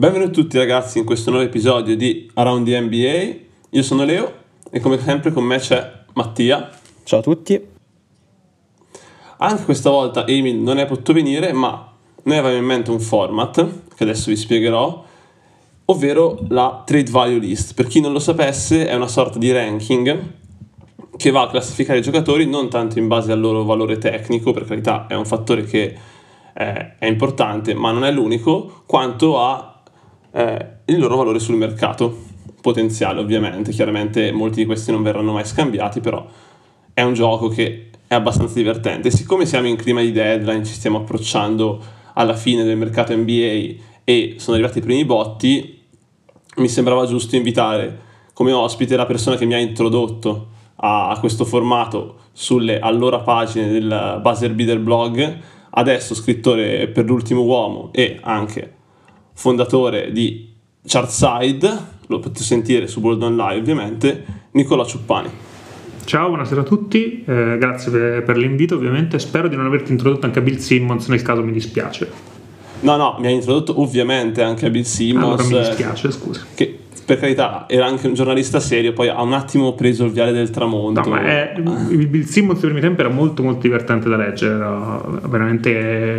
Benvenuti 0.00 0.32
tutti 0.32 0.56
ragazzi 0.56 0.96
in 0.96 1.04
questo 1.04 1.28
nuovo 1.28 1.44
episodio 1.44 1.94
di 1.94 2.30
Around 2.32 2.64
the 2.64 2.80
NBA. 2.80 3.38
Io 3.68 3.82
sono 3.82 4.02
Leo 4.04 4.32
e 4.70 4.80
come 4.80 4.98
sempre 4.98 5.30
con 5.30 5.44
me 5.44 5.58
c'è 5.58 5.92
Mattia. 6.14 6.70
Ciao 7.04 7.18
a 7.18 7.22
tutti. 7.22 7.62
Anche 9.36 9.64
questa 9.64 9.90
volta 9.90 10.26
Emil 10.26 10.56
non 10.56 10.78
è 10.78 10.86
potuto 10.86 11.12
venire, 11.12 11.52
ma 11.52 11.92
noi 12.22 12.36
avevamo 12.38 12.58
in 12.58 12.64
mente 12.64 12.90
un 12.90 12.98
format 12.98 13.62
che 13.94 14.02
adesso 14.04 14.30
vi 14.30 14.36
spiegherò, 14.36 15.04
ovvero 15.84 16.46
la 16.48 16.82
Trade 16.86 17.10
Value 17.10 17.38
List. 17.38 17.74
Per 17.74 17.86
chi 17.86 18.00
non 18.00 18.12
lo 18.12 18.20
sapesse 18.20 18.88
è 18.88 18.94
una 18.94 19.06
sorta 19.06 19.38
di 19.38 19.52
ranking 19.52 20.32
che 21.14 21.30
va 21.30 21.42
a 21.42 21.50
classificare 21.50 21.98
i 21.98 22.02
giocatori 22.02 22.46
non 22.46 22.70
tanto 22.70 22.98
in 22.98 23.06
base 23.06 23.32
al 23.32 23.40
loro 23.40 23.64
valore 23.64 23.98
tecnico, 23.98 24.52
per 24.52 24.64
carità 24.64 25.06
è 25.08 25.14
un 25.14 25.26
fattore 25.26 25.64
che 25.64 25.94
è 26.54 27.06
importante, 27.06 27.74
ma 27.74 27.92
non 27.92 28.04
è 28.04 28.10
l'unico, 28.10 28.82
quanto 28.86 29.38
a 29.38 29.69
eh, 30.32 30.66
il 30.86 30.98
loro 30.98 31.16
valore 31.16 31.38
sul 31.38 31.56
mercato 31.56 32.28
potenziale 32.60 33.20
ovviamente, 33.20 33.72
chiaramente 33.72 34.32
molti 34.32 34.60
di 34.60 34.66
questi 34.66 34.90
non 34.90 35.02
verranno 35.02 35.32
mai 35.32 35.44
scambiati, 35.44 36.00
però 36.00 36.26
è 36.92 37.02
un 37.02 37.14
gioco 37.14 37.48
che 37.48 37.90
è 38.06 38.14
abbastanza 38.14 38.54
divertente. 38.54 39.10
Siccome 39.10 39.46
siamo 39.46 39.68
in 39.68 39.76
clima 39.76 40.00
di 40.00 40.12
deadline, 40.12 40.64
ci 40.64 40.74
stiamo 40.74 40.98
approcciando 40.98 41.82
alla 42.14 42.34
fine 42.34 42.64
del 42.64 42.76
mercato 42.76 43.16
NBA 43.16 43.74
e 44.04 44.34
sono 44.38 44.56
arrivati 44.56 44.78
i 44.78 44.82
primi 44.82 45.04
botti, 45.04 45.78
mi 46.56 46.68
sembrava 46.68 47.06
giusto 47.06 47.36
invitare 47.36 48.08
come 48.34 48.52
ospite 48.52 48.96
la 48.96 49.06
persona 49.06 49.36
che 49.36 49.46
mi 49.46 49.54
ha 49.54 49.58
introdotto 49.58 50.48
a, 50.76 51.16
questo 51.20 51.44
formato 51.44 52.16
sulle 52.32 52.78
allora 52.78 53.20
pagine 53.20 53.70
del 53.70 54.18
Buzzer 54.20 54.52
Beater 54.54 54.80
blog, 54.80 55.38
adesso 55.70 56.14
scrittore 56.14 56.88
per 56.88 57.04
l'ultimo 57.04 57.42
uomo 57.42 57.90
e 57.92 58.18
anche 58.22 58.78
fondatore 59.40 60.12
di 60.12 60.52
Chartside, 60.84 61.72
lo 62.08 62.18
potete 62.18 62.44
sentire 62.44 62.86
su 62.86 63.00
Boldon 63.00 63.34
Live 63.36 63.60
ovviamente, 63.60 64.24
Nicola 64.50 64.84
Ciuppani. 64.84 65.30
Ciao, 66.04 66.28
buonasera 66.28 66.60
a 66.60 66.64
tutti, 66.64 67.24
eh, 67.24 67.56
grazie 67.58 67.90
per, 67.90 68.22
per, 68.22 68.36
l'invito 68.36 68.74
ovviamente, 68.74 69.18
spero 69.18 69.48
di 69.48 69.56
non 69.56 69.64
averti 69.64 69.92
introdotto 69.92 70.26
anche 70.26 70.40
a 70.40 70.42
Bill 70.42 70.58
Simmons, 70.58 71.06
nel 71.06 71.22
caso 71.22 71.42
mi 71.42 71.52
dispiace. 71.52 72.10
No, 72.80 72.96
no, 72.96 73.16
mi 73.18 73.28
hai 73.28 73.34
introdotto 73.34 73.80
ovviamente 73.80 74.42
anche 74.42 74.66
a 74.66 74.70
Bill 74.70 74.82
Simmons. 74.82 75.40
Allora 75.40 75.44
mi 75.44 75.66
dispiace, 75.66 76.10
scusa. 76.10 76.44
Che 76.52 76.79
per 77.04 77.18
carità, 77.18 77.64
era 77.68 77.86
anche 77.86 78.06
un 78.06 78.14
giornalista 78.14 78.60
serio, 78.60 78.92
poi 78.92 79.08
ha 79.08 79.20
un 79.22 79.32
attimo 79.32 79.74
preso 79.74 80.04
il 80.04 80.12
viale 80.12 80.32
del 80.32 80.50
tramonto. 80.50 81.00
No, 81.00 81.08
ma 81.08 81.22
è, 81.22 81.54
il 81.56 82.06
Bill 82.06 82.22
Simmons 82.22 82.58
ai 82.58 82.66
primi 82.66 82.80
tempi 82.80 83.00
era 83.00 83.10
molto 83.10 83.42
molto 83.42 83.62
divertente 83.62 84.08
da 84.08 84.16
leggere, 84.16 84.54
era 84.54 85.02
veramente 85.26 85.70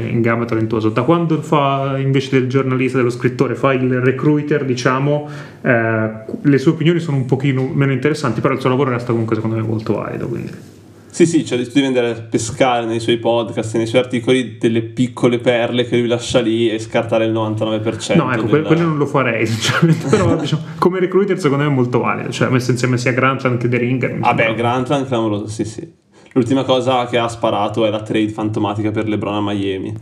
in 0.09 0.21
gamma 0.21 0.45
talentuoso. 0.45 0.89
Da 0.89 1.03
quando 1.03 1.41
fa 1.41 1.97
invece 1.97 2.39
del 2.39 2.49
giornalista, 2.49 2.97
dello 2.97 3.09
scrittore, 3.09 3.55
fa 3.55 3.73
il 3.73 4.01
recruiter, 4.01 4.65
diciamo, 4.65 5.29
eh, 5.61 6.09
le 6.41 6.57
sue 6.57 6.71
opinioni 6.71 6.99
sono 6.99 7.17
un 7.17 7.25
pochino 7.25 7.69
meno 7.73 7.93
interessanti, 7.93 8.41
però 8.41 8.53
il 8.53 8.59
suo 8.59 8.69
lavoro 8.69 8.89
resta 8.91 9.11
comunque 9.11 9.35
secondo 9.35 9.55
me 9.55 9.61
molto 9.61 9.93
valido. 9.93 10.27
Quindi. 10.27 10.79
Sì, 11.11 11.25
sì, 11.25 11.45
cioè 11.45 11.61
tu 11.61 11.71
devi 11.73 11.87
andare 11.87 12.09
a 12.11 12.21
pescare 12.21 12.85
nei 12.85 13.01
suoi 13.01 13.17
podcast, 13.17 13.75
nei 13.75 13.85
suoi 13.85 14.01
articoli 14.01 14.57
delle 14.57 14.81
piccole 14.81 15.39
perle 15.39 15.85
che 15.85 15.97
lui 15.97 16.07
lascia 16.07 16.39
lì 16.39 16.69
e 16.69 16.79
scartare 16.79 17.25
il 17.25 17.33
99%. 17.33 18.15
No, 18.15 18.31
ecco, 18.31 18.43
della... 18.43 18.67
quello 18.67 18.83
non 18.83 18.97
lo 18.97 19.05
farei, 19.05 19.45
sinceramente, 19.45 20.07
però 20.07 20.35
diciamo, 20.37 20.63
come 20.79 20.99
recruiter 20.99 21.37
secondo 21.37 21.65
me 21.65 21.69
è 21.69 21.73
molto 21.73 21.99
valido, 21.99 22.31
cioè 22.31 22.47
messo 22.47 22.71
insieme 22.71 22.97
sia 22.97 23.11
Grantland 23.11 23.59
che 23.59 23.67
The 23.67 23.77
Ringer. 23.77 24.19
Vabbè, 24.19 24.55
Grantland 24.55 25.05
clamoroso, 25.05 25.47
sì, 25.47 25.65
sì. 25.65 25.99
L'ultima 26.31 26.63
cosa 26.63 27.05
che 27.07 27.17
ha 27.17 27.27
sparato 27.27 27.85
è 27.85 27.89
la 27.89 28.01
trade 28.01 28.29
fantomatica 28.29 28.89
per 28.91 29.09
LeBron 29.09 29.35
a 29.35 29.41
Miami. 29.41 29.93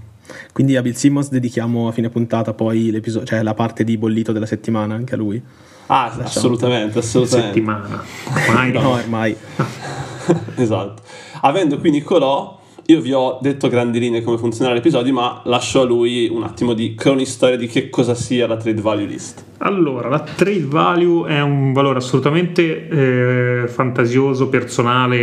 Quindi 0.54 0.76
a 0.76 0.84
Bill 0.84 0.94
Simmons 0.94 1.30
dedichiamo 1.30 1.88
a 1.88 1.92
fine 1.92 2.10
puntata 2.10 2.54
poi 2.54 2.92
l'episodio, 2.92 3.26
cioè 3.26 3.42
la 3.42 3.56
parte 3.56 3.84
di 3.84 3.98
bollito 3.98 4.32
della 4.32 4.46
settimana 4.46 4.94
anche 4.94 5.16
a 5.16 5.18
lui. 5.18 5.42
Ah, 5.88 6.06
Lasciamo. 6.06 6.26
assolutamente, 6.26 7.00
assolutamente. 7.00 7.48
Settimana. 7.48 8.04
Ormai 8.48 8.72
no, 8.72 8.90
ormai. 8.94 9.36
esatto. 10.56 11.02
Avendo 11.42 11.78
qui 11.80 11.90
Nicolò, 11.90 12.59
io 12.90 13.02
vi 13.02 13.14
ho 13.14 13.38
detto 13.40 13.68
a 13.68 13.70
grandi 13.70 14.00
linee 14.00 14.24
come 14.24 14.40
funzionerà 14.40 14.74
l'episodio, 14.74 15.14
ma 15.14 15.42
lascio 15.46 15.82
a 15.82 15.84
lui 15.84 16.28
un 16.28 16.42
attimo 16.42 16.74
di 16.74 16.96
cronistoria 16.96 17.56
di 17.56 17.68
che 17.68 17.92
cosa 17.92 18.16
sia 18.16 18.48
la 18.48 18.58
trade 18.58 18.82
value 18.82 19.06
list. 19.06 19.46
Allora, 19.62 20.08
la 20.08 20.20
trade 20.20 20.66
value 20.66 21.30
è 21.30 21.42
un 21.42 21.74
valore 21.74 21.98
assolutamente 21.98 22.88
eh, 22.88 23.68
fantasioso, 23.68 24.48
personale 24.48 25.18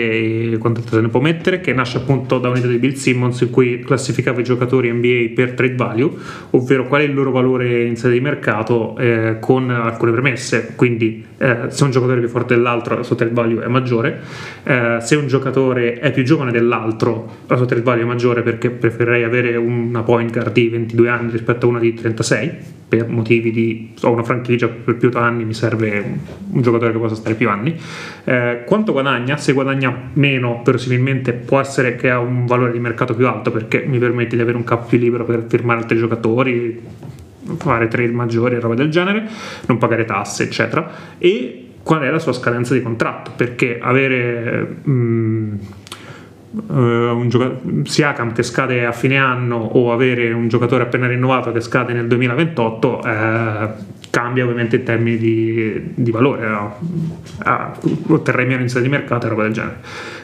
e 0.53 0.59
quanto 0.59 0.83
se 0.87 1.01
ne 1.01 1.09
può 1.09 1.21
mettere, 1.21 1.61
che 1.61 1.73
nasce 1.73 1.97
appunto 1.97 2.39
da 2.39 2.51
un'idea 2.51 2.69
di 2.69 2.77
Bill 2.77 2.93
Simmons 2.93 3.41
in 3.41 3.51
cui 3.51 3.79
classificava 3.79 4.41
i 4.41 4.45
giocatori 4.45 4.93
NBA 4.93 5.33
per 5.35 5.55
trade 5.55 5.75
value, 5.75 6.11
ovvero 6.51 6.87
qual 6.87 7.01
è 7.01 7.05
il 7.05 7.15
loro 7.15 7.31
valore 7.31 7.85
in 7.85 7.97
sede 7.97 8.13
di 8.13 8.21
mercato 8.21 8.95
eh, 8.99 9.39
con 9.41 9.71
alcune 9.71 10.13
premesse. 10.13 10.75
Quindi, 10.77 11.25
eh, 11.39 11.57
se 11.69 11.85
un 11.85 11.91
giocatore 11.91 12.19
è 12.19 12.21
più 12.21 12.29
forte 12.29 12.55
dell'altro, 12.55 12.97
la 12.97 13.03
sua 13.05 13.17
trade 13.17 13.33
value 13.33 13.65
è 13.65 13.69
maggiore. 13.69 14.21
Eh, 14.65 14.99
se 15.01 15.17
un 15.17 15.29
giocatore 15.29 15.95
è 15.95 16.13
più 16.13 16.25
giovane 16.25 16.53
dell'altro, 16.53 17.27
la 17.61 17.67
trade 17.67 17.83
value 17.83 18.05
maggiore 18.05 18.43
perché 18.43 18.71
preferirei 18.71 19.23
avere 19.23 19.57
una 19.57 20.03
point 20.03 20.33
guard 20.33 20.53
di 20.53 20.69
22 20.69 21.09
anni 21.09 21.31
rispetto 21.31 21.67
a 21.67 21.69
una 21.69 21.79
di 21.79 21.95
36 21.95 22.53
per 22.89 23.09
motivi 23.09 23.51
di 23.51 23.95
ho 24.03 24.11
una 24.13 24.23
franchigia 24.23 24.69
per 24.69 24.97
più 24.97 25.11
anni 25.15 25.45
mi 25.45 25.55
serve 25.55 26.19
un, 26.51 26.63
giocatore 26.63 26.93
che 26.93 26.99
possa 26.99 27.17
stare 27.17 27.35
più 27.35 27.49
anni. 27.49 27.77
Eh, 28.25 28.63
quanto 28.65 28.93
guadagna? 28.93 29.37
se 29.37 29.53
guadagna 29.53 30.11
meno 30.13 30.63
verosimilmente 30.65 31.33
può 31.33 31.59
essere 31.59 31.97
che 31.97 32.11
ha 32.11 32.21
un 32.21 32.47
valore 32.47 32.73
di 32.73 32.79
mercato 32.79 33.15
più 33.15 33.27
alto 33.27 33.51
perché 33.51 33.85
mi 33.87 33.99
permette 33.99 34.37
di 34.37 34.43
avere 34.43 34.57
un 34.57 34.65
cap 34.65 34.89
più 34.89 34.99
libero 34.99 35.25
per 35.25 35.45
firmare 35.49 35.81
altri 35.81 35.99
giocatori 35.99 36.81
fare 37.59 37.89
trade 37.89 38.13
maggiori 38.13 38.57
e 38.57 38.61
roba 38.61 38.75
del 38.75 38.91
genere 38.91 39.29
non 39.67 39.79
pagare 39.79 40.05
tasse 40.05 40.45
eccetera. 40.45 40.89
E 41.19 41.67
qual 41.83 42.03
è 42.03 42.11
la 42.11 42.19
sua 42.19 42.33
scadenza 42.33 42.75
di 42.75 42.83
contratto? 42.83 43.33
Perché 43.37 43.79
avere 43.81 44.77
mh, 44.83 45.59
un 46.69 47.29
gioca- 47.29 47.59
Siakam 47.85 48.33
che 48.33 48.43
scade 48.43 48.87
a 48.87 48.93
fine 48.93 49.19
anno 49.19 49.57
o 49.57 49.93
avere 49.93 50.33
un 50.33 50.49
giocatore 50.49 50.85
appena 50.85 51.07
rinnovato 51.07 51.53
che 51.53 51.61
scade 51.61 51.93
nel 51.93 52.07
2028 52.07 53.03
eh, 53.03 53.69
cambia 54.11 54.45
ovviamente 54.45 54.77
in 54.77 54.83
termini 54.83 55.19
di, 55.19 55.93
di 55.95 56.11
valore 56.11 56.49
no? 56.49 56.79
ah, 57.39 57.77
otterrei 58.09 58.47
meno 58.47 58.63
in 58.63 58.81
di 58.81 58.89
mercato 58.89 59.27
e 59.27 59.29
roba 59.29 59.43
del 59.43 59.53
genere 59.53 59.77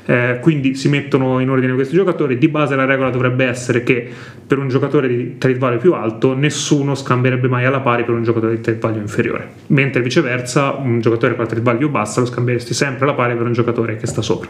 eh, 0.04 0.38
quindi 0.40 0.74
si 0.74 0.88
mettono 0.88 1.40
in 1.40 1.50
ordine 1.50 1.74
questi 1.74 1.94
giocatori. 1.94 2.38
Di 2.38 2.48
base 2.48 2.74
la 2.74 2.84
regola 2.84 3.10
dovrebbe 3.10 3.44
essere 3.44 3.82
che 3.82 4.08
per 4.46 4.58
un 4.58 4.68
giocatore 4.68 5.08
di 5.08 5.38
trade 5.38 5.58
value 5.58 5.78
più 5.78 5.94
alto 5.94 6.34
nessuno 6.34 6.94
scambierebbe 6.94 7.48
mai 7.48 7.64
alla 7.64 7.80
pari 7.80 8.04
per 8.04 8.14
un 8.14 8.22
giocatore 8.22 8.56
di 8.56 8.60
trade 8.60 8.78
value 8.78 9.00
inferiore. 9.00 9.48
Mentre 9.68 10.02
viceversa 10.02 10.72
un 10.72 11.00
giocatore 11.00 11.34
con 11.34 11.44
la 11.44 11.50
trade 11.50 11.64
value 11.64 11.88
bassa 11.88 12.20
lo 12.20 12.26
scambieresti 12.26 12.74
sempre 12.74 13.04
alla 13.04 13.14
pari 13.14 13.34
per 13.34 13.46
un 13.46 13.52
giocatore 13.52 13.96
che 13.96 14.06
sta 14.06 14.22
sopra. 14.22 14.48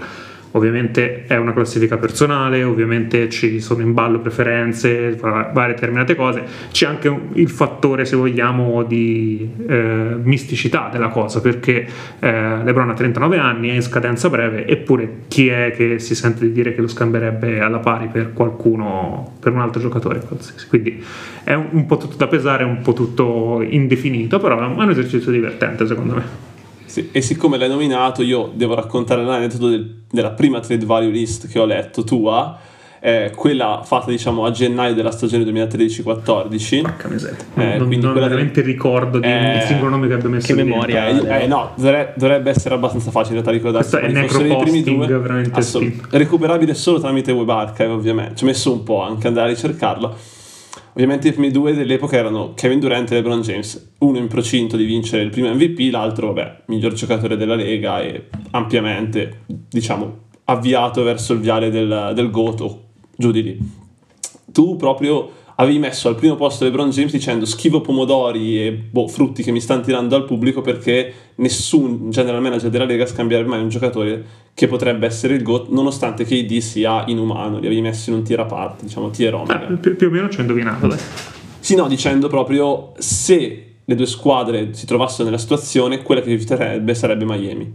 Ovviamente 0.55 1.25
è 1.27 1.37
una 1.37 1.55
classifica 1.55 1.97
personale, 1.97 2.63
ovviamente 2.63 3.31
ci 3.31 3.59
sono 3.61 3.81
in 3.81 3.95
ballo 3.95 4.21
preferenze, 4.21 5.17
varie 5.17 5.75
determinate 5.75 6.15
cose, 6.15 6.43
c'è 6.71 6.87
anche 6.87 7.21
il 7.33 7.49
fattore, 7.49 8.05
se 8.05 8.17
vogliamo, 8.17 8.83
di 8.83 9.49
eh, 9.67 10.15
misticità 10.23 10.91
della 10.93 11.09
cosa, 11.09 11.41
perché 11.41 11.87
eh, 12.19 12.65
Lebron 12.65 12.91
ha 12.91 12.95
39 12.95 13.39
anni, 13.39 13.71
è 13.71 13.73
in 13.73 13.83
scadenza 13.83 14.29
breve, 14.29 14.67
eppure 14.67 15.21
chi 15.29 15.42
è 15.49 15.73
che 15.75 15.99
si 15.99 16.15
sente 16.15 16.47
di 16.47 16.53
dire 16.53 16.75
che 16.75 16.81
lo 16.81 16.89
scambierebbe 16.89 17.61
alla 17.61 17.79
pari 17.79 18.09
per 18.09 18.33
qualcuno, 18.33 19.35
per 19.41 19.53
un 19.53 19.61
altro 19.61 19.81
giocatore 19.81 20.21
qualsiasi? 20.21 20.67
Quindi 20.69 21.03
è 21.45 21.55
un, 21.55 21.69
un 21.71 21.87
po' 21.87 21.97
tutto 21.97 22.17
da 22.17 22.27
pesare, 22.27 22.65
un 22.65 22.81
po' 22.83 22.93
tutto 22.93 23.63
indefinito, 23.63 24.39
però 24.39 24.59
è 24.61 24.65
un 24.65 24.91
esercizio 24.91 25.31
divertente 25.31 25.87
secondo 25.87 26.15
me. 26.15 26.51
Sì, 26.85 27.09
e 27.11 27.23
siccome 27.23 27.57
l'hai 27.57 27.71
nominato, 27.71 28.23
io 28.23 28.53
devo 28.55 28.75
raccontare 28.75 29.25
l'aneddoto 29.25 29.69
del, 29.69 30.03
della 30.11 30.33
prima 30.33 30.61
trade 30.61 30.85
value 30.85 31.11
list 31.11 31.49
che 31.49 31.59
ho 31.59 31.65
letto 31.65 32.05
tua. 32.05 32.59
Eh, 33.05 33.33
quella 33.35 33.83
fatta 33.85 34.13
diciamo 34.13 34.45
a 34.45 34.53
gennaio 34.53 34.95
della 34.95 35.11
stagione 35.11 35.43
2013-14 35.43 36.83
Porca 36.83 37.09
miseria. 37.09 37.37
Eh, 37.57 37.77
non, 37.77 37.89
non 37.89 38.15
veramente 38.15 38.63
del... 38.63 38.71
ricordo 38.71 39.19
di 39.19 39.27
eh, 39.27 39.55
un 39.55 39.61
singolo 39.63 39.91
nome 39.91 40.07
che 40.07 40.15
abbia 40.15 40.29
messo 40.29 40.47
che 40.47 40.63
memoria 40.63 41.09
eh, 41.09 41.43
eh, 41.43 41.47
no 41.49 41.73
dovrebbe, 41.75 42.51
essere 42.51 42.77
abbastanza 42.77 43.11
facile 43.11 43.43
da 43.43 43.51
ricordare. 43.51 43.85
Questo 43.85 43.99
è 43.99 44.09
necroposting 44.09 45.05
veramente 45.21 45.59
assol- 45.59 45.93
recuperabile 46.11 46.75
solo 46.75 47.01
tramite 47.01 47.33
web 47.33 47.49
archive 47.49 47.89
ovviamente. 47.89 48.37
Ci 48.37 48.45
ho 48.45 48.47
messo 48.47 48.71
un 48.71 48.85
po' 48.85 49.03
anche 49.03 49.27
andare 49.27 49.49
a 49.49 49.53
ricercarlo. 49.53 50.17
Ovviamente 50.93 51.27
i 51.27 51.33
primi 51.33 51.51
due 51.51 51.75
dell'epoca 51.75 52.17
erano 52.17 52.53
Kevin 52.55 52.79
Durant 52.79 53.11
e 53.11 53.15
LeBron 53.17 53.41
James, 53.41 53.95
uno 53.99 54.19
in 54.19 54.29
procinto 54.29 54.77
di 54.77 54.85
vincere 54.85 55.25
il 55.25 55.31
primo 55.31 55.53
MVP, 55.53 55.91
l'altro, 55.91 56.29
vabbè, 56.33 56.63
miglior 56.67 56.93
giocatore 56.93 57.37
della 57.37 57.57
Lega 57.57 58.01
e 58.01 58.29
ampiamente, 58.53 59.41
diciamo, 59.47 60.19
avviato 60.45 61.03
verso 61.03 61.33
il 61.33 61.41
viale 61.41 61.71
del, 61.71 62.13
del 62.15 62.31
GOAT 62.31 62.61
o 62.61 62.82
giù 63.23 63.31
di 63.31 63.43
lì. 63.43 63.59
Tu 64.53 64.77
proprio 64.77 65.31
avevi 65.57 65.79
messo 65.79 66.09
al 66.09 66.17
primo 66.17 66.35
posto 66.35 66.65
LeBron 66.65 66.91
James 66.91 67.13
dicendo 67.13 67.45
schivo 67.47 67.81
pomodori 67.81 68.67
e 68.67 68.73
boh, 68.73 69.07
frutti 69.09 69.43
che 69.43 69.53
mi 69.53 69.61
stanno 69.61 69.83
tirando 69.83 70.17
al 70.17 70.25
pubblico 70.25 70.61
perché 70.61 71.13
nessun 71.37 72.11
general 72.11 72.43
manager 72.43 72.69
della 72.69 72.85
Lega 72.85 73.07
scambierebbe 73.07 73.49
mai 73.49 73.61
un 73.61 73.69
giocatore 73.69 74.25
che 74.55 74.67
potrebbe 74.67 75.07
essere 75.07 75.35
il 75.35 75.43
GOAT 75.43 75.69
nonostante 75.69 76.25
KD 76.25 76.59
sia 76.59 77.05
inumano, 77.07 77.59
li 77.59 77.67
avevi 77.67 77.81
messi 77.81 78.11
in 78.11 78.17
un 78.17 78.23
tier 78.23 78.41
a 78.41 78.45
parte, 78.45 78.85
diciamo 78.85 79.11
tier 79.11 79.35
omega. 79.35 79.69
Eh, 79.69 79.77
più, 79.77 79.97
più, 79.97 80.09
o 80.09 80.11
meno 80.11 80.29
ci 80.29 80.39
ho 80.39 80.41
indovinato, 80.43 80.87
dai. 80.87 80.99
Sì, 81.59 81.77
no, 81.77 81.87
dicendo 81.87 82.29
proprio 82.29 82.93
se 82.99 83.67
le 83.85 83.95
due 83.95 84.07
squadre 84.07 84.75
si 84.75 84.85
trovassero 84.85 85.25
nella 85.25 85.39
situazione, 85.39 86.03
quella 86.03 86.21
che 86.21 86.33
eviterebbe 86.33 86.95
sarebbe 86.95 87.25
Miami. 87.25 87.75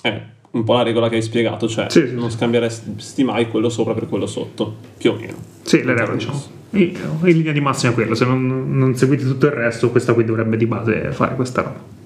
È 0.00 0.22
un 0.50 0.64
po' 0.64 0.74
la 0.74 0.82
regola 0.82 1.08
che 1.08 1.16
hai 1.16 1.22
spiegato, 1.22 1.68
cioè 1.68 1.86
Sì, 1.88 2.06
sì, 2.06 2.14
non 2.14 2.30
scambieresti 2.30 3.24
mai 3.24 3.48
quello 3.48 3.68
sopra 3.68 3.94
per 3.94 4.08
quello 4.08 4.26
sotto, 4.26 4.74
più 4.96 5.12
o 5.12 5.14
meno. 5.14 5.36
Sì, 5.62 5.82
le 5.82 5.94
regole 5.94 6.16
diciamo. 6.16 6.42
In 6.70 6.92
in 7.24 7.36
linea 7.36 7.52
di 7.52 7.60
massima 7.60 7.92
è 7.92 7.94
quello, 7.94 8.14
se 8.14 8.24
non, 8.24 8.76
non 8.76 8.94
seguite 8.94 9.24
tutto 9.24 9.46
il 9.46 9.52
resto, 9.52 9.90
questa 9.90 10.12
qui 10.12 10.24
dovrebbe 10.24 10.56
di 10.56 10.66
base 10.66 11.12
fare 11.12 11.34
questa 11.34 11.62
roba. 11.62 11.96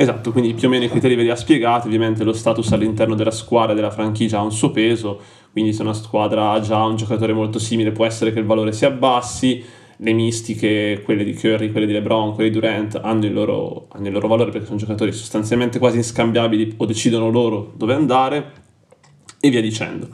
Esatto, 0.00 0.30
quindi 0.30 0.54
più 0.54 0.68
o 0.68 0.70
meno 0.70 0.84
i 0.84 0.88
criteri 0.88 1.16
ve 1.16 1.22
li 1.22 1.30
ha 1.30 1.34
spiegati, 1.34 1.88
ovviamente 1.88 2.22
lo 2.22 2.32
status 2.32 2.70
all'interno 2.70 3.16
della 3.16 3.32
squadra 3.32 3.72
e 3.72 3.74
della 3.74 3.90
franchigia 3.90 4.38
ha 4.38 4.42
un 4.42 4.52
suo 4.52 4.70
peso, 4.70 5.20
quindi 5.50 5.72
se 5.72 5.82
una 5.82 5.92
squadra 5.92 6.52
ha 6.52 6.60
già 6.60 6.84
un 6.84 6.94
giocatore 6.94 7.32
molto 7.32 7.58
simile 7.58 7.90
può 7.90 8.04
essere 8.04 8.32
che 8.32 8.38
il 8.38 8.44
valore 8.44 8.72
si 8.72 8.84
abbassi, 8.84 9.60
le 10.00 10.12
mistiche, 10.12 11.02
quelle 11.04 11.24
di 11.24 11.34
Curry, 11.34 11.72
quelle 11.72 11.86
di 11.86 11.92
LeBron, 11.92 12.34
quelle 12.34 12.50
di 12.50 12.54
Durant 12.58 13.00
hanno 13.02 13.24
il 13.24 13.32
loro, 13.32 13.88
hanno 13.90 14.06
il 14.06 14.12
loro 14.12 14.28
valore 14.28 14.50
perché 14.50 14.66
sono 14.66 14.78
giocatori 14.78 15.12
sostanzialmente 15.12 15.78
quasi 15.78 15.96
inscambiabili 15.96 16.74
o 16.76 16.86
decidono 16.86 17.30
loro 17.30 17.72
dove 17.76 17.94
andare 17.94 18.52
e 19.40 19.50
via 19.50 19.60
dicendo. 19.60 20.08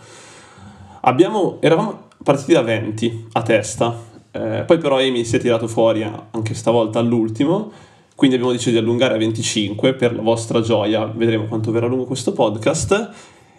Abbiamo, 1.03 1.59
eravamo 1.61 2.09
partiti 2.23 2.53
da 2.53 2.63
20 2.63 3.27
a 3.33 3.43
testa, 3.43 4.01
eh, 4.31 4.65
poi 4.67 4.79
però 4.79 4.99
Amy 4.99 5.25
si 5.25 5.37
è 5.37 5.39
tirato 5.39 5.69
fuori 5.69 6.03
anche 6.03 6.55
stavolta 6.55 6.99
all'ultimo, 6.99 7.71
quindi 8.15 8.37
abbiamo 8.37 8.55
deciso 8.55 8.71
di 8.71 8.79
allungare 8.79 9.15
a 9.15 9.19
25 9.19 9.95
per 9.95 10.15
la 10.15 10.23
vostra 10.23 10.63
gioia, 10.63 11.05
vedremo 11.05 11.45
quanto 11.45 11.71
verrà 11.71 11.87
lungo 11.87 12.05
questo 12.05 12.33
podcast. 12.33 13.11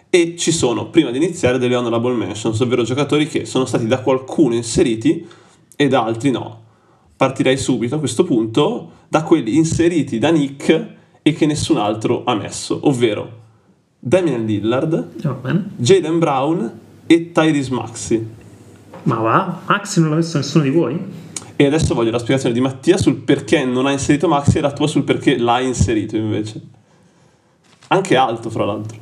E 0.08 0.34
ci 0.36 0.50
sono, 0.50 0.88
prima 0.88 1.10
di 1.10 1.18
iniziare, 1.18 1.58
delle 1.58 1.74
honorable 1.74 2.14
mentions, 2.14 2.58
ovvero 2.60 2.84
giocatori 2.84 3.26
che 3.26 3.44
sono 3.44 3.66
stati 3.66 3.86
da 3.86 4.00
qualcuno 4.00 4.54
inseriti 4.54 5.26
e 5.76 5.88
da 5.88 6.04
altri 6.04 6.30
no. 6.30 6.62
Partirei 7.16 7.56
subito 7.56 7.94
a 7.94 7.98
questo 7.98 8.24
punto 8.24 8.90
da 9.08 9.22
quelli 9.22 9.56
inseriti 9.56 10.18
da 10.18 10.30
Nick 10.30 10.86
e 11.22 11.32
che 11.32 11.46
nessun 11.46 11.76
altro 11.78 12.22
ha 12.24 12.34
messo, 12.34 12.78
ovvero 12.82 13.44
Damian 13.98 14.44
Lillard, 14.44 15.08
bene. 15.42 15.70
Jaden 15.76 16.18
Brown 16.18 16.78
e 17.06 17.32
Tyrese 17.32 17.72
Maxi. 17.72 18.26
Ma 19.04 19.16
va? 19.16 19.60
Maxi 19.66 20.00
non 20.00 20.10
l'ha 20.10 20.16
messo 20.16 20.36
nessuno 20.38 20.64
di 20.64 20.70
voi? 20.70 20.98
E 21.56 21.64
adesso 21.64 21.94
voglio 21.94 22.10
la 22.10 22.18
spiegazione 22.18 22.54
di 22.54 22.60
Mattia 22.60 22.98
sul 22.98 23.16
perché 23.16 23.64
non 23.64 23.86
ha 23.86 23.90
inserito 23.92 24.28
Maxi 24.28 24.58
e 24.58 24.60
la 24.60 24.72
tua 24.72 24.86
sul 24.86 25.04
perché 25.04 25.38
l'ha 25.38 25.60
inserito 25.60 26.16
invece. 26.16 26.60
Anche 27.88 28.16
alto, 28.16 28.50
fra 28.50 28.64
l'altro. 28.64 28.98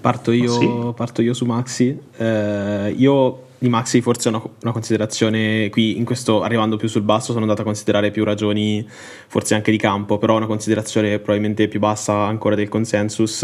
Parto 0.00 0.30
io, 0.30 0.54
Ah, 0.54 0.58
sì? 0.58 0.70
parto 0.94 1.22
io 1.22 1.34
su 1.34 1.44
Maxi. 1.44 1.98
Eh, 2.16 2.94
io 2.96 3.42
di 3.58 3.68
Maxi 3.68 4.00
forse 4.00 4.28
una, 4.28 4.40
una 4.62 4.72
considerazione 4.72 5.68
qui 5.68 5.96
in 5.98 6.04
questo 6.04 6.42
arrivando 6.42 6.76
più 6.76 6.88
sul 6.88 7.02
basso 7.02 7.32
sono 7.32 7.40
andato 7.40 7.62
a 7.62 7.64
considerare 7.64 8.10
più 8.12 8.22
ragioni 8.22 8.86
forse 8.88 9.54
anche 9.54 9.72
di 9.72 9.76
campo 9.76 10.16
però 10.18 10.36
una 10.36 10.46
considerazione 10.46 11.18
probabilmente 11.18 11.66
più 11.66 11.80
bassa 11.80 12.14
ancora 12.14 12.54
del 12.54 12.68
consensus. 12.68 13.42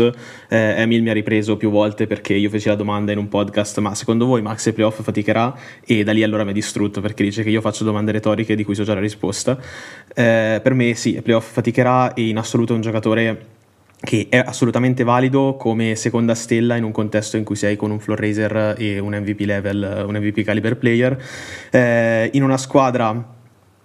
Eh, 0.48 0.74
Emil 0.76 1.02
mi 1.02 1.10
ha 1.10 1.12
ripreso 1.12 1.56
più 1.56 1.70
volte 1.70 2.06
perché 2.06 2.34
io 2.34 2.48
feci 2.48 2.68
la 2.68 2.76
domanda 2.76 3.12
in 3.12 3.18
un 3.18 3.28
podcast 3.28 3.78
ma 3.80 3.94
secondo 3.94 4.26
voi 4.26 4.40
Maxi 4.40 4.68
ai 4.68 4.74
playoff 4.74 5.02
faticherà? 5.02 5.54
E 5.84 6.04
da 6.04 6.12
lì 6.12 6.22
allora 6.22 6.44
mi 6.44 6.50
ha 6.50 6.54
distrutto 6.54 7.00
perché 7.00 7.24
dice 7.24 7.42
che 7.42 7.50
io 7.50 7.60
faccio 7.60 7.84
domande 7.84 8.12
retoriche 8.12 8.54
di 8.54 8.64
cui 8.64 8.74
so 8.74 8.84
già 8.84 8.94
la 8.94 9.00
risposta. 9.00 9.58
Eh, 10.14 10.60
per 10.62 10.74
me 10.74 10.94
sì 10.94 11.16
ai 11.16 11.22
playoff 11.22 11.52
faticherà 11.52 12.14
e 12.14 12.28
in 12.28 12.38
assoluto 12.38 12.72
è 12.72 12.76
un 12.76 12.82
giocatore 12.82 13.53
che 14.04 14.26
è 14.28 14.36
assolutamente 14.36 15.02
valido 15.02 15.56
come 15.56 15.96
seconda 15.96 16.34
stella 16.34 16.76
in 16.76 16.84
un 16.84 16.92
contesto 16.92 17.36
in 17.36 17.44
cui 17.44 17.56
sei 17.56 17.74
con 17.74 17.90
un 17.90 17.98
floor 17.98 18.20
raiser 18.20 18.74
e 18.78 18.98
un 18.98 19.14
MVP 19.14 19.40
level, 19.40 20.04
un 20.06 20.14
MVP 20.16 20.42
caliber 20.42 20.76
player, 20.76 21.20
eh, 21.70 22.30
in 22.32 22.42
una 22.42 22.58
squadra 22.58 23.12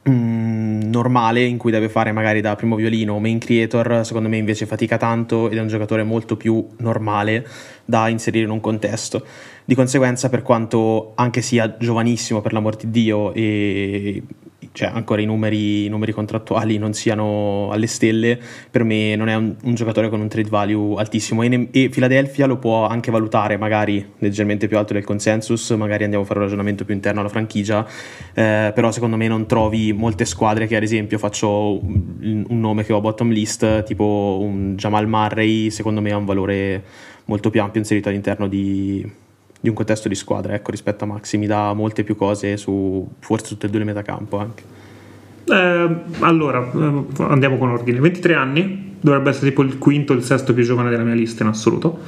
mm, 0.08 0.82
normale 0.82 1.44
in 1.44 1.58
cui 1.58 1.72
deve 1.72 1.90
fare 1.90 2.12
magari 2.12 2.42
da 2.42 2.56
primo 2.56 2.76
violino 2.76 3.14
o 3.14 3.20
main 3.20 3.40
creator, 3.40 4.06
secondo 4.06 4.30
me 4.30 4.38
invece 4.38 4.66
fatica 4.66 4.98
tanto 4.98 5.50
ed 5.50 5.58
è 5.58 5.62
un 5.62 5.68
giocatore 5.68 6.04
molto 6.04 6.36
più 6.36 6.68
normale 6.78 7.48
da 7.86 8.10
inserire 8.10 8.46
in 8.46 8.52
un 8.52 8.60
contesto. 8.60 9.26
Di 9.64 9.76
conseguenza, 9.76 10.30
per 10.30 10.42
quanto 10.42 11.14
anche 11.16 11.42
sia 11.42 11.78
giovanissimo 11.78 12.42
per 12.42 12.54
l'amor 12.54 12.76
di 12.76 12.90
Dio 12.90 13.34
e 13.34 14.24
cioè 14.80 14.90
ancora 14.94 15.20
i 15.20 15.26
numeri, 15.26 15.88
i 15.88 15.90
numeri 15.90 16.14
contrattuali 16.14 16.78
non 16.78 16.94
siano 16.94 17.70
alle 17.70 17.86
stelle, 17.86 18.40
per 18.72 18.86
me 18.86 19.14
non 19.18 19.28
è 19.28 19.36
un, 19.36 19.54
un 19.62 19.74
giocatore 19.74 20.08
con 20.08 20.22
un 20.22 20.30
trade 20.30 20.48
value 20.48 20.98
altissimo. 20.98 21.44
E, 21.44 21.50
ne- 21.50 21.68
Philadelphia 21.90 22.46
lo 22.46 22.56
può 22.60 22.88
anche 22.88 23.12
valutare 23.12 23.58
magari 23.58 24.14
leggermente 24.20 24.70
più 24.70 24.78
alto 24.78 24.94
del 24.94 25.04
consensus, 25.04 25.72
magari 25.72 26.06
andiamo 26.06 26.24
a 26.24 26.28
fare 26.28 26.40
un 26.40 26.46
ragionamento 26.46 26.86
più 26.86 26.94
interno 26.94 27.20
alla 27.20 27.28
franchigia, 27.28 27.86
eh, 28.34 28.72
però 28.74 28.90
secondo 28.92 29.18
me 29.18 29.28
non 29.28 29.48
trovi 29.48 29.92
molte 29.92 30.24
squadre 30.24 30.66
che 30.66 30.78
ad 30.78 30.84
esempio 30.84 31.18
faccio 31.18 31.84
un, 31.84 32.46
un 32.48 32.60
nome 32.62 32.86
che 32.86 32.94
ho 32.94 33.00
a 33.00 33.02
bottom 33.02 33.32
list, 33.32 33.84
tipo 33.84 34.38
un 34.40 34.76
Jamal 34.78 35.10
Murray, 35.10 35.72
secondo 35.72 36.00
me 36.00 36.14
ha 36.14 36.18
un 36.18 36.24
valore 36.24 36.84
molto 37.26 37.50
più 37.50 37.62
ampio 37.62 37.82
inserito 37.82 38.08
all'interno 38.08 38.48
di, 38.48 39.06
di 39.60 39.70
un 39.70 39.76
contesto 39.76 40.08
di 40.08 40.16
squadra, 40.16 40.54
ecco, 40.54 40.72
rispetto 40.72 41.04
a 41.04 41.08
Maxi 41.08 41.38
mi 41.38 41.48
dà 41.48 41.74
molte 41.74 42.04
più 42.04 42.16
cose 42.16 42.56
su 42.56 43.08
forse 43.20 43.48
tutte 43.50 43.68
e 43.68 43.70
due 43.70 43.80
le 43.80 43.86
metacampo 43.86 44.38
anche. 44.38 44.64
Eh, 45.46 45.96
allora, 46.20 46.72
eh, 46.74 47.04
andiamo 47.24 47.58
con 47.58 47.70
ordine. 47.70 48.00
23 48.00 48.34
anni, 48.36 48.96
dovrebbe 49.00 49.32
essere 49.32 49.50
tipo 49.50 49.64
il 49.64 49.78
quinto 49.78 50.14
o 50.14 50.16
il 50.16 50.24
sesto 50.24 50.54
più 50.54 50.64
giovane 50.64 50.90
della 50.90 51.04
mia 51.04 51.16
lista 51.16 51.44
in 51.44 51.50
assoluto. 51.50 52.00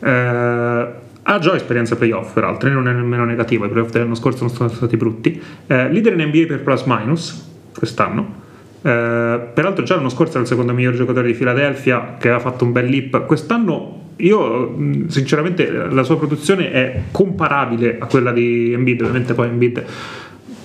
Eh, 0.00 0.86
ha 1.30 1.38
già 1.38 1.54
esperienza 1.54 1.96
playoff, 1.96 2.32
peraltro, 2.32 2.70
non 2.70 2.88
è 2.88 2.92
nemmeno 2.92 3.24
negativa. 3.24 3.66
I 3.66 3.68
playoff 3.68 3.90
dell'anno 3.90 4.14
scorso 4.14 4.44
non 4.44 4.54
sono 4.54 4.68
stati 4.68 4.96
brutti. 4.96 5.40
Eh, 5.66 5.90
leader 5.90 6.18
in 6.18 6.26
NBA 6.28 6.46
per 6.46 6.62
plus 6.62 6.82
minus 6.84 7.46
quest'anno. 7.76 8.46
Eh, 8.80 9.40
peraltro, 9.52 9.84
già 9.84 9.96
l'anno 9.96 10.08
scorso 10.08 10.32
era 10.32 10.40
il 10.40 10.46
secondo 10.46 10.72
miglior 10.72 10.94
giocatore 10.94 11.26
di 11.26 11.34
Philadelphia, 11.34 12.16
che 12.18 12.28
aveva 12.28 12.42
fatto 12.42 12.64
un 12.64 12.72
bel 12.72 12.86
leap. 12.86 13.26
Quest'anno 13.26 14.06
io 14.18 14.76
sinceramente 15.08 15.70
la 15.70 16.02
sua 16.02 16.16
produzione 16.16 16.70
è 16.70 17.02
comparabile 17.10 17.98
a 17.98 18.06
quella 18.06 18.32
di 18.32 18.72
Embiid, 18.72 19.00
ovviamente 19.00 19.34
poi 19.34 19.48
Embiid 19.48 19.84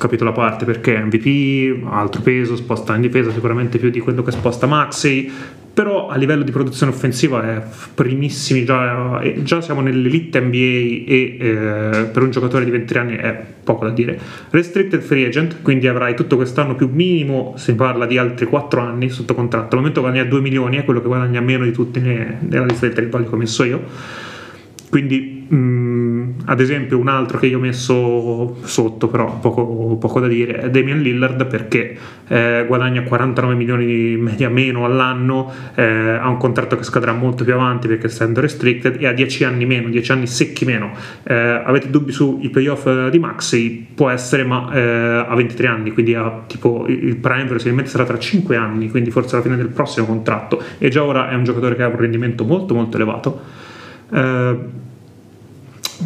capitolo 0.03 0.31
a 0.31 0.33
parte 0.33 0.65
perché 0.65 0.99
MVP, 0.99 1.85
altro 1.89 2.21
peso, 2.21 2.57
sposta 2.57 2.93
in 2.93 3.01
difesa 3.01 3.31
sicuramente 3.31 3.77
più 3.77 3.89
di 3.89 4.01
quello 4.01 4.21
che 4.21 4.31
sposta 4.31 4.67
Maxey, 4.67 5.31
però 5.73 6.09
a 6.09 6.17
livello 6.17 6.43
di 6.43 6.51
produzione 6.51 6.91
offensiva 6.91 7.41
è 7.41 7.63
primissimi, 7.95 8.65
già, 8.65 9.21
eh, 9.21 9.43
già 9.43 9.61
siamo 9.61 9.79
nell'elite 9.79 10.41
NBA 10.41 10.57
e 10.57 11.37
eh, 11.39 12.03
per 12.11 12.21
un 12.21 12.31
giocatore 12.31 12.65
di 12.65 12.71
23 12.71 12.99
anni 12.99 13.15
è 13.15 13.43
poco 13.63 13.85
da 13.85 13.91
dire. 13.91 14.19
Restricted 14.49 14.99
free 14.99 15.25
agent, 15.25 15.61
quindi 15.61 15.87
avrai 15.87 16.15
tutto 16.15 16.35
quest'anno 16.35 16.75
più 16.75 16.89
minimo, 16.91 17.53
si 17.55 17.73
parla 17.73 18.05
di 18.05 18.17
altri 18.17 18.45
4 18.45 18.81
anni 18.81 19.09
sotto 19.09 19.33
contratto, 19.33 19.75
al 19.75 19.77
momento 19.77 20.01
guadagna 20.01 20.25
2 20.25 20.41
milioni, 20.41 20.77
è 20.77 20.83
quello 20.83 21.01
che 21.01 21.07
guadagna 21.07 21.39
meno 21.39 21.63
di 21.63 21.71
tutti 21.71 22.01
ne- 22.01 22.39
nella 22.41 22.65
lista 22.65 22.87
dei 22.87 22.93
trade 22.93 23.27
che 23.27 23.33
ho 23.33 23.37
messo 23.37 23.63
io. 23.63 23.81
Quindi, 24.89 25.47
mh, 25.47 26.22
ad 26.45 26.59
esempio, 26.59 26.97
un 26.97 27.07
altro 27.07 27.39
che 27.39 27.47
io 27.47 27.57
ho 27.57 27.61
messo 27.61 28.57
sotto, 28.63 29.07
però 29.07 29.39
poco, 29.39 29.97
poco 29.99 30.19
da 30.19 30.27
dire, 30.27 30.55
è 30.55 30.69
Damian 30.69 31.01
Lillard 31.01 31.45
perché 31.45 31.97
eh, 32.27 32.65
guadagna 32.67 33.03
49 33.03 33.55
milioni 33.55 33.85
di 33.85 34.17
media 34.17 34.49
meno 34.49 34.85
all'anno, 34.85 35.51
eh, 35.75 35.83
ha 35.83 36.27
un 36.27 36.37
contratto 36.37 36.75
che 36.75 36.83
scadrà 36.83 37.13
molto 37.13 37.43
più 37.43 37.53
avanti 37.53 37.87
perché 37.87 38.07
essendo 38.07 38.41
restricted 38.41 38.97
e 38.99 39.07
ha 39.07 39.13
10 39.13 39.43
anni 39.43 39.65
meno, 39.65 39.89
10 39.89 40.11
anni 40.11 40.27
secchi 40.27 40.65
meno. 40.65 40.91
Eh, 41.23 41.33
avete 41.33 41.89
dubbi 41.89 42.11
sui 42.11 42.49
playoff 42.49 42.85
eh, 42.87 43.09
di 43.09 43.19
Maxi? 43.19 43.87
Può 43.93 44.09
essere, 44.09 44.43
ma 44.43 44.69
eh, 44.73 45.25
ha 45.27 45.35
23 45.35 45.67
anni, 45.67 45.91
quindi 45.91 46.13
ha 46.13 46.43
tipo 46.47 46.85
il 46.87 47.15
prime 47.17 47.45
probabilmente 47.45 47.89
sarà 47.89 48.03
tra 48.03 48.19
5 48.19 48.55
anni, 48.55 48.89
quindi 48.89 49.11
forse 49.11 49.35
alla 49.35 49.43
fine 49.43 49.55
del 49.55 49.69
prossimo 49.69 50.05
contratto. 50.05 50.61
E 50.77 50.89
già 50.89 51.03
ora 51.03 51.29
è 51.29 51.35
un 51.35 51.43
giocatore 51.43 51.75
che 51.75 51.83
ha 51.83 51.87
un 51.87 51.97
rendimento 51.97 52.43
molto 52.43 52.73
molto 52.73 52.97
elevato. 52.97 53.61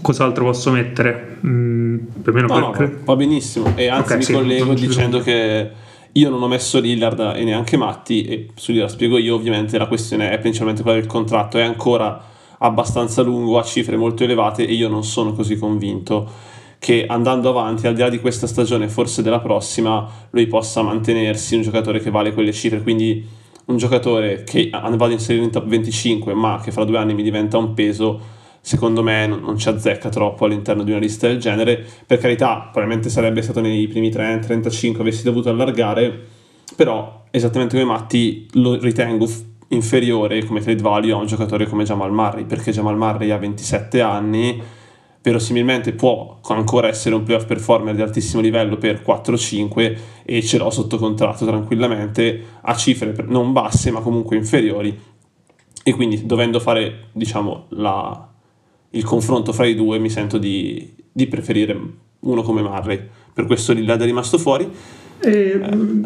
Cos'altro 0.01 0.45
posso 0.45 0.71
mettere? 0.71 1.37
Mm, 1.45 1.97
più 2.21 2.31
o 2.31 2.35
meno 2.35 2.47
No, 2.47 2.59
no, 2.59 2.71
quel- 2.71 2.97
va 3.03 3.15
benissimo. 3.15 3.73
E 3.75 3.87
anzi 3.87 4.11
Ok, 4.11 4.17
mi 4.17 4.23
sì, 4.23 4.33
collego 4.33 4.73
dicendo 4.73 5.19
che 5.19 5.69
io 6.11 6.29
non 6.29 6.41
ho 6.41 6.47
messo 6.47 6.79
Lillard 6.79 7.33
e 7.35 7.43
neanche 7.43 7.77
Matti, 7.77 8.23
e 8.23 8.47
su 8.55 8.71
Lillard 8.71 8.91
spiego 8.91 9.17
io, 9.17 9.35
ovviamente 9.35 9.77
la 9.77 9.87
questione 9.87 10.31
è 10.31 10.39
principalmente 10.39 10.81
quella 10.81 10.97
del 10.97 11.07
contratto, 11.07 11.57
è 11.57 11.61
ancora 11.61 12.21
abbastanza 12.59 13.21
lungo, 13.21 13.59
a 13.59 13.63
cifre 13.63 13.97
molto 13.97 14.23
elevate 14.23 14.65
e 14.65 14.73
io 14.73 14.89
non 14.89 15.03
sono 15.03 15.33
così 15.33 15.57
convinto 15.57 16.27
che 16.79 17.05
andando 17.07 17.49
avanti, 17.49 17.87
al 17.87 17.93
di 17.95 18.01
là 18.01 18.09
di 18.09 18.19
questa 18.19 18.47
stagione, 18.47 18.87
forse 18.87 19.21
della 19.23 19.39
prossima, 19.39 20.07
lui 20.29 20.47
possa 20.47 20.81
mantenersi 20.81 21.55
un 21.55 21.61
giocatore 21.61 21.99
che 21.99 22.11
vale 22.11 22.33
quelle 22.33 22.53
cifre, 22.53 22.81
quindi 22.81 23.25
un 23.65 23.77
giocatore 23.77 24.43
che 24.43 24.69
vado 24.71 25.05
a 25.05 25.11
inserire 25.11 25.43
in 25.43 25.51
top 25.51 25.65
25 25.65 26.33
ma 26.33 26.61
che 26.63 26.71
fra 26.71 26.85
due 26.85 26.97
anni 26.97 27.13
mi 27.13 27.23
diventa 27.23 27.57
un 27.57 27.73
peso 27.73 28.35
secondo 28.67 29.01
me 29.01 29.25
non, 29.27 29.57
ci 29.57 29.69
azzecca 29.69 30.09
troppo 30.09 30.43
all'interno 30.43 30.83
di 30.83 30.91
una 30.91 30.99
lista 30.99 31.25
del 31.25 31.39
genere. 31.39 31.85
Per 32.05 32.17
carità, 32.17 32.67
probabilmente 32.69 33.07
sarebbe 33.07 33.41
stato 33.41 33.61
nei 33.61 33.87
primi 33.87 34.09
30-35, 34.09 34.99
avessi 34.99 35.23
dovuto 35.23 35.49
allargare, 35.49 36.25
però 36.75 37.23
esattamente 37.31 37.79
come 37.79 37.89
Matti 37.89 38.45
lo 38.55 38.77
ritengo 38.77 39.25
inferiore 39.69 40.43
come 40.43 40.59
trade 40.59 40.81
value 40.81 41.13
a 41.13 41.15
un 41.15 41.27
giocatore 41.27 41.65
come 41.65 41.85
Jamal 41.85 42.11
Murray, 42.11 42.43
perché 42.43 42.71
Jamal 42.73 42.97
Murray 42.97 43.29
ha 43.29 43.37
27 43.37 44.01
anni, 44.01 44.61
verosimilmente 45.21 45.93
può 45.93 46.39
ancora 46.49 46.89
essere 46.89 47.15
un 47.15 47.23
playoff 47.23 47.45
performer 47.45 47.95
di 47.95 48.01
altissimo 48.01 48.41
livello 48.41 48.75
per 48.75 49.01
4-5 49.01 49.97
e 50.25 50.43
ce 50.43 50.57
l'ho 50.57 50.69
sotto 50.69 50.97
contratto 50.97 51.45
tranquillamente 51.45 52.43
a 52.61 52.75
cifre 52.75 53.13
non 53.27 53.53
basse 53.53 53.91
ma 53.91 54.01
comunque 54.01 54.35
inferiori 54.37 54.97
e 55.83 55.93
quindi 55.93 56.25
dovendo 56.25 56.59
fare 56.59 57.09
diciamo 57.13 57.65
la, 57.69 58.26
il 58.97 59.03
confronto 59.03 59.53
fra 59.53 59.65
i 59.65 59.75
due 59.75 59.99
mi 59.99 60.09
sento 60.09 60.37
di, 60.37 60.93
di 61.11 61.27
preferire 61.27 61.79
uno 62.19 62.41
come 62.41 62.61
Murray 62.61 62.99
per 63.33 63.45
questo 63.45 63.73
Lillard 63.73 64.01
è 64.01 64.05
rimasto 64.05 64.37
fuori 64.37 64.69
eh, 65.19 65.59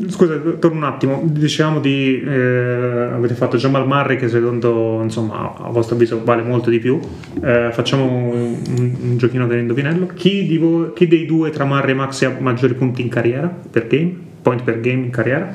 scusa, 0.08 0.38
torno 0.60 0.78
un 0.78 0.84
attimo. 0.84 1.22
Diciamo 1.26 1.80
di 1.80 2.22
eh, 2.22 3.10
avete 3.12 3.34
fatto 3.34 3.58
Jamal 3.58 3.86
Murray 3.86 4.16
che 4.16 4.30
secondo 4.30 5.02
insomma 5.04 5.54
a 5.58 5.70
vostro 5.70 5.96
avviso 5.96 6.24
vale 6.24 6.44
molto 6.44 6.70
di 6.70 6.80
più. 6.80 7.00
Eh, 7.44 7.70
facciamo 7.74 8.06
un, 8.06 8.56
un, 8.78 9.18
giochino 9.18 9.48
dell'indovinello. 9.48 10.08
Chi, 10.16 10.58
voi, 10.58 10.94
chi 10.94 11.08
dei 11.08 11.26
due 11.26 11.50
tra 11.50 11.66
Murray 11.66 11.92
e 11.92 11.96
Maxi 11.96 12.26
ha 12.26 12.38
maggiori 12.40 12.74
punti 12.74 13.02
in 13.02 13.10
carriera 13.10 13.48
per 13.48 13.88
game? 13.88 14.16
Point 14.42 14.64
per 14.64 14.80
game 14.80 15.04
in 15.04 15.12
carriera? 15.12 15.54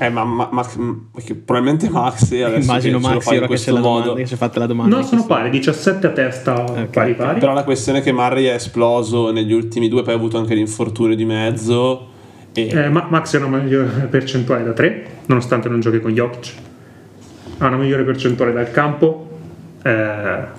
Eh, 0.00 0.10
ma, 0.10 0.22
ma, 0.24 0.48
ma 0.52 0.64
probabilmente 1.44 1.90
Max 1.90 2.30
immagino 2.60 3.00
Max 3.00 3.26
ora 3.26 3.46
che 3.46 3.54
c'è, 3.54 3.72
modo. 3.72 4.14
che 4.14 4.26
ci 4.26 4.36
fatta 4.36 4.60
la 4.60 4.66
domanda. 4.66 4.96
No, 4.96 5.02
sono 5.02 5.26
pari, 5.26 5.50
17 5.50 6.06
a 6.06 6.10
testa 6.10 6.62
okay. 6.62 6.86
pari 6.86 7.14
pari. 7.14 7.40
Però 7.40 7.52
la 7.52 7.64
questione 7.64 7.98
è 7.98 8.02
che 8.02 8.12
Murray 8.12 8.44
è 8.44 8.54
esploso 8.54 9.32
negli 9.32 9.52
ultimi 9.52 9.88
due, 9.88 10.02
poi 10.02 10.14
ha 10.14 10.16
avuto 10.16 10.38
anche 10.38 10.54
l'infortunio 10.54 11.16
di 11.16 11.24
mezzo 11.24 12.16
e... 12.52 12.68
Eh, 12.68 12.88
Max 12.88 13.34
ha 13.34 13.44
una 13.44 13.58
migliore 13.58 13.88
percentuale 14.10 14.64
da 14.64 14.72
3, 14.72 15.06
nonostante 15.26 15.68
non 15.68 15.80
giochi 15.80 16.00
con 16.00 16.12
Jokic. 16.12 16.54
Ha 17.58 17.66
una 17.66 17.76
migliore 17.76 18.04
percentuale 18.04 18.52
dal 18.52 18.70
campo. 18.70 19.28
Eh, 19.82 20.57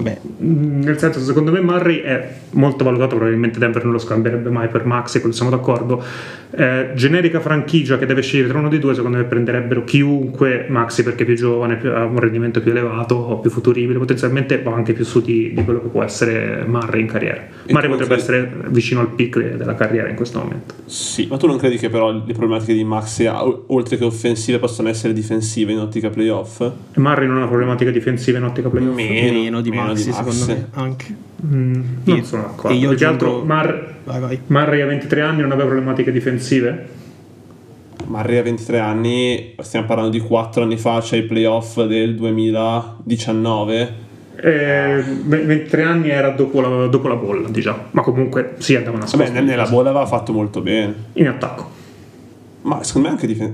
Beh. 0.00 0.18
Nel 0.38 0.98
senso, 0.98 1.20
secondo 1.20 1.50
me 1.50 1.60
Murray 1.60 2.00
è 2.00 2.28
molto 2.52 2.84
valutato, 2.84 3.16
probabilmente 3.16 3.58
Denver 3.58 3.82
non 3.82 3.92
lo 3.92 3.98
scambierebbe 3.98 4.48
mai 4.50 4.68
per 4.68 4.84
Max, 4.84 5.16
e 5.16 5.20
quello 5.20 5.34
siamo 5.34 5.50
d'accordo. 5.50 6.02
Eh, 6.50 6.92
generica 6.94 7.40
franchigia 7.40 7.98
che 7.98 8.06
deve 8.06 8.22
scegliere 8.22 8.48
tra 8.48 8.58
uno 8.58 8.68
dei 8.68 8.78
due, 8.78 8.94
secondo 8.94 9.18
me 9.18 9.24
prenderebbero 9.24 9.84
chiunque 9.84 10.66
Maxi 10.68 11.02
perché 11.02 11.24
è 11.24 11.26
più 11.26 11.34
giovane, 11.34 11.76
più, 11.76 11.90
ha 11.90 12.04
un 12.04 12.18
rendimento 12.18 12.62
più 12.62 12.70
elevato, 12.70 13.38
più 13.42 13.50
futuribile, 13.50 13.98
potenzialmente 13.98 14.62
va 14.62 14.72
anche 14.72 14.94
più 14.94 15.04
su 15.04 15.20
di, 15.20 15.52
di, 15.52 15.62
quello 15.64 15.82
che 15.82 15.88
può 15.88 16.02
essere 16.02 16.64
Murray 16.66 17.02
in 17.02 17.06
carriera. 17.06 17.46
E 17.66 17.72
Murray 17.72 17.90
potrebbe 17.90 18.16
credi... 18.16 18.20
essere 18.20 18.50
vicino 18.68 19.00
al 19.00 19.10
peak 19.10 19.56
della 19.56 19.74
carriera 19.74 20.08
in 20.08 20.16
questo 20.16 20.38
momento. 20.38 20.74
Sì, 20.86 21.26
ma 21.28 21.36
tu 21.36 21.46
non 21.46 21.58
credi 21.58 21.76
che 21.76 21.90
però 21.90 22.12
le 22.12 22.32
problematiche 22.32 22.72
di 22.72 22.84
Maxi, 22.84 23.26
oltre 23.26 23.98
che 23.98 24.04
offensive, 24.04 24.58
possono 24.58 24.88
essere 24.88 25.12
difensive 25.12 25.72
in 25.72 25.78
ottica 25.80 26.08
playoff? 26.08 26.66
Murray 26.94 27.26
non 27.26 27.42
ha 27.42 27.46
problematiche 27.46 27.92
difensive 27.92 28.38
in 28.38 28.44
ottica 28.44 28.70
playoff? 28.70 28.94
Meno, 28.94 29.38
meno 29.38 29.60
di 29.60 29.70
Maxi, 29.90 30.04
di 30.06 30.12
secondo 30.12 30.46
me, 30.46 30.68
anche. 30.72 31.16
Mm, 31.46 31.82
non 32.04 32.24
sono 32.24 32.42
d'accordo. 32.42 32.76
E 32.76 32.80
io 32.80 32.90
aggiungo... 32.90 33.12
altro 33.12 33.44
Mar... 33.44 33.94
vai, 34.04 34.20
vai. 34.20 34.40
Murray 34.46 34.80
a 34.80 34.86
23 34.86 35.20
anni 35.20 35.40
non 35.42 35.52
aveva 35.52 35.68
problematiche 35.68 36.10
difensive? 36.12 36.88
Murray 38.06 38.38
a 38.38 38.42
23 38.42 38.78
anni, 38.78 39.54
stiamo 39.60 39.86
parlando 39.86 40.10
di 40.10 40.20
4 40.20 40.62
anni 40.62 40.78
fa, 40.78 41.00
c'è 41.00 41.16
i 41.16 41.24
playoff 41.24 41.82
del 41.84 42.14
2019. 42.16 44.06
Eh, 44.40 45.02
23 45.24 45.82
anni 45.82 46.10
era 46.10 46.30
dopo 46.30 46.60
la, 46.60 46.86
dopo 46.86 47.08
la 47.08 47.16
bolla, 47.16 47.48
diciamo, 47.48 47.86
ma 47.90 48.02
comunque 48.02 48.54
sì, 48.58 48.76
andava 48.76 48.96
una 48.96 49.06
scorsa. 49.06 49.32
Beh, 49.32 49.40
nella 49.40 49.66
bolla 49.66 49.90
aveva 49.90 50.06
fatto 50.06 50.32
molto 50.32 50.60
bene. 50.60 50.94
In 51.14 51.26
attacco. 51.26 51.68
Ma 52.62 52.82
secondo 52.82 53.08
me 53.08 53.14
anche 53.14 53.26
dif- 53.26 53.52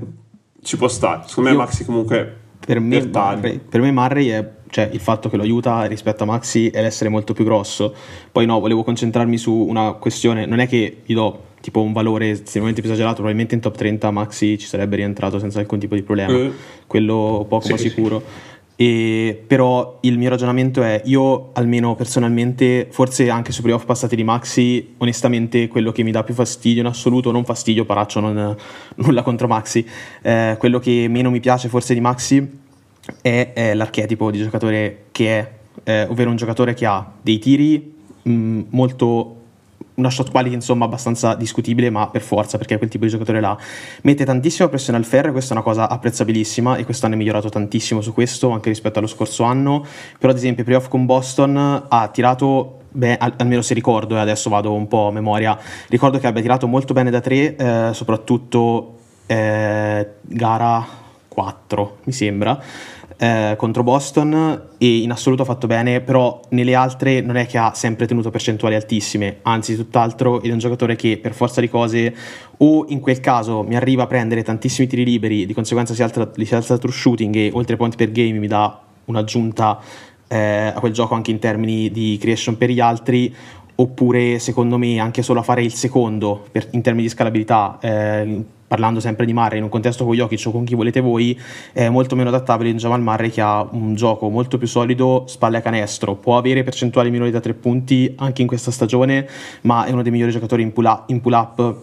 ci 0.63 0.77
può 0.77 0.89
stare. 0.89 1.23
Secondo 1.27 1.51
me 1.51 1.57
Io, 1.57 1.63
Maxi 1.63 1.85
comunque 1.85 2.37
per 2.65 2.81
me, 2.81 3.05
Murray, 3.05 3.59
per 3.59 3.81
me 3.81 3.91
Murray 3.93 4.29
è 4.29 4.49
cioè 4.75 4.89
il 4.91 4.99
fatto 4.99 5.29
che 5.29 5.37
lo 5.37 5.45
aiuta 5.45 5.85
rispetto 5.85 6.25
a 6.25 6.27
Maxi 6.27 6.69
è 6.69 6.83
l'essere 6.83 7.09
molto 7.09 7.33
più 7.33 7.45
grosso. 7.45 7.95
Poi 8.33 8.45
no, 8.45 8.59
volevo 8.59 8.83
concentrarmi 8.83 9.39
su 9.39 9.53
una 9.53 9.93
questione, 9.93 10.47
non 10.47 10.59
è 10.59 10.67
che 10.67 11.03
gli 11.07 11.15
do 11.15 11.53
tipo 11.61 11.81
un 11.81 11.93
valore 11.93 12.31
estremamente 12.31 12.81
più 12.81 12.91
esagerato, 12.91 13.15
probabilmente 13.15 13.55
in 13.55 13.61
top 13.61 13.77
30 13.77 14.11
Maxi 14.11 14.59
ci 14.59 14.67
sarebbe 14.67 14.97
rientrato 14.97 15.39
senza 15.39 15.61
alcun 15.61 15.79
tipo 15.79 15.95
di 15.95 16.03
problema, 16.03 16.37
uh, 16.37 16.53
quello 16.89 17.47
poco 17.49 17.67
sì, 17.67 17.71
ma 17.71 17.77
sicuro. 17.79 18.19
Sì. 18.19 18.53
E, 18.77 19.45
però 19.47 19.99
il 20.01 20.19
mio 20.19 20.29
ragionamento 20.29 20.83
è 20.83 21.03
io 21.05 21.51
almeno 21.53 21.95
personalmente 21.95 22.89
forse 22.91 23.31
anche 23.31 23.53
sui 23.53 23.63
playoff 23.63 23.85
passati 23.85 24.17
di 24.17 24.25
Maxi 24.25 24.95
onestamente 24.99 25.69
quello 25.69 25.93
che 25.93 26.03
mi 26.03 26.11
dà 26.11 26.25
più 26.25 26.35
fastidio 26.35 26.81
in 26.81 26.89
assoluto 26.89 27.31
non 27.31 27.45
fastidio 27.45 27.85
Paraccio 27.85 28.19
non, 28.19 28.57
nulla 28.97 29.23
contro 29.23 29.47
Maxi 29.47 29.87
eh, 30.23 30.57
quello 30.59 30.81
che 30.81 31.07
meno 31.09 31.31
mi 31.31 31.39
piace 31.39 31.69
forse 31.69 31.95
di 31.95 32.01
Maxi 32.01 32.63
è, 33.21 33.53
è 33.53 33.75
l'archetipo 33.75 34.31
di 34.31 34.39
giocatore 34.39 35.05
che 35.13 35.39
è, 35.39 35.53
eh, 35.85 36.03
ovvero 36.05 36.31
un 36.31 36.37
giocatore 36.37 36.75
che 36.75 36.87
ha 36.87 37.11
dei 37.21 37.39
tiri 37.39 37.95
mh, 38.23 38.61
molto 38.71 39.43
una 39.95 40.11
shot 40.11 40.31
quality 40.31 40.55
insomma 40.55 40.87
abbastanza 40.87 41.35
discutibile 41.35 41.89
ma 41.91 42.09
per 42.09 42.23
forza 42.23 42.59
perché 42.59 42.75
è 42.75 42.79
quel 42.79 42.91
tipo 42.91 43.05
di 43.05 43.11
giocatore 43.11 43.41
là 43.41 43.57
mette 44.03 44.25
tantissima 44.25 44.69
pressione 44.69 44.99
al 44.99 45.05
ferro 45.05 45.29
e 45.29 45.33
questa 45.33 45.55
è 45.55 45.57
una 45.57 45.65
cosa 45.65 45.89
apprezzabilissima 45.89 46.77
e 46.77 46.85
quest'anno 46.85 47.15
è 47.15 47.17
migliorato 47.17 47.49
tantissimo 47.49 48.01
su 48.01 48.13
questo 48.13 48.51
anche 48.51 48.71
rispetto 48.71 48.99
allo 48.99 49.09
scorso 49.09 49.45
anno. 49.45 49.85
Però 50.19 50.33
ad 50.33 50.39
esempio 50.39 50.65
playoff 50.65 50.89
con 50.89 51.07
Boston 51.07 51.85
ha 51.89 52.09
tirato 52.09 52.81
Beh, 52.97 53.17
almeno 53.17 53.61
se 53.61 53.75
ricordo, 53.75 54.15
e 54.15 54.21
adesso 54.21 54.49
vado 54.49 54.73
un 54.73 54.87
po' 54.87 55.09
a 55.09 55.11
memoria, 55.11 55.59
ricordo 55.89 56.21
che 56.21 56.29
abbia 56.29 56.41
tirato 56.41 56.69
molto 56.69 56.93
bene 56.95 57.11
da 57.11 57.19
tre, 57.21 57.57
eh, 57.57 57.91
soprattutto 57.93 58.99
eh, 59.27 60.11
gara 60.21 60.87
4, 61.35 61.99
mi 62.05 62.13
sembra, 62.13 62.59
eh, 63.17 63.55
contro 63.57 63.83
Boston 63.83 64.69
e 64.79 64.99
in 64.99 65.11
assoluto 65.11 65.43
ha 65.43 65.45
fatto 65.45 65.67
bene, 65.67 66.01
però 66.01 66.41
nelle 66.51 66.75
altre 66.75 67.21
non 67.21 67.37
è 67.37 67.47
che 67.47 67.59
ha 67.59 67.75
sempre 67.75 68.07
tenuto 68.07 68.31
percentuali 68.31 68.75
altissime, 68.75 69.39
anzi 69.43 69.77
tutt'altro 69.77 70.41
è 70.41 70.51
un 70.51 70.59
giocatore 70.59 70.97
che 70.97 71.19
per 71.19 71.35
forza 71.35 71.61
di 71.61 71.69
cose 71.69 72.15
o 72.59 72.87
in 72.89 73.01
quel 73.01 73.21
caso 73.21 73.63
mi 73.63 73.77
arriva 73.77 74.05
a 74.05 74.07
prendere 74.07 74.43
tantissimi 74.43 74.87
tiri 74.87 75.05
liberi, 75.05 75.47
di 75.47 75.53
conseguenza 75.53 75.93
si 75.93 76.03
alza, 76.03 76.31
si 76.35 76.55
alza 76.55 76.79
true 76.79 76.93
shooting 76.93 77.35
e 77.37 77.51
oltre 77.53 77.77
point 77.77 77.97
per 77.97 78.13
game 78.13 78.39
mi 78.39 78.47
dà 78.47 78.81
un'aggiunta 79.07 79.81
eh, 80.29 80.73
a 80.75 80.81
quel 80.81 80.93
gioco 80.93 81.15
anche 81.15 81.31
in 81.31 81.39
termini 81.39 81.91
di 81.91 82.17
creation 82.21 82.57
per 82.57 82.71
gli 82.71 82.81
altri, 82.81 83.35
oppure 83.77 84.39
secondo 84.39 84.79
me 84.79 84.99
anche 84.99 85.23
solo 85.23 85.41
a 85.41 85.43
fare 85.43 85.63
il 85.63 85.75
secondo 85.75 86.45
per, 86.51 86.69
in 86.71 86.83
termini 86.83 87.07
di 87.07 87.13
scalabilità 87.13 87.79
eh, 87.81 88.45
parlando 88.75 88.99
sempre 88.99 89.25
di 89.25 89.33
Murray 89.33 89.59
in 89.59 89.63
un 89.63 89.69
contesto 89.69 90.05
con 90.05 90.17
Jokic 90.17 90.43
o 90.47 90.51
con 90.51 90.65
chi 90.65 90.75
volete 90.75 90.99
voi, 90.99 91.41
è 91.73 91.89
molto 91.89 92.17
meno 92.17 92.31
adattabile 92.31 92.71
in 92.71 92.77
Jamal 92.77 93.01
Murray 93.01 93.31
che 93.31 93.41
ha 93.41 93.65
un 93.71 93.95
gioco 93.95 94.29
molto 94.29 94.59
più 94.59 94.67
solido, 94.67 95.27
spalle 95.29 95.59
a 95.59 95.61
canestro, 95.61 96.17
può 96.17 96.37
avere 96.37 96.65
percentuali 96.65 97.09
minori 97.09 97.31
da 97.31 97.39
tre 97.39 97.55
punti 97.55 98.13
anche 98.17 98.43
in 98.43 98.49
questa 98.49 98.73
stagione, 98.73 99.29
ma 99.61 99.85
è 99.85 99.93
uno 99.93 100.03
dei 100.03 100.11
migliori 100.11 100.33
giocatori 100.33 100.63
in 100.63 100.73
pull-up, 100.73 101.09
in 101.11 101.21
pull-up 101.21 101.77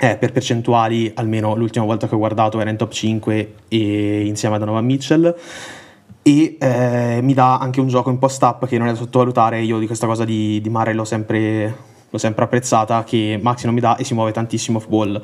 eh, 0.00 0.16
per 0.16 0.32
percentuali, 0.32 1.12
almeno 1.14 1.54
l'ultima 1.54 1.84
volta 1.84 2.08
che 2.08 2.16
ho 2.16 2.18
guardato 2.18 2.60
era 2.60 2.68
in 2.68 2.76
top 2.76 2.90
5 2.90 3.54
e 3.68 4.26
insieme 4.26 4.56
a 4.56 4.58
Donovan 4.58 4.84
Mitchell. 4.84 5.36
E 6.20 6.56
eh, 6.58 7.20
mi 7.22 7.32
dà 7.32 7.58
anche 7.58 7.78
un 7.78 7.86
gioco 7.86 8.10
in 8.10 8.18
post-up 8.18 8.66
che 8.66 8.76
non 8.76 8.88
è 8.88 8.90
da 8.90 8.96
sottovalutare, 8.96 9.60
io 9.60 9.78
di 9.78 9.86
questa 9.86 10.08
cosa 10.08 10.24
di, 10.24 10.60
di 10.60 10.68
Murray 10.68 10.94
l'ho 10.94 11.04
sempre, 11.04 11.76
l'ho 12.10 12.18
sempre 12.18 12.42
apprezzata, 12.42 13.04
che 13.04 13.38
Maxi 13.40 13.66
non 13.66 13.74
mi 13.74 13.80
dà 13.80 13.94
e 13.94 14.02
si 14.02 14.14
muove 14.14 14.32
tantissimo 14.32 14.78
off-ball 14.78 15.22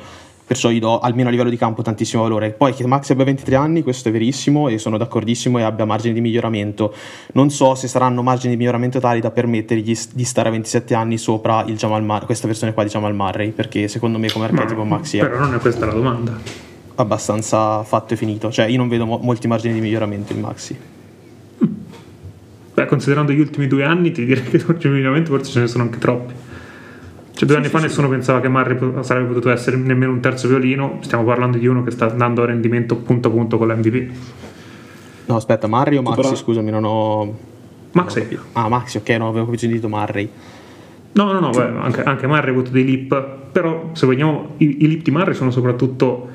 perciò 0.50 0.68
gli 0.70 0.80
do 0.80 0.98
almeno 0.98 1.28
a 1.28 1.30
livello 1.30 1.48
di 1.48 1.56
campo 1.56 1.80
tantissimo 1.80 2.22
valore. 2.22 2.50
Poi 2.50 2.74
che 2.74 2.84
Max 2.84 3.08
abbia 3.10 3.24
23 3.24 3.54
anni, 3.54 3.84
questo 3.84 4.08
è 4.08 4.10
verissimo 4.10 4.66
e 4.66 4.78
sono 4.78 4.98
d'accordissimo 4.98 5.60
e 5.60 5.62
abbia 5.62 5.84
margini 5.84 6.12
di 6.12 6.20
miglioramento. 6.20 6.92
Non 7.34 7.50
so 7.50 7.76
se 7.76 7.86
saranno 7.86 8.20
margini 8.20 8.54
di 8.54 8.58
miglioramento 8.58 8.98
tali 8.98 9.20
da 9.20 9.30
permettergli 9.30 9.96
di 10.12 10.24
stare 10.24 10.48
a 10.48 10.50
27 10.50 10.92
anni 10.92 11.18
sopra 11.18 11.62
il 11.68 11.76
Jamal 11.76 12.02
Mar- 12.02 12.24
questa 12.24 12.48
versione 12.48 12.74
qua 12.74 12.82
di 12.82 12.88
Jamal 12.88 13.14
Murray, 13.14 13.52
perché 13.52 13.86
secondo 13.86 14.18
me 14.18 14.28
come 14.28 14.46
archetipo 14.46 14.82
Max 14.82 15.14
è... 15.14 15.20
Però 15.20 15.38
non 15.38 15.54
è 15.54 15.58
questa 15.58 15.86
la 15.86 15.92
domanda. 15.92 16.36
Abbastanza 16.96 17.84
fatto 17.84 18.14
e 18.14 18.16
finito, 18.16 18.50
cioè 18.50 18.64
io 18.64 18.76
non 18.76 18.88
vedo 18.88 19.06
mo- 19.06 19.20
molti 19.22 19.46
margini 19.46 19.74
di 19.74 19.80
miglioramento 19.80 20.32
in 20.32 20.40
Maxi. 20.40 20.76
Beh, 22.74 22.86
considerando 22.86 23.30
gli 23.30 23.38
ultimi 23.38 23.68
due 23.68 23.84
anni, 23.84 24.10
ti 24.10 24.24
direi 24.24 24.42
che 24.42 24.58
margini 24.66 24.94
di 24.94 24.98
miglioramento 24.98 25.30
forse 25.30 25.52
ce 25.52 25.60
ne 25.60 25.66
sono 25.68 25.84
anche 25.84 25.98
troppi. 25.98 26.49
Cioè, 27.40 27.48
due 27.48 27.56
sì, 27.56 27.62
anni 27.62 27.64
sì, 27.64 27.70
fa 27.70 27.78
sì, 27.78 27.84
nessuno 27.86 28.08
pensava 28.10 28.40
che 28.42 28.48
Murray 28.50 29.02
sarebbe 29.02 29.28
potuto 29.28 29.48
essere 29.48 29.78
nemmeno 29.78 30.12
un 30.12 30.20
terzo 30.20 30.46
violino. 30.46 30.98
Stiamo 31.00 31.24
parlando 31.24 31.56
di 31.56 31.66
uno 31.66 31.82
che 31.82 31.90
sta 31.90 32.08
dando 32.08 32.44
rendimento 32.44 32.96
punto 32.96 33.28
a 33.28 33.30
punto 33.30 33.56
con 33.56 33.66
l'MVP. 33.68 34.10
No, 35.24 35.36
aspetta, 35.36 35.66
Murray 35.66 35.96
o 35.96 36.02
Maxi? 36.02 36.20
Però... 36.20 36.34
Scusami, 36.34 36.70
non 36.70 36.84
ho. 36.84 37.34
Maxi. 37.92 38.38
ah, 38.52 38.68
Maxi, 38.68 38.98
ok, 38.98 39.08
non 39.10 39.28
avevo 39.28 39.46
capito 39.50 39.88
Murray. 39.88 40.28
No, 41.12 41.32
no, 41.32 41.40
no, 41.40 41.48
beh, 41.48 41.62
anche, 41.80 42.02
anche 42.02 42.26
Murray 42.26 42.48
ha 42.48 42.50
avuto 42.50 42.72
dei 42.72 42.84
lip, 42.84 43.18
però 43.50 43.88
se 43.92 44.04
vogliamo, 44.04 44.56
i, 44.58 44.84
i 44.84 44.88
lip 44.88 45.02
di 45.02 45.10
Murray 45.10 45.32
sono 45.32 45.50
soprattutto, 45.50 46.28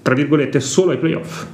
tra 0.00 0.14
virgolette, 0.14 0.60
solo 0.60 0.92
ai 0.92 0.96
playoff. 0.96 1.46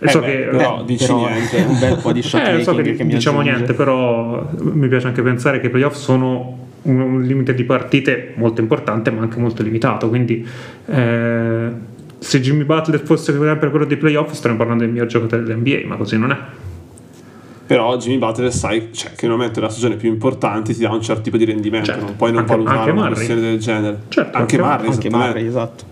Eh 0.00 0.08
so 0.08 0.18
beh, 0.18 0.26
che, 0.26 0.36
però 0.50 0.80
eh, 0.80 0.84
dici 0.86 1.06
però 1.06 1.28
niente. 1.28 1.56
un 1.68 1.78
bel 1.78 1.98
po' 1.98 2.10
di 2.10 2.22
shot 2.22 2.42
eh, 2.48 2.62
so 2.64 2.74
che, 2.74 2.96
che 2.96 3.06
diciamo 3.06 3.42
niente, 3.42 3.74
però 3.74 4.44
mi 4.58 4.88
piace 4.88 5.06
anche 5.06 5.22
pensare 5.22 5.60
che 5.60 5.68
i 5.68 5.70
playoff 5.70 5.94
sono 5.94 6.66
un, 6.82 7.00
un 7.00 7.22
limite 7.22 7.54
di 7.54 7.64
partite 7.64 8.32
molto 8.36 8.60
importante 8.60 9.10
ma 9.10 9.22
anche 9.22 9.38
molto 9.38 9.62
limitato 9.62 10.08
quindi 10.08 10.46
eh, 10.86 11.68
se 12.18 12.40
Jimmy 12.40 12.64
Butler 12.64 13.00
fosse 13.00 13.32
sempre 13.36 13.70
quello 13.70 13.84
dei 13.84 13.96
playoff 13.96 14.32
staremmo 14.32 14.58
parlando 14.58 14.84
del 14.84 14.92
miglior 14.92 15.08
giocatore 15.08 15.42
dell'NBA 15.42 15.86
ma 15.86 15.96
così 15.96 16.18
non 16.18 16.30
è 16.32 16.36
Però 17.66 17.96
Jimmy 17.98 18.18
Butler 18.18 18.52
sai 18.52 18.88
cioè, 18.92 19.10
che 19.12 19.26
nel 19.26 19.32
momento 19.36 19.60
della 19.60 19.70
stagione 19.70 19.96
più 19.96 20.08
importante 20.08 20.72
ti 20.72 20.80
dà 20.80 20.90
un 20.90 21.02
certo 21.02 21.20
tipo 21.22 21.36
di 21.36 21.44
rendimento, 21.44 21.86
Certo, 21.90 22.04
non 22.06 22.16
puoi 22.16 22.30
non 22.30 22.40
anche- 22.40 22.52
valutare 22.52 22.78
anche 22.78 22.90
una 22.90 23.00
Murray. 23.00 23.14
questione 23.14 23.40
del 23.42 23.58
genere. 23.58 23.98
Certo, 24.08 24.36
anche 24.38 24.56
anche- 24.56 24.68
Murray, 24.74 24.90
Anche. 24.94 25.10
Murray, 25.10 25.46
esatto. 25.46 25.84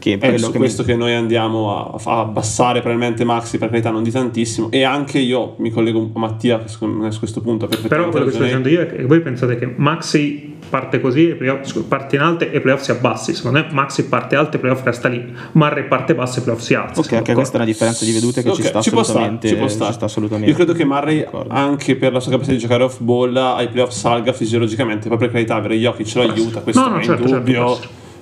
Che 0.00 0.18
è 0.18 0.38
su 0.38 0.50
che 0.50 0.58
questo 0.58 0.82
che 0.82 0.96
noi 0.96 1.14
andiamo 1.14 1.94
a, 1.94 2.00
a 2.02 2.20
abbassare 2.20 2.80
probabilmente 2.80 3.22
Maxi 3.24 3.58
per 3.58 3.68
carità 3.68 3.90
non 3.90 4.02
di 4.02 4.10
tantissimo 4.10 4.70
e 4.70 4.82
anche 4.82 5.18
io 5.18 5.54
mi 5.58 5.70
collego 5.70 6.10
a 6.14 6.18
Mattia 6.18 6.58
che 6.58 6.68
secondo 6.68 7.04
me 7.04 7.10
su 7.10 7.18
questo 7.18 7.40
punto 7.42 7.68
Però 7.86 8.08
quello 8.08 8.24
che 8.24 8.32
sto 8.32 8.42
dicendo 8.42 8.68
io 8.68 8.80
è 8.80 8.86
che 8.86 9.04
voi 9.04 9.20
pensate 9.20 9.56
che 9.56 9.72
Maxi 9.76 10.56
parte 10.70 11.00
così, 11.00 11.28
e 11.30 11.34
playoff- 11.34 11.80
parte 11.82 12.16
in 12.16 12.22
alto 12.22 12.44
e 12.44 12.60
playoff 12.60 12.80
si 12.82 12.90
abbassi. 12.92 13.34
Secondo 13.34 13.58
me 13.58 13.66
Maxi 13.72 14.04
parte 14.06 14.36
alto 14.36 14.56
e 14.56 14.60
playoff 14.60 14.82
resta 14.84 15.08
lì. 15.08 15.32
Murray 15.52 15.86
parte 15.86 16.14
basso 16.14 16.38
e 16.38 16.42
playoff 16.42 16.62
si 16.62 16.74
alza. 16.74 17.00
Ok, 17.00 17.12
anche 17.12 17.34
questa 17.34 17.54
è 17.54 17.56
una 17.56 17.64
differenza 17.66 18.04
di 18.04 18.12
vedute 18.12 18.42
che 18.42 18.48
Ok, 18.48 18.54
ci 18.56 18.62
sta 18.62 18.80
stare, 18.80 19.00
assolutamente. 19.00 19.48
ci 19.48 19.56
può 19.56 19.68
stare. 19.68 19.90
ci 19.90 19.96
sta 19.96 20.04
assolutamente. 20.06 20.48
Io 20.50 20.56
credo 20.56 20.72
che 20.72 20.86
D'accordo. 20.86 21.52
anche 21.52 21.96
per 21.96 22.12
la 22.12 22.20
sua 22.20 22.30
capacità 22.30 22.54
di 22.54 22.60
giocare 22.62 22.84
off 22.84 23.00
ball, 23.00 23.36
ai 23.36 23.68
playoff 23.68 23.90
salga 23.90 24.32
fisiologicamente. 24.32 25.08
Poi 25.08 25.18
per 25.18 25.30
carità, 25.30 25.56
avere 25.56 25.76
Jokic 25.76 26.14
lo 26.14 26.22
aiuta, 26.22 26.60
questo 26.60 26.80
No, 26.80 26.88
no, 26.88 26.98
è 26.98 27.04
certo, 27.04 27.22
in 27.22 27.28
certo. 27.28 27.80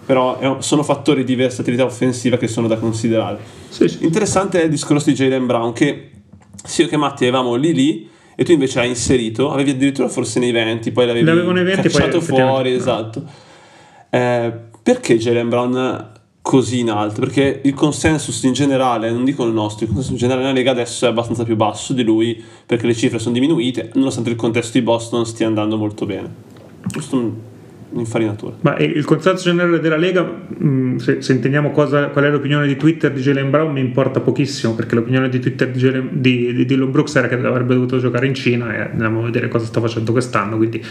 Però 0.09 0.63
sono 0.63 0.83
fattori 0.83 1.23
di 1.23 1.35
versatilità 1.35 1.85
offensiva 1.85 2.39
che 2.39 2.49
sono 2.49 2.67
da 2.67 2.79
considerare. 2.79 3.39
Sì, 3.69 3.89
sì. 3.89 4.05
Interessante 4.07 4.59
è 4.59 4.65
il 4.65 4.71
discorso 4.71 5.11
di 5.11 5.15
Jalen 5.15 5.45
Brown, 5.45 5.75
che 5.75 6.13
sia 6.65 6.85
io 6.85 6.91
che 6.91 6.97
Matti 6.97 7.25
avevamo 7.25 7.57
lì 7.57 7.75
lì. 7.75 8.09
E 8.35 8.43
tu 8.43 8.53
invece 8.53 8.81
hai 8.81 8.89
inserito, 8.89 9.53
avevi 9.53 9.73
addirittura 9.73 10.09
forse 10.09 10.39
nei 10.39 10.51
20, 10.51 10.93
poi 10.93 11.07
l'avevi 11.07 11.27
L'avevo 11.27 11.51
nei 11.51 11.63
20, 11.63 11.83
poi 11.83 11.91
cacciato 11.91 12.17
effettivamente- 12.17 12.53
fuori, 12.55 12.73
esatto. 12.73 13.23
Eh, 14.09 14.53
perché 14.83 15.19
Jalen 15.19 15.49
Brown 15.51 16.11
così 16.41 16.79
in 16.79 16.89
alto? 16.89 17.21
Perché 17.21 17.61
il 17.63 17.75
consensus 17.75 18.43
in 18.45 18.55
generale, 18.55 19.11
non 19.11 19.27
dico 19.27 19.45
il 19.45 19.53
nostro, 19.53 19.85
il 19.85 19.93
consensus 19.93 20.13
in 20.13 20.17
generale 20.17 20.41
nella 20.47 20.55
Lega 20.55 20.71
adesso 20.71 21.05
è 21.05 21.09
abbastanza 21.11 21.45
più 21.45 21.55
basso 21.55 21.93
di 21.93 22.03
lui 22.03 22.43
perché 22.65 22.87
le 22.87 22.95
cifre 22.95 23.19
sono 23.19 23.35
diminuite, 23.35 23.91
nonostante 23.93 24.31
il 24.31 24.37
contesto 24.37 24.79
di 24.79 24.85
Boston 24.85 25.27
stia 25.27 25.47
andando 25.47 25.77
molto 25.77 26.07
bene. 26.07 26.33
Giusto 26.87 27.48
un'infarinatura. 27.91 28.57
Ma 28.61 28.77
il 28.79 29.05
consenso 29.05 29.45
generale 29.45 29.81
della 29.81 29.97
Lega, 29.97 30.23
mh, 30.23 30.97
se, 30.97 31.23
se 31.23 31.33
intendiamo 31.33 31.71
cosa, 31.71 32.09
qual 32.09 32.25
è 32.25 32.31
l'opinione 32.31 32.67
di 32.67 32.77
Twitter 32.77 33.13
di 33.13 33.21
Jalen 33.21 33.51
Brown, 33.51 33.73
mi 33.73 33.81
importa 33.81 34.21
pochissimo 34.21 34.75
perché 34.75 34.95
l'opinione 34.95 35.29
di 35.29 35.39
Twitter 35.39 35.71
di, 35.71 35.79
Jalen, 35.79 36.09
di, 36.13 36.53
di 36.55 36.65
Dillon 36.65 36.91
Brooks 36.91 37.15
era 37.17 37.29
che 37.29 37.35
avrebbe 37.35 37.75
dovuto 37.75 37.99
giocare 37.99 38.27
in 38.27 38.35
Cina 38.35 38.75
e 38.75 38.81
andiamo 38.81 39.21
a 39.21 39.25
vedere 39.25 39.49
cosa 39.49 39.67
sta 39.67 39.81
facendo 39.81 40.13
quest'anno. 40.13 40.57
Quindi 40.57 40.79
di- 40.79 40.87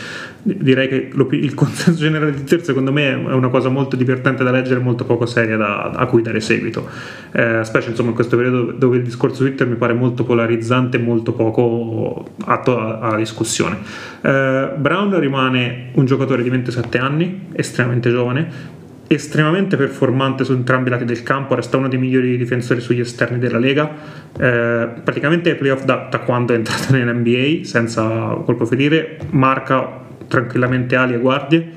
direi 0.56 0.88
che 0.88 1.10
il 1.32 1.54
consenso 1.54 2.00
generale 2.00 2.32
di 2.32 2.38
Twitter, 2.38 2.64
secondo 2.64 2.94
me, 2.94 3.10
è 3.10 3.34
una 3.34 3.50
cosa 3.50 3.70
molto 3.70 3.96
divertente 3.96 4.44
da 4.44 4.52
leggere, 4.52 4.80
molto 4.80 5.04
poco 5.04 5.26
seria 5.26 5.58
da, 5.58 5.90
a 5.90 6.06
cui 6.06 6.22
dare 6.22 6.40
seguito. 6.40 6.88
Eh, 7.32 7.62
specie 7.64 7.90
insomma 7.90 8.10
in 8.10 8.16
questo 8.16 8.38
periodo 8.38 8.72
dove 8.72 8.98
il 8.98 9.04
discorso 9.04 9.44
Twitter 9.44 9.68
mi 9.68 9.76
pare 9.76 9.94
molto 9.94 10.24
polarizzante 10.24 10.98
e 10.98 11.00
molto 11.02 11.34
poco 11.34 12.26
atto 12.46 12.78
alla 12.78 13.18
discussione. 13.18 13.78
Eh, 14.22 14.70
Brown 14.78 15.20
rimane 15.20 15.90
un 15.94 16.06
giocatore 16.06 16.44
di 16.44 16.50
27 16.50 16.98
anni, 16.98 17.48
estremamente 17.54 18.10
giovane, 18.10 18.76
estremamente 19.08 19.78
performante 19.78 20.44
su 20.44 20.52
entrambi 20.52 20.90
i 20.90 20.92
lati 20.92 21.06
del 21.06 21.24
campo, 21.24 21.56
resta 21.56 21.78
uno 21.78 21.88
dei 21.88 21.98
migliori 21.98 22.38
difensori 22.38 22.82
sugli 22.82 23.00
esterni 23.00 23.40
della 23.40 23.58
Lega, 23.58 23.90
eh, 24.38 24.90
praticamente 25.04 25.52
ai 25.52 25.56
playoff 25.56 25.84
da, 25.84 26.08
da 26.10 26.20
quando 26.20 26.54
è 26.54 26.56
entrato 26.56 26.92
nell'NBA, 26.96 27.66
senza 27.66 28.08
colpo 28.46 28.66
ferire, 28.66 29.18
marca 29.32 30.06
tranquillamente 30.28 30.96
ali 30.96 31.14
e 31.14 31.18
guardie. 31.18 31.72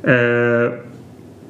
Eh, 0.00 0.70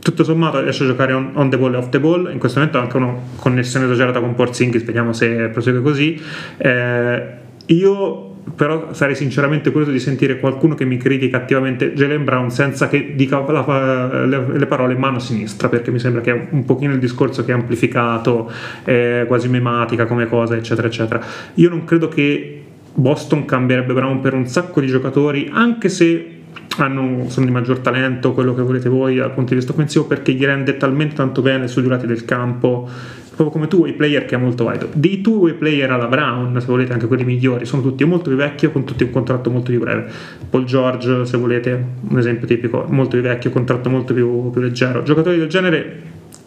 tutto 0.04 0.22
sommato 0.22 0.60
riesce 0.60 0.84
a 0.84 0.86
giocare 0.86 1.14
on, 1.14 1.30
on 1.32 1.48
the 1.48 1.56
ball 1.56 1.72
e 1.72 1.76
off 1.76 1.88
the 1.88 1.98
ball. 1.98 2.30
In 2.30 2.38
questo 2.38 2.58
momento 2.58 2.78
ha 2.78 2.82
anche 2.82 2.96
una 2.96 3.14
connessione 3.36 3.86
esagerata 3.86 4.20
con 4.20 4.34
Porzingis 4.34 4.84
vediamo 4.84 5.12
se 5.12 5.48
prosegue 5.48 5.80
così. 5.80 6.20
Eh, 6.58 7.22
io 7.66 8.32
però 8.54 8.92
sarei 8.92 9.14
sinceramente 9.14 9.70
curioso 9.70 9.90
di 9.90 9.98
sentire 9.98 10.38
qualcuno 10.38 10.74
che 10.74 10.84
mi 10.84 10.98
critica 10.98 11.38
attivamente 11.38 11.94
Jalen 11.94 12.24
Brown 12.24 12.50
senza 12.50 12.88
che 12.88 13.14
dica 13.14 13.40
la- 13.50 14.26
le, 14.26 14.58
le 14.58 14.66
parole 14.66 14.94
mano 14.96 15.18
sinistra 15.18 15.68
perché 15.68 15.90
mi 15.90 15.98
sembra 15.98 16.20
che 16.20 16.30
è 16.30 16.46
un 16.50 16.64
pochino 16.64 16.92
il 16.92 16.98
discorso 16.98 17.44
che 17.44 17.52
è 17.52 17.54
amplificato 17.54 18.50
è 18.84 19.24
quasi 19.26 19.48
mematica 19.48 20.04
come 20.04 20.28
cosa 20.28 20.54
eccetera 20.56 20.86
eccetera. 20.86 21.24
Io 21.54 21.70
non 21.70 21.84
credo 21.84 22.08
che 22.08 22.62
Boston 22.92 23.44
cambierebbe 23.44 23.92
Brown 23.92 24.20
per 24.20 24.34
un 24.34 24.46
sacco 24.46 24.80
di 24.80 24.86
giocatori 24.86 25.48
anche 25.50 25.88
se 25.88 26.33
hanno, 26.78 27.28
sono 27.28 27.46
di 27.46 27.52
maggior 27.52 27.78
talento, 27.78 28.32
quello 28.32 28.54
che 28.54 28.62
volete 28.62 28.88
voi 28.88 29.16
dal 29.16 29.32
punto 29.32 29.50
di 29.50 29.56
vista 29.56 29.72
offensivo, 29.72 30.06
perché 30.06 30.32
gli 30.32 30.44
rende 30.44 30.76
talmente 30.76 31.14
tanto 31.14 31.42
bene 31.42 31.68
sui 31.68 31.86
lati 31.86 32.06
del 32.06 32.24
campo, 32.24 32.88
proprio 33.28 33.50
come 33.50 33.68
tu, 33.68 33.84
i 33.86 33.92
player 33.92 34.24
che 34.24 34.34
è 34.34 34.38
molto 34.38 34.64
valido. 34.64 34.88
Dei 34.92 35.20
tuoi 35.20 35.54
player 35.54 35.90
alla 35.90 36.06
Brown, 36.06 36.60
se 36.60 36.66
volete 36.66 36.92
anche 36.92 37.06
quelli 37.06 37.24
migliori, 37.24 37.64
sono 37.64 37.82
tutti 37.82 38.04
molto 38.04 38.28
più 38.28 38.36
vecchi, 38.36 38.70
con 38.70 38.84
tutti 38.84 39.02
un 39.04 39.10
contratto 39.10 39.50
molto 39.50 39.70
più 39.70 39.80
breve. 39.80 40.10
Paul 40.48 40.64
George, 40.64 41.24
se 41.26 41.36
volete, 41.36 41.84
un 42.08 42.18
esempio 42.18 42.46
tipico, 42.46 42.86
molto 42.88 43.16
più 43.16 43.20
vecchio, 43.20 43.50
contratto 43.50 43.90
molto 43.90 44.14
più, 44.14 44.50
più 44.50 44.60
leggero. 44.60 45.02
Giocatori 45.02 45.38
del 45.38 45.48
genere 45.48 46.02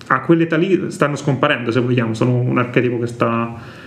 a 0.08 0.22
quell'età 0.22 0.56
lì 0.56 0.90
stanno 0.90 1.16
scomparendo, 1.16 1.72
se 1.72 1.82
vogliamo, 1.82 2.14
sono 2.14 2.36
un 2.36 2.58
archetipo 2.58 3.00
che 3.00 3.08
sta... 3.08 3.86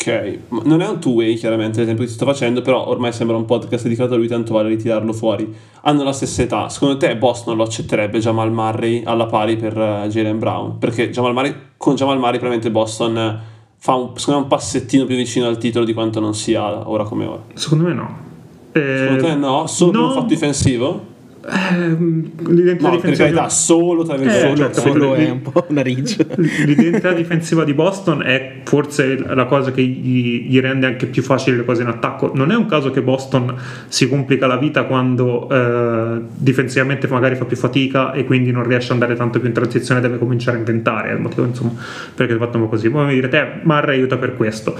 Ok, 0.00 0.38
non 0.64 0.80
è 0.80 0.88
un 0.88 0.98
two-way 0.98 1.34
chiaramente 1.34 1.80
l'esempio 1.80 2.04
che 2.04 2.08
ti 2.08 2.16
sto 2.16 2.24
facendo, 2.24 2.62
però 2.62 2.88
ormai 2.88 3.12
sembra 3.12 3.36
un 3.36 3.44
podcast 3.44 3.82
dedicato 3.82 4.14
a 4.14 4.16
lui, 4.16 4.28
tanto 4.28 4.54
vale 4.54 4.70
ritirarlo 4.70 5.12
fuori. 5.12 5.54
Hanno 5.82 6.02
la 6.02 6.14
stessa 6.14 6.40
età, 6.40 6.70
secondo 6.70 6.96
te 6.96 7.14
Boston 7.18 7.54
lo 7.54 7.64
accetterebbe 7.64 8.18
Jamal 8.18 8.50
Murray 8.50 9.02
alla 9.04 9.26
pari 9.26 9.56
per 9.56 9.76
eh, 9.76 10.08
Jalen 10.08 10.38
Brown? 10.38 10.78
Perché 10.78 11.10
Jamal 11.10 11.34
Murray, 11.34 11.54
con 11.76 11.96
Jamal 11.96 12.16
Murray 12.16 12.38
probabilmente 12.38 12.70
Boston 12.70 13.40
fa 13.76 13.94
un, 13.94 14.12
secondo 14.16 14.40
me 14.40 14.44
un 14.44 14.46
passettino 14.48 15.04
più 15.04 15.16
vicino 15.16 15.46
al 15.46 15.58
titolo 15.58 15.84
di 15.84 15.92
quanto 15.92 16.18
non 16.18 16.34
sia 16.34 16.88
ora 16.88 17.04
come 17.04 17.26
ora. 17.26 17.42
Secondo 17.52 17.84
me 17.84 17.92
no. 17.92 18.18
Eh, 18.72 18.96
Secondo 19.00 19.22
te 19.22 19.34
no? 19.34 19.66
Solo 19.66 19.90
per 19.90 20.00
no, 20.00 20.06
un 20.06 20.12
fatto 20.14 20.26
difensivo? 20.26 21.04
Ehm, 21.48 22.30
l'identità 22.48 22.88
No, 22.88 22.98
per 22.98 23.10
difensiva 23.10 23.28
carità, 23.28 23.48
solo 23.48 24.02
tra 24.04 24.14
Eh, 24.16 24.28
certo, 24.28 24.80
solo- 24.80 24.90
Quello 24.90 25.08
quello- 25.08 25.14
è 25.14 25.30
un 25.30 25.42
po' 25.42 25.66
una 25.68 25.82
ridge. 25.82 26.26
L'identità 26.66 27.12
difensiva 27.12 27.64
di 27.64 27.72
Boston 27.74 28.22
è 28.22 28.60
forse 28.64 29.16
la 29.18 29.46
cosa 29.46 29.70
che 29.72 29.82
gli, 29.82 30.46
gli 30.48 30.60
rende 30.60 30.86
anche 30.86 31.06
più 31.06 31.22
facili 31.22 31.56
le 31.56 31.64
cose 31.64 31.82
in 31.82 31.88
attacco. 31.88 32.32
Non 32.34 32.50
è 32.50 32.54
un 32.56 32.66
caso 32.66 32.90
che 32.90 33.02
Boston 33.02 33.54
si 33.88 34.08
complica 34.08 34.46
la 34.46 34.56
vita 34.56 34.84
quando 34.84 35.48
eh, 35.50 36.20
difensivamente 36.36 37.08
magari 37.08 37.34
fa 37.36 37.44
più 37.44 37.56
fatica 37.56 38.12
e 38.12 38.24
quindi 38.24 38.50
non 38.50 38.64
riesce 38.64 38.92
ad 38.92 39.00
andare 39.00 39.16
tanto 39.16 39.38
più 39.38 39.48
in 39.48 39.54
transizione, 39.54 40.00
deve 40.00 40.18
cominciare 40.18 40.56
a 40.56 40.60
inventare. 40.60 41.10
È 41.10 41.12
il 41.12 41.20
motivo 41.20 41.44
insomma 41.46 41.72
perché 42.14 42.36
fatto 42.36 42.58
così. 42.68 42.90
Poi 42.90 43.06
mi 43.06 43.14
direte, 43.14 43.60
Murray 43.62 43.96
aiuta 43.96 44.16
per 44.16 44.36
questo. 44.36 44.74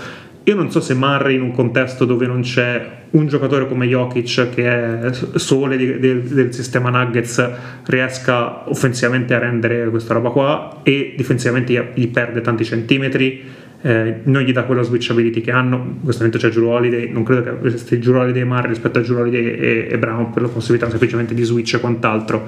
Io 0.44 0.55
non 0.55 0.70
so 0.70 0.81
se 0.81 0.94
Murray 0.94 1.35
in 1.35 1.42
un 1.42 1.53
contesto 1.53 2.05
dove 2.07 2.26
non 2.26 2.40
c'è 2.40 2.98
un 3.11 3.26
giocatore 3.26 3.68
come 3.68 3.87
Jokic 3.87 4.48
che 4.50 4.64
è 4.64 5.12
sole 5.35 5.76
di- 5.76 5.98
del, 5.98 6.22
del 6.22 6.55
sistema 6.55 6.88
Nuggets 6.88 7.50
riesca 7.85 8.68
offensivamente 8.68 9.35
a 9.35 9.38
rendere 9.38 9.90
questa 9.90 10.14
roba 10.14 10.31
qua 10.31 10.81
e 10.83 11.14
difensivamente 11.16 11.92
gli, 11.94 12.09
perde 12.09 12.40
tanti 12.40 12.64
centimetri 12.64 13.42
eh, 13.83 14.20
non 14.24 14.42
gli 14.42 14.53
dà 14.53 14.64
quella 14.64 14.83
switchability 14.83 15.40
che 15.40 15.50
hanno. 15.50 15.76
In 15.76 16.03
questo 16.03 16.24
momento 16.24 16.38
c'è 16.38 16.53
Drew 16.53 16.68
Holiday 16.68 17.11
non 17.11 17.22
credo 17.22 17.42
che 17.42 17.48
avreste 17.50 17.98
Drew 17.98 18.16
Holiday 18.16 18.42
e 18.42 18.44
Murray 18.44 18.68
rispetto 18.68 18.98
a 18.98 19.03
Drew 19.03 19.18
Holiday 19.18 19.44
e, 19.44 19.88
e 19.90 19.98
Brown 19.98 20.31
per 20.31 20.42
la 20.42 20.48
possibilità 20.48 20.88
semplicemente 20.88 21.35
di 21.35 21.42
switch 21.42 21.74
e 21.74 21.81
quant'altro. 21.81 22.46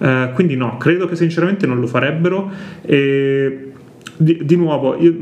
Eh, 0.00 0.30
quindi 0.34 0.56
no, 0.56 0.76
credo 0.76 1.06
che 1.06 1.14
sinceramente 1.14 1.66
non 1.66 1.78
lo 1.78 1.86
farebbero 1.86 2.50
e 2.82 3.72
di, 4.20 4.44
di 4.44 4.56
nuovo, 4.56 4.96
io 4.96 5.14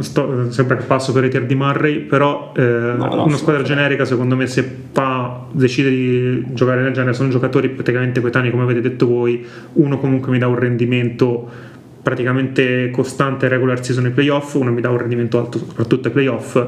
sto, 0.00 0.50
sembra 0.50 0.76
che 0.76 0.84
passo 0.84 1.12
per 1.12 1.24
i 1.24 1.28
tier 1.28 1.44
di 1.44 1.54
Murray, 1.54 1.98
però 1.98 2.52
eh, 2.56 2.62
no, 2.62 3.24
una 3.24 3.36
squadra 3.36 3.62
generica 3.62 4.06
secondo 4.06 4.36
me 4.36 4.46
se 4.46 4.66
fa, 4.90 5.44
decide 5.52 5.90
di 5.90 6.44
giocare 6.54 6.80
nel 6.80 6.92
genere, 6.92 7.12
sono 7.12 7.28
giocatori 7.28 7.68
praticamente 7.68 8.22
coetanei 8.22 8.50
come 8.50 8.62
avete 8.62 8.80
detto 8.80 9.06
voi, 9.06 9.44
uno 9.74 9.98
comunque 9.98 10.32
mi 10.32 10.38
dà 10.38 10.46
un 10.46 10.58
rendimento 10.58 11.70
praticamente 12.02 12.90
costante 12.90 13.48
regular 13.48 13.84
season 13.84 14.06
e 14.06 14.10
playoff, 14.10 14.54
uno 14.54 14.72
mi 14.72 14.80
dà 14.80 14.88
un 14.88 14.98
rendimento 14.98 15.38
alto 15.38 15.58
soprattutto 15.58 16.08
ai 16.08 16.14
playoff, 16.14 16.66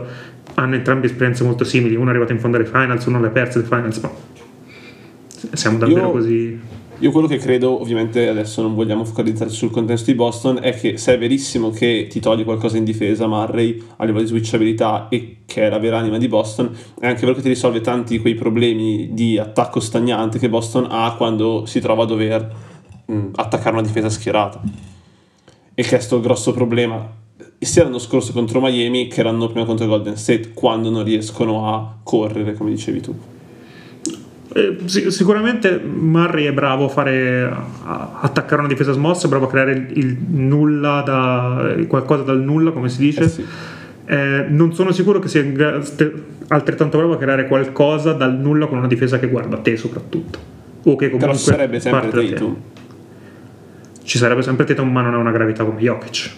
hanno 0.54 0.74
entrambi 0.74 1.06
esperienze 1.06 1.44
molto 1.44 1.64
simili, 1.64 1.96
uno 1.96 2.08
è 2.08 2.10
arrivato 2.10 2.32
in 2.32 2.40
fondo 2.40 2.58
alle 2.58 2.66
finals, 2.66 3.06
uno 3.06 3.20
le 3.22 3.30
perse 3.30 3.60
le 3.60 3.64
finals, 3.64 3.98
ma 3.98 4.10
siamo 5.52 5.78
davvero 5.78 6.00
Io- 6.00 6.10
così... 6.10 6.60
Io 7.00 7.10
quello 7.10 7.26
che 7.26 7.38
credo, 7.38 7.80
ovviamente 7.80 8.28
adesso 8.28 8.62
non 8.62 8.74
vogliamo 8.74 9.04
focalizzarci 9.04 9.54
sul 9.54 9.70
contesto 9.70 10.10
di 10.10 10.16
Boston, 10.16 10.60
è 10.62 10.78
che 10.78 10.96
se 10.96 11.14
è 11.14 11.18
verissimo 11.18 11.70
che 11.70 12.06
ti 12.08 12.20
togli 12.20 12.44
qualcosa 12.44 12.76
in 12.76 12.84
difesa 12.84 13.26
Murray 13.26 13.82
a 13.96 14.04
livello 14.04 14.22
di 14.22 14.28
switchabilità 14.28 15.08
e 15.08 15.38
che 15.44 15.66
è 15.66 15.68
la 15.68 15.78
vera 15.78 15.98
anima 15.98 16.18
di 16.18 16.28
Boston, 16.28 16.70
è 17.00 17.06
anche 17.08 17.22
vero 17.22 17.34
che 17.34 17.42
ti 17.42 17.48
risolve 17.48 17.80
tanti 17.80 18.20
quei 18.20 18.34
problemi 18.34 19.10
di 19.12 19.38
attacco 19.38 19.80
stagnante 19.80 20.38
che 20.38 20.48
Boston 20.48 20.86
ha 20.88 21.14
quando 21.16 21.66
si 21.66 21.80
trova 21.80 22.04
a 22.04 22.06
dover 22.06 22.54
mh, 23.06 23.30
attaccare 23.34 23.76
una 23.76 23.84
difesa 23.84 24.08
schierata. 24.08 24.62
E 25.74 25.82
che 25.82 25.96
è 25.96 26.00
sto 26.00 26.20
grosso 26.20 26.52
problema 26.52 27.22
sia 27.58 27.82
l'anno 27.82 27.98
scorso 27.98 28.32
contro 28.32 28.60
Miami 28.60 29.08
che 29.08 29.22
l'anno 29.22 29.48
prima 29.48 29.64
contro 29.64 29.86
Golden 29.86 30.16
State, 30.16 30.52
quando 30.52 30.90
non 30.90 31.02
riescono 31.02 31.74
a 31.74 31.96
correre, 32.02 32.54
come 32.54 32.70
dicevi 32.70 33.00
tu. 33.00 33.33
Eh, 34.56 34.78
sicuramente 34.86 35.80
Murray 35.80 36.44
è 36.44 36.52
bravo 36.52 36.84
a 36.84 36.88
fare 36.88 37.42
a 37.42 38.20
attaccare 38.20 38.60
una 38.60 38.68
difesa 38.68 38.92
smossa, 38.92 39.26
è 39.26 39.28
bravo 39.28 39.46
a 39.46 39.48
creare 39.48 39.72
il, 39.72 39.98
il 39.98 40.16
nulla 40.28 41.02
da 41.04 41.74
qualcosa 41.88 42.22
dal 42.22 42.40
nulla, 42.40 42.70
come 42.70 42.88
si 42.88 42.98
dice. 42.98 43.24
Eh 43.24 43.28
sì. 43.28 43.44
Eh, 44.06 44.44
non 44.48 44.72
sono 44.74 44.92
sicuro 44.92 45.18
che 45.18 45.28
sia 45.28 45.42
altrettanto 46.48 46.98
bravo 46.98 47.14
a 47.14 47.18
creare 47.18 47.48
qualcosa 47.48 48.12
dal 48.12 48.34
nulla 48.38 48.66
con 48.66 48.78
una 48.78 48.86
difesa 48.86 49.18
che 49.18 49.28
guarda 49.28 49.56
a 49.56 49.58
te 49.60 49.76
soprattutto. 49.76 50.38
O 50.84 50.94
che 50.94 51.10
comunque 51.10 51.18
Però 51.18 51.32
sarebbe 51.34 51.80
sempre 51.80 52.10
Tatum. 52.10 52.56
Ci 54.04 54.18
sarebbe 54.18 54.42
sempre 54.42 54.66
Tatum, 54.66 54.88
ma 54.92 55.00
non 55.00 55.14
ha 55.14 55.18
una 55.18 55.32
gravità 55.32 55.64
come 55.64 55.80
Jokic. 55.80 56.30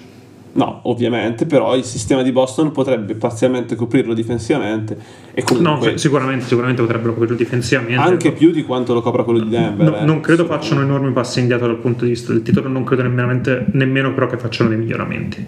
No, 0.57 0.81
ovviamente, 0.85 1.45
però 1.45 1.77
il 1.77 1.85
sistema 1.85 2.23
di 2.23 2.33
Boston 2.33 2.73
potrebbe 2.73 3.14
parzialmente 3.14 3.75
coprirlo 3.75 4.14
difensivamente. 4.14 4.97
E 5.35 5.42
comunque, 5.42 5.92
no, 5.92 5.97
sicuramente, 5.99 6.47
sicuramente 6.47 6.81
potrebbero 6.81 7.12
coprirlo 7.12 7.37
difensivamente. 7.37 8.01
Anche 8.01 8.33
più 8.33 8.51
di 8.51 8.64
quanto 8.64 8.95
lo 8.95 9.03
copra 9.03 9.23
quello 9.23 9.40
di 9.40 9.51
Denver. 9.51 9.90
No, 9.90 9.99
eh. 9.99 10.05
Non 10.05 10.21
credo 10.21 10.47
facciano 10.47 10.81
enormi 10.81 11.12
passi 11.12 11.40
indietro 11.40 11.66
dal 11.66 11.77
punto 11.77 12.05
di 12.05 12.11
vista 12.11 12.33
del 12.33 12.42
titolo, 12.42 12.69
non 12.69 12.85
credo 12.85 13.03
nemmeno, 13.03 13.38
nemmeno 13.73 14.14
però 14.14 14.27
che 14.27 14.38
facciano 14.38 14.71
dei 14.71 14.79
miglioramenti. 14.79 15.47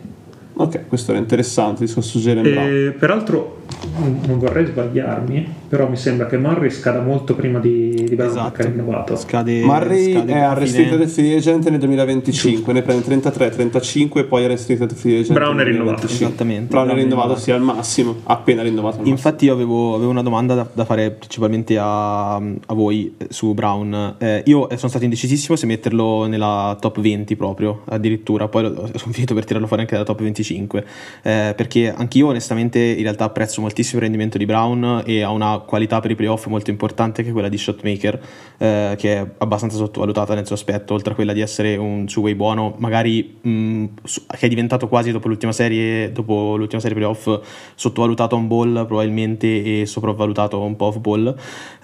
Ok, 0.60 0.88
questo 0.88 1.12
era 1.12 1.20
interessante, 1.20 1.84
il 1.84 1.90
Jalen 1.90 2.42
Brown. 2.42 2.94
Peraltro, 2.98 3.57
non 3.98 4.38
vorrei 4.38 4.66
sbagliarmi, 4.66 5.54
però 5.68 5.88
mi 5.88 5.96
sembra 5.96 6.26
che 6.26 6.38
Murray 6.38 6.70
scada 6.70 7.00
molto 7.00 7.34
prima 7.34 7.58
di, 7.58 8.06
di 8.08 8.14
Brown 8.14 8.30
esatto. 8.30 8.62
rinnovato. 8.62 9.16
Scade, 9.16 9.62
Murray 9.62 10.12
scade 10.12 10.32
è 10.32 10.38
a 10.38 10.54
restricted 10.54 11.06
free 11.06 11.36
agent 11.36 11.68
nel 11.68 11.78
2025, 11.78 12.72
ne 12.72 12.82
prende 12.82 13.04
33, 13.04 13.50
35 13.50 14.20
e 14.20 14.24
poi 14.24 14.44
è 14.44 14.46
restricted 14.46 14.94
free 14.94 15.20
agent 15.20 15.32
Brown 15.32 15.58
è 15.58 15.64
rinnovato. 15.64 16.06
Esattamente. 16.06 16.70
Brown 16.70 16.88
è 16.88 16.94
rinnovato 16.94 17.36
sia 17.36 17.54
al 17.54 17.62
massimo, 17.62 18.16
appena 18.24 18.62
rinnovato. 18.62 19.00
Infatti 19.04 19.46
io 19.46 19.52
avevo, 19.52 19.94
avevo, 19.94 20.10
una 20.10 20.22
domanda 20.22 20.54
da, 20.54 20.68
da 20.72 20.84
fare 20.84 21.10
principalmente 21.10 21.76
a, 21.78 22.36
a 22.36 22.74
voi 22.74 23.14
eh, 23.18 23.26
su 23.30 23.52
Brown. 23.54 24.16
Eh, 24.18 24.42
io 24.46 24.66
sono 24.76 24.88
stato 24.88 25.04
indecisissimo 25.04 25.56
se 25.56 25.66
metterlo 25.66 26.26
nella 26.26 26.76
top 26.80 27.00
20 27.00 27.36
proprio, 27.36 27.82
addirittura, 27.86 28.48
poi 28.48 28.72
sono 28.94 29.12
finito 29.12 29.34
per 29.34 29.44
tirarlo 29.44 29.66
fuori 29.66 29.82
anche 29.82 29.94
dalla 29.94 30.06
top 30.06 30.20
25 30.20 30.36
25 30.38 30.84
eh, 31.22 31.54
perché 31.56 31.92
anch'io 31.94 32.28
onestamente 32.28 32.78
in 32.78 33.02
realtà 33.02 33.24
apprezzo 33.24 33.57
moltissimo 33.60 33.98
il 33.98 34.02
rendimento 34.02 34.38
di 34.38 34.46
Brown 34.46 35.02
e 35.04 35.22
ha 35.22 35.30
una 35.30 35.58
qualità 35.58 36.00
per 36.00 36.10
i 36.10 36.14
playoff 36.14 36.46
molto 36.46 36.70
importante 36.70 37.22
che 37.22 37.28
è 37.28 37.32
quella 37.32 37.48
di 37.48 37.58
shotmaker 37.58 38.20
eh, 38.58 38.94
che 38.96 39.16
è 39.16 39.26
abbastanza 39.38 39.76
sottovalutata 39.76 40.34
nel 40.34 40.46
suo 40.46 40.54
aspetto 40.54 40.94
oltre 40.94 41.12
a 41.12 41.14
quella 41.14 41.32
di 41.32 41.40
essere 41.40 41.76
un 41.76 42.06
two-way 42.06 42.34
buono 42.34 42.74
magari 42.78 43.38
mh, 43.40 43.50
mm, 43.50 43.84
che 44.02 44.46
è 44.46 44.48
diventato 44.48 44.88
quasi 44.88 45.12
dopo 45.12 45.28
l'ultima 45.28 45.52
serie 45.52 46.10
dopo 46.10 46.56
l'ultima 46.56 46.80
serie 46.80 46.96
playoff 46.96 47.40
sottovalutato 47.74 48.34
on 48.36 48.48
ball 48.48 48.86
probabilmente 48.86 49.80
e 49.80 49.86
sopravvalutato 49.86 50.60
un 50.60 50.76
po' 50.76 50.86
off 50.86 50.98
ball 50.98 51.36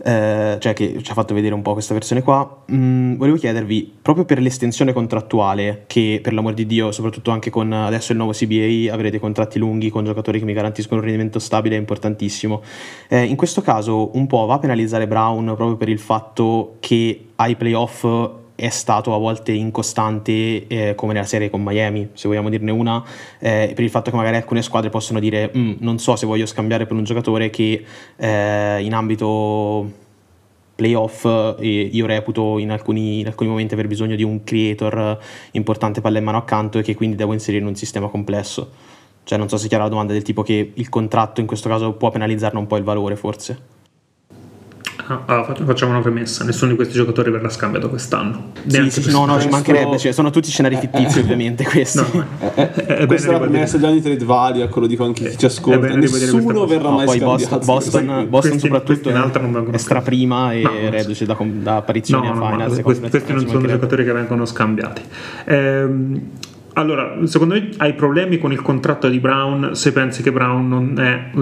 eh, 0.02 0.56
cioè 0.58 0.72
che 0.72 1.02
ci 1.02 1.10
ha 1.10 1.14
fatto 1.14 1.34
vedere 1.34 1.54
un 1.54 1.62
po' 1.62 1.72
questa 1.74 1.92
versione 1.94 2.22
qua. 2.22 2.62
Mh, 2.66 3.16
volevo 3.16 3.36
chiedervi 3.36 3.92
proprio 4.00 4.24
per 4.24 4.40
l'estensione 4.40 4.92
contrattuale 4.92 5.84
che 5.86 6.20
per 6.22 6.32
l'amor 6.32 6.54
di 6.54 6.66
Dio 6.66 6.92
soprattutto 6.92 7.30
anche 7.30 7.50
con 7.50 7.72
adesso 7.72 8.12
il 8.12 8.18
nuovo 8.18 8.32
CB 8.32 8.54
NBA 8.54 8.92
avere 8.92 9.10
dei 9.10 9.20
contratti 9.20 9.58
lunghi 9.58 9.90
con 9.90 10.04
giocatori 10.04 10.38
che 10.38 10.44
mi 10.44 10.52
garantiscono 10.52 11.00
un 11.00 11.06
rendimento 11.06 11.38
stabile 11.38 11.63
è 11.72 11.78
importantissimo. 11.78 12.62
Eh, 13.08 13.24
in 13.24 13.36
questo 13.36 13.60
caso 13.62 14.16
un 14.16 14.26
po' 14.26 14.44
va 14.46 14.54
a 14.54 14.58
penalizzare 14.58 15.06
Brown 15.06 15.44
proprio 15.56 15.76
per 15.76 15.88
il 15.88 15.98
fatto 15.98 16.76
che 16.80 17.28
ai 17.36 17.56
playoff 17.56 18.06
è 18.56 18.68
stato 18.68 19.14
a 19.14 19.18
volte 19.18 19.52
incostante 19.52 20.66
eh, 20.66 20.94
come 20.94 21.12
nella 21.12 21.24
serie 21.26 21.50
con 21.50 21.62
Miami, 21.62 22.10
se 22.12 22.28
vogliamo 22.28 22.48
dirne 22.48 22.70
una, 22.70 23.02
eh, 23.40 23.72
per 23.74 23.82
il 23.82 23.90
fatto 23.90 24.10
che 24.10 24.16
magari 24.16 24.36
alcune 24.36 24.62
squadre 24.62 24.90
possono 24.90 25.18
dire 25.18 25.50
mm, 25.56 25.74
non 25.78 25.98
so 25.98 26.14
se 26.14 26.24
voglio 26.26 26.46
scambiare 26.46 26.86
per 26.86 26.96
un 26.96 27.04
giocatore 27.04 27.50
che 27.50 27.84
eh, 28.16 28.80
in 28.80 28.94
ambito 28.94 30.02
playoff 30.74 31.24
e 31.58 31.90
io 31.92 32.06
reputo 32.06 32.58
in 32.58 32.70
alcuni, 32.70 33.20
in 33.20 33.26
alcuni, 33.26 33.48
momenti 33.48 33.74
aver 33.74 33.86
bisogno 33.86 34.16
di 34.16 34.22
un 34.22 34.42
creator 34.44 35.18
importante 35.52 36.00
palla 36.00 36.18
in 36.18 36.24
mano 36.24 36.38
accanto 36.38 36.78
e 36.78 36.82
che 36.82 36.94
quindi 36.94 37.16
devo 37.16 37.32
inserire 37.32 37.62
in 37.62 37.68
un 37.68 37.76
sistema 37.76 38.08
complesso. 38.08 38.92
Cioè 39.24 39.38
non 39.38 39.48
so 39.48 39.56
se 39.56 39.66
è 39.66 39.68
chiara 39.68 39.84
la 39.84 39.90
domanda 39.90 40.12
del 40.12 40.22
tipo 40.22 40.42
che 40.42 40.72
il 40.74 40.88
contratto 40.88 41.40
in 41.40 41.46
questo 41.46 41.68
caso 41.68 41.92
può 41.92 42.10
penalizzarne 42.10 42.58
un 42.58 42.66
po' 42.66 42.76
il 42.76 42.84
valore 42.84 43.16
forse. 43.16 43.72
Ah, 45.06 45.54
facciamo 45.66 45.92
una 45.92 46.00
premessa: 46.00 46.44
nessuno 46.44 46.70
di 46.70 46.76
questi 46.76 46.94
giocatori 46.94 47.30
verrà 47.30 47.50
scambiato 47.50 47.90
quest'anno. 47.90 48.52
Sì, 48.66 48.90
sì, 48.90 49.10
no, 49.10 49.26
no, 49.26 49.38
ci 49.38 49.48
mancherebbe. 49.48 49.98
Cioè, 49.98 50.12
sono 50.12 50.30
tutti 50.30 50.48
scenari 50.48 50.76
fittizi, 50.76 51.18
ovviamente. 51.18 51.64
Questi. 51.64 51.98
No, 51.98 52.24
è, 52.38 52.70
è, 52.70 52.84
è 52.84 53.06
questa 53.06 53.28
è 53.28 53.32
la 53.32 53.40
premessa 53.40 53.76
di 53.76 53.84
ogni 53.84 54.00
trade 54.00 54.24
value, 54.24 54.66
quello 54.68 54.86
dico 54.86 55.04
anche 55.04 55.28
chi 55.28 55.36
ci 55.36 55.44
ascolta. 55.44 55.94
Nessuno 55.94 56.64
verrà 56.64 56.88
mai 56.88 57.04
poi 57.04 57.18
Boston, 57.18 57.60
Boston, 57.64 58.26
Boston 58.30 58.58
soprattutto 58.58 59.10
è 59.10 59.76
straprima 59.76 60.52
e 60.52 60.88
reduce 60.88 61.26
da, 61.26 61.36
da 61.38 61.76
apparizioni 61.76 62.26
a 62.26 62.32
finals. 62.32 62.80
Questi, 62.80 63.10
questi 63.10 63.32
non 63.32 63.46
sono 63.46 63.66
giocatori 63.66 64.04
che 64.04 64.12
vengono 64.12 64.46
scambiati. 64.46 65.02
Ehm, 65.44 66.30
allora, 66.74 67.16
secondo 67.24 67.54
me 67.54 67.70
hai 67.76 67.94
problemi 67.94 68.38
con 68.38 68.50
il 68.50 68.60
contratto 68.60 69.08
di 69.08 69.20
Brown 69.20 69.74
se 69.74 69.92
pensi 69.92 70.22
che 70.22 70.32
Brown 70.32 70.68
non 70.68 70.98
è 70.98 71.30
eh, 71.32 71.38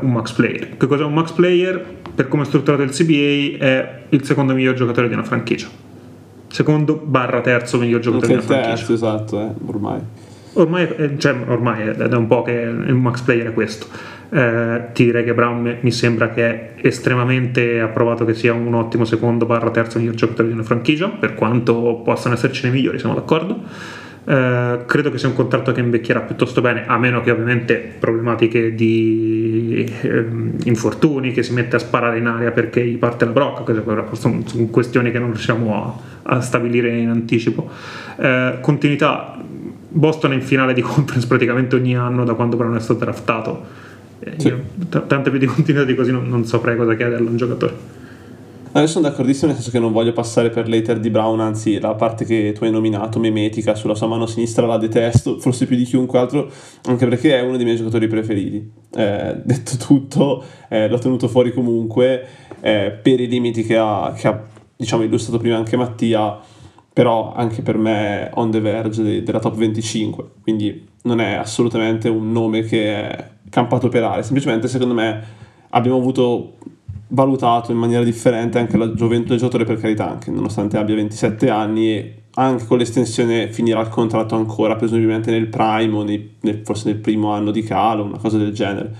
un 0.00 0.12
max 0.12 0.32
player. 0.32 0.76
Che 0.76 0.86
cos'è 0.86 1.02
un 1.02 1.14
max 1.14 1.32
player? 1.32 1.84
Per 2.14 2.28
come 2.28 2.42
è 2.42 2.46
strutturato 2.46 2.82
il 2.82 2.90
CBA 2.90 3.64
è 3.64 4.02
il 4.10 4.24
secondo 4.24 4.54
miglior 4.54 4.74
giocatore 4.74 5.08
di 5.08 5.14
una 5.14 5.24
franchigia. 5.24 5.66
Secondo 6.46 6.94
barra 6.94 7.40
terzo 7.40 7.78
miglior 7.78 8.00
giocatore 8.00 8.28
di 8.28 8.32
una 8.34 8.42
franchigia. 8.42 8.74
terzo, 8.76 8.92
esatto, 8.92 9.40
eh, 9.40 9.50
ormai. 9.66 10.00
Ormai, 10.52 11.14
cioè, 11.18 11.34
ormai 11.46 11.88
è 11.88 12.08
da 12.08 12.16
un 12.16 12.26
po' 12.26 12.42
che 12.42 12.52
il 12.52 12.94
max 12.94 13.20
player 13.22 13.48
è 13.48 13.52
questo. 13.52 13.86
Eh, 14.30 14.82
ti 14.92 15.04
direi 15.04 15.24
che 15.24 15.34
Brown 15.34 15.78
mi 15.80 15.90
sembra 15.90 16.30
che 16.30 16.46
è 16.46 16.74
estremamente 16.82 17.80
approvato 17.80 18.24
che 18.24 18.34
sia 18.34 18.52
un 18.52 18.74
ottimo 18.74 19.04
secondo 19.04 19.44
barra 19.44 19.70
terzo 19.70 19.98
miglior 19.98 20.14
giocatore 20.14 20.48
di 20.48 20.54
una 20.54 20.62
franchigia, 20.62 21.08
per 21.08 21.34
quanto 21.34 22.00
possano 22.04 22.34
esserci 22.34 22.62
nei 22.64 22.72
migliori, 22.72 22.98
siamo 23.00 23.14
d'accordo 23.14 23.96
eh, 24.28 24.80
credo 24.84 25.10
che 25.10 25.16
sia 25.16 25.28
un 25.28 25.34
contratto 25.34 25.72
che 25.72 25.80
invecchierà 25.80 26.20
piuttosto 26.20 26.60
bene, 26.60 26.84
a 26.86 26.98
meno 26.98 27.22
che 27.22 27.30
ovviamente 27.30 27.94
problematiche 27.98 28.74
di 28.74 29.90
eh, 30.02 30.26
infortuni, 30.64 31.32
che 31.32 31.42
si 31.42 31.54
mette 31.54 31.76
a 31.76 31.78
sparare 31.78 32.18
in 32.18 32.26
aria 32.26 32.50
perché 32.50 32.84
gli 32.84 32.98
parte 32.98 33.24
la 33.24 33.30
brocca, 33.30 33.64
sono, 34.12 34.42
sono 34.44 34.66
questioni 34.66 35.10
che 35.10 35.18
non 35.18 35.30
riusciamo 35.30 35.74
a, 36.22 36.34
a 36.34 36.40
stabilire 36.42 36.94
in 36.94 37.08
anticipo. 37.08 37.70
Eh, 38.18 38.58
continuità, 38.60 39.42
Boston 39.88 40.32
è 40.32 40.34
in 40.34 40.42
finale 40.42 40.74
di 40.74 40.82
conference 40.84 41.26
praticamente 41.26 41.76
ogni 41.76 41.96
anno 41.96 42.24
da 42.24 42.34
quando 42.34 42.56
Brown 42.56 42.76
è 42.76 42.80
stato 42.80 43.00
draftato. 43.00 43.64
Eh, 44.18 44.34
sì. 44.36 44.48
Io, 44.48 44.62
t- 44.90 45.06
tante 45.06 45.30
più 45.30 45.38
di 45.38 45.46
continuità 45.46 45.86
di 45.86 45.94
così 45.94 46.12
non, 46.12 46.28
non 46.28 46.44
saprei 46.44 46.76
cosa 46.76 46.94
chiederle 46.94 47.26
a 47.26 47.30
un 47.30 47.36
giocatore. 47.38 47.74
No, 48.70 48.80
io 48.80 48.86
sono 48.86 49.08
d'accordissimo 49.08 49.46
nel 49.46 49.56
senso 49.56 49.70
che 49.70 49.78
non 49.78 49.92
voglio 49.92 50.12
passare 50.12 50.50
per 50.50 50.68
l'hater 50.68 51.00
di 51.00 51.08
Brown, 51.08 51.40
anzi 51.40 51.80
la 51.80 51.94
parte 51.94 52.24
che 52.26 52.52
tu 52.52 52.64
hai 52.64 52.70
nominato, 52.70 53.18
memetica, 53.18 53.74
sulla 53.74 53.94
sua 53.94 54.06
mano 54.06 54.26
sinistra 54.26 54.66
la 54.66 54.76
detesto, 54.76 55.38
forse 55.38 55.66
più 55.66 55.74
di 55.74 55.84
chiunque 55.84 56.18
altro, 56.18 56.50
anche 56.84 57.06
perché 57.06 57.38
è 57.38 57.40
uno 57.40 57.56
dei 57.56 57.64
miei 57.64 57.78
giocatori 57.78 58.06
preferiti. 58.08 58.70
Eh, 58.94 59.40
detto 59.42 59.76
tutto, 59.78 60.44
eh, 60.68 60.86
l'ho 60.88 60.98
tenuto 60.98 61.28
fuori 61.28 61.52
comunque 61.52 62.26
eh, 62.60 62.98
per 63.02 63.20
i 63.20 63.26
limiti 63.26 63.62
che 63.62 63.76
ha, 63.78 64.12
che 64.14 64.28
ha 64.28 64.44
diciamo, 64.76 65.02
illustrato 65.02 65.38
prima 65.38 65.56
anche 65.56 65.76
Mattia, 65.76 66.38
però 66.92 67.32
anche 67.32 67.62
per 67.62 67.78
me 67.78 68.30
on 68.34 68.50
the 68.50 68.60
verge 68.60 69.02
de- 69.02 69.22
della 69.22 69.38
top 69.38 69.56
25, 69.56 70.24
quindi 70.42 70.86
non 71.02 71.20
è 71.20 71.34
assolutamente 71.34 72.08
un 72.08 72.32
nome 72.32 72.62
che 72.62 72.92
è 72.92 73.30
campato 73.48 73.88
per 73.88 74.02
aria, 74.02 74.22
semplicemente 74.22 74.68
secondo 74.68 74.92
me 74.94 75.46
abbiamo 75.70 75.96
avuto 75.96 76.54
valutato 77.08 77.72
in 77.72 77.78
maniera 77.78 78.04
differente 78.04 78.58
anche 78.58 78.76
la 78.76 78.92
gioventù 78.92 79.28
del 79.28 79.38
giocatore 79.38 79.64
per 79.64 79.78
carità 79.78 80.10
anche 80.10 80.30
nonostante 80.30 80.76
abbia 80.76 80.94
27 80.94 81.48
anni 81.48 81.90
e 81.90 82.14
anche 82.34 82.66
con 82.66 82.78
l'estensione 82.78 83.50
finirà 83.50 83.80
il 83.80 83.88
contratto 83.88 84.34
ancora 84.34 84.76
presumibilmente 84.76 85.30
nel 85.30 85.48
prime 85.48 85.96
o 85.96 86.02
nei, 86.02 86.36
nel, 86.40 86.60
forse 86.64 86.90
nel 86.90 86.98
primo 86.98 87.32
anno 87.32 87.50
di 87.50 87.62
calo 87.62 88.04
una 88.04 88.18
cosa 88.18 88.36
del 88.36 88.52
genere 88.52 88.94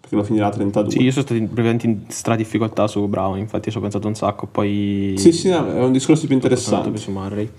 perché 0.00 0.16
lo 0.16 0.22
finirà 0.22 0.46
a 0.48 0.50
32 0.50 0.90
sì 0.90 1.02
io 1.02 1.10
sono 1.10 1.24
stato 1.24 1.40
veramente 1.50 1.86
in 1.86 2.00
stra 2.08 2.36
difficoltà 2.36 2.86
su 2.86 3.06
Brown 3.08 3.38
infatti 3.38 3.70
ci 3.70 3.78
ho 3.78 3.80
pensato 3.80 4.06
un 4.06 4.14
sacco 4.14 4.46
poi 4.46 5.14
sì 5.16 5.32
sì 5.32 5.48
no, 5.48 5.66
è 5.66 5.82
un 5.82 5.92
discorso 5.92 6.26
più 6.26 6.34
interessante. 6.34 6.96
su 6.98 7.10
Murray. 7.10 7.50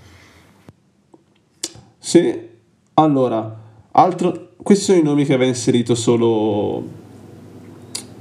Sì 1.98 2.48
allora 2.94 3.60
altro 3.90 4.52
questi 4.62 4.84
sono 4.84 4.98
i 4.98 5.02
nomi 5.02 5.24
che 5.24 5.34
aveva 5.34 5.48
inserito 5.48 5.94
solo 5.94 6.99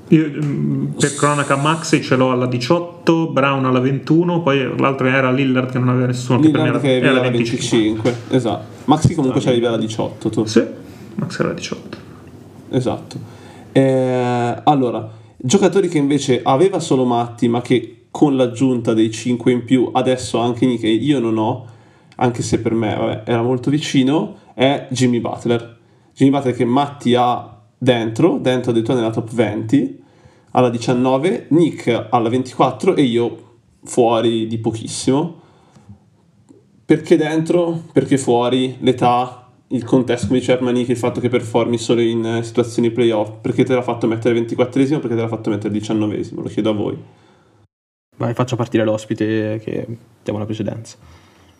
io, 0.10 0.28
mm, 0.28 0.86
per 1.00 1.15
cronaca 1.15 1.56
Maxi 1.56 2.02
ce 2.02 2.15
l'ho 2.15 2.32
alla 2.32 2.48
18, 2.48 3.30
Brown 3.30 3.65
alla 3.65 3.80
21, 3.80 4.41
poi 4.41 4.78
l'altro 4.78 5.08
era 5.08 5.32
Lillard 5.32 5.72
che 5.72 5.80
non 5.80 5.89
aveva 5.89 6.08
nessuno 6.08 6.39
Lillard 6.39 6.82
che, 6.82 6.98
era, 6.98 7.10
alla 7.12 7.30
25. 7.30 8.02
25. 8.02 8.36
Esatto. 8.36 8.65
Maxi 8.86 9.13
comunque 9.13 9.41
arrivi 9.45 9.65
alla 9.65 9.78
18 9.78 10.30
tu. 10.30 10.45
Sì, 10.45 10.63
Maxi 11.15 11.39
era 11.39 11.50
alla 11.50 11.60
18. 11.60 11.98
Esatto. 12.69 13.17
Eh, 13.72 14.62
allora, 14.63 15.12
giocatori 15.38 15.88
che 15.88 16.00
invece 16.00 16.41
aveva 16.43 16.80
solo 16.80 17.06
Matti, 17.06 17.48
ma 17.48 17.62
che 17.62 18.06
con 18.10 18.36
l'aggiunta 18.36 18.93
dei 18.93 19.12
5 19.12 19.52
in 19.52 19.63
più 19.63 19.91
adesso 19.93 20.39
anche 20.39 20.78
che 20.78 20.88
io 20.88 21.19
non 21.19 21.38
ho, 21.38 21.67
anche 22.15 22.41
se 22.41 22.60
per 22.60 22.74
me 22.74 22.95
vabbè, 22.95 23.24
era 23.26 23.43
molto 23.43 23.69
vicino, 23.69 24.38
è 24.56 24.88
Jimmy 24.89 25.19
Butler. 25.19 25.78
Jimmy 26.15 26.32
Butler 26.32 26.56
che 26.56 26.65
Matti 26.65 27.13
ha 27.15 27.59
dentro, 27.79 28.37
dentro 28.37 28.69
addirittura 28.69 28.97
nella 28.97 29.09
top 29.09 29.31
20, 29.33 30.03
alla 30.51 30.69
19, 30.69 31.47
Nick 31.49 32.07
alla 32.09 32.29
24 32.29 32.95
e 32.95 33.01
io 33.01 33.37
fuori 33.83 34.45
di 34.45 34.59
pochissimo. 34.59 35.41
Perché 36.85 37.17
dentro? 37.17 37.83
Perché 37.91 38.17
fuori? 38.17 38.77
L'età? 38.81 39.39
il 39.71 39.83
contesto, 39.83 40.27
come 40.27 40.39
dice 40.39 40.53
Armanichi, 40.53 40.91
il 40.91 40.97
fatto 40.97 41.19
che 41.19 41.29
performi 41.29 41.77
solo 41.77 42.01
in 42.01 42.39
situazioni 42.43 42.89
playoff, 42.89 43.33
perché 43.41 43.63
te 43.63 43.75
l'ha 43.75 43.81
fatto 43.81 44.07
mettere 44.07 44.39
24esimo, 44.39 44.99
perché 44.99 45.15
te 45.15 45.21
l'ha 45.21 45.27
fatto 45.27 45.49
mettere 45.49 45.73
19esimo, 45.73 46.41
lo 46.41 46.49
chiedo 46.49 46.69
a 46.69 46.73
voi. 46.73 46.97
Vai, 48.17 48.33
faccio 48.33 48.55
partire 48.55 48.83
l'ospite 48.83 49.61
che 49.63 49.85
diamo 50.23 50.39
la 50.39 50.45
precedenza. 50.45 50.97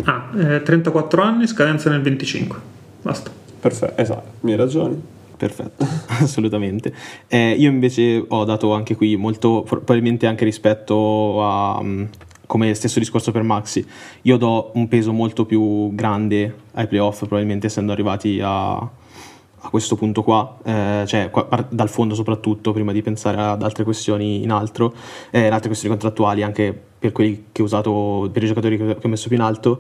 Ah, 0.05 0.32
eh, 0.36 0.63
34 0.63 1.21
anni, 1.21 1.45
scadenza 1.45 1.89
nel 1.89 2.01
25. 2.01 2.60
Basta. 3.01 3.32
Perfetto, 3.60 4.01
esatto, 4.01 4.32
mie 4.41 4.55
ragioni. 4.55 5.01
Perfetto, 5.39 5.88
assolutamente. 6.19 6.93
Eh, 7.30 7.52
io 7.52 7.69
invece 7.69 8.21
ho 8.28 8.43
dato 8.43 8.73
anche 8.73 8.97
qui 8.97 9.15
molto, 9.15 9.63
probabilmente 9.65 10.28
anche 10.28 10.43
rispetto 10.43 11.41
a, 11.41 11.82
mm, 11.82 12.04
come 12.45 12.73
stesso 12.73 12.99
discorso 12.99 13.32
per 13.32 13.43
Maxi, 13.43 13.86
io 14.23 14.36
do 14.36 14.71
un 14.73 14.89
peso 14.89 15.13
molto 15.13 15.45
più 15.45 15.95
grande 15.95 16.56
ai 16.73 16.88
playoff, 16.88 17.19
probabilmente 17.19 17.67
essendo 17.67 17.93
arrivati 17.93 18.41
a, 18.43 18.73
a 18.75 19.69
questo 19.69 19.95
punto 19.95 20.23
qua, 20.23 20.58
eh, 20.62 21.06
cioè 21.08 21.30
qua, 21.30 21.47
dal 21.69 21.89
fondo 21.89 22.15
soprattutto, 22.15 22.73
prima 22.73 22.91
di 22.91 23.02
pensare 23.02 23.38
ad 23.38 23.63
altre 23.63 23.86
questioni 23.86 24.43
in 24.43 24.52
altro, 24.52 24.93
eh, 25.32 25.47
altre 25.47 25.67
questioni 25.67 25.95
contrattuali, 25.95 26.43
anche 26.43 26.78
per 26.99 27.13
quelli 27.13 27.45
che 27.54 27.62
ho 27.62 27.65
usato, 27.65 28.30
per 28.30 28.43
i 28.43 28.47
giocatori 28.47 28.75
che 28.75 28.97
ho 29.02 29.08
messo 29.08 29.30
più 29.30 29.38
in 29.38 29.43
alto. 29.43 29.80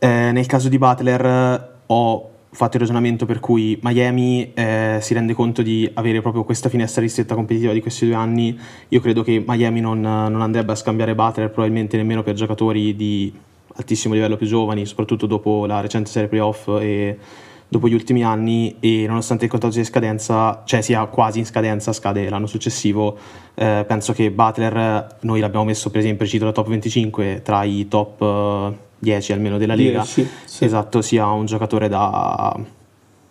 Eh, 0.00 0.32
nel 0.32 0.46
caso 0.46 0.68
di 0.68 0.78
Butler 0.78 1.78
ho 1.86 2.29
fatto 2.52 2.76
il 2.76 2.82
ragionamento 2.82 3.26
per 3.26 3.38
cui 3.38 3.78
Miami 3.82 4.52
eh, 4.54 4.98
si 5.00 5.14
rende 5.14 5.34
conto 5.34 5.62
di 5.62 5.88
avere 5.94 6.20
proprio 6.20 6.44
questa 6.44 6.68
finestra 6.68 7.00
ristretta 7.00 7.34
competitiva 7.34 7.72
di 7.72 7.80
questi 7.80 8.06
due 8.06 8.14
anni. 8.14 8.58
Io 8.88 9.00
credo 9.00 9.22
che 9.22 9.42
Miami 9.46 9.80
non, 9.80 10.00
non 10.00 10.40
andrebbe 10.40 10.72
a 10.72 10.74
scambiare 10.74 11.14
Butler, 11.14 11.50
probabilmente 11.50 11.96
nemmeno 11.96 12.22
per 12.22 12.34
giocatori 12.34 12.96
di 12.96 13.32
altissimo 13.74 14.14
livello 14.14 14.36
più 14.36 14.46
giovani, 14.46 14.84
soprattutto 14.84 15.26
dopo 15.26 15.64
la 15.66 15.80
recente 15.80 16.10
serie 16.10 16.28
playoff 16.28 16.68
e 16.80 17.18
dopo 17.68 17.86
gli 17.86 17.94
ultimi 17.94 18.24
anni 18.24 18.76
e 18.80 19.06
nonostante 19.06 19.44
il 19.44 19.50
contratto 19.50 19.74
sia 19.74 19.84
scadenza, 19.84 20.62
cioè 20.64 20.80
sia 20.80 21.04
quasi 21.06 21.38
in 21.38 21.46
scadenza, 21.46 21.92
scade 21.92 22.28
l'anno 22.28 22.46
successivo, 22.46 23.16
eh, 23.54 23.84
penso 23.86 24.12
che 24.12 24.32
Butler, 24.32 25.18
noi 25.20 25.38
l'abbiamo 25.38 25.66
messo 25.66 25.88
per 25.88 26.00
esempio, 26.00 26.26
cito 26.26 26.44
la 26.44 26.52
top 26.52 26.68
25 26.68 27.42
tra 27.42 27.62
i 27.62 27.86
top... 27.88 28.20
Eh, 28.22 28.88
10 29.00 29.32
almeno 29.32 29.58
della 29.58 29.74
Lega, 29.74 30.02
10, 30.02 30.28
sì. 30.44 30.64
esatto, 30.64 31.02
sia 31.02 31.26
un 31.26 31.46
giocatore 31.46 31.88
da, 31.88 32.54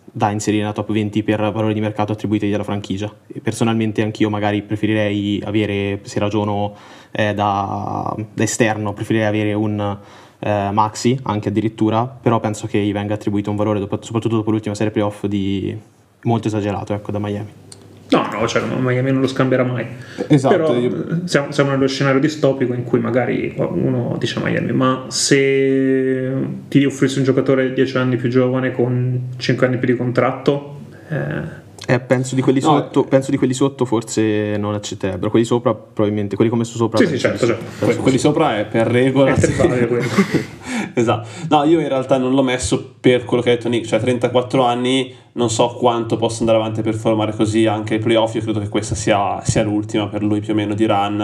da, 0.04 0.30
inserire 0.30 0.62
nella 0.62 0.74
top 0.74 0.92
20 0.92 1.22
per 1.22 1.40
valori 1.52 1.72
di 1.72 1.80
mercato 1.80 2.12
attribuiti 2.12 2.50
dalla 2.50 2.64
franchigia. 2.64 3.10
Personalmente 3.42 4.02
anch'io 4.02 4.28
magari 4.28 4.62
preferirei 4.62 5.40
avere, 5.44 6.00
se 6.02 6.18
ragiono 6.18 6.74
eh, 7.12 7.32
da, 7.34 8.14
da, 8.34 8.42
esterno, 8.42 8.92
preferirei 8.92 9.28
avere 9.28 9.52
un 9.54 9.98
eh, 10.40 10.70
Maxi, 10.72 11.18
anche 11.22 11.48
addirittura, 11.48 12.04
però 12.06 12.40
penso 12.40 12.66
che 12.66 12.78
gli 12.78 12.92
venga 12.92 13.14
attribuito 13.14 13.50
un 13.50 13.56
valore, 13.56 13.78
dopo, 13.78 13.98
soprattutto 14.02 14.36
dopo 14.36 14.50
l'ultima 14.50 14.74
serie 14.74 14.92
playoff, 14.92 15.26
di 15.26 15.76
molto 16.22 16.48
esagerato 16.48 16.92
ecco, 16.94 17.12
da 17.12 17.18
Miami. 17.20 17.68
No, 18.10 18.28
no, 18.32 18.46
cioè 18.48 18.62
Miami 18.62 19.12
non 19.12 19.20
lo 19.20 19.26
scambierà 19.26 19.64
mai. 19.64 19.86
Esatto. 20.26 20.56
Però 20.56 20.76
io... 20.76 21.20
siamo, 21.24 21.52
siamo, 21.52 21.70
nello 21.70 21.86
scenario 21.86 22.20
distopico 22.20 22.74
in 22.74 22.84
cui 22.84 22.98
magari 22.98 23.54
uno 23.56 24.16
dice 24.18 24.38
a 24.38 24.42
Miami, 24.44 24.72
ma 24.72 25.06
se 25.08 26.32
ti 26.68 26.84
offrissi 26.84 27.18
un 27.18 27.24
giocatore 27.24 27.72
10 27.72 27.96
anni 27.96 28.16
più 28.16 28.28
giovane 28.28 28.72
con 28.72 29.28
5 29.36 29.66
anni 29.66 29.78
più 29.78 29.86
di 29.88 29.96
contratto... 29.96 30.78
Eh... 31.08 31.68
Eh, 31.90 32.00
penso, 32.00 32.36
di 32.36 32.42
no, 32.42 32.60
sotto, 32.60 33.04
penso, 33.04 33.32
di 33.32 33.36
quelli 33.36 33.52
sotto, 33.52 33.84
forse 33.84 34.56
non 34.56 34.74
accetterebbero. 34.74 35.28
Quelli 35.28 35.44
sopra, 35.44 35.74
probabilmente. 35.74 36.36
Quelli 36.36 36.50
come 36.50 36.64
su 36.64 36.76
sopra. 36.76 36.98
Sì, 36.98 37.06
sì, 37.06 37.18
certo, 37.18 37.46
certo. 37.46 37.84
Que- 37.84 37.96
quelli 37.96 38.18
sopra 38.18 38.58
è 38.58 38.66
per 38.66 38.86
regola. 38.86 39.34
È 39.34 40.90
esatto. 40.94 41.28
No, 41.48 41.64
io 41.64 41.80
in 41.80 41.88
realtà 41.88 42.16
non 42.16 42.32
l'ho 42.32 42.42
messo 42.42 42.94
per 43.00 43.24
quello 43.24 43.42
che 43.42 43.50
ha 43.50 43.54
detto 43.54 43.68
Nick, 43.68 43.86
cioè 43.86 43.98
34 43.98 44.62
anni 44.62 45.12
non 45.32 45.50
so 45.50 45.68
quanto 45.68 46.16
possa 46.16 46.40
andare 46.40 46.58
avanti 46.58 46.82
per 46.82 46.94
formare 46.94 47.34
così 47.34 47.66
anche 47.66 47.94
ai 47.94 48.00
playoff, 48.00 48.34
io 48.34 48.42
credo 48.42 48.60
che 48.60 48.68
questa 48.68 48.94
sia, 48.94 49.40
sia, 49.42 49.62
l'ultima 49.62 50.08
per 50.08 50.22
lui 50.22 50.40
più 50.40 50.52
o 50.52 50.56
meno 50.56 50.74
di 50.74 50.86
run 50.86 51.20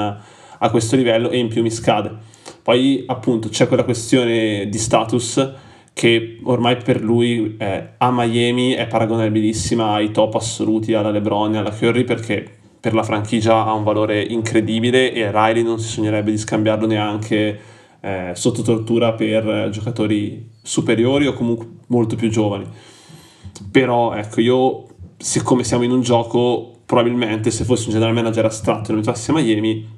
a 0.59 0.71
questo 0.71 0.97
livello 0.97 1.31
e 1.31 1.39
in 1.39 1.49
più 1.49 1.63
mi 1.63 1.71
scade. 1.71 2.13
Poi 2.63 3.05
appunto 3.07 3.49
c'è 3.49 3.69
quella 3.69 3.85
questione 3.85 4.69
di 4.69 4.79
status 4.79 5.53
che 5.97 6.41
ormai 6.43 6.77
per 6.77 7.01
lui 7.01 7.55
è, 7.57 7.95
a 7.97 8.13
Miami 8.13 8.73
è 8.73 8.87
paragonabilissima 8.87 9.95
ai 9.95 10.11
top 10.11 10.35
assoluti, 10.35 10.93
alla 10.93 11.09
LeBron 11.09 11.55
e 11.55 11.57
alla 11.57 11.71
Curry 11.71 12.05
perché 12.05 12.47
per 12.79 12.93
la 12.93 13.03
franchigia 13.03 13.65
ha 13.65 13.73
un 13.73 13.83
valore 13.83 14.21
incredibile 14.23 15.11
e 15.11 15.31
Riley 15.31 15.63
non 15.63 15.81
si 15.81 15.89
sognerebbe 15.89 16.31
di 16.31 16.37
scambiarlo 16.37 16.87
neanche 16.87 17.59
eh, 17.99 18.33
sotto 18.35 18.61
tortura 18.61 19.15
per 19.15 19.71
giocatori 19.71 20.51
superiori 20.61 21.29
o 21.29 21.33
comunque 21.33 21.67
molto 21.87 22.15
più 22.15 22.29
giovani. 22.29 22.67
Però 23.71 24.13
ecco 24.13 24.43
io 24.43 24.85
siccome 25.17 25.65
siamo 25.65 25.85
in 25.85 25.93
un 25.93 26.03
gioco 26.03 26.73
probabilmente 26.85 27.51
se 27.51 27.65
fossi 27.65 27.87
un 27.87 27.95
general 27.95 28.13
manager 28.13 28.45
astratto 28.45 28.89
e 28.89 28.89
non 28.89 28.97
mi 28.97 29.03
trovassi 29.03 29.31
a 29.31 29.33
Miami 29.33 29.89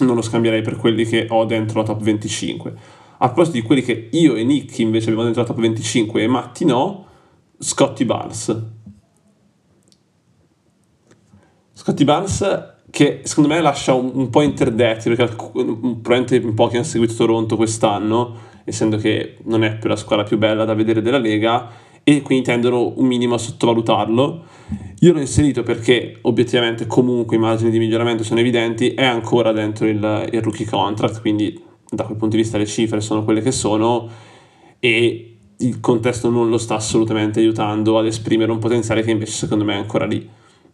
non 0.00 0.14
lo 0.14 0.22
scambierei 0.22 0.62
per 0.62 0.76
quelli 0.76 1.04
che 1.04 1.26
ho 1.28 1.44
dentro 1.44 1.80
la 1.80 1.84
top 1.84 2.02
25 2.02 2.74
a 3.18 3.26
proposito 3.26 3.56
di 3.56 3.62
quelli 3.62 3.82
che 3.82 4.08
io 4.12 4.34
e 4.34 4.44
Nick 4.44 4.78
invece 4.78 5.06
abbiamo 5.06 5.24
dentro 5.24 5.42
la 5.42 5.48
top 5.48 5.60
25 5.60 6.22
e 6.22 6.26
Matti 6.26 6.64
no 6.64 7.06
Scotty 7.58 8.04
Barnes 8.04 8.62
Scotty 11.72 12.04
Barnes 12.04 12.74
che 12.90 13.20
secondo 13.24 13.52
me 13.52 13.60
lascia 13.60 13.94
un, 13.94 14.10
un 14.14 14.30
po' 14.30 14.42
interdetti 14.42 15.08
perché 15.08 15.34
probabilmente 15.34 16.36
in 16.36 16.54
pochi 16.54 16.76
hanno 16.76 16.84
seguito 16.84 17.14
Toronto 17.14 17.56
quest'anno 17.56 18.54
essendo 18.64 18.96
che 18.96 19.38
non 19.44 19.62
è 19.62 19.76
più 19.76 19.88
la 19.88 19.96
squadra 19.96 20.24
più 20.24 20.38
bella 20.38 20.64
da 20.64 20.74
vedere 20.74 21.00
della 21.00 21.18
Lega 21.18 21.70
e 22.02 22.22
quindi 22.22 22.44
tendono 22.44 22.92
un 22.96 23.06
minimo 23.06 23.34
a 23.34 23.38
sottovalutarlo. 23.38 24.44
Io 25.00 25.12
l'ho 25.12 25.18
inserito 25.18 25.62
perché 25.64 26.18
obiettivamente 26.22 26.86
comunque 26.86 27.36
i 27.36 27.38
margini 27.40 27.70
di 27.70 27.78
miglioramento 27.78 28.22
sono 28.22 28.38
evidenti, 28.38 28.90
è 28.90 29.04
ancora 29.04 29.50
dentro 29.50 29.86
il, 29.86 30.28
il 30.30 30.40
rookie 30.40 30.66
contract, 30.66 31.20
quindi 31.20 31.60
da 31.96 32.04
quel 32.04 32.16
punto 32.16 32.36
di 32.36 32.42
vista 32.42 32.58
le 32.58 32.66
cifre 32.66 33.00
sono 33.00 33.24
quelle 33.24 33.42
che 33.42 33.50
sono 33.50 34.08
e 34.78 35.36
il 35.56 35.80
contesto 35.80 36.30
non 36.30 36.48
lo 36.48 36.58
sta 36.58 36.76
assolutamente 36.76 37.40
aiutando 37.40 37.98
ad 37.98 38.06
esprimere 38.06 38.52
un 38.52 38.58
potenziale 38.58 39.02
che 39.02 39.10
invece 39.10 39.32
secondo 39.32 39.64
me 39.64 39.74
è 39.74 39.78
ancora 39.78 40.06
lì 40.06 40.28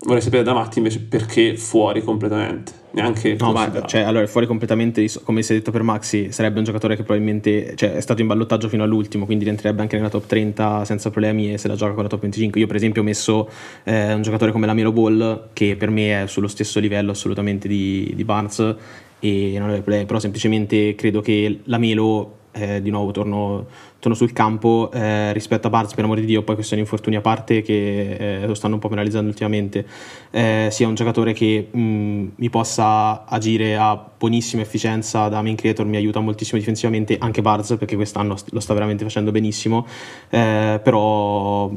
vorrei 0.04 0.22
sapere 0.22 0.42
da 0.42 0.52
Matti 0.52 0.78
invece 0.78 1.00
perché 1.00 1.56
fuori 1.56 2.02
completamente. 2.02 2.80
Neanche 2.92 3.37
no, 3.38 3.52
ma 3.52 3.70
cioè, 3.87 4.02
allora 4.02 4.26
fuori 4.26 4.46
completamente, 4.46 5.08
come 5.22 5.42
si 5.42 5.52
è 5.52 5.56
detto 5.56 5.70
per 5.70 5.82
Maxi, 5.82 6.30
sarebbe 6.30 6.58
un 6.58 6.64
giocatore 6.64 6.94
che 6.94 7.02
probabilmente 7.02 7.74
cioè, 7.74 7.94
è 7.94 8.00
stato 8.02 8.20
in 8.20 8.26
ballottaggio 8.26 8.68
fino 8.68 8.82
all'ultimo, 8.82 9.24
quindi 9.24 9.44
rientrerebbe 9.44 9.80
anche 9.80 9.96
nella 9.96 10.11
top 10.11 10.26
30 10.26 10.85
senza 10.85 11.08
problemi 11.11 11.54
e 11.54 11.58
se 11.58 11.68
la 11.68 11.74
gioca 11.74 11.94
con 11.94 12.02
la 12.02 12.08
top 12.11 12.20
25. 12.20 12.61
Io, 12.61 12.66
per 12.66 12.76
esempio, 12.76 13.00
ho 13.00 13.04
messo 13.04 13.48
eh, 13.85 14.12
un 14.12 14.20
giocatore 14.20 14.52
come 14.52 14.66
la 14.66 14.74
Melo 14.74 14.92
Ball, 14.92 15.48
che 15.54 15.74
per 15.76 15.88
me 15.88 16.24
è 16.24 16.26
sullo 16.26 16.48
stesso 16.48 16.80
livello 16.80 17.12
assolutamente 17.12 17.66
di, 17.66 18.12
di 18.14 18.24
Barnes, 18.24 18.76
e 19.24 19.52
non 19.54 19.68
aveva 19.68 19.82
problemi, 19.82 20.04
però 20.04 20.18
semplicemente 20.18 20.96
credo 20.96 21.20
che 21.20 21.61
la 21.64 21.78
Melo 21.78 22.40
eh, 22.50 22.82
di 22.82 22.90
nuovo 22.90 23.12
torno, 23.12 23.66
torno 24.00 24.16
sul 24.16 24.32
campo 24.32 24.90
eh, 24.92 25.32
rispetto 25.32 25.68
a 25.68 25.70
Barnes 25.70 25.94
per 25.94 26.04
amore 26.04 26.20
di 26.20 26.26
Dio 26.26 26.42
poi 26.42 26.56
questioni 26.56 26.82
infortuni 26.82 27.16
a 27.16 27.20
parte 27.20 27.62
che 27.62 28.42
eh, 28.42 28.46
lo 28.46 28.54
stanno 28.54 28.74
un 28.74 28.80
po' 28.80 28.88
penalizzando 28.88 29.28
ultimamente 29.28 29.87
eh, 30.30 30.68
sia 30.70 30.87
un 30.87 30.94
giocatore 30.94 31.32
che 31.32 31.68
mh, 31.70 31.80
mm, 31.80 32.28
mi 32.37 32.50
possa 32.50 33.24
agire 33.24 33.76
a 33.76 33.96
buonissima 34.18 34.61
efficienza 34.61 35.28
da 35.28 35.40
main 35.40 35.56
creator 35.56 35.87
mi 35.87 35.96
aiuta 35.96 36.20
moltissimo 36.20 36.58
difensivamente 36.58 37.16
anche 37.18 37.40
Barnes 37.42 37.76
perché 37.78 37.96
quest'anno 37.96 38.37
lo 38.50 38.61
sta 38.61 38.74
veramente 38.74 39.04
facendo 39.04 39.30
benissimo 39.30 39.87
eh, 40.28 40.80
però 40.82 41.70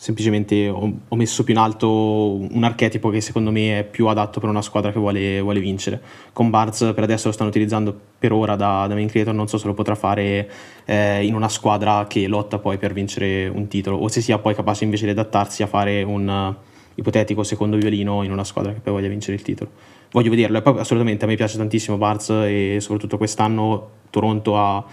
semplicemente 0.00 0.68
ho, 0.68 1.16
messo 1.16 1.42
più 1.42 1.54
in 1.54 1.58
alto 1.58 2.36
un 2.36 2.62
archetipo 2.62 3.10
che 3.10 3.20
secondo 3.20 3.50
me 3.50 3.80
è 3.80 3.84
più 3.84 4.06
adatto 4.06 4.38
per 4.38 4.48
una 4.48 4.62
squadra 4.62 4.92
che 4.92 4.98
vuole, 5.00 5.40
vuole 5.40 5.58
vincere. 5.58 6.00
Con 6.32 6.50
Barnes 6.50 6.92
per 6.94 7.02
adesso 7.02 7.26
lo 7.26 7.32
stanno 7.32 7.50
utilizzando 7.50 7.98
per 8.16 8.32
ora 8.32 8.54
da, 8.54 8.86
da 8.86 8.94
main 8.94 9.08
creator, 9.08 9.34
non 9.34 9.48
so 9.48 9.58
se 9.58 9.66
lo 9.66 9.74
potrà 9.74 9.96
fare 9.96 10.48
eh, 10.84 11.26
in 11.26 11.34
una 11.34 11.48
squadra 11.48 12.06
che 12.06 12.28
lotta 12.28 12.60
poi 12.60 12.78
per 12.78 12.92
vincere 12.92 13.48
un 13.48 13.66
titolo 13.66 13.96
o 13.96 14.06
se 14.06 14.20
sia 14.20 14.38
poi 14.38 14.54
capace 14.54 14.84
invece 14.84 15.04
di 15.04 15.10
adattarsi 15.10 15.64
a 15.64 15.66
fare 15.66 16.04
un 16.04 16.28
uh, 16.28 16.54
ipotetico 16.94 17.42
secondo 17.42 17.76
violino 17.76 18.22
in 18.22 18.30
una 18.30 18.44
squadra 18.44 18.72
che 18.72 18.78
poi 18.78 18.92
voglia 18.92 19.08
vincere 19.08 19.34
il 19.36 19.42
titolo. 19.42 19.70
Voglio 20.12 20.30
vederlo 20.30 20.58
e 20.58 20.62
poi 20.62 20.78
assolutamente 20.78 21.24
a 21.24 21.28
me 21.28 21.34
piace 21.34 21.56
tantissimo 21.56 21.96
Barnes 21.96 22.30
e 22.30 22.76
soprattutto 22.80 23.16
quest'anno 23.16 23.90
Toronto 24.10 24.56
ha 24.56 24.84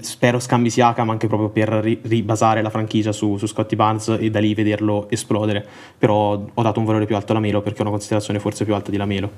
spero 0.00 0.38
scambi 0.38 0.70
Siakam 0.70 1.10
anche 1.10 1.26
proprio 1.26 1.48
per 1.48 1.98
ribasare 2.02 2.62
la 2.62 2.70
franchigia 2.70 3.12
su, 3.12 3.36
su, 3.36 3.46
Scotty 3.46 3.76
Barnes 3.76 4.16
e 4.18 4.30
da 4.30 4.38
lì 4.38 4.54
vederlo 4.54 5.08
esplodere 5.10 5.64
però 5.98 6.44
ho 6.52 6.62
dato 6.62 6.78
un 6.78 6.86
valore 6.86 7.06
più 7.06 7.16
alto 7.16 7.32
alla 7.32 7.40
Melo 7.40 7.60
perché 7.60 7.78
è 7.78 7.82
una 7.82 7.90
considerazione 7.90 8.38
forse 8.38 8.64
più 8.64 8.74
alta 8.74 8.90
di 8.90 8.96
Lamelo 8.96 9.30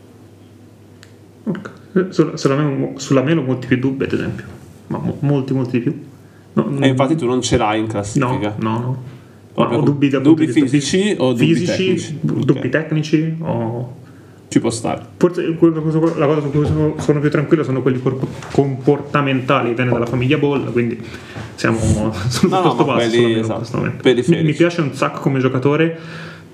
okay. 1.45 2.07
sulla, 2.11 2.55
Melo, 2.55 2.99
sulla 2.99 3.23
Melo 3.23 3.43
molti 3.43 3.67
più 3.67 3.79
dubbi 3.79 4.05
ad 4.05 4.13
esempio 4.13 4.45
ma 4.89 4.99
mo, 4.99 5.17
molti 5.21 5.53
molti 5.55 5.79
di 5.79 5.81
più 5.81 6.05
no, 6.53 6.81
e 6.81 6.89
infatti 6.89 7.17
tu 7.17 7.27
non 7.27 7.41
ce 7.43 7.57
l'hai 7.57 7.81
in 7.81 7.87
classifica 7.87 8.55
no 8.59 8.79
no 8.79 8.79
no 8.79 9.15
o 9.59 9.81
dubbi, 9.81 10.11
dubbi 10.11 10.47
fisici 10.49 11.15
o 11.19 11.33
dubbi 11.33 11.55
fisici, 11.55 11.73
tecnici? 11.77 12.19
dubbi 12.21 12.59
okay. 12.59 12.69
tecnici 12.69 13.37
o 13.41 14.05
ci 14.49 14.61
può 14.61 14.71
stare. 14.71 15.03
Forse 15.17 15.43
la 15.45 16.27
cosa 16.27 16.41
su 16.41 16.51
cui 16.51 16.67
sono, 16.67 16.95
sono 16.99 17.21
più 17.21 17.31
tranquillo 17.31 17.65
sono 17.65 17.83
quelli 17.83 18.01
comportamentali, 18.53 19.75
viene 19.75 19.91
dalla 19.91 20.07
famiglia 20.07 20.39
Ball, 20.39 20.71
quindi 20.73 21.01
siamo 21.55 22.13
sul 22.29 22.49
no, 22.49 22.63
no, 22.63 22.75
passo 22.75 22.85
quelli, 22.85 23.39
esatto, 23.39 23.81
mi, 23.81 24.43
mi 24.43 24.53
piace 24.53 24.81
un 24.81 24.95
sacco 24.95 25.21
come 25.21 25.41
giocatore 25.41 25.99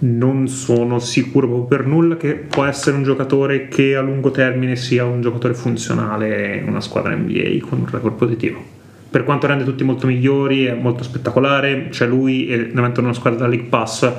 non 0.02 0.48
sono 0.48 0.98
sicuro 0.98 1.61
per 1.61 1.87
nulla 1.87 2.16
che 2.16 2.35
può 2.35 2.64
essere 2.64 2.96
un 2.96 3.05
giocatore 3.05 3.68
che 3.68 3.94
a 3.94 4.00
lungo 4.00 4.31
termine 4.31 4.74
sia 4.74 5.05
un 5.05 5.20
giocatore 5.20 5.55
funzionale 5.55 6.57
in 6.57 6.68
una 6.68 6.81
squadra 6.81 7.14
NBA 7.14 7.59
con 7.68 7.81
un 7.81 7.87
record 7.88 8.16
positivo. 8.16 8.61
Per 9.09 9.24
quanto 9.24 9.46
rende 9.46 9.64
tutti 9.64 9.85
molto 9.85 10.07
migliori, 10.07 10.64
è 10.64 10.74
molto 10.74 11.05
spettacolare, 11.05 11.88
c'è 11.90 12.07
lui 12.07 12.48
e 12.48 12.68
diventa 12.68 13.00
una 13.00 13.12
squadra 13.12 13.40
da 13.40 13.46
League 13.46 13.68
Pass 13.68 14.11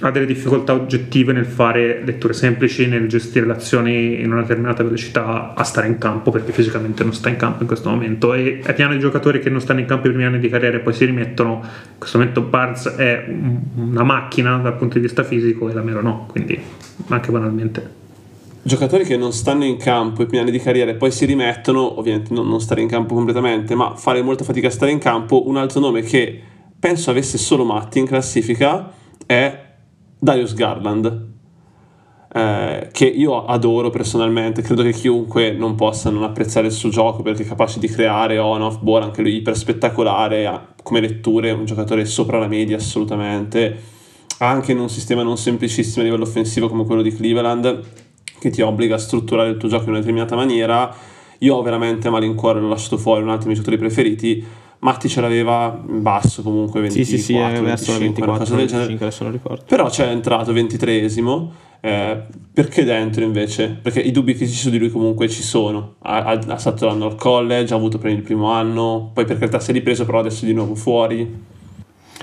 ha 0.00 0.10
delle 0.10 0.26
difficoltà 0.26 0.74
oggettive 0.74 1.32
nel 1.32 1.46
fare 1.46 2.02
letture 2.04 2.34
semplici, 2.34 2.86
nel 2.86 3.08
gestire 3.08 3.46
le 3.46 3.52
azioni 3.52 4.20
in 4.20 4.30
una 4.30 4.42
determinata 4.42 4.82
velocità, 4.82 5.54
a 5.54 5.62
stare 5.64 5.86
in 5.86 5.96
campo 5.96 6.30
perché 6.30 6.52
fisicamente 6.52 7.02
non 7.02 7.14
sta 7.14 7.30
in 7.30 7.36
campo 7.36 7.62
in 7.62 7.66
questo 7.66 7.88
momento 7.88 8.34
e 8.34 8.60
è 8.62 8.74
pieno 8.74 8.92
di 8.92 8.98
giocatori 8.98 9.40
che 9.40 9.48
non 9.48 9.60
stanno 9.60 9.80
in 9.80 9.86
campo 9.86 10.08
i 10.08 10.10
primi 10.10 10.26
anni 10.26 10.38
di 10.38 10.48
carriera 10.48 10.76
e 10.76 10.80
poi 10.80 10.92
si 10.92 11.06
rimettono. 11.06 11.62
In 11.62 11.98
questo 11.98 12.18
momento 12.18 12.42
Barnes 12.42 12.86
è 12.88 13.26
una 13.76 14.02
macchina 14.02 14.58
dal 14.58 14.76
punto 14.76 14.96
di 14.96 15.00
vista 15.00 15.22
fisico 15.22 15.70
e 15.70 15.72
la 15.72 15.82
Mero 15.82 16.02
no, 16.02 16.26
quindi 16.30 16.60
anche 17.08 17.30
banalmente. 17.30 18.04
Giocatori 18.60 19.04
che 19.04 19.16
non 19.16 19.32
stanno 19.32 19.64
in 19.64 19.78
campo 19.78 20.22
i 20.22 20.26
primi 20.26 20.42
anni 20.42 20.50
di 20.50 20.58
carriera 20.58 20.90
e 20.90 20.94
poi 20.94 21.10
si 21.10 21.24
rimettono, 21.24 21.98
ovviamente 21.98 22.34
non, 22.34 22.48
non 22.48 22.60
stare 22.60 22.82
in 22.82 22.88
campo 22.88 23.14
completamente, 23.14 23.74
ma 23.74 23.94
fare 23.94 24.20
molta 24.22 24.44
fatica 24.44 24.66
a 24.66 24.72
stare 24.72 24.90
in 24.90 24.98
campo. 24.98 25.48
Un 25.48 25.56
altro 25.56 25.80
nome 25.80 26.02
che 26.02 26.38
penso 26.78 27.10
avesse 27.10 27.38
solo 27.38 27.64
Matti 27.64 28.00
in 28.00 28.06
classifica 28.06 28.92
è 29.24 29.65
Darius 30.26 30.54
Garland, 30.54 31.26
eh, 32.32 32.88
che 32.90 33.06
io 33.06 33.44
adoro 33.44 33.90
personalmente, 33.90 34.60
credo 34.60 34.82
che 34.82 34.90
chiunque 34.90 35.52
non 35.52 35.76
possa 35.76 36.10
non 36.10 36.24
apprezzare 36.24 36.66
il 36.66 36.72
suo 36.72 36.88
gioco 36.88 37.22
perché 37.22 37.44
è 37.44 37.46
capace 37.46 37.78
di 37.78 37.86
creare 37.86 38.36
on 38.38 38.60
off 38.60 38.80
ball, 38.80 39.02
anche 39.02 39.22
lui 39.22 39.36
iper 39.36 39.56
spettacolare, 39.56 40.74
come 40.82 40.98
letture, 41.00 41.52
un 41.52 41.64
giocatore 41.64 42.04
sopra 42.06 42.40
la 42.40 42.48
media 42.48 42.76
assolutamente, 42.76 43.80
anche 44.38 44.72
in 44.72 44.80
un 44.80 44.90
sistema 44.90 45.22
non 45.22 45.38
semplicissimo 45.38 46.02
a 46.02 46.04
livello 46.04 46.24
offensivo 46.24 46.68
come 46.68 46.84
quello 46.84 47.02
di 47.02 47.14
Cleveland, 47.14 47.80
che 48.40 48.50
ti 48.50 48.62
obbliga 48.62 48.96
a 48.96 48.98
strutturare 48.98 49.50
il 49.50 49.58
tuo 49.58 49.68
gioco 49.68 49.84
in 49.84 49.90
una 49.90 49.98
determinata 50.00 50.34
maniera. 50.34 50.92
Io 51.38 51.62
veramente 51.62 52.08
a 52.08 52.10
malincuore, 52.10 52.58
l'ho 52.58 52.68
lasciato 52.68 52.98
fuori, 52.98 53.22
un 53.22 53.28
altro 53.28 53.46
dei 53.46 53.54
miei 53.54 53.64
giocatori 53.64 53.78
preferiti 53.78 54.44
Matti 54.78 55.08
ce 55.08 55.20
l'aveva 55.20 55.82
in 55.88 56.02
basso 56.02 56.42
comunque 56.42 56.80
24, 56.80 57.04
sì, 57.04 57.16
sì, 57.16 57.22
sì, 57.22 57.32
25, 57.34 57.98
24, 57.98 58.56
25, 58.56 59.06
adesso 59.06 59.22
non 59.24 59.32
ricordo. 59.32 59.62
Però 59.66 59.88
c'è 59.88 60.08
entrato 60.08 60.52
23esimo, 60.52 61.48
eh, 61.80 62.22
perché 62.52 62.84
dentro 62.84 63.24
invece? 63.24 63.78
Perché 63.80 64.00
i 64.00 64.10
dubbi 64.10 64.34
fisici 64.34 64.60
su 64.60 64.70
di 64.70 64.78
lui 64.78 64.90
comunque 64.90 65.28
ci 65.28 65.42
sono. 65.42 65.94
Ha, 66.02 66.24
ha, 66.24 66.40
ha 66.48 66.56
stato 66.58 66.86
l'anno 66.86 67.06
al 67.06 67.14
college, 67.14 67.72
ha 67.72 67.76
avuto 67.76 67.98
il 68.06 68.22
primo 68.22 68.50
anno, 68.50 69.10
poi 69.14 69.24
per 69.24 69.38
carità 69.38 69.60
si 69.60 69.70
è 69.70 69.72
ripreso 69.72 70.04
però 70.04 70.18
adesso 70.18 70.44
è 70.44 70.46
di 70.48 70.54
nuovo 70.54 70.74
fuori. 70.74 71.54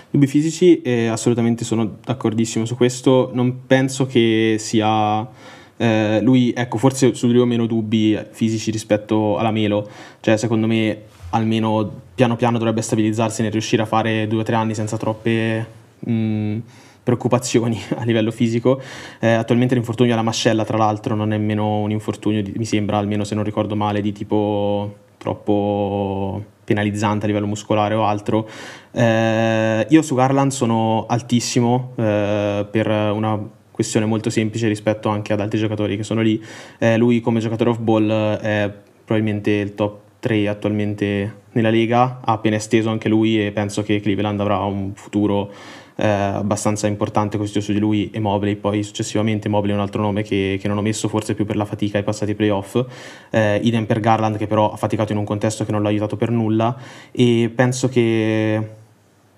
Dubbi 0.09 0.27
fisici, 0.27 0.81
eh, 0.81 1.07
assolutamente 1.07 1.65
sono 1.65 1.97
d'accordissimo 2.03 2.65
su 2.65 2.75
questo, 2.75 3.31
non 3.33 3.65
penso 3.65 4.05
che 4.05 4.57
sia... 4.59 5.27
Eh, 5.75 6.19
lui, 6.21 6.53
ecco, 6.55 6.77
forse 6.77 7.15
su 7.15 7.25
di 7.25 7.33
lui 7.33 7.41
ho 7.41 7.45
meno 7.45 7.65
dubbi 7.65 8.17
fisici 8.29 8.69
rispetto 8.69 9.37
alla 9.37 9.49
Melo, 9.49 9.89
cioè 10.21 10.37
secondo 10.37 10.67
me 10.67 11.01
almeno 11.33 12.01
piano 12.15 12.35
piano 12.35 12.57
dovrebbe 12.57 12.81
stabilizzarsi 12.81 13.41
nel 13.41 13.51
riuscire 13.51 13.81
a 13.81 13.85
fare 13.85 14.27
due 14.27 14.41
o 14.41 14.43
tre 14.43 14.55
anni 14.55 14.75
senza 14.75 14.97
troppe 14.97 15.65
mh, 15.99 16.57
preoccupazioni 17.03 17.79
a 17.97 18.03
livello 18.03 18.31
fisico. 18.31 18.81
Eh, 19.19 19.31
attualmente 19.31 19.75
l'infortunio 19.75 20.13
alla 20.13 20.21
mascella, 20.21 20.63
tra 20.63 20.77
l'altro, 20.77 21.15
non 21.15 21.33
è 21.33 21.37
nemmeno 21.37 21.79
un 21.79 21.91
infortunio, 21.91 22.41
di, 22.41 22.53
mi 22.55 22.65
sembra, 22.65 22.97
almeno 22.97 23.23
se 23.23 23.35
non 23.35 23.43
ricordo 23.43 23.75
male, 23.75 24.01
di 24.01 24.11
tipo 24.11 25.01
troppo 25.17 26.43
penalizzante 26.63 27.25
a 27.25 27.27
livello 27.27 27.47
muscolare 27.47 27.93
o 27.93 28.05
altro. 28.05 28.47
Eh, 28.91 29.85
io 29.89 30.01
su 30.01 30.15
Garland 30.15 30.51
sono 30.51 31.05
altissimo 31.07 31.93
eh, 31.95 32.65
per 32.69 32.87
una 32.87 33.39
questione 33.71 34.05
molto 34.05 34.29
semplice 34.29 34.67
rispetto 34.67 35.09
anche 35.09 35.33
ad 35.33 35.41
altri 35.41 35.59
giocatori 35.59 35.97
che 35.97 36.03
sono 36.03 36.21
lì. 36.21 36.41
Eh, 36.77 36.97
lui 36.97 37.21
come 37.21 37.39
giocatore 37.39 37.71
off 37.71 37.79
ball 37.79 38.09
è 38.09 38.71
probabilmente 39.03 39.51
il 39.51 39.75
top 39.75 40.02
3 40.23 40.47
attualmente 40.47 41.41
nella 41.51 41.69
Lega, 41.69 42.21
ha 42.23 42.31
appena 42.31 42.55
esteso 42.55 42.89
anche 42.89 43.09
lui 43.09 43.45
e 43.45 43.51
penso 43.51 43.83
che 43.83 43.99
Cleveland 43.99 44.39
avrà 44.39 44.59
un 44.59 44.93
futuro 44.95 45.51
eh, 45.97 46.07
abbastanza 46.07 46.87
importante 46.87 47.37
così 47.37 47.59
su 47.59 47.73
di 47.73 47.79
lui 47.79 48.09
e 48.09 48.21
Mobley, 48.21 48.55
poi 48.55 48.83
successivamente 48.83 49.49
Mobley 49.49 49.73
è 49.73 49.75
un 49.75 49.81
altro 49.81 50.01
nome 50.01 50.23
che, 50.23 50.57
che 50.61 50.67
non 50.69 50.77
ho 50.77 50.81
messo 50.81 51.09
forse 51.09 51.33
più 51.33 51.45
per 51.45 51.57
la 51.57 51.65
fatica 51.65 51.97
ai 51.97 52.05
passati 52.05 52.35
playoff, 52.35 52.81
eh, 53.31 53.59
idem 53.63 53.85
per 53.85 53.99
Garland 53.99 54.37
che 54.37 54.47
però 54.47 54.71
ha 54.71 54.77
faticato 54.77 55.11
in 55.11 55.17
un 55.17 55.25
contesto 55.25 55.65
che 55.65 55.73
non 55.73 55.83
l'ha 55.83 55.89
aiutato 55.89 56.15
per 56.15 56.29
nulla. 56.31 56.73
E 57.11 57.51
penso 57.53 57.89
che, 57.89 58.69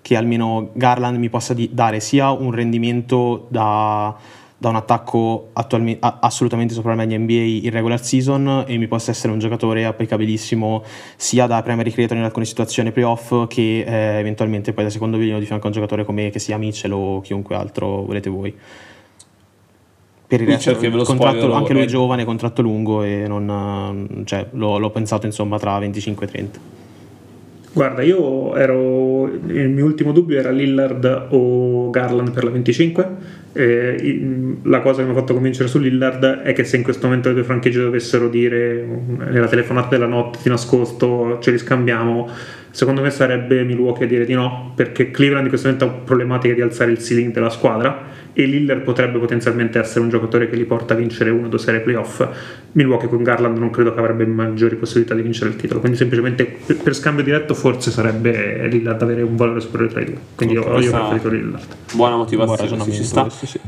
che 0.00 0.16
almeno 0.16 0.70
Garland 0.72 1.18
mi 1.18 1.28
possa 1.28 1.52
di- 1.52 1.70
dare 1.72 1.98
sia 1.98 2.30
un 2.30 2.52
rendimento 2.52 3.46
da 3.50 4.14
da 4.58 4.70
un 4.70 4.76
attacco 4.76 5.50
assolutamente 5.52 6.72
sopra 6.72 6.90
la 6.90 6.96
media 6.96 7.18
NBA 7.18 7.66
in 7.66 7.70
regular 7.70 8.02
season 8.02 8.64
e 8.66 8.78
mi 8.78 8.86
possa 8.86 9.10
essere 9.10 9.32
un 9.32 9.38
giocatore 9.38 9.84
applicabilissimo 9.84 10.82
sia 11.16 11.46
da 11.46 11.62
primary 11.62 11.90
creator 11.90 12.16
in 12.16 12.22
alcune 12.22 12.46
situazioni 12.46 12.90
playoff 12.90 13.46
che 13.48 13.80
eh, 13.80 14.18
eventualmente 14.18 14.72
poi 14.72 14.84
da 14.84 14.90
secondo 14.90 15.18
violino 15.18 15.38
di 15.38 15.44
fianco 15.44 15.64
a 15.64 15.68
un 15.68 15.74
giocatore 15.74 16.04
come 16.04 16.30
che 16.30 16.38
sia 16.38 16.56
Mitchell 16.56 16.92
o 16.92 17.20
chiunque 17.20 17.54
altro 17.54 18.02
volete 18.02 18.30
voi. 18.30 18.54
Per 20.28 20.40
il 20.40 20.46
resto, 20.46 20.74
contratto, 21.04 21.52
anche 21.52 21.72
lui 21.72 21.82
è 21.82 21.86
giovane, 21.86 22.24
contratto 22.24 22.60
lungo 22.60 23.04
e 23.04 23.28
non, 23.28 24.22
cioè, 24.24 24.48
l'ho, 24.52 24.78
l'ho 24.78 24.90
pensato 24.90 25.26
insomma 25.26 25.56
tra 25.56 25.78
25 25.78 26.26
e 26.26 26.28
30. 26.28 26.60
Guarda, 27.76 28.00
io 28.00 28.56
ero. 28.56 29.26
Il 29.26 29.68
mio 29.68 29.84
ultimo 29.84 30.12
dubbio 30.12 30.38
era 30.38 30.48
Lillard 30.48 31.26
o 31.28 31.90
Garland 31.90 32.30
per 32.32 32.44
la 32.44 32.50
25. 32.50 33.08
Eh, 33.52 34.56
la 34.62 34.80
cosa 34.80 35.00
che 35.00 35.04
mi 35.06 35.12
ha 35.12 35.18
fatto 35.18 35.34
convincere 35.34 35.68
su 35.68 35.78
Lillard 35.78 36.40
è 36.40 36.54
che 36.54 36.64
se 36.64 36.78
in 36.78 36.82
questo 36.82 37.06
momento 37.06 37.28
le 37.28 37.34
due 37.34 37.44
franchigie 37.44 37.82
dovessero 37.82 38.30
dire 38.30 38.82
nella 39.28 39.46
telefonata 39.46 39.88
della 39.88 40.06
notte 40.06 40.38
ti 40.42 40.48
nascosto, 40.48 41.36
ce 41.42 41.50
li 41.50 41.58
scambiamo, 41.58 42.30
secondo 42.76 43.00
me 43.00 43.08
sarebbe 43.08 43.64
Milwaukee 43.64 44.04
a 44.04 44.06
dire 44.06 44.26
di 44.26 44.34
no, 44.34 44.72
perché 44.74 45.10
Cleveland 45.10 45.44
in 45.44 45.48
questo 45.48 45.68
momento 45.68 45.86
ha 45.86 45.98
problematiche 46.04 46.52
di 46.52 46.60
alzare 46.60 46.90
il 46.90 46.98
ceiling 46.98 47.32
della 47.32 47.48
squadra 47.48 48.04
e 48.34 48.44
Lillard 48.44 48.82
potrebbe 48.82 49.18
potenzialmente 49.18 49.78
essere 49.78 50.00
un 50.00 50.10
giocatore 50.10 50.50
che 50.50 50.56
li 50.56 50.66
porta 50.66 50.92
a 50.92 50.96
vincere 50.98 51.30
una 51.30 51.46
o 51.46 51.48
due 51.48 51.58
serie 51.58 51.80
playoff. 51.80 52.22
Milwaukee 52.72 53.08
con 53.08 53.22
Garland 53.22 53.56
non 53.56 53.70
credo 53.70 53.94
che 53.94 53.98
avrebbe 53.98 54.26
maggiori 54.26 54.76
possibilità 54.76 55.14
di 55.14 55.22
vincere 55.22 55.48
il 55.48 55.56
titolo, 55.56 55.80
quindi 55.80 55.96
semplicemente 55.96 56.44
per 56.82 56.94
scambio 56.94 57.24
diretto 57.24 57.54
forse 57.54 57.90
sarebbe 57.90 58.68
Lillard 58.68 59.00
avere 59.00 59.22
un 59.22 59.36
valore 59.36 59.60
superiore 59.60 59.92
tra 59.92 60.02
i 60.02 60.04
due. 60.04 60.18
Quindi 60.34 60.54
io, 60.56 60.78
io 60.78 60.94
ho 60.94 61.08
preferito 61.08 61.28
Lillard. 61.30 61.64
Buona 61.94 62.16
motivazione, 62.16 62.76
Buon 62.76 62.92
ci 62.92 63.04
sta. 63.04 63.22
Questo, 63.22 63.46
sì. 63.46 63.58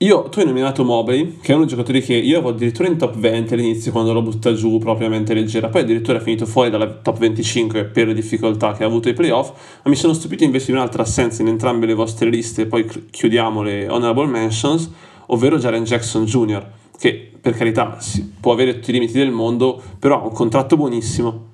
Io, 0.00 0.24
tu 0.24 0.40
hai 0.40 0.44
nominato 0.44 0.84
Mobley, 0.84 1.38
che 1.40 1.52
è 1.52 1.54
uno 1.54 1.64
dei 1.64 1.70
giocatori 1.74 2.02
che 2.02 2.12
io 2.12 2.36
avevo 2.36 2.50
addirittura 2.50 2.86
in 2.86 2.98
top 2.98 3.16
20 3.16 3.54
all'inizio 3.54 3.92
quando 3.92 4.12
l'ho 4.12 4.20
buttata 4.20 4.54
giù 4.54 4.76
propriamente 4.76 5.32
leggera, 5.32 5.70
poi 5.70 5.80
addirittura 5.80 6.18
è 6.18 6.20
finito 6.20 6.44
fuori 6.44 6.68
dalla 6.68 6.86
top 6.86 7.16
25 7.16 7.84
per 7.84 8.08
le 8.08 8.12
difficoltà 8.12 8.74
che 8.74 8.84
ha 8.84 8.86
avuto 8.86 9.08
ai 9.08 9.14
playoff, 9.14 9.52
ma 9.82 9.88
mi 9.88 9.96
sono 9.96 10.12
stupito 10.12 10.44
invece 10.44 10.66
di 10.66 10.72
un'altra 10.72 11.00
assenza 11.00 11.40
in 11.40 11.48
entrambe 11.48 11.86
le 11.86 11.94
vostre 11.94 12.28
liste, 12.28 12.66
poi 12.66 12.86
chiudiamo 13.10 13.62
le 13.62 13.88
honorable 13.88 14.26
mentions, 14.26 14.90
ovvero 15.28 15.56
Jaren 15.56 15.84
Jackson 15.84 16.26
Jr., 16.26 16.66
che 16.98 17.30
per 17.40 17.54
carità 17.54 17.96
può 18.38 18.52
avere 18.52 18.74
tutti 18.74 18.90
i 18.90 18.92
limiti 18.92 19.14
del 19.14 19.30
mondo, 19.30 19.82
però 19.98 20.20
ha 20.20 20.26
un 20.26 20.32
contratto 20.34 20.76
buonissimo, 20.76 21.46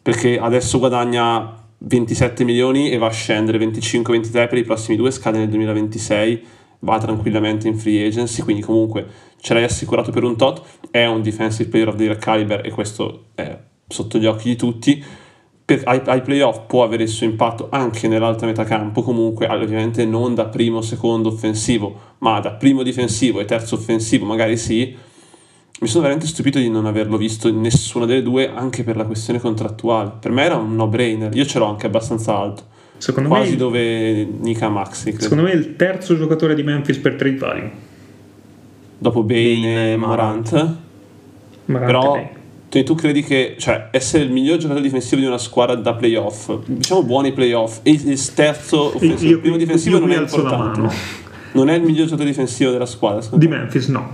perché 0.00 0.38
adesso 0.38 0.78
guadagna 0.78 1.64
27 1.78 2.44
milioni 2.44 2.90
e 2.90 2.96
va 2.98 3.08
a 3.08 3.10
scendere 3.10 3.58
25-23 3.58 4.30
per 4.48 4.56
i 4.56 4.62
prossimi 4.62 4.96
due, 4.96 5.10
scade 5.10 5.38
nel 5.38 5.48
2026 5.48 6.42
va 6.80 6.98
tranquillamente 6.98 7.68
in 7.68 7.76
free 7.76 8.06
agency, 8.06 8.42
quindi 8.42 8.62
comunque 8.62 9.06
ce 9.40 9.54
l'hai 9.54 9.64
assicurato 9.64 10.10
per 10.10 10.24
un 10.24 10.36
tot, 10.36 10.62
è 10.90 11.06
un 11.06 11.22
defensive 11.22 11.68
player 11.68 11.88
of 11.88 11.96
the 11.96 12.04
year 12.04 12.16
caliber 12.16 12.64
e 12.64 12.70
questo 12.70 13.26
è 13.34 13.58
sotto 13.86 14.18
gli 14.18 14.26
occhi 14.26 14.50
di 14.50 14.56
tutti. 14.56 15.04
Per, 15.64 15.82
ai, 15.84 16.00
ai 16.06 16.22
playoff 16.22 16.62
può 16.66 16.82
avere 16.82 17.02
il 17.02 17.10
suo 17.10 17.26
impatto 17.26 17.68
anche 17.70 18.08
nell'alta 18.08 18.46
metà 18.46 18.64
campo, 18.64 19.02
comunque 19.02 19.46
ovviamente 19.46 20.06
non 20.06 20.34
da 20.34 20.46
primo 20.46 20.78
o 20.78 20.82
secondo 20.82 21.28
offensivo, 21.28 22.14
ma 22.18 22.40
da 22.40 22.52
primo 22.52 22.82
difensivo 22.82 23.40
e 23.40 23.44
terzo 23.44 23.74
offensivo 23.74 24.24
magari 24.24 24.56
sì. 24.56 24.96
Mi 25.80 25.86
sono 25.86 26.02
veramente 26.02 26.28
stupito 26.28 26.58
di 26.58 26.70
non 26.70 26.86
averlo 26.86 27.16
visto 27.16 27.46
in 27.46 27.60
nessuna 27.60 28.04
delle 28.04 28.22
due, 28.22 28.50
anche 28.52 28.82
per 28.82 28.96
la 28.96 29.04
questione 29.04 29.38
contrattuale. 29.38 30.14
Per 30.18 30.30
me 30.32 30.42
era 30.42 30.56
un 30.56 30.74
no-brainer, 30.74 31.36
io 31.36 31.44
ce 31.44 31.58
l'ho 31.58 31.66
anche 31.66 31.86
abbastanza 31.86 32.36
alto 32.36 32.76
Secondo 32.98 33.28
Quasi 33.28 33.50
me 33.52 33.56
dove 33.56 34.24
Nika 34.24 34.68
Maxi. 34.68 35.10
Credo. 35.10 35.22
Secondo 35.22 35.42
me 35.44 35.52
è 35.52 35.54
il 35.54 35.76
terzo 35.76 36.16
giocatore 36.16 36.54
di 36.54 36.62
Memphis 36.62 36.98
per 36.98 37.14
trade 37.14 37.36
value. 37.36 37.70
Dopo 38.98 39.22
Bane 39.22 39.92
e 39.92 39.96
Morant. 39.96 40.52
Morant 41.66 41.86
Però 41.86 42.30
tu, 42.68 42.82
tu 42.82 42.94
credi 42.94 43.22
che 43.22 43.54
cioè, 43.58 43.88
essere 43.92 44.24
il 44.24 44.30
miglior 44.30 44.58
giocatore 44.58 44.84
difensivo 44.84 45.20
di 45.20 45.26
una 45.26 45.38
squadra 45.38 45.74
da 45.76 45.94
playoff, 45.94 46.52
diciamo 46.66 47.02
buoni 47.02 47.32
playoff, 47.32 47.78
e 47.82 47.92
il 47.92 48.34
terzo 48.34 48.94
offensivo, 48.96 49.30
io, 49.30 49.36
il 49.36 49.40
primo 49.40 49.56
difensivo 49.56 49.98
non 49.98 50.10
è 50.10 50.18
importante. 50.18 51.16
Non 51.52 51.70
è 51.70 51.74
il 51.74 51.82
miglior 51.82 52.04
giocatore 52.04 52.28
difensivo 52.28 52.70
della 52.70 52.86
squadra. 52.86 53.36
Di 53.36 53.48
Memphis 53.48 53.86
no. 53.88 54.06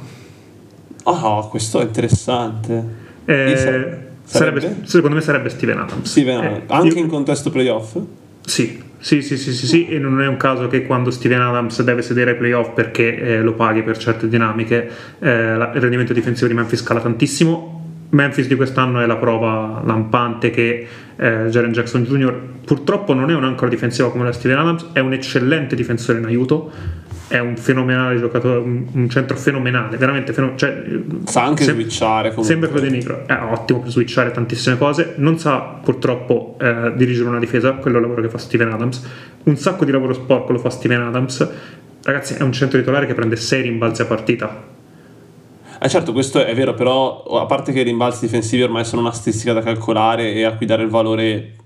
Ah, 1.05 1.47
questo 1.51 1.81
è 1.81 1.85
interessante. 1.85 3.03
Eh, 3.25 3.57
Sarebbe? 3.57 4.13
sarebbe- 4.25 4.77
secondo 4.85 5.17
me 5.17 5.23
sarebbe 5.23 5.49
Steven 5.49 5.79
Adams. 5.79 6.09
Steven 6.09 6.43
Eh, 6.43 6.47
Adams. 6.47 6.63
Anche 6.69 6.99
io- 6.99 7.05
in 7.05 7.09
contesto 7.09 7.51
playoff? 7.51 7.97
Sì, 8.45 8.83
sì, 8.99 9.23
sì, 9.23 9.37
sì, 9.37 9.53
sì, 9.53 9.67
sì, 9.67 9.87
e 9.89 9.99
non 9.99 10.21
è 10.21 10.27
un 10.27 10.37
caso 10.37 10.67
che 10.69 10.85
quando 10.87 11.11
Steven 11.11 11.41
Adams 11.41 11.83
deve 11.83 12.03
sedere 12.03 12.33
ai 12.33 12.37
playoff 12.37 12.73
perché 12.75 13.17
eh, 13.17 13.41
lo 13.43 13.55
paghi 13.55 13.83
per 13.83 13.97
certe 13.99 14.29
dinamiche, 14.29 14.89
eh, 15.19 15.57
la- 15.57 15.73
il 15.75 15.81
rendimento 15.81 16.13
difensivo 16.13 16.49
di 16.49 16.55
Memphis 16.55 16.83
cala 16.83 17.01
tantissimo. 17.01 17.73
Memphis 18.11 18.47
di 18.47 18.55
quest'anno 18.55 19.01
è 19.01 19.07
la 19.07 19.17
prova 19.17 19.83
lampante 19.85 20.51
che 20.51 20.87
eh, 21.17 21.47
Jaren 21.49 21.73
Jackson 21.73 22.05
Jr. 22.05 22.33
purtroppo 22.65 23.13
non 23.15 23.31
è 23.31 23.35
un'ancora 23.35 23.69
difensiva 23.69 24.11
come 24.11 24.25
la 24.25 24.33
Steven 24.33 24.59
Adams, 24.59 24.91
è 24.93 25.01
un 25.01 25.13
eccellente 25.13 25.75
difensore 25.75 26.19
in 26.19 26.25
aiuto, 26.27 26.71
è 27.27 27.39
un 27.39 27.57
fenomenale 27.57 28.19
giocatore, 28.19 28.59
un, 28.59 28.87
un 28.93 29.09
centro 29.09 29.37
fenomenale, 29.37 29.97
veramente 29.97 30.33
fenomenale. 30.33 30.59
Cioè, 30.59 31.01
Sa 31.25 31.45
anche 31.45 31.65
sem- 31.65 31.75
switchare 31.75 32.29
comunque. 32.31 32.45
Sembra 32.45 32.69
quello 32.69 32.87
di 32.87 32.93
Negro, 32.93 33.27
è 33.27 33.39
ottimo 33.51 33.81
per 33.81 33.91
switchare 33.91 34.31
tantissime 34.31 34.77
cose, 34.77 35.15
non 35.17 35.39
sa 35.39 35.59
purtroppo 35.83 36.57
eh, 36.61 36.93
dirigere 36.97 37.29
una 37.29 37.39
difesa, 37.39 37.73
quello 37.73 37.97
è 37.97 38.01
il 38.01 38.07
lavoro 38.07 38.23
che 38.23 38.29
fa 38.29 38.39
Steven 38.39 38.71
Adams, 38.71 39.07
un 39.45 39.57
sacco 39.57 39.85
di 39.85 39.91
lavoro 39.91 40.13
sporco 40.13 40.53
lo 40.53 40.59
fa 40.59 40.71
Steven 40.71 41.01
Adams, 41.01 41.49
ragazzi 42.03 42.35
è 42.35 42.43
un 42.43 42.53
centro 42.53 42.79
titolare 42.79 43.07
che 43.07 43.15
prende 43.15 43.37
6 43.37 43.63
rimbalzi 43.63 44.03
a 44.03 44.07
partita, 44.07 44.73
Eh 45.81 45.89
certo, 45.89 46.13
questo 46.13 46.45
è 46.45 46.55
vero, 46.55 46.75
però 46.75 47.25
a 47.25 47.47
parte 47.47 47.73
che 47.73 47.81
i 47.81 47.85
rimbalzi 47.85 48.25
difensivi 48.27 48.63
ormai 48.63 48.85
sono 48.85 49.03
una 49.03 49.13
statistica 49.13 49.53
da 49.53 49.61
calcolare 49.61 50.33
e 50.33 50.45
a 50.45 50.55
cui 50.55 50.67
dare 50.67 50.83
il 50.83 50.89
valore 50.89 51.57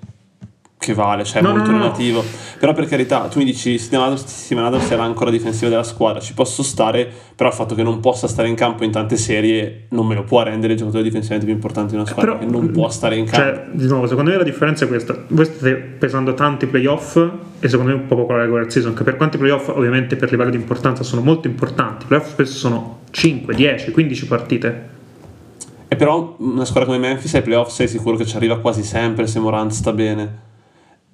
che 0.78 0.94
vale, 0.94 1.24
cioè 1.24 1.40
è 1.40 1.42
No, 1.42 1.50
molto 1.50 1.70
no, 1.70 1.76
no. 1.78 1.82
relativo. 1.82 2.24
Però 2.58 2.72
per 2.72 2.86
carità, 2.86 3.22
tu 3.28 3.38
mi 3.38 3.44
dici 3.44 3.76
Steven 3.78 4.04
Adams, 4.06 4.24
Steven 4.24 4.64
Adams 4.64 4.88
è 4.88 4.96
l'ancora 4.96 5.30
difensiva 5.30 5.68
della 5.68 5.82
squadra, 5.82 6.20
ci 6.20 6.34
posso 6.34 6.62
stare, 6.62 7.10
però 7.34 7.48
il 7.48 7.54
fatto 7.54 7.74
che 7.74 7.82
non 7.82 8.00
possa 8.00 8.28
stare 8.28 8.48
in 8.48 8.54
campo 8.54 8.84
in 8.84 8.90
tante 8.92 9.16
serie 9.16 9.86
non 9.90 10.06
me 10.06 10.14
lo 10.14 10.22
può 10.22 10.42
rendere 10.42 10.72
il 10.74 10.78
giocatore 10.78 11.02
difensivamente 11.02 11.46
più 11.46 11.54
importante 11.54 11.90
di 11.90 11.96
una 11.96 12.06
squadra, 12.06 12.34
Però, 12.36 12.44
che 12.46 12.50
non 12.50 12.70
può 12.70 12.88
stare 12.88 13.16
in 13.16 13.24
campo. 13.26 13.56
Cioè, 13.56 13.66
di 13.72 13.86
nuovo, 13.88 14.06
secondo 14.06 14.30
me 14.30 14.36
la 14.36 14.44
differenza 14.44 14.84
è 14.84 14.88
questa. 14.88 15.16
Voi 15.28 15.44
state 15.44 15.74
pesando 15.74 16.32
tanti 16.34 16.66
playoff 16.66 17.16
e 17.60 17.68
secondo 17.68 17.92
me 17.92 17.98
un 18.00 18.06
po' 18.06 18.14
poco 18.14 18.32
la 18.32 18.42
regular 18.42 18.70
season, 18.70 18.94
che 18.94 19.02
per 19.02 19.16
quanti 19.16 19.36
playoff 19.36 19.68
ovviamente 19.68 20.14
per 20.16 20.30
livello 20.30 20.50
di 20.50 20.56
importanza 20.56 21.02
sono 21.02 21.22
molto 21.22 21.48
importanti. 21.48 22.04
I 22.04 22.06
playoff 22.06 22.28
spesso 22.28 22.56
sono 22.56 23.00
5, 23.10 23.54
10, 23.54 23.90
15 23.90 24.26
partite. 24.26 24.88
E 25.88 25.96
però 25.96 26.36
una 26.38 26.64
squadra 26.64 26.84
come 26.92 26.98
Memphis 26.98 27.34
ai 27.34 27.42
playoff 27.42 27.70
sei 27.70 27.88
sicuro 27.88 28.16
che 28.16 28.26
ci 28.26 28.36
arriva 28.36 28.58
quasi 28.60 28.82
sempre 28.84 29.26
se 29.26 29.38
Morant 29.40 29.72
sta 29.72 29.92
bene. 29.92 30.46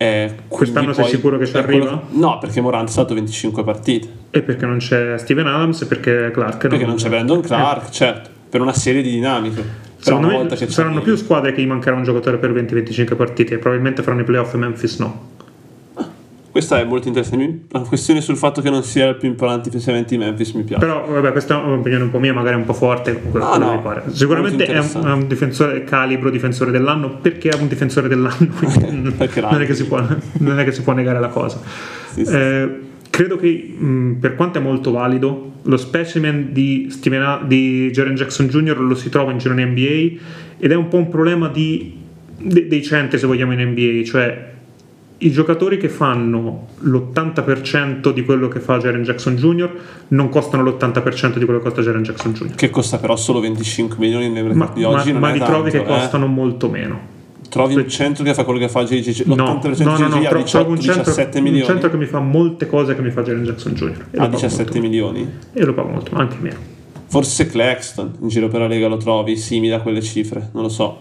Eh, 0.05 0.35
Quest'anno 0.49 0.93
sei 0.93 1.07
sicuro 1.09 1.39
che 1.39 1.47
ci 1.47 1.53
quello 1.53 1.67
arriva? 1.67 2.03
che- 2.11 2.19
No, 2.19 2.39
perché 2.39 2.61
Morant 2.61 2.89
è 2.89 2.93
stato 2.93 3.15
25 3.15 3.65
partite. 3.65 4.09
E 4.31 4.43
perché 4.43 4.67
non 4.67 4.79
c'è 4.79 5.17
Steven 5.17 5.47
Adams 5.47 5.81
e 5.83 5.87
perché 5.87 6.31
Clark 6.33 6.67
Perché 6.69 6.85
non 6.85 6.97
c'è 6.97 7.09
Brandon 7.09 7.41
Clark, 7.41 7.91
certo, 7.91 8.29
per 8.51 8.61
una 8.61 8.73
serie 8.75 9.01
di 9.03 9.11
dinamiche. 9.11 9.83
Secondo 9.97 10.27
me 10.27 10.57
saranno 10.69 11.01
più 11.01 11.17
squadre 11.17 11.53
che 11.53 11.63
gli 11.63 11.67
mancherà 11.67 11.97
un 11.97 12.03
giocatore 12.03 12.37
per 12.37 12.53
20-25 12.53 13.17
partite 13.17 13.57
probabilmente 13.57 14.03
faranno 14.03 14.21
i 14.21 14.25
playoff 14.25 14.53
e 14.53 14.57
Memphis 14.59 14.99
no. 14.99 15.33
Questa 16.55 16.79
è 16.79 16.85
molto 16.85 17.09
interessante. 17.09 17.63
La 17.71 17.81
questione 17.81 18.21
sul 18.21 18.37
fatto 18.37 18.61
che 18.63 18.71
non 18.71 18.85
sia 18.85 19.09
il 19.09 19.17
più 19.17 19.27
importante 19.29 19.65
difensivamente 19.71 20.17
di 20.17 20.23
Memphis 20.23 20.53
mi 20.53 20.63
piace. 20.63 20.87
Però 20.87 21.05
vabbè, 21.05 21.33
questa 21.33 21.61
è 21.61 21.65
un'opinione 21.67 22.05
un 22.05 22.11
po' 22.11 22.21
mia, 22.21 22.33
magari 22.33 22.55
un 22.55 22.65
po' 22.65 22.75
forte. 22.75 23.13
quello- 23.21 23.59
No. 23.59 24.03
Sicuramente 24.13 24.65
è 24.65 24.79
un, 24.79 25.05
è 25.05 25.11
un 25.11 25.27
difensore 25.27 25.83
calibro 25.83 26.31
difensore 26.31 26.71
dell'anno 26.71 27.17
perché 27.21 27.49
è 27.49 27.61
un 27.61 27.67
difensore 27.67 28.07
dell'anno, 28.07 28.37
non, 28.93 29.15
è 29.19 29.41
l'anno. 29.41 29.59
che 29.65 29.75
si 29.75 29.85
può, 29.85 30.01
non 30.39 30.61
è 30.61 30.63
che 30.65 30.71
si 30.71 30.83
può 30.83 30.93
negare 30.93 31.19
la 31.19 31.27
cosa. 31.27 31.61
Sì, 32.13 32.25
sì. 32.25 32.33
Eh, 32.37 32.79
credo 33.11 33.37
che 33.37 33.75
mh, 33.77 34.19
per 34.21 34.37
quanto 34.37 34.59
è 34.59 34.61
molto 34.63 34.93
valido, 34.93 35.55
lo 35.61 35.77
specimen 35.77 36.53
di, 36.53 36.87
Steven 36.89 37.49
di 37.49 37.91
Jaren 37.91 38.15
Jackson 38.15 38.47
Jr. 38.47 38.79
lo 38.79 38.95
si 38.95 39.09
trova 39.09 39.33
in 39.33 39.39
girone 39.39 39.65
NBA 39.65 40.21
ed 40.61 40.71
è 40.71 40.77
un 40.77 40.87
po' 40.87 40.99
un 40.99 41.09
problema 41.09 41.49
di- 41.49 41.97
de- 42.39 42.69
dei 42.69 42.83
centri 42.85 43.19
se 43.19 43.27
vogliamo 43.27 43.53
in 43.55 43.61
NBA, 43.71 44.05
cioè 44.05 44.53
i 45.19 45.31
giocatori 45.31 45.79
che 45.79 45.89
fanno 45.89 46.67
l'80% 46.81 48.11
di 48.11 48.25
quello 48.25 48.49
che 48.49 48.61
fa 48.61 48.79
Jaren 48.79 49.03
Jackson 49.05 49.37
Jr. 49.37 49.71
non 50.09 50.29
costano 50.29 50.63
l'80% 50.65 51.39
di 51.39 51.45
quello 51.45 51.61
che 51.61 51.67
costa 51.67 51.83
Jaren 51.83 52.03
Jackson 52.03 52.33
Jr. 52.33 52.55
Che 52.55 52.71
costa 52.71 52.99
però 52.99 53.17
solo 53.17 53.41
25 53.41 53.97
milioni 53.99 54.29
nel 54.29 54.45
mercato 54.45 54.79
di 54.79 54.85
oggi. 54.85 55.13
ma- 55.13 55.13
non 55.13 55.21
ma 55.21 55.31
è 55.31 55.33
li 55.35 55.45
trovi 55.45 55.71
che 55.71 55.79
eh. 55.79 55.85
costano 55.85 56.27
molto 56.27 56.69
meno. 56.69 57.13
Trovi 57.49 57.77
un 57.77 57.89
centro 57.89 58.25
che 58.25 58.35
fa 58.35 58.43
quello 58.43 58.59
che 58.59 58.69
fa 58.69 58.83
JJ. 58.83 59.23
No, 59.27 59.35
L'80% 59.37 59.85
no, 59.85 59.97
no, 59.97 60.09
no, 60.09 60.17
a 60.17 60.45
trovo 60.45 60.71
un 60.71 60.75
18, 60.75 60.81
centro, 60.81 61.05
17 61.05 61.39
un 61.39 61.45
milioni. 61.45 61.67
centro 61.67 61.91
che 61.91 61.97
mi 61.97 62.07
fa 62.07 62.19
molte 62.19 62.67
cose 62.67 62.97
che 62.97 63.03
mi 63.03 63.11
fa 63.11 63.23
Jaren 63.23 63.45
Jackson 63.45 63.73
Jr. 63.75 64.07
A 64.15 64.17
pago 64.17 64.31
17 64.31 64.63
molto. 64.65 64.81
milioni. 64.81 65.31
E 65.53 65.65
lo 65.65 65.73
pago 65.73 65.89
molto, 65.91 66.11
ma 66.13 66.21
anche 66.23 66.37
meno. 66.41 66.57
Forse 67.07 67.47
Claxton 67.47 68.17
in 68.23 68.29
giro 68.29 68.49
per 68.49 68.61
la 68.61 68.67
Lega 68.67 68.89
lo 68.89 68.97
trovi 68.97 69.37
simile 69.37 69.75
a 69.75 69.81
quelle 69.81 70.03
cifre, 70.03 70.51
non 70.53 70.65
lo 70.65 70.69
so. 70.69 70.99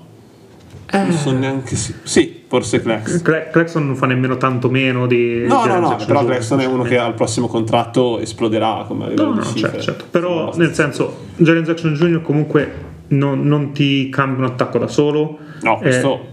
Non 0.93 1.11
so 1.11 1.31
neanche 1.31 1.75
sì. 1.75 1.93
Sì, 2.03 2.43
forse 2.47 2.81
Claxton. 2.81 3.21
Cla- 3.21 3.47
Claxton 3.49 3.85
non 3.87 3.95
fa 3.95 4.05
nemmeno 4.05 4.37
tanto 4.37 4.69
meno 4.69 5.07
di 5.07 5.43
No, 5.47 5.55
no, 5.55 5.63
Jaren 5.65 5.81
no, 5.81 5.87
Jackson 5.89 6.07
però 6.07 6.25
Claxton 6.25 6.59
è 6.61 6.65
uno 6.65 6.83
che 6.83 6.97
al 6.97 7.13
prossimo 7.15 7.47
contratto 7.47 8.19
esploderà 8.19 8.85
come 8.87 9.05
a 9.05 9.07
No, 9.09 9.13
di 9.31 9.37
no, 9.37 9.43
cifre. 9.43 9.59
certo, 9.61 9.79
certo. 9.81 10.05
Però 10.11 10.53
nel 10.55 10.73
senso, 10.73 11.25
Jaren 11.37 11.63
Jackson 11.63 11.93
Jr. 11.95 12.21
comunque 12.21 12.71
non, 13.07 13.45
non 13.47 13.71
ti 13.71 14.09
cambia 14.09 14.45
un 14.45 14.51
attacco 14.51 14.77
da 14.77 14.87
solo. 14.87 15.37
No, 15.63 15.77
Eh, 15.77 15.81
questo 15.81 16.25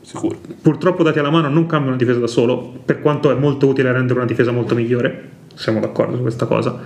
sicuro. 0.00 0.38
purtroppo 0.62 1.02
dati 1.02 1.18
alla 1.18 1.30
mano 1.30 1.48
non 1.48 1.66
cambia 1.66 1.88
una 1.90 1.98
difesa 1.98 2.18
da 2.20 2.26
solo, 2.26 2.72
per 2.84 3.00
quanto 3.02 3.30
è 3.30 3.34
molto 3.34 3.66
utile 3.66 3.92
rendere 3.92 4.18
una 4.18 4.26
difesa 4.28 4.50
molto 4.50 4.74
migliore, 4.74 5.28
siamo 5.54 5.80
d'accordo 5.80 6.16
su 6.16 6.22
questa 6.22 6.46
cosa. 6.46 6.78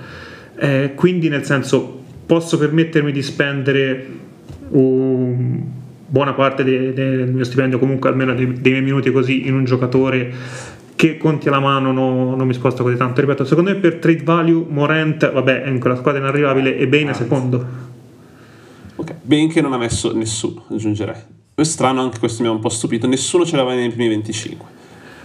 Eh, 0.57 0.93
quindi 0.97 1.29
nel 1.29 1.45
senso 1.45 2.01
posso 2.27 2.59
permettermi 2.59 3.13
di 3.13 3.23
spendere 3.23 4.07
un- 4.71 5.81
buona 6.13 6.35
parte 6.35 6.63
de- 6.63 6.93
del 6.93 7.33
mio 7.33 7.43
stipendio, 7.43 7.79
comunque 7.79 8.11
almeno 8.11 8.35
dei, 8.35 8.61
dei 8.61 8.73
miei 8.73 8.85
minuti 8.85 9.11
così, 9.11 9.47
in 9.47 9.55
un 9.55 9.65
giocatore 9.65 10.31
che 10.95 11.17
conti 11.17 11.49
alla 11.49 11.59
mano 11.59 11.91
no- 11.91 12.37
non 12.37 12.47
mi 12.47 12.53
sposta 12.53 12.83
così 12.83 12.97
tanto. 12.97 13.23
Ripeto, 13.23 13.47
secondo 13.47 13.71
me 13.71 13.77
per 13.77 13.97
trade 13.97 14.23
value 14.23 14.63
Morant, 14.69 15.33
vabbè, 15.33 15.63
è 15.63 15.69
in 15.71 15.81
quella 15.81 15.97
squadra 15.97 16.21
inarrivabile 16.21 16.77
e 16.77 16.87
Bane 16.87 17.13
è 17.13 17.15
secondo. 17.15 17.67
Ok, 18.97 19.15
benché 19.23 19.63
non 19.63 19.73
ha 19.73 19.79
messo 19.79 20.15
nessuno, 20.15 20.65
aggiungerei. 20.71 21.17
È 21.55 21.63
strano 21.63 22.03
anche 22.03 22.19
questo 22.19 22.43
mi 22.43 22.49
ha 22.51 22.53
un 22.53 22.61
po' 22.61 22.69
stupito, 22.69 23.07
nessuno 23.07 23.47
ce 23.47 23.57
l'aveva 23.57 23.75
nei 23.75 23.89
primi 23.89 24.09
25. 24.09 24.67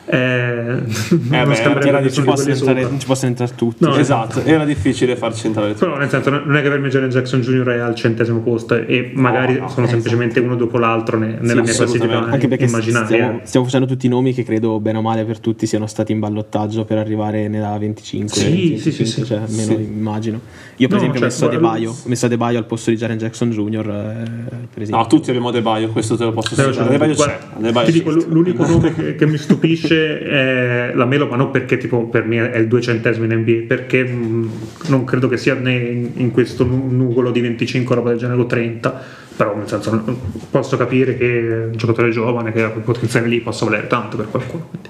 Eh, 0.10 0.16
non 0.16 0.84
beh, 1.28 1.38
era 1.38 2.01
ci 2.10 2.22
di 2.22 2.26
possono 2.26 2.34
quelli 2.34 2.51
entrare, 2.51 2.89
ci 2.97 3.05
entrare 3.26 3.51
tutti. 3.55 3.84
No, 3.84 3.95
esatto, 3.97 4.41
era 4.43 4.64
difficile 4.64 5.18
farci 5.18 5.47
entrare 5.47 5.74
tutti. 5.74 5.84
Però 5.84 5.97
nel 5.97 6.10
senso 6.10 6.30
non 6.30 6.55
è 6.55 6.62
che 6.62 6.70
per 6.70 6.80
me 6.80 6.88
Jaren 6.88 7.10
Jackson 7.10 7.41
Jr. 7.41 7.68
è 7.68 7.80
al 7.80 7.93
centesimo 7.93 8.39
posto 8.39 8.76
e 8.76 9.12
magari 9.16 9.55
No, 9.55 9.62
no, 9.64 9.70
sono 9.70 9.86
eh, 9.86 9.89
semplicemente 9.89 10.39
uno 10.39 10.55
dopo 10.55 10.78
l'altro 10.78 11.18
ne- 11.18 11.38
nella 11.41 11.62
mia 11.62 11.74
classifica. 11.74 12.20
Anche 12.20 12.47
perché 12.47 12.66
immaginaria. 12.66 13.05
stiamo, 13.08 13.39
stiamo 13.43 13.66
facendo 13.66 13.86
tutti 13.88 14.05
i 14.05 14.10
nomi 14.10 14.34
che 14.34 14.43
credo 14.45 14.80
bene 14.80 14.97
o 14.97 15.01
male 15.01 15.26
per 15.26 15.39
tutti 15.39 15.66
siano 15.66 15.88
stati 15.88 16.14
in 16.14 16.20
ballottaggio 16.20 16.86
per 16.86 16.99
arrivare 16.99 17.49
nella 17.49 17.78
25. 17.78 18.30
Sì, 18.34 18.49
25, 18.49 18.80
sì, 18.80 18.91
sì, 18.91 19.05
sì. 19.05 19.26
cioè, 19.26 19.38
almeno 19.39 19.72
Sì. 19.76 19.82
immagino. 19.84 20.39
Io 20.78 20.88
per 20.88 20.97
No, 20.97 21.03
esempio 21.03 21.20
cioè, 21.20 21.28
ho 21.28 21.32
messo 21.32 21.47
guarda, 21.47 21.68
Adebayo, 21.68 21.89
ho 21.91 21.95
messo 22.05 22.26
Adebayo 22.28 22.58
al 22.60 22.66
posto 22.66 22.89
di 22.91 22.95
Jaren 22.95 23.18
Jackson 23.18 23.49
Jr. 23.49 23.88
eh, 23.89 24.30
per 24.72 24.82
esempio. 24.84 24.95
No, 24.97 25.08
tutti 25.08 25.30
abbiamo 25.32 25.51
De 25.51 25.62
Baio, 25.62 25.89
questo 25.89 26.16
te 26.16 26.24
lo 26.24 26.32
posso 26.32 26.55
Però, 26.55 26.70
assicurare. 26.70 27.16
cioè, 27.16 27.38
c'è. 27.39 27.84
ti 27.86 27.91
dico, 27.91 28.12
l'unico 28.12 28.66
nome 28.66 29.16
che 29.16 29.26
mi 29.26 29.38
stupisce 29.38 29.95
è 29.98 30.91
la 30.93 31.06
Melo, 31.06 31.28
ma 31.28 31.36
non 31.36 31.52
perché 31.52 31.78
tipo 31.78 32.06
per 32.08 32.26
me 32.26 32.52
è 32.52 32.58
il 32.58 32.68
duecentesimo 32.68 33.26
in 33.26 33.34
NBA, 33.39 33.66
perché 33.68 34.04
mh, 34.04 34.52
non 34.88 35.04
credo 35.04 35.28
che 35.28 35.38
sia 35.38 35.54
né 35.56 35.76
in, 35.76 36.12
in 36.16 36.32
questo 36.32 36.64
nu- 36.64 36.88
nugolo 36.89 37.32
di 37.32 37.41
25 37.41 37.95
roba 37.95 38.10
del 38.10 38.20
genere 38.20 38.41
o 38.41 38.45
30, 38.45 39.04
però 39.36 39.56
nel 39.56 39.68
senso 39.68 40.04
posso 40.50 40.78
capire 40.78 41.18
che 41.18 41.70
un 41.72 41.78
giocatore 41.78 42.10
giovane 42.10 42.52
che 42.52 42.64
ha 42.64 42.70
quel 42.70 42.84
potenziale 42.84 43.28
lì 43.28 43.39
possa 43.39 43.66
valere 43.66 43.88
tanto 43.88 44.18
per 44.18 44.30
qualcuno. 44.30 44.68
quindi. 44.70 44.89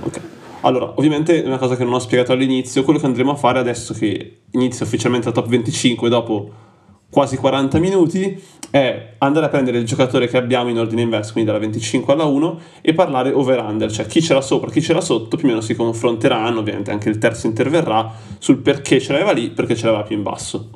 Ok. 0.00 0.20
Allora, 0.62 0.94
ovviamente 0.96 1.42
una 1.44 1.58
cosa 1.58 1.76
che 1.76 1.84
non 1.84 1.92
ho 1.92 1.98
spiegato 1.98 2.32
all'inizio, 2.32 2.84
quello 2.84 2.98
che 2.98 3.06
andremo 3.06 3.32
a 3.32 3.36
fare 3.36 3.58
adesso 3.58 3.92
che 3.92 4.38
inizia 4.52 4.86
ufficialmente 4.86 5.26
la 5.26 5.32
top 5.32 5.48
25 5.48 6.08
dopo 6.08 6.52
quasi 7.14 7.36
40 7.36 7.78
minuti 7.78 8.42
è 8.72 9.14
andare 9.18 9.46
a 9.46 9.48
prendere 9.48 9.78
il 9.78 9.86
giocatore 9.86 10.26
che 10.26 10.36
abbiamo 10.36 10.68
in 10.68 10.80
ordine 10.80 11.02
inverso, 11.02 11.30
quindi 11.30 11.48
dalla 11.48 11.62
25 11.62 12.12
alla 12.12 12.24
1 12.24 12.58
e 12.80 12.92
parlare 12.92 13.30
over-under, 13.30 13.88
cioè 13.88 14.06
chi 14.06 14.20
ce 14.20 14.34
l'ha 14.34 14.40
sopra, 14.40 14.68
chi 14.68 14.82
ce 14.82 14.92
l'ha 14.92 15.00
sotto, 15.00 15.36
più 15.36 15.46
o 15.46 15.50
meno 15.50 15.60
si 15.60 15.76
confronteranno, 15.76 16.58
ovviamente 16.58 16.90
anche 16.90 17.08
il 17.08 17.18
terzo 17.18 17.46
interverrà 17.46 18.12
sul 18.38 18.56
perché 18.56 19.00
ce 19.00 19.12
l'aveva 19.12 19.30
lì, 19.30 19.50
perché 19.50 19.76
ce 19.76 19.86
l'aveva 19.86 20.02
più 20.02 20.16
in 20.16 20.24
basso. 20.24 20.70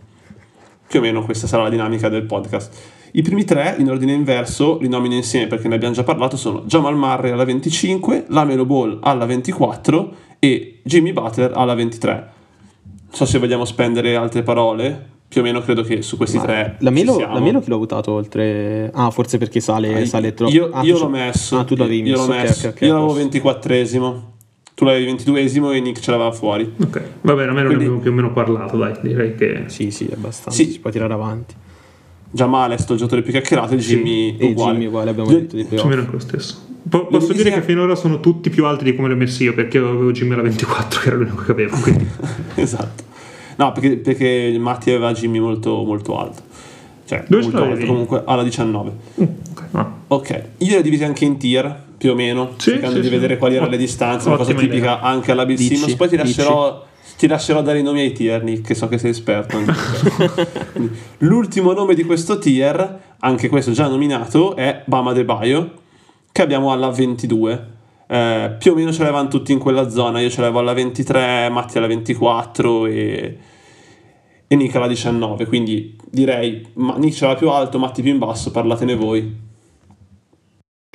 Più 0.86 1.00
o 1.00 1.02
meno 1.02 1.24
questa 1.24 1.48
sarà 1.48 1.64
la 1.64 1.70
dinamica 1.70 2.08
del 2.08 2.22
podcast. 2.22 2.72
I 3.14 3.22
primi 3.22 3.42
tre 3.42 3.74
in 3.76 3.90
ordine 3.90 4.12
inverso 4.12 4.78
li 4.78 4.88
nomino 4.88 5.14
insieme 5.14 5.48
perché 5.48 5.66
ne 5.66 5.74
abbiamo 5.74 5.94
già 5.94 6.04
parlato, 6.04 6.36
sono 6.36 6.60
Jamal 6.66 6.96
Murray 6.96 7.32
alla 7.32 7.44
25, 7.44 8.26
Lamelo 8.28 8.64
Ball 8.64 9.00
alla 9.02 9.26
24 9.26 10.14
e 10.38 10.78
Jimmy 10.84 11.12
Butler 11.12 11.50
alla 11.52 11.74
23. 11.74 12.12
Non 12.12 13.10
so 13.10 13.24
se 13.24 13.40
vogliamo 13.40 13.64
spendere 13.64 14.14
altre 14.14 14.44
parole, 14.44 15.16
più 15.28 15.42
o 15.42 15.44
meno 15.44 15.60
credo 15.60 15.82
che 15.82 16.00
su 16.02 16.16
questi 16.16 16.38
tre 16.40 16.76
La 16.80 16.90
Melo, 16.90 17.12
ci 17.12 17.18
siamo. 17.18 17.34
la 17.34 17.40
Melo 17.40 17.60
chi 17.60 17.68
l'ho 17.68 17.78
votato 17.78 18.12
oltre. 18.12 18.90
Ah, 18.94 19.10
forse 19.10 19.36
perché 19.38 19.60
sale, 19.60 20.02
Ah, 20.02 20.06
sale 20.06 20.32
troppo. 20.34 20.52
Io, 20.52 20.70
ah, 20.72 20.82
io 20.82 20.98
l'ho 20.98 21.08
messo. 21.08 21.58
Ah, 21.58 21.64
tu 21.64 21.74
l'avevi 21.76 22.08
io 22.08 22.16
messo. 22.16 22.26
l'ho 22.26 22.32
ok, 22.34 22.40
messo. 22.42 22.66
ok, 22.68 22.74
ok, 22.74 22.80
io 22.82 22.92
l'avevo 22.94 23.12
posso. 23.12 23.68
24esimo. 23.68 24.14
tu 24.74 24.84
l'avevi 24.84 25.12
22esimo 25.12 25.74
e 25.74 25.80
Nick 25.80 26.00
ce 26.00 26.10
l'aveva 26.12 26.30
fuori. 26.32 26.72
Ok, 26.82 27.02
va 27.22 27.34
bene, 27.34 27.48
almeno 27.48 27.66
Quindi- 27.66 27.84
ne 27.84 27.90
abbiamo 27.90 27.98
più 28.00 28.10
o 28.10 28.14
meno 28.14 28.32
parlato, 28.32 28.76
dai, 28.76 28.92
direi 29.02 29.34
che... 29.34 29.64
Sì, 29.66 29.90
sì, 29.90 30.08
abbastanza. 30.12 30.50
Sì. 30.62 30.70
Si 30.70 30.78
può 30.78 30.90
tirare 30.90 31.12
avanti. 31.12 31.54
Jamal 32.30 32.70
è 32.72 32.76
sto 32.78 32.92
il 32.92 32.98
giocatore 32.98 33.22
più 33.22 33.32
chiacchierato 33.32 33.74
e 33.74 33.80
Sì. 33.80 33.96
Jimmy 33.96 34.36
E 34.38 34.46
uguale. 34.50 34.72
Jimmy 34.74 34.86
uguale 34.86 35.10
abbiamo 35.10 35.30
detto 35.30 35.56
di 35.56 35.64
Più 35.64 35.78
o 35.78 35.80
playoff. 35.82 35.88
meno 35.98 36.08
lo 36.12 36.18
stesso. 36.20 36.62
Po- 36.88 37.06
posso 37.06 37.32
dire 37.32 37.50
che 37.50 37.60
finora 37.62 37.94
sono 37.96 38.20
tutti 38.20 38.50
più 38.50 38.64
alti 38.66 38.84
di 38.84 38.94
come 38.94 39.08
li 39.08 39.14
ho 39.14 39.16
messi 39.16 39.42
io, 39.42 39.52
perché 39.52 39.78
io 39.78 39.88
avevo 39.88 40.10
Jimmy 40.12 40.34
alla 40.34 40.42
24, 40.42 41.00
che 41.00 41.06
era 41.08 41.16
l'unico 41.16 41.42
che 41.42 41.50
avevo, 41.50 41.76
quindi... 41.80 42.06
esatto. 42.54 43.02
No, 43.58 43.72
perché, 43.72 43.96
perché 43.96 44.56
Matti 44.58 44.90
aveva 44.90 45.12
Jimmy 45.12 45.40
molto, 45.40 45.82
molto 45.82 46.18
alto. 46.18 46.42
Cioè, 47.04 47.24
Dove 47.26 47.42
molto 47.42 47.62
alto, 47.62 47.86
comunque 47.86 48.22
alla 48.24 48.42
19. 48.44 48.90
Mm, 49.20 49.24
ok, 49.50 49.64
va. 49.70 49.92
Ok, 50.08 50.30
io 50.58 50.66
li 50.68 50.74
ho 50.76 50.82
divisi 50.82 51.02
anche 51.04 51.24
in 51.24 51.38
tier, 51.38 51.82
più 51.96 52.12
o 52.12 52.14
meno, 52.14 52.52
Sì, 52.58 52.70
cercando 52.70 52.96
sì, 52.96 53.00
di 53.00 53.06
sì. 53.08 53.12
vedere 53.12 53.36
quali 53.36 53.56
erano 53.56 53.70
le 53.70 53.76
distanze, 53.76 54.28
una 54.28 54.36
cosa 54.36 54.50
ottima 54.52 54.68
tipica 54.68 54.92
idea. 54.96 55.00
anche 55.00 55.32
alla 55.32 55.44
Bill 55.44 55.56
Dici, 55.56 55.74
Simmons. 55.74 55.94
Poi 55.96 56.08
ti 56.08 56.16
lascerò, 56.16 56.86
ti 57.18 57.26
lascerò 57.26 57.62
dare 57.62 57.80
i 57.80 57.82
nomi 57.82 58.00
ai 58.00 58.12
tier, 58.12 58.44
Nick, 58.44 58.68
che 58.68 58.74
so 58.76 58.86
che 58.86 58.98
sei 58.98 59.10
esperto. 59.10 59.58
L'ultimo 61.18 61.72
nome 61.72 61.94
di 61.94 62.04
questo 62.04 62.38
tier, 62.38 63.00
anche 63.18 63.48
questo 63.48 63.72
già 63.72 63.88
nominato, 63.88 64.54
è 64.54 64.82
Bama 64.84 65.12
De 65.12 65.24
Baio, 65.24 65.72
che 66.30 66.42
abbiamo 66.42 66.70
alla 66.72 66.90
22. 66.90 67.76
Eh, 68.10 68.56
più 68.58 68.72
o 68.72 68.74
meno 68.74 68.90
ce 68.90 69.00
l'avevano 69.02 69.28
tutti 69.28 69.52
in 69.52 69.58
quella 69.58 69.90
zona, 69.90 70.20
io 70.20 70.30
ce 70.30 70.40
l'avevo 70.40 70.60
alla 70.60 70.72
23, 70.72 71.50
Matti 71.50 71.76
alla 71.76 71.86
24 71.86 72.86
e, 72.86 73.38
e 74.46 74.56
Nick 74.56 74.74
alla 74.74 74.88
19, 74.88 75.44
quindi 75.46 75.94
direi 76.10 76.66
ma 76.74 76.96
Nick 76.96 77.14
ce 77.14 77.26
l'aveva 77.26 77.38
più 77.38 77.50
alto, 77.50 77.78
Matti 77.78 78.00
più 78.00 78.10
in 78.10 78.18
basso, 78.18 78.50
parlatene 78.50 78.94
voi. 78.94 79.46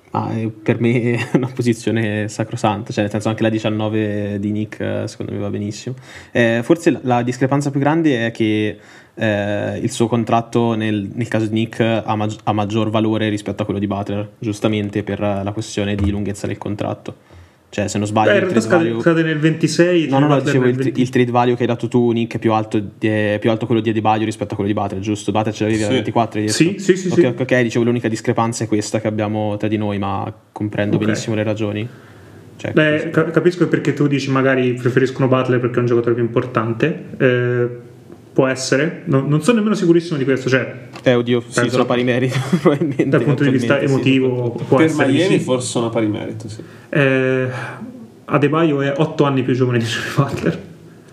Ma 0.10 0.32
eh, 0.32 0.48
per 0.50 0.80
me 0.80 1.14
è 1.14 1.30
una 1.34 1.52
posizione 1.54 2.28
sacrosanta, 2.30 2.92
cioè 2.92 3.04
nel 3.04 3.12
senso 3.12 3.30
anche 3.30 3.44
la 3.44 3.50
19 3.50 4.40
di 4.40 4.52
Nick 4.52 4.80
eh, 4.80 5.08
secondo 5.08 5.32
me 5.34 5.38
va 5.38 5.50
benissimo. 5.50 5.96
Eh, 6.32 6.62
forse 6.64 7.00
la 7.04 7.22
discrepanza 7.22 7.70
più 7.70 7.80
grande 7.80 8.28
è 8.28 8.32
che 8.32 8.78
eh, 9.16 9.80
il 9.82 9.92
suo 9.92 10.08
contratto 10.08 10.74
nel, 10.76 11.10
nel 11.14 11.28
caso 11.28 11.46
di 11.48 11.54
Nick 11.54 11.80
ha, 11.80 12.16
mag- 12.16 12.36
ha 12.44 12.52
maggior 12.54 12.90
valore 12.90 13.30
rispetto 13.30 13.62
a 13.62 13.66
quello 13.66 13.80
di 13.80 13.88
Butler, 13.88 14.30
giustamente 14.40 15.04
per 15.04 15.20
la 15.20 15.52
questione 15.54 15.96
di 15.96 16.10
lunghezza 16.10 16.48
del 16.48 16.58
contratto. 16.58 17.16
Cioè 17.70 17.88
se 17.88 17.98
non 17.98 18.06
sbaglio 18.06 18.32
Beh, 18.34 18.38
il 18.38 18.44
trade 18.46 18.62
scade, 18.62 18.84
value... 18.84 19.02
scade 19.02 19.24
nel 19.24 19.40
26. 19.40 20.08
No, 20.08 20.20
no, 20.20 20.28
no, 20.28 20.40
dicevo 20.40 20.66
il, 20.68 20.76
20. 20.76 21.02
il 21.02 21.10
trade 21.10 21.32
value 21.32 21.56
che 21.56 21.62
hai 21.62 21.68
dato 21.68 21.88
tu, 21.88 22.12
Nick, 22.12 22.36
è 22.36 22.40
più 22.40 22.52
alto, 22.54 22.78
di- 22.80 23.08
è 23.08 23.38
più 23.42 23.50
alto 23.50 23.66
quello 23.66 23.82
di 23.82 23.90
Adebayo 23.90 24.26
rispetto 24.26 24.54
a 24.54 24.56
quello 24.56 24.72
di 24.72 24.76
Butler, 24.80 25.02
giusto? 25.02 25.32
Butler 25.32 25.54
ce 25.56 25.64
l'avevi 25.64 25.82
Sì. 25.84 25.90
24 25.90 26.40
hai 26.40 26.46
detto? 26.46 26.56
Sì, 26.58 26.76
sì, 26.78 26.96
sì, 26.96 27.08
Ok, 27.08 27.20
sì. 27.20 27.26
ok, 27.26 27.40
ok, 27.40 27.62
dicevo 27.62 27.84
l'unica 27.86 28.08
discrepanza 28.08 28.64
è 28.64 28.68
questa 28.68 29.00
che 29.02 29.08
abbiamo 29.08 29.58
tra 29.58 29.68
di 29.68 29.78
noi, 29.78 29.98
ma 29.98 30.32
comprendo 30.52 30.98
Ok. 30.98 31.04
benissimo 31.06 31.34
le 31.36 31.42
ragioni. 31.42 31.88
Cioè, 32.58 32.72
Beh, 32.74 33.10
ca- 33.12 33.32
capisco 33.32 33.68
perché 33.68 33.94
tu 33.94 34.06
dici 34.06 34.30
magari 34.30 34.74
preferiscono 34.74 35.28
Butler 35.28 35.60
perché 35.60 35.78
è 35.78 35.80
un 35.80 35.86
giocatore 35.88 36.14
più 36.14 36.24
importante. 36.24 37.06
Eh, 37.18 37.68
può 38.34 38.48
essere, 38.48 39.04
No- 39.06 39.26
non 39.26 39.42
sono 39.44 39.58
nemmeno 39.58 39.76
sicurissimo 39.76 40.18
di 40.18 40.24
questo. 40.24 40.50
Cioè, 40.50 40.88
eh, 41.04 41.14
oddio, 41.14 41.44
sì, 41.48 41.70
sono 41.70 41.86
pari 41.86 42.04
meriti, 42.04 42.38
probabilmente. 42.62 43.08
dal 43.08 43.24
punto 43.24 43.44
di 43.44 43.50
vista 43.52 43.76
attualmente, 43.76 44.10
sì, 44.10 44.16
emotivo, 44.18 44.50
può 44.68 44.78
per 44.78 44.86
essere. 44.88 45.12
Miami 45.12 45.38
sì. 45.38 45.44
forse 45.44 45.68
sono 45.68 45.90
pari 45.90 46.08
merito, 46.08 46.50
sì. 46.50 46.62
Eh, 46.90 47.48
Adebayo 48.26 48.82
è 48.82 48.94
8 48.98 49.24
anni 49.24 49.44
più 49.44 49.54
giovane 49.54 49.78
di 49.78 49.86
Jimmy 49.86 50.14
Butler. 50.16 50.62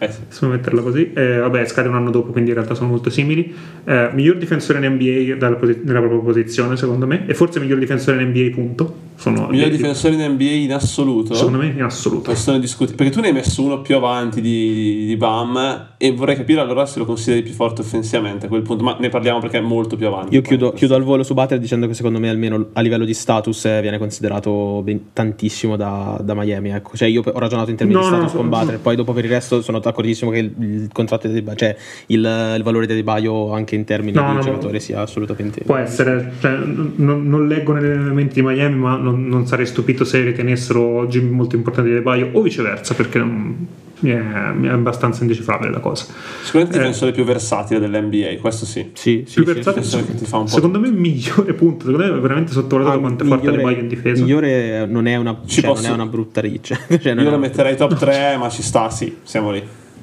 Eh 0.02 0.10
sì. 0.10 0.20
possiamo 0.26 0.54
metterla 0.54 0.80
così. 0.80 1.12
Eh, 1.12 1.36
vabbè, 1.38 1.66
scade 1.66 1.88
un 1.88 1.94
anno 1.94 2.10
dopo, 2.10 2.32
quindi 2.32 2.50
in 2.50 2.56
realtà 2.56 2.74
sono 2.74 2.88
molto 2.88 3.10
simili. 3.10 3.54
Eh, 3.84 4.08
miglior 4.14 4.36
difensore 4.38 4.84
in 4.84 4.92
NBA 4.94 5.36
dalla 5.36 5.56
posi- 5.56 5.80
nella 5.84 6.00
propria 6.00 6.20
posizione, 6.20 6.76
secondo 6.78 7.06
me, 7.06 7.26
e 7.26 7.34
forse 7.34 7.60
miglior 7.60 7.78
difensore 7.78 8.22
in 8.22 8.28
NBA, 8.30 8.54
punto. 8.54 9.08
Sono 9.20 9.48
Miglior 9.48 9.68
difensore 9.68 10.14
in 10.14 10.22
NBA 10.32 10.44
in 10.44 10.72
assoluto? 10.72 11.34
Secondo 11.34 11.58
me 11.58 11.66
in 11.66 11.82
assoluto. 11.82 12.32
Discutere 12.58 12.96
perché 12.96 13.12
tu 13.12 13.20
ne 13.20 13.26
hai 13.26 13.34
messo 13.34 13.62
uno 13.62 13.82
più 13.82 13.94
avanti 13.94 14.40
di, 14.40 15.04
di 15.06 15.16
Bam 15.18 15.88
e 15.98 16.12
vorrei 16.12 16.36
capire 16.36 16.60
allora 16.60 16.86
se 16.86 16.98
lo 16.98 17.04
consideri 17.04 17.42
più 17.42 17.52
forte 17.52 17.82
offensivamente 17.82 18.46
a 18.46 18.48
quel 18.48 18.62
punto, 18.62 18.82
ma 18.82 18.96
ne 18.98 19.10
parliamo 19.10 19.38
perché 19.38 19.58
è 19.58 19.60
molto 19.60 19.96
più 19.96 20.06
avanti. 20.06 20.34
Io 20.34 20.40
chiudo, 20.40 20.72
chiudo 20.72 20.94
al 20.94 21.02
volo 21.02 21.22
su 21.22 21.34
Butler 21.34 21.60
dicendo 21.60 21.86
che 21.86 21.92
secondo 21.92 22.18
me 22.18 22.30
almeno 22.30 22.68
a 22.72 22.80
livello 22.80 23.04
di 23.04 23.12
status 23.12 23.66
eh, 23.66 23.82
viene 23.82 23.98
considerato 23.98 24.80
ben- 24.82 25.12
tantissimo 25.12 25.76
da, 25.76 26.18
da 26.24 26.32
Miami. 26.32 26.70
Ecco. 26.70 26.96
Cioè 26.96 27.06
io 27.06 27.20
ho 27.22 27.38
ragionato 27.38 27.68
in 27.68 27.76
termini 27.76 27.98
No, 27.98 28.06
di 28.08 28.14
status 28.14 28.32
no, 28.32 28.40
con 28.40 28.48
no. 28.48 28.58
Butler, 28.58 28.80
poi 28.80 28.96
dopo 28.96 29.12
per 29.12 29.24
il 29.24 29.30
resto 29.30 29.60
sono 29.60 29.80
d'accordissimo 29.90 30.30
che 30.30 30.38
il, 30.38 30.52
il 30.58 30.88
contratto 30.92 31.26
di 31.26 31.32
Adebayo- 31.34 31.56
cioè 31.58 31.76
il, 32.06 32.54
il 32.56 32.62
valore 32.62 32.86
di 32.86 32.92
Adebayo 32.92 33.52
anche 33.52 33.74
in 33.74 33.84
termini 33.84 34.16
No, 34.16 34.28
di 34.30 34.34
no, 34.36 34.40
giocatore 34.40 34.80
sia 34.80 35.00
assolutamente... 35.00 35.62
Può 35.64 35.76
essere, 35.76 36.32
cioè, 36.40 36.56
non, 36.56 37.26
non 37.28 37.46
leggo 37.46 37.72
negli 37.72 37.84
elementi 37.90 38.34
di 38.34 38.42
Miami, 38.42 38.76
ma 38.76 38.96
non, 38.96 39.26
non 39.28 39.46
sarei 39.46 39.66
stupito 39.66 40.04
se 40.04 40.22
ritenessero 40.22 41.06
Jimmy 41.06 41.30
molto 41.30 41.56
importante 41.56 41.90
di 41.90 41.96
Adebayo 41.96 42.30
o 42.32 42.40
viceversa, 42.42 42.94
perché 42.94 43.18
non- 43.18 43.66
mi, 44.02 44.12
è, 44.12 44.22
mi 44.54 44.66
è 44.66 44.70
abbastanza 44.70 45.20
indecifrabile 45.20 45.70
la 45.70 45.78
cosa. 45.80 46.06
Sicuramente 46.42 46.76
il 46.78 46.82
Eh. 46.82 46.86
difensore 46.86 47.12
più 47.12 47.22
versatile 47.24 47.80
dell'NBA, 47.80 48.40
questo 48.40 48.64
sì. 48.64 48.92
Sì, 48.94 49.24
sì, 49.26 49.34
Più 49.42 49.44
sì, 49.46 49.52
versatile, 49.52 49.84
sì, 49.84 49.98
sì, 49.98 50.04
che 50.06 50.14
ti 50.14 50.24
fa 50.24 50.38
un 50.38 50.44
po' 50.44 50.50
secondo 50.50 50.80
me 50.80 50.88
il 50.88 50.94
migliore 50.94 51.52
punto, 51.52 51.84
secondo 51.84 52.06
me 52.10 52.16
è 52.16 52.20
veramente 52.20 52.52
sottovalutato 52.52 52.96
Ah, 52.96 53.00
quanto 53.00 53.24
è 53.24 53.26
forte 53.26 53.42
migliore- 53.50 53.62
Adebayo 53.62 53.82
in 53.82 53.88
difesa. 53.88 54.22
Migliore 54.22 54.86
non 54.86 55.06
è 55.06 55.16
una, 55.16 55.38
Ci 55.44 55.60
cioè, 55.60 55.74
non 55.74 55.84
è 55.84 55.90
una 55.90 56.06
brutta 56.06 56.40
riccia. 56.40 56.78
cioè, 56.98 57.12
non 57.12 57.24
Io 57.24 57.28
una- 57.28 57.36
metterei 57.38 57.76
top 57.76 57.94
3, 57.94 58.36
ma 58.38 58.48
ci 58.48 58.62
sta, 58.62 58.88
sì, 58.88 59.16
siamo 59.22 59.50
lì. 59.52 59.62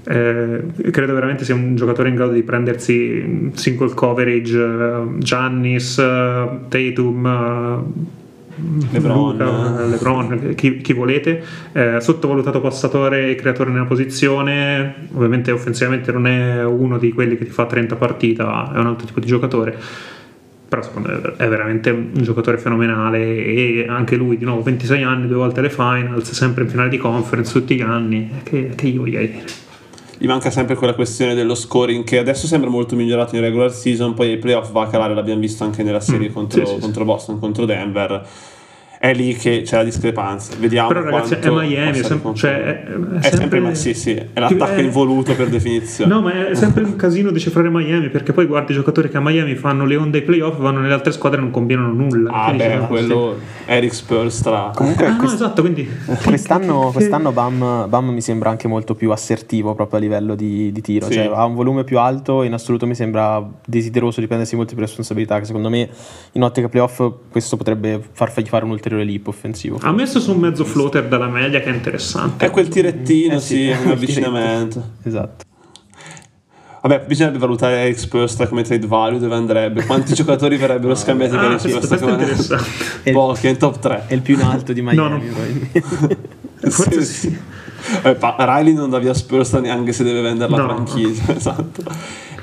Eh, 0.10 0.64
credo 0.89 1.14
veramente 1.14 1.43
sia 1.43 1.53
un 1.53 1.76
giocatore 1.76 2.08
in 2.08 2.16
grado 2.16 2.32
di 2.32 2.41
prendersi 2.41 3.51
single 3.53 3.93
coverage 3.93 4.58
eh, 4.58 5.03
Giannis, 5.18 5.97
eh, 5.97 6.49
Tatum, 6.70 7.26
eh, 7.26 8.16
LeBron. 8.91 9.32
Luka, 9.32 9.84
eh, 9.84 9.88
LeBron, 9.88 10.53
chi, 10.55 10.78
chi 10.78 10.93
volete. 10.93 11.43
Eh, 11.74 11.99
sottovalutato 11.99 12.62
passatore 12.62 13.32
e 13.32 13.36
creatore 13.36 13.72
nella 13.72 13.86
posizione. 13.86 15.08
Ovviamente 15.14 15.51
offensivamente 15.51 16.12
non 16.14 16.26
è 16.26 16.64
uno 16.64 16.97
di 16.97 17.12
quelli 17.12 17.38
che 17.38 17.43
ti 17.43 17.51
fa 17.51 17.66
30 17.66 17.95
partita, 17.97 18.72
è 18.74 18.80
un 18.80 18.88
altro 18.88 19.08
tipo 19.08 19.20
di 19.20 19.28
giocatore. 19.28 19.78
Però 20.70 20.82
secondo 20.82 21.10
me 21.10 21.34
è 21.38 21.47
veramente 21.47 21.91
un 21.91 22.12
giocatore 22.22 22.58
fenomenale 22.58 23.20
e 23.20 23.86
anche 23.88 24.16
lui 24.16 24.38
di 24.38 24.43
nuovo 24.43 24.64
26 24.64 25.03
anni, 25.03 25.28
due 25.28 25.38
volte 25.38 25.60
alle 25.60 25.70
finals, 25.70 26.32
sempre 26.32 26.64
in 26.64 26.70
finale 26.70 26.89
di 26.89 26.97
conference 26.97 27.51
tutti 27.51 27.76
gli 27.76 27.82
anni. 27.82 28.30
Che, 28.43 28.72
che 28.76 28.88
io 28.88 29.01
voglio 29.01 29.20
dire. 29.20 29.66
Gli 30.20 30.26
manca 30.26 30.49
sempre 30.49 30.76
quella 30.76 30.95
questione 30.95 31.36
dello 31.36 31.53
scoring 31.53 32.03
che 32.03 32.18
adesso 32.18 32.47
sembra 32.47 32.70
molto 32.70 32.95
migliorato 32.95 33.36
in 33.36 33.41
regular 33.41 33.72
season, 33.72 34.13
poi 34.13 34.32
ai 34.32 34.38
playoff 34.38 34.72
va 34.72 34.84
a 34.84 34.88
calare, 34.88 35.13
l'abbiamo 35.13 35.39
visto 35.39 35.63
anche 35.63 35.84
nella 35.84 35.99
serie 35.99 36.30
Mm, 36.30 36.34
contro, 36.34 36.65
sì, 36.65 36.74
sì, 36.74 36.80
contro 36.80 37.05
Boston, 37.05 37.39
contro 37.39 37.65
Denver. 37.65 38.28
È 39.00 39.14
lì 39.14 39.36
che 39.36 39.62
c'è 39.64 39.78
la 39.78 39.84
discrepanza. 39.84 40.54
Vediamo 40.58 40.88
Però 40.88 41.02
ragazzi 41.02 41.36
è 41.36 41.50
Miami, 41.50 42.00
è, 42.00 42.04
sem- 42.04 42.34
cioè, 42.34 42.52
è, 42.64 42.84
è 42.84 42.91
È 42.93 43.22
sempre, 43.22 43.30
sempre 43.32 43.60
ma 43.60 43.74
sì, 43.76 43.93
sì, 43.93 44.14
è 44.16 44.28
l'attacco 44.39 44.74
è- 44.74 44.82
involuto 44.82 45.36
per 45.36 45.50
definizione. 45.50 46.12
No, 46.12 46.22
ma 46.22 46.48
è 46.50 46.56
sempre 46.56 46.84
un 46.84 46.95
casino 46.95 47.30
decifrare 47.32 47.70
Miami 47.70 48.10
perché 48.10 48.34
poi 48.34 48.45
guardi 48.45 48.72
i 48.72 48.76
giocatori 48.76 49.10
che 49.10 49.18
a 49.18 49.22
Miami 49.22 49.56
fanno 49.56 49.86
le 49.86 49.95
onde 49.98 50.18
ai 50.20 50.24
playoff, 50.24 50.58
vanno 50.58 50.80
nelle 50.80 50.93
altre 50.93 51.12
squadre 51.12 51.38
e 51.39 51.41
non 51.43 51.52
combinano 51.52 51.91
nulla. 51.93 52.32
Ah, 52.32 52.43
Quindi 52.45 52.64
beh, 52.64 52.74
dici, 52.76 52.86
quello 52.88 53.36
Eric 53.66 53.93
Spolstra. 53.93 54.72
Comunque 54.74 55.06
Ah, 55.06 55.12
no, 55.12 55.18
quest- 55.18 55.36
esatto, 55.36 55.62
quindi 55.62 55.88
Quest'anno, 56.24 56.89
quest'anno 56.91 57.32
Bam, 57.32 57.86
Bam 57.88 58.10
mi 58.10 58.22
sembra 58.22 58.50
anche 58.50 58.68
molto 58.68 58.95
più 58.95 59.12
assertivo 59.12 59.76
proprio 59.76 60.00
a 60.00 60.02
livello 60.02 60.34
di, 60.36 60.72
di 60.72 60.82
tiro, 60.82 61.06
Sì. 61.06 61.14
cioè 61.14 61.30
ha 61.34 61.45
un 61.45 61.54
volume 61.54 61.84
più 61.84 62.00
alto 62.00 62.41
e 62.41 62.48
in 62.48 62.54
assoluto 62.54 62.88
mi 62.88 62.95
sembra 62.95 63.48
desideroso 63.66 64.20
di 64.22 64.26
prendersi 64.28 64.56
molte 64.56 64.74
più 64.74 64.82
responsabilità, 64.82 65.38
che 65.39 65.45
secondo 65.45 65.70
me 65.70 65.88
in 66.32 66.41
ottica 66.43 66.68
playoff 66.68 67.04
questo 67.30 67.58
potrebbe 67.58 68.02
fargli 68.12 68.48
fare 68.48 68.64
un 68.64 68.72
ulteriore 68.72 68.86
leap 68.95 69.27
offensivo. 69.27 69.79
ha 69.81 69.91
messo 69.91 70.19
su 70.19 70.31
un 70.31 70.39
mezzo 70.39 70.63
floater 70.63 71.07
dalla 71.07 71.27
media 71.27 71.59
che 71.59 71.65
è 71.69 71.73
interessante. 71.73 72.45
È 72.45 72.49
quel 72.49 72.67
tirettino, 72.67 73.35
Eh 73.35 73.39
sì, 73.39 73.55
sì, 73.55 73.67
è 73.67 73.77
un 73.77 73.91
avvicinamento. 73.91 74.91
Esatto. 75.03 75.45
Vabbè, 76.81 77.05
bisognerebbe 77.05 77.39
valutare 77.39 77.75
Eric 77.77 77.99
Spolstra 77.99 78.47
come 78.47 78.61
trade 78.61 78.85
value, 78.88 79.19
dove 79.19 79.35
andrebbe, 79.35 79.83
quanti 79.85 80.13
giocatori 80.15 80.55
verrebbero 80.57 80.95
scambiati 80.95 81.31
per 81.35 81.39
Ah, 81.43 81.45
Eric 81.47 81.59
questo, 81.61 81.79
Spolstra 81.81 81.97
questo 81.97 82.05
è 82.07 82.17
come 82.17 82.31
interessante. 82.31 83.11
Pochi, 83.11 83.47
è 83.47 83.49
in 83.49 83.57
top 83.57 83.79
3. 83.79 84.03
È 84.07 84.13
il 84.13 84.21
più 84.21 84.35
in 84.35 84.41
alto 84.41 84.73
di 84.73 84.81
Miami. 84.81 84.95
No, 84.95 85.07
no. 85.09 86.69
Forse 86.71 87.03
sì. 87.03 87.38
Eh, 88.03 88.15
pa- 88.15 88.35
Riley 88.39 88.73
non 88.73 88.89
dà 88.89 88.99
via 88.99 89.13
Spolstra 89.13 89.59
neanche 89.59 89.91
se 89.91 90.03
deve 90.03 90.21
vendere 90.21 90.49
la 90.49 90.57
No. 90.57 90.67
franchigia, 90.67 91.35
esatto. 91.35 91.83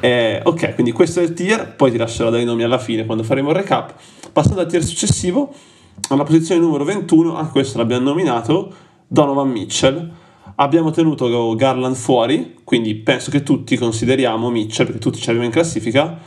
Eh, 0.01 0.40
ok, 0.42 0.74
quindi 0.74 0.92
questo 0.92 1.20
è 1.20 1.22
il 1.22 1.32
tier, 1.32 1.74
poi 1.74 1.90
ti 1.90 1.97
lascerò 1.97 2.28
dai 2.30 2.45
nomi 2.45 2.62
alla 2.64 2.78
fine 2.78 3.07
quando 3.07 3.22
faremo 3.24 3.51
il 3.51 3.57
recap. 3.57 3.95
Passando 4.32 4.61
al 4.61 4.66
tier 4.66 4.82
successivo, 4.84 5.53
alla 6.09 6.24
posizione 6.24 6.61
numero 6.61 6.84
21, 6.84 7.36
anche 7.36 7.53
questo 7.53 7.78
l'abbiamo 7.78 8.05
nominato, 8.05 8.72
Donovan 9.07 9.51
Mitchell. 9.51 10.11
Abbiamo 10.57 10.90
tenuto 10.90 11.55
Garland 11.55 11.97
fuori, 11.97 12.57
quindi 12.62 12.95
penso 12.95 13.30
che 13.30 13.42
tutti 13.42 13.76
consideriamo 13.76 14.51
Mitchell, 14.51 14.86
perché 14.86 15.01
tutti 15.01 15.18
ci 15.18 15.28
abbiamo 15.28 15.47
in 15.47 15.53
classifica, 15.53 16.18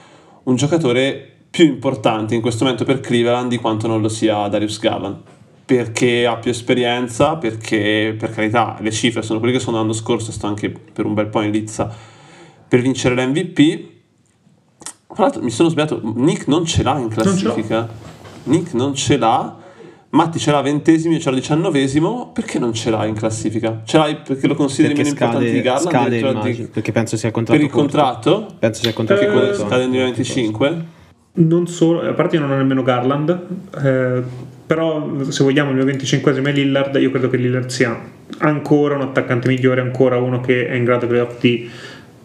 un 0.44 0.56
giocatore 0.56 1.36
più 1.50 1.66
importante 1.66 2.36
in 2.36 2.42
questo 2.42 2.64
momento 2.64 2.84
per 2.84 3.00
Cleveland 3.00 3.50
di 3.50 3.58
quanto 3.58 3.88
non 3.88 4.02
lo 4.02 4.10
sia 4.10 4.48
Darius 4.48 4.80
Garland. 4.80 5.18
Perché 5.64 6.26
ha 6.26 6.38
più 6.38 6.52
esperienza, 6.52 7.36
perché 7.36 8.16
per 8.18 8.32
carità 8.32 8.78
le 8.80 8.92
cifre 8.92 9.22
sono 9.22 9.40
quelle 9.40 9.54
che 9.54 9.60
sono 9.60 9.78
l'anno 9.78 9.94
scorso, 9.94 10.32
sto 10.32 10.48
anche 10.48 10.70
per 10.70 11.06
un 11.06 11.14
bel 11.14 11.28
po' 11.28 11.42
in 11.42 11.52
lizza 11.52 11.94
per 12.68 12.82
vincere 12.82 13.16
l'MVP. 13.16 13.96
Tra 15.14 15.24
l'altro 15.24 15.42
mi 15.42 15.50
sono 15.50 15.70
sbagliato, 15.70 16.00
Nick 16.16 16.48
non 16.48 16.66
ce 16.66 16.84
l'ha 16.84 16.98
in 17.00 17.10
classifica. 17.10 17.88
Nick 18.48 18.74
non 18.74 18.94
ce 18.96 19.18
l'ha, 19.18 19.56
Matti 20.10 20.40
ce 20.40 20.52
l'ha 20.52 20.62
ventesimo, 20.62 21.14
io 21.16 21.20
ce 21.20 21.30
l'ho 21.30 21.36
diciannovesimo, 21.36 22.32
perché 22.34 22.60
non 22.60 22.74
ce 22.74 22.90
l'hai 22.90 23.10
in 23.10 23.16
classifica? 23.16 23.82
Ce 23.84 23.98
l'hai 23.98 24.16
perché 24.26 24.48
lo 24.48 24.56
consideri 24.56 24.94
Perché 24.94 25.10
meno 25.14 25.26
importante 25.26 25.52
di 25.52 25.60
scade, 25.60 26.20
Garland? 26.22 26.38
scade 26.40 26.54
di- 26.56 26.64
perché 26.72 26.92
penso 26.94 27.18
sia 27.18 27.32
contratto 27.32 27.60
Per 27.60 27.68
il 27.68 27.74
corto. 27.74 27.98
contratto? 27.98 28.48
Penso 28.58 28.82
sia 28.84 28.94
contratto 28.94 29.22
Eh, 29.22 29.28
corto. 29.32 29.54
scade 29.54 29.78
nel 29.82 29.90
2025? 29.90 30.86
Non 31.34 31.68
solo, 31.68 32.02
a 32.08 32.14
parte 32.14 32.38
io 32.38 32.42
non 32.42 32.52
ho 32.52 32.56
nemmeno 32.58 32.84
Garland, 32.84 33.38
eh, 33.84 34.24
però 34.66 35.10
se 35.30 35.44
vogliamo 35.44 35.72
il 35.72 35.76
mio 35.76 35.86
25esimo 35.86 36.46
è 36.48 36.52
Lillard, 36.54 36.96
io 36.96 37.12
credo 37.12 37.30
che 37.30 37.38
Lillard 37.38 37.68
sia 37.70 38.00
ancora 38.40 38.96
un 38.96 39.02
attaccante 39.02 39.50
migliore, 39.50 39.82
ancora 39.82 40.18
uno 40.18 40.40
che 40.40 40.68
è 40.68 40.74
in 40.76 40.84
grado 40.86 41.06
di 41.40 41.70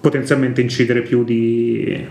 potenzialmente 0.01 0.61
incidere 0.61 1.03
più 1.03 1.25
di, 1.25 2.07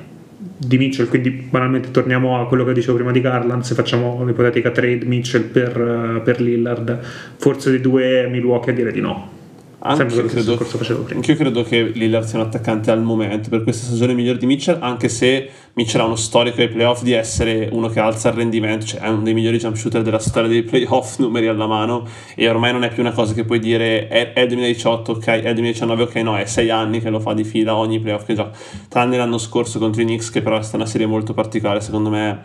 di 0.63 0.77
Mitchell, 0.77 1.07
quindi 1.07 1.31
banalmente 1.31 1.89
torniamo 1.89 2.39
a 2.39 2.47
quello 2.47 2.63
che 2.63 2.73
dicevo 2.73 2.95
prima 2.95 3.11
di 3.11 3.19
Garland, 3.19 3.63
se 3.63 3.73
facciamo 3.73 4.13
un'ipotetica 4.13 4.69
trade 4.69 5.05
Mitchell 5.05 5.43
per, 5.43 5.75
eh, 5.79 6.21
per 6.21 6.39
Lillard, 6.39 6.99
forse 7.37 7.71
dei 7.71 7.81
due 7.81 8.27
Milwaukee 8.29 8.71
a 8.71 8.75
dire 8.75 8.91
di 8.91 9.01
no. 9.01 9.40
Sempre 9.83 10.03
Anche 10.03 10.13
stesso 10.13 10.27
credo, 10.27 10.51
discorso 10.51 10.77
facevo 10.77 11.01
prima. 11.01 11.19
anch'io 11.19 11.35
credo 11.35 11.63
che 11.63 11.81
Lillard 11.81 12.27
sia 12.27 12.37
un 12.37 12.45
attaccante 12.45 12.91
al 12.91 13.01
momento 13.01 13.49
per 13.49 13.63
questa 13.63 13.87
stagione 13.87 14.13
migliore 14.13 14.37
di 14.37 14.45
Mitchell, 14.45 14.77
anche 14.79 15.09
se 15.09 15.49
Mitchell 15.73 16.01
ha 16.01 16.05
uno 16.05 16.15
storico 16.15 16.61
ai 16.61 16.69
playoff 16.69 17.01
di 17.01 17.13
essere 17.13 17.67
uno 17.71 17.87
che 17.87 17.99
alza 17.99 18.29
il 18.29 18.35
rendimento, 18.35 18.85
cioè 18.85 18.99
è 18.99 19.07
uno 19.07 19.23
dei 19.23 19.33
migliori 19.33 19.57
jump 19.57 19.75
shooter 19.75 20.03
della 20.03 20.19
storia 20.19 20.47
dei 20.49 20.61
playoff, 20.61 21.17
numeri 21.19 21.47
alla 21.47 21.65
mano, 21.65 22.05
e 22.35 22.47
ormai 22.47 22.71
non 22.73 22.83
è 22.83 22.89
più 22.89 23.01
una 23.01 23.11
cosa 23.11 23.33
che 23.33 23.43
puoi 23.43 23.57
dire 23.57 24.07
è, 24.07 24.33
è 24.33 24.41
il 24.41 24.49
2018, 24.49 25.13
ok, 25.13 25.25
è 25.25 25.47
il 25.47 25.53
2019, 25.53 26.03
ok, 26.03 26.15
no, 26.17 26.37
è 26.37 26.45
sei 26.45 26.69
anni 26.69 27.01
che 27.01 27.09
lo 27.09 27.19
fa 27.19 27.33
di 27.33 27.43
fila 27.43 27.75
ogni 27.75 27.99
playoff 27.99 28.25
che 28.25 28.35
gioca, 28.35 28.55
tranne 28.87 29.17
l'anno 29.17 29.39
scorso 29.39 29.79
contro 29.79 30.03
i 30.03 30.05
Knicks, 30.05 30.29
che 30.29 30.43
però 30.43 30.59
è 30.59 30.61
stata 30.61 30.77
una 30.77 30.85
serie 30.85 31.07
molto 31.07 31.33
particolare, 31.33 31.81
secondo 31.81 32.11
me, 32.11 32.39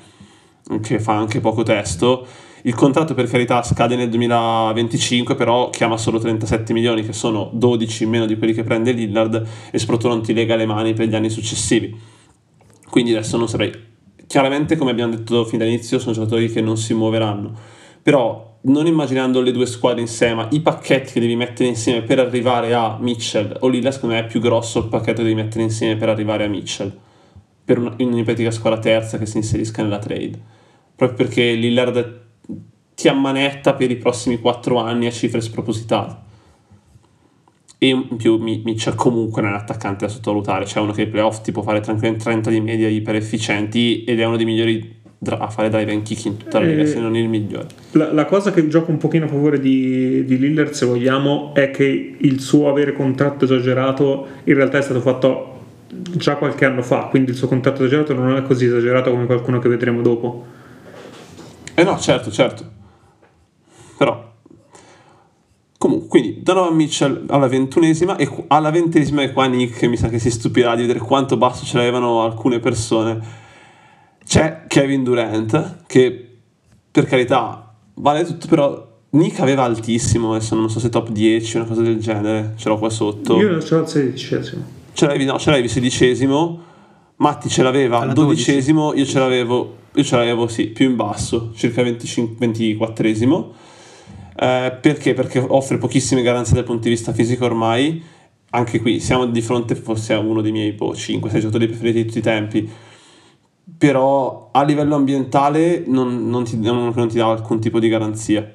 che 0.80 0.98
fa 0.98 1.12
anche 1.12 1.40
poco 1.40 1.62
testo. 1.62 2.26
Il 2.66 2.74
contratto 2.74 3.14
per 3.14 3.28
carità 3.28 3.62
scade 3.62 3.94
nel 3.94 4.08
2025, 4.08 5.36
però 5.36 5.70
chiama 5.70 5.96
solo 5.96 6.18
37 6.18 6.72
milioni, 6.72 7.04
che 7.04 7.12
sono 7.12 7.48
12 7.52 8.02
in 8.02 8.10
meno 8.10 8.26
di 8.26 8.36
quelli 8.36 8.52
che 8.52 8.64
prende 8.64 8.90
Lillard, 8.90 9.46
e 9.70 9.78
soprattutto 9.78 10.08
non 10.08 10.20
ti 10.20 10.34
lega 10.34 10.56
le 10.56 10.66
mani 10.66 10.92
per 10.92 11.06
gli 11.06 11.14
anni 11.14 11.30
successivi. 11.30 11.96
Quindi 12.90 13.12
adesso 13.12 13.36
non 13.36 13.46
saprei. 13.46 13.70
Chiaramente, 14.26 14.74
come 14.74 14.90
abbiamo 14.90 15.14
detto 15.14 15.44
fin 15.44 15.60
dall'inizio, 15.60 16.00
sono 16.00 16.12
giocatori 16.12 16.50
che 16.50 16.60
non 16.60 16.76
si 16.76 16.92
muoveranno. 16.92 17.56
Però, 18.02 18.58
non 18.62 18.88
immaginando 18.88 19.40
le 19.42 19.52
due 19.52 19.66
squadre 19.66 20.00
insieme, 20.00 20.48
i 20.50 20.60
pacchetti 20.60 21.12
che 21.12 21.20
devi 21.20 21.36
mettere 21.36 21.68
insieme 21.68 22.02
per 22.02 22.18
arrivare 22.18 22.74
a 22.74 22.98
Mitchell 23.00 23.58
o 23.60 23.68
Lillard, 23.68 23.94
secondo 23.94 24.16
me 24.16 24.22
è 24.22 24.26
più 24.26 24.40
grosso 24.40 24.80
il 24.80 24.86
pacchetto 24.86 25.18
che 25.18 25.28
devi 25.28 25.36
mettere 25.36 25.62
insieme 25.62 25.94
per 25.94 26.08
arrivare 26.08 26.42
a 26.42 26.48
Mitchell. 26.48 26.92
Per 27.64 27.78
una- 27.78 27.94
in 27.98 28.08
un'ipotetica 28.08 28.50
squadra 28.50 28.80
terza 28.80 29.18
che 29.18 29.26
si 29.26 29.36
inserisca 29.36 29.84
nella 29.84 30.00
trade. 30.00 30.40
Proprio 30.96 31.16
perché 31.16 31.52
Lillard 31.52 32.24
ti 32.96 33.08
ammanetta 33.08 33.74
per 33.74 33.90
i 33.90 33.96
prossimi 33.96 34.40
4 34.40 34.78
anni 34.78 35.06
a 35.06 35.10
cifre 35.10 35.42
spropositate. 35.42 36.24
E 37.76 37.88
in 37.88 38.16
più 38.16 38.38
Mi- 38.38 38.62
Mitchell 38.64 38.94
comunque 38.94 39.42
non 39.42 39.50
è 39.50 39.54
un 39.54 39.60
attaccante 39.60 40.06
da 40.06 40.10
sottovalutare, 40.10 40.64
c'è 40.64 40.80
uno 40.80 40.92
che 40.92 41.02
ai 41.02 41.08
playoff 41.08 41.42
ti 41.42 41.52
può 41.52 41.60
fare 41.60 41.80
tranquillamente 41.80 42.24
30 42.24 42.48
di 42.50 42.60
media 42.62 42.88
iper 42.88 43.16
efficienti 43.16 44.02
ed 44.04 44.18
è 44.18 44.24
uno 44.24 44.36
dei 44.38 44.46
migliori 44.46 44.94
dra- 45.18 45.36
a 45.38 45.50
fare 45.50 45.68
drive 45.68 45.92
and 45.92 46.02
kick 46.04 46.24
in 46.24 46.38
tutta 46.38 46.58
la 46.58 46.64
lega, 46.64 46.82
Eh, 46.82 46.86
se 46.86 46.98
non 46.98 47.14
il 47.14 47.28
migliore. 47.28 47.66
La, 47.92 48.10
la 48.14 48.24
cosa 48.24 48.50
che 48.50 48.66
gioca 48.68 48.90
un 48.90 48.96
pochino 48.96 49.26
a 49.26 49.28
favore 49.28 49.60
di, 49.60 50.24
di 50.24 50.38
Lillard, 50.38 50.70
se 50.70 50.86
vogliamo, 50.86 51.52
è 51.54 51.70
che 51.70 52.14
il 52.16 52.40
suo 52.40 52.70
avere 52.70 52.94
contratto 52.94 53.44
esagerato 53.44 54.26
in 54.44 54.54
realtà 54.54 54.78
è 54.78 54.82
stato 54.82 55.00
fatto 55.00 55.52
già 55.88 56.36
qualche 56.36 56.64
anno 56.64 56.80
fa, 56.80 57.08
quindi 57.10 57.32
il 57.32 57.36
suo 57.36 57.46
contratto 57.46 57.84
esagerato 57.84 58.14
non 58.14 58.34
è 58.36 58.42
così 58.42 58.64
esagerato 58.64 59.10
come 59.10 59.26
qualcuno 59.26 59.58
che 59.58 59.68
vedremo 59.68 60.00
dopo. 60.00 60.46
Eh 61.74 61.84
no, 61.84 61.98
certo, 61.98 62.30
certo. 62.30 62.72
Però 63.96 64.34
Comunque, 65.78 66.08
quindi 66.08 66.42
Donovan 66.42 66.74
Mitchell 66.74 67.24
alla 67.28 67.48
ventunesima 67.48 68.16
e 68.16 68.28
alla 68.48 68.70
ventesima 68.70 69.22
e 69.22 69.32
qua 69.32 69.46
Nick 69.46 69.82
mi 69.84 69.96
sa 69.96 70.08
che 70.08 70.18
si 70.18 70.30
stupirà 70.30 70.74
di 70.74 70.80
vedere 70.80 71.00
quanto 71.00 71.36
basso 71.36 71.66
ce 71.66 71.76
l'avevano 71.76 72.22
alcune 72.22 72.60
persone. 72.60 73.44
C'è 74.26 74.64
Kevin 74.66 75.04
Durant 75.04 75.84
che 75.86 76.28
per 76.90 77.04
carità 77.04 77.74
vale 77.94 78.24
tutto, 78.24 78.46
però 78.48 78.94
Nick 79.10 79.40
aveva 79.40 79.64
altissimo, 79.64 80.34
adesso 80.34 80.54
non 80.54 80.70
so 80.70 80.80
se 80.80 80.88
top 80.88 81.10
10 81.10 81.56
una 81.58 81.66
cosa 81.66 81.82
del 81.82 81.98
genere, 81.98 82.54
ce 82.56 82.68
l'ho 82.70 82.78
qua 82.78 82.88
sotto. 82.88 83.38
Io 83.38 83.60
ce 83.60 83.74
l'ho 83.74 83.80
al 83.82 83.88
sedicesimo. 83.88 84.64
Ce 84.94 85.04
l'avevi, 85.04 85.26
no, 85.26 85.38
ce 85.38 85.50
l'avevi 85.50 85.68
sedicesimo, 85.68 86.62
Matti 87.16 87.48
ce 87.50 87.62
l'aveva 87.62 88.00
Alla 88.00 88.14
dodicesimo, 88.14 88.94
io 88.94 89.04
ce 89.04 89.18
l'avevo, 89.18 89.76
io 89.94 90.02
ce 90.02 90.16
l'avevo 90.16 90.48
sì, 90.48 90.68
più 90.68 90.88
in 90.88 90.96
basso, 90.96 91.52
circa 91.54 91.82
25, 91.82 92.46
24esimo. 92.46 93.44
Eh, 94.38 94.76
perché? 94.80 95.14
Perché 95.14 95.38
offre 95.38 95.78
pochissime 95.78 96.22
garanzie 96.22 96.54
dal 96.54 96.64
punto 96.64 96.82
di 96.82 96.90
vista 96.90 97.12
fisico 97.12 97.44
ormai. 97.46 98.02
Anche 98.50 98.80
qui 98.80 99.00
siamo 99.00 99.26
di 99.26 99.40
fronte 99.40 99.74
forse 99.74 100.12
a 100.12 100.18
uno 100.18 100.40
dei 100.40 100.52
miei 100.52 100.72
boh, 100.72 100.92
5-6 100.92 101.38
giocatori 101.40 101.66
preferiti 101.66 101.98
di 101.98 102.04
tutti 102.06 102.18
i 102.18 102.22
tempi. 102.22 102.70
Però 103.78 104.50
a 104.52 104.62
livello 104.62 104.94
ambientale 104.94 105.82
non, 105.86 106.28
non 106.28 106.44
ti, 106.44 106.56
non- 106.58 106.92
non 106.94 107.08
ti 107.08 107.16
dà 107.16 107.28
alcun 107.28 107.60
tipo 107.60 107.78
di 107.80 107.88
garanzia. 107.88 108.54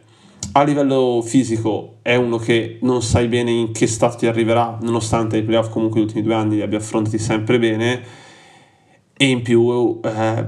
A 0.54 0.64
livello 0.64 1.22
fisico 1.24 1.98
è 2.02 2.16
uno 2.16 2.38
che 2.38 2.78
non 2.82 3.02
sai 3.02 3.28
bene 3.28 3.52
in 3.52 3.72
che 3.72 3.88
stato 3.88 4.18
ti 4.18 4.28
arriverà, 4.28 4.78
nonostante 4.82 5.38
i 5.38 5.44
playoff 5.44 5.70
comunque 5.70 6.00
gli 6.00 6.04
ultimi 6.04 6.24
due 6.24 6.34
anni 6.34 6.56
li 6.56 6.62
abbia 6.62 6.78
affrontati 6.78 7.18
sempre 7.18 7.60
bene. 7.60 8.02
E 9.16 9.26
in 9.26 9.42
più 9.44 10.00
eh, 10.04 10.46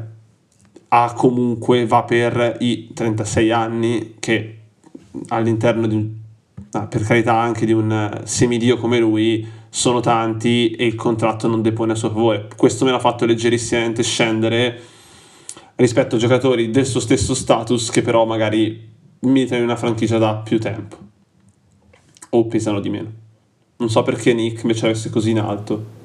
ha 0.90 1.14
comunque 1.14 1.86
va 1.86 2.04
per 2.04 2.58
i 2.60 2.92
36 2.94 3.52
anni 3.52 4.16
che 4.20 4.63
all'interno 5.30 5.88
di 5.88 5.96
un 5.96 6.10
ah, 6.72 6.88
per 6.88 7.04
carità 7.04 7.36
anche 7.36 7.66
di 7.66 7.74
un 7.74 7.92
eh, 7.92 8.22
semidio 8.26 8.78
come 8.78 9.00
lui 9.00 9.46
sono 9.70 10.00
tanti 10.00 10.72
e 10.72 10.86
il 10.86 10.96
contratto 10.96 11.48
non 11.48 11.62
depone 11.62 11.94
a 11.94 11.96
suo 11.96 12.10
favore. 12.10 12.48
Questo 12.56 12.86
me 12.86 12.92
l'ha 12.92 13.00
fatto 13.00 13.26
leggerissimamente 13.26 14.04
scendere 14.04 14.80
rispetto 15.76 16.16
a 16.16 16.20
giocatori 16.20 16.70
del 16.70 16.86
suo 16.86 17.00
stesso 17.00 17.34
status 17.34 17.90
che 17.90 18.02
però 18.02 18.26
magari 18.26 18.92
militano 19.22 19.60
in 19.60 19.66
una 19.66 19.76
franchigia 19.76 20.18
da 20.18 20.36
più 20.36 20.60
tempo 20.60 20.98
o 22.30 22.46
pesano 22.46 22.80
di 22.80 22.90
meno. 22.90 23.12
Non 23.78 23.90
so 23.90 24.04
perché 24.04 24.34
Nick 24.34 24.62
invece 24.62 24.86
avesse 24.86 25.10
così 25.10 25.32
in 25.32 25.40
alto 25.40 26.02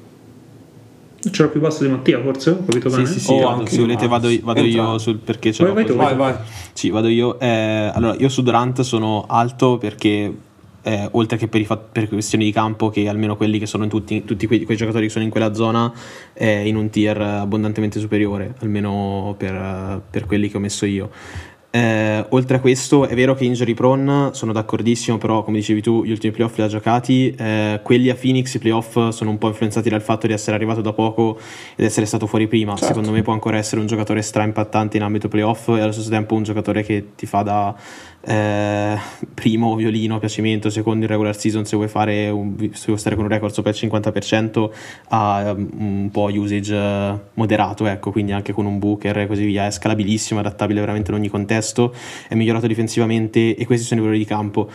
Ce 1.31 1.43
l'ho 1.43 1.49
più 1.49 1.59
basso 1.59 1.83
di 1.83 1.89
Mattia, 1.89 2.21
forse? 2.21 2.51
Ho 2.51 2.63
capito 2.65 2.89
Sì, 2.89 2.95
bene? 2.95 3.07
sì, 3.07 3.19
sì, 3.19 3.31
O 3.33 3.39
vado- 3.39 3.59
anche 3.59 3.71
se 3.71 3.79
volete 3.81 4.07
vado, 4.07 4.29
vado 4.41 4.61
io 4.61 4.97
sul 4.97 5.17
perché 5.17 5.51
ce 5.51 5.63
Vai, 5.63 5.85
l'ho 5.85 5.95
vai 5.95 6.15
vai 6.15 6.15
vai 6.33 6.35
Sì, 6.73 6.89
vado 6.89 7.07
io. 7.09 7.37
Eh, 7.39 7.91
allora, 7.93 8.15
io 8.17 8.29
su 8.29 8.41
Durant 8.41 8.79
sono 8.81 9.25
alto 9.27 9.77
perché, 9.77 10.33
eh, 10.81 11.07
oltre 11.11 11.37
che 11.37 11.47
per, 11.49 11.59
i 11.59 11.65
fat- 11.65 11.89
per 11.91 12.07
questioni 12.07 12.45
di 12.45 12.51
campo, 12.53 12.89
che 12.89 13.09
almeno 13.09 13.35
quelli 13.35 13.59
che 13.59 13.65
sono 13.65 13.83
in 13.83 13.89
tutti, 13.89 14.23
tutti 14.23 14.47
quei, 14.47 14.63
quei 14.63 14.77
giocatori 14.77 15.07
che 15.07 15.11
sono 15.11 15.25
in 15.25 15.29
quella 15.29 15.53
zona, 15.53 15.91
è 16.31 16.45
in 16.45 16.77
un 16.77 16.89
tier 16.89 17.19
abbondantemente 17.19 17.99
superiore, 17.99 18.55
almeno 18.59 19.35
per, 19.37 20.01
per 20.09 20.25
quelli 20.25 20.49
che 20.49 20.55
ho 20.55 20.61
messo 20.61 20.85
io. 20.85 21.09
Eh, 21.71 22.25
oltre 22.29 22.57
a 22.57 22.59
questo, 22.59 23.07
è 23.07 23.13
vero 23.13 23.35
che 23.35 23.45
injury 23.45 23.75
prone 23.75 24.29
sono 24.33 24.51
d'accordissimo, 24.51 25.19
però 25.19 25.43
come 25.43 25.57
dicevi 25.57 25.81
tu, 25.81 26.03
gli 26.03 26.09
ultimi 26.09 26.33
playoff 26.33 26.57
li 26.57 26.63
ha 26.63 26.67
giocati. 26.67 27.35
Eh, 27.37 27.79
quelli 27.83 28.09
a 28.09 28.15
Phoenix, 28.15 28.55
i 28.55 28.59
playoff 28.59 29.09
sono 29.09 29.29
un 29.29 29.37
po' 29.37 29.47
influenzati 29.47 29.87
dal 29.87 30.01
fatto 30.01 30.25
di 30.25 30.33
essere 30.33 30.55
arrivato 30.55 30.81
da 30.81 30.93
poco 30.93 31.37
ed 31.75 31.85
essere 31.85 32.07
stato 32.07 32.25
fuori 32.25 32.47
prima. 32.47 32.71
Certo. 32.71 32.87
Secondo 32.87 33.11
me 33.11 33.21
può 33.21 33.33
ancora 33.33 33.57
essere 33.57 33.81
un 33.81 33.87
giocatore 33.87 34.23
stra 34.23 34.43
impattante 34.43 34.97
in 34.97 35.03
ambito 35.03 35.27
playoff 35.27 35.67
e 35.69 35.81
allo 35.81 35.91
stesso 35.91 36.09
tempo 36.09 36.33
un 36.33 36.43
giocatore 36.43 36.81
che 36.83 37.09
ti 37.15 37.27
fa 37.27 37.43
da 37.43 37.75
eh, 38.21 38.97
primo 39.33 39.75
violino 39.75 40.15
a 40.15 40.19
piacimento, 40.19 40.69
secondo 40.69 41.05
in 41.05 41.09
regular 41.09 41.35
season 41.35 41.65
se 41.65 41.75
vuoi, 41.75 41.87
fare 41.87 42.29
un, 42.29 42.55
se 42.73 42.85
vuoi 42.87 42.97
stare 42.97 43.15
con 43.15 43.25
un 43.25 43.29
record 43.29 43.53
sopra 43.53 43.71
il 43.71 43.77
50% 43.79 44.69
ha 45.09 45.51
um, 45.51 45.69
un 45.77 46.09
po' 46.11 46.29
usage 46.31 46.75
eh, 46.75 47.19
moderato, 47.35 47.85
ecco, 47.85 48.11
quindi 48.11 48.31
anche 48.31 48.53
con 48.53 48.65
un 48.65 48.79
booker 48.79 49.19
e 49.19 49.27
così 49.27 49.45
via, 49.45 49.65
è 49.65 49.71
scalabilissimo, 49.71 50.39
adattabile 50.39 50.79
veramente 50.79 51.11
in 51.11 51.17
ogni 51.17 51.29
contesto, 51.29 51.93
è 52.27 52.35
migliorato 52.35 52.67
difensivamente 52.67 53.55
e 53.55 53.65
questi 53.65 53.85
sono 53.85 54.01
i 54.01 54.03
valori 54.03 54.19
di 54.19 54.25
campo. 54.25 54.69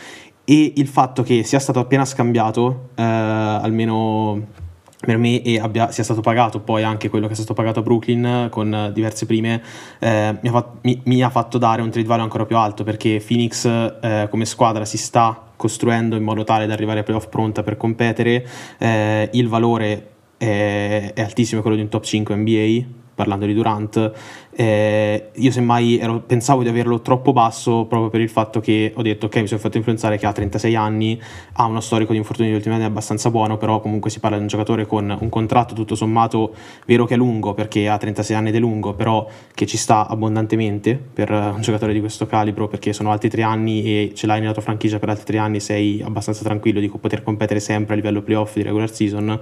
E 0.47 0.75
il 0.77 0.87
fatto 0.89 1.23
che 1.23 1.43
sia 1.43 1.59
stato 1.59 1.79
appena 1.79 2.05
scambiato, 2.05 2.91
eh, 2.97 3.03
almeno 3.03 4.63
per 5.05 5.19
me 5.19 5.43
e 5.43 5.59
abbia, 5.59 5.91
sia 5.91 6.05
stato 6.05 6.21
pagato 6.21 6.61
poi 6.61 6.83
anche 6.83 7.09
quello 7.09 7.27
che 7.27 7.33
è 7.33 7.37
stato 7.37 7.55
pagato 7.55 7.81
a 7.81 7.83
Brooklyn 7.83 8.49
con 8.51 8.91
diverse 8.93 9.27
prime 9.27 9.63
eh, 9.99 10.37
mi, 10.41 10.49
ha 10.49 10.53
fat- 10.53 10.77
mi- 10.83 11.01
mi 11.05 11.23
ha 11.23 11.31
fatto 11.31 11.59
dare 11.59 11.83
un 11.83 11.91
trade 11.91 12.07
value 12.07 12.23
ancora 12.23 12.47
più 12.47 12.57
alto 12.57 12.85
perché 12.85 13.23
Phoenix 13.25 13.65
eh, 13.67 14.29
come 14.31 14.45
squadra 14.45 14.85
si 14.85 14.97
sta 14.97 15.45
costruendo 15.57 16.17
in 16.17 16.23
modo 16.23 16.45
tale 16.45 16.67
da 16.67 16.73
arrivare 16.73 16.99
ai 16.99 17.05
playoff 17.05 17.29
pronta 17.29 17.63
per 17.63 17.77
competere. 17.77 18.47
Eh, 18.79 19.31
il 19.33 19.49
valore 19.49 20.11
è, 20.37 21.13
è 21.15 21.21
altissimo 21.23 21.61
è 21.61 21.63
quello 21.63 21.77
di 21.77 21.83
un 21.83 21.89
top 21.89 22.05
5 22.05 22.35
NBA 22.35 23.03
parlando 23.15 23.47
di 23.47 23.55
Durant, 23.55 24.13
eh, 24.57 25.31
io 25.33 25.51
semmai 25.51 25.99
ero, 25.99 26.21
pensavo 26.21 26.63
di 26.63 26.69
averlo 26.69 27.01
troppo 27.01 27.33
basso 27.33 27.87
proprio 27.87 28.09
per 28.09 28.21
il 28.21 28.29
fatto 28.29 28.61
che 28.61 28.93
ho 28.95 29.03
detto 29.03 29.27
ok 29.27 29.37
mi 29.37 29.47
sono 29.47 29.61
fatto 29.61 29.77
influenzare 29.77 30.17
che 30.17 30.27
ha 30.27 30.33
36 30.33 30.77
anni, 30.77 31.21
ha 31.55 31.65
uno 31.65 31.81
storico 31.81 32.13
di 32.13 32.19
infortuni 32.19 32.49
negli 32.49 32.57
ultimi 32.57 32.75
anni 32.77 32.85
abbastanza 32.85 33.31
buono, 33.31 33.57
però 33.57 33.81
comunque 33.81 34.11
si 34.11 34.21
parla 34.21 34.37
di 34.37 34.43
un 34.43 34.49
giocatore 34.49 34.87
con 34.87 35.17
un 35.19 35.29
contratto 35.29 35.75
tutto 35.75 35.95
sommato 35.95 36.55
vero 36.87 37.05
che 37.05 37.15
è 37.15 37.17
lungo 37.17 37.55
perché 37.55 37.89
ha 37.89 37.99
36 37.99 38.37
anni 38.37 38.49
ed 38.51 38.55
è 38.55 38.59
lungo, 38.59 38.95
però 38.95 39.29
che 39.55 39.67
ci 39.67 39.77
sta 39.77 40.07
abbondantemente 40.07 41.01
per 41.13 41.31
un 41.31 41.61
giocatore 41.61 41.93
di 41.93 42.01
questo 42.01 42.27
calibro 42.27 42.69
perché 42.69 42.93
sono 42.93 43.11
altri 43.11 43.29
tre 43.29 43.43
anni 43.43 43.83
e 43.85 44.13
ce 44.15 44.27
l'hai 44.27 44.41
nella 44.41 44.53
tua 44.53 44.63
franchigia 44.63 44.99
per 44.99 45.09
altri 45.09 45.25
tre 45.25 45.39
anni 45.39 45.61
sei 45.61 46.01
abbastanza 46.03 46.45
tranquillo 46.45 46.81
di 46.81 46.89
poter 46.89 47.23
competere 47.23 47.61
sempre 47.61 47.95
a 47.95 47.97
livello 47.97 48.23
playoff 48.23 48.55
di 48.55 48.63
regular 48.63 48.93
season. 48.93 49.41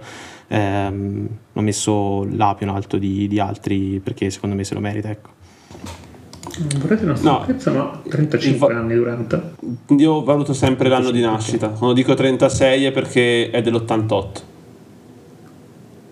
Ehm, 0.48 1.28
l'ho 1.52 1.60
messo 1.62 2.26
in 2.60 2.68
alto 2.68 2.98
di, 2.98 3.26
di 3.26 3.38
altri 3.38 4.00
perché 4.02 4.30
secondo 4.30 4.54
me 4.54 4.64
se 4.64 4.74
lo 4.74 4.80
merita 4.80 5.01
merita. 5.02 5.08
Ecco. 5.10 5.30
Vorrete 6.78 7.04
una 7.04 7.16
sorpresa, 7.16 7.70
no, 7.70 7.78
ma 7.78 8.00
35 8.08 8.74
anni 8.74 8.94
durante. 8.94 9.54
Io 9.96 10.22
valuto 10.22 10.52
sempre 10.52 10.88
l'anno 10.88 11.10
di 11.10 11.20
nascita. 11.20 11.68
Quando 11.68 11.94
dico 11.94 12.14
36 12.14 12.84
è 12.84 12.92
perché 12.92 13.50
è 13.50 13.62
dell'88. 13.62 14.42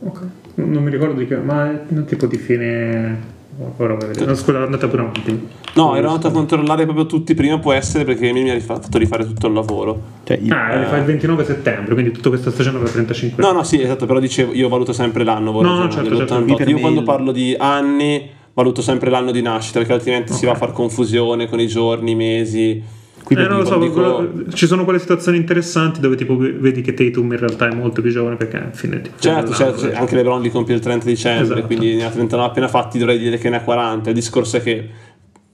Ok, 0.02 0.20
non 0.54 0.82
mi 0.82 0.90
ricordo 0.90 1.18
di 1.18 1.26
che, 1.26 1.36
ma 1.36 1.70
è 1.70 1.82
un 1.88 2.04
tipo 2.06 2.26
di 2.26 2.38
fine 2.38 3.38
Ora 3.76 3.94
no, 3.94 4.34
scusa, 4.34 4.62
andate 4.62 4.86
pure 4.86 5.02
avanti. 5.02 5.48
No, 5.74 5.94
ero 5.94 6.08
andato 6.08 6.28
a 6.28 6.30
controllare 6.30 6.84
proprio 6.84 7.04
tutti 7.04 7.34
prima, 7.34 7.58
può 7.58 7.72
essere 7.72 8.04
perché 8.04 8.32
mi 8.32 8.48
ha 8.48 8.58
fatto 8.58 8.96
rifare 8.96 9.26
tutto 9.26 9.48
il 9.48 9.52
lavoro. 9.52 10.00
Cioè, 10.24 10.38
io, 10.40 10.54
ah, 10.54 10.72
eh... 10.72 10.86
fa 10.86 10.96
il 10.96 11.04
29 11.04 11.44
settembre, 11.44 11.92
quindi 11.92 12.10
tutta 12.10 12.30
questa 12.30 12.50
stagione 12.50 12.78
per 12.78 12.90
35 12.90 13.42
No, 13.42 13.52
no, 13.52 13.62
sì, 13.62 13.82
esatto, 13.82 14.06
però 14.06 14.18
dicevo, 14.18 14.54
io 14.54 14.68
valuto 14.68 14.94
sempre 14.94 15.24
l'anno. 15.24 15.50
No, 15.60 15.74
no, 15.74 15.90
certo, 15.90 16.16
certo. 16.16 16.64
Io 16.64 16.78
quando 16.78 17.02
parlo 17.02 17.32
di 17.32 17.54
anni 17.58 18.30
valuto 18.54 18.82
sempre 18.82 19.10
l'anno 19.10 19.30
di 19.30 19.42
nascita 19.42 19.78
perché 19.78 19.94
altrimenti 19.94 20.28
okay. 20.28 20.38
si 20.38 20.46
va 20.46 20.52
a 20.52 20.56
far 20.56 20.72
confusione 20.72 21.48
con 21.48 21.60
i 21.60 21.66
giorni, 21.66 22.12
i 22.12 22.14
mesi. 22.16 22.98
Quindi 23.22 23.44
eh, 23.44 23.48
non 23.48 23.58
lo 23.58 23.64
so, 23.64 23.78
dico... 23.78 24.52
ci 24.54 24.66
sono 24.66 24.84
quelle 24.84 24.98
situazioni 24.98 25.36
interessanti 25.36 26.00
dove 26.00 26.16
tipo 26.16 26.36
vedi 26.36 26.80
che 26.80 26.94
Tatum 26.94 27.30
in 27.30 27.38
realtà 27.38 27.68
è 27.68 27.74
molto 27.74 28.00
più 28.00 28.10
giovane 28.10 28.36
perché 28.36 28.56
alla 28.56 28.72
fine 28.72 29.02
tipo, 29.02 29.18
certo, 29.18 29.52
certo, 29.52 29.80
cioè. 29.80 29.94
anche 29.94 30.16
LeBron 30.16 30.40
li 30.40 30.50
compie 30.50 30.74
il 30.74 30.80
30 30.80 31.04
dicembre 31.04 31.44
esatto. 31.44 31.66
quindi 31.66 31.94
ne 31.94 32.06
ha 32.06 32.10
39 32.10 32.48
appena 32.48 32.68
fatti 32.68 32.98
dovrei 32.98 33.18
dire 33.18 33.36
che 33.36 33.50
ne 33.50 33.56
ha 33.56 33.60
40 33.60 34.08
il 34.08 34.14
discorso 34.14 34.56
è 34.56 34.62
che 34.62 34.88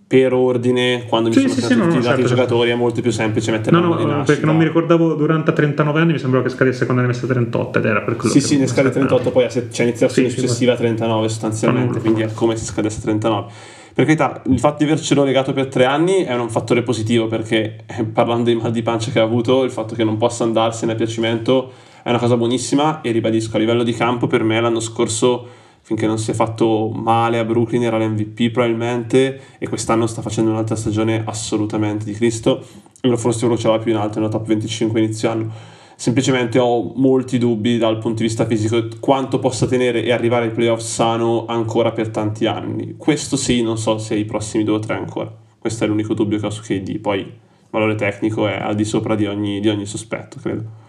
per 0.08 0.32
ordine, 0.32 1.04
quando 1.08 1.32
sì, 1.32 1.42
mi 1.42 1.48
sono 1.48 1.60
sì, 1.60 1.66
sì, 1.66 1.74
tutti 1.74 1.86
no, 1.86 1.92
i 1.94 1.94
dati 1.94 2.04
certo, 2.04 2.28
giocatori, 2.28 2.68
certo. 2.68 2.74
è 2.74 2.76
molto 2.76 3.00
più 3.00 3.10
semplice 3.10 3.50
mettere 3.50 3.76
no, 3.76 3.94
no, 3.94 4.22
perché 4.22 4.46
non 4.46 4.56
mi 4.56 4.62
ricordavo 4.62 5.14
durante 5.14 5.52
39 5.52 6.00
anni, 6.00 6.12
mi 6.12 6.18
sembrava 6.18 6.46
che 6.46 6.52
scadesse 6.52 6.84
quando 6.84 7.02
ne 7.02 7.08
messe 7.08 7.26
38 7.26 7.78
ed 7.78 7.84
era 7.84 8.02
per 8.02 8.14
quello 8.14 8.32
Sì, 8.32 8.40
sì, 8.40 8.56
ne 8.56 8.68
scade 8.68 8.90
38, 8.90 9.30
poi 9.32 9.46
c'è 9.46 9.82
iniziazione 9.82 10.30
sì, 10.30 10.36
successiva 10.38 10.74
a 10.74 10.76
39 10.76 11.28
sostanzialmente, 11.28 11.98
quindi 11.98 12.22
è 12.22 12.32
come 12.32 12.56
se 12.56 12.66
scadesse 12.66 13.00
39. 13.00 13.52
Per 13.94 14.04
carità, 14.04 14.42
il 14.46 14.60
fatto 14.60 14.84
di 14.84 14.84
avercelo 14.84 15.24
legato 15.24 15.52
per 15.52 15.68
tre 15.68 15.86
anni 15.86 16.22
è 16.22 16.34
un 16.34 16.50
fattore 16.50 16.82
positivo 16.82 17.26
perché 17.26 17.78
eh, 17.86 18.04
parlando 18.04 18.44
dei 18.44 18.54
mal 18.54 18.70
di 18.70 18.82
pancia 18.82 19.10
che 19.10 19.18
ha 19.18 19.22
avuto, 19.22 19.64
il 19.64 19.70
fatto 19.70 19.94
che 19.94 20.04
non 20.04 20.18
possa 20.18 20.44
andarsene 20.44 20.92
a 20.92 20.94
piacimento 20.94 21.72
è 22.02 22.10
una 22.10 22.18
cosa 22.18 22.36
buonissima 22.36 23.00
e 23.00 23.10
ribadisco, 23.10 23.56
a 23.56 23.58
livello 23.58 23.82
di 23.82 23.92
campo 23.92 24.28
per 24.28 24.44
me 24.44 24.60
l'anno 24.60 24.80
scorso 24.80 25.64
finché 25.86 26.08
non 26.08 26.18
si 26.18 26.32
è 26.32 26.34
fatto 26.34 26.90
male 26.92 27.38
a 27.38 27.44
Brooklyn 27.44 27.84
era 27.84 27.96
l'MVP 27.96 28.50
probabilmente 28.50 29.40
e 29.56 29.68
quest'anno 29.68 30.08
sta 30.08 30.20
facendo 30.20 30.50
un'altra 30.50 30.74
stagione 30.74 31.22
assolutamente 31.24 32.04
di 32.04 32.12
Cristo. 32.12 32.60
E 33.00 33.16
forse 33.16 33.46
lo 33.46 33.56
ce 33.56 33.68
più 33.78 33.92
in 33.92 33.96
alto 33.96 34.18
nella 34.18 34.28
top 34.28 34.46
25 34.46 34.98
inizio 34.98 35.30
anno. 35.30 35.48
Semplicemente 35.94 36.58
ho 36.58 36.92
molti 36.96 37.38
dubbi 37.38 37.78
dal 37.78 37.98
punto 37.98 38.16
di 38.16 38.24
vista 38.24 38.46
fisico 38.46 38.84
quanto 38.98 39.38
possa 39.38 39.68
tenere 39.68 40.02
e 40.02 40.10
arrivare 40.10 40.46
ai 40.46 40.50
playoff 40.50 40.80
sano 40.80 41.46
ancora 41.46 41.92
per 41.92 42.08
tanti 42.08 42.46
anni. 42.46 42.96
Questo 42.96 43.36
sì 43.36 43.62
non 43.62 43.78
so 43.78 43.98
se 43.98 44.16
i 44.16 44.24
prossimi 44.24 44.64
due 44.64 44.74
o 44.74 44.80
tre 44.80 44.96
ancora. 44.96 45.32
Questo 45.56 45.84
è 45.84 45.86
l'unico 45.86 46.14
dubbio 46.14 46.40
che 46.40 46.46
ho 46.46 46.50
su 46.50 46.62
KD 46.62 46.98
poi 46.98 47.20
il 47.20 47.32
valore 47.70 47.94
tecnico 47.94 48.48
è 48.48 48.58
al 48.60 48.74
di 48.74 48.84
sopra 48.84 49.14
di 49.14 49.26
ogni, 49.26 49.60
di 49.60 49.68
ogni 49.68 49.86
sospetto 49.86 50.40
credo 50.40 50.85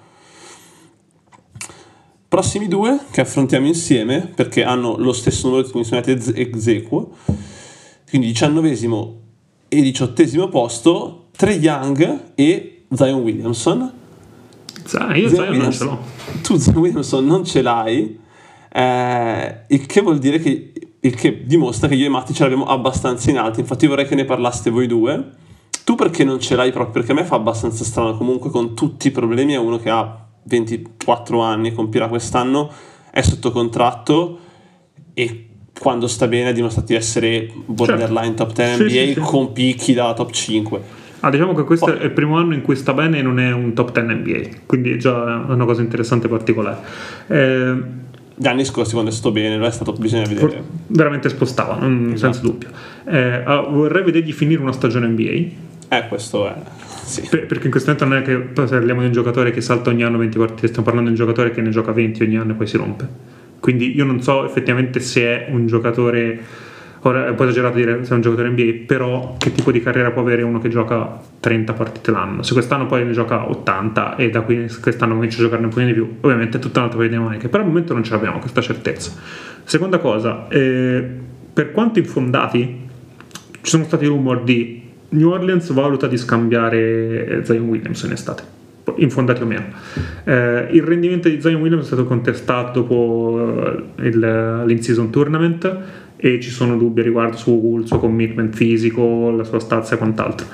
Prossimi 2.28 2.68
due 2.68 3.00
che 3.12 3.22
affrontiamo 3.22 3.68
insieme 3.68 4.32
perché 4.36 4.64
hanno 4.64 4.98
lo 4.98 5.14
stesso 5.14 5.48
numero 5.48 5.66
di 5.66 5.72
commissionati 5.72 6.12
ex 6.12 6.68
equo, 6.68 7.12
quindi 8.10 8.28
diciannovesimo 8.28 9.22
e 9.70 9.82
diciottesimo 9.82 10.50
posto, 10.50 11.28
Trey 11.36 11.60
Young 11.60 12.34
e 12.36 12.84
Zion 12.92 13.22
Williamson. 13.22 13.92
Sai, 14.84 15.22
io 15.22 15.30
Zion, 15.30 15.46
Zion 15.46 15.58
non 15.58 15.72
ce 15.72 15.84
l'ho. 15.86 16.00
Tu 16.42 16.58
Zion 16.58 16.78
Williamson 16.78 17.26
non 17.26 17.46
ce 17.46 17.62
l'hai, 17.62 18.20
eh, 18.74 19.64
il 19.68 19.86
che 19.86 20.02
vuol 20.02 20.20
dire 20.20 20.40
che 20.40 20.74
il 21.00 21.16
che 21.16 21.46
dimostra 21.46 21.88
che 21.88 21.96
io 21.96 22.06
e 22.06 22.10
Matti 22.10 22.34
ce 22.34 22.44
l'abbiamo 22.44 22.66
abbastanza 22.66 23.30
in 23.30 23.38
alto. 23.38 23.60
Infatti 23.60 23.88
vorrei 23.88 24.06
che 24.06 24.16
ne 24.16 24.26
parlaste 24.26 24.70
voi 24.70 24.88
due. 24.88 25.32
Tu 25.84 25.96
perché 25.96 26.26
non 26.26 26.40
ce 26.40 26.56
l'hai 26.56 26.72
proprio? 26.72 26.94
Perché 26.94 27.12
a 27.14 27.16
me 27.16 27.24
fa 27.24 27.36
abbastanza 27.36 27.86
strano 27.86 28.18
comunque 28.18 28.50
con 28.50 28.76
tutti 28.76 29.08
i 29.08 29.12
problemi 29.12 29.56
a 29.56 29.62
uno 29.62 29.78
che 29.78 29.90
ha 29.90 30.27
24 30.48 31.42
anni, 31.42 31.74
compirà 31.74 32.08
quest'anno, 32.08 32.72
è 33.12 33.22
sotto 33.22 33.52
contratto 33.52 34.40
e 35.14 35.48
quando 35.80 36.08
sta 36.08 36.28
bene 36.28 36.54
dimostra 36.54 36.82
di 36.82 36.96
essere 36.96 37.52
borderline 37.66 38.36
certo. 38.36 38.46
top 38.46 38.54
10 38.54 38.84
NBA 38.84 38.90
sì, 38.90 39.14
sì, 39.14 39.20
con 39.20 39.52
picchi 39.54 39.94
da 39.94 40.14
top 40.14 40.32
5. 40.32 40.82
Ah, 41.22 41.30
diciamo 41.30 41.54
che 41.54 41.64
questo 41.64 41.88
Poi. 41.88 41.98
è 41.98 42.04
il 42.04 42.12
primo 42.12 42.38
anno 42.38 42.54
in 42.54 42.62
cui 42.62 42.76
sta 42.76 42.94
bene 42.94 43.20
e 43.20 43.22
non 43.22 43.40
è 43.40 43.52
un 43.52 43.74
top 43.74 43.92
10 43.92 44.14
NBA, 44.14 44.58
quindi 44.66 44.98
già 44.98 45.48
è 45.48 45.52
una 45.52 45.66
cosa 45.66 45.82
interessante 45.82 46.28
e 46.28 46.30
particolare. 46.30 46.78
Eh, 47.28 48.06
gli 48.40 48.48
anni 48.48 48.66
scorsi 48.66 48.94
quando 48.94 49.10
è 49.10 49.14
stato 49.14 49.32
bene, 49.32 49.66
è 49.66 49.72
stato, 49.72 49.94
bisogna 49.94 50.28
vedere. 50.28 50.64
Veramente 50.88 51.30
spostava, 51.30 51.78
esatto. 51.78 52.18
senza 52.18 52.40
dubbio. 52.42 52.70
Eh, 53.06 53.44
vorrei 53.70 54.04
vedergli 54.04 54.32
finire 54.32 54.62
una 54.62 54.74
stagione 54.74 55.08
NBA. 55.08 55.96
Eh, 55.96 56.08
questo 56.08 56.48
è 56.48 56.56
sì. 57.08 57.26
Per, 57.30 57.46
perché 57.46 57.66
in 57.66 57.72
questo 57.72 57.92
momento 57.92 58.06
non 58.06 58.22
è 58.22 58.22
che 58.22 58.52
parliamo 58.54 59.00
di 59.00 59.08
un 59.08 59.14
giocatore 59.14 59.52
che 59.52 59.62
salta 59.62 59.90
ogni 59.90 60.04
anno 60.04 60.18
20 60.18 60.38
partite, 60.38 60.68
stiamo 60.68 60.84
parlando 60.84 61.10
di 61.10 61.18
un 61.18 61.26
giocatore 61.26 61.52
che 61.52 61.62
ne 61.62 61.70
gioca 61.70 61.94
20 61.94 62.24
ogni 62.24 62.38
anno 62.38 62.52
e 62.52 62.56
poi 62.56 62.68
si 62.68 62.78
rompe. 62.78 63.08
Quindi 63.60 63.96
io 63.96 64.06
non 64.06 64.22
so 64.22 64.46
effettivamente 64.46 65.00
se 65.00 65.22
è 65.24 65.48
un 65.50 65.66
giocatore, 65.68 66.40
ora 67.02 67.26
è 67.26 67.30
un 67.30 67.36
po' 67.36 67.44
esagerato 67.44 67.78
dire 67.78 68.04
se 68.04 68.12
è 68.12 68.16
un 68.16 68.22
giocatore 68.22 68.50
NBA, 68.50 68.86
però 68.86 69.36
che 69.38 69.52
tipo 69.54 69.72
di 69.72 69.82
carriera 69.82 70.12
può 70.12 70.22
avere 70.22 70.44
uno 70.44 70.60
che 70.60 70.68
gioca 70.68 71.20
30 71.40 71.74
partite 71.74 72.12
l'anno. 72.12 72.44
Se 72.44 72.54
quest'anno 72.54 72.86
poi 72.86 73.06
ne 73.06 73.14
gioca 73.14 73.50
80 73.50 74.18
e 74.18 74.30
da 74.30 74.42
qui 74.42 74.68
quest'anno 74.82 75.16
comincia 75.16 75.38
a 75.40 75.42
giocare 75.42 75.64
un 75.64 75.70
po' 75.70 75.80
di 75.80 75.94
più, 75.94 76.18
ovviamente 76.22 76.58
è 76.58 76.60
tutta 76.60 76.80
un'altra 76.80 77.00
paio 77.00 77.10
di 77.10 77.18
maniche, 77.18 77.48
però 77.48 77.64
al 77.64 77.70
momento 77.70 77.94
non 77.94 78.04
ce 78.04 78.12
l'abbiamo 78.12 78.40
questa 78.40 78.62
certezza. 78.62 79.14
Seconda 79.64 79.98
cosa, 80.00 80.48
eh, 80.50 81.04
per 81.54 81.72
quanto 81.72 82.00
infondati 82.00 82.86
ci 83.62 83.70
sono 83.72 83.84
stati 83.86 84.06
rumor 84.06 84.44
di 84.44 84.87
New 85.10 85.30
Orleans 85.30 85.72
valuta 85.72 86.08
di 86.08 86.18
scambiare 86.18 87.42
Zion 87.44 87.68
Williams 87.68 88.04
in 88.04 88.12
estate, 88.12 88.44
infondati 88.96 89.42
o 89.42 89.46
meno. 89.46 89.66
Eh, 90.26 90.68
il 90.72 90.84
rendimento 90.84 91.30
di 91.30 91.40
Zion 91.40 91.62
Williams 91.62 91.84
è 91.84 91.88
stato 91.88 92.06
contestato 92.06 92.82
dopo 92.82 93.86
eh, 93.98 94.08
il, 94.08 94.64
l'in-season 94.66 95.10
tournament 95.10 95.78
e 96.18 96.40
ci 96.42 96.50
sono 96.50 96.76
dubbi 96.76 97.02
riguardo 97.04 97.38
sul 97.38 97.88
suo 97.88 98.00
commitment 98.00 98.54
fisico, 98.54 99.30
la 99.32 99.44
sua 99.44 99.60
stazza 99.60 99.96
e 99.96 99.98
quant'altro. 99.98 100.48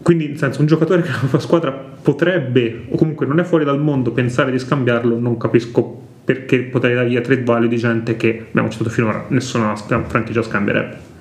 Quindi, 0.00 0.28
nel 0.28 0.38
senso, 0.38 0.60
un 0.60 0.66
giocatore 0.66 1.02
che 1.02 1.08
la 1.08 1.28
sua 1.28 1.40
squadra 1.40 1.72
potrebbe, 1.72 2.86
o 2.88 2.96
comunque 2.96 3.26
non 3.26 3.40
è 3.40 3.42
fuori 3.42 3.64
dal 3.64 3.80
mondo, 3.80 4.12
pensare 4.12 4.52
di 4.52 4.58
scambiarlo, 4.58 5.18
non 5.18 5.36
capisco 5.36 6.04
perché 6.24 6.60
potrei 6.60 6.94
dare 6.94 7.08
via 7.08 7.20
trade 7.20 7.42
value 7.42 7.68
di 7.68 7.76
gente 7.76 8.16
che 8.16 8.46
abbiamo 8.48 8.68
citato 8.68 8.88
finora, 8.88 9.26
nessuna 9.28 9.74
franchigia 9.74 10.42
scambierebbe. 10.42 11.14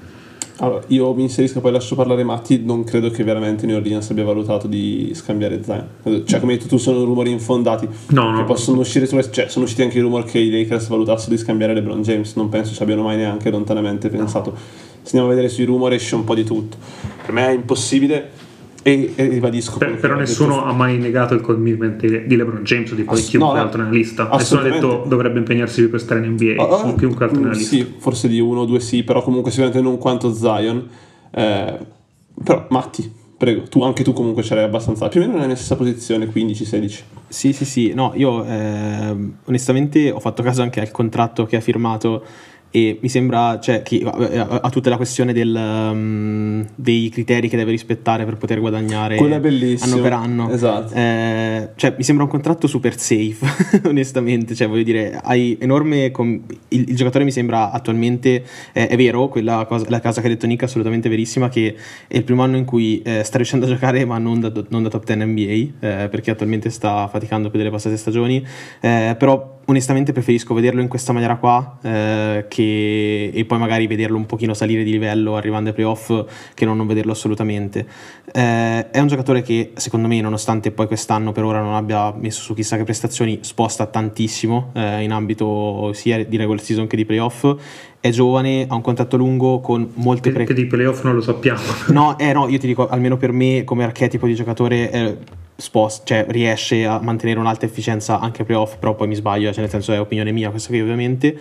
Allora, 0.59 0.81
io 0.87 1.13
mi 1.13 1.23
inserisco 1.23 1.59
poi 1.59 1.73
lascio 1.73 1.95
parlare 1.95 2.23
Matti, 2.23 2.63
non 2.63 2.85
credo 2.85 3.09
che 3.09 3.23
veramente 3.23 3.65
New 3.65 3.75
Orleans 3.75 4.09
abbia 4.09 4.23
valutato 4.23 4.67
di 4.67 5.11
scambiare 5.13 5.61
Zion. 5.61 6.23
Cioè, 6.25 6.39
come 6.39 6.53
hai 6.53 6.57
detto 6.57 6.69
tu, 6.69 6.77
sono 6.77 7.03
rumori 7.03 7.29
infondati. 7.31 7.87
No, 8.09 8.31
no. 8.31 8.43
Possono 8.45 8.79
uscire, 8.79 9.05
cioè, 9.07 9.49
sono 9.49 9.65
usciti 9.65 9.81
anche 9.81 9.97
i 9.97 10.01
rumori 10.01 10.23
che 10.23 10.39
i 10.39 10.49
Lakers 10.49 10.87
valutassero 10.87 11.31
di 11.31 11.37
scambiare 11.37 11.73
LeBron 11.73 12.01
James, 12.01 12.35
non 12.35 12.47
penso 12.47 12.73
ci 12.73 12.81
abbiano 12.81 13.03
mai 13.03 13.17
neanche 13.17 13.49
lontanamente 13.49 14.07
pensato. 14.09 14.55
Se 14.55 15.17
andiamo 15.17 15.27
a 15.27 15.29
vedere 15.29 15.49
sui 15.49 15.65
rumori 15.65 15.95
esce 15.95 16.15
un 16.15 16.23
po' 16.23 16.35
di 16.35 16.45
tutto. 16.45 16.77
Per 17.21 17.33
me 17.33 17.47
è 17.47 17.51
impossibile 17.51 18.31
e, 18.87 19.13
e 19.15 19.27
ribadisco. 19.29 19.79
Per, 19.79 19.97
però 19.97 20.13
nessuno 20.13 20.63
ha 20.63 20.71
mai 20.71 20.99
negato 20.99 21.33
il 21.33 21.41
commitment 21.41 22.05
di 22.05 22.35
LeBron 22.35 22.61
James 22.61 22.91
o 22.91 22.93
di 22.93 23.01
poi 23.01 23.17
Ass- 23.17 23.29
chiunque 23.29 23.57
no, 23.57 23.63
altro 23.63 23.81
nella 23.81 23.91
lista. 23.91 24.29
Nessuno 24.31 24.61
ha 24.61 24.63
detto 24.63 25.05
dovrebbe 25.07 25.39
impegnarsi 25.39 25.81
più 25.81 25.89
per 25.89 25.99
stare 25.99 26.23
in 26.23 26.33
NBA 26.33 26.61
uh, 26.61 26.89
o 26.89 26.93
chiunque 26.93 27.25
altro 27.25 27.39
nella 27.39 27.55
mm, 27.55 27.57
lista. 27.57 27.75
Sì, 27.75 27.95
forse 27.97 28.27
di 28.27 28.39
uno 28.39 28.59
o 28.59 28.65
due 28.65 28.79
sì, 28.79 29.03
però 29.03 29.23
comunque 29.23 29.49
sicuramente 29.49 29.81
non 29.83 29.97
quanto 29.97 30.31
Zion. 30.35 30.87
Eh, 31.31 31.77
però 32.43 32.67
Matti, 32.69 33.11
prego, 33.35 33.63
tu, 33.63 33.81
anche 33.81 34.03
tu 34.03 34.13
comunque 34.13 34.43
ce 34.43 34.53
l'hai 34.53 34.65
abbastanza, 34.65 35.07
più 35.07 35.19
o 35.19 35.25
meno 35.25 35.39
nella 35.39 35.55
stessa 35.55 35.75
posizione, 35.75 36.27
15-16. 36.27 36.99
Sì, 37.27 37.53
sì, 37.53 37.65
sì, 37.65 37.91
no, 37.95 38.11
io 38.13 38.45
eh, 38.45 39.15
onestamente 39.45 40.11
ho 40.11 40.19
fatto 40.19 40.43
caso 40.43 40.61
anche 40.61 40.79
al 40.79 40.91
contratto 40.91 41.47
che 41.47 41.55
ha 41.55 41.59
firmato 41.59 42.23
e 42.75 42.97
mi 42.99 43.07
sembra 43.07 43.57
cioè, 43.61 43.83
che 43.83 44.03
ha 44.03 44.69
tutta 44.69 44.89
la 44.89 44.97
questione 44.97 45.31
del, 45.31 45.55
um, 45.55 46.67
dei 46.75 47.07
criteri 47.07 47.47
che 47.47 47.55
deve 47.55 47.71
rispettare 47.71 48.25
per 48.25 48.35
poter 48.35 48.59
guadagnare 48.59 49.15
anno 49.81 50.01
per 50.01 50.11
anno. 50.11 50.49
Esatto. 50.51 50.93
Eh, 50.93 51.69
cioè, 51.77 51.93
mi 51.95 52.03
sembra 52.03 52.25
un 52.25 52.29
contratto 52.29 52.67
super 52.67 52.99
safe, 52.99 53.79
onestamente. 53.87 54.55
Cioè, 54.55 54.67
voglio 54.67 54.83
dire, 54.83 55.17
hai 55.23 55.57
enorme. 55.61 56.11
Com- 56.11 56.41
il, 56.67 56.89
il, 56.89 56.95
giocatore 56.97 57.23
mi 57.23 57.31
sembra 57.31 57.71
attualmente. 57.71 58.43
Eh, 58.73 58.87
è 58.87 58.97
vero, 58.97 59.29
quella 59.29 59.63
cosa, 59.65 59.85
la 59.87 60.01
cosa 60.01 60.19
che 60.19 60.27
ha 60.27 60.29
detto 60.29 60.45
Nick 60.45 60.63
è 60.63 60.65
assolutamente 60.65 61.07
verissima. 61.07 61.47
Che 61.47 61.75
è 62.09 62.17
il 62.17 62.25
primo 62.25 62.43
anno 62.43 62.57
in 62.57 62.65
cui 62.65 63.01
eh, 63.03 63.23
sta 63.23 63.37
riuscendo 63.37 63.67
a 63.67 63.69
giocare, 63.69 64.03
ma 64.03 64.17
non 64.17 64.41
da, 64.41 64.51
non 64.67 64.83
da 64.83 64.89
top 64.89 65.05
10 65.05 65.25
NBA, 65.25 65.51
eh, 65.87 66.09
perché 66.09 66.31
attualmente 66.31 66.69
sta 66.69 67.07
faticando 67.07 67.49
per 67.49 67.59
delle 67.59 67.71
passate 67.71 67.95
stagioni. 67.95 68.45
Eh, 68.81 69.15
però 69.17 69.53
onestamente 69.65 70.11
preferisco 70.11 70.53
vederlo 70.53 70.81
in 70.81 70.87
questa 70.87 71.11
maniera 71.11 71.37
qua 71.37 71.77
eh, 71.81 72.45
che, 72.65 73.31
e 73.33 73.45
poi 73.45 73.57
magari 73.59 73.87
vederlo 73.87 74.17
un 74.17 74.25
pochino 74.25 74.53
salire 74.53 74.83
di 74.83 74.91
livello 74.91 75.35
arrivando 75.35 75.69
ai 75.69 75.75
playoff 75.75 76.25
che 76.53 76.65
non, 76.65 76.77
non 76.77 76.87
vederlo 76.87 77.11
assolutamente. 77.11 77.85
Eh, 78.31 78.89
è 78.89 78.99
un 78.99 79.07
giocatore 79.07 79.41
che 79.41 79.71
secondo 79.75 80.07
me 80.07 80.19
nonostante 80.21 80.71
poi 80.71 80.87
quest'anno 80.87 81.31
per 81.31 81.43
ora 81.43 81.61
non 81.61 81.75
abbia 81.75 82.13
messo 82.13 82.41
su 82.41 82.53
chissà 82.53 82.77
che 82.77 82.83
prestazioni 82.83 83.39
sposta 83.41 83.85
tantissimo 83.85 84.71
eh, 84.73 85.03
in 85.03 85.11
ambito 85.11 85.91
sia 85.93 86.23
di 86.23 86.37
regular 86.37 86.61
season 86.61 86.87
che 86.87 86.95
di 86.95 87.05
playoff 87.05 87.55
è 87.99 88.09
giovane, 88.11 88.67
ha 88.67 88.75
un 88.75 88.81
contratto 88.81 89.17
lungo 89.17 89.61
con 89.61 89.89
molte 89.95 90.31
pre... 90.31 90.43
Che 90.43 90.53
di 90.53 90.67
playoff 90.67 91.03
non 91.03 91.15
lo 91.15 91.21
sappiamo. 91.21 91.59
No, 91.95 92.17
eh, 92.19 92.33
no, 92.33 92.47
io 92.47 92.59
ti 92.59 92.67
dico, 92.67 92.87
almeno 92.87 93.17
per 93.17 93.31
me 93.31 93.63
come 93.63 93.83
archetipo 93.83 94.27
di 94.27 94.35
giocatore 94.35 94.91
eh, 94.91 95.17
spost, 95.55 96.05
cioè 96.05 96.25
riesce 96.27 96.85
a 96.85 96.99
mantenere 96.99 97.39
un'alta 97.39 97.65
efficienza 97.65 98.19
anche 98.19 98.43
playoff, 98.43 98.77
però 98.77 98.95
poi 98.95 99.07
mi 99.07 99.15
sbaglio, 99.15 99.49
cioè 99.51 99.61
nel 99.61 99.69
senso 99.69 99.93
è 99.93 99.99
opinione 99.99 100.31
mia 100.31 100.49
questa 100.49 100.69
qui 100.69 100.81
ovviamente. 100.81 101.37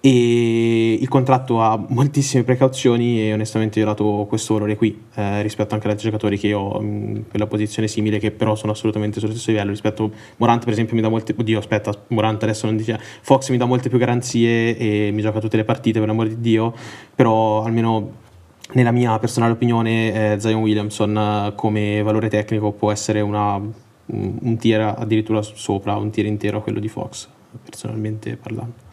E 0.00 0.92
il 0.92 1.08
contratto 1.08 1.60
ha 1.60 1.76
moltissime 1.88 2.44
precauzioni 2.44 3.20
e 3.20 3.32
onestamente 3.32 3.80
io 3.80 3.84
ho 3.84 3.88
dato 3.88 4.26
questo 4.28 4.54
valore 4.54 4.76
qui 4.76 5.06
eh, 5.14 5.42
rispetto 5.42 5.74
anche 5.74 5.86
ad 5.86 5.92
altri 5.92 6.06
giocatori 6.06 6.38
che 6.38 6.52
ho 6.52 6.80
in 6.80 7.24
quella 7.28 7.48
posizione 7.48 7.88
simile 7.88 8.20
che 8.20 8.30
però 8.30 8.54
sono 8.54 8.70
assolutamente 8.70 9.18
sullo 9.18 9.32
stesso 9.32 9.50
livello 9.50 9.70
rispetto 9.70 10.12
Morant 10.36 10.62
per 10.62 10.72
esempio 10.72 10.94
mi 10.94 11.02
dà 11.02 11.08
molte 11.08 11.34
oddio 11.36 11.58
aspetta 11.58 11.92
Morant 12.08 12.40
adesso 12.44 12.66
non 12.66 12.76
dice 12.76 12.96
Fox 13.22 13.50
mi 13.50 13.56
dà 13.56 13.64
molte 13.64 13.88
più 13.88 13.98
garanzie 13.98 14.76
e 14.76 15.10
mi 15.12 15.20
gioca 15.20 15.40
tutte 15.40 15.56
le 15.56 15.64
partite 15.64 15.98
per 15.98 16.06
l'amor 16.06 16.28
di 16.28 16.40
Dio 16.40 16.72
però 17.12 17.64
almeno 17.64 18.26
nella 18.72 18.92
mia 18.92 19.18
personale 19.18 19.52
opinione 19.52 20.34
eh, 20.34 20.40
Zion 20.40 20.60
Williamson 20.60 21.16
eh, 21.16 21.52
come 21.54 22.02
valore 22.02 22.28
tecnico 22.28 22.72
può 22.72 22.92
essere 22.92 23.20
una, 23.20 23.56
un 23.56 24.56
tier 24.58 24.94
addirittura 24.96 25.42
sopra, 25.42 25.96
un 25.96 26.10
tier 26.10 26.26
intero 26.26 26.58
a 26.58 26.62
quello 26.62 26.80
di 26.80 26.88
Fox, 26.88 27.28
personalmente 27.64 28.36
parlando. 28.36 28.87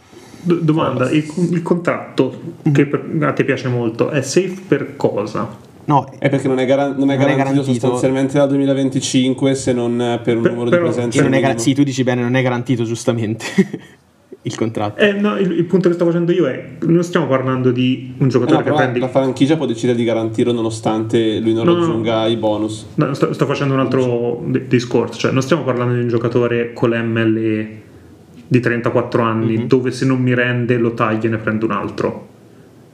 D- 0.45 0.59
domanda, 0.61 1.09
il, 1.09 1.25
il 1.51 1.61
contratto 1.63 2.39
che 2.71 2.85
per, 2.85 3.03
a 3.21 3.33
te 3.33 3.43
piace 3.43 3.67
molto 3.67 4.09
è 4.09 4.21
safe 4.21 4.55
per 4.67 4.95
cosa? 4.95 5.63
No, 5.85 6.07
è 6.19 6.29
perché 6.29 6.47
non 6.47 6.59
è, 6.59 6.65
gar- 6.65 6.95
non 6.95 7.09
è, 7.09 7.15
non 7.15 7.17
garantito, 7.17 7.33
è 7.33 7.35
garantito, 7.35 7.63
sostanzialmente 7.63 8.37
dal 8.37 8.47
2025 8.49 9.55
se 9.55 9.73
non 9.73 10.19
per 10.23 10.37
un 10.37 10.43
per, 10.43 10.51
numero 10.51 10.69
però, 10.69 10.83
di 10.83 10.93
presenze. 10.93 11.27
Non 11.27 11.39
gar- 11.39 11.59
sì, 11.59 11.73
tu 11.73 11.83
dici 11.83 12.03
bene, 12.03 12.21
non 12.21 12.35
è 12.35 12.43
garantito 12.43 12.83
giustamente 12.83 13.45
il 14.43 14.55
contratto. 14.55 14.99
Eh, 14.99 15.13
no, 15.13 15.37
il, 15.37 15.51
il, 15.51 15.65
punto 15.65 15.89
che 15.89 15.95
sto 15.95 16.05
facendo 16.05 16.31
io 16.31 16.47
è: 16.47 16.77
non 16.81 17.03
stiamo 17.03 17.27
parlando 17.27 17.71
di 17.71 18.13
un 18.17 18.29
giocatore 18.29 18.57
no, 18.57 18.63
che 18.63 18.71
prendi. 18.71 18.99
La 18.99 19.09
franchigia 19.09 19.57
può 19.57 19.65
decidere 19.65 19.97
di 19.97 20.03
garantirlo 20.03 20.51
nonostante 20.51 21.39
lui 21.39 21.53
non 21.53 21.65
no, 21.65 21.75
raggiunga 21.75 22.21
no, 22.21 22.27
i 22.27 22.35
bonus. 22.37 22.85
No, 22.95 23.13
sto, 23.13 23.33
sto, 23.33 23.45
facendo 23.45 23.73
un 23.73 23.79
altro 23.79 24.43
d- 24.45 24.61
discorso. 24.67 25.19
Cioè, 25.19 25.31
non 25.31 25.41
stiamo 25.41 25.63
parlando 25.63 25.93
di 25.93 26.01
un 26.01 26.07
giocatore 26.07 26.73
con 26.73 26.89
l'MLE 26.89 27.83
di 28.47 28.59
34 28.59 29.21
anni 29.21 29.57
mm-hmm. 29.57 29.67
dove 29.67 29.91
se 29.91 30.05
non 30.05 30.21
mi 30.21 30.33
rende 30.33 30.77
lo 30.77 30.93
taglio 30.93 31.27
e 31.27 31.29
ne 31.29 31.37
prendo 31.37 31.65
un 31.65 31.71
altro. 31.71 32.27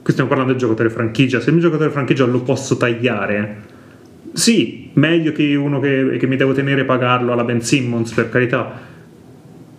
Qui 0.02 0.12
stiamo 0.12 0.28
parlando 0.28 0.52
del 0.52 0.60
giocatore 0.60 0.90
franchigia. 0.90 1.40
Se 1.40 1.50
il 1.50 1.56
mio 1.56 1.64
giocatore 1.64 1.90
franchigia 1.90 2.24
lo 2.24 2.40
posso 2.42 2.76
tagliare. 2.76 3.70
Sì, 4.32 4.90
meglio 4.94 5.32
che 5.32 5.54
uno 5.54 5.78
che, 5.78 6.16
che 6.18 6.26
mi 6.26 6.36
devo 6.36 6.52
tenere 6.52 6.84
pagarlo 6.84 7.32
alla 7.32 7.44
Ben 7.44 7.60
Simmons, 7.60 8.12
per 8.12 8.28
carità 8.28 8.90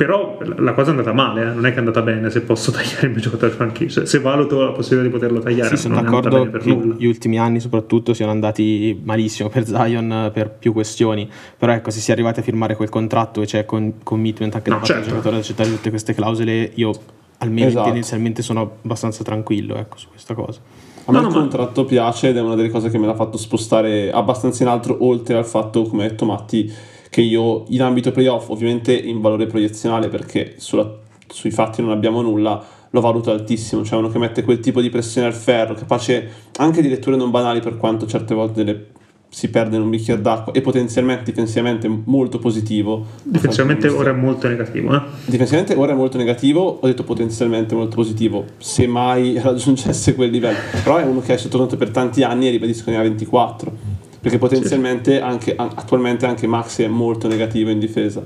però 0.06 0.38
la 0.58 0.74
cosa 0.74 0.88
è 0.88 0.90
andata 0.92 1.14
male, 1.14 1.44
eh? 1.44 1.54
non 1.54 1.66
è 1.66 1.70
che 1.70 1.76
è 1.76 1.80
andata 1.80 2.02
bene 2.02 2.30
se 2.30 2.42
posso 2.42 2.72
tagliare 2.74 3.08
il 3.08 3.12
mio 3.12 3.22
giocatore 3.22 3.52
franchigia. 3.52 4.06
Se 4.06 4.20
valuto 4.20 4.62
la 4.62 4.72
possibilità 4.72 5.08
di 5.08 5.14
poterlo 5.14 5.40
tagliare, 5.40 5.70
sì, 5.70 5.78
sono 5.78 6.02
d'accordo 6.02 6.50
che 6.52 6.78
gli 6.98 7.06
ultimi 7.06 7.40
anni 7.40 7.62
soprattutto 7.62 8.14
siano 8.14 8.32
andati 8.32 9.00
malissimo 9.02 9.48
per 9.48 9.66
Zion 9.66 10.30
per 10.34 10.50
più 10.52 10.74
questioni. 10.74 11.30
Però 11.58 11.72
ecco, 11.72 11.90
se 11.90 12.02
si 12.02 12.10
è 12.10 12.14
arrivati 12.14 12.42
a 12.42 12.44
firmare 12.44 12.76
quel 12.76 12.90
contratto 12.90 13.42
e 13.42 13.46
c'è 13.46 13.64
con 13.64 13.94
commitment 14.04 14.54
anche 14.56 14.70
da 14.70 14.76
parte 14.76 14.92
certo. 14.92 15.04
del 15.04 15.12
giocatore 15.12 15.36
ad 15.38 15.42
accettare 15.42 15.70
tutte 15.70 15.90
queste 15.90 16.14
clausole, 16.14 16.72
io 16.74 16.92
almeno 17.38 17.68
esatto. 17.68 17.86
tendenzialmente 17.86 18.42
sono 18.42 18.62
abbastanza 18.84 19.24
tranquillo 19.24 19.78
ecco, 19.78 19.98
su 19.98 20.10
questa 20.10 20.34
cosa. 20.34 20.60
A 21.06 21.12
me 21.12 21.22
no, 21.22 21.28
il 21.28 21.34
contratto 21.34 21.82
ma... 21.82 21.88
piace 21.88 22.30
ed 22.30 22.38
è 22.38 22.42
una 22.42 22.56
delle 22.56 22.70
cose 22.70 22.90
che 22.90 22.98
me 22.98 23.06
l'ha 23.06 23.16
fatto 23.16 23.38
spostare 23.38 24.12
abbastanza 24.12 24.64
in 24.64 24.70
alto, 24.70 24.98
oltre 25.00 25.38
al 25.38 25.46
fatto, 25.46 25.84
come 25.84 26.06
ha 26.06 26.10
detto 26.10 26.26
Matti, 26.26 26.92
che 27.14 27.22
io 27.22 27.66
in 27.68 27.84
ambito 27.84 28.12
playoff, 28.12 28.50
ovviamente 28.50 28.92
in 28.92 29.22
valore 29.22 29.46
proiezionale 29.46 30.08
perché 30.08 30.56
sulla, 30.58 30.98
sui 31.28 31.52
fatti 31.52 31.80
non 31.84 31.92
abbiamo 31.92 32.24
nulla, 32.24 32.60
lo 32.90 33.02
valuto 33.02 33.30
altissimo, 33.30 33.84
cioè 33.84 34.00
uno 34.00 34.10
che 34.10 34.18
mette 34.18 34.42
quel 34.42 34.60
tipo 34.60 34.82
di 34.82 34.90
pressione 34.90 35.28
al 35.28 35.34
ferro, 35.36 35.76
capace 35.76 36.28
anche 36.58 36.82
di 36.82 36.90
letture 36.90 37.16
non 37.16 37.30
banali 37.30 37.60
per 37.60 37.78
quanto 37.78 38.08
certe 38.08 38.34
volte 38.34 38.64
le, 38.64 38.86
si 39.30 39.52
perde 39.52 39.76
in 39.76 39.84
un 39.84 39.92
bicchiere 39.92 40.22
d'acqua 40.22 40.54
e 40.54 40.62
potenzialmente 40.62 41.26
difensivamente 41.26 41.88
molto 41.88 42.40
positivo. 42.40 43.06
Difensivamente 43.22 43.90
ora 43.90 44.10
è 44.10 44.14
molto 44.14 44.48
negativo. 44.48 44.96
Eh? 44.96 45.02
Difensivamente 45.26 45.76
ora 45.76 45.92
è 45.92 45.96
molto 45.96 46.18
negativo, 46.18 46.80
ho 46.82 46.88
detto 46.88 47.04
potenzialmente 47.04 47.76
molto 47.76 47.96
positivo, 47.96 48.44
se 48.58 48.88
mai 48.88 49.38
raggiungesse 49.40 50.16
quel 50.16 50.32
livello, 50.32 50.58
però 50.84 50.98
è 50.98 51.04
uno 51.04 51.20
che 51.20 51.36
è 51.36 51.38
sottotenuto 51.38 51.78
per 51.78 51.92
tanti 51.92 52.24
anni 52.24 52.48
e 52.48 52.50
ribadisco 52.50 52.90
ne 52.90 52.98
ha 52.98 53.04
24 53.04 53.93
perché 54.24 54.38
potenzialmente 54.38 55.20
anche, 55.20 55.54
attualmente 55.54 56.26
anche 56.26 56.48
Maxi 56.48 56.84
è 56.84 56.88
molto 56.88 57.28
negativo 57.28 57.70
in 57.72 57.78
difesa. 57.78 58.24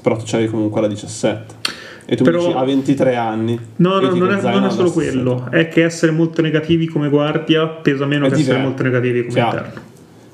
Però 0.00 0.16
tu 0.16 0.22
c'hai 0.24 0.48
comunque 0.48 0.80
la 0.80 0.86
17 0.86 1.54
e 2.06 2.16
tu 2.16 2.24
Però, 2.24 2.38
dici 2.38 2.52
a 2.56 2.64
23 2.64 3.16
anni 3.16 3.60
no 3.76 4.00
no 4.00 4.14
non 4.14 4.32
è, 4.32 4.40
non 4.40 4.64
è, 4.64 4.70
solo 4.70 4.90
quello. 4.90 5.46
È 5.50 5.68
che 5.68 5.84
essere 5.84 6.12
molto 6.12 6.40
negativi 6.40 6.86
come 6.86 7.10
guardia 7.10 7.66
pesa 7.66 8.06
meno 8.06 8.24
è 8.24 8.30
che 8.30 8.36
diverso. 8.36 8.52
essere 8.52 8.66
molto 8.66 8.82
negativi 8.84 9.20
come 9.20 9.32
Chiaro. 9.34 9.56
interno. 9.58 9.80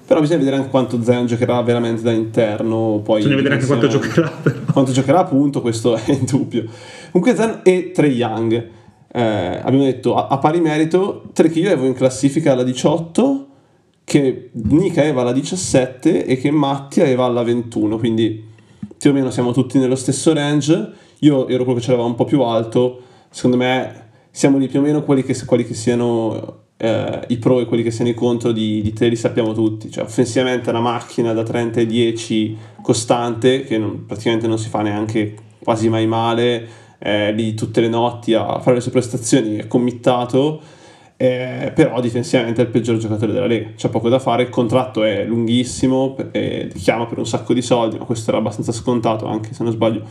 Però 0.06 0.20
bisogna 0.20 0.38
vedere 0.38 0.56
anche 0.58 0.68
quanto 0.68 1.02
Zion 1.02 1.26
giocherà 1.26 1.60
veramente 1.62 2.02
da 2.02 2.12
interno 2.12 3.00
poi 3.02 3.16
bisogna 3.16 3.34
vedere 3.34 3.54
anche 3.54 3.66
quanto 3.66 3.88
giocherà 3.88 4.30
però. 4.42 4.56
quanto 4.72 4.92
giocherà 4.92 5.18
appunto 5.18 5.60
questo 5.60 5.96
è 5.96 6.12
in 6.12 6.24
dubbio. 6.24 6.66
Comunque 7.10 7.34
Zion 7.34 7.62
e 7.64 7.90
Trey 7.92 8.12
Young. 8.12 8.68
Eh, 9.10 9.60
abbiamo 9.60 9.82
detto 9.82 10.14
a, 10.14 10.28
a 10.28 10.38
pari 10.38 10.60
merito 10.60 11.24
tre 11.32 11.48
che 11.48 11.58
io 11.58 11.66
avevo 11.66 11.86
in 11.86 11.94
classifica 11.94 12.52
alla 12.52 12.62
18 12.62 13.43
che 14.04 14.50
Nick 14.52 14.98
aveva 14.98 15.22
la 15.22 15.32
17 15.32 16.26
e 16.26 16.36
che 16.36 16.50
Matti 16.50 17.00
aveva 17.00 17.26
la 17.28 17.42
21, 17.42 17.98
quindi 17.98 18.52
più 18.96 19.10
o 19.10 19.12
meno 19.12 19.30
siamo 19.30 19.52
tutti 19.52 19.78
nello 19.78 19.96
stesso 19.96 20.32
range. 20.32 20.92
Io 21.20 21.48
ero 21.48 21.64
quello 21.64 21.78
che 21.78 21.84
c'era 21.84 22.02
un 22.02 22.14
po' 22.14 22.24
più 22.24 22.42
alto, 22.42 23.00
secondo 23.30 23.56
me 23.56 24.02
siamo 24.30 24.58
lì 24.58 24.68
più 24.68 24.80
o 24.80 24.82
meno 24.82 25.02
quelli 25.02 25.22
che, 25.22 25.34
quelli 25.44 25.64
che 25.64 25.74
siano 25.74 26.62
eh, 26.76 27.20
i 27.28 27.38
pro 27.38 27.60
e 27.60 27.64
quelli 27.64 27.82
che 27.82 27.90
siano 27.90 28.10
i 28.10 28.14
contro 28.14 28.52
di, 28.52 28.82
di 28.82 28.92
te 28.92 29.08
li 29.08 29.16
sappiamo 29.16 29.52
tutti. 29.52 29.90
Cioè, 29.90 30.04
offensivamente 30.04 30.66
è 30.66 30.70
una 30.70 30.80
macchina 30.80 31.32
da 31.32 31.42
30 31.42 31.80
ai 31.80 31.86
10 31.86 32.56
costante, 32.82 33.64
che 33.64 33.78
non, 33.78 34.04
praticamente 34.06 34.46
non 34.46 34.58
si 34.58 34.68
fa 34.68 34.82
neanche 34.82 35.34
quasi 35.62 35.88
mai 35.88 36.06
male, 36.06 36.68
eh, 36.98 37.32
lì 37.32 37.54
tutte 37.54 37.80
le 37.80 37.88
notti 37.88 38.34
a 38.34 38.60
fare 38.60 38.76
le 38.76 38.80
sue 38.80 38.90
prestazioni, 38.90 39.56
è 39.56 39.66
committato 39.66 40.60
eh, 41.24 41.72
però 41.72 42.00
difensivamente 42.00 42.60
è 42.60 42.64
il 42.64 42.70
peggior 42.70 42.98
giocatore 42.98 43.32
della 43.32 43.46
Lega, 43.46 43.70
c'è 43.76 43.88
poco 43.88 44.10
da 44.10 44.18
fare, 44.18 44.42
il 44.42 44.50
contratto 44.50 45.02
è 45.02 45.24
lunghissimo, 45.24 46.16
eh, 46.32 46.70
chiama 46.74 47.06
per 47.06 47.18
un 47.18 47.26
sacco 47.26 47.54
di 47.54 47.62
soldi, 47.62 47.96
ma 47.96 48.04
questo 48.04 48.30
era 48.30 48.38
abbastanza 48.38 48.72
scontato, 48.72 49.26
anche 49.26 49.54
se 49.54 49.62
non 49.62 49.72
sbaglio, 49.72 50.02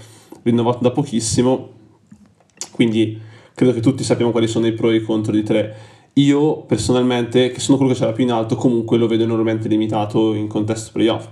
rinnovato 0.42 0.80
da 0.82 0.90
pochissimo, 0.90 1.70
quindi 2.72 3.20
credo 3.54 3.74
che 3.74 3.80
tutti 3.80 4.04
sappiamo 4.04 4.32
quali 4.32 4.48
sono 4.48 4.66
i 4.66 4.74
pro 4.74 4.90
e 4.90 4.96
i 4.96 5.02
contro 5.02 5.32
di 5.32 5.44
tre. 5.44 5.76
Io 6.14 6.62
personalmente, 6.62 7.52
che 7.52 7.60
sono 7.60 7.78
quello 7.78 7.94
che 7.94 8.00
c'era 8.00 8.12
più 8.12 8.24
in 8.24 8.32
alto, 8.32 8.56
comunque 8.56 8.98
lo 8.98 9.08
vedo 9.08 9.24
enormemente 9.24 9.68
limitato 9.68 10.34
in 10.34 10.48
contesto 10.48 10.92
playoff, 10.94 11.28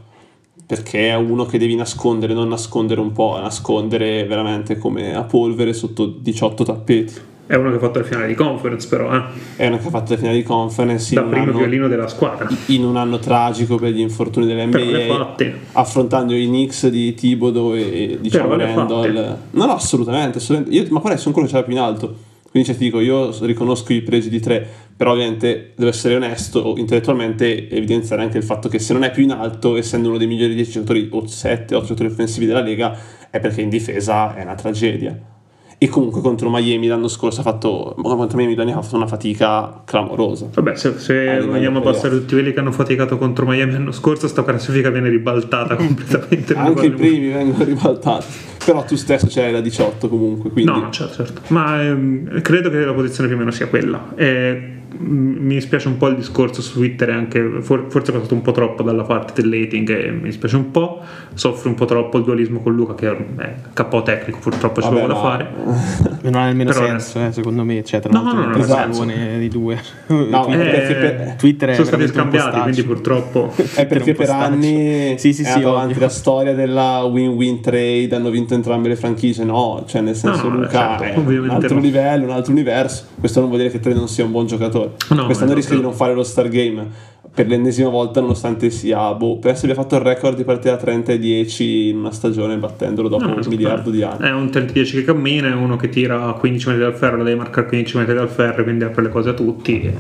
perché 0.66 1.10
è 1.10 1.16
uno 1.16 1.46
che 1.46 1.58
devi 1.58 1.76
nascondere, 1.76 2.34
non 2.34 2.48
nascondere 2.48 3.02
un 3.02 3.12
po', 3.12 3.40
nascondere 3.40 4.26
veramente 4.26 4.78
come 4.78 5.16
a 5.16 5.24
polvere 5.24 5.74
sotto 5.74 6.06
18 6.06 6.64
tappeti. 6.64 7.30
È 7.52 7.56
uno 7.56 7.70
che 7.70 7.76
ha 7.76 7.80
fatto 7.80 8.00
la 8.00 8.06
finale 8.06 8.28
di 8.28 8.34
conference, 8.34 8.88
però. 8.88 9.14
Eh. 9.14 9.24
È 9.58 9.68
uno 9.68 9.78
che 9.78 9.88
ha 9.88 9.90
fatto 9.90 10.14
la 10.14 10.18
finale 10.18 10.38
di 10.38 10.44
conference. 10.44 11.14
Da 11.14 11.24
primo 11.24 11.44
anno, 11.44 11.58
violino 11.58 11.90
della 11.90 12.08
squadra. 12.08 12.48
In 12.68 12.86
un 12.86 12.96
anno 12.96 13.20
tragico 13.20 13.76
per 13.76 13.92
gli 13.92 14.00
infortuni 14.00 14.46
dell'NBA. 14.46 15.36
Affrontando 15.74 16.34
i 16.34 16.48
Knicks 16.48 16.88
di 16.88 17.14
Thibodeau 17.14 17.74
e 17.76 18.20
diciamo 18.22 18.56
Randall. 18.56 19.38
No, 19.50 19.66
no, 19.66 19.74
assolutamente. 19.74 20.38
assolutamente. 20.38 20.82
Io, 20.82 20.88
ma 20.92 21.02
qual 21.02 21.12
è? 21.12 21.18
Sono 21.18 21.34
quello 21.34 21.50
che 21.50 21.54
c'era 21.54 21.66
più 21.66 21.76
in 21.76 21.82
alto. 21.82 22.16
Quindi 22.50 22.70
cioè, 22.70 22.78
ti 22.78 22.86
dico, 22.86 23.02
io 23.02 23.38
riconosco 23.46 23.92
i 23.92 24.02
presi 24.02 24.30
di 24.30 24.40
tre, 24.40 24.66
però 24.96 25.12
ovviamente 25.12 25.74
devo 25.76 25.90
essere 25.90 26.16
onesto 26.16 26.76
intellettualmente 26.78 27.70
evidenziare 27.70 28.22
anche 28.22 28.38
il 28.38 28.46
fatto 28.46 28.70
che 28.70 28.80
se 28.80 28.94
non 28.94 29.04
è 29.04 29.12
più 29.12 29.24
in 29.24 29.32
alto, 29.32 29.76
essendo 29.76 30.08
uno 30.08 30.18
dei 30.18 30.28
migliori 30.28 30.56
10 30.56 30.72
giocatori 30.72 31.10
o 31.12 31.28
7, 31.28 31.76
8 31.76 31.86
giocatori 31.86 32.10
offensivi 32.10 32.46
della 32.46 32.62
Lega, 32.62 32.98
è 33.30 33.42
perché 33.42 33.60
in 33.60 33.68
difesa 33.68 34.36
è 34.36 34.42
una 34.42 34.56
tragedia 34.56 35.40
e 35.84 35.90
comunque 35.90 36.22
contro 36.22 36.48
Miami 36.52 36.86
l'anno 36.86 37.08
scorso 37.08 37.40
ha 37.40 37.44
fatto 37.44 37.96
contro 38.00 38.38
Miami 38.38 38.54
l'anno 38.54 38.78
ha 38.78 38.82
fatto 38.84 38.98
una 38.98 39.08
fatica 39.08 39.82
clamorosa. 39.84 40.48
Vabbè 40.54 40.76
se, 40.76 41.00
se 41.00 41.40
vogliamo 41.42 41.82
passare 41.82 42.20
tutti 42.20 42.36
quelli 42.36 42.54
che 42.54 42.60
hanno 42.60 42.72
faticato 42.72 43.18
contro 43.18 43.48
Miami 43.48 43.72
l'anno 43.72 43.92
scorso 43.92 44.28
sta 44.28 44.44
classifica 44.44 44.92
viene 44.92 45.10
ribaltata 45.10 45.74
completamente. 45.78 46.54
Anche 46.54 46.86
i 46.86 46.92
primi 46.92 47.30
vengono 47.30 47.64
ribaltati. 47.64 48.28
Però 48.64 48.84
tu 48.84 48.96
stesso 48.96 49.26
c'hai 49.28 49.52
la 49.52 49.60
18 49.60 50.08
comunque 50.08 50.52
quindi... 50.52 50.72
no 50.72 50.92
certo 50.92 51.26
certo. 51.26 51.42
Ma 51.48 51.82
ehm, 51.82 52.42
credo 52.42 52.70
che 52.70 52.78
la 52.86 52.94
posizione 52.94 53.28
più 53.28 53.36
o 53.36 53.40
meno 53.40 53.52
sia 53.52 53.68
quella. 53.68 54.14
E 54.16 54.81
mi 54.98 55.54
dispiace 55.54 55.88
un 55.88 55.98
po' 55.98 56.08
il 56.08 56.16
discorso 56.16 56.62
su 56.62 56.74
Twitter 56.74 57.10
anche 57.10 57.62
forse 57.62 58.12
è 58.12 58.12
passato 58.12 58.34
un 58.34 58.42
po' 58.42 58.52
troppo 58.52 58.84
dalla 58.84 59.04
parte 59.04 59.42
dell'hating 59.42 59.90
e 59.90 60.12
mi 60.12 60.24
dispiace 60.24 60.56
un 60.58 60.72
po' 60.72 61.02
soffre 61.34 61.70
un 61.70 61.76
po' 61.76 61.86
troppo 61.86 62.18
il 62.18 62.24
dualismo 62.24 62.60
con 62.60 62.74
Luca 62.74 62.94
che 62.96 63.10
è 63.10 63.54
capo 63.74 64.02
tecnico 64.02 64.40
purtroppo 64.40 64.82
ci 64.82 64.90
vuole 64.90 65.08
da 65.08 65.16
fare. 65.16 66.10
Non 66.22 66.36
ha 66.36 66.46
nemmeno 66.46 66.72
Però 66.72 66.86
senso 66.86 67.26
eh, 67.26 67.32
secondo 67.32 67.64
me 67.64 67.84
cioè, 67.84 68.00
tra 68.00 68.12
no, 68.12 68.22
l'altro 68.22 68.44
no, 68.44 68.56
no, 68.56 68.64
esatto. 68.64 69.06
di 69.40 69.48
due. 69.48 69.80
No, 70.08 70.46
Twitter, 70.46 70.68
eh, 70.68 70.94
per, 70.94 71.36
Twitter 71.36 71.74
sono 71.74 71.88
stati 71.88 72.08
scambiati 72.08 72.60
quindi 72.60 72.84
purtroppo 72.84 73.52
è 73.74 73.88
perché 73.88 74.14
per 74.14 74.30
anni 74.30 75.18
sì, 75.18 75.34
sì, 75.34 75.44
sì, 75.44 75.64
avanti 75.64 76.00
la 76.00 76.10
storia 76.10 76.54
della 76.54 77.04
win-win 77.04 77.62
trade 77.62 78.10
hanno 78.12 78.30
vinto 78.30 78.54
entrambe 78.54 78.90
le 78.90 78.96
franchigie. 78.96 79.44
No 79.44 79.84
cioè 79.88 80.02
nel 80.02 80.16
senso 80.16 80.48
Luca 80.48 80.98
certo, 81.00 81.04
è 81.04 81.38
un 81.38 81.50
altro 81.50 81.80
livello 81.80 82.26
un 82.26 82.32
altro 82.32 82.52
universo. 82.52 83.06
Questo 83.20 83.40
non 83.40 83.50
vuol 83.50 83.62
dire 83.62 83.72
che 83.72 83.80
Trey 83.80 83.96
non 83.96 84.08
sia 84.08 84.24
un 84.24 84.32
buon 84.32 84.46
giocatore 84.46 84.81
no, 85.10 85.26
quest'anno 85.26 85.54
rischia 85.54 85.76
di 85.76 85.82
non 85.82 85.94
fare 85.94 86.14
lo 86.14 86.24
Star 86.24 86.48
Game. 86.48 87.10
Per 87.34 87.48
l'ennesima 87.48 87.88
volta 87.88 88.20
nonostante 88.20 88.70
sia 88.70 89.14
boh, 89.14 89.38
penso 89.38 89.64
abbia 89.64 89.76
fatto 89.76 89.96
il 89.96 90.02
record 90.02 90.36
di 90.36 90.44
partita 90.44 90.76
30 90.76 91.14
e 91.14 91.20
10 91.20 91.88
in 91.90 91.98
una 91.98 92.12
stagione 92.12 92.58
battendolo 92.58 93.08
dopo 93.08 93.26
no, 93.26 93.36
un 93.36 93.44
miliardo 93.48 93.90
di 93.90 94.04
anni. 94.04 94.28
È 94.28 94.32
un 94.32 94.46
30-10 94.48 94.92
che 94.92 95.04
cammina 95.06 95.48
è 95.48 95.54
uno 95.54 95.78
che 95.78 95.88
tira 95.88 96.34
15 96.34 96.68
metri 96.68 96.84
dal 96.84 96.96
ferro 96.96 97.24
deve 97.24 97.38
marcare 97.38 97.68
15 97.68 97.98
metri 97.98 98.14
dal 98.16 98.30
ferro 98.30 98.64
quindi 98.64 98.84
apre 98.84 99.04
le 99.04 99.10
cose 99.10 99.30
a 99.30 99.34
tutti 99.34 99.82
e, 99.82 99.96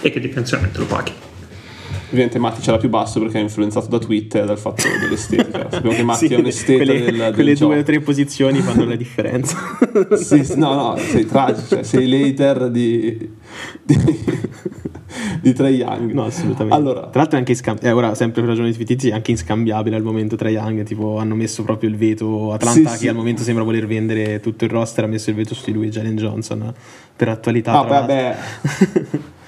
e 0.00 0.10
che 0.10 0.20
difensivamente 0.20 0.78
lo 0.78 0.84
paghi 0.84 1.12
Ovviamente 2.12 2.38
Matti 2.38 2.60
ce 2.60 2.70
l'ha 2.70 2.76
più 2.76 2.90
basso 2.90 3.20
perché 3.20 3.38
è 3.38 3.40
influenzato 3.40 3.86
da 3.86 3.98
Twitter 3.98 4.42
e 4.42 4.46
dal 4.46 4.58
fatto 4.58 4.82
dell'estetica. 5.00 5.68
Sappiamo 5.72 5.96
che 5.96 6.02
Matti 6.02 6.26
sì, 6.26 6.34
è 6.34 6.36
un 6.36 6.44
esteta 6.44 6.84
quelle, 6.84 7.04
del, 7.04 7.16
del 7.16 7.34
Quelle 7.34 7.54
gioco. 7.54 7.72
due 7.72 7.80
o 7.80 7.84
tre 7.84 8.00
posizioni 8.00 8.60
fanno 8.60 8.84
la 8.84 8.96
differenza. 8.96 9.56
sì, 10.20 10.44
no, 10.56 10.74
no, 10.74 10.96
sei 10.98 11.24
tragico, 11.24 11.68
cioè, 11.68 11.82
sei 11.82 12.06
later 12.06 12.70
di, 12.70 13.30
di, 13.82 13.96
di 15.40 15.52
Trae 15.54 15.70
Young. 15.70 16.12
No, 16.12 16.26
assolutamente. 16.26 16.74
Allora, 16.74 17.08
Tra 17.08 17.20
l'altro 17.20 17.36
è 17.36 17.38
anche 17.38 17.54
scam- 17.54 17.82
eh, 17.82 17.90
ora 17.90 18.14
sempre 18.14 18.42
per 18.42 18.50
ragioni 18.50 18.74
fittizie 18.74 19.10
è 19.10 19.14
anche 19.14 19.30
inscambiabile 19.30 19.96
al 19.96 20.02
momento 20.02 20.36
Trae 20.36 20.52
Young, 20.52 20.82
tipo 20.82 21.16
hanno 21.16 21.34
messo 21.34 21.62
proprio 21.62 21.88
il 21.88 21.96
veto 21.96 22.52
Atlanta 22.52 22.90
sì, 22.90 22.94
che 22.94 23.00
sì. 23.04 23.08
al 23.08 23.14
momento 23.14 23.42
sembra 23.42 23.64
voler 23.64 23.86
vendere 23.86 24.38
tutto 24.40 24.64
il 24.66 24.70
roster, 24.70 25.04
ha 25.04 25.08
messo 25.08 25.30
il 25.30 25.36
veto 25.36 25.54
su 25.54 25.62
di 25.64 25.72
lui 25.72 25.88
Jalen 25.88 26.16
Johnson 26.16 26.74
per 27.16 27.28
attualità. 27.30 27.78
Ah, 27.78 27.82
vabbè. 27.84 28.36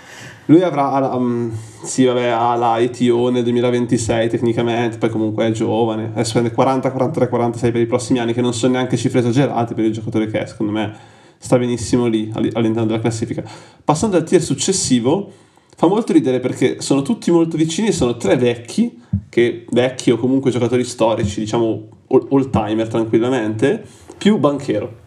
Lui 0.47 0.63
avrà, 0.63 1.15
um, 1.15 1.51
sì, 1.83 2.05
vabbè, 2.05 2.27
ha 2.27 2.55
la 2.55 2.79
ITO 2.79 3.31
nel 3.31 3.43
2026 3.45 4.29
tecnicamente, 4.29 4.99
poi 4.99 5.09
comunque 5.09 5.47
è 5.47 5.51
giovane, 5.53 6.11
adesso 6.13 6.33
prende 6.33 6.53
40, 6.53 6.91
43, 6.91 7.29
46 7.29 7.73
per 7.73 7.81
i 7.81 7.87
prossimi 7.87 8.19
anni, 8.19 8.35
che 8.35 8.43
non 8.43 8.53
sono 8.53 8.75
neanche 8.75 8.99
cifre 8.99 9.21
esagerate 9.21 9.73
per 9.73 9.85
il 9.85 9.93
giocatore 9.93 10.27
che 10.27 10.41
è, 10.41 10.47
secondo 10.47 10.73
me 10.73 10.95
sta 11.39 11.59
benissimo 11.59 12.07
lì 12.07 12.31
all'interno 12.35 12.85
della 12.85 13.01
classifica. 13.01 13.43
Passando 13.83 14.17
al 14.17 14.25
tier 14.25 14.43
successivo, 14.43 15.31
fa 15.77 15.87
molto 15.87 16.13
ridere 16.13 16.41
perché 16.41 16.81
sono 16.81 17.01
tutti 17.01 17.31
molto 17.31 17.57
vicini, 17.57 17.91
sono 17.91 18.17
tre 18.17 18.37
vecchi, 18.37 19.01
che 19.31 19.65
vecchi 19.71 20.11
o 20.11 20.17
comunque 20.19 20.51
giocatori 20.51 20.85
storici, 20.85 21.41
diciamo 21.41 21.89
all 22.09 22.51
timer 22.51 22.89
tranquillamente, 22.89 23.83
più 24.19 24.37
Banchero. 24.37 25.03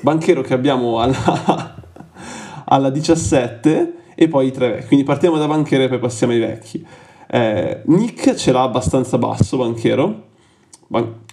Banchero 0.00 0.42
che 0.42 0.52
abbiamo 0.52 1.00
alla, 1.00 1.74
alla 2.66 2.90
17 2.90 4.02
e 4.14 4.28
poi 4.28 4.48
i 4.48 4.52
tre 4.52 4.68
vecchi. 4.70 4.86
Quindi 4.86 5.04
partiamo 5.04 5.38
da 5.38 5.46
banchero 5.46 5.84
e 5.84 5.88
poi 5.88 5.98
passiamo 5.98 6.32
ai 6.32 6.40
vecchi. 6.40 6.84
Eh, 7.26 7.80
Nick 7.86 8.34
ce 8.34 8.52
l'ha 8.52 8.62
abbastanza 8.62 9.18
basso, 9.18 9.56
banchero, 9.56 10.22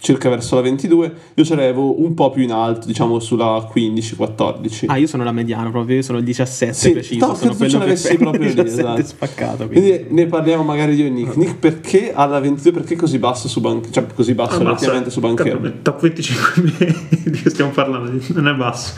circa 0.00 0.28
verso 0.28 0.56
la 0.56 0.62
22. 0.62 1.14
Io 1.34 1.44
ce 1.44 1.54
l'avevo 1.54 2.02
un 2.02 2.14
po' 2.14 2.30
più 2.30 2.42
in 2.42 2.52
alto, 2.52 2.86
diciamo 2.86 3.20
sulla 3.20 3.70
15-14. 3.72 4.84
Ah, 4.86 4.96
io 4.96 5.06
sono 5.06 5.22
la 5.22 5.32
mediana 5.32 5.70
proprio, 5.70 5.96
io 5.96 6.02
sono 6.02 6.18
il 6.18 6.24
17 6.24 6.72
sì, 6.72 6.90
preciso. 6.90 7.26
No, 7.26 7.34
sono 7.34 7.54
quello 7.54 7.96
ce 7.96 8.16
proprio 8.16 8.52
lì, 8.52 8.60
esatto. 8.60 9.04
spaccato. 9.04 9.68
Quindi. 9.68 9.90
quindi. 9.90 10.14
ne 10.14 10.26
parliamo 10.26 10.62
magari 10.62 10.94
io 10.94 11.06
e 11.06 11.10
Nick. 11.10 11.36
Nick 11.36 11.56
perché 11.56 12.12
alla 12.12 12.40
22, 12.40 12.72
perché 12.72 12.96
così 12.96 13.18
basso 13.18 13.48
su 13.48 13.60
banchero? 13.60 13.92
Cioè 13.92 14.06
così 14.14 14.34
basso 14.34 14.56
ah, 14.56 14.64
relativamente 14.64 15.10
su 15.10 15.20
banchero? 15.20 15.60
Top 15.82 16.00
25 16.00 16.62
di 17.30 17.42
che 17.42 17.50
stiamo 17.50 17.70
parlando, 17.70 18.10
non 18.34 18.48
è 18.48 18.54
basso. 18.54 18.94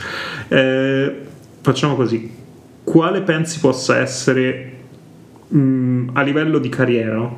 Eh, 0.48 1.12
facciamo 1.60 1.96
così 1.96 2.42
quale 2.84 3.22
pensi 3.22 3.58
possa 3.58 3.98
essere 3.98 4.72
mh, 5.48 5.58
mm, 5.58 6.08
a 6.12 6.22
livello 6.22 6.58
di 6.58 6.68
carriera, 6.68 7.34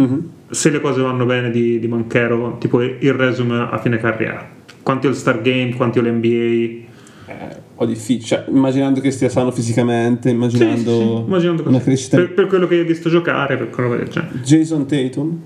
mm-hmm. 0.00 0.18
se 0.50 0.70
le 0.70 0.80
cose 0.80 1.00
vanno 1.00 1.24
bene 1.24 1.50
di, 1.50 1.78
di 1.78 1.86
Manchero, 1.88 2.58
tipo 2.58 2.82
il 2.82 3.12
resume 3.12 3.68
a 3.70 3.78
fine 3.78 3.98
carriera? 3.98 4.58
Quanti 4.82 5.06
All-Star 5.06 5.40
Game, 5.40 5.74
quanti 5.74 5.98
All-NBA? 5.98 6.88
Eh, 7.26 7.68
po' 7.80 7.86
difficile, 7.86 8.26
cioè, 8.26 8.44
immaginando 8.48 9.00
che 9.00 9.10
stia 9.10 9.30
sano 9.30 9.50
fisicamente, 9.50 10.28
immaginando, 10.28 10.90
sì, 10.90 10.98
sì, 10.98 11.22
immaginando 11.26 11.62
una 11.66 11.80
crescita. 11.80 12.16
Per, 12.16 12.32
per, 12.34 12.46
quello 12.46 12.66
che 12.66 12.74
hai 12.74 12.84
visto 12.84 13.08
giocare, 13.08 13.56
per 13.56 13.70
quello 13.70 13.96
che 13.96 14.04
c'è. 14.04 14.22
Jason 14.42 14.86
Tatum? 14.86 15.40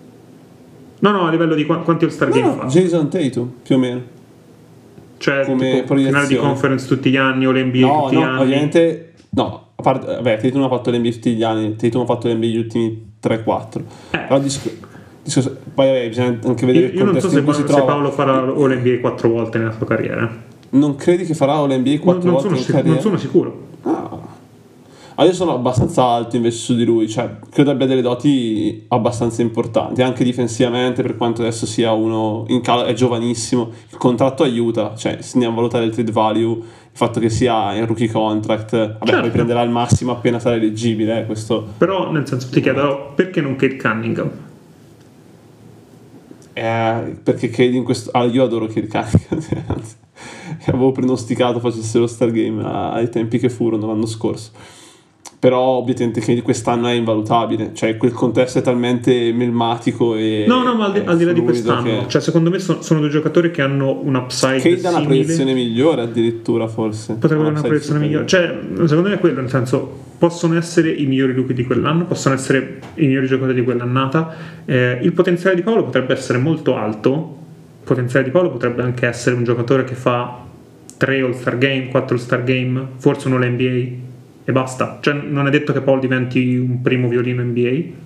No, 0.99 1.11
no, 1.11 1.27
a 1.27 1.31
livello 1.31 1.55
di 1.55 1.65
quanti 1.65 2.05
All-Star 2.05 2.29
no, 2.29 2.35
Game 2.35 2.47
no, 2.47 2.55
fa? 2.55 2.67
Jason 2.67 3.09
Tatum, 3.09 3.53
più 3.63 3.77
o 3.77 3.79
meno. 3.79 4.03
Cioè, 5.19 5.45
come 5.45 5.83
tipo, 5.83 5.95
finale 5.95 6.27
di 6.27 6.37
conference 6.37 6.89
tutti 6.89 7.11
gli 7.11 7.17
anni 7.17 7.47
o 7.47 7.53
l'NBA 7.53 7.79
no, 7.87 8.03
tutti 8.03 8.15
no, 8.17 8.21
gli 8.21 8.25
anni? 8.25 8.41
ovviamente 8.43 9.14
No, 9.35 9.69
a 9.75 9.83
parte, 9.83 10.07
vabbè, 10.07 10.39
Tatum 10.39 10.63
ha 10.63 10.69
fatto 10.69 10.91
l'NBA 10.91 11.11
tutti 11.11 11.35
gli 11.35 11.43
anni, 11.43 11.75
Tatum 11.77 12.03
ha 12.03 12.07
fatto 12.07 12.29
l'NBA 12.29 12.47
gli 12.47 12.57
ultimi 12.57 13.13
3-4. 13.23 13.83
Eh. 14.11 14.19
Però 14.19 14.39
disco, 14.39 14.71
disco, 15.23 15.57
poi 15.75 15.87
vabbè, 15.87 16.09
bisogna 16.09 16.39
anche 16.45 16.67
vedere 16.67 16.87
io, 16.87 16.93
il 16.93 16.99
io 16.99 17.05
non 17.05 17.21
so 17.21 17.29
se, 17.29 17.43
Paolo, 17.43 17.67
se 17.67 17.83
Paolo 17.83 18.11
farà 18.11 18.43
o 18.53 18.67
l'NBA 18.67 19.01
4 19.01 19.29
volte 19.29 19.59
nella 19.59 19.73
sua 19.73 19.87
carriera. 19.87 20.31
Non 20.71 20.95
credi 20.97 21.25
che 21.25 21.35
farà 21.35 21.61
o 21.61 21.67
l'NBA 21.67 21.99
4 21.99 22.23
non, 22.23 22.33
non 22.33 22.43
volte 22.43 22.59
in 22.59 22.65
carriera? 22.65 22.89
Non 22.91 23.01
sono 23.01 23.17
sicuro. 23.17 23.63
Ah. 23.83 24.04
Ah, 25.17 25.25
io 25.25 25.33
sono 25.33 25.55
abbastanza 25.55 26.03
alto 26.03 26.35
invece 26.35 26.57
su 26.57 26.75
di 26.75 26.85
lui, 26.85 27.09
cioè 27.09 27.37
credo 27.49 27.71
abbia 27.71 27.87
delle 27.87 28.03
doti 28.03 28.85
abbastanza 28.89 29.43
importanti, 29.43 30.03
anche 30.03 30.25
difensivamente 30.25 31.03
per 31.03 31.17
quanto 31.17 31.41
adesso 31.43 31.67
sia 31.67 31.93
uno 31.93 32.45
in 32.49 32.61
cal- 32.61 32.85
è 32.85 32.93
giovanissimo, 32.95 33.71
il 33.91 33.97
contratto 33.97 34.43
aiuta, 34.43 34.97
cioè 34.97 35.19
se 35.21 35.35
andiamo 35.35 35.55
a 35.55 35.57
valutare 35.59 35.85
il 35.85 35.93
trade 35.93 36.11
value, 36.11 36.51
il 36.57 36.65
fatto 36.91 37.21
che 37.21 37.31
sia 37.31 37.75
in 37.75 37.87
rookie 37.87 38.11
contract, 38.11 38.73
vabbè 38.73 39.05
certo. 39.05 39.21
poi 39.21 39.31
prenderà 39.31 39.63
il 39.63 39.71
massimo 39.71 40.11
appena 40.11 40.41
sarà 40.41 40.57
eleggibile, 40.57 41.21
eh, 41.21 41.27
questo... 41.27 41.65
Però 41.79 42.11
nel 42.11 42.27
senso 42.27 42.49
ti 42.51 42.61
chiedo 42.61 43.13
perché 43.15 43.41
non 43.41 43.55
Kate 43.55 43.77
Cunningham? 43.77 44.31
Eh, 46.55 47.17
perché 47.23 47.51
Cade 47.51 47.77
in 47.77 47.85
questo... 47.85 48.11
Ah, 48.11 48.25
io 48.25 48.43
adoro 48.43 48.67
Kate 48.67 48.89
Cunningham, 48.89 49.81
avevo 50.67 50.91
pronosticato 50.91 51.61
facesse 51.61 52.01
lo 52.01 52.09
Star 52.09 52.33
Game 52.33 52.61
ai 52.65 53.09
tempi 53.11 53.39
che 53.39 53.49
furono 53.49 53.87
l'anno 53.87 54.07
scorso 54.07 54.83
però 55.45 55.61
obiettivamente 55.61 56.23
che 56.23 56.41
quest'anno 56.41 56.87
è 56.87 56.93
invalutabile, 56.95 57.73
cioè 57.75 57.99
quel 57.99 58.13
contesto 58.13 58.61
è 58.61 58.63
talmente 58.63 59.31
melmatico 59.35 60.17
e... 60.17 60.47
No, 60.49 60.63
no, 60.63 60.75
ma 60.75 60.87
al 60.87 60.93
di, 60.93 61.03
al 61.05 61.19
di 61.19 61.25
là 61.25 61.33
di 61.35 61.43
quest'anno, 61.43 61.83
che... 61.83 62.05
cioè 62.09 62.23
secondo 62.23 62.49
me 62.49 62.59
sono, 62.59 62.81
sono, 62.81 63.01
due 63.01 63.11
giocatori 63.11 63.51
che 63.51 63.61
hanno 63.61 64.01
un 64.03 64.15
upside 64.15 64.57
Che 64.57 64.81
dà 64.81 64.89
una 64.89 65.03
proiezione 65.03 65.53
migliore 65.53 66.01
addirittura 66.01 66.67
forse. 66.67 67.17
Potrebbe 67.17 67.43
avere 67.43 67.59
una 67.59 67.61
proiezione 67.61 68.01
migliore, 68.01 68.27
cioè 68.27 68.59
secondo 68.87 69.11
me 69.11 69.17
è 69.17 69.19
quello, 69.19 69.43
nel 69.43 69.51
senso 69.51 69.99
possono 70.17 70.57
essere 70.57 70.91
i 70.91 71.05
migliori 71.05 71.35
rookie 71.35 71.55
di 71.55 71.65
quell'anno, 71.67 72.07
possono 72.07 72.35
essere 72.35 72.81
i 72.95 73.05
migliori 73.05 73.27
giocatori 73.27 73.59
di 73.59 73.65
quell'annata, 73.65 74.35
eh, 74.65 74.99
il 75.03 75.13
potenziale 75.13 75.55
di 75.57 75.61
Paolo 75.61 75.85
potrebbe 75.85 76.15
essere 76.15 76.39
molto 76.39 76.75
alto, 76.75 77.37
il 77.81 77.87
potenziale 77.87 78.25
di 78.25 78.31
Paolo 78.31 78.51
potrebbe 78.51 78.81
anche 78.81 79.07
essere 79.07 79.37
un 79.37 79.45
giocatore 79.45 79.85
che 79.85 79.95
fa 79.95 80.43
3 80.97 81.21
All-Star 81.21 81.59
Game, 81.59 81.89
4 81.89 82.17
All-Star 82.17 82.43
Game, 82.45 82.89
forse 82.97 83.29
uno 83.29 83.37
l'NBA 83.37 84.13
e 84.45 84.53
basta. 84.53 84.99
Cioè, 85.01 85.15
non 85.15 85.47
è 85.47 85.51
detto 85.51 85.73
che 85.73 85.81
Paul 85.81 86.01
diventi 86.01 86.57
un 86.57 86.81
primo 86.83 87.09
violino 87.09 87.43
NBA. 87.43 88.03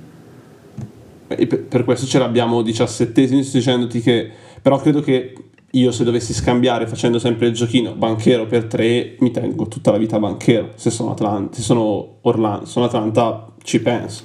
E 1.28 1.46
per 1.46 1.84
questo 1.84 2.06
ce 2.06 2.18
l'abbiamo 2.18 2.62
diciassettesimi, 2.62 3.42
sto 3.42 3.58
dicendoti 3.58 4.00
che 4.00 4.30
però 4.62 4.80
credo 4.80 5.00
che 5.00 5.34
io 5.72 5.90
se 5.90 6.04
dovessi 6.04 6.32
scambiare 6.32 6.86
facendo 6.86 7.18
sempre 7.18 7.48
il 7.48 7.52
giochino 7.52 7.92
banchero 7.92 8.46
per 8.46 8.64
tre, 8.64 9.16
mi 9.18 9.30
tengo 9.30 9.68
tutta 9.68 9.90
la 9.90 9.98
vita 9.98 10.18
banchero. 10.18 10.72
Se 10.76 10.90
sono 10.90 11.10
Atlanta, 11.10 11.54
se 11.56 11.62
sono 11.62 12.18
Orlando, 12.22 12.64
sono 12.64 12.86
Atlanta, 12.86 13.46
ci 13.62 13.80
penso 13.80 14.24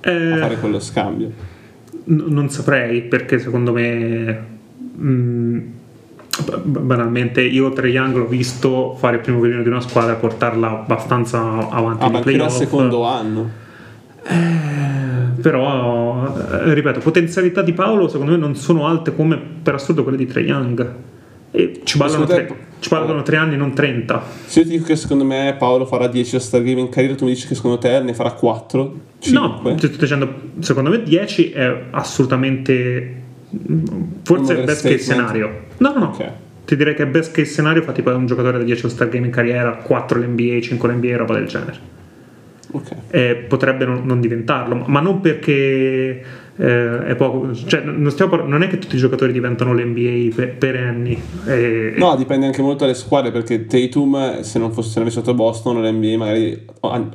eh, 0.00 0.32
a 0.32 0.36
fare 0.38 0.58
quello 0.58 0.80
scambio. 0.80 1.30
N- 2.04 2.24
non 2.28 2.48
saprei 2.50 3.02
perché 3.02 3.38
secondo 3.38 3.72
me 3.72 4.46
mh, 4.94 5.08
mm, 5.08 5.58
banalmente 6.62 7.42
io 7.42 7.72
Trae 7.72 7.90
Young 7.90 8.16
l'ho 8.16 8.26
visto 8.26 8.94
fare 8.98 9.16
il 9.16 9.22
primo 9.22 9.40
violino 9.40 9.62
di 9.62 9.68
una 9.68 9.80
squadra 9.80 10.14
e 10.14 10.16
portarla 10.16 10.82
abbastanza 10.82 11.68
avanti 11.68 12.04
ah, 12.04 12.08
nei 12.08 12.22
playoff 12.22 12.52
al 12.52 12.58
secondo 12.58 13.04
anno 13.04 13.50
eh, 14.24 15.40
però 15.40 16.34
eh, 16.34 16.74
ripeto 16.74 17.00
potenzialità 17.00 17.60
di 17.60 17.72
Paolo 17.72 18.08
secondo 18.08 18.32
me 18.32 18.38
non 18.38 18.54
sono 18.54 18.86
alte 18.86 19.14
come 19.14 19.38
per 19.62 19.74
assurdo 19.74 20.02
quelle 20.02 20.18
di 20.18 20.26
Trae 20.26 20.44
Young 20.44 20.94
E 21.54 21.82
ci 21.84 21.98
ballano, 21.98 22.24
te- 22.24 22.46
tre, 22.46 22.56
ci 22.78 22.88
ballano 22.88 23.20
tre 23.20 23.36
anni, 23.36 23.56
non 23.56 23.74
30. 23.74 24.22
Se 24.46 24.60
io 24.60 24.64
ti 24.64 24.72
dico 24.72 24.86
che 24.86 24.96
secondo 24.96 25.22
me 25.22 25.54
Paolo 25.58 25.84
farà 25.84 26.06
10 26.06 26.36
All-Star 26.36 26.62
Game 26.62 26.80
in 26.80 26.88
carriera, 26.88 27.14
tu 27.14 27.26
mi 27.26 27.32
dici 27.32 27.46
che 27.46 27.54
secondo 27.54 27.76
te 27.76 28.00
ne 28.00 28.14
farà 28.14 28.32
4? 28.32 29.00
5? 29.18 29.38
No, 29.38 29.76
ti 29.76 29.86
sto 29.86 29.98
dicendo, 29.98 30.34
secondo 30.60 30.88
me 30.88 31.02
10 31.02 31.50
è 31.50 31.84
assolutamente. 31.90 33.20
Forse 34.22 34.52
il 34.52 34.64
best 34.64 34.82
case 34.82 34.98
scenario. 34.98 35.50
No, 35.78 35.92
no, 35.92 35.98
no. 35.98 36.06
Ok. 36.06 36.30
Ti 36.64 36.76
direi 36.76 36.94
che 36.94 37.06
best 37.06 37.32
case 37.34 37.50
scenario 37.50 37.82
fa 37.82 37.92
tipo 37.92 38.14
un 38.14 38.26
giocatore 38.26 38.58
da 38.58 38.64
10 38.64 38.84
All-Star 38.86 39.08
Game 39.08 39.26
in 39.26 39.32
carriera, 39.32 39.74
4 39.76 40.18
l'NBA, 40.18 40.60
5 40.60 40.88
l'NBA, 40.88 41.16
roba 41.16 41.34
del 41.34 41.46
genere. 41.46 41.78
Ok. 42.70 42.90
Eh, 43.10 43.34
potrebbe 43.48 43.84
non, 43.84 44.02
non 44.04 44.20
diventarlo, 44.20 44.84
ma- 44.86 45.00
non 45.00 45.20
perché 45.20 46.22
eh, 46.56 47.06
è 47.06 47.14
poco. 47.16 47.52
Cioè, 47.54 47.82
non, 47.82 48.10
stiamo 48.10 48.30
par- 48.36 48.46
non 48.46 48.62
è 48.62 48.68
che 48.68 48.78
tutti 48.78 48.94
i 48.96 48.98
giocatori 48.98 49.32
diventano 49.32 49.74
l'NBA 49.74 50.34
per, 50.34 50.54
per 50.54 50.76
anni. 50.76 51.20
Eh, 51.46 51.94
No, 51.96 52.16
dipende 52.16 52.46
anche 52.46 52.62
molto 52.62 52.84
dalle 52.84 52.96
squadre 52.96 53.30
perché 53.30 53.66
Tatum, 53.66 54.40
se 54.40 54.58
non 54.58 54.72
fosse 54.72 55.10
stato 55.10 55.30
a 55.30 55.34
Boston, 55.34 55.82
l'NBA 55.82 56.16
magari 56.16 56.64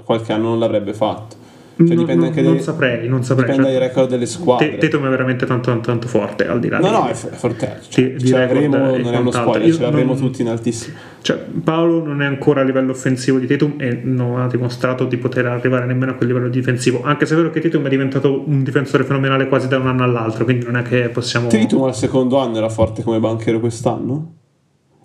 qualche 0.03 0.33
anno 0.33 0.49
non 0.49 0.59
l'avrebbe 0.59 0.93
fatto. 0.93 1.45
Cioè, 1.77 1.85
non, 1.89 1.97
dipende 1.97 2.15
non- 2.15 2.23
anche 2.25 2.41
non 2.41 2.53
dai, 2.55 2.63
saprei, 2.63 3.07
non 3.07 3.23
saprei. 3.23 3.49
dipende 3.51 3.69
Cioè, 3.69 3.79
dai 3.79 3.87
record 3.87 4.09
delle 4.09 4.25
squadre. 4.25 4.77
Te- 4.77 4.87
Tatum 4.89 5.05
è 5.05 5.09
veramente 5.09 5.45
tanto, 5.45 5.69
tanto, 5.69 5.89
tanto 5.91 6.07
forte 6.07 6.47
al 6.47 6.59
di 6.59 6.69
là 6.69 6.79
no, 6.79 6.85
di- 6.87 6.91
no, 6.91 7.07
è, 7.07 7.13
f- 7.13 7.29
è 7.29 7.35
forte. 7.35 7.79
di- 7.81 7.87
Cioè, 7.89 8.13
di 8.15 8.29
l'avremo, 8.31 8.95
e 8.95 8.97
non 9.03 9.13
è 9.13 9.17
uno 9.17 9.31
spoiler, 9.31 9.73
ce 9.73 9.81
l'avremo 9.81 10.13
non- 10.13 10.21
tutti 10.21 10.41
in 10.41 10.47
altissimo. 10.49 10.95
Cioè, 11.21 11.37
Paolo 11.63 12.03
non 12.03 12.23
è 12.23 12.25
ancora 12.25 12.61
a 12.61 12.63
livello 12.63 12.91
offensivo 12.91 13.37
di 13.37 13.45
Tatum 13.45 13.75
e 13.77 13.99
non 14.03 14.39
ha 14.41 14.47
dimostrato 14.47 15.05
di 15.05 15.17
poter 15.17 15.45
arrivare 15.45 15.85
nemmeno 15.85 16.13
a 16.13 16.15
quel 16.15 16.29
livello 16.29 16.47
difensivo. 16.49 17.03
Anche 17.03 17.27
se 17.27 17.33
è 17.35 17.37
vero 17.37 17.51
che 17.51 17.59
Tatum 17.59 17.85
è 17.85 17.89
diventato 17.89 18.43
un 18.47 18.63
difensore 18.63 19.03
fenomenale 19.03 19.47
quasi 19.47 19.67
da 19.67 19.77
un 19.77 19.85
anno 19.87 20.03
all'altro, 20.03 20.45
quindi 20.45 20.65
non 20.65 20.77
è 20.77 20.81
che 20.81 21.09
possiamo. 21.09 21.47
Tatum 21.47 21.83
al 21.83 21.93
secondo 21.95 22.39
anno 22.39 22.57
era 22.57 22.69
forte 22.69 23.03
come 23.03 23.19
banchero 23.19 23.59
quest'anno? 23.59 24.33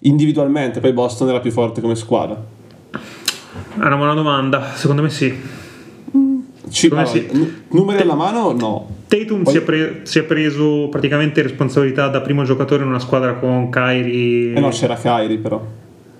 Individualmente, 0.04 0.80
poi 0.80 0.92
Boston 0.94 1.28
era 1.28 1.40
più 1.40 1.50
forte 1.50 1.80
come 1.82 1.94
squadra. 1.96 2.34
È 3.74 3.84
una 3.84 3.96
buona 3.96 4.14
domanda, 4.14 4.72
secondo 4.74 5.02
me 5.02 5.10
sì. 5.10 5.60
Ci, 6.72 6.86
allora, 6.86 7.04
si- 7.06 7.28
numeri 7.70 8.02
alla 8.02 8.14
mano? 8.14 8.52
No. 8.52 8.88
Tatum 9.06 9.42
Poi- 9.42 9.52
si, 9.52 9.58
è 9.58 9.62
pre- 9.62 10.00
si 10.04 10.18
è 10.18 10.22
preso 10.22 10.88
praticamente 10.90 11.42
responsabilità 11.42 12.08
da 12.08 12.20
primo 12.22 12.44
giocatore 12.44 12.82
in 12.82 12.88
una 12.88 12.98
squadra 12.98 13.34
con 13.34 13.68
Kyrie. 13.70 14.54
Eh 14.54 14.60
no, 14.60 14.70
c'era 14.70 14.94
Kyrie 14.96 15.36
però. 15.38 15.62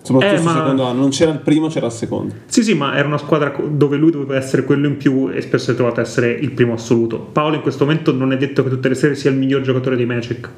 Soprattutto 0.03 0.40
Eh, 0.40 0.44
ma- 0.44 0.53
secondo 0.55 0.84
anno. 0.84 1.00
Non 1.00 1.11
c'era 1.11 1.30
il 1.30 1.38
primo, 1.38 1.68
c'era 1.68 1.86
il 1.86 1.92
secondo. 1.92 2.34
Sì, 2.46 2.62
sì, 2.62 2.74
ma 2.74 2.94
era 2.96 3.07
una 3.07 3.18
squadra 3.18 3.55
dove 3.66 3.96
lui 3.96 4.11
doveva 4.11 4.36
essere 4.36 4.64
quello 4.64 4.86
in 4.88 4.96
più 4.96 5.30
e 5.32 5.40
spesso 5.40 5.66
si 5.66 5.70
è 5.70 5.74
trovato 5.74 6.00
a 6.00 6.03
essere 6.03 6.30
il 6.32 6.50
primo 6.50 6.74
assoluto. 6.74 7.18
Paolo 7.18 7.55
in 7.55 7.62
questo 7.62 7.84
momento 7.84 8.12
non 8.12 8.32
è 8.32 8.36
detto 8.36 8.62
che 8.64 8.68
tutte 8.68 8.88
le 8.88 8.94
serie 8.94 9.16
sia 9.16 9.30
il 9.30 9.36
miglior 9.36 9.62
giocatore 9.62 9.96
di 9.96 10.05
Magic. 10.05 10.48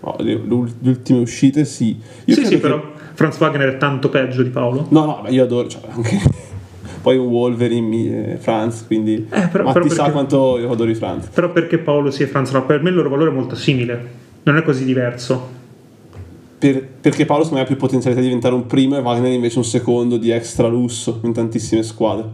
Oh, 0.00 0.16
le, 0.20 0.34
le 0.48 0.68
ultime 0.90 1.20
uscite 1.20 1.64
sì. 1.64 1.96
Io 2.26 2.34
sì, 2.34 2.44
sì, 2.44 2.50
che- 2.50 2.58
però 2.58 2.92
Franz 3.14 3.38
Wagner 3.40 3.74
è 3.74 3.76
tanto 3.78 4.08
peggio 4.08 4.42
di 4.42 4.50
Paolo. 4.50 4.86
No, 4.90 5.04
no, 5.04 5.20
ma 5.22 5.28
io 5.28 5.42
adoro. 5.42 5.66
Cioè, 5.68 5.80
anche... 5.90 6.20
Poi 7.04 7.18
un 7.18 7.26
Wolverine, 7.26 8.32
eh, 8.32 8.36
Franz, 8.38 8.86
quindi... 8.86 9.26
Eh, 9.30 9.48
però- 9.48 9.64
Matti 9.64 9.78
però 9.80 9.88
sa 9.90 9.94
perché- 9.96 10.10
quanto 10.12 10.58
io 10.58 10.70
adoro 10.70 10.90
i 10.90 10.94
Franz. 10.94 11.26
Però 11.26 11.52
perché 11.52 11.76
Paolo 11.76 12.08
e 12.10 12.26
Franz 12.26 12.50
no? 12.52 12.64
Per 12.64 12.82
me 12.82 12.88
il 12.88 12.94
loro 12.94 13.10
valore 13.10 13.28
è 13.30 13.32
molto 13.34 13.54
simile. 13.56 14.22
Non 14.44 14.56
è 14.56 14.62
così 14.62 14.86
diverso. 14.86 15.50
Per- 16.58 16.82
perché 17.02 17.26
Paolo 17.26 17.42
secondo 17.42 17.62
me 17.62 17.66
ha 17.68 17.70
più 17.70 17.76
potenzialità 17.76 18.22
di 18.22 18.28
diventare 18.28 18.54
un 18.54 18.64
primo 18.64 18.96
e 18.96 19.00
Wagner 19.00 19.32
invece 19.32 19.58
un 19.58 19.64
secondo 19.64 20.16
di 20.16 20.30
extra 20.30 20.66
lusso 20.66 21.20
in 21.24 21.34
tantissime 21.34 21.82
squadre. 21.82 22.24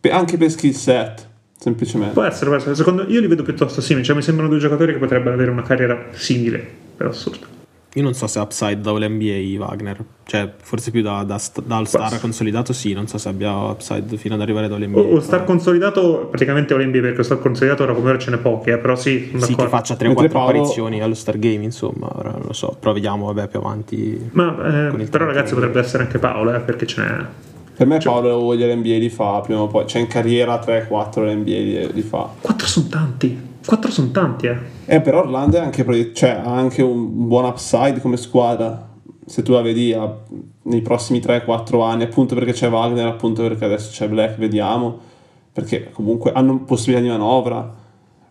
Pe- 0.00 0.12
anche 0.12 0.36
per 0.36 0.50
skill 0.52 0.70
set, 0.70 1.28
semplicemente. 1.58 2.12
Può 2.14 2.22
essere, 2.22 2.46
può 2.46 2.54
essere. 2.56 2.76
Secondo 2.76 3.04
io 3.08 3.20
li 3.20 3.26
vedo 3.26 3.42
piuttosto 3.42 3.80
simili. 3.80 4.04
Cioè, 4.06 4.14
mi 4.14 4.22
sembrano 4.22 4.48
due 4.48 4.60
giocatori 4.60 4.92
che 4.92 4.98
potrebbero 5.00 5.34
avere 5.34 5.50
una 5.50 5.62
carriera 5.62 6.06
simile. 6.12 6.64
Per 6.96 7.06
assurdo. 7.08 7.58
Io 7.94 8.02
non 8.04 8.14
so 8.14 8.28
se 8.28 8.38
upside 8.38 8.80
da 8.80 8.90
All-NBA 8.92 9.58
Wagner, 9.58 10.04
cioè 10.24 10.52
forse 10.62 10.92
più 10.92 11.02
da, 11.02 11.24
da, 11.24 11.40
da 11.64 11.76
All-Star 11.76 12.20
consolidato 12.20 12.72
sì, 12.72 12.92
non 12.92 13.08
so 13.08 13.18
se 13.18 13.28
abbia 13.28 13.52
upside 13.52 14.16
fino 14.16 14.34
ad 14.36 14.40
arrivare 14.40 14.68
da 14.68 14.76
All-NBA. 14.76 15.00
O, 15.00 15.14
o 15.16 15.20
star 15.20 15.42
consolidato 15.42 16.28
praticamente 16.30 16.72
l'NBA 16.76 17.00
perché 17.00 17.24
star 17.24 17.40
consolidato 17.40 17.82
ora 17.82 17.92
come 17.92 18.10
ora 18.10 18.18
ce 18.18 18.30
n'è 18.30 18.38
pochi, 18.38 18.70
eh, 18.70 18.78
però 18.78 18.94
sì, 18.94 19.32
Sì, 19.38 19.56
che 19.56 19.66
faccia 19.66 19.96
3 19.96 20.06
o 20.06 20.10
Mentre 20.10 20.28
4 20.28 20.28
Paolo- 20.28 20.50
apparizioni 20.50 21.02
allo 21.02 21.14
Star 21.14 21.36
Game, 21.40 21.64
insomma, 21.64 22.08
ora 22.16 22.30
non 22.30 22.42
lo 22.46 22.52
so, 22.52 22.76
però 22.78 22.92
vediamo, 22.92 23.26
vabbè, 23.26 23.48
più 23.48 23.58
avanti. 23.58 24.30
Ma 24.34 24.88
eh, 24.92 25.04
però 25.06 25.24
ragazzi 25.26 25.54
potrebbe 25.54 25.80
essere 25.80 26.04
anche 26.04 26.18
Paolo, 26.20 26.54
eh, 26.54 26.60
perché 26.60 26.86
ce 26.86 27.02
n'è. 27.02 27.24
Per 27.76 27.86
me 27.88 27.98
Cioè- 27.98 28.12
Paolo 28.12 28.38
voglia 28.38 28.66
l'NBA 28.72 28.98
li 28.98 29.08
fa 29.10 29.40
prima 29.40 29.62
o 29.62 29.66
poi. 29.66 29.86
Cioè 29.88 30.00
in 30.02 30.06
carriera 30.06 30.60
3-4 30.60 31.24
l'NBA 31.24 31.50
li, 31.50 31.92
li 31.94 32.02
fa. 32.02 32.28
Quattro 32.40 32.66
sono 32.68 32.86
tanti. 32.88 33.48
Quattro 33.64 33.90
sono 33.90 34.10
tanti, 34.10 34.46
eh. 34.46 34.56
Eh, 34.86 35.00
però 35.00 35.20
Orlando 35.20 35.56
è 35.56 35.60
anche, 35.60 36.12
cioè, 36.14 36.30
ha 36.30 36.52
anche 36.54 36.82
un, 36.82 36.98
un 36.98 37.28
buon 37.28 37.44
upside 37.44 38.00
come 38.00 38.16
squadra. 38.16 38.88
Se 39.26 39.42
tu 39.42 39.52
la 39.52 39.60
vedi 39.60 39.92
a- 39.92 40.16
nei 40.62 40.80
prossimi 40.82 41.20
3-4 41.20 41.82
anni, 41.82 42.02
appunto 42.04 42.34
perché 42.34 42.52
c'è 42.52 42.68
Wagner, 42.68 43.06
appunto 43.06 43.42
perché 43.42 43.64
adesso 43.64 43.90
c'è 43.92 44.08
Black, 44.08 44.36
vediamo. 44.38 44.98
Perché 45.52 45.90
comunque 45.92 46.32
hanno 46.32 46.60
possibilità 46.64 47.02
di 47.02 47.10
manovra. 47.10 47.74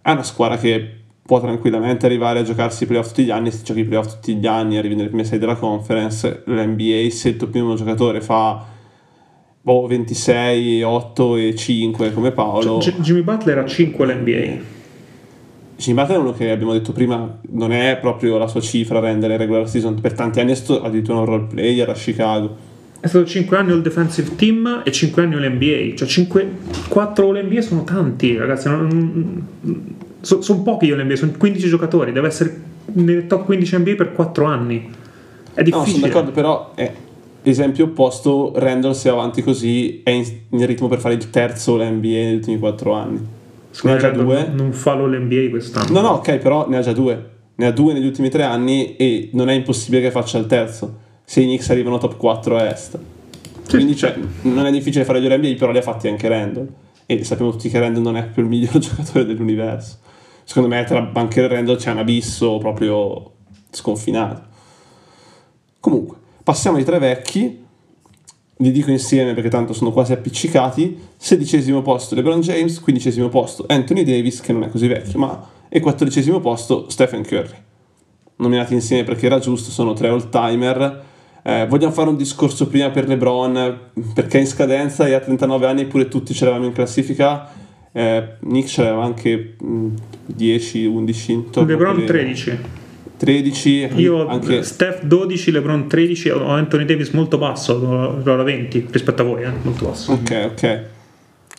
È 0.01 0.11
una 0.11 0.23
squadra 0.23 0.57
che 0.57 0.95
può 1.21 1.39
tranquillamente 1.39 2.05
arrivare 2.07 2.39
a 2.39 2.43
giocarsi 2.43 2.84
i 2.84 2.88
playoff 2.88 3.09
tutti 3.09 3.23
gli 3.23 3.30
anni. 3.32 3.51
Se 3.51 3.61
giochi 3.63 3.82
i 3.82 3.86
playoff 3.86 4.13
tutti 4.15 4.36
gli 4.36 4.47
anni, 4.47 4.77
arrivi 4.77 4.95
nelle 4.95 5.09
prime 5.09 5.23
6 5.25 5.38
della 5.38 5.55
conference. 5.55 6.43
L'NBA, 6.45 7.09
se 7.11 7.30
il 7.30 7.38
tuo 7.38 7.47
primo 7.49 7.75
giocatore 7.75 8.19
fa 8.19 8.65
boh, 9.61 9.86
26, 9.86 10.82
8 10.82 11.36
e 11.36 11.55
5 11.55 12.13
come 12.13 12.32
Paolo. 12.32 12.77
G- 12.80 12.99
Jimmy 13.01 13.21
Butler 13.21 13.59
ha 13.59 13.65
5 13.65 14.05
l'NBA. 14.05 14.77
Butler 15.93 16.17
è 16.17 16.19
uno 16.19 16.34
che 16.34 16.51
abbiamo 16.51 16.73
detto 16.73 16.91
prima, 16.91 17.39
non 17.51 17.71
è 17.71 17.97
proprio 18.01 18.38
la 18.38 18.47
sua 18.47 18.59
cifra 18.59 18.99
rendere 18.99 19.38
regular 19.38 19.67
season. 19.67 19.99
Per 20.01 20.13
tanti 20.13 20.39
anni 20.39 20.51
è 20.51 20.55
stato 20.55 20.84
addirittura 20.84 21.19
un 21.19 21.25
role 21.25 21.45
player 21.49 21.89
a 21.89 21.93
Chicago. 21.93 22.67
È 22.99 23.07
stato 23.07 23.25
5 23.25 23.55
anni 23.55 23.71
All 23.71 23.82
Defensive 23.82 24.36
Team 24.36 24.82
e 24.84 24.91
5 24.91 25.23
anni 25.23 25.36
All-NBA. 25.36 25.95
Cioè 25.95 26.07
5, 26.07 26.51
4 26.89 27.30
All-NBA 27.30 27.61
sono 27.61 27.86
tanti, 27.86 28.36
ragazzi. 28.36 28.69
sono 30.19 30.61
pochi 30.63 30.91
All-NBA, 30.91 31.15
sono 31.15 31.32
15 31.38 31.67
giocatori. 31.69 32.11
Deve 32.11 32.27
essere 32.27 32.61
nel 32.93 33.25
top 33.27 33.45
15 33.45 33.77
NBA 33.77 33.95
per 33.95 34.11
4 34.11 34.45
anni. 34.45 34.89
È 35.53 35.61
No, 35.61 35.69
sono 35.69 35.84
difficile. 35.86 36.07
d'accordo, 36.09 36.32
però 36.32 36.73
è 36.75 36.91
esempio 37.43 37.86
opposto, 37.86 38.51
Randall 38.55 38.91
se 38.91 39.09
va 39.09 39.15
avanti 39.15 39.41
così 39.41 40.01
è 40.03 40.09
in, 40.09 40.25
in 40.49 40.65
ritmo 40.65 40.88
per 40.89 40.99
fare 40.99 41.15
il 41.15 41.30
terzo 41.30 41.77
l'NBA 41.77 42.07
negli 42.07 42.36
ultimi 42.36 42.59
4 42.59 42.93
anni. 42.93 43.38
Ne 43.84 43.91
ha 43.91 43.97
già 43.97 44.09
due? 44.09 44.47
non- 44.51 44.74
fa 44.74 44.95
l'All-NBA 44.95 45.49
quest'anno. 45.49 45.91
No, 45.91 46.01
no, 46.01 46.09
ok, 46.15 46.38
però 46.38 46.67
ne 46.67 46.78
ha 46.78 46.82
già 46.82 46.91
due. 46.93 47.30
Ne 47.55 47.65
ha 47.65 47.72
due 47.72 47.93
negli 47.93 48.05
ultimi 48.05 48.30
3 48.30 48.43
anni 48.43 48.95
e 48.95 49.30
non 49.34 49.49
è 49.49 49.53
impossibile 49.53 50.01
che 50.01 50.11
faccia 50.11 50.38
il 50.38 50.45
terzo. 50.45 50.97
Se 51.24 51.41
i 51.41 51.45
Knicks 51.45 51.70
arrivano 51.70 51.97
top 51.97 52.17
4 52.17 52.57
a 52.57 52.65
est. 52.65 52.97
Quindi 53.70 53.95
cioè, 53.95 54.15
non 54.41 54.65
è 54.65 54.72
difficile 54.72 55.05
fare 55.05 55.22
gli 55.22 55.28
NBA, 55.28 55.55
però 55.57 55.72
li 55.72 55.78
ha 55.78 55.82
fatti 55.82 56.07
anche 56.07 56.28
Randall. 56.28 56.67
E 57.05 57.24
sappiamo 57.24 57.51
tutti 57.51 57.70
che 57.70 57.80
Randall 57.80 58.01
non 58.01 58.17
è 58.17 58.28
più 58.28 58.41
il 58.41 58.47
miglior 58.47 58.78
giocatore 58.80 59.26
dell'universo. 59.26 59.97
Secondo 60.43 60.70
me 60.70 60.84
tra 60.86 61.01
Banker 61.01 61.43
e 61.43 61.47
Randall 61.47 61.78
c'è 61.78 61.91
un 61.91 61.99
abisso 61.99 62.57
proprio 62.57 63.34
sconfinato. 63.70 64.41
Comunque, 65.80 66.17
passiamo 66.43 66.78
ai 66.78 66.84
tre 66.84 66.97
vecchi. 66.97 67.65
Li 68.62 68.72
dico 68.72 68.91
insieme 68.91 69.34
perché 69.34 69.47
tanto 69.49 69.72
sono 69.72 69.91
quasi 69.91 70.12
appiccicati. 70.12 70.97
Sedicesimo 71.16 71.82
posto 71.82 72.14
LeBron 72.16 72.41
James, 72.41 72.82
quindicesimo 72.82 73.30
posto 73.30 73.64
Anthony 73.68 74.03
Davis, 74.03 74.41
che 74.41 74.51
non 74.51 74.64
è 74.64 74.70
così 74.70 74.88
vecchio, 74.88 75.18
ma 75.18 75.47
e 75.70 75.80
quattordicesimo 75.80 76.41
posto 76.41 76.89
Stephen 76.89 77.24
Curry. 77.24 77.55
Nominati 78.38 78.74
insieme 78.74 79.05
perché 79.05 79.28
era 79.28 79.39
giusto, 79.39 79.70
sono 79.72 79.93
tre 79.93 80.10
all-timer. 80.10 81.03
Eh, 81.41 81.68
vogliamo 81.70 81.93
fare 81.93 82.10
un 82.10 82.18
discorso 82.18 82.68
prima 82.68 82.89
per 82.89 83.07
LeBron, 83.07 83.80
perché 84.14 84.39
è 84.39 84.41
in 84.41 84.47
scadenza 84.47 85.07
e 85.07 85.14
a 85.14 85.22
39 85.22 85.65
anni 85.65 85.86
pure 85.86 86.10
tutti 86.10 86.34
ce 86.34 86.44
l'avevamo 86.44 86.68
in 86.68 86.73
classifica. 86.73 87.49
Eh, 87.94 88.36
Nick 88.41 88.68
ce 88.68 88.84
l'aveva 88.84 89.06
anche 89.06 89.56
mh, 89.57 89.88
10, 90.26 90.86
11 90.86 91.31
intorno 91.31 91.69
a 91.69 91.72
LeBron 91.72 91.94
quelle- 91.94 92.07
13. 92.07 92.60
13 93.19 93.89
Io 93.95 94.15
ho 94.15 94.27
anche 94.27 94.63
Steph 94.63 95.03
12, 95.03 95.51
LeBron 95.51 95.87
13, 95.89 96.29
ho 96.29 96.47
Anthony 96.47 96.85
Davis 96.85 97.09
molto 97.09 97.37
basso, 97.37 97.77
l'ho 97.77 98.21
l'ho 98.23 98.33
alla 98.33 98.43
20 98.43 98.87
rispetto 98.91 99.21
a 99.21 99.25
voi, 99.25 99.43
eh, 99.43 99.51
molto 99.61 99.85
basso. 99.85 100.13
Ok, 100.13 100.49
ok. 100.51 100.83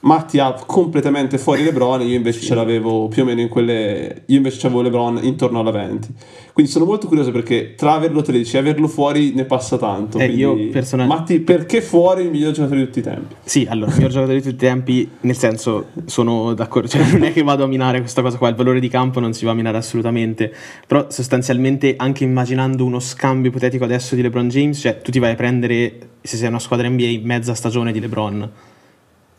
Matti 0.03 0.39
ha 0.39 0.55
completamente 0.67 1.37
fuori 1.37 1.63
LeBron, 1.63 2.01
io 2.01 2.17
invece 2.17 2.41
ce 2.41 2.55
l'avevo 2.55 3.09
più 3.09 3.23
o 3.23 3.27
meno 3.27 3.41
in 3.43 3.49
quelle. 3.49 4.23
Io 4.27 4.37
invece 4.39 4.67
avevo 4.67 4.81
LeBron 4.81 5.21
intorno 5.23 5.61
alla 5.61 5.71
20. 5.71 6.09
Quindi 6.55 6.73
sono 6.73 6.87
molto 6.87 7.07
curioso 7.07 7.31
perché 7.33 7.75
tra 7.75 7.93
averlo 7.93 8.23
13 8.23 8.57
e 8.57 8.59
averlo 8.59 8.89
fuori 8.89 9.35
ne 9.35 9.45
passa 9.45 9.77
tanto. 9.77 10.19
Eh, 10.19 10.27
io 10.27 10.57
personalmente- 10.71 11.21
Matti, 11.21 11.41
perché 11.41 11.83
fuori 11.83 12.25
il 12.25 12.31
miglior 12.31 12.53
giocatore 12.53 12.81
di 12.81 12.87
tutti 12.87 12.99
i 13.01 13.03
tempi? 13.03 13.35
Sì, 13.45 13.67
allora, 13.69 13.91
il 13.91 13.97
miglior 13.97 14.11
giocatore 14.11 14.37
di 14.39 14.43
tutti 14.43 14.55
i 14.55 14.69
tempi, 14.69 15.09
nel 15.21 15.37
senso, 15.37 15.87
sono 16.07 16.55
d'accordo, 16.55 16.89
cioè 16.89 17.05
non 17.13 17.25
è 17.25 17.33
che 17.33 17.43
vado 17.43 17.65
a 17.65 17.67
minare 17.67 18.01
questa 18.01 18.23
cosa 18.23 18.39
qua, 18.39 18.49
il 18.49 18.55
valore 18.55 18.81
di 18.81 18.89
campo 18.89 19.21
non 19.21 19.35
si 19.35 19.45
va 19.45 19.51
a 19.51 19.55
minare 19.55 19.77
assolutamente, 19.77 20.53
però 20.87 21.07
sostanzialmente 21.11 21.95
anche 21.97 22.25
immaginando 22.25 22.85
uno 22.87 23.01
scambio 23.01 23.51
ipotetico 23.51 23.85
adesso 23.85 24.15
di 24.15 24.23
LeBron 24.23 24.49
James, 24.49 24.79
cioè 24.79 25.01
tu 25.03 25.11
ti 25.11 25.19
vai 25.19 25.33
a 25.33 25.37
prendere, 25.37 25.99
se 26.23 26.37
sei 26.37 26.49
una 26.49 26.59
squadra 26.59 26.89
NBA, 26.89 27.21
mezza 27.23 27.55
stagione 27.55 27.93
di 27.93 28.01
LeBron, 28.01 28.51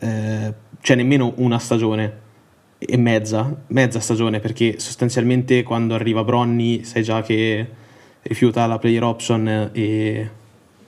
Eh, 0.02 0.52
cioè 0.80 0.96
nemmeno 0.96 1.32
una 1.36 1.58
stagione 1.60 2.20
e 2.78 2.96
mezza, 2.96 3.54
mezza 3.68 4.00
stagione, 4.00 4.40
perché 4.40 4.80
sostanzialmente 4.80 5.62
quando 5.62 5.94
arriva 5.94 6.24
Bronny 6.24 6.82
sai 6.82 7.04
già 7.04 7.22
che 7.22 7.66
rifiuta 8.22 8.66
la 8.66 8.78
player 8.78 9.04
option 9.04 9.70
e, 9.72 10.30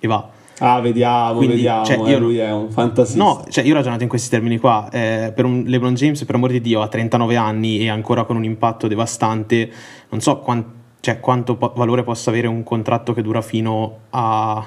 e 0.00 0.06
va. 0.08 0.28
Ah, 0.58 0.80
vediamo, 0.80 1.36
Quindi, 1.36 1.54
vediamo. 1.56 1.84
cioè, 1.84 1.98
eh, 1.98 2.10
io- 2.10 2.18
lui 2.18 2.38
è 2.38 2.50
un 2.50 2.70
fantasista. 2.70 3.22
No, 3.22 3.44
cioè 3.48 3.64
io 3.64 3.72
ho 3.72 3.76
ragionato 3.76 4.02
in 4.02 4.08
questi 4.08 4.28
termini 4.30 4.58
qua. 4.58 4.88
Eh, 4.90 5.32
per 5.34 5.44
un 5.44 5.62
LeBron 5.66 5.94
James, 5.94 6.24
per 6.24 6.34
amor 6.34 6.50
di 6.50 6.60
Dio, 6.60 6.80
ha 6.82 6.88
39 6.88 7.36
anni 7.36 7.80
e 7.80 7.88
ancora 7.88 8.24
con 8.24 8.36
un 8.36 8.44
impatto 8.44 8.88
devastante. 8.88 9.70
Non 10.10 10.20
so 10.20 10.38
quan- 10.40 10.64
cioè, 11.00 11.20
quanto 11.20 11.56
po- 11.56 11.72
valore 11.76 12.02
possa 12.02 12.30
avere 12.30 12.46
un 12.48 12.62
contratto 12.64 13.12
che 13.14 13.22
dura 13.22 13.40
fino 13.42 13.98
a 14.10 14.64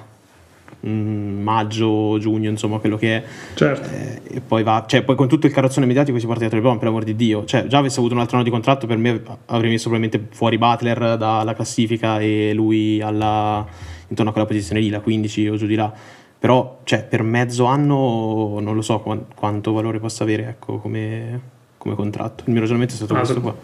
mm, 0.85 1.41
maggio, 1.41 2.17
giugno, 2.19 2.49
insomma, 2.49 2.79
quello 2.79 2.97
che 2.97 3.17
è. 3.17 3.23
Certo. 3.53 3.89
Eh, 3.89 4.35
e 4.37 4.41
poi 4.41 4.63
va, 4.63 4.85
cioè, 4.87 5.03
poi 5.03 5.15
con 5.15 5.27
tutto 5.27 5.47
il 5.47 5.53
carrozzone 5.53 5.85
mediatico 5.85 6.19
si 6.19 6.25
porta 6.25 6.41
dietro 6.41 6.57
LeBron, 6.57 6.77
per 6.77 6.87
amor 6.87 7.03
di 7.03 7.15
Dio. 7.15 7.45
Cioè, 7.45 7.67
già 7.67 7.77
avesse 7.77 7.99
avuto 7.99 8.13
un 8.13 8.19
altro 8.19 8.35
anno 8.35 8.45
di 8.45 8.51
contratto, 8.51 8.87
per 8.87 8.97
me 8.97 9.21
avrei 9.45 9.69
messo 9.69 9.89
probabilmente 9.89 10.35
fuori 10.35 10.57
Butler 10.57 11.17
dalla 11.17 11.53
classifica 11.53 12.19
e 12.19 12.51
lui 12.53 13.01
alla, 13.01 13.65
intorno 14.07 14.29
a 14.29 14.33
quella 14.33 14.47
posizione 14.47 14.79
lì, 14.81 14.89
la 14.89 14.99
15 14.99 15.47
o 15.49 15.55
giù 15.55 15.65
di 15.65 15.75
là. 15.75 15.91
Però, 16.39 16.81
cioè, 16.83 17.03
per 17.03 17.23
mezzo 17.23 17.65
anno 17.65 18.59
non 18.59 18.75
lo 18.75 18.81
so 18.81 18.99
quan- 18.99 19.25
quanto 19.33 19.73
valore 19.73 19.99
possa 19.99 20.23
avere, 20.23 20.47
ecco, 20.47 20.77
come, 20.77 21.41
come 21.77 21.95
contratto. 21.95 22.43
Il 22.45 22.51
mio 22.51 22.59
ragionamento 22.59 22.93
è 22.93 22.97
stato 22.97 23.15
Ah, 23.15 23.19
questo 23.19 23.41
qua. 23.41 23.55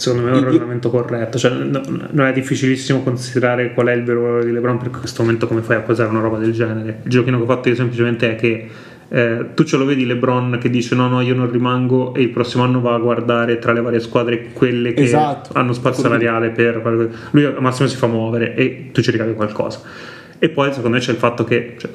Secondo 0.00 0.24
me 0.24 0.32
è 0.32 0.38
un 0.38 0.44
ragionamento 0.44 0.88
corretto, 0.88 1.36
cioè, 1.36 1.50
no- 1.50 1.82
non 2.10 2.24
è 2.24 2.32
difficilissimo 2.32 3.02
considerare 3.02 3.74
qual 3.74 3.88
è 3.88 3.92
il 3.92 4.02
vero 4.02 4.22
valore 4.22 4.46
di 4.46 4.50
LeBron 4.50 4.78
perché 4.78 4.94
in 4.94 5.00
questo 5.00 5.22
momento 5.22 5.46
come 5.46 5.60
fai 5.60 5.76
a 5.76 5.80
posare 5.80 6.08
una 6.08 6.20
roba 6.20 6.38
del 6.38 6.52
genere? 6.52 7.00
Il 7.02 7.10
giochino 7.10 7.36
che 7.36 7.42
ho 7.42 7.46
fatto 7.46 7.68
io 7.68 7.74
semplicemente 7.74 8.30
è 8.30 8.34
che 8.34 8.68
eh, 9.10 9.46
tu 9.52 9.62
ce 9.64 9.76
lo 9.76 9.84
vedi 9.84 10.06
LeBron 10.06 10.56
che 10.58 10.70
dice 10.70 10.94
no 10.94 11.08
no 11.08 11.20
io 11.20 11.34
non 11.34 11.50
rimango 11.50 12.14
e 12.14 12.22
il 12.22 12.30
prossimo 12.30 12.62
anno 12.62 12.80
va 12.80 12.94
a 12.94 12.98
guardare 12.98 13.58
tra 13.58 13.72
le 13.72 13.82
varie 13.82 14.00
squadre 14.00 14.52
quelle 14.54 14.94
che 14.94 15.02
Esatto. 15.02 15.50
hanno 15.52 15.74
spazio 15.74 16.02
salariale 16.02 16.48
per 16.48 16.80
lui 17.32 17.44
al 17.44 17.60
massimo 17.60 17.86
si 17.86 17.96
fa 17.96 18.06
muovere 18.06 18.54
e 18.54 18.88
tu 18.92 19.02
ci 19.02 19.10
ricavi 19.10 19.34
qualcosa 19.34 19.80
e 20.38 20.48
poi 20.48 20.72
secondo 20.72 20.96
me 20.96 21.02
c'è 21.02 21.10
il 21.10 21.18
fatto 21.18 21.44
che 21.44 21.74
cioè, 21.76 21.90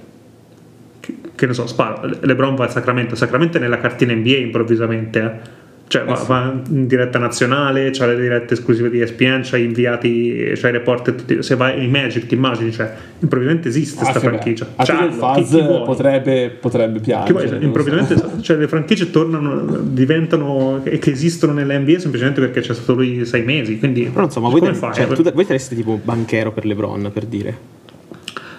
che, 0.99 1.15
che 1.33 1.45
ne 1.47 1.53
so, 1.53 1.65
sparo, 1.65 2.07
LeBron 2.19 2.53
va 2.53 2.65
a 2.65 2.69
Sacramento, 2.69 3.15
Sacramento 3.15 3.57
è 3.57 3.59
nella 3.59 3.79
cartina 3.79 4.13
NBA 4.13 4.35
improvvisamente, 4.37 5.19
eh. 5.19 5.63
Cioè, 5.87 6.03
va, 6.03 6.15
sì. 6.15 6.25
va 6.27 6.61
in 6.69 6.87
diretta 6.87 7.19
nazionale, 7.19 7.91
c'ha 7.91 8.07
le 8.07 8.19
dirette 8.19 8.55
esclusive 8.55 8.89
di 8.89 9.01
ESPN, 9.01 9.41
c'ha 9.43 9.55
inviati, 9.57 10.51
c'ha 10.55 10.69
i 10.69 10.71
report, 10.71 11.15
tutti- 11.15 11.43
se 11.43 11.55
vai 11.55 11.83
in 11.83 11.91
Magic, 11.91 12.25
ti 12.25 12.33
immagini, 12.33 12.71
cioè, 12.71 12.91
improvvisamente 13.19 13.67
esiste 13.67 13.99
Ah, 13.99 14.09
questa 14.09 14.19
che 14.19 14.27
franchigia. 14.27 14.65
Anche 14.77 14.91
C'hanno, 14.91 15.05
il 15.37 15.45
vuoi? 15.65 15.83
potrebbe, 15.85 16.49
potrebbe 16.59 16.97
Che 16.99 17.03
piangere. 17.05 17.33
non 17.33 17.43
lo 17.43 17.59
so. 17.59 17.63
improvvisamente 17.65 18.41
cioè, 18.41 18.57
le 18.57 18.67
franchigie 18.67 19.11
tornano, 19.11 19.77
diventano 19.83 20.81
e 20.83 20.97
che 20.97 21.11
esistono 21.11 21.53
nell'NBA 21.53 21.99
semplicemente 21.99 22.41
perché 22.41 22.61
c'è 22.61 22.73
stato 22.73 22.95
lui 22.95 23.23
sei 23.25 23.43
mesi. 23.43 23.77
Quindi, 23.77 24.05
Però 24.11 24.25
insomma, 24.25 24.49
voi, 24.49 24.61
come 24.61 24.71
te- 24.71 24.77
fai? 24.79 24.93
cioè, 24.95 25.05
tu, 25.07 25.21
voi 25.31 25.45
sareste 25.45 25.75
tipo 25.75 25.99
banchero 26.03 26.51
per 26.51 26.65
LeBron, 26.65 27.11
per 27.13 27.25
dire. 27.25 27.57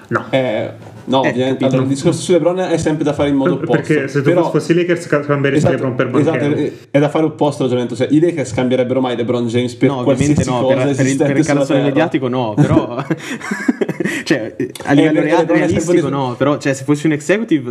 no. 0.09 0.27
Eh, 0.31 0.71
no, 1.07 1.25
Eh, 1.25 1.31
ovviamente, 1.31 1.65
allora, 1.65 1.83
il 1.83 1.89
discorso 1.89 2.21
su 2.21 2.33
LeBron 2.33 2.59
è 2.61 2.77
sempre 2.79 3.05
da 3.05 3.13
fare 3.13 3.29
in 3.31 3.35
modo 3.37 3.55
opposto. 3.55 3.73
perché 3.73 4.09
se 4.09 4.19
tu 4.23 4.29
Però- 4.31 4.51
fossi 4.51 4.75
Lakers 4.75 5.07
cambieresti 5.07 5.67
Esatto, 5.67 5.73
LeBron 5.73 5.95
per 5.95 6.21
esatto, 6.21 6.39
banchero. 6.39 6.55
è- 6.67 6.73
è 6.91 6.99
da 6.99 7.09
fare 7.09 7.25
opposto 7.25 7.63
al 7.65 7.69
ragionamento. 7.71 7.97
Cioè, 7.97 8.09
i 8.15 8.21
Lakers 8.21 8.53
cambierebbero 8.53 9.01
mai 9.01 9.17
LeBron 9.17 9.47
James 9.47 9.75
per 9.75 9.89
no, 9.89 10.03
qualsiasi 10.03 10.45
no, 10.49 10.61
cosa 10.61 10.75
per, 10.75 10.95
per 10.97 11.07
il, 11.07 11.17
per 11.17 11.37
il 11.39 11.45
terra. 11.47 11.83
mediatico 11.83 12.29
no, 12.29 12.55
però 12.55 13.03
cioè, 14.25 14.55
a 14.85 14.93
livello 14.93 15.21
rea- 15.21 15.39
LeBron 15.39 15.57
è 15.57 15.67
realistico 15.67 16.09
no, 16.09 16.35
però 16.37 16.59
cioè, 16.59 16.73
se 16.75 16.85
fossi 16.85 17.07
un 17.07 17.13
executive 17.13 17.71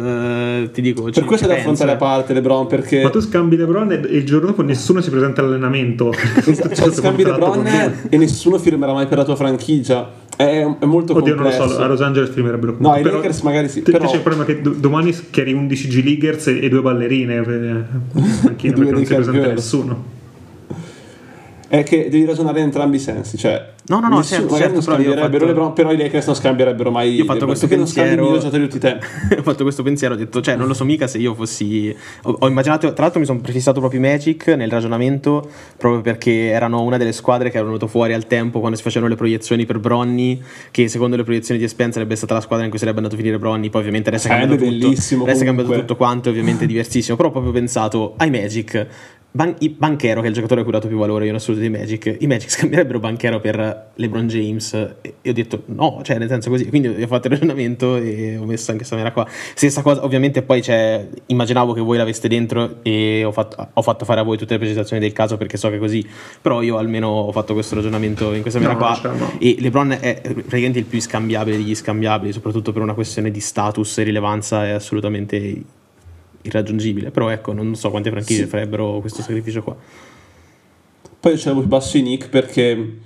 eh, 0.63 0.69
ti 0.71 0.81
dico... 0.81 1.03
Per 1.03 1.13
ci- 1.13 1.21
questo 1.23 1.45
è 1.45 1.49
da 1.49 1.55
affrontare 1.55 1.91
a 1.91 1.93
eh. 1.93 1.97
parte 1.97 2.33
LeBron 2.33 2.67
perché 2.67 3.03
Ma 3.03 3.09
tu 3.09 3.19
scambi 3.19 3.55
LeBron 3.55 3.91
e 3.91 3.95
e 4.05 4.17
il 4.17 4.25
giorno 4.25 4.47
dopo 4.47 4.61
nessuno 4.61 5.01
si 5.01 5.09
presenta 5.09 5.41
all'allenamento. 5.41 6.11
Esatto, 6.45 6.73
cioè, 6.75 6.91
scambi 6.91 7.23
LeBron 7.23 7.65
e 8.09 8.17
nessuno 8.17 8.57
firmerà 8.59 8.93
mai 8.93 9.07
per 9.07 9.17
la 9.17 9.23
tua 9.23 9.35
franchigia. 9.35 10.23
È, 10.35 10.43
è 10.79 10.85
molto 10.85 11.13
Oddio, 11.15 11.35
non 11.35 11.43
lo 11.43 11.49
complesso. 11.49 11.73
so, 11.75 11.81
a 11.81 11.87
Los 11.87 12.01
Angeles 12.01 12.29
firmerebbero 12.29 12.71
No, 12.73 12.77
comunque. 12.77 12.97
ai 12.99 13.03
però 13.05 13.17
Lakers 13.17 13.41
magari 13.41 13.69
sì, 13.69 13.81
te- 13.81 13.91
però- 13.91 14.09
c'è 14.09 14.15
il 14.15 14.21
problema 14.21 14.45
che 14.45 14.61
do- 14.61 14.71
domani 14.77 15.13
schieri 15.13 15.53
11 15.53 15.87
G-Leaguers 15.87 16.47
e, 16.47 16.63
e 16.63 16.69
due 16.69 16.81
ballerine. 16.81 17.35
non 18.91 18.95
dei 18.95 19.05
si 19.05 19.13
presenta 19.13 19.31
campioni. 19.31 19.53
nessuno. 19.53 20.14
È 21.67 21.83
che 21.83 22.09
devi 22.09 22.25
ragionare 22.25 22.59
in 22.59 22.65
entrambi 22.65 22.97
i 22.97 22.99
sensi. 22.99 23.37
Cioè, 23.37 23.73
No, 23.87 23.99
no, 23.99 24.07
no, 24.07 24.17
nessuno- 24.17 24.39
certo, 24.49 24.55
certo, 24.55 24.73
non 24.91 25.03
però 25.03 25.13
fatto- 25.27 25.45
LeBron, 25.45 25.73
però 25.73 25.91
i 25.91 25.97
Lakers 25.97 26.25
non 26.25 26.35
scambierebbero 26.35 26.89
mai 26.89 27.13
Io 27.13 27.21
ho 27.21 27.25
fatto 27.27 27.45
questo 27.45 27.67
perché 27.67 27.83
non 27.83 27.91
scambi 27.91 28.15
pensiero. 28.15 28.67
tutti 28.67 28.87
ho 29.37 29.43
fatto 29.43 29.61
questo 29.63 29.83
pensiero, 29.83 30.13
ho 30.15 30.17
detto, 30.17 30.41
cioè, 30.41 30.55
non 30.55 30.65
lo 30.67 30.73
so 30.73 30.83
mica 30.85 31.05
se 31.05 31.19
io 31.19 31.35
fossi. 31.35 31.95
Ho, 32.23 32.35
ho 32.39 32.47
immaginato, 32.47 32.91
tra 32.93 33.03
l'altro, 33.03 33.19
mi 33.19 33.27
sono 33.27 33.41
prefissato 33.41 33.79
proprio 33.79 33.99
i 33.99 34.03
Magic 34.03 34.47
nel 34.47 34.71
ragionamento, 34.71 35.47
proprio 35.77 36.01
perché 36.01 36.47
erano 36.47 36.81
una 36.81 36.97
delle 36.97 37.11
squadre 37.11 37.49
che 37.51 37.57
erano 37.57 37.73
venute 37.73 37.87
fuori 37.91 38.13
al 38.13 38.25
tempo 38.25 38.59
quando 38.59 38.75
si 38.75 38.81
facevano 38.81 39.11
le 39.11 39.17
proiezioni 39.17 39.65
per 39.67 39.77
Bronny. 39.77 40.41
Che 40.71 40.87
secondo 40.87 41.15
le 41.15 41.23
proiezioni 41.23 41.59
di 41.59 41.65
Espen 41.67 41.91
sarebbe 41.91 42.15
stata 42.15 42.33
la 42.33 42.41
squadra 42.41 42.63
in 42.65 42.71
cui 42.71 42.79
sarebbe 42.79 42.97
andato 42.97 43.13
a 43.15 43.19
finire 43.19 43.37
Bronny. 43.37 43.69
Poi, 43.69 43.81
ovviamente, 43.81 44.09
adesso 44.09 44.27
è 44.27 44.31
cambiato 44.31 44.55
tutto. 44.63 44.87
Adesso 44.87 45.41
è 45.41 45.45
cambiato 45.45 45.71
tutto 45.73 45.95
quanto, 45.95 46.29
è 46.29 46.31
ovviamente 46.31 46.65
diversissimo. 46.65 47.15
Però 47.15 47.29
ho 47.29 47.31
proprio 47.31 47.51
pensato 47.51 48.15
ai 48.17 48.31
Magic. 48.31 48.87
Ban- 49.35 49.55
i- 49.59 49.69
Banchero, 49.69 50.21
che 50.21 50.27
è 50.27 50.29
il 50.29 50.35
giocatore 50.35 50.61
a 50.61 50.63
cui 50.63 50.71
ho 50.71 50.75
dato 50.77 50.87
più 50.87 50.97
valore 50.97 51.25
io 51.25 51.31
in 51.31 51.35
assoluto 51.35 51.59
dei 51.59 51.69
Magic, 51.69 52.15
i 52.19 52.25
Magic 52.25 52.49
scambierebbero 52.55 52.99
Banchero 53.01 53.41
per 53.41 53.91
LeBron 53.95 54.27
James 54.27 54.73
e 55.01 55.15
e 55.21 55.29
ho 55.31 55.33
detto 55.33 55.63
no, 55.65 56.01
cioè 56.03 56.19
nel 56.19 56.29
senso 56.29 56.49
così, 56.51 56.67
quindi 56.67 56.87
ho 56.87 57.07
fatto 57.07 57.27
il 57.27 57.33
ragionamento 57.33 57.95
e 57.97 58.37
ho 58.37 58.45
messo 58.45 58.71
anche 58.71 58.85
questa 58.85 58.95
maniera 58.95 59.11
qua. 59.11 59.27
Stessa 59.55 59.81
cosa, 59.81 60.05
ovviamente 60.05 60.41
poi 60.43 60.61
c'è, 60.61 61.05
immaginavo 61.25 61.73
che 61.73 61.81
voi 61.81 61.97
l'aveste 61.97 62.27
dentro 62.27 62.77
e 62.83 63.23
ho 63.25 63.31
fatto, 63.31 63.69
ho 63.73 63.81
fatto 63.81 64.05
fare 64.05 64.19
a 64.19 64.23
voi 64.23 64.37
tutte 64.37 64.53
le 64.53 64.59
precisazioni 64.59 65.01
del 65.01 65.13
caso 65.13 65.35
perché 65.35 65.57
so 65.57 65.69
che 65.69 65.75
è 65.75 65.79
così, 65.79 66.07
però 66.41 66.61
io 66.61 66.77
almeno 66.77 67.07
ho 67.07 67.31
fatto 67.31 67.53
questo 67.53 67.75
ragionamento 67.75 68.31
in 68.33 68.41
questa 68.41 68.59
maniera 68.59 68.79
No, 68.79 68.85
qua 68.85 68.95
cioè, 69.01 69.17
no. 69.17 69.31
e 69.39 69.55
LeBron 69.59 69.97
è 69.99 70.21
praticamente 70.21 70.79
il 70.79 70.85
più 70.85 71.01
scambiabile 71.01 71.57
degli 71.57 71.73
scambiabili, 71.75 72.31
soprattutto 72.31 72.71
per 72.71 72.83
una 72.83 72.93
questione 72.93 73.31
di 73.31 73.39
status 73.39 73.97
e 73.97 74.03
rilevanza 74.03 74.65
è 74.65 74.69
assolutamente 74.69 75.61
irraggiungibile, 76.45 77.11
però 77.11 77.29
ecco, 77.29 77.53
non 77.53 77.75
so 77.75 77.89
quante 77.89 78.09
franchigie 78.09 78.43
Sì. 78.43 78.47
farebbero 78.47 78.99
questo 78.99 79.21
sacrificio 79.21 79.61
qua. 79.63 79.75
Poi 81.19 81.35
c'è 81.35 81.51
il 81.51 81.65
basso 81.65 81.97
Nick 81.97 82.29
perché 82.29 82.97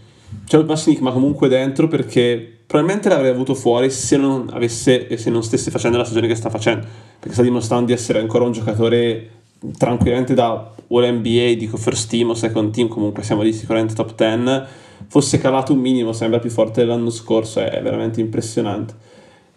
c'è 0.46 0.58
il 0.58 0.66
basso 0.66 0.90
Nick, 0.90 1.02
ma 1.02 1.12
comunque 1.12 1.48
dentro 1.48 1.88
perché 1.88 2.58
probabilmente 2.68 3.10
l'avrei 3.10 3.32
avuto 3.32 3.56
fuori 3.56 3.90
se 3.90 4.18
non 4.18 4.50
avesse 4.52 5.08
e 5.08 5.18
se 5.18 5.30
non 5.30 5.42
stesse 5.42 5.72
facendo 5.72 5.98
la 5.98 6.04
stagione 6.04 6.28
che 6.28 6.36
sta 6.36 6.50
facendo. 6.50 6.86
Perché 7.18 7.34
sta 7.34 7.44
dimostrando 7.44 7.86
di 7.88 7.94
essere 7.94 8.20
ancora 8.20 8.44
un 8.44 8.52
giocatore 8.52 9.30
tranquillamente 9.78 10.34
da 10.34 10.74
All 10.92 11.16
NBA, 11.20 11.56
dico 11.58 11.78
first 11.78 12.10
team 12.10 12.30
o 12.30 12.34
second 12.34 12.72
team, 12.74 12.88
comunque 12.88 13.24
siamo 13.24 13.42
lì 13.42 13.54
sicuramente 13.54 13.94
top 13.94 14.14
10. 14.16 14.68
Fosse 15.08 15.38
calato 15.40 15.74
un 15.74 15.80
minimo, 15.80 16.12
sembra 16.12 16.40
più 16.40 16.50
forte 16.50 16.82
dell'anno 16.82 17.10
scorso, 17.10 17.60
è 17.60 17.82
veramente 17.82 18.20
impressionante. 18.22 18.94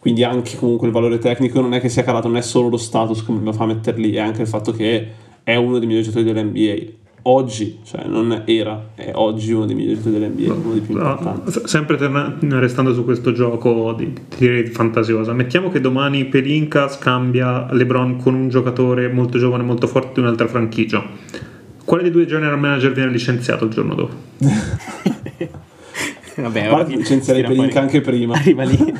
Quindi 0.02 0.24
anche 0.24 0.56
comunque 0.56 0.88
il 0.88 0.92
valore 0.92 1.20
tecnico 1.20 1.60
non 1.60 1.74
è 1.74 1.80
che 1.80 1.88
sia 1.88 2.02
calato, 2.02 2.26
non 2.26 2.36
è 2.36 2.42
solo 2.42 2.66
lo 2.68 2.76
status 2.76 3.22
come 3.22 3.40
lo 3.40 3.52
fa 3.52 3.66
metterli, 3.66 4.14
è 4.14 4.18
anche 4.18 4.42
il 4.42 4.48
fatto 4.48 4.72
che 4.72 5.06
è 5.44 5.54
uno 5.54 5.78
dei 5.78 5.86
migliori 5.86 6.04
giocatori 6.04 6.32
dell'NBA. 6.32 6.92
Oggi, 7.22 7.78
cioè 7.84 8.06
non 8.06 8.42
era, 8.46 8.88
è 8.96 9.12
oggi 9.14 9.52
uno 9.52 9.64
dei 9.64 9.76
migliori 9.76 10.02
giocatori 10.02 10.18
dell'NBA, 10.18 10.54
uno 10.54 10.72
dei 10.72 10.80
più 10.80 10.96
importanti. 10.96 11.52
sempre 11.68 11.96
torna- 11.98 12.36
restando 12.58 12.92
su 12.92 13.04
questo 13.04 13.30
gioco 13.30 13.92
di, 13.96 14.12
di 14.38 14.66
fantasiosa, 14.72 15.32
mettiamo 15.34 15.68
che 15.68 15.80
domani 15.80 16.24
Pelinka 16.24 16.88
scambia 16.88 17.72
LeBron 17.72 18.16
con 18.16 18.34
un 18.34 18.48
giocatore 18.48 19.06
molto 19.06 19.38
giovane, 19.38 19.62
molto 19.62 19.86
forte 19.86 20.14
di 20.14 20.20
un'altra 20.22 20.48
franchigia. 20.48 21.00
Quale 21.84 22.02
dei 22.02 22.10
due 22.10 22.26
general 22.26 22.58
manager 22.58 22.92
viene 22.92 23.12
licenziato 23.12 23.66
il 23.66 23.70
giorno 23.70 23.94
dopo? 23.94 24.14
Vabbè, 26.36 26.72
ora 26.72 26.82
licenzierei 26.84 27.44
fuori. 27.44 27.70
anche 27.74 28.00
prima. 28.00 28.34
Arriva 28.34 28.62
lì, 28.62 28.78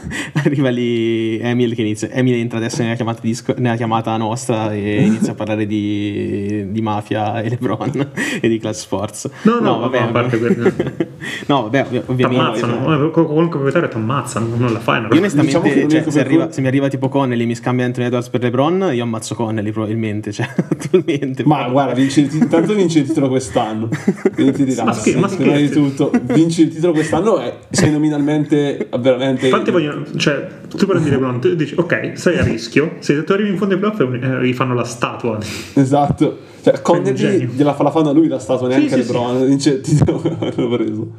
arriva 0.45 0.69
lì 0.71 1.39
Emil 1.39 1.75
che 1.75 1.81
inizia. 1.83 2.11
Emil 2.11 2.35
entra 2.35 2.59
adesso 2.59 2.83
nella 2.83 2.95
chiamata, 2.95 3.21
disco- 3.23 3.55
nella 3.59 3.77
chiamata 3.77 4.17
nostra 4.17 4.73
e 4.73 5.03
inizia 5.03 5.33
a 5.33 5.35
parlare 5.35 5.67
di, 5.67 6.67
di 6.71 6.81
mafia 6.83 7.41
e 7.41 7.49
LeBron 7.51 8.09
e 8.41 8.49
di 8.49 8.59
Class 8.59 8.81
Sports. 8.81 9.31
No, 9.43 9.61
no, 9.61 9.79
vabbè, 9.79 9.99
a 9.99 10.07
parte 10.07 10.39
quello. 10.39 10.71
no, 11.47 11.63
vabbè, 11.63 11.81
ov- 11.91 12.03
ovviamente. 12.07 12.61
T'ammazzano, 12.61 13.07
eh, 13.07 13.11
qualunque 13.11 13.49
proprietario 13.61 13.89
ti 13.89 13.97
ammazzano, 13.97 14.55
non 14.57 14.73
la 14.73 14.81
fai 14.81 14.99
una 14.99 15.09
Io 15.13 15.19
onestamente, 15.19 15.61
Diciamo 15.63 15.89
cioè, 15.91 16.03
se, 16.03 16.11
per 16.19 16.27
arriva- 16.27 16.51
se 16.53 16.61
mi 16.61 16.67
arriva 16.67 16.89
tipo 16.89 17.09
Connelly 17.09 17.43
e 17.43 17.47
mi 17.47 17.55
scambia 17.55 17.85
Anthony 17.85 18.07
Edwards 18.07 18.29
per 18.29 18.43
LeBron, 18.43 18.91
io 18.93 19.03
ammazzo 19.03 19.35
Connelly 19.35 19.71
probabilmente. 19.71 20.33
Cioè, 20.33 20.47
attualmente. 20.69 21.43
Ma 21.47 21.69
guarda, 21.69 21.95
vinci 21.95 22.21
il 22.21 22.29
titolo, 22.29 22.51
tanto 22.51 22.75
vinci 22.75 22.99
il 22.99 23.07
titolo 23.07 23.29
quest'anno. 23.29 23.89
Quindi 24.35 24.53
ti 24.53 24.65
dirà, 24.65 24.85
Ma 24.85 24.93
scherzi, 24.93 25.19
ma 25.19 25.29
prima 25.29 25.57
di 25.57 25.67
scherzi. 25.69 25.95
tutto, 25.97 26.11
vinci 26.35 26.63
il 26.63 26.69
titolo 26.75 26.93
quest'anno 26.93 27.22
e 27.41 27.55
sei 27.71 27.91
nominalmente 27.91 28.89
veramente... 28.99 29.47
Infatti 29.47 29.71
vogliono, 29.71 30.05
cioè, 30.17 30.47
tu 30.69 30.87
prendi 30.87 31.11
LeBron, 31.11 31.41
tu 31.41 31.55
dici, 31.55 31.75
ok, 31.77 32.13
sei 32.15 32.39
a 32.39 32.43
rischio, 32.43 32.97
se 32.99 33.25
tu 33.25 33.33
arrivi 33.33 33.51
in 33.51 33.57
fondo 33.57 33.75
ai 33.75 33.81
playoff 33.81 34.01
eh, 34.01 34.47
gli 34.47 34.53
fanno 34.53 34.75
la 34.75 34.85
statua. 34.85 35.39
Esatto. 35.75 36.39
Cioè, 36.63 36.81
Connery 36.81 37.47
gliela 37.47 37.75
fa 37.75 37.83
la 37.83 37.91
fanno 37.91 38.11
a 38.11 38.13
lui 38.13 38.29
la 38.29 38.39
statua, 38.39 38.69
neanche 38.69 38.89
sì, 38.89 39.03
sì. 39.03 39.13
LeBron. 39.13 39.47
Vince 39.47 39.71
il 39.71 39.81
titolo 39.81 40.23
l'hanno 40.23 40.69
preso. 40.69 41.11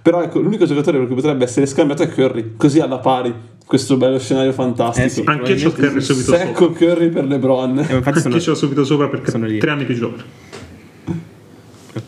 Però 0.00 0.22
ecco, 0.22 0.40
l'unico 0.40 0.64
giocatore 0.64 0.98
per 0.98 1.06
cui 1.06 1.16
potrebbe 1.16 1.44
essere 1.44 1.66
scambiato 1.66 2.02
è 2.02 2.08
Curry, 2.08 2.52
così 2.56 2.80
alla 2.80 2.98
pari. 2.98 3.34
Questo 3.66 3.96
bello 3.98 4.18
scenario 4.18 4.52
fantastico. 4.52 5.06
Eh 5.06 5.10
sì. 5.10 5.22
Anche 5.26 5.52
io 5.52 5.70
c'ho 5.70 5.74
Curry 5.74 6.00
subito 6.00 6.32
Secco 6.32 6.64
sopra. 6.66 6.86
Curry 6.86 7.08
per 7.10 7.26
LeBron. 7.26 7.78
Eh, 7.78 7.96
infatti 7.96 8.20
sono, 8.20 8.34
Anche 8.34 8.36
io 8.36 8.40
ce 8.40 8.50
l'ho 8.50 8.56
subito 8.56 8.84
sopra 8.84 9.08
perché 9.08 9.30
sono 9.30 9.44
lì. 9.44 9.58
tre 9.58 9.70
anni 9.70 9.84
più 9.84 9.94
giovane. 9.94 10.22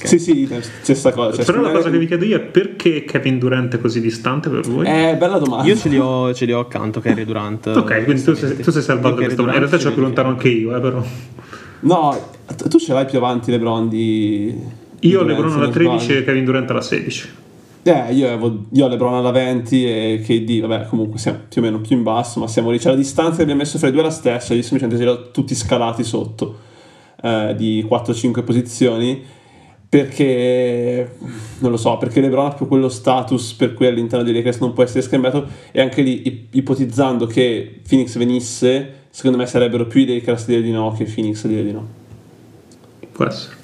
Ok. 0.00 0.08
Sì, 0.08 0.18
sì, 0.18 0.48
stessa 0.80 1.12
cosa. 1.12 1.36
Cioè, 1.36 1.44
Però 1.44 1.60
la 1.60 1.70
cosa 1.70 1.90
che 1.90 1.98
vi 1.98 2.06
chiedo 2.06 2.24
io 2.24 2.36
è 2.36 2.40
perché 2.40 3.04
Kevin 3.04 3.38
Durant 3.38 3.74
è 3.74 3.80
così 3.80 4.00
distante 4.00 4.48
per 4.48 4.66
voi? 4.66 4.86
Eh, 4.86 5.16
bella 5.16 5.38
domanda. 5.38 5.66
Io 5.66 5.76
ce 5.76 5.88
li 5.88 5.98
ho, 5.98 6.32
ce 6.32 6.44
li 6.46 6.52
ho 6.52 6.60
accanto, 6.60 7.00
Kerry 7.00 7.24
Durant. 7.24 7.66
ok, 7.74 8.04
quindi 8.04 8.22
tu 8.22 8.34
sei, 8.34 8.56
tu 8.56 8.70
sei 8.70 8.82
salvato 8.82 9.16
da 9.16 9.24
questo. 9.24 9.42
In 9.42 9.50
realtà 9.50 9.78
ce 9.78 9.84
c'ho 9.84 9.88
li 9.88 9.94
più 9.94 10.02
lontano 10.02 10.28
anche 10.28 10.48
io, 10.48 10.76
eh, 10.76 10.80
però. 10.80 11.04
No, 11.80 12.18
tu 12.68 12.78
ce 12.78 12.92
l'hai 12.92 13.06
più 13.06 13.18
avanti 13.18 13.50
LeBron 13.50 13.88
di... 13.88 14.54
di 14.98 15.08
Io 15.08 15.20
ho 15.20 15.24
LeBron 15.24 15.52
alla 15.52 15.62
non 15.62 15.70
13 15.72 16.04
sbaglio. 16.04 16.18
e 16.18 16.24
Kevin 16.24 16.44
Durant 16.44 16.70
alla 16.70 16.80
16. 16.80 17.28
Eh, 17.82 18.12
io, 18.12 18.26
avevo, 18.26 18.64
io 18.72 18.84
ho 18.84 18.88
LeBron 18.88 19.14
alla 19.14 19.30
20 19.30 19.86
e 19.86 20.22
KD, 20.22 20.60
vabbè, 20.60 20.86
comunque 20.86 21.18
siamo 21.18 21.38
più 21.48 21.62
o 21.62 21.64
meno 21.64 21.80
più 21.80 21.96
in 21.96 22.02
basso, 22.02 22.38
ma 22.38 22.46
siamo 22.46 22.70
lì. 22.70 22.78
C'è 22.78 22.90
la 22.90 22.96
distanza 22.96 23.36
che 23.36 23.42
abbiamo 23.42 23.60
messo 23.60 23.78
fra 23.78 23.88
i 23.88 23.92
due 23.92 24.02
è 24.02 24.04
la 24.04 24.10
stessa, 24.10 24.52
io 24.52 24.62
semplicemente 24.62 25.02
li 25.02 25.10
ho 25.10 25.30
tutti 25.30 25.54
scalati 25.54 26.04
sotto 26.04 26.68
eh, 27.22 27.54
di 27.56 27.86
4-5 27.88 28.44
posizioni, 28.44 29.22
perché, 29.90 31.16
non 31.58 31.72
lo 31.72 31.76
so, 31.76 31.96
perché 31.98 32.20
LeBron 32.20 32.44
ha 32.44 32.48
proprio 32.50 32.68
quello 32.68 32.88
status 32.88 33.54
per 33.54 33.74
cui 33.74 33.88
all'interno 33.88 34.24
dei 34.24 34.32
Lakers 34.32 34.58
non 34.58 34.72
può 34.72 34.84
essere 34.84 35.02
scambiato 35.02 35.48
e 35.72 35.80
anche 35.80 36.02
lì, 36.02 36.28
ip- 36.28 36.54
ipotizzando 36.54 37.26
che 37.26 37.80
Phoenix 37.88 38.16
venisse, 38.16 39.06
secondo 39.10 39.36
me 39.36 39.46
sarebbero 39.46 39.88
più 39.88 40.02
i 40.02 40.06
Lakers 40.06 40.44
a 40.44 40.46
dire 40.46 40.62
di 40.62 40.70
no 40.70 40.92
che 40.92 41.04
Phoenix 41.04 41.44
a 41.44 41.48
dire 41.48 41.64
di 41.64 41.72
no. 41.72 41.88
Può 43.10 43.24
essere. 43.24 43.56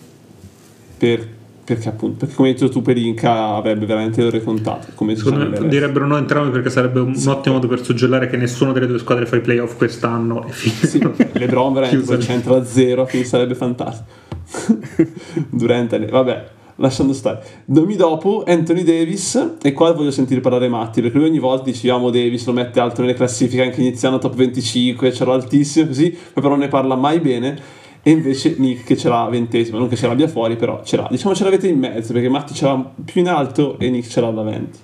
Per- 0.99 1.29
perché 1.67 1.89
appunto, 1.89 2.19
perché 2.19 2.35
come 2.37 2.49
hai 2.49 2.55
detto 2.55 2.69
tu 2.69 2.81
Pelinka 2.81 3.57
avrebbe 3.57 3.87
veramente 3.87 4.21
le 4.21 4.29
ore 4.29 4.41
contate, 4.41 4.93
come 4.95 5.17
Secondo 5.17 5.49
me 5.49 5.67
direbbero 5.67 6.07
no 6.07 6.17
entrambi 6.17 6.51
perché 6.51 6.71
sarebbe 6.71 7.01
un 7.01 7.21
ottimo 7.27 7.57
modo 7.57 7.67
per 7.67 7.83
suggellare 7.83 8.29
che 8.29 8.37
nessuna 8.37 8.71
delle 8.71 8.87
due 8.87 9.01
squadre 9.01 9.27
fa 9.27 9.35
i 9.35 9.41
playoff 9.41 9.77
quest'anno 9.77 10.47
e 10.47 10.53
Sì. 10.53 11.01
LeBron 11.33 11.73
veramente 11.73 12.19
c'entra 12.19 12.57
a 12.57 12.65
zero, 12.65 13.05
quindi 13.07 13.27
sarebbe 13.27 13.57
fantastico. 13.57 14.09
Durante, 15.51 15.99
vabbè, 16.07 16.47
lasciando 16.77 17.13
stare. 17.13 17.43
Nomi 17.65 17.97
dopo, 17.97 18.45
Anthony 18.47 18.85
Davis, 18.85 19.57
e 19.61 19.73
qua 19.73 19.93
voglio 19.93 20.13
sentire 20.13 20.41
parlare 20.41 20.69
Matti, 20.69 21.01
perché 21.01 21.19
lui 21.19 21.27
ogni 21.27 21.41
volta 21.41 21.65
dicevamo 21.65 22.11
Davis 22.11 22.47
lo 22.47 22.53
mette 22.53 22.79
alto 22.79 23.01
nelle 23.01 23.15
classifiche, 23.15 23.63
anche 23.63 23.81
iniziando 23.81 24.19
top 24.19 24.37
25, 24.37 25.13
ce 25.13 25.25
l'ho 25.25 25.33
altissimo 25.33 25.89
così, 25.89 26.17
però 26.33 26.49
non 26.49 26.61
ne 26.61 26.69
parla 26.69 26.95
mai 26.95 27.19
bene. 27.19 27.85
E 28.07 28.11
invece 28.13 28.55
Nick 28.59 28.85
che 28.85 28.97
ce 28.97 29.09
l'ha 29.09 29.27
ventesimo, 29.29 29.79
non 29.79 29.89
che 29.89 29.97
ce 29.97 30.07
l'abbia 30.07 30.29
fuori, 30.29 30.55
però 30.55 30.81
ce 30.85 30.97
l'ha. 30.97 31.09
Diciamo 31.11 31.35
ce 31.35 31.43
l'avete 31.43 31.67
in 31.67 31.77
mezzo, 31.77 32.13
perché 32.13 32.29
Matti 32.29 32.55
ce 32.55 32.65
l'ha 32.65 32.93
più 33.05 33.21
in 33.21 33.27
alto 33.29 33.77
e 33.81 33.91
Nick 33.91 34.07
ce 34.07 34.21
l'ha 34.21 34.31
da 34.31 34.43
20. 34.43 34.79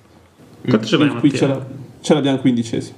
Quanto 0.67 0.85
ce 0.85 0.97
l'hai 0.97 1.07
Qui 1.07 1.31
ce, 1.33 1.47
l'ha- 1.47 1.65
ce 2.01 2.13
l'abbiamo 2.13 2.39
quindicesimo. 2.39 2.97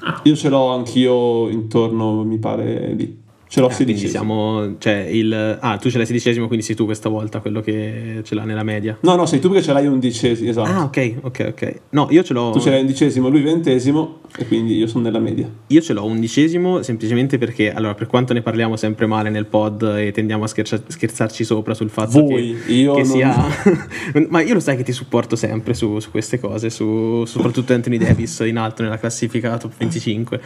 Ah. 0.00 0.20
Io 0.24 0.36
ce 0.36 0.50
l'ho 0.50 0.68
anch'io 0.68 1.48
intorno, 1.48 2.24
mi 2.24 2.36
pare, 2.36 2.92
lì. 2.92 3.22
Ce 3.54 3.60
l'ho 3.60 3.68
Eh, 3.68 3.72
sedicesimo. 3.72 4.08
siamo, 4.10 4.74
cioè 4.78 5.06
il, 5.12 5.58
ah, 5.60 5.76
tu 5.76 5.88
ce 5.88 5.96
l'hai 5.98 6.06
sedicesimo, 6.06 6.48
quindi 6.48 6.64
sei 6.64 6.74
tu 6.74 6.86
questa 6.86 7.08
volta 7.08 7.38
quello 7.38 7.60
che 7.60 8.18
ce 8.24 8.34
l'ha 8.34 8.42
nella 8.42 8.64
media. 8.64 8.98
No, 9.02 9.14
no, 9.14 9.26
sei 9.26 9.38
tu 9.38 9.48
che 9.52 9.62
ce 9.62 9.72
l'hai 9.72 9.86
undicesimo, 9.86 10.50
esatto. 10.50 10.68
Ah, 10.68 10.82
ok, 10.82 11.14
ok, 11.22 11.46
ok. 11.50 11.74
No, 11.90 12.08
io 12.10 12.24
ce 12.24 12.32
l'ho. 12.32 12.50
Tu 12.50 12.58
ce 12.58 12.70
l'hai 12.70 12.80
undicesimo, 12.80 13.28
lui 13.28 13.42
ventesimo, 13.42 14.22
e 14.36 14.44
quindi 14.48 14.74
io 14.76 14.88
sono 14.88 15.04
nella 15.04 15.20
media. 15.20 15.48
Io 15.68 15.80
ce 15.80 15.92
l'ho 15.92 16.04
undicesimo 16.04 16.82
semplicemente 16.82 17.38
perché, 17.38 17.72
allora, 17.72 17.94
per 17.94 18.08
quanto 18.08 18.32
ne 18.32 18.42
parliamo 18.42 18.74
sempre 18.76 19.06
male 19.06 19.30
nel 19.30 19.46
pod 19.46 19.82
e 19.98 20.10
tendiamo 20.10 20.42
a 20.42 20.46
scherza- 20.48 20.82
scherzarci 20.84 21.44
sopra 21.44 21.74
sul 21.74 21.90
fatto 21.90 22.22
Voi, 22.22 22.56
che, 22.66 22.72
io 22.72 22.94
che 22.94 23.02
non- 23.02 23.10
sia... 23.10 23.36
Ma 24.30 24.40
io 24.42 24.54
lo 24.54 24.60
sai 24.60 24.76
che 24.76 24.82
ti 24.82 24.90
supporto 24.90 25.36
sempre 25.36 25.74
su, 25.74 26.00
su 26.00 26.10
queste 26.10 26.40
cose, 26.40 26.70
su, 26.70 27.24
soprattutto 27.24 27.72
Anthony 27.72 27.98
Davis 27.98 28.42
in 28.44 28.56
alto 28.56 28.82
nella 28.82 28.98
classifica 28.98 29.56
top 29.58 29.74
25. 29.78 30.40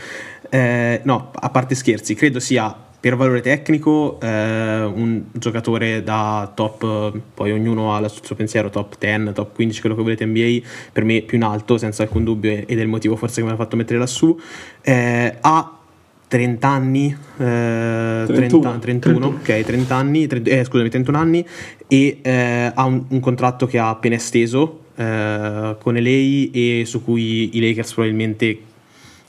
Eh, 0.51 1.01
no, 1.05 1.31
a 1.33 1.49
parte 1.49 1.75
scherzi, 1.75 2.15
credo 2.15 2.39
sia 2.39 2.85
per 3.01 3.15
valore 3.15 3.41
tecnico 3.41 4.19
eh, 4.21 4.83
un 4.83 5.25
giocatore 5.33 6.03
da 6.03 6.51
top, 6.53 7.13
poi 7.35 7.53
ognuno 7.53 7.95
ha 7.95 8.01
il 8.01 8.11
suo 8.11 8.35
pensiero, 8.35 8.71
top 8.71 8.97
10, 8.99 9.33
top 9.33 9.55
15, 9.55 9.81
quello 9.81 9.95
che 9.95 10.03
volete 10.03 10.27
NBA, 10.27 10.67
per 10.93 11.05
me 11.05 11.23
più 11.23 11.37
in 11.37 11.45
alto 11.45 11.79
senza 11.79 12.03
alcun 12.03 12.25
dubbio 12.25 12.51
ed 12.51 12.79
è 12.79 12.83
il 12.83 12.89
motivo 12.89 13.15
forse 13.15 13.37
che 13.37 13.45
me 13.45 13.51
l'ha 13.51 13.57
fatto 13.57 13.77
mettere 13.77 13.99
lassù. 13.99 14.37
Eh, 14.81 15.37
ha 15.41 15.79
30 16.27 16.69
anni, 16.69 17.17
eh, 17.39 18.25
30 18.27 18.29
31. 18.29 18.79
31, 18.79 19.27
ok, 19.27 19.61
30 19.61 19.95
anni, 19.95 20.27
30 20.27 20.51
eh, 20.51 20.65
scusami, 20.65 20.89
31 20.91 21.19
anni 21.19 21.47
e 21.87 22.19
eh, 22.21 22.73
ha 22.75 22.85
un, 22.85 23.05
un 23.09 23.21
contratto 23.21 23.67
che 23.67 23.79
ha 23.79 23.89
appena 23.89 24.17
esteso 24.17 24.81
eh, 24.97 25.77
con 25.81 25.95
LA 25.95 26.51
e 26.53 26.83
su 26.85 27.03
cui 27.05 27.57
i 27.57 27.61
Lakers 27.61 27.93
probabilmente 27.93 28.59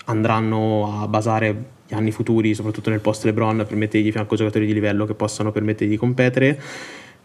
andranno 0.05 1.01
a 1.01 1.07
basare 1.07 1.77
anni 1.91 2.11
futuri, 2.11 2.53
soprattutto 2.53 2.89
nel 2.89 2.99
post 2.99 3.25
LeBron, 3.25 3.65
per 3.67 3.77
mettergli 3.77 4.03
di 4.03 4.11
fianco 4.11 4.35
giocatori 4.35 4.65
di 4.65 4.73
livello 4.73 5.05
che 5.05 5.13
possano 5.13 5.51
permettergli 5.51 5.91
di 5.91 5.97
competere. 5.97 6.59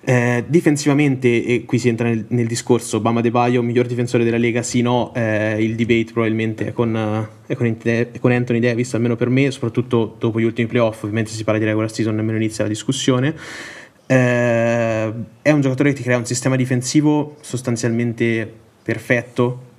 Eh, 0.07 0.45
difensivamente, 0.47 1.45
e 1.45 1.65
qui 1.65 1.79
si 1.79 1.89
entra 1.89 2.09
nel, 2.09 2.27
nel 2.29 2.47
discorso, 2.47 3.01
Bama 3.01 3.23
De 3.23 3.31
Baio, 3.31 3.63
miglior 3.63 3.87
difensore 3.87 4.23
della 4.23 4.37
Lega, 4.37 4.63
sì 4.63 4.83
no, 4.83 5.15
eh, 5.15 5.57
il 5.63 5.75
debate 5.77 6.13
probabilmente 6.13 6.67
è 6.67 6.73
con, 6.75 6.95
eh, 6.95 7.53
è 7.53 7.55
con, 7.55 7.75
è 7.83 8.11
con 8.21 8.31
Anthony 8.31 8.59
Davis, 8.59 8.93
almeno 8.93 9.17
per 9.17 9.31
me, 9.31 9.51
soprattutto 9.51 10.17
dopo 10.19 10.39
gli 10.41 10.45
ultimi 10.45 10.69
playoff, 10.69 11.05
ovviamente 11.05 11.31
si 11.31 11.43
parla 11.43 11.59
di 11.59 11.65
regular 11.65 11.91
season, 11.91 12.15
nemmeno 12.17 12.37
inizia 12.37 12.65
la 12.65 12.71
discussione. 12.71 13.35
Eh, 14.07 15.13
è 15.41 15.51
un 15.51 15.61
giocatore 15.63 15.91
che 15.91 15.97
ti 15.97 16.03
crea 16.03 16.19
un 16.19 16.27
sistema 16.27 16.57
difensivo 16.57 17.37
sostanzialmente 17.41 18.53
perfetto 18.83 19.73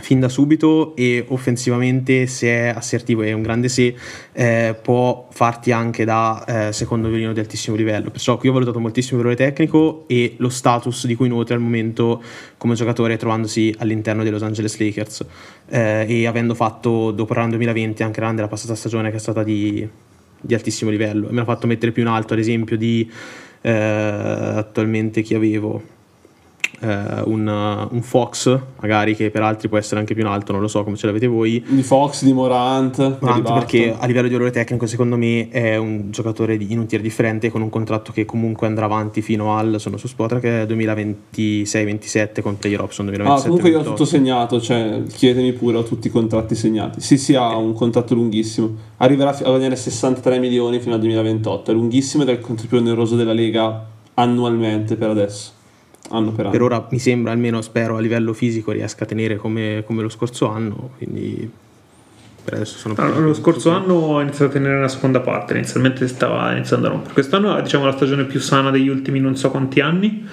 fin 0.00 0.20
da 0.20 0.28
subito 0.28 0.94
e 0.94 1.24
offensivamente 1.28 2.26
se 2.26 2.48
è 2.48 2.68
assertivo 2.68 3.22
e 3.22 3.28
è 3.28 3.32
un 3.32 3.42
grande 3.42 3.68
se 3.68 3.94
eh, 4.32 4.76
può 4.80 5.26
farti 5.30 5.72
anche 5.72 6.04
da 6.04 6.68
eh, 6.68 6.72
secondo 6.72 7.08
violino 7.08 7.32
di 7.32 7.40
altissimo 7.40 7.76
livello. 7.76 8.10
Perciò 8.10 8.36
qui 8.36 8.48
ho 8.48 8.52
valutato 8.52 8.78
moltissimo 8.78 9.20
il 9.20 9.26
valore 9.26 9.42
tecnico 9.42 10.04
e 10.06 10.34
lo 10.38 10.48
status 10.48 11.06
di 11.06 11.14
cui 11.14 11.28
nutre 11.28 11.54
al 11.54 11.60
momento 11.60 12.22
come 12.56 12.74
giocatore 12.74 13.16
trovandosi 13.16 13.74
all'interno 13.78 14.22
dei 14.22 14.30
Los 14.30 14.42
Angeles 14.42 14.78
Lakers. 14.78 15.26
Eh, 15.68 16.06
e 16.08 16.26
avendo 16.26 16.54
fatto 16.54 17.10
dopo 17.10 17.34
round 17.34 17.50
2020 17.50 18.02
anche 18.02 18.20
l'anno 18.20 18.36
della 18.36 18.48
passata 18.48 18.74
stagione 18.74 19.10
che 19.10 19.16
è 19.16 19.20
stata 19.20 19.42
di, 19.42 19.86
di 20.40 20.54
altissimo 20.54 20.90
livello. 20.90 21.28
E 21.28 21.32
me 21.32 21.38
l'ha 21.38 21.44
fatto 21.44 21.66
mettere 21.66 21.90
più 21.90 22.02
in 22.02 22.08
alto 22.08 22.34
ad 22.34 22.38
esempio 22.38 22.76
di 22.76 23.10
eh, 23.62 23.70
attualmente 23.72 25.22
chi 25.22 25.34
avevo 25.34 25.96
eh, 26.80 27.22
un, 27.24 27.88
un 27.90 28.02
Fox, 28.02 28.58
magari 28.80 29.14
che 29.14 29.30
per 29.30 29.42
altri 29.42 29.68
può 29.68 29.78
essere 29.78 30.00
anche 30.00 30.14
più 30.14 30.22
in 30.22 30.28
alto, 30.28 30.52
non 30.52 30.60
lo 30.60 30.68
so 30.68 30.84
come 30.84 30.96
ce 30.96 31.06
l'avete 31.06 31.26
voi. 31.26 31.64
Di 31.66 31.82
Fox, 31.82 32.24
di 32.24 32.32
Morant, 32.32 33.18
Morant 33.20 33.52
perché 33.52 33.94
a 33.96 34.06
livello 34.06 34.28
di 34.28 34.34
valore 34.34 34.50
tecnico 34.50 34.86
secondo 34.86 35.16
me 35.16 35.48
è 35.48 35.76
un 35.76 36.10
giocatore 36.10 36.56
di, 36.56 36.72
in 36.72 36.78
un 36.78 36.86
tier 36.86 37.00
differente 37.00 37.50
con 37.50 37.62
un 37.62 37.70
contratto 37.70 38.12
che 38.12 38.24
comunque 38.24 38.66
andrà 38.66 38.84
avanti 38.86 39.22
fino 39.22 39.56
al, 39.56 39.76
sono 39.78 39.96
su 39.96 40.06
Spotra 40.06 40.38
che 40.40 40.62
è 40.62 40.66
2026-27 40.66 42.40
con 42.40 42.58
player 42.58 42.80
option 42.80 43.06
2027 43.06 43.26
Ah, 43.28 43.42
comunque 43.42 43.70
io 43.70 43.80
ho 43.80 43.82
tutto 43.82 44.04
segnato, 44.04 44.60
cioè 44.60 45.02
chiedetemi 45.06 45.52
pure, 45.52 45.78
ho 45.78 45.82
tutti 45.82 46.08
i 46.08 46.10
contratti 46.10 46.54
segnati. 46.54 47.00
Sì, 47.00 47.18
sì, 47.18 47.34
ha 47.34 47.56
un 47.56 47.72
contratto 47.72 48.14
lunghissimo. 48.14 48.74
Arriverà 48.98 49.30
a 49.30 49.36
guadagnare 49.36 49.76
63 49.76 50.38
milioni 50.38 50.80
fino 50.80 50.94
al 50.94 51.00
2028. 51.00 51.70
È 51.70 51.74
lunghissimo 51.74 52.22
ed 52.22 52.30
è 52.30 52.32
il 52.32 52.40
contratto 52.40 52.68
più 52.68 52.78
oneroso 52.78 53.16
della 53.16 53.32
Lega 53.32 53.86
annualmente 54.14 54.96
per 54.96 55.10
adesso. 55.10 55.52
Anno 56.10 56.30
per 56.32 56.46
anno. 56.46 56.50
per 56.50 56.62
ora 56.62 56.86
mi 56.90 56.98
sembra 56.98 57.32
almeno 57.32 57.60
spero 57.62 57.96
a 57.96 58.00
livello 58.00 58.32
fisico 58.32 58.72
riesca 58.72 59.04
a 59.04 59.06
tenere 59.06 59.36
come, 59.36 59.82
come 59.86 60.02
lo 60.02 60.08
scorso 60.08 60.48
anno 60.48 60.90
quindi 60.96 61.50
per 62.48 62.54
adesso 62.54 62.78
sono 62.78 62.94
Allora, 62.96 63.18
lo 63.18 63.34
scorso 63.34 63.70
anno 63.70 63.94
ho 63.94 64.20
iniziato 64.22 64.50
a 64.50 64.54
tenere 64.54 64.78
una 64.78 64.88
seconda 64.88 65.20
parte, 65.20 65.52
inizialmente 65.52 66.08
stava 66.08 66.50
iniziando 66.52 66.86
a 66.86 66.90
rompere. 66.90 67.12
Quest'anno 67.12 67.54
è 67.54 67.60
diciamo, 67.60 67.84
la 67.84 67.92
stagione 67.92 68.24
più 68.24 68.40
sana 68.40 68.70
degli 68.70 68.88
ultimi 68.88 69.20
non 69.20 69.36
so 69.36 69.50
quanti 69.50 69.80
anni 69.80 70.26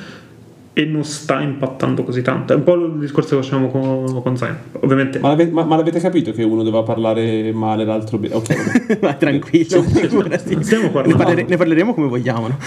e 0.78 0.84
non 0.84 1.06
sta 1.06 1.40
impattando 1.40 2.04
così 2.04 2.22
tanto. 2.22 2.52
È 2.52 2.58
un 2.58 2.64
po' 2.64 2.74
il 2.76 2.98
discorso 3.00 3.38
che 3.38 3.42
facciamo 3.44 3.70
con, 3.70 4.22
con 4.22 4.36
Zion. 4.36 4.58
Ovviamente 4.82 5.20
Ma, 5.20 5.30
l'ave- 5.30 5.50
ma- 5.50 5.64
ma 5.64 5.78
l'avete 5.78 6.02
capito 6.02 6.34
che 6.34 6.44
uno 6.44 6.64
doveva 6.64 6.84
parlare 6.84 7.54
male, 7.54 7.86
l'altro 7.86 8.18
bene? 8.18 8.36
Ok. 8.36 9.00
Vai 9.00 9.18
tranquillo 9.18 9.82
figurati. 9.84 10.62
stiamo 10.64 10.84
ne, 10.88 10.90
parlando. 10.92 11.16
parlere- 11.24 11.46
ne 11.48 11.56
parleremo 11.56 11.94
come 11.94 12.08
vogliamo 12.10 12.48
no? 12.50 12.58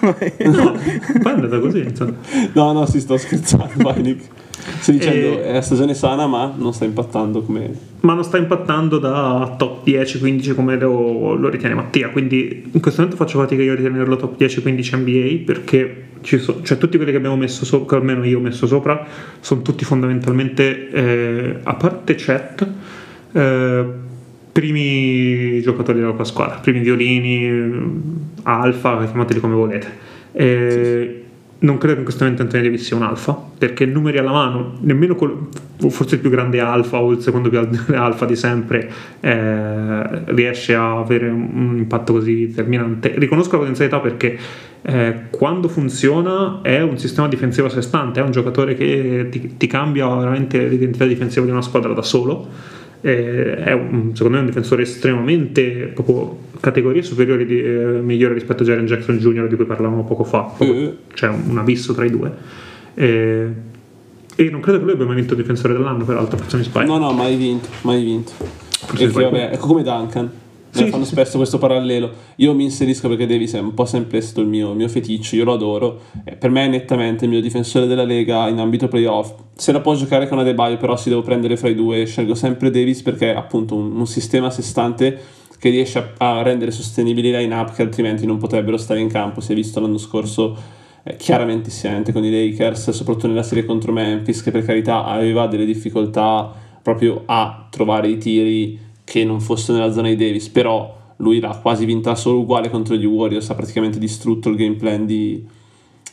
No, 0.00 0.12
poi 0.12 1.32
è 1.32 1.34
andata 1.34 1.60
così. 1.60 1.78
insomma. 1.78 2.14
No, 2.52 2.72
no, 2.72 2.84
si 2.86 2.98
sto 2.98 3.16
scherzando, 3.16 3.70
vai 3.76 4.02
Nick. 4.02 4.24
Stai 4.78 4.96
dicendo 4.96 5.40
E- 5.40 5.44
è 5.44 5.52
la 5.52 5.60
stagione 5.62 5.94
sana, 5.94 6.26
ma 6.26 6.52
non 6.56 6.72
sta 6.72 6.84
impattando 6.84 7.42
come. 7.42 7.70
Ma 8.00 8.14
non 8.14 8.24
sta 8.24 8.36
impattando 8.38 8.98
da 8.98 9.54
top 9.56 9.86
10-15 9.86 10.54
come 10.54 10.78
lo, 10.78 11.34
lo 11.34 11.48
ritiene 11.48 11.74
Mattia. 11.74 12.10
Quindi 12.10 12.70
in 12.72 12.80
questo 12.80 13.02
momento 13.02 13.22
faccio 13.22 13.38
fatica 13.38 13.62
io 13.62 13.72
a 13.72 13.76
ritenerlo 13.76 14.16
top 14.16 14.40
10-15 14.40 14.96
NBA 14.96 15.44
perché 15.44 16.02
ci 16.22 16.38
so- 16.38 16.60
cioè, 16.62 16.78
tutti 16.78 16.96
quelli 16.96 17.10
che 17.12 17.18
abbiamo 17.18 17.36
messo 17.36 17.64
sopra, 17.64 17.96
che 17.96 18.02
almeno 18.02 18.24
io 18.24 18.38
ho 18.38 18.42
messo 18.42 18.66
sopra, 18.66 19.06
sono 19.40 19.62
tutti 19.62 19.84
fondamentalmente, 19.84 20.90
eh, 20.90 21.56
a 21.62 21.74
parte 21.74 22.14
Chet, 22.14 22.66
eh, 23.32 23.84
primi 24.52 25.60
giocatori 25.62 25.98
della 25.98 26.12
tua 26.12 26.24
squadra, 26.24 26.56
primi 26.56 26.80
violini, 26.80 27.44
eh, 27.46 27.70
alfa, 28.44 29.04
chiamateli 29.04 29.40
come 29.40 29.54
volete. 29.54 29.86
Eh, 30.32 31.21
non 31.62 31.78
credo 31.78 31.94
che 31.94 31.98
in 31.98 32.04
questo 32.04 32.22
momento 32.24 32.42
Anthony 32.42 32.62
Davis 32.64 32.84
sia 32.84 32.96
un 32.96 33.02
alfa, 33.02 33.40
perché 33.58 33.86
numeri 33.86 34.18
alla 34.18 34.32
mano, 34.32 34.78
nemmeno 34.80 35.14
col, 35.14 35.48
forse 35.88 36.16
il 36.16 36.20
più 36.20 36.30
grande 36.30 36.60
alfa 36.60 36.98
o 37.00 37.12
il 37.12 37.20
secondo 37.20 37.48
più 37.48 37.58
grande 37.58 37.80
alfa 37.96 38.26
di 38.26 38.36
sempre 38.36 38.90
eh, 39.20 40.24
riesce 40.32 40.74
a 40.74 40.98
avere 40.98 41.28
un 41.28 41.74
impatto 41.76 42.14
così 42.14 42.48
determinante. 42.48 43.14
Riconosco 43.16 43.52
la 43.52 43.58
potenzialità 43.58 44.00
perché 44.00 44.38
eh, 44.82 45.14
quando 45.30 45.68
funziona 45.68 46.60
è 46.62 46.82
un 46.82 46.98
sistema 46.98 47.28
difensivo 47.28 47.68
a 47.68 47.70
sé 47.70 47.82
stante, 47.82 48.20
è 48.20 48.22
un 48.24 48.32
giocatore 48.32 48.74
che 48.74 49.28
ti, 49.30 49.56
ti 49.56 49.66
cambia 49.68 50.08
veramente 50.08 50.66
l'identità 50.66 51.06
difensiva 51.06 51.44
di 51.44 51.52
una 51.52 51.62
squadra 51.62 51.92
da 51.92 52.02
solo 52.02 52.48
eh, 53.02 53.56
è 53.56 53.72
un, 53.72 54.12
secondo 54.14 54.36
me 54.36 54.44
un 54.44 54.46
difensore 54.46 54.82
estremamente 54.82 55.90
proprio 55.92 56.38
categorie 56.60 57.02
superiori 57.02 57.44
di, 57.44 57.60
eh, 57.60 58.00
migliore 58.00 58.34
rispetto 58.34 58.62
a 58.62 58.66
Jaren 58.66 58.86
Jackson 58.86 59.18
Jr. 59.18 59.48
di 59.48 59.56
cui 59.56 59.64
parlavamo 59.64 60.04
poco 60.04 60.24
fa. 60.24 60.52
Proprio, 60.56 60.80
mm. 60.80 60.88
c'è 61.12 61.28
un, 61.28 61.42
un, 61.48 61.58
abisso 61.58 61.92
tra 61.92 62.04
i 62.04 62.10
due. 62.10 62.32
Eh, 62.94 63.46
e 64.34 64.50
non 64.50 64.60
credo 64.60 64.78
che 64.78 64.84
lui 64.84 64.92
abbia 64.94 65.06
mai 65.06 65.16
vinto 65.16 65.34
difensore 65.34 65.74
dell'anno 65.74 66.04
peraltro 66.04 66.38
forse 66.38 66.56
mi 66.56 66.62
sbaglio 66.62 66.96
no 66.96 66.98
no 66.98 67.12
mai 67.12 67.36
vinto 67.36 67.68
mai 67.82 68.02
vinto. 68.02 68.32
Perché 68.86 69.08
vabbè 69.08 69.50
ecco 69.52 69.66
come 69.66 69.82
Duncan 69.82 70.30
sì, 70.72 70.88
fanno 70.88 71.04
sì, 71.04 71.12
spesso 71.12 71.32
sì. 71.32 71.36
questo 71.36 71.58
parallelo. 71.58 72.10
Io 72.36 72.54
mi 72.54 72.64
inserisco 72.64 73.08
perché 73.08 73.26
Davis 73.26 73.54
è 73.54 73.60
un 73.60 73.74
po' 73.74 73.84
sempre 73.84 74.20
stato 74.20 74.40
il 74.40 74.48
mio, 74.48 74.70
il 74.70 74.76
mio 74.76 74.88
feticcio, 74.88 75.36
io 75.36 75.44
lo 75.44 75.52
adoro. 75.52 76.00
Eh, 76.24 76.36
per 76.36 76.50
me 76.50 76.64
è 76.64 76.68
nettamente 76.68 77.24
il 77.24 77.30
mio 77.30 77.40
difensore 77.40 77.86
della 77.86 78.04
Lega 78.04 78.48
in 78.48 78.58
ambito 78.58 78.88
playoff. 78.88 79.34
Se 79.54 79.70
la 79.70 79.80
può 79.80 79.94
giocare 79.94 80.28
con 80.28 80.38
Adebayo, 80.38 80.78
però 80.78 80.96
si 80.96 81.08
devo 81.08 81.22
prendere 81.22 81.56
fra 81.56 81.68
i 81.68 81.74
due. 81.74 82.06
Scelgo 82.06 82.34
sempre 82.34 82.70
Davis 82.70 83.02
perché 83.02 83.32
è 83.32 83.36
appunto 83.36 83.74
un, 83.74 83.96
un 83.96 84.06
sistema 84.06 84.46
a 84.46 84.50
sé 84.50 84.62
stante 84.62 85.18
che 85.58 85.70
riesce 85.70 85.98
a, 85.98 86.38
a 86.38 86.42
rendere 86.42 86.70
sostenibili 86.70 87.28
i 87.28 87.32
line-up 87.32 87.74
che 87.74 87.82
altrimenti 87.82 88.26
non 88.26 88.38
potrebbero 88.38 88.76
stare 88.76 89.00
in 89.00 89.08
campo. 89.08 89.40
Si 89.40 89.52
è 89.52 89.54
visto 89.54 89.78
l'anno 89.78 89.98
scorso 89.98 90.80
eh, 91.04 91.16
chiaramente 91.16 91.70
si 91.70 91.80
sente 91.80 92.12
con 92.12 92.24
i 92.24 92.30
Lakers, 92.30 92.90
soprattutto 92.90 93.26
nella 93.26 93.42
serie 93.42 93.64
contro 93.64 93.92
Memphis, 93.92 94.42
che 94.42 94.50
per 94.50 94.64
carità 94.64 95.04
aveva 95.04 95.46
delle 95.46 95.64
difficoltà 95.64 96.52
proprio 96.82 97.22
a 97.26 97.66
trovare 97.70 98.08
i 98.08 98.18
tiri 98.18 98.78
che 99.12 99.24
non 99.24 99.42
fosse 99.42 99.74
nella 99.74 99.92
zona 99.92 100.08
di 100.08 100.16
Davis, 100.16 100.48
però 100.48 101.12
lui 101.16 101.38
l'ha 101.38 101.58
quasi 101.60 101.84
vinta 101.84 102.14
solo 102.14 102.38
uguale 102.38 102.70
contro 102.70 102.94
gli 102.94 103.04
Warriors, 103.04 103.50
ha 103.50 103.54
praticamente 103.54 103.98
distrutto 103.98 104.48
il 104.48 104.56
game 104.56 104.76
plan 104.76 105.04
di, 105.04 105.46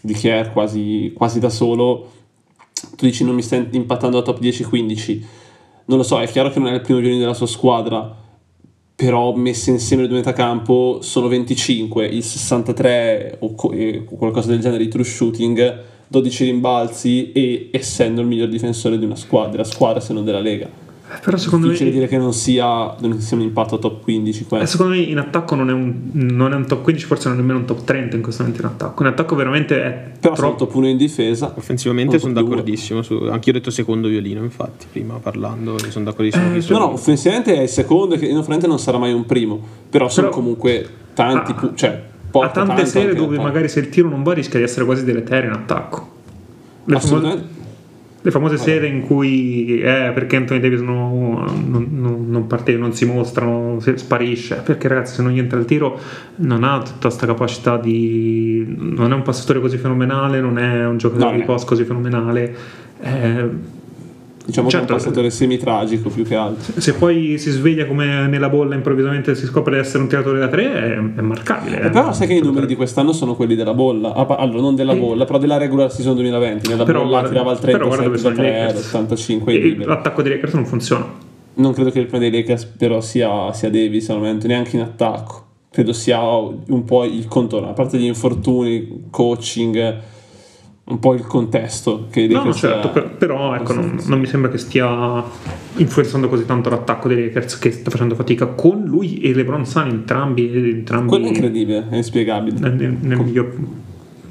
di 0.01 0.13
Kerr 0.13 0.51
quasi, 0.51 1.13
quasi 1.15 1.39
da 1.39 1.49
solo. 1.49 2.11
Tu 2.97 3.05
dici 3.05 3.23
non 3.23 3.35
mi 3.35 3.41
sta 3.41 3.55
impattando 3.55 4.17
a 4.17 4.21
top 4.21 4.41
10-15, 4.41 5.23
non 5.85 5.97
lo 5.97 6.03
so, 6.03 6.19
è 6.19 6.27
chiaro 6.27 6.49
che 6.49 6.59
non 6.59 6.67
è 6.67 6.73
il 6.73 6.81
primo 6.81 6.99
violino 6.99 7.21
della 7.21 7.33
sua 7.33 7.47
squadra, 7.47 8.13
però 8.93 9.33
messe 9.33 9.71
insieme 9.71 10.01
le 10.01 10.09
due 10.09 10.17
metacampo 10.17 10.99
sono 11.01 11.29
25, 11.29 12.05
il 12.05 12.21
63 12.21 13.37
o 13.39 13.55
qualcosa 13.55 14.49
del 14.49 14.59
genere 14.59 14.83
di 14.83 14.89
true 14.89 15.05
shooting, 15.05 15.83
12 16.05 16.43
rimbalzi 16.43 17.31
e 17.31 17.69
essendo 17.71 18.19
il 18.19 18.27
miglior 18.27 18.49
difensore 18.49 18.99
di 18.99 19.05
una 19.05 19.15
squadra, 19.15 19.63
squadra 19.63 20.01
se 20.01 20.11
non 20.11 20.25
della 20.25 20.41
Lega. 20.41 20.88
Però 21.23 21.37
secondo 21.37 21.65
è 21.65 21.69
difficile 21.69 21.89
me... 21.89 21.95
dire 21.95 22.07
che 22.07 22.17
non 22.17 22.33
sia, 22.33 22.95
non 22.99 23.19
sia 23.19 23.35
un 23.35 23.43
impatto 23.43 23.79
top 23.79 24.03
15 24.03 24.45
questo. 24.45 24.65
Eh, 24.65 24.67
secondo 24.67 24.93
me 24.93 24.99
in 24.99 25.17
attacco 25.17 25.55
non 25.55 25.69
è, 25.69 25.73
un, 25.73 25.93
non 26.11 26.53
è, 26.53 26.55
un, 26.55 26.67
top 26.67 26.83
15 26.83 27.05
forse 27.07 27.27
non 27.29 27.37
è 27.37 27.41
nemmeno 27.41 27.59
un 27.59 27.65
top 27.65 27.83
30 27.83 28.15
in 28.15 28.21
questo 28.21 28.43
momento 28.43 28.63
in 28.63 28.69
attacco. 28.69 29.03
In 29.03 29.09
attacco 29.09 29.35
veramente 29.35 29.83
è 29.83 30.11
però 30.19 30.35
troppo 30.35 30.65
top 30.65 30.75
1 30.75 30.87
in 30.87 30.97
difesa. 30.97 31.53
Offensivamente 31.55 32.19
sono 32.19 32.33
d'accordissimo 32.33 33.01
su, 33.01 33.15
anche 33.29 33.49
io 33.49 33.55
ho 33.55 33.57
detto 33.57 33.71
secondo 33.71 34.07
violino 34.07 34.43
infatti 34.43 34.85
prima 34.91 35.15
parlando 35.15 35.77
sono 35.89 36.05
d'accordissimo 36.05 36.53
eh, 36.53 36.65
no 36.69 36.77
no 36.77 36.93
offensivamente 36.93 37.55
è 37.55 37.61
il 37.61 37.69
secondo 37.69 38.15
che 38.15 38.25
in 38.25 38.43
non 38.67 38.79
sarà 38.79 38.97
mai 38.97 39.13
un 39.13 39.25
primo 39.25 39.55
però, 39.57 40.05
però 40.05 40.09
sono 40.09 40.29
comunque 40.29 40.87
tanti 41.13 41.53
ah, 41.55 41.71
cioè, 41.75 42.01
ha 42.31 42.49
tante 42.49 42.85
serie 42.85 43.13
dove 43.13 43.37
magari 43.37 43.67
se 43.67 43.79
il 43.79 43.89
tiro 43.89 44.09
non 44.09 44.23
va 44.23 44.33
rischia 44.33 44.59
di 44.59 44.65
essere 44.65 44.85
quasi 44.85 45.03
deleterio 45.03 45.49
in 45.49 45.55
attacco. 45.55 46.17
Le 46.85 46.95
assolutamente 46.95 47.57
le 48.21 48.31
famose 48.31 48.57
sere 48.57 48.87
in 48.87 49.01
cui 49.01 49.79
eh, 49.79 50.11
perché 50.13 50.35
Anthony 50.35 50.59
Davis 50.59 50.81
non, 50.81 51.45
non, 51.69 51.87
non, 51.91 52.25
non 52.29 52.47
parte, 52.47 52.75
non 52.75 52.93
si 52.93 53.05
mostrano, 53.05 53.79
sparisce. 53.79 54.61
Perché 54.63 54.87
ragazzi 54.87 55.15
se 55.15 55.21
non 55.21 55.31
gli 55.31 55.39
entra 55.39 55.57
il 55.57 55.65
tiro 55.65 55.99
non 56.37 56.63
ha 56.63 56.81
tutta 56.81 57.07
questa 57.07 57.25
capacità 57.25 57.77
di 57.77 58.65
non 58.77 59.11
è 59.11 59.15
un 59.15 59.21
passatore 59.21 59.61
così 59.61 59.77
fenomenale 59.77 60.41
non 60.41 60.57
è 60.57 60.85
un 60.85 60.97
giocatore 60.97 61.31
no, 61.31 61.37
di 61.37 61.43
post 61.43 61.65
così 61.65 61.83
fenomenale. 61.85 62.55
Eh, 63.01 63.77
diciamo 64.45 64.69
certo, 64.69 64.85
che 64.85 64.91
è 64.91 64.95
un 64.95 65.01
passatore 65.01 65.29
semi-tragico 65.29 66.09
più 66.09 66.23
che 66.23 66.35
altro. 66.35 66.79
Se 66.79 66.93
poi 66.93 67.37
si 67.37 67.49
sveglia 67.49 67.85
come 67.85 68.27
nella 68.27 68.49
bolla 68.49 68.75
improvvisamente 68.75 69.35
si 69.35 69.45
scopre 69.45 69.75
di 69.75 69.79
essere 69.79 70.03
un 70.03 70.09
tiratore 70.09 70.39
da 70.39 70.47
tre 70.47 70.71
è, 70.71 70.93
è 70.93 71.21
marcabile. 71.21 71.81
Eh, 71.81 71.89
però 71.89 72.13
sai 72.13 72.27
che 72.27 72.33
i 72.33 72.41
numeri 72.41 72.65
di 72.65 72.75
quest'anno 72.75 73.11
sono 73.13 73.35
quelli 73.35 73.55
della 73.55 73.73
bolla, 73.73 74.13
allora 74.13 74.61
non 74.61 74.75
della 74.75 74.95
bolla, 74.95 75.25
però 75.25 75.37
della 75.37 75.57
regular 75.57 75.91
season 75.91 76.15
2020, 76.15 76.69
nella 76.69 76.83
però 76.83 76.99
bolla 76.99 77.09
guarda, 77.09 77.29
tirava 77.29 77.51
il 77.51 77.59
37 77.59 78.21
da 78.21 78.31
3, 78.31 78.73
l'85 78.73 79.85
L'attacco 79.85 80.21
dei 80.21 80.33
Lakers 80.33 80.53
non 80.53 80.65
funziona. 80.65 81.27
Non 81.55 81.73
credo 81.73 81.91
che 81.91 81.99
il 81.99 82.05
problema 82.05 82.31
dei 82.31 82.41
Lakers 82.41 82.65
però 82.65 83.01
sia, 83.01 83.51
sia 83.53 83.69
Davis 83.69 84.09
al 84.09 84.17
momento, 84.17 84.47
neanche 84.47 84.75
in 84.77 84.81
attacco. 84.83 85.45
Credo 85.71 85.93
sia 85.93 86.19
un 86.19 86.83
po' 86.85 87.03
il 87.03 87.27
contorno, 87.27 87.69
a 87.69 87.73
parte 87.73 87.97
gli 87.97 88.05
infortuni, 88.05 89.07
coaching 89.11 90.17
un 90.89 90.99
po' 90.99 91.13
il 91.13 91.25
contesto 91.25 92.07
che 92.09 92.27
no, 92.27 92.43
no 92.45 92.53
certo, 92.53 92.89
per, 92.89 93.11
però 93.11 93.55
ecco, 93.55 93.73
non, 93.73 93.99
non, 94.07 94.19
mi 94.19 94.25
sembra 94.25 94.49
che 94.49 94.57
stia 94.57 95.23
influenzando 95.75 96.27
così 96.27 96.45
tanto 96.45 96.69
l'attacco 96.69 97.07
dei 97.07 97.25
Lakers 97.25 97.59
che 97.59 97.71
sta 97.71 97.91
facendo 97.91 98.15
fatica 98.15 98.47
con 98.47 98.83
lui 98.85 99.19
e 99.21 99.33
LeBron 99.33 99.65
Sun 99.65 99.87
entrambi, 99.87 100.51
entrambi 100.51 101.07
quello 101.07 101.25
è 101.25 101.29
incredibile, 101.29 101.87
è 101.89 101.95
inspiegabile. 101.95 102.57
Nel, 102.59 102.97
nel 103.01 103.17
Com- 103.17 103.25
miglior, 103.27 103.55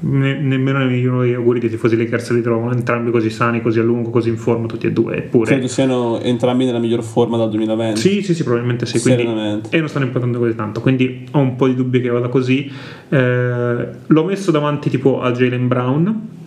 ne, 0.01 0.37
nemmeno 0.37 0.79
nei 0.79 0.89
migliori 0.89 1.33
auguri 1.33 1.61
dei 1.61 1.69
tifosi 1.69 1.95
Lakers 1.95 2.31
li 2.31 2.41
trovano 2.41 2.73
entrambi 2.73 3.09
così 3.09 3.29
sani, 3.29 3.61
così 3.61 3.79
a 3.79 3.83
lungo, 3.83 4.09
così 4.09 4.27
in 4.27 4.37
forma 4.37 4.67
tutti 4.67 4.85
e 4.85 4.91
due 4.91 5.15
eppure 5.15 5.45
credo 5.45 5.67
siano 5.67 6.19
entrambi 6.19 6.65
nella 6.65 6.79
miglior 6.79 7.03
forma 7.03 7.37
dal 7.37 7.49
2020 7.49 7.99
sì 7.99 8.21
sì 8.21 8.33
sì 8.33 8.43
probabilmente 8.43 8.85
sì 8.85 8.99
quindi, 8.99 9.23
e 9.69 9.79
non 9.79 9.87
stanno 9.87 10.05
impattando 10.05 10.39
così 10.39 10.55
tanto 10.55 10.81
quindi 10.81 11.25
ho 11.31 11.39
un 11.39 11.55
po' 11.55 11.67
di 11.67 11.75
dubbi 11.75 12.01
che 12.01 12.09
vada 12.09 12.27
così. 12.27 12.69
Eh, 13.07 13.87
l'ho 14.05 14.23
messo 14.25 14.51
davanti 14.51 14.89
tipo 14.89 15.21
a 15.21 15.31
Jalen 15.31 15.67
Brown 15.67 16.37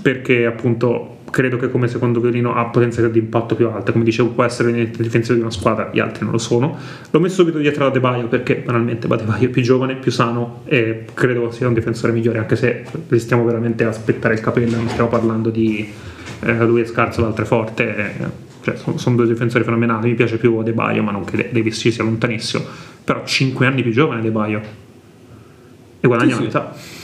perché 0.00 0.46
appunto 0.46 1.18
credo 1.32 1.56
che 1.56 1.70
come 1.70 1.88
secondo 1.88 2.20
violino 2.20 2.54
ha 2.54 2.66
potenzialità 2.66 3.12
di 3.12 3.18
impatto 3.18 3.54
più 3.54 3.66
alte, 3.66 3.90
come 3.90 4.04
dicevo 4.04 4.28
può 4.28 4.44
essere 4.44 4.70
nel 4.70 4.88
difensivo 4.88 5.34
di 5.34 5.40
una 5.40 5.50
squadra, 5.50 5.90
gli 5.90 5.98
altri 5.98 6.24
non 6.24 6.32
lo 6.32 6.38
sono. 6.38 6.76
L'ho 7.10 7.20
messo 7.20 7.36
subito 7.36 7.58
dietro 7.58 7.86
a 7.86 7.90
De 7.90 8.00
Baio 8.00 8.28
perché 8.28 8.56
banalmente 8.56 9.08
Baio 9.08 9.46
è 9.46 9.48
più 9.48 9.62
giovane, 9.62 9.96
più 9.96 10.10
sano 10.10 10.62
e 10.66 11.06
credo 11.14 11.50
sia 11.50 11.66
un 11.66 11.74
difensore 11.74 12.12
migliore, 12.12 12.38
anche 12.38 12.54
se 12.54 12.84
stiamo 13.16 13.44
veramente 13.44 13.84
a 13.84 13.88
aspettare 13.88 14.34
il 14.34 14.40
capello, 14.40 14.76
non 14.76 14.88
stiamo 14.88 15.08
parlando 15.08 15.48
di 15.48 15.90
eh, 16.40 16.64
lui 16.66 16.82
è 16.82 16.84
scarso, 16.84 17.22
l'altro 17.22 17.44
è 17.44 17.46
forte. 17.46 17.96
Eh, 17.96 18.50
cioè, 18.62 18.76
sono, 18.76 18.98
sono, 18.98 19.16
due 19.16 19.26
difensori 19.26 19.64
fenomenali, 19.64 20.10
mi 20.10 20.14
piace 20.14 20.36
più 20.36 20.62
De 20.62 20.72
Baio, 20.72 21.02
ma 21.02 21.10
non 21.10 21.24
che 21.24 21.48
Davis 21.50 21.78
ci 21.78 21.90
sia 21.90 22.04
lontanissimo, 22.04 22.62
però 23.02 23.24
5 23.24 23.66
anni 23.66 23.82
più 23.82 23.90
giovane 23.90 24.20
De 24.20 24.30
Baio 24.30 24.60
e 25.98 26.06
guadagna 26.06 26.34
sì, 26.34 26.38
la 26.38 26.44
metà. 26.44 26.74
Sì 26.76 27.01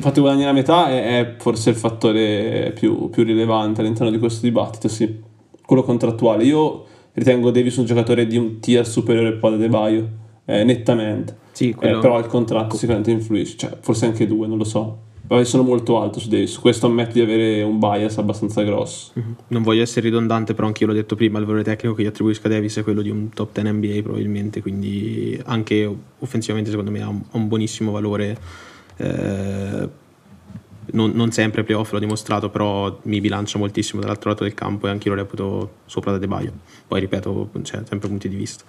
fatti 0.00 0.20
guadagnare 0.20 0.46
la 0.46 0.52
metà 0.52 0.88
è, 0.88 1.20
è 1.20 1.34
forse 1.38 1.70
il 1.70 1.76
fattore 1.76 2.72
più, 2.74 3.10
più, 3.10 3.24
rilevante 3.24 3.80
all'interno 3.80 4.10
di 4.10 4.18
questo 4.18 4.42
dibattito, 4.42 4.88
sì. 4.88 5.20
Quello 5.64 5.82
contrattuale. 5.82 6.44
Io 6.44 6.84
ritengo 7.12 7.50
Davis 7.50 7.76
un 7.76 7.84
giocatore 7.84 8.26
di 8.26 8.36
un 8.36 8.60
tier 8.60 8.86
superiore 8.86 9.28
al 9.28 9.38
Pode 9.38 9.56
De 9.56 9.68
Baio, 9.68 10.08
eh, 10.44 10.64
nettamente. 10.64 11.36
Sì, 11.52 11.70
eh, 11.70 11.74
quello... 11.74 11.98
eh, 11.98 12.00
però 12.00 12.18
il 12.18 12.26
contratto 12.26 12.76
sicuramente 12.76 13.10
influisce, 13.10 13.56
cioè, 13.56 13.76
forse 13.80 14.06
anche 14.06 14.26
due, 14.26 14.46
non 14.46 14.58
lo 14.58 14.64
so. 14.64 14.98
Però 15.26 15.42
sono 15.44 15.62
molto 15.62 15.98
alto 15.98 16.20
su 16.20 16.28
Davis, 16.28 16.50
su 16.50 16.60
questo 16.60 16.86
ammetto 16.86 17.12
di 17.12 17.20
avere 17.20 17.62
un 17.62 17.78
bias 17.78 18.18
abbastanza 18.18 18.62
grosso. 18.62 19.12
Mm-hmm. 19.18 19.32
Non 19.48 19.62
voglio 19.62 19.80
essere 19.80 20.08
ridondante, 20.08 20.52
però 20.52 20.66
anche 20.66 20.82
io 20.82 20.90
l'ho 20.90 20.96
detto 20.96 21.14
prima, 21.14 21.38
il 21.38 21.46
valore 21.46 21.64
tecnico 21.64 21.94
che 21.94 22.02
gli 22.02 22.06
attribuisco 22.06 22.48
a 22.48 22.50
Davis 22.50 22.76
è 22.76 22.82
quello 22.82 23.00
di 23.00 23.08
un 23.08 23.30
top 23.30 23.58
10 23.58 23.72
NBA 23.72 24.02
probabilmente, 24.02 24.60
quindi 24.60 25.40
anche 25.46 25.90
offensivamente 26.18 26.70
secondo 26.70 26.90
me 26.90 27.00
ha 27.00 27.08
un, 27.08 27.22
ha 27.30 27.36
un 27.36 27.48
buonissimo 27.48 27.90
valore 27.90 28.36
eh, 28.96 29.88
non, 30.92 31.12
non, 31.14 31.30
sempre 31.30 31.64
playoff 31.64 31.92
l'ho 31.92 31.98
dimostrato, 31.98 32.50
però 32.50 32.98
mi 33.02 33.20
bilancia 33.20 33.58
moltissimo 33.58 34.00
dall'altro 34.00 34.30
lato 34.30 34.44
del 34.44 34.54
campo 34.54 34.86
e 34.86 34.90
anche 34.90 35.08
io 35.08 35.14
lo 35.14 35.20
reputo 35.20 35.70
sopra 35.86 36.12
da 36.12 36.18
De 36.18 36.26
Baio. 36.26 36.52
Poi 36.86 37.00
ripeto, 37.00 37.50
c'è 37.62 37.82
sempre 37.86 38.08
punti 38.08 38.28
di 38.28 38.36
vista. 38.36 38.64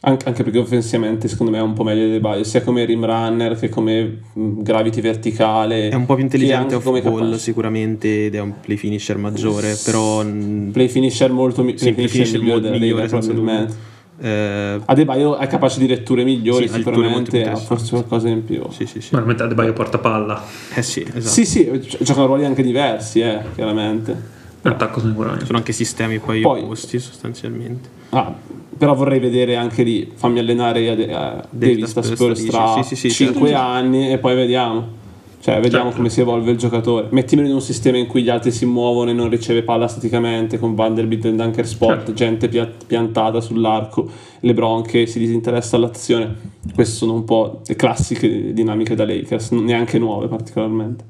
Anche, 0.00 0.28
anche, 0.28 0.44
perché 0.44 0.58
offensivamente 0.58 1.26
secondo 1.26 1.50
me 1.50 1.58
è 1.58 1.60
un 1.62 1.72
po' 1.72 1.82
meglio 1.82 2.04
di 2.04 2.12
De 2.12 2.20
Baio, 2.20 2.44
sia 2.44 2.62
come 2.62 2.84
rim 2.84 3.04
runner 3.04 3.58
che 3.58 3.68
come 3.68 4.20
mm, 4.38 4.60
gravity 4.60 5.00
verticale. 5.00 5.88
È 5.88 5.94
un 5.94 6.06
po' 6.06 6.14
più 6.14 6.22
intelligente 6.22 6.76
off 6.76 6.84
ball 6.84 7.02
capace. 7.02 7.38
sicuramente 7.38 8.26
ed 8.26 8.34
è 8.36 8.40
un 8.40 8.60
play 8.60 8.76
finisher 8.76 9.16
maggiore, 9.16 9.76
però... 9.84 10.24
Play 10.24 10.88
finisher 10.88 11.32
molto 11.32 11.64
mi- 11.64 11.76
sì, 11.76 11.92
play 11.92 12.06
finisher 12.06 12.40
migliore 12.40 12.78
Lega 12.78 13.06
probabilmente. 13.06 13.87
Eh, 14.20 14.80
Adebayo 14.84 15.36
è 15.36 15.46
capace 15.46 15.78
di 15.78 15.86
letture 15.86 16.24
migliori, 16.24 16.66
sì, 16.66 16.74
sicuramente 16.74 17.48
ha 17.48 17.54
forse 17.56 17.90
qualcosa 17.90 18.28
in 18.28 18.44
più. 18.44 18.62
Sì, 18.70 18.86
sì, 18.86 19.00
sì. 19.00 19.14
Ma 19.14 19.20
Adebayo 19.20 19.72
porta 19.72 19.98
palla. 19.98 20.42
Eh 20.74 20.82
sì, 20.82 21.00
esatto. 21.00 21.28
Sì, 21.28 21.44
sì, 21.44 21.88
giocano 22.00 22.26
ruoli 22.26 22.44
anche 22.44 22.62
diversi, 22.62 23.20
eh, 23.20 23.40
chiaramente. 23.54 24.36
Attacco 24.62 25.00
sicuramente. 25.00 25.46
Sono 25.46 25.58
anche 25.58 25.72
sistemi 25.72 26.18
poi, 26.18 26.40
poi 26.40 26.62
opposti 26.62 26.98
sostanzialmente. 26.98 27.88
Ah, 28.10 28.34
però 28.76 28.94
vorrei 28.94 29.20
vedere 29.20 29.56
anche 29.56 29.82
lì, 29.82 30.10
fammi 30.14 30.40
allenare 30.40 30.88
a, 31.12 31.28
a 31.36 31.44
Davis 31.50 31.94
da 31.94 32.02
Spurs 32.02 32.44
tra 32.44 32.74
sì, 32.82 32.96
sì, 32.96 33.08
sì, 33.08 33.10
5 33.10 33.48
certo. 33.48 33.64
anni 33.64 34.10
e 34.10 34.18
poi 34.18 34.34
vediamo. 34.34 34.96
Cioè, 35.40 35.60
vediamo 35.60 35.84
Certo. 35.84 35.96
come 35.98 36.08
si 36.10 36.20
evolve 36.20 36.50
il 36.50 36.58
giocatore. 36.58 37.06
Mettimelo 37.10 37.46
in 37.48 37.54
un 37.54 37.60
sistema 37.60 37.96
in 37.96 38.06
cui 38.06 38.22
gli 38.22 38.28
altri 38.28 38.50
si 38.50 38.66
muovono 38.66 39.10
e 39.10 39.12
non 39.12 39.28
riceve 39.30 39.62
palla 39.62 39.86
staticamente, 39.86 40.58
con 40.58 40.74
Vanderbilt 40.74 41.24
e 41.26 41.32
dunker 41.34 41.66
spot, 41.66 41.88
Certo. 41.96 42.12
gente 42.12 42.48
pia- 42.48 42.70
piantata 42.86 43.40
sull'arco, 43.40 44.08
LeBron 44.40 44.82
che 44.82 45.06
si 45.06 45.18
disinteressa 45.20 45.76
all'azione. 45.76 46.34
Queste 46.74 46.96
sono 46.96 47.14
un 47.14 47.24
po' 47.24 47.60
le 47.66 47.76
classiche 47.76 48.52
dinamiche 48.52 48.94
da 48.96 49.06
Lakers, 49.06 49.50
neanche 49.52 49.98
nuove 49.98 50.26
particolarmente. 50.26 51.04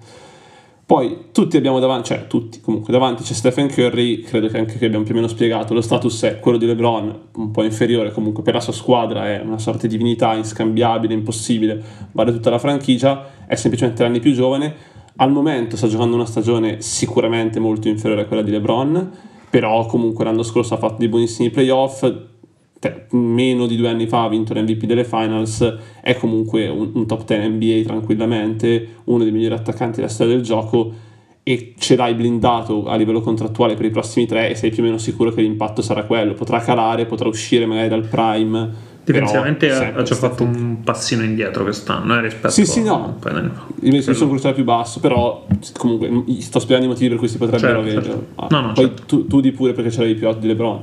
Poi 0.88 1.26
tutti 1.32 1.58
abbiamo 1.58 1.80
davanti, 1.80 2.14
cioè 2.14 2.26
tutti 2.28 2.62
comunque 2.62 2.94
davanti 2.94 3.22
c'è 3.22 3.34
Stephen 3.34 3.68
Curry, 3.68 4.22
credo 4.22 4.48
che 4.48 4.56
anche 4.56 4.78
qui 4.78 4.86
abbiamo 4.86 5.04
più 5.04 5.12
o 5.12 5.16
meno 5.16 5.28
spiegato, 5.28 5.74
lo 5.74 5.82
status 5.82 6.22
è 6.22 6.40
quello 6.40 6.56
di 6.56 6.64
LeBron, 6.64 7.28
un 7.34 7.50
po' 7.50 7.62
inferiore 7.62 8.10
comunque 8.10 8.42
per 8.42 8.54
la 8.54 8.60
sua 8.60 8.72
squadra, 8.72 9.26
è 9.26 9.38
una 9.44 9.58
sorta 9.58 9.86
di 9.86 9.98
divinità 9.98 10.32
inscambiabile, 10.32 11.12
impossibile, 11.12 11.78
vale 12.12 12.32
tutta 12.32 12.48
la 12.48 12.58
franchigia, 12.58 13.44
è 13.46 13.54
semplicemente 13.54 14.02
anni 14.02 14.18
più 14.18 14.32
giovane, 14.32 14.74
al 15.16 15.30
momento 15.30 15.76
sta 15.76 15.88
giocando 15.88 16.14
una 16.14 16.24
stagione 16.24 16.80
sicuramente 16.80 17.60
molto 17.60 17.88
inferiore 17.88 18.22
a 18.22 18.24
quella 18.24 18.40
di 18.40 18.50
LeBron, 18.50 19.10
però 19.50 19.84
comunque 19.84 20.24
l'anno 20.24 20.42
scorso 20.42 20.72
ha 20.72 20.78
fatto 20.78 20.96
dei 21.00 21.08
buonissimi 21.08 21.50
playoff, 21.50 22.10
meno 23.10 23.66
di 23.66 23.76
due 23.76 23.88
anni 23.88 24.06
fa 24.06 24.24
ha 24.24 24.28
vinto 24.28 24.54
l'MVP 24.54 24.84
delle 24.84 25.04
finals, 25.04 25.76
è 26.00 26.14
comunque 26.16 26.68
un, 26.68 26.90
un 26.94 27.06
top 27.06 27.24
10 27.24 27.48
NBA 27.48 27.82
tranquillamente, 27.86 28.88
uno 29.04 29.22
dei 29.24 29.32
migliori 29.32 29.54
attaccanti 29.54 29.96
della 29.96 30.08
storia 30.08 30.34
del 30.34 30.42
gioco 30.42 30.92
e 31.42 31.74
ce 31.78 31.96
l'hai 31.96 32.14
blindato 32.14 32.84
a 32.86 32.94
livello 32.96 33.20
contrattuale 33.20 33.74
per 33.74 33.86
i 33.86 33.90
prossimi 33.90 34.26
tre 34.26 34.50
e 34.50 34.54
sei 34.54 34.70
più 34.70 34.82
o 34.82 34.86
meno 34.86 34.98
sicuro 34.98 35.30
che 35.32 35.40
l'impatto 35.40 35.80
sarà 35.82 36.04
quello, 36.04 36.34
potrà 36.34 36.60
calare, 36.60 37.06
potrà 37.06 37.26
uscire 37.28 37.64
magari 37.64 37.88
dal 37.88 38.02
prime. 38.06 38.68
però 39.02 39.20
Difensivamente 39.20 39.70
ha- 39.70 40.02
già 40.02 40.14
fatto 40.14 40.42
un 40.42 40.82
passino 40.84 41.22
indietro 41.24 41.62
quest'anno 41.64 42.18
eh, 42.18 42.20
rispetto 42.20 42.50
Sì, 42.50 42.66
sì, 42.66 42.82
no. 42.82 43.14
un 43.14 43.18
paio 43.18 43.34
d'anni 43.34 43.48
fa. 43.54 43.66
Io 43.80 43.92
mi 43.92 44.02
sono 44.02 44.28
cruciato 44.28 44.54
più 44.56 44.64
basso, 44.64 45.00
però 45.00 45.46
comunque 45.78 46.08
m- 46.10 46.38
sto 46.38 46.58
spiegando 46.58 46.84
i 46.84 46.90
motivi 46.90 47.08
per 47.08 47.18
cui 47.18 47.28
si 47.28 47.38
potrebbero 47.38 47.82
Certo, 47.82 47.98
avere. 47.98 48.02
certo. 48.04 48.26
Ah, 48.34 48.46
No, 48.50 48.60
no, 48.60 48.72
poi 48.74 48.84
certo. 48.84 49.02
tu, 49.06 49.26
tu 49.26 49.40
di 49.40 49.50
pure 49.52 49.72
perché 49.72 49.90
ce 49.90 50.00
l'avevi 50.00 50.18
più 50.18 50.30
di 50.38 50.46
LeBron. 50.48 50.80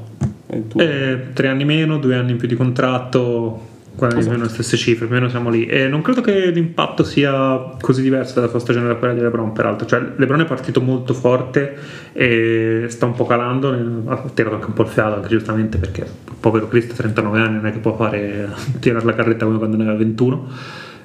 Eh, 0.48 1.20
tre 1.34 1.48
anni 1.48 1.66
meno, 1.66 1.98
due 1.98 2.16
anni 2.16 2.32
in 2.32 2.38
più 2.38 2.48
di 2.48 2.56
contratto, 2.56 3.74
guarda 3.96 4.18
Esatto. 4.18 4.34
meno 4.34 4.48
le 4.48 4.52
stesse 4.52 4.78
cifre, 4.78 5.06
più 5.06 5.16
o 5.16 5.20
meno 5.20 5.30
siamo 5.30 5.50
lì. 5.50 5.66
E 5.66 5.88
non 5.88 6.02
credo 6.02 6.22
che 6.22 6.52
l'impatto 6.52 7.04
sia 7.04 7.76
così 7.80 8.02
diverso 8.02 8.36
dalla 8.36 8.48
sua 8.48 8.60
stagione 8.60 8.88
da 8.88 8.96
quella 8.96 9.14
di 9.14 9.22
LeBron, 9.22 9.52
peraltro. 9.54 9.88
Cioè, 9.88 10.02
LeBron 10.16 10.42
è 10.42 10.46
partito 10.46 10.82
molto 10.82 11.14
forte 11.14 11.76
e 12.14 12.86
sta 12.90 13.06
un 13.06 13.14
po' 13.14 13.26
calando, 13.26 13.70
ha 14.08 14.24
tirato 14.34 14.56
anche 14.56 14.68
un 14.68 14.74
po' 14.74 14.84
il 14.84 14.90
fiato, 14.90 15.16
anche 15.16 15.30
giustamente 15.30 15.78
perché 15.78 16.06
povero 16.40 16.68
Cristo 16.68 16.94
ha 16.94 16.98
39 16.98 17.40
anni, 17.40 17.56
non 17.56 17.66
è 17.66 17.72
che 17.72 17.80
può 17.80 17.96
fare 17.96 18.50
tirare 18.80 19.06
la 19.06 19.14
carretta 19.14 19.46
come 19.46 19.58
quando 19.58 19.78
ne 19.78 19.84
aveva 19.84 19.98
21. 19.98 20.48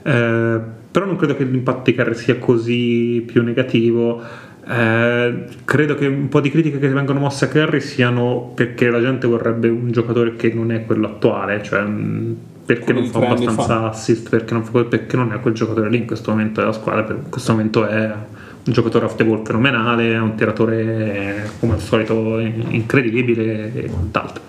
Eh, 0.02 0.60
però 0.90 1.06
non 1.06 1.16
credo 1.16 1.36
che 1.36 1.44
l'impatto 1.44 1.82
di 1.84 1.94
Curry 1.94 2.14
sia 2.14 2.36
così 2.38 3.22
più 3.26 3.42
negativo. 3.42 4.20
Eh, 4.70 5.44
credo 5.64 5.96
che 5.96 6.06
un 6.06 6.28
po' 6.28 6.40
di 6.40 6.48
critiche 6.48 6.78
che 6.78 6.86
vengono 6.88 7.18
mosse 7.18 7.46
a 7.46 7.48
Curry 7.48 7.80
siano 7.80 8.52
perché 8.54 8.88
la 8.88 9.00
gente 9.00 9.26
vorrebbe 9.26 9.68
un 9.68 9.90
giocatore 9.90 10.36
che 10.36 10.52
non 10.52 10.70
è 10.70 10.84
quello 10.86 11.06
attuale, 11.08 11.60
cioè 11.64 11.82
mh, 11.82 12.36
perché 12.66 12.92
non 12.92 13.06
fa 13.06 13.18
abbastanza 13.18 13.62
fa. 13.64 13.88
assist, 13.88 14.28
perché 14.28 14.54
non, 14.54 14.62
fa- 14.64 14.84
perché 14.84 15.16
non 15.16 15.32
è 15.32 15.40
quel 15.40 15.54
giocatore 15.54 15.90
lì 15.90 15.96
in 15.96 16.06
questo 16.06 16.30
momento 16.30 16.60
della 16.60 16.72
squadra, 16.72 17.02
per- 17.02 17.16
in 17.16 17.30
questo 17.30 17.50
momento 17.50 17.84
è 17.84 18.04
un 18.04 18.72
giocatore 18.72 19.06
off 19.06 19.16
the 19.16 19.24
ball 19.24 19.42
fenomenale, 19.44 20.12
è 20.12 20.20
un 20.20 20.36
tiratore 20.36 21.50
come 21.58 21.72
al 21.72 21.80
solito 21.80 22.38
incredibile 22.38 23.74
e 23.74 23.90
quant'altro. 23.90 24.42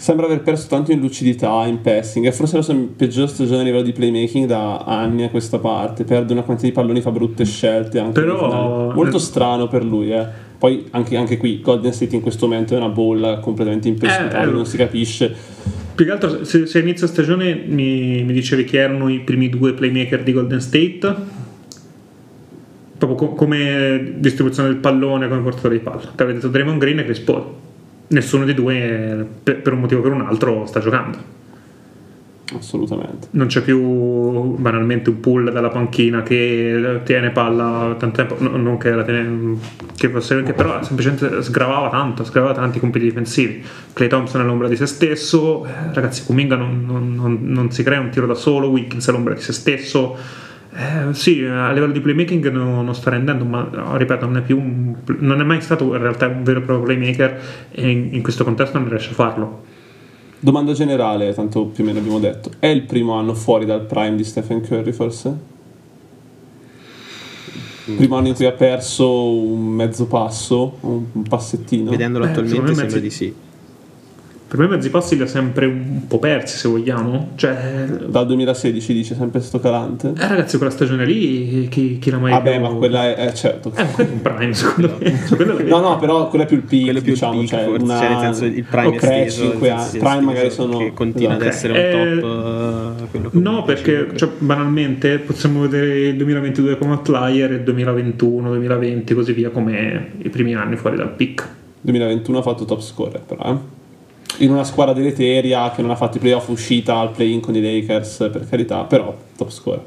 Sembra 0.00 0.26
aver 0.26 0.42
perso 0.42 0.68
tanto 0.68 0.92
in 0.92 1.00
lucidità, 1.00 1.66
in 1.66 1.80
passing. 1.80 2.24
È 2.24 2.30
forse 2.30 2.54
la 2.54 2.62
sua 2.62 2.76
peggiore 2.96 3.26
stagione 3.26 3.62
a 3.62 3.64
livello 3.64 3.82
di 3.82 3.90
playmaking 3.92 4.46
da 4.46 4.78
anni 4.78 5.24
a 5.24 5.28
questa 5.28 5.58
parte. 5.58 6.04
Perde 6.04 6.32
una 6.34 6.42
quantità 6.42 6.68
di 6.68 6.72
palloni, 6.72 7.00
fa 7.00 7.10
brutte 7.10 7.44
scelte. 7.44 7.98
Anche 7.98 8.20
Però- 8.20 8.48
finali. 8.48 8.94
Molto 8.94 9.18
strano 9.18 9.66
per 9.66 9.84
lui, 9.84 10.12
eh. 10.12 10.24
Poi 10.56 10.86
anche, 10.90 11.16
anche 11.16 11.36
qui 11.36 11.60
Golden 11.60 11.92
State 11.92 12.14
in 12.14 12.22
questo 12.22 12.46
momento 12.46 12.74
è 12.74 12.76
una 12.76 12.88
bolla 12.90 13.40
completamente 13.40 13.88
impressionabile, 13.88 14.42
Eh, 14.42 14.54
non 14.54 14.66
si 14.66 14.76
capisce. 14.76 15.34
Più 15.96 16.04
che 16.04 16.10
altro, 16.12 16.44
se, 16.44 16.66
se 16.66 16.78
inizio 16.78 17.08
stagione 17.08 17.54
mi, 17.66 18.22
mi 18.22 18.32
dicevi 18.32 18.62
chi 18.62 18.76
erano 18.76 19.08
i 19.08 19.18
primi 19.18 19.48
due 19.48 19.72
playmaker 19.72 20.22
di 20.22 20.32
Golden 20.32 20.60
State, 20.60 21.14
proprio 22.98 23.18
co- 23.18 23.34
come 23.34 24.14
distribuzione 24.18 24.68
del 24.68 24.78
pallone, 24.78 25.28
come 25.28 25.40
portatore 25.40 25.74
di 25.78 25.82
palla. 25.82 26.00
Ti 26.00 26.22
avevo 26.22 26.34
detto 26.38 26.48
Draymond 26.48 26.78
Green 26.78 27.00
e 27.00 27.04
Chris 27.04 27.18
Paul. 27.18 27.44
Nessuno 28.08 28.44
dei 28.44 28.54
due, 28.54 29.26
per, 29.42 29.72
un 29.72 29.80
motivo 29.80 30.00
o 30.00 30.02
per 30.02 30.12
un 30.12 30.22
altro, 30.22 30.64
sta 30.66 30.80
giocando. 30.80 31.36
Assolutamente. 32.56 33.28
Non 33.32 33.46
c'è 33.48 33.60
più 33.60 33.78
banalmente 34.56 35.10
un 35.10 35.20
pull 35.20 35.50
dalla 35.50 35.68
panchina 35.68 36.22
che 36.22 37.00
tiene 37.04 37.30
palla 37.30 37.94
tanto 37.98 38.16
tempo, 38.24 38.36
no- 38.38 38.56
non 38.56 38.78
che 38.78 38.90
la 38.90 39.04
tiene, 39.04 39.58
che 39.94 40.08
fosse, 40.08 40.42
che 40.42 40.54
però 40.54 40.82
semplicemente 40.82 41.42
sgravava 41.42 41.90
tanto, 41.90 42.24
sgravava 42.24 42.54
tanti 42.54 42.80
compiti 42.80 43.04
difensivi. 43.04 43.62
Clay 43.92 44.08
Thompson 44.08 44.40
è 44.40 44.44
l'ombra 44.44 44.68
di 44.68 44.76
se 44.76 44.86
stesso, 44.86 45.66
eh, 45.66 45.92
ragazzi, 45.92 46.24
Kuminga 46.24 46.56
non, 46.56 46.84
non- 46.86 47.14
non- 47.14 47.38
non 47.42 47.70
si 47.70 47.82
crea 47.82 48.00
un 48.00 48.08
tiro 48.08 48.26
da 48.26 48.34
solo, 48.34 48.68
Wiggins 48.68 49.06
è 49.06 49.12
l'ombra 49.12 49.34
di 49.34 49.40
se 49.42 49.52
stesso. 49.52 50.16
Eh, 50.80 51.12
sì, 51.12 51.42
a 51.44 51.72
livello 51.72 51.92
di 51.92 52.00
playmaking 52.00 52.50
non, 52.52 52.84
non 52.84 52.94
sta 52.94 53.10
rendendo, 53.10 53.44
ma 53.44 53.68
no, 53.72 53.96
ripeto, 53.96 54.26
non 54.26 54.36
è 54.36 54.42
più 54.42 54.56
un- 54.58 54.94
non 55.18 55.40
è 55.40 55.44
mai 55.44 55.60
stato 55.60 55.84
in 55.92 56.00
realtà 56.00 56.28
un 56.28 56.44
vero 56.44 56.60
e 56.60 56.62
proprio 56.62 56.86
playmaker 56.86 57.40
e 57.72 57.90
in, 57.90 58.10
in 58.12 58.22
questo 58.22 58.44
contesto 58.44 58.78
non 58.78 58.88
riesce 58.88 59.10
a 59.10 59.14
farlo. 59.14 59.64
Domanda 60.38 60.72
generale, 60.74 61.34
tanto 61.34 61.64
più 61.64 61.82
o 61.82 61.86
meno 61.88 61.98
abbiamo 61.98 62.20
detto. 62.20 62.52
È 62.60 62.68
il 62.68 62.82
primo 62.82 63.14
anno 63.14 63.34
fuori 63.34 63.64
dal 63.64 63.80
prime 63.86 64.14
di 64.14 64.22
Stephen 64.22 64.60
Curry, 64.60 64.92
forse? 64.92 65.36
Primo 67.96 68.16
anno 68.16 68.28
in 68.28 68.34
cui 68.34 68.44
ha 68.44 68.52
perso 68.52 69.32
un 69.32 69.66
mezzo 69.70 70.06
passo, 70.06 70.76
un, 70.82 71.22
passettino. 71.28 71.90
Vedendolo 71.90 72.24
Eh, 72.26 72.28
attualmente 72.28 72.74
sembra 72.74 72.96
sì. 72.96 73.00
di 73.00 73.10
sì. 73.10 73.34
Per 74.48 74.58
me 74.58 74.64
i 74.64 74.68
mezzi 74.68 74.88
passi 74.88 75.14
li 75.14 75.20
ha 75.20 75.26
sempre 75.26 75.66
un 75.66 76.06
po' 76.08 76.18
persi, 76.18 76.56
se 76.56 76.68
vogliamo. 76.68 77.32
Cioè, 77.34 77.84
Dal 78.06 78.26
2016 78.26 78.94
dice 78.94 79.14
sempre 79.14 79.40
sto 79.40 79.60
calante. 79.60 80.14
eh, 80.16 80.26
ragazzi, 80.26 80.56
quella 80.56 80.72
stagione 80.72 81.04
lì, 81.04 81.68
chi, 81.68 81.98
chi 81.98 82.10
l'ha 82.10 82.16
mai 82.16 82.30
Vabbè, 82.32 82.52
più- 82.52 82.60
ma 82.62 82.68
quella 82.70 83.14
è, 83.14 83.14
è 83.28 83.32
certo. 83.34 83.70
Eh, 83.76 83.82
è 83.94 84.08
un 84.10 84.22
prime, 84.22 84.54
secondo 84.54 84.96
me. 84.98 85.20
Cioè, 85.28 85.62
No, 85.64 85.80
no, 85.80 85.98
però 85.98 86.28
quella 86.28 86.44
è 86.44 86.46
più 86.46 86.56
il 86.56 86.62
peak, 86.62 86.84
più 86.92 86.96
il 86.96 87.02
diciamo, 87.02 87.32
peak, 87.34 87.46
cioè 87.46 87.64
forse, 87.64 87.82
una... 87.84 87.98
cioè, 87.98 88.08
nel 88.08 88.18
senso 88.20 88.44
il 88.46 88.64
prime 88.64 88.86
ok, 88.86 89.02
esteso, 89.02 89.42
5 89.50 89.68
nel 89.68 89.76
anni. 89.76 89.88
Prime 89.90 90.08
esteso, 90.08 90.20
magari 90.24 90.50
sono... 90.50 90.78
che 90.78 90.92
continua 90.94 91.34
ad 91.34 91.42
esatto. 91.42 91.54
essere 91.54 91.90
Eh, 91.90 92.12
un 92.14 92.20
top 92.20 93.02
eh, 93.02 93.06
quello 93.10 93.28
che 93.30 93.38
No, 93.38 93.62
perché 93.64 94.08
cioè, 94.14 94.28
banalmente 94.38 95.18
possiamo 95.18 95.60
vedere 95.60 95.98
il 96.08 96.16
2022 96.16 96.78
come 96.78 96.92
outlier 96.92 97.52
e 97.52 97.54
il 97.56 97.62
2021, 97.64 98.48
2020 98.48 99.14
così 99.14 99.32
via 99.34 99.50
come 99.50 100.10
i 100.22 100.28
primi 100.30 100.54
anni 100.54 100.76
fuori 100.76 100.96
dal 100.96 101.10
peak. 101.10 101.46
2021 101.82 102.38
ha 102.38 102.42
fatto 102.42 102.64
top 102.64 102.80
scorer, 102.80 103.20
però, 103.20 103.42
eh. 103.52 103.76
In 104.38 104.50
una 104.50 104.64
squadra 104.64 104.92
deleteria 104.94 105.70
che 105.72 105.82
non 105.82 105.90
ha 105.90 105.96
fatto 105.96 106.16
i 106.18 106.20
playoff 106.20 106.48
uscita 106.48 106.96
al 106.98 107.10
play-in 107.10 107.40
con 107.40 107.54
i 107.56 107.60
Lakers, 107.60 108.28
per 108.32 108.46
carità, 108.48 108.84
però 108.84 109.16
top 109.36 109.50
scorer. 109.50 109.82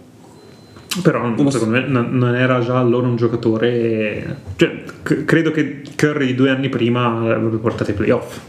Però 1.02 1.34
so. 1.38 1.50
secondo 1.52 1.80
me 1.80 1.88
non, 1.88 2.10
non 2.18 2.36
era 2.36 2.60
già 2.60 2.78
allora 2.78 3.08
un 3.08 3.16
giocatore. 3.16 4.38
Cioè, 4.58 4.84
c- 5.04 5.24
credo 5.24 5.52
che 5.52 5.84
Curry 5.96 6.26
di 6.26 6.36
due 6.36 6.50
anni 6.50 6.68
prima 6.68 7.06
avrebbe 7.06 7.56
portato 7.58 7.92
ai 7.92 7.96
playoff. 7.96 8.40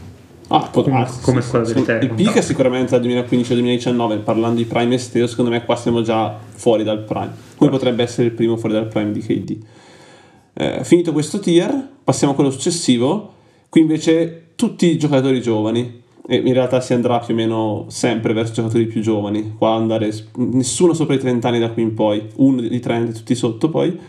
Ah, 0.49 0.67
può 0.69 0.83
Come- 0.83 0.97
darsi, 0.99 1.21
come 1.21 1.41
sì, 1.41 1.47
squadra 1.47 1.67
sì. 1.69 1.73
deleteria, 1.75 2.01
Il 2.01 2.07
peak 2.09 2.19
è 2.19 2.23
contando. 2.25 2.47
sicuramente 2.47 2.99
dal 2.99 3.07
2015-2019, 3.07 4.19
parlando 4.23 4.57
di 4.57 4.65
prime 4.65 4.95
esteso, 4.95 5.27
secondo 5.27 5.51
me 5.51 5.63
qua 5.63 5.77
siamo 5.77 6.01
già 6.01 6.37
fuori 6.53 6.83
dal 6.83 6.99
prime. 6.99 7.31
Come 7.55 7.71
potrebbe 7.71 8.03
essere 8.03 8.27
il 8.27 8.33
primo 8.33 8.57
fuori 8.57 8.75
dal 8.75 8.87
prime 8.87 9.11
di 9.13 9.21
KD. 9.21 9.57
Eh, 10.55 10.83
finito 10.83 11.13
questo 11.13 11.39
tier, 11.39 11.73
passiamo 12.03 12.33
a 12.33 12.35
quello 12.35 12.51
successivo. 12.51 13.33
Qui 13.69 13.81
invece 13.81 14.42
tutti 14.55 14.87
i 14.87 14.97
giocatori 14.97 15.41
giovani. 15.41 16.01
E 16.25 16.37
in 16.37 16.53
realtà 16.53 16.79
si 16.79 16.93
andrà 16.93 17.19
più 17.19 17.33
o 17.33 17.37
meno 17.37 17.85
sempre 17.89 18.31
verso 18.33 18.53
giocatori 18.53 18.85
più 18.85 19.01
giovani. 19.01 19.55
Qua 19.57 19.73
andare 19.73 20.09
nessuno 20.35 20.93
sopra 20.93 21.15
i 21.15 21.19
30 21.19 21.47
anni 21.47 21.59
da 21.59 21.71
qui 21.71 21.81
in 21.81 21.93
poi, 21.93 22.27
uno 22.35 22.61
di 22.61 22.79
30, 22.79 23.11
tutti 23.11 23.35
sotto 23.35 23.69
poi. 23.69 23.99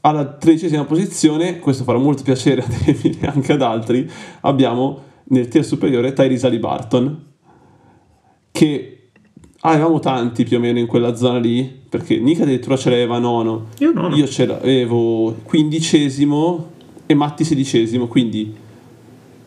Alla 0.00 0.24
tredicesima 0.26 0.84
posizione, 0.84 1.58
questo 1.58 1.84
farà 1.84 1.98
molto 1.98 2.22
piacere 2.22 2.62
ad 2.62 2.72
Emily 2.86 3.18
e 3.20 3.26
anche 3.26 3.52
ad 3.52 3.62
altri, 3.62 4.10
abbiamo 4.42 5.02
nel 5.24 5.48
tier 5.48 5.64
superiore 5.64 6.12
Tyrese 6.12 6.58
Barton 6.58 7.24
che 8.50 8.94
avevamo 9.60 9.98
tanti 9.98 10.44
più 10.44 10.58
o 10.58 10.60
meno 10.60 10.78
in 10.78 10.86
quella 10.86 11.14
zona 11.14 11.38
lì, 11.38 11.82
perché 11.88 12.18
Nick 12.18 12.42
addirittura 12.42 12.76
ce 12.76 12.90
l'aveva 12.90 13.18
nono, 13.18 13.66
Io 13.78 13.92
no, 13.92 14.08
no. 14.08 14.14
io 14.14 14.26
ce 14.26 14.46
l'avevo 14.46 15.34
quindicesimo 15.42 16.70
e 17.06 17.14
Matti 17.14 17.44
sedicesimo, 17.44 18.06
quindi 18.06 18.54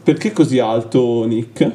perché 0.07 0.31
così 0.31 0.57
alto 0.59 1.25
Nick? 1.27 1.69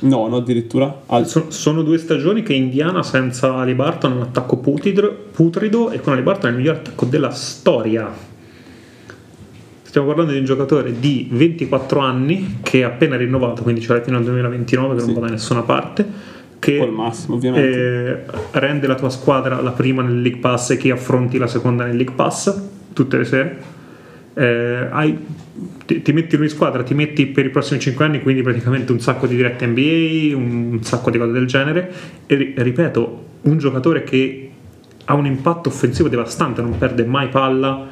Nono 0.00 0.38
addirittura, 0.38 1.02
Al- 1.06 1.28
So- 1.28 1.52
sono 1.52 1.82
due 1.82 1.96
stagioni 1.98 2.42
che 2.42 2.52
Indiana 2.52 3.04
senza 3.04 3.54
Ali 3.54 3.74
Barton 3.74 4.12
è 4.12 4.14
un 4.16 4.22
attacco 4.22 4.56
putrid- 4.56 5.08
putrido 5.30 5.90
e 5.90 6.00
con 6.00 6.12
Ali 6.14 6.22
Barton 6.22 6.50
è 6.50 6.52
il 6.54 6.58
miglior 6.58 6.74
attacco 6.74 7.04
della 7.04 7.30
storia. 7.30 8.10
Stiamo 9.82 10.08
parlando 10.08 10.32
di 10.32 10.38
un 10.40 10.44
giocatore 10.44 10.98
di 10.98 11.28
24 11.30 12.00
anni 12.00 12.56
che 12.62 12.80
è 12.80 12.82
appena 12.82 13.14
rinnovato, 13.16 13.62
quindi 13.62 13.86
l'ha 13.86 14.00
fino 14.02 14.16
al 14.16 14.24
2029 14.24 14.94
che 14.96 15.00
Sì. 15.00 15.06
non 15.06 15.14
va 15.14 15.26
da 15.26 15.32
nessuna 15.32 15.62
parte, 15.62 16.04
che 16.58 16.84
massimo, 16.84 17.36
ovviamente. 17.36 18.26
eh, 18.26 18.58
rende 18.58 18.88
la 18.88 18.96
tua 18.96 19.08
squadra 19.10 19.60
la 19.60 19.70
prima 19.70 20.02
nel 20.02 20.20
League 20.20 20.40
Pass 20.40 20.70
e 20.70 20.76
che 20.76 20.90
affronti 20.90 21.38
la 21.38 21.46
seconda 21.46 21.84
nel 21.84 21.94
League 21.94 22.14
Pass 22.16 22.60
tutte 22.92 23.16
le 23.18 23.24
sere. 23.24 23.76
Eh, 24.38 24.86
hai- 24.90 25.18
ti, 25.84 26.00
ti 26.02 26.12
metti 26.12 26.36
in 26.36 26.42
una 26.42 26.50
squadra, 26.50 26.84
ti 26.84 26.94
metti 26.94 27.26
per 27.26 27.46
i 27.46 27.50
prossimi 27.50 27.80
5 27.80 28.04
anni, 28.04 28.22
quindi 28.22 28.42
praticamente 28.42 28.92
un 28.92 29.00
sacco 29.00 29.26
di 29.26 29.34
dirette 29.34 29.66
NBA, 29.66 30.36
un 30.36 30.78
sacco 30.82 31.10
di 31.10 31.18
cose 31.18 31.32
del 31.32 31.46
genere. 31.46 31.92
E 32.26 32.34
ri- 32.36 32.54
ripeto, 32.56 33.24
un 33.42 33.58
giocatore 33.58 34.04
che 34.04 34.50
ha 35.06 35.14
un 35.14 35.26
impatto 35.26 35.70
offensivo 35.70 36.08
devastante, 36.08 36.62
non 36.62 36.78
perde 36.78 37.04
mai 37.04 37.28
palla, 37.28 37.86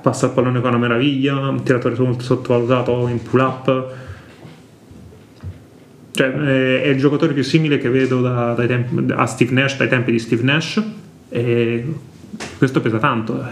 passa 0.00 0.26
il 0.26 0.32
pallone 0.32 0.60
con 0.60 0.68
una 0.70 0.78
meraviglia, 0.78 1.48
un 1.48 1.62
tiratore 1.64 1.96
molto 1.98 2.22
sottovalutato 2.22 3.08
in 3.08 3.20
pull 3.22 3.40
up. 3.40 3.92
Cioè, 6.12 6.26
eh, 6.26 6.82
è 6.82 6.88
il 6.88 6.98
giocatore 6.98 7.32
più 7.32 7.42
simile 7.42 7.78
che 7.78 7.88
vedo 7.88 8.20
da- 8.20 8.54
tempi- 8.54 9.12
a 9.12 9.26
Steve 9.26 9.52
Nash, 9.52 9.76
dai 9.76 9.88
tempi 9.88 10.12
di 10.12 10.18
Steve 10.20 10.42
Nash, 10.42 10.80
e 11.30 11.84
questo 12.58 12.80
pesa 12.80 12.98
tanto. 12.98 13.42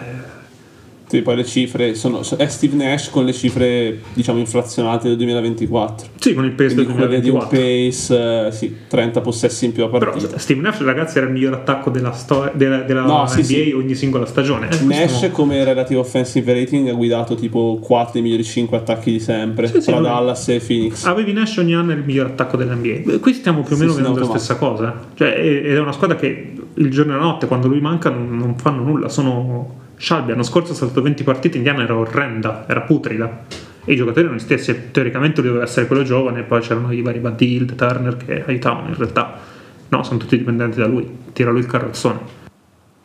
Sì, 1.09 1.23
poi 1.23 1.37
le 1.37 1.45
cifre 1.45 1.95
sono. 1.95 2.21
È 2.37 2.47
Steve 2.49 2.77
Nash 2.77 3.09
con 3.09 3.25
le 3.25 3.33
cifre, 3.33 3.99
diciamo, 4.13 4.39
inflazionate 4.39 5.09
del 5.09 5.17
2024. 5.17 6.07
Sì, 6.19 6.35
con 6.35 6.45
il 6.45 6.53
pace 6.53 6.75
del 6.75 6.85
Quindi 6.85 7.03
quelle 7.03 7.21
di 7.21 7.31
un 7.31 7.39
2024. 7.39 7.49
pace, 7.59 8.47
eh, 8.49 8.53
sì, 8.53 8.77
30 8.89 9.21
possessi 9.23 9.65
in 9.65 9.73
più 9.73 9.85
a 9.85 9.89
Però 9.89 10.11
partita. 10.11 10.39
Steve 10.39 10.61
Nash, 10.61 10.81
ragazzi, 10.83 11.17
era 11.17 11.27
il 11.27 11.33
miglior 11.33 11.55
attacco 11.55 11.89
della, 11.89 12.13
storia 12.13 12.53
della, 12.55 12.79
della 12.83 13.03
No, 13.03 13.27
sì, 13.27 13.39
NBA 13.39 13.45
sì. 13.47 13.73
ogni 13.75 13.95
singola 13.95 14.27
stagione. 14.27 14.69
Eh, 14.71 14.85
Nash 14.85 15.23
no. 15.23 15.31
come 15.31 15.65
relative 15.65 15.99
offensive 15.99 16.53
rating 16.53 16.89
ha 16.89 16.93
guidato 16.93 17.35
tipo 17.37 17.79
4 17.81 18.13
dei 18.13 18.23
migliori 18.23 18.45
5 18.45 18.77
attacchi 18.77 19.11
di 19.13 19.21
sempre 19.21 19.67
Sì, 19.69 19.81
sì, 19.81 19.91
tra. 19.91 20.01
Dallas 20.01 20.47
e 20.49 20.61
Phoenix. 20.61 21.05
Avevi 21.05 21.33
Nash 21.33 21.57
ogni 21.57 21.75
anno 21.75 21.93
il 21.93 22.03
miglior 22.05 22.27
attacco 22.27 22.59
dell'NBA. 22.59 23.19
Qui 23.19 23.33
stiamo 23.33 23.63
più 23.63 23.73
o 23.73 23.77
Sì, 23.77 23.81
meno 23.83 23.93
sì, 23.95 23.99
vedendo 24.03 24.21
la 24.21 24.27
stessa 24.27 24.57
cosa. 24.57 25.07
Cioè, 25.15 25.35
è- 25.35 25.63
è 25.63 25.79
una 25.79 25.93
squadra 25.93 26.17
che 26.17 26.53
il 26.75 26.91
giorno 26.91 27.15
e 27.15 27.17
la 27.17 27.23
notte, 27.23 27.47
quando 27.47 27.67
lui 27.67 27.81
manca, 27.81 28.11
non, 28.11 28.37
non 28.37 28.57
fanno 28.59 28.83
nulla. 28.83 29.09
Sono 29.09 29.87
scialbi. 29.99 30.31
L'anno 30.31 30.43
scorso 30.43 30.73
ha 30.73 30.75
saltato 30.75 31.03
20 31.03 31.23
partite, 31.25 31.57
Indiana 31.59 31.83
era 31.83 31.97
orrenda, 31.97 32.65
era 32.67 32.81
putrida. 32.81 33.45
E 33.85 33.93
i 33.93 33.97
giocatori 33.97 34.25
erano 34.25 34.39
gli 34.39 34.43
stessi. 34.43 34.91
Teoricamente 34.91 35.43
doveva 35.43 35.65
essere 35.65 35.87
quello 35.87 36.03
giovane, 36.03 36.43
poi 36.43 36.61
c'erano 36.61 36.93
i 36.93 37.03
vari 37.03 37.19
Bud 37.19 37.41
Hield, 37.41 37.75
Turner 37.75 38.17
che 38.17 38.45
aiutavano. 38.47 38.89
In 38.89 38.97
realtà, 38.97 39.39
no, 39.89 40.03
sono 40.03 40.19
tutti 40.19 40.39
dipendenti 40.39 40.79
da 40.79 40.87
lui. 40.87 41.07
Tira 41.33 41.51
lui 41.51 41.61
il 41.61 41.67
carrozzone. 41.67 42.38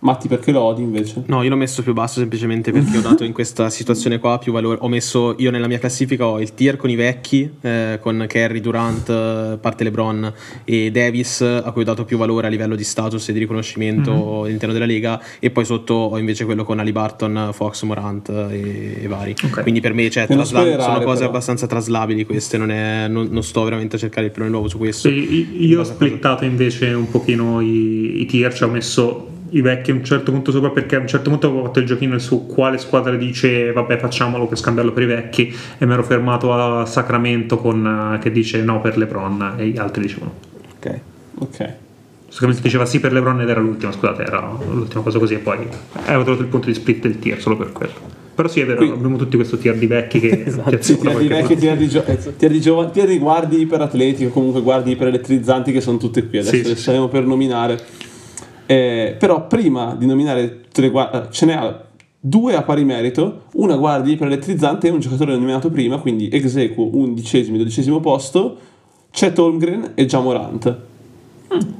Matti, 0.03 0.27
perché 0.27 0.51
lo 0.51 0.59
odi 0.61 0.81
invece? 0.81 1.23
No, 1.27 1.43
io 1.43 1.49
l'ho 1.49 1.55
messo 1.55 1.81
più 1.81 1.93
basso 1.93 2.19
semplicemente 2.19 2.71
perché 2.73 2.97
ho 2.97 3.01
dato 3.01 3.23
in 3.23 3.31
questa 3.31 3.69
situazione 3.69 4.19
qua 4.19 4.37
più 4.37 4.51
valore. 4.51 4.77
Ho 4.81 4.89
messo 4.89 5.33
io 5.37 5.49
nella 5.49 5.67
mia 5.67 5.79
classifica 5.79 6.27
ho 6.27 6.41
il 6.41 6.53
tier 6.53 6.75
con 6.75 6.89
i 6.89 6.95
vecchi, 6.95 7.49
eh, 7.61 7.99
con 8.01 8.25
Kerry, 8.27 8.59
Durant, 8.59 9.09
eh, 9.09 9.57
parte 9.61 9.85
LeBron 9.85 10.33
e 10.65 10.91
Davis, 10.91 11.39
a 11.41 11.71
cui 11.71 11.83
ho 11.83 11.85
dato 11.85 12.03
più 12.03 12.17
valore 12.17 12.47
a 12.47 12.49
livello 12.49 12.75
di 12.75 12.83
status 12.83 13.29
e 13.29 13.33
di 13.33 13.39
riconoscimento 13.39 14.43
all'interno 14.43 14.73
della 14.73 14.85
lega. 14.85 15.21
E 15.39 15.51
poi 15.51 15.63
sotto 15.63 15.93
ho 15.93 16.17
invece 16.17 16.43
quello 16.43 16.65
con 16.65 16.79
Ali 16.79 16.91
Barton, 16.91 17.51
Fox, 17.53 17.83
Morant 17.83 18.27
e, 18.29 18.97
e 19.03 19.07
vari. 19.07 19.33
Ok. 19.43 19.61
Quindi 19.61 19.79
per 19.79 19.93
me 19.93 20.09
cioè, 20.09 20.27
trasla- 20.27 20.81
sono 20.81 20.99
cose 21.01 21.19
però. 21.19 21.29
abbastanza 21.29 21.65
traslabili 21.65 22.25
queste. 22.25 22.57
Non, 22.57 22.71
è- 22.71 23.07
non- 23.07 23.29
non 23.31 23.41
sto 23.43 23.63
veramente 23.63 23.95
a 23.95 23.99
cercare 23.99 24.25
il 24.25 24.31
pilone 24.33 24.51
nuovo 24.51 24.67
su 24.67 24.77
questo. 24.77 25.07
Sì, 25.07 25.65
io 25.65 25.79
ho 25.79 25.83
splittato 25.85 26.43
invece 26.43 26.87
un 26.87 27.09
pochino 27.09 27.61
i, 27.61 28.19
i 28.21 28.25
tier, 28.25 28.53
cioè 28.53 28.67
ho 28.67 28.71
messo 28.71 29.27
i 29.53 29.61
vecchi 29.61 29.91
a 29.91 29.93
un 29.93 30.03
certo 30.03 30.31
punto 30.31 30.51
sopra 30.51 30.69
perché 30.69 30.95
a 30.95 30.99
un 30.99 31.07
certo 31.07 31.29
punto 31.29 31.47
avevo 31.47 31.63
fatto 31.65 31.79
il 31.79 31.85
giochino 31.85 32.17
su 32.19 32.45
quale 32.45 32.77
squadra 32.77 33.15
dice 33.15 33.71
vabbè 33.71 33.97
facciamolo 33.97 34.47
per 34.47 34.57
scambiarlo 34.57 34.91
per 34.91 35.03
i 35.03 35.07
vecchi 35.07 35.55
e 35.77 35.85
mi 35.85 35.93
ero 35.93 36.03
fermato 36.03 36.53
a 36.53 36.85
Sacramento 36.85 37.57
con, 37.57 38.13
eh, 38.15 38.19
che 38.19 38.31
dice 38.31 38.61
no 38.61 38.81
per 38.81 38.97
Lebron 38.97 39.55
e 39.57 39.67
gli 39.67 39.77
altri 39.77 40.01
dicevano 40.03 40.33
Ok. 40.77 40.99
Ok. 41.39 41.73
Sacramento 42.29 42.63
diceva 42.63 42.85
sì 42.85 42.99
per 42.99 43.13
Lebron 43.13 43.41
ed 43.41 43.49
era 43.49 43.59
l'ultima 43.59 43.91
scusate 43.91 44.23
era 44.23 44.49
l'ultima 44.69 45.03
cosa 45.03 45.19
così 45.19 45.35
e 45.35 45.39
poi 45.39 45.57
avevo 46.05 46.23
trovato 46.23 46.41
il 46.43 46.49
punto 46.49 46.67
di 46.67 46.73
split 46.73 47.01
del 47.01 47.19
tier 47.19 47.39
solo 47.39 47.55
per 47.55 47.71
quello 47.71 48.21
però 48.33 48.47
sì 48.47 48.61
è 48.61 48.65
vero 48.65 48.79
Qui- 48.79 48.89
abbiamo 48.89 49.17
tutti 49.17 49.35
questo 49.35 49.57
tier 49.57 49.75
di 49.77 49.85
vecchi 49.85 50.19
che 50.19 50.41
Esatto. 50.47 50.81
Sì, 50.81 50.97
tier 50.97 51.17
di 51.17 51.27
vecchi, 51.27 51.55
tier 51.55 51.77
di, 51.77 51.87
gio- 51.87 52.03
eh, 52.05 52.17
tier 52.35 52.51
di 52.51 52.59
giovani, 52.59 52.89
tier 52.91 53.07
di 53.07 53.19
guardi 53.19 53.61
iperatletico, 53.61 54.31
comunque 54.31 54.61
guardi 54.61 54.91
iperelettrizzanti 54.91 55.71
che 55.71 55.81
sono 55.81 55.97
tutte 55.97 56.27
qui, 56.27 56.39
adesso 56.39 56.55
sì, 56.55 56.63
le 56.63 56.75
sì. 56.75 56.81
saremo 56.81 57.07
per 57.07 57.25
nominare. 57.25 57.79
Eh, 58.65 59.15
però 59.19 59.47
prima 59.47 59.95
di 59.95 60.05
nominare 60.05 60.61
tutte 60.61 60.81
le 60.81 60.89
guardie, 60.89 61.21
eh, 61.21 61.31
ce 61.31 61.45
ne 61.45 61.57
ha 61.57 61.85
due 62.19 62.55
a 62.55 62.63
pari 62.63 62.85
merito, 62.85 63.43
una 63.53 63.75
guardia 63.75 64.13
iperelettrizzante 64.13 64.87
e 64.87 64.91
un 64.91 64.99
giocatore 64.99 65.33
nominato 65.33 65.69
prima, 65.69 65.97
quindi 65.97 66.29
ex 66.29 66.55
equo 66.55 66.95
undicesimo 66.95 67.55
e 67.55 67.59
dodicesimo 67.59 67.99
posto, 67.99 68.57
Chet 69.11 69.37
Holmgren 69.37 69.91
e 69.95 70.05
Jamorant. 70.05 70.77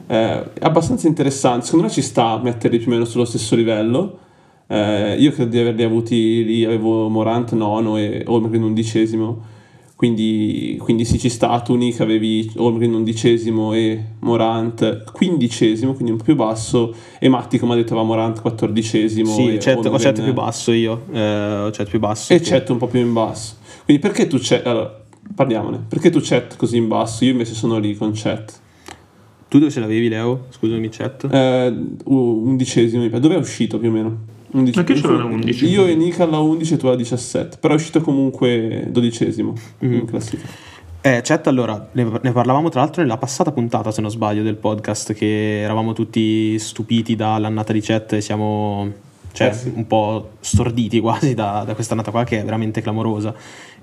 Eh, 0.08 0.54
è 0.54 0.66
abbastanza 0.66 1.08
interessante, 1.08 1.66
secondo 1.66 1.86
me 1.86 1.92
ci 1.92 2.02
sta 2.02 2.32
a 2.32 2.42
metterli 2.42 2.78
più 2.78 2.88
o 2.88 2.92
meno 2.92 3.06
sullo 3.06 3.26
stesso 3.26 3.56
livello. 3.56 4.20
Eh, 4.68 5.16
io 5.18 5.32
credo 5.32 5.50
di 5.50 5.60
averli 5.60 5.84
avuti 5.84 6.44
lì, 6.44 6.66
avevo 6.66 7.08
Morant 7.10 7.54
nono 7.54 7.98
e 7.98 8.24
Holmgren 8.26 8.64
undicesimo, 8.64 9.42
quindi, 10.04 10.76
quindi 10.82 11.06
sì 11.06 11.18
ci 11.18 11.30
sta, 11.30 11.62
tu 11.62 11.76
Nick 11.76 12.02
avevi 12.02 12.52
Holmgren 12.58 12.94
undicesimo 12.94 13.74
e 13.74 14.04
Morant 14.20 15.10
quindicesimo, 15.10 15.94
quindi 15.94 16.12
un 16.12 16.18
po' 16.18 16.26
più 16.26 16.36
basso, 16.36 16.94
e 17.20 17.30
Matti 17.30 17.58
come 17.58 17.72
ha 17.72 17.76
detto 17.78 17.94
aveva 17.94 18.06
Morant 18.06 18.42
quattordicesimo. 18.42 19.34
Sì, 19.34 19.54
e 19.54 19.58
chat, 19.60 19.86
ho 19.86 19.96
chat 19.96 20.22
più 20.22 20.34
basso 20.34 20.74
io. 20.74 21.06
eh, 21.10 21.64
ho 21.68 21.70
chat 21.70 21.88
più 21.90 22.00
basso. 22.00 22.34
E. 22.34 22.42
Chet 22.42 22.68
un 22.68 22.80
po' 22.80 22.88
più 22.88 23.00
in 23.00 23.14
basso. 23.14 23.56
Quindi 23.86 24.06
perché 24.06 24.28
tu 24.28 24.40
Chet, 24.40 24.68
allora 24.68 24.94
parliamone, 25.34 25.86
perché 25.88 26.10
tu 26.10 26.20
Chet 26.20 26.58
così 26.58 26.76
in 26.76 26.90
basso? 26.90 27.24
Io 27.24 27.32
invece 27.32 27.54
sono 27.54 27.78
lì 27.78 27.96
con 27.96 28.12
Chet. 28.12 28.60
Tu 29.48 29.58
dove 29.58 29.72
ce 29.72 29.80
l'avevi, 29.80 30.10
Leo? 30.10 30.48
Scusami, 30.50 30.90
chat. 30.90 31.30
Eh, 31.32 31.74
undicesimo, 32.04 33.08
dove 33.20 33.36
è 33.36 33.38
uscito 33.38 33.78
più 33.80 33.88
o 33.88 33.92
meno? 33.94 34.18
Undici- 34.54 34.80
Anche 34.80 34.94
io 34.94 35.00
ce 35.02 35.08
l'ho 35.08 35.16
alla 35.16 35.26
11. 35.26 35.66
Io 35.68 35.86
e 35.86 35.96
Nick 35.96 36.20
alla 36.20 36.38
11 36.40 36.74
e 36.74 36.78
tu 36.78 36.88
alla 36.88 36.96
17, 36.96 37.58
però 37.60 37.74
è 37.74 37.78
uscito 37.78 38.02
comunque 38.02 38.88
dodicesimo 38.90 39.54
Mm. 39.86 39.94
in 39.94 40.06
classifica. 40.06 40.50
Eh, 41.06 41.20
chat, 41.22 41.48
allora, 41.48 41.90
ne, 41.92 42.04
ne 42.22 42.32
parlavamo 42.32 42.70
tra 42.70 42.80
l'altro 42.82 43.02
nella 43.02 43.18
passata 43.18 43.52
puntata, 43.52 43.92
se 43.92 44.00
non 44.00 44.10
sbaglio, 44.10 44.42
del 44.42 44.56
podcast, 44.56 45.12
che 45.14 45.60
eravamo 45.62 45.92
tutti 45.94 46.58
stupiti 46.60 47.16
dall'annata 47.18 47.74
di 47.74 47.82
chat 47.82 48.14
e 48.14 48.22
siamo 48.22 48.90
cioè, 49.34 49.48
Eh 49.48 49.54
sì. 49.54 49.72
un 49.76 49.86
po' 49.88 50.34
storditi 50.40 51.00
quasi 51.02 51.34
da, 51.34 51.64
da 51.66 51.74
questa 51.74 51.94
annata 51.94 52.12
qua 52.12 52.24
che 52.24 52.40
è 52.40 52.44
veramente 52.44 52.82
clamorosa. 52.82 53.34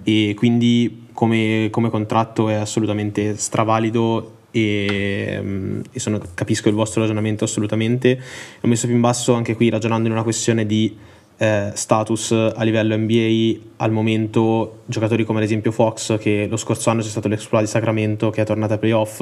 E 0.05 0.33
quindi 0.37 1.09
come, 1.13 1.69
come 1.71 1.91
contratto 1.91 2.49
è 2.49 2.55
assolutamente 2.55 3.37
stravalido 3.37 4.37
e, 4.51 5.39
mm, 5.43 5.81
e 5.93 6.01
sono- 6.01 6.21
capisco 6.35 6.69
il 6.69 6.75
vostro 6.75 7.01
ragionamento 7.01 7.45
assolutamente. 7.45 8.21
Ho 8.61 8.69
messo 8.69 8.87
più 8.87 8.95
in 8.95 9.01
basso 9.01 9.35
anche 9.35 9.55
qui 9.55 9.69
ragionando 9.71 10.07
in 10.07 10.13
una 10.15 10.23
questione 10.23 10.67
di 10.67 10.97
eh, 11.41 11.71
status 11.73 12.33
a 12.33 12.63
livello 12.65 12.95
NBA 12.99 13.69
al 13.77 13.91
momento 13.91 14.83
giocatori 14.85 15.25
come 15.25 15.39
ad 15.39 15.47
esempio 15.47 15.73
Fox 15.73 16.19
che 16.19 16.47
lo 16.51 16.59
scorso 16.59 16.91
anno 16.91 17.01
c'è 17.01 17.09
stato 17.09 17.29
l'exploit 17.29 17.65
di 17.65 17.71
Sacramento 17.71 18.29
che 18.29 18.43
è 18.43 18.45
tornata 18.45 18.75
ai 18.75 18.79
playoff 18.79 19.21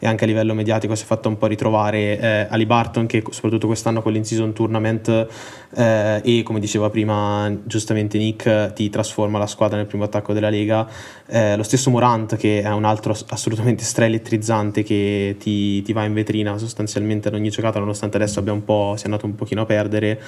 e 0.00 0.04
anche 0.04 0.24
a 0.24 0.26
livello 0.26 0.52
mediatico 0.52 0.96
si 0.96 1.04
è 1.04 1.06
fatto 1.06 1.28
un 1.28 1.38
po' 1.38 1.46
ritrovare 1.46 2.18
eh, 2.18 2.46
Ali 2.50 2.66
Barton 2.66 3.06
che 3.06 3.22
soprattutto 3.30 3.68
quest'anno 3.68 4.02
con 4.02 4.10
l'in-season 4.10 4.52
tournament 4.52 5.28
eh, 5.76 6.20
e 6.24 6.42
come 6.42 6.58
diceva 6.58 6.90
prima 6.90 7.48
giustamente 7.62 8.18
Nick 8.18 8.72
ti 8.72 8.90
trasforma 8.90 9.38
la 9.38 9.46
squadra 9.46 9.76
nel 9.76 9.86
primo 9.86 10.02
attacco 10.02 10.32
della 10.32 10.50
Lega. 10.50 10.88
Eh, 11.26 11.56
lo 11.56 11.62
stesso 11.62 11.90
Morant 11.90 12.34
che 12.36 12.62
è 12.62 12.72
un 12.72 12.84
altro 12.84 13.12
ass- 13.12 13.26
assolutamente 13.28 13.84
stra-elettrizzante 13.84 14.82
che 14.82 15.36
ti, 15.38 15.82
ti 15.82 15.92
va 15.92 16.02
in 16.04 16.14
vetrina 16.14 16.58
sostanzialmente 16.58 17.28
ad 17.28 17.34
ogni 17.34 17.50
giocata 17.50 17.78
nonostante 17.78 18.16
adesso 18.16 18.40
abbia 18.40 18.52
un 18.52 18.64
po', 18.64 18.94
sia 18.96 19.04
andato 19.04 19.26
un 19.26 19.36
pochino 19.36 19.62
a 19.62 19.66
perdere 19.66 20.20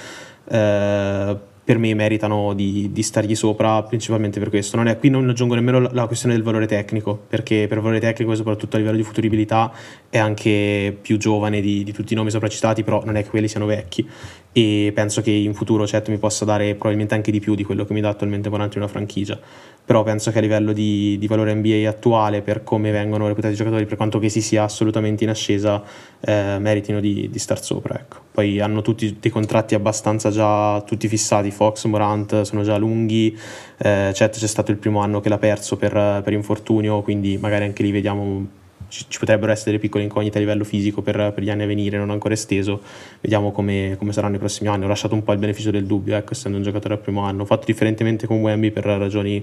eh, 0.51 1.37
per 1.65 1.79
me 1.79 1.95
meritano 1.95 2.55
di, 2.55 2.91
di 2.93 3.03
stargli 3.03 3.37
sopra 3.37 3.83
principalmente 3.83 4.41
per 4.41 4.49
questo. 4.49 4.77
Non 4.77 4.89
è- 4.89 4.99
qui 4.99 5.11
non 5.11 5.29
aggiungo 5.29 5.55
nemmeno 5.55 5.79
la, 5.79 6.07
questione 6.07 6.35
del 6.35 6.43
valore 6.43 6.67
tecnico, 6.67 7.21
perché 7.29 7.67
per 7.69 7.81
valore 7.81 8.01
tecnico, 8.01 8.35
soprattutto 8.35 8.77
a 8.77 8.79
livello 8.81 8.97
di 8.97 9.05
futuribilità, 9.05 9.73
è 10.09 10.19
anche 10.19 10.97
più 11.01 11.19
giovane 11.19 11.61
di, 11.61 11.85
di 11.85 11.93
tutti 11.93 12.15
i 12.15 12.17
nomi 12.17 12.31
sopracitati, 12.31 12.83
però 12.83 13.05
non 13.05 13.17
è 13.17 13.23
che 13.23 13.31
quelli 13.31 13.49
siano 13.49 13.67
vecchi. 13.67 14.07
E 14.55 14.93
penso 14.95 15.23
che 15.23 15.31
in 15.31 15.55
futuro 15.55 15.85
Chet 15.85 16.09
mi 16.11 16.19
possa 16.19 16.45
dare 16.45 16.73
probabilmente 16.73 17.15
anche 17.15 17.31
di 17.31 17.41
più 17.41 17.55
di 17.55 17.65
quello 17.65 17.87
che 17.87 17.95
mi 17.95 18.03
dà 18.03 18.11
attualmente 18.11 18.51
Morant 18.51 18.75
in 18.75 18.83
una 18.83 18.91
franchigia. 18.91 19.39
Però 19.85 20.03
penso 20.03 20.31
che 20.31 20.39
a 20.39 20.41
livello 20.43 20.73
di, 20.73 21.17
di 21.19 21.27
valore 21.27 21.55
NBA 21.55 21.89
attuale, 21.89 22.43
per 22.43 22.63
come 22.63 22.91
vengono 22.91 23.27
reputati 23.27 23.55
i 23.55 23.57
giocatori, 23.57 23.87
per 23.87 23.97
quanto 23.97 24.19
che 24.19 24.29
si 24.29 24.43
sia 24.43 24.65
assolutamente 24.65 25.25
in 25.25 25.31
ascesa, 25.31 25.83
eh, 26.21 26.59
meritino 26.61 27.01
di, 27.01 27.31
di 27.31 27.39
star 27.39 27.63
sopra. 27.63 27.99
Ecco. 27.99 28.19
Poi 28.31 28.61
hanno 28.61 28.83
tutti 28.83 29.17
dei 29.19 29.31
contratti 29.31 29.75
abbastanza 29.75 30.31
già 30.31 30.83
tutti 30.83 31.09
fissati. 31.09 31.51
Fox, 31.53 31.85
Morant 31.85 32.43
sono 32.43 32.63
già 32.63 32.77
lunghi. 32.77 33.39
Eh, 33.79 34.11
Chet 34.13 34.39
c'è 34.39 34.47
stato 34.47 34.71
il 34.71 34.79
primo 34.79 35.01
anno 35.01 35.21
che 35.21 35.29
l'ha 35.29 35.39
perso 35.39 35.77
per, 35.77 35.93
per 36.25 36.33
infortunio, 36.33 37.03
quindi 37.03 37.39
magari 37.39 37.65
anche 37.65 37.83
lì 37.83 37.91
vediamo. 37.93 38.61
Ci, 38.89 39.07
ci 39.09 39.19
potrebbero 39.19 39.53
essere 39.53 39.79
piccole 39.79 40.03
incognite 40.03 40.37
a 40.37 40.41
livello 40.41 40.65
fisico 40.65 41.01
per, 41.01 41.33
per 41.35 41.43
gli 41.43 41.49
anni 41.51 41.63
a 41.63 41.67
venire, 41.67 41.97
non 41.97 42.11
ancora 42.11 42.35
esteso. 42.35 42.81
Vediamo 43.21 43.53
come, 43.53 43.95
come 43.99 44.13
saranno 44.13 44.37
i 44.37 44.39
prossimi 44.39 44.69
anni. 44.69 44.85
Ho 44.85 44.89
lasciato 44.89 45.15
un 45.15 45.23
po' 45.23 45.33
il 45.33 45.39
beneficio 45.39 45.71
del 45.71 45.87
dubbio, 45.87 46.17
ecco, 46.17 46.33
essendo 46.33 46.59
un 46.59 46.65
giocatore 46.65 46.95
al 46.95 47.01
primo 47.01 47.23
anno. 47.23 47.43
Ho 47.43 47.47
fatto 47.47 47.67
differentemente 47.67 48.27
con 48.27 48.41
Wemby 48.41 48.71
per 48.71 48.85
ragioni 48.85 49.43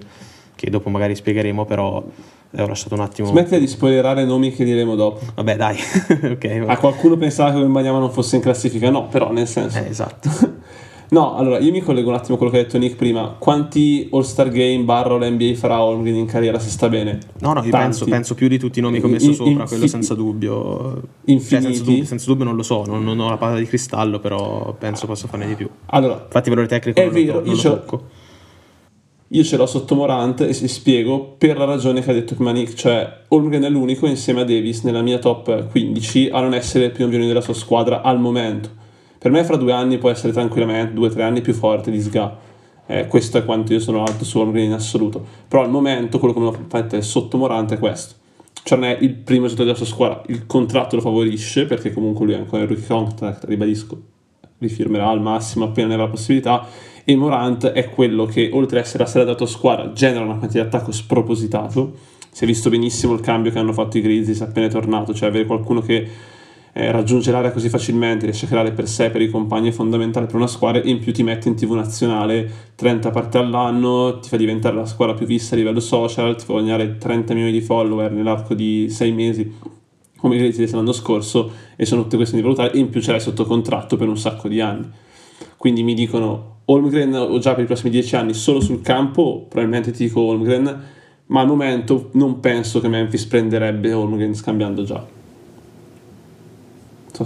che 0.56 0.70
dopo 0.70 0.90
magari 0.90 1.16
spiegheremo, 1.16 1.64
però 1.64 2.04
eh, 2.52 2.62
ho 2.62 2.68
lasciato 2.68 2.96
un 2.96 3.02
attimo... 3.02 3.30
Smettila 3.30 3.60
di 3.60 3.68
spoilerare 3.68 4.26
nomi 4.26 4.52
che 4.52 4.64
diremo 4.64 4.96
dopo. 4.96 5.22
Vabbè 5.36 5.56
dai, 5.56 5.78
ok. 6.32 6.64
A 6.68 6.78
qualcuno 6.78 7.16
pensava 7.16 7.52
che 7.52 7.60
Wembanyama 7.60 8.00
non 8.00 8.12
fosse 8.12 8.38
in 8.38 8.42
classifica? 8.42 8.90
No, 8.90 9.08
però 9.08 9.32
nel 9.32 9.48
senso... 9.48 9.78
Eh, 9.78 9.88
esatto. 9.88 10.30
No, 11.12 11.36
allora 11.36 11.58
io 11.58 11.72
mi 11.72 11.82
collego 11.82 12.10
un 12.10 12.16
attimo 12.16 12.36
a 12.36 12.38
quello 12.38 12.52
che 12.52 12.60
ha 12.60 12.64
detto 12.64 12.78
Nick 12.78 12.96
prima. 12.96 13.36
Quanti 13.40 14.10
All-Star 14.12 14.50
Game 14.50 14.84
barra 14.84 15.16
l'NBA 15.18 15.56
farà 15.56 15.82
Holmgren 15.82 16.16
in 16.16 16.28
carriera 16.28 16.60
se 16.60 16.70
sta 16.70 16.88
bene? 16.88 17.18
No, 17.40 17.54
no, 17.54 17.64
io 17.64 17.72
penso, 17.72 18.06
penso 18.06 18.36
più 18.36 18.48
di 18.48 18.60
tutti 18.60 18.78
i 18.78 18.82
nomi 18.84 19.00
che 19.00 19.06
ho 19.08 19.10
messo 19.10 19.28
In- 19.30 19.34
sopra, 19.34 19.52
infi- 19.54 19.68
quello 19.68 19.88
senza 19.88 20.14
dubbio. 20.14 20.94
Cioè, 20.94 21.02
Infiniti? 21.26 21.66
senza, 21.74 21.84
dubbio, 21.84 22.06
senza 22.06 22.26
dubbio 22.28 22.46
non 22.46 22.56
lo 22.56 22.62
so, 22.64 22.86
non, 22.86 23.04
non 23.04 23.20
ho 23.20 23.28
la 23.30 23.38
palla 23.38 23.58
di 23.58 23.66
cristallo, 23.66 24.20
però 24.20 24.76
penso 24.78 25.08
possa 25.08 25.28
farne 25.28 25.48
di 25.48 25.56
più. 25.56 25.68
Allora, 25.88 26.22
Infatti 26.26 26.50
valore 26.50 26.68
tecnico 26.68 27.00
È 27.00 27.06
non, 27.06 27.14
vero, 27.14 27.34
lo, 27.34 27.40
non 27.40 27.46
io 27.48 27.52
lo 27.54 27.58
ce 27.58 27.68
l'ho- 27.70 27.76
tocco. 27.80 28.04
io 29.30 29.44
ce 29.44 29.58
l'ho 29.58 29.66
sotto 29.66 29.96
Morant 29.96 30.42
e 30.42 30.54
si 30.54 30.68
spiego 30.68 31.36
per 31.40 31.58
la 31.58 31.66
ragione 31.66 32.02
che 32.02 32.12
ha 32.12 32.14
detto 32.14 32.36
prima 32.36 32.52
Nick, 32.52 32.76
cioè 32.76 33.22
Holmgren 33.30 33.64
è 33.64 33.70
l'unico 33.70 34.06
insieme 34.06 34.42
a 34.42 34.44
Davis 34.44 34.84
nella 34.84 35.02
mia 35.02 35.18
top 35.18 35.70
15 35.72 36.30
a 36.32 36.40
non 36.42 36.54
essere 36.54 36.86
il 36.86 36.92
primo 36.92 37.10
violino 37.10 37.30
della 37.30 37.42
sua 37.42 37.56
squadra 37.56 38.04
al 38.04 38.20
momento. 38.20 38.78
Per 39.20 39.32
me 39.32 39.44
fra 39.44 39.58
due 39.58 39.74
anni 39.74 39.98
può 39.98 40.10
essere 40.10 40.32
tranquillamente 40.32 40.94
due 40.94 41.08
o 41.08 41.12
tre 41.12 41.24
anni 41.24 41.42
più 41.42 41.54
forte 41.54 41.92
di 41.92 42.00
Sga. 42.00 42.38
Eh, 42.86 43.08
questo 43.08 43.38
è 43.38 43.44
quanto 43.44 43.74
io 43.74 43.80
sono 43.80 44.04
alto 44.04 44.24
su 44.24 44.40
Holmgren 44.40 44.64
in 44.64 44.72
assoluto. 44.72 45.24
Però 45.48 45.62
al 45.62 45.70
momento 45.70 46.20
quello 46.20 46.34
che 46.34 46.40
me 46.40 46.46
lo 46.46 46.54
fa 46.54 46.78
mettere 46.78 47.02
sotto 47.02 47.38
Morant 47.38 47.74
è 47.74 47.78
questo. 47.78 48.16
Cioè 48.64 48.78
non 48.78 48.88
è 48.88 48.98
il 49.02 49.14
primo 49.16 49.44
giocatore 49.44 49.74
della 49.74 49.78
sua 49.78 49.86
squadra, 49.86 50.22
il 50.28 50.46
contratto 50.46 50.96
lo 50.96 51.02
favorisce 51.02 51.66
perché 51.66 51.92
comunque 51.92 52.26
lui 52.26 52.36
è 52.36 52.38
ancora 52.38 52.62
in 52.62 52.68
rookie 52.68 52.86
contract, 52.86 53.44
ribadisco, 53.46 54.02
rifirmerà 54.60 55.08
al 55.08 55.22
massimo 55.22 55.66
appena 55.66 55.88
ne 55.88 55.94
avrà 55.94 56.06
la 56.06 56.12
possibilità 56.12 56.66
e 57.04 57.16
Morant 57.16 57.68
è 57.68 57.90
quello 57.90 58.26
che 58.26 58.50
oltre 58.54 58.80
ad 58.80 58.86
essere 58.86 59.04
la 59.04 59.10
stella 59.10 59.26
della 59.26 59.38
tua 59.38 59.48
squadra 59.48 59.92
genera 59.94 60.24
una 60.24 60.36
quantità 60.36 60.62
di 60.62 60.68
attacco 60.68 60.92
spropositato 60.92 61.98
si 62.30 62.44
è 62.44 62.48
visto 62.48 62.70
benissimo 62.70 63.14
il 63.14 63.22
cambio 63.22 63.52
che 63.52 63.58
hanno 63.58 63.74
fatto 63.74 63.98
i 63.98 64.02
Grizzlies 64.02 64.42
appena 64.42 64.68
è 64.68 64.70
tornato 64.70 65.14
cioè 65.14 65.30
avere 65.30 65.46
qualcuno 65.46 65.82
che 65.82 66.08
eh, 66.80 66.92
raggiunge 66.94 67.30
l'area 67.32 67.52
così 67.52 67.68
facilmente 67.68 68.24
riesce 68.24 68.46
a 68.46 68.48
creare 68.48 68.72
per 68.72 68.88
sé 68.88 69.10
per 69.10 69.22
i 69.22 69.28
compagni 69.28 69.68
è 69.68 69.72
fondamentale 69.74 70.28
per 70.28 70.36
una 70.36 70.48
squadra. 70.48 70.82
In 70.82 71.00
più 71.00 71.12
ti 71.12 71.24
mette 71.24 71.50
in 71.50 71.56
tv 71.56 71.74
nazionale 71.74 72.50
30 72.76 73.10
partite 73.10 73.38
all'anno 73.40 74.20
ti 74.20 74.30
fa 74.30 74.38
diventare 74.38 74.78
la 74.78 74.86
squadra 74.86 75.14
più 75.14 75.26
vista 75.26 75.56
a 75.56 75.58
livello 75.58 75.82
social 75.82 76.38
ti 76.38 76.46
fa 76.46 76.54
guadagnare 76.54 76.98
30 76.98 77.34
milioni 77.34 77.52
di 77.52 77.60
follower 77.60 78.12
nell'arco 78.12 78.54
di 78.54 78.88
6 78.90 79.12
mesi 79.12 79.54
come 80.16 80.36
i 80.36 80.38
Grizzlies 80.38 80.72
l'anno 80.72 80.94
scorso 80.94 81.52
e 81.76 81.86
sono 81.86 82.04
tutte 82.04 82.16
questioni 82.16 82.42
di 82.42 82.50
valutare. 82.50 82.78
In 82.78 82.90
più 82.90 83.02
ce 83.02 83.12
l'hai 83.12 83.20
sotto 83.20 83.44
contratto 83.44 83.98
per 83.98 84.08
un 84.08 84.18
sacco 84.18 84.48
di 84.48 84.62
anni. 84.62 84.90
Quindi 85.58 85.84
mi 85.84 85.94
dicono 85.94 86.62
Holmgren 86.64 87.14
o 87.14 87.38
già 87.40 87.56
per 87.56 87.66
i 87.66 87.68
prossimi 87.68 87.90
10 87.90 88.16
anni 88.16 88.34
solo 88.34 88.62
sul 88.62 88.82
campo? 88.82 89.46
Probabilmente 89.50 89.92
ti 89.92 90.06
dico 90.06 90.22
Holmgren 90.22 90.84
ma 91.26 91.42
al 91.42 91.48
momento 91.48 92.10
non 92.14 92.40
penso 92.40 92.80
che 92.80 92.88
Memphis 92.88 93.26
prenderebbe 93.26 93.92
Holmgren 93.92 94.34
scambiando 94.34 94.84
già 94.84 95.18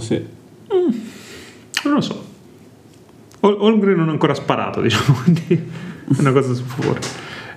se 0.00 0.26
Non 1.84 1.94
lo 1.94 2.00
so. 2.00 2.24
Hol- 3.40 3.56
Holmgren 3.58 3.96
non 3.96 4.08
ha 4.08 4.12
ancora 4.12 4.34
sparato, 4.34 4.80
diciamo, 4.82 5.18
quindi 5.22 5.42
è 5.54 6.20
una 6.20 6.32
cosa 6.32 6.54
su 6.54 6.62
favore. 6.64 7.00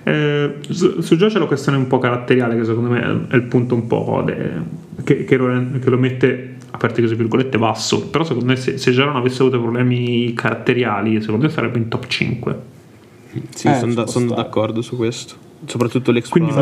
Eh, 0.04 0.54
su, 0.68 1.00
su 1.00 1.16
Joe 1.16 1.28
c'è 1.28 1.38
la 1.38 1.46
questione 1.46 1.76
un 1.78 1.86
po' 1.86 1.98
caratteriale 1.98 2.56
che 2.56 2.64
secondo 2.64 2.90
me 2.90 3.26
è, 3.30 3.34
il 3.34 3.42
punto 3.42 3.74
un 3.74 3.86
po' 3.86 4.22
de- 4.24 4.52
che, 5.04 5.24
che 5.24 5.36
lo, 5.36 5.46
che 5.80 5.90
lo 5.90 5.98
mette 5.98 6.56
aperte 6.70 7.00
così 7.02 7.14
virgolette 7.14 7.58
basso 7.58 8.08
però 8.08 8.24
secondo 8.24 8.46
me 8.48 8.56
se, 8.56 8.78
se 8.78 8.92
già 8.92 9.04
non 9.04 9.16
avesse 9.16 9.42
avuto 9.42 9.60
problemi 9.60 10.32
caratteriali 10.34 11.20
secondo 11.20 11.46
me 11.46 11.50
sarebbe 11.52 11.78
in 11.78 11.88
top 11.88 12.06
5 12.06 12.60
Sì, 13.54 13.68
Eh, 13.68 13.74
sono, 13.74 13.94
da- 13.94 14.06
sono 14.06 14.34
d'accordo 14.34 14.80
su 14.82 14.96
questo. 14.96 15.34
Soprattutto 15.66 16.12
Quindi 16.12 16.52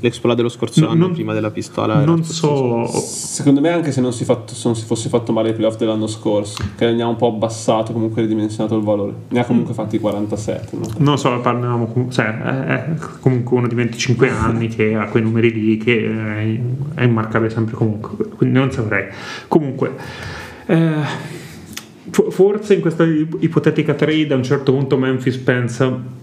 l'exploit, 0.00 0.36
dello 0.36 0.48
scorso 0.48 0.80
No, 0.80 0.90
anno, 0.90 1.06
non- 1.06 1.12
prima 1.12 1.32
della 1.34 1.50
pistola. 1.50 2.04
non 2.04 2.22
so 2.22 2.86
secondo 2.86 3.60
me 3.60 3.70
anche 3.70 3.90
se 3.90 4.00
non 4.00 4.12
si, 4.12 4.24
fatto- 4.24 4.54
se 4.54 4.62
non 4.68 4.76
si 4.76 4.84
fosse 4.84 5.08
fatto 5.08 5.32
male 5.32 5.50
i 5.50 5.52
playoff 5.54 5.76
dell'anno 5.76 6.06
scorso 6.06 6.62
che 6.76 6.92
ne 6.92 7.02
ha 7.02 7.08
un 7.08 7.16
po' 7.16 7.26
abbassato 7.26 7.92
comunque 7.92 8.22
ridimensionato 8.22 8.76
il 8.76 8.84
valore 8.84 9.12
ne 9.28 9.40
ha 9.40 9.44
comunque 9.44 9.74
fatti 9.74 9.98
47 9.98 10.76
no? 10.76 10.86
non 10.98 11.18
so 11.18 11.36
parlavamo 11.40 12.06
cioè, 12.10 12.84
comunque 13.20 13.56
uno 13.56 13.66
di 13.66 13.74
25 13.74 14.30
anni 14.30 14.68
che 14.68 14.94
ha 14.94 15.06
quei 15.06 15.22
numeri 15.24 15.52
lì 15.52 15.76
che 15.76 16.04
è, 16.06 17.00
è 17.00 17.02
immarcabile 17.04 17.50
sempre 17.50 17.74
comunque 17.74 18.28
quindi 18.28 18.56
non 18.56 18.70
saprei 18.70 19.06
comunque 19.48 19.94
eh, 20.66 20.92
fo- 22.10 22.30
forse 22.30 22.74
in 22.74 22.80
questa 22.82 23.02
ip- 23.04 23.36
ipotetica 23.40 23.94
trade 23.94 24.32
a 24.32 24.36
un 24.36 24.44
certo 24.44 24.72
punto 24.72 24.96
Memphis 24.96 25.36
pensa 25.38 26.16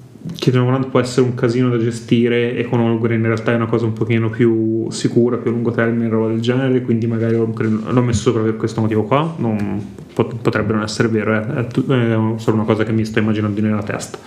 Morant 0.53 0.87
può 0.87 0.99
essere 0.99 1.25
un 1.25 1.35
casino 1.35 1.69
da 1.69 1.77
gestire 1.77 2.55
e 2.55 2.65
con 2.65 2.79
Holmgren 2.79 3.19
in 3.19 3.25
realtà 3.25 3.51
è 3.51 3.55
una 3.55 3.67
cosa 3.67 3.85
un 3.85 3.93
pochino 3.93 4.29
più 4.29 4.89
sicura 4.89 5.37
più 5.37 5.51
a 5.51 5.53
lungo 5.53 5.71
termine 5.71 6.09
roba 6.09 6.27
del 6.27 6.41
genere 6.41 6.81
quindi 6.81 7.07
magari 7.07 7.35
l'ho 7.35 8.01
messo 8.01 8.21
sopra 8.21 8.41
per 8.41 8.55
questo 8.55 8.81
motivo 8.81 9.03
qua 9.03 9.35
non, 9.37 9.83
pot- 10.13 10.35
potrebbe 10.41 10.73
non 10.73 10.83
essere 10.83 11.07
vero 11.07 11.33
eh, 11.33 11.61
è, 11.61 11.67
tu- 11.67 11.85
è 11.87 12.17
solo 12.37 12.55
una 12.55 12.65
cosa 12.65 12.83
che 12.83 12.91
mi 12.91 13.05
sto 13.05 13.19
immaginando 13.19 13.61
nella 13.61 13.83
testa 13.83 14.17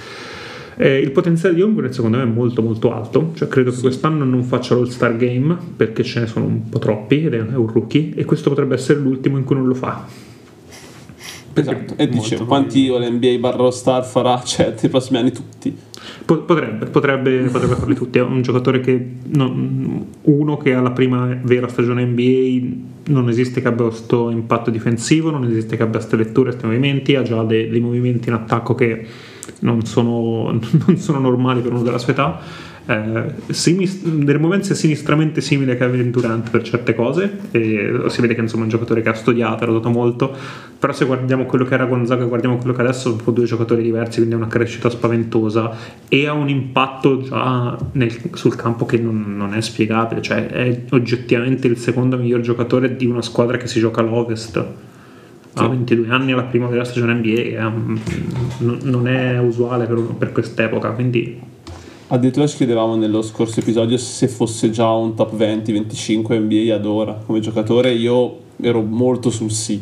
eh, 0.81 0.99
il 0.99 1.11
potenziale 1.11 1.57
di 1.57 1.63
Holmgren 1.63 1.93
secondo 1.93 2.19
me 2.19 2.23
è 2.23 2.27
molto 2.27 2.63
molto 2.63 2.95
alto, 2.95 3.33
cioè 3.35 3.49
credo 3.49 3.73
che 3.73 3.81
quest'anno 3.81 4.25
non 4.25 4.45
faccia 4.45 4.77
l'All-Star 4.77 5.17
Game 5.17 5.57
perché 5.77 6.05
ce 6.05 6.21
ne 6.21 6.27
sono 6.29 6.47
un 6.47 6.69
po' 6.69 6.79
troppi 6.79 7.25
ed 7.25 7.35
è 7.35 7.45
è 7.45 7.57
un 7.57 7.67
rookie 7.67 8.13
e 8.15 8.25
questo 8.25 8.49
potrebbe 8.49 8.75
essere 8.75 9.01
l'ultimo 9.01 9.39
in 9.39 9.43
cui 9.43 9.57
non 9.57 9.67
lo 9.67 9.75
fa. 9.75 10.07
Esatto 11.55 11.95
e 11.97 12.09
dicevo 12.09 12.45
quanti 12.45 12.89
l'NBA 12.89 13.39
barra 13.39 13.71
Star 13.71 14.05
farà 14.05 14.41
cioè 14.45 14.75
nei 14.81 14.91
prossimi 14.91 15.19
anni 15.19 15.33
tutti 15.33 15.87
Po- 16.25 16.43
Potrebbe, 16.43 16.87
potrebbe, 16.87 17.49
potrebbe 17.51 17.75
farli 17.75 17.95
tutti. 17.95 18.19
È 18.19 18.23
un 18.23 18.43
giocatore 18.43 18.81
che, 18.81 19.07
non- 19.29 20.07
uno 20.23 20.57
che 20.57 20.75
alla 20.75 20.91
prima 20.91 21.39
vera 21.43 21.69
stagione 21.69 22.05
NBA 22.05 23.13
non 23.13 23.29
esiste 23.29 23.61
che 23.61 23.69
abbia 23.69 23.87
questo 23.87 24.31
impatto 24.31 24.71
difensivo, 24.71 25.31
non 25.31 25.45
esiste 25.45 25.77
che 25.77 25.83
abbia 25.83 25.99
queste 25.99 26.17
letture, 26.17 26.51
questi 26.51 26.67
movimenti, 26.67 27.15
ha 27.15 27.23
già 27.23 27.43
dei, 27.43 27.69
dei 27.69 27.81
movimenti 27.81 28.29
in 28.29 28.35
attacco 28.35 28.75
che 28.75 29.07
non 29.61 29.85
sono, 29.85 30.51
non 30.87 30.97
sono 30.97 31.19
normali 31.19 31.61
per 31.61 31.73
uno 31.73 31.83
della 31.83 31.99
sua 31.99 32.13
età. 32.13 32.41
Eh, 32.91 33.53
sinis- 33.53 34.03
delle 34.03 34.39
movenze 34.39 34.75
sinistramente 34.75 35.43
simili 35.43 35.73
a 35.73 35.77
Kevin 35.77 36.11
Durant 36.11 36.49
per 36.49 36.63
certe 36.63 36.95
cose 36.95 37.31
e 37.51 37.93
si 38.07 38.23
vede 38.23 38.35
che 38.35 38.41
insomma 38.41 38.63
è 38.63 38.65
un 38.65 38.71
giocatore 38.71 39.03
che 39.03 39.11
ha 39.11 39.13
studiato, 39.13 39.65
ha 39.65 39.67
dato 39.67 39.91
molto 39.91 40.35
però 40.79 40.95
se 40.95 41.05
guardiamo 41.05 41.45
quello 41.45 41.67
che 41.67 41.75
era 41.75 41.85
Gonzaga 41.85 42.25
e 42.25 42.29
guardiamo 42.29 42.57
quello 42.57 42.73
che 42.73 42.81
adesso 42.81 43.19
sono 43.19 43.31
due 43.33 43.45
giocatori 43.45 43.83
diversi 43.83 44.21
quindi 44.21 44.37
è 44.37 44.39
una 44.39 44.47
crescita 44.47 44.89
spaventosa 44.89 45.71
e 46.09 46.27
ha 46.27 46.33
un 46.33 46.49
impatto 46.49 47.21
già 47.21 47.77
nel- 47.93 48.31
sul 48.33 48.57
campo 48.57 48.87
che 48.87 48.97
non, 48.97 49.37
non 49.37 49.53
è 49.53 49.61
spiegabile 49.61 50.23
cioè 50.23 50.47
è 50.47 50.85
oggettivamente 50.93 51.67
il 51.67 51.77
secondo 51.77 52.17
miglior 52.17 52.41
giocatore 52.41 52.97
di 52.97 53.05
una 53.05 53.21
squadra 53.21 53.59
che 53.59 53.67
si 53.67 53.81
gioca 53.81 54.01
all'Ovest 54.01 54.57
ha 54.57 55.63
Sì. 55.63 55.69
22 55.69 56.09
anni 56.09 56.33
alla 56.33 56.45
prima 56.45 56.69
della 56.69 56.85
stagione 56.85 57.13
NBA 57.13 57.61
non- 58.61 58.79
non 58.85 59.07
è 59.09 59.39
usuale 59.39 59.85
per, 59.85 59.99
per 60.17 60.33
quest'epoca 60.33 60.89
quindi 60.93 61.39
Addirittura 62.11 62.47
ci 62.47 62.57
chiedevamo 62.57 62.97
nello 62.97 63.21
scorso 63.21 63.61
episodio 63.61 63.99
se 63.99 64.29
fosse 64.29 64.71
già 64.71 64.91
un 64.91 65.15
top 65.15 65.35
20-25 65.37 66.41
NBA 66.41 66.75
ad 66.75 66.87
ora 66.87 67.21
come 67.27 67.41
giocatore. 67.41 67.93
Io 67.93 68.39
ero 68.61 68.83
molto 68.83 69.29
sul 69.31 69.51
sì. 69.51 69.81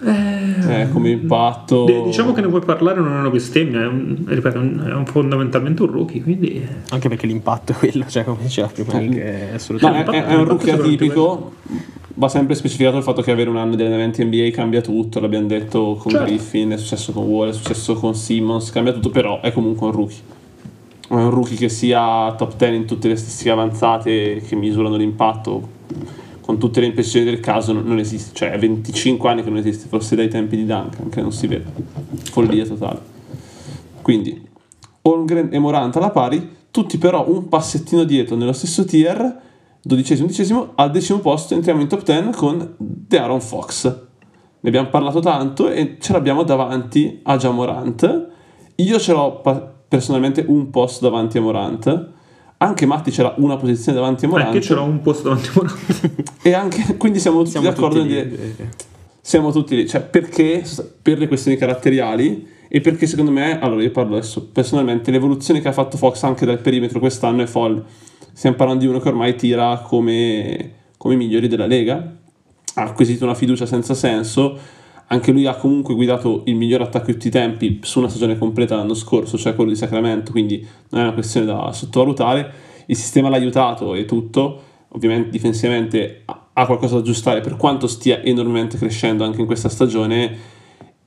Eh, 0.00 0.88
come 0.92 1.10
impatto. 1.10 1.84
D- 1.84 2.04
diciamo 2.04 2.32
che 2.32 2.40
ne 2.40 2.48
puoi 2.48 2.60
parlare 2.64 3.00
non 3.00 3.12
è 3.14 3.18
una 3.20 3.30
bestemmia 3.30 3.82
è, 3.82 3.86
un, 3.86 4.24
ripeto, 4.26 4.56
è 4.58 4.60
un- 4.60 5.02
fondamentalmente 5.06 5.82
un 5.82 5.90
rookie 5.90 6.22
quindi 6.22 6.64
Anche 6.90 7.08
perché 7.08 7.26
l'impatto 7.26 7.72
è 7.72 7.74
quello, 7.74 8.04
cioè 8.06 8.22
come 8.22 8.42
diceva 8.42 8.68
prima, 8.68 8.92
Eh, 9.00 9.08
è 9.22 9.46
No, 9.50 9.54
assolutamente... 9.56 10.10
è, 10.12 10.22
è- 10.22 10.26
è 10.26 10.34
un 10.36 10.44
rookie 10.44 10.72
atipico. 10.72 11.52
Va 12.14 12.28
sempre 12.28 12.56
specificato 12.56 12.96
il 12.96 13.02
fatto 13.04 13.22
che 13.22 13.30
avere 13.30 13.48
un 13.50 13.56
anno 13.56 13.76
di 13.76 13.82
allenamenti 13.82 14.24
NBA 14.24 14.50
cambia 14.52 14.80
tutto. 14.80 15.20
L'abbiamo 15.20 15.46
detto 15.46 15.94
con 15.94 16.10
Certo. 16.10 16.26
Griffin, 16.26 16.70
è 16.70 16.76
successo 16.76 17.12
con 17.12 17.24
Wall, 17.26 17.50
è 17.50 17.52
successo 17.52 17.94
con 17.94 18.14
Simmons. 18.16 18.70
Cambia 18.72 18.92
tutto, 18.92 19.10
però 19.10 19.40
è 19.40 19.52
comunque 19.52 19.86
un 19.86 19.92
rookie. 19.92 20.16
Un 21.08 21.30
rookie 21.30 21.56
che 21.56 21.68
sia 21.68 22.34
top 22.36 22.56
10 22.56 22.74
in 22.74 22.84
tutte 22.84 23.08
le 23.08 23.16
statistiche 23.16 23.50
avanzate 23.50 24.42
che 24.46 24.56
misurano 24.56 24.96
l'impatto. 24.96 25.76
Con 26.40 26.58
tutte 26.58 26.80
le 26.80 26.86
impressioni 26.86 27.24
del 27.24 27.40
caso, 27.40 27.72
non, 27.72 27.84
non 27.84 27.98
esiste. 27.98 28.34
Cioè, 28.34 28.50
è 28.50 28.58
25 28.58 29.28
anni 29.28 29.42
che 29.42 29.48
non 29.48 29.58
esiste, 29.58 29.88
forse 29.88 30.16
dai 30.16 30.28
tempi 30.28 30.56
di 30.56 30.64
Duncan, 30.64 31.08
che 31.08 31.20
non 31.20 31.32
si 31.32 31.46
vede. 31.46 31.66
Follia 32.30 32.66
totale. 32.66 33.00
Quindi, 34.02 34.46
Holmgren 35.02 35.48
e 35.52 35.58
Morant 35.58 35.96
alla 35.96 36.10
pari, 36.10 36.56
tutti 36.70 36.98
però 36.98 37.28
un 37.28 37.48
passettino 37.48 38.04
dietro 38.04 38.36
nello 38.36 38.52
stesso 38.52 38.84
tier, 38.84 39.40
dodicesimo, 39.82 40.26
undicesimo, 40.26 40.72
al 40.74 40.90
decimo 40.90 41.18
posto 41.20 41.54
entriamo 41.54 41.80
in 41.80 41.88
top 41.88 42.02
10 42.02 42.30
con 42.30 42.74
De'Aaron 42.76 43.40
Fox. 43.40 43.84
Ne 44.60 44.68
abbiamo 44.68 44.88
parlato 44.88 45.20
tanto 45.20 45.70
e 45.70 45.96
ce 46.00 46.12
l'abbiamo 46.12 46.42
davanti 46.42 47.20
a 47.22 47.36
già 47.36 47.50
Morant. 47.50 48.28
Io 48.76 48.98
ce 48.98 49.12
l'ho 49.12 49.40
pa- 49.40 49.77
personalmente 49.88 50.44
un 50.46 50.70
posto 50.70 51.08
davanti 51.08 51.38
a 51.38 51.40
Morant. 51.40 52.08
Anche 52.58 52.86
Matti 52.86 53.10
c'era 53.10 53.34
una 53.38 53.56
posizione 53.56 53.98
davanti 53.98 54.26
a 54.26 54.28
Morant. 54.28 54.50
Perché 54.50 54.66
ce 54.66 54.74
l'ho 54.74 54.84
un 54.84 55.00
posto 55.00 55.28
davanti 55.28 55.48
a 55.48 55.52
Morant. 55.54 56.22
E 56.42 56.52
anche, 56.52 56.96
quindi 56.96 57.18
siamo 57.18 57.38
tutti 57.38 57.50
Siamo 57.50 57.68
d'accordo 57.68 58.00
tutti 58.00 58.14
nel 58.14 58.28
lì, 58.28 58.36
dire 58.36 58.54
eh, 58.58 58.68
siamo 59.20 59.52
tutti 59.52 59.76
lì, 59.76 59.86
cioè 59.86 60.00
perché 60.00 60.64
per 61.02 61.18
le 61.18 61.28
questioni 61.28 61.58
caratteriali 61.58 62.46
e 62.68 62.80
perché 62.80 63.06
secondo 63.06 63.30
me, 63.30 63.58
allora 63.60 63.82
io 63.82 63.90
parlo 63.90 64.16
adesso 64.16 64.46
personalmente, 64.46 65.10
l'evoluzione 65.10 65.60
che 65.60 65.68
ha 65.68 65.72
fatto 65.72 65.96
Fox 65.96 66.22
anche 66.22 66.46
dal 66.46 66.60
perimetro 66.60 66.98
quest'anno 66.98 67.42
è 67.42 67.46
folle. 67.46 67.82
Stiamo 68.32 68.56
parlando 68.56 68.84
di 68.84 68.88
uno 68.88 69.00
che 69.00 69.08
ormai 69.08 69.34
tira 69.36 69.82
come, 69.84 70.72
come 70.96 71.14
i 71.14 71.16
migliori 71.16 71.48
della 71.48 71.66
Lega, 71.66 71.94
ha 72.74 72.82
acquisito 72.82 73.24
una 73.24 73.34
fiducia 73.34 73.66
senza 73.66 73.94
senso, 73.94 74.58
anche 75.08 75.32
lui 75.32 75.46
ha 75.46 75.54
comunque 75.54 75.94
guidato 75.94 76.42
il 76.46 76.54
miglior 76.54 76.82
attacco 76.82 77.06
di 77.06 77.12
tutti 77.12 77.28
i 77.28 77.30
tempi 77.30 77.80
su 77.82 77.98
una 77.98 78.08
stagione 78.08 78.38
completa 78.38 78.76
l'anno 78.76 78.94
scorso, 78.94 79.38
cioè 79.38 79.54
quello 79.54 79.70
di 79.70 79.76
Sacramento, 79.76 80.30
quindi 80.30 80.66
non 80.90 81.00
è 81.00 81.04
una 81.04 81.14
questione 81.14 81.46
da 81.46 81.72
sottovalutare. 81.72 82.52
Il 82.86 82.96
sistema 82.96 83.28
l'ha 83.28 83.36
aiutato 83.36 83.94
e 83.94 84.04
tutto, 84.04 84.62
ovviamente 84.88 85.30
difensivamente 85.30 86.22
ha 86.24 86.66
qualcosa 86.66 86.94
da 86.94 87.00
aggiustare 87.00 87.40
per 87.40 87.56
quanto 87.56 87.86
stia 87.86 88.22
enormemente 88.22 88.78
crescendo 88.78 89.24
anche 89.24 89.40
in 89.40 89.46
questa 89.46 89.68
stagione 89.68 90.56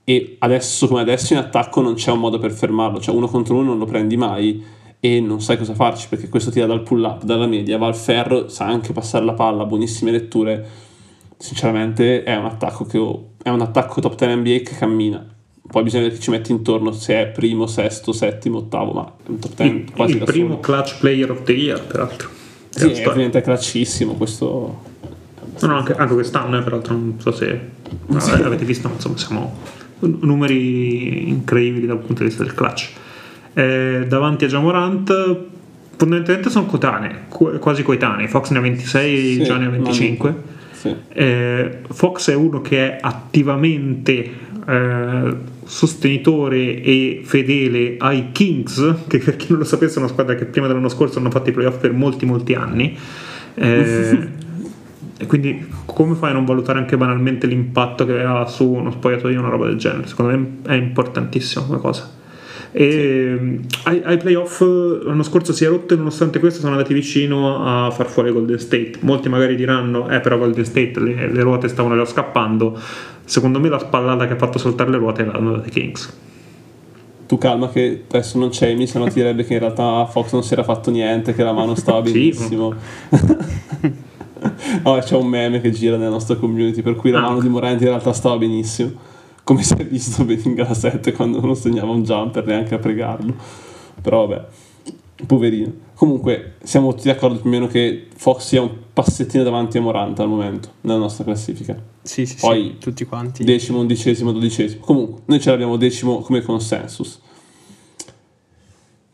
e 0.04 0.36
adesso 0.40 0.88
come 0.88 1.00
adesso 1.00 1.32
in 1.32 1.38
attacco 1.38 1.80
non 1.80 1.94
c'è 1.94 2.10
un 2.10 2.18
modo 2.18 2.38
per 2.38 2.50
fermarlo, 2.52 3.00
cioè 3.00 3.14
uno 3.14 3.28
contro 3.28 3.54
uno 3.54 3.68
non 3.68 3.78
lo 3.78 3.84
prendi 3.84 4.16
mai 4.16 4.62
e 4.98 5.20
non 5.20 5.40
sai 5.40 5.58
cosa 5.58 5.74
farci 5.74 6.08
perché 6.08 6.28
questo 6.28 6.50
tira 6.50 6.66
dal 6.66 6.82
pull 6.82 7.02
up, 7.02 7.24
dalla 7.24 7.46
media, 7.46 7.78
va 7.78 7.86
al 7.86 7.96
ferro, 7.96 8.48
sa 8.48 8.66
anche 8.66 8.92
passare 8.92 9.24
la 9.24 9.34
palla, 9.34 9.64
buonissime 9.64 10.10
letture. 10.10 10.66
Sinceramente 11.36 12.22
è 12.22 12.36
un 12.36 12.44
attacco 12.44 12.84
che 12.84 12.98
ho, 12.98 13.30
è 13.42 13.48
un 13.48 13.60
attacco 13.60 14.00
top 14.00 14.16
10 14.16 14.34
NBA 14.36 14.70
che 14.70 14.76
cammina. 14.78 15.26
Poi 15.70 15.82
bisogna 15.82 16.02
vedere 16.02 16.18
chi 16.18 16.24
ci 16.26 16.30
metti 16.30 16.52
intorno, 16.52 16.92
se 16.92 17.14
è 17.14 17.26
primo, 17.28 17.66
sesto, 17.66 18.12
settimo, 18.12 18.58
ottavo, 18.58 18.92
ma 18.92 19.12
è 19.24 19.30
un 19.30 19.38
top 19.38 19.54
10 19.54 19.74
il, 19.74 19.90
quasi 19.92 20.16
il 20.16 20.24
primo 20.24 20.48
solo. 20.48 20.60
clutch 20.60 20.98
player 20.98 21.30
of 21.30 21.42
the 21.44 21.52
year, 21.52 21.82
peraltro. 21.82 22.28
Sì, 22.68 22.90
è 22.90 23.06
ovviamente 23.06 23.40
clutchissimo 23.40 24.14
questo. 24.14 24.80
No, 25.60 25.68
no, 25.68 25.76
anche, 25.76 25.94
anche 25.94 26.14
quest'anno, 26.14 26.58
eh, 26.58 26.62
peraltro, 26.62 26.94
non 26.94 27.16
so 27.18 27.32
se 27.32 27.60
vabbè, 28.06 28.44
avete 28.44 28.64
visto, 28.64 28.88
ma 28.88 28.94
insomma, 28.94 29.16
siamo 29.16 29.56
numeri 30.00 31.28
incredibili 31.28 31.86
dal 31.86 31.98
punto 31.98 32.22
di 32.22 32.28
vista 32.28 32.42
del 32.42 32.54
clutch. 32.54 32.90
Eh, 33.54 34.04
davanti 34.08 34.44
a 34.44 34.48
Jamorant, 34.48 35.38
fondamentalmente 35.96 36.50
sono 36.50 36.66
coetanei, 36.66 37.14
qu- 37.28 37.58
quasi 37.58 37.82
coetanei. 37.82 38.28
Fox 38.28 38.50
ne 38.50 38.58
ha 38.58 38.62
26, 38.62 39.32
Sì, 39.34 39.38
ne 39.40 39.48
ha 39.48 39.58
ma 39.58 39.68
25. 39.68 40.34
Eh, 41.08 41.78
Fox 41.90 42.30
è 42.30 42.34
uno 42.34 42.60
che 42.60 42.96
è 42.96 42.98
attivamente 43.00 44.30
eh, 44.66 45.36
sostenitore 45.64 46.82
e 46.82 47.22
fedele 47.24 47.96
ai 47.98 48.32
Kings, 48.32 48.94
che 49.06 49.18
per 49.18 49.36
chi 49.36 49.46
non 49.50 49.58
lo 49.58 49.64
sapesse 49.64 49.96
è 49.96 49.98
una 49.98 50.08
squadra 50.08 50.34
che 50.34 50.44
prima 50.44 50.66
dell'anno 50.66 50.88
scorso 50.88 51.18
hanno 51.18 51.30
fatto 51.30 51.50
i 51.50 51.52
playoff 51.52 51.78
per 51.78 51.92
molti 51.92 52.26
molti 52.26 52.54
anni. 52.54 52.96
Eh, 53.54 54.28
quindi 55.26 55.66
come 55.84 56.14
fai 56.14 56.30
a 56.30 56.32
non 56.32 56.44
valutare 56.44 56.78
anche 56.78 56.96
banalmente 56.96 57.46
l'impatto 57.46 58.04
che 58.04 58.20
ha 58.22 58.46
su 58.46 58.68
uno 58.68 58.90
spogliatoio 58.90 59.38
una 59.38 59.50
roba 59.50 59.66
del 59.66 59.76
genere? 59.76 60.06
Secondo 60.06 60.36
me 60.36 60.46
è 60.66 60.74
importantissimo 60.74 61.66
come 61.66 61.78
cosa. 61.78 62.20
E 62.74 63.60
ai, 63.84 64.00
ai 64.02 64.16
playoff 64.16 64.60
l'anno 65.04 65.22
scorso 65.22 65.52
si 65.52 65.64
è 65.64 65.68
rotto 65.68 65.92
e 65.92 65.96
nonostante 65.98 66.38
questo 66.40 66.60
sono 66.60 66.72
andati 66.72 66.94
vicino 66.94 67.62
a 67.64 67.90
far 67.90 68.06
fuori 68.06 68.32
Golden 68.32 68.58
State. 68.58 68.92
Molti 69.00 69.28
magari 69.28 69.56
diranno, 69.56 70.08
eh 70.08 70.20
però 70.20 70.38
Golden 70.38 70.64
State 70.64 70.92
le, 70.98 71.30
le 71.30 71.42
ruote 71.42 71.68
stavano 71.68 71.96
già 71.96 72.04
scappando. 72.06 72.78
Secondo 73.24 73.60
me 73.60 73.68
la 73.68 73.78
spallata 73.78 74.26
che 74.26 74.32
ha 74.32 74.36
fatto 74.38 74.58
saltare 74.58 74.90
le 74.90 74.96
ruote 74.96 75.24
l'hanno 75.24 75.52
date 75.56 75.68
Kings. 75.70 76.16
Tu 77.26 77.38
calma 77.38 77.68
che 77.70 78.04
adesso 78.08 78.38
non 78.38 78.48
c'è, 78.50 78.74
mi 78.74 78.86
se 78.86 78.98
no 78.98 79.04
ti 79.06 79.14
direbbe 79.14 79.44
che 79.44 79.52
in 79.54 79.58
realtà 79.60 80.04
Fox 80.06 80.32
non 80.32 80.42
si 80.42 80.52
era 80.54 80.62
fatto 80.64 80.90
niente, 80.90 81.34
che 81.34 81.42
la 81.42 81.52
mano 81.52 81.74
stava 81.74 82.02
Sì. 82.04 82.12
benissimo. 82.12 82.74
no, 84.84 84.98
c'è 84.98 85.16
un 85.16 85.26
meme 85.28 85.60
che 85.60 85.70
gira 85.70 85.96
nella 85.96 86.10
nostra 86.10 86.36
community 86.36 86.82
per 86.82 86.94
cui 86.94 87.10
la 87.10 87.18
Ah. 87.18 87.28
mano 87.28 87.40
di 87.40 87.48
Morant 87.48 87.80
in 87.80 87.86
realtà 87.88 88.12
stava 88.12 88.36
benissimo. 88.38 88.92
Come 89.44 89.62
si 89.62 89.74
è 89.74 89.84
visto 89.84 90.24
Betting 90.24 90.58
a 90.60 90.72
7 90.72 91.12
quando 91.12 91.40
non 91.40 91.56
segnava 91.56 91.90
un 91.90 92.02
jumper 92.02 92.46
neanche 92.46 92.74
a 92.74 92.78
pregarlo. 92.78 93.34
Però 94.00 94.26
vabbè, 94.26 94.46
poverino. 95.26 95.72
Comunque 95.94 96.54
siamo 96.62 96.94
tutti 96.94 97.08
d'accordo 97.08 97.38
più 97.38 97.48
o 97.48 97.52
meno 97.52 97.66
che 97.66 98.08
Fox 98.14 98.46
sia 98.46 98.60
un 98.60 98.70
passettino 98.92 99.42
davanti 99.42 99.78
a 99.78 99.80
Morant 99.80 100.18
al 100.20 100.28
momento 100.28 100.72
nella 100.82 100.98
nostra 100.98 101.24
classifica. 101.24 101.80
Sì, 102.02 102.26
sì, 102.26 102.36
Poi- 102.40 102.62
sì, 102.62 102.78
tutti 102.78 103.04
quanti. 103.04 103.44
Decimo, 103.44 103.80
undicesimo, 103.80 104.32
dodicesimo. 104.32 104.80
Comunque, 104.80 105.22
noi 105.26 105.40
ce 105.40 105.50
l'abbiamo 105.50 105.76
decimo 105.76 106.18
come 106.20 106.40
consensus. 106.40 107.20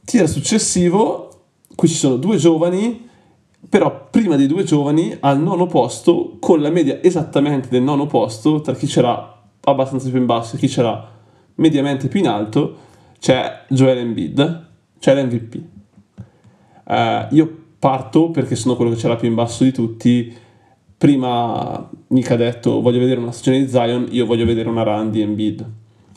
Tira 0.04 0.26
successivo, 0.26 1.28
qui 1.74 1.88
ci 1.88 1.94
sono 1.94 2.16
due 2.16 2.38
giovani, 2.38 3.06
però 3.68 4.08
prima 4.10 4.36
dei 4.36 4.46
due 4.46 4.64
giovani, 4.64 5.14
al 5.20 5.40
nono 5.40 5.66
posto, 5.66 6.36
con 6.40 6.62
la 6.62 6.70
media 6.70 7.02
esattamente 7.02 7.68
del 7.68 7.82
nono 7.82 8.06
posto, 8.06 8.62
tra 8.62 8.74
chi 8.74 8.86
c'era 8.86 9.37
abbastanza 9.70 10.08
più 10.10 10.18
in 10.18 10.26
basso 10.26 10.56
chi 10.56 10.68
c'era 10.68 11.16
mediamente 11.56 12.08
più 12.08 12.20
in 12.20 12.28
alto, 12.28 12.76
c'è 13.18 13.64
Joel 13.68 13.98
Embiid, 13.98 14.66
c'è 14.98 15.14
l'MVP. 15.14 15.60
Eh, 16.88 17.26
io 17.30 17.56
parto 17.78 18.30
perché 18.30 18.56
sono 18.56 18.76
quello 18.76 18.90
che 18.92 18.96
c'era 18.96 19.16
più 19.16 19.28
in 19.28 19.34
basso 19.34 19.64
di 19.64 19.72
tutti. 19.72 20.34
Prima 20.96 21.88
Nick 22.08 22.30
ha 22.30 22.36
detto 22.36 22.80
voglio 22.80 22.98
vedere 22.98 23.20
una 23.20 23.32
stagione 23.32 23.64
di 23.64 23.68
Zion, 23.68 24.08
io 24.10 24.26
voglio 24.26 24.44
vedere 24.44 24.68
una 24.68 24.82
run 24.82 25.10
di 25.10 25.20
Embiid. 25.20 25.66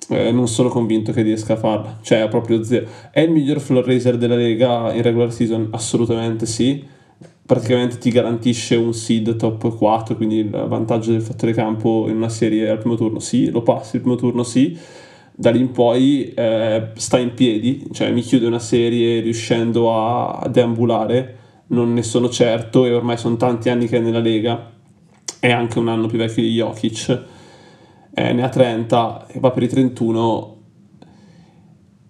Eh, 0.10 0.32
non 0.32 0.48
sono 0.48 0.70
convinto 0.70 1.12
che 1.12 1.22
riesca 1.22 1.54
a 1.54 1.58
farla, 1.58 2.00
cioè 2.02 2.24
è 2.24 2.28
proprio 2.28 2.64
zero. 2.64 2.88
È 3.12 3.20
il 3.20 3.32
miglior 3.32 3.60
floor 3.60 3.86
raiser 3.86 4.18
della 4.18 4.36
Lega 4.36 4.92
in 4.94 5.02
regular 5.02 5.32
season? 5.32 5.70
Assolutamente 5.72 6.46
sì. 6.46 6.84
Praticamente 7.52 7.98
ti 7.98 8.12
garantisce 8.12 8.78
un 8.78 8.94
seed 8.94 9.36
top 9.36 9.76
4, 9.76 10.16
quindi 10.16 10.38
il 10.38 10.50
vantaggio 10.50 11.12
del 11.12 11.22
fattore 11.22 11.52
campo 11.52 12.06
in 12.08 12.16
una 12.16 12.30
serie 12.30 12.70
al 12.70 12.78
primo 12.78 12.96
turno 12.96 13.20
sì, 13.20 13.50
lo 13.50 13.62
passi 13.62 13.98
il 13.98 14.02
primo 14.04 14.16
turno 14.16 14.44
sì, 14.44 14.80
da 15.34 15.52
lì 15.52 15.60
in 15.60 15.72
poi 15.72 16.32
eh, 16.34 16.92
sta 16.94 17.20
in 17.20 17.34
piedi, 17.34 17.90
cioè 17.92 18.10
mi 18.12 18.22
chiude 18.22 18.46
una 18.46 18.58
serie 18.58 19.20
riuscendo 19.20 19.94
a, 19.94 20.38
a 20.38 20.48
deambulare, 20.48 21.40
non 21.68 21.92
ne 21.92 22.04
sono 22.04 22.30
certo 22.30 22.86
e 22.86 22.94
ormai 22.94 23.18
sono 23.18 23.36
tanti 23.36 23.68
anni 23.68 23.90
che 23.90 23.98
è 23.98 24.00
nella 24.00 24.20
Lega, 24.20 24.72
è 25.38 25.52
anche 25.52 25.78
un 25.78 25.90
anno 25.90 26.08
più 26.08 26.20
vecchio 26.20 26.44
di 26.44 26.54
Jokic, 26.54 27.24
eh, 28.14 28.32
ne 28.32 28.44
ha 28.44 28.48
30 28.48 29.28
e 29.28 29.42
va 29.42 29.52
per 29.52 29.64
i 29.64 29.68
31. 29.68 30.61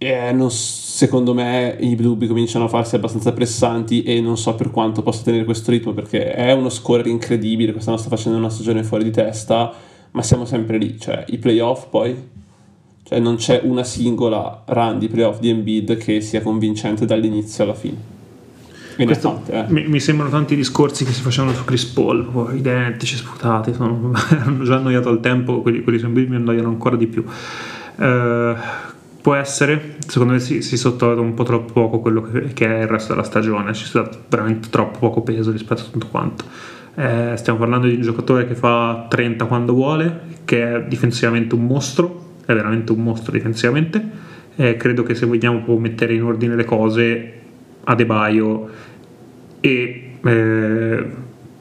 Eh, 0.04 0.32
non 0.32 0.50
secondo 0.50 1.36
me 1.36 1.78
i 1.80 1.94
dubbi 1.96 2.26
cominciano 2.26 2.66
a 2.66 2.68
farsi 2.68 2.96
abbastanza 2.96 3.34
pressanti 3.34 4.02
e 4.02 4.20
non 4.20 4.36
so 4.36 4.56
per 4.56 4.72
quanto 4.72 5.04
possa 5.04 5.22
tenere 5.22 5.44
questo 5.44 5.70
ritmo 5.70 5.94
perché 5.94 6.34
è 6.34 6.54
uno 6.54 6.70
scorer 6.70 7.06
incredibile, 7.06 7.72
quest'anno 7.72 7.98
sta 7.98 8.10
facendo 8.10 8.40
una 8.40 8.50
stagione 8.50 8.84
fuori 8.84 9.04
di 9.04 9.12
testa, 9.12 9.72
ma 10.10 10.24
siamo 10.24 10.46
sempre 10.46 10.80
lì, 10.80 11.00
cioè 11.00 11.24
i 11.28 11.38
playoff 11.38 11.86
poi, 11.88 12.16
cioè 13.04 13.20
non 13.20 13.36
c'è 13.36 13.62
una 13.64 13.84
singola 13.84 14.64
run 14.66 14.98
di 14.98 15.08
playoff 15.08 15.40
di 15.40 15.50
Embiid 15.50 15.96
che 15.98 16.20
sia 16.20 16.42
convincente 16.42 17.06
dall'inizio 17.06 17.64
alla 17.64 17.76
fine. 17.76 17.98
E 18.96 19.06
Questo- 19.06 19.30
fatte, 19.30 19.54
eh. 19.54 19.66
mi, 19.72 19.88
mi 19.88 20.00
sembrano 20.00 20.32
tanti 20.32 20.56
discorsi 20.56 21.06
che 21.06 21.12
si 21.12 21.22
facevano 21.22 21.54
su 21.54 21.64
Chris 21.64 21.86
Paul, 21.86 22.52
identici, 22.56 23.18
sputati, 23.18 23.72
sono, 23.76 24.14
hanno 24.44 24.64
già 24.64 24.78
annoiato 24.78 25.10
al 25.10 25.20
tempo, 25.20 25.62
quelli, 25.62 25.84
quelli 25.84 26.00
su 26.00 26.06
Embiid 26.06 26.28
mi 26.28 26.38
annoiano 26.38 26.70
ancora 26.70 26.96
di 26.96 27.06
più. 27.06 27.24
Eh, 28.00 28.90
può 29.22 29.36
essere, 29.36 29.98
secondo 30.08 30.34
me 30.34 30.40
si, 30.40 30.62
si 30.62 30.78
sottovaluta 30.78 31.22
un 31.22 31.34
po' 31.34 31.44
troppo 31.44 31.74
poco 31.74 32.00
quello 32.00 32.22
che, 32.22 32.54
che 32.54 32.66
è 32.66 32.82
il 32.82 32.88
resto 32.88 33.14
della 33.14 33.26
stagione, 33.26 33.74
ci 33.74 33.90
dà 33.94 34.10
veramente 34.28 34.70
troppo 34.70 35.00
poco 35.00 35.22
peso 35.22 35.52
rispetto 35.52 35.82
a 35.82 35.86
tutto 35.92 36.08
quanto. 36.08 36.44
Eh, 36.96 37.34
stiamo 37.36 37.60
parlando 37.60 37.88
di 37.88 37.96
un 37.96 38.02
giocatore 38.02 38.48
che 38.48 38.56
fa 38.56 39.06
30 39.10 39.46
quando 39.46 39.74
vuole, 39.74 40.20
che 40.44 40.76
è 40.76 40.84
difensivamente 40.84 41.56
un 41.56 41.66
mostro, 41.66 42.34
è 42.46 42.54
veramente 42.54 42.92
un 42.92 43.04
mostro 43.04 43.32
difensivamente. 43.32 44.30
Eh, 44.56 44.76
credo 44.76 45.04
che 45.04 45.16
se 45.16 45.26
vogliamo 45.26 45.62
può 45.62 45.78
mettere 45.78 46.14
in 46.14 46.24
ordine 46.24 46.56
le 46.56 46.66
cose, 46.66 47.34
Adebayo 47.84 48.70
e 49.60 50.12
eh, 50.24 51.06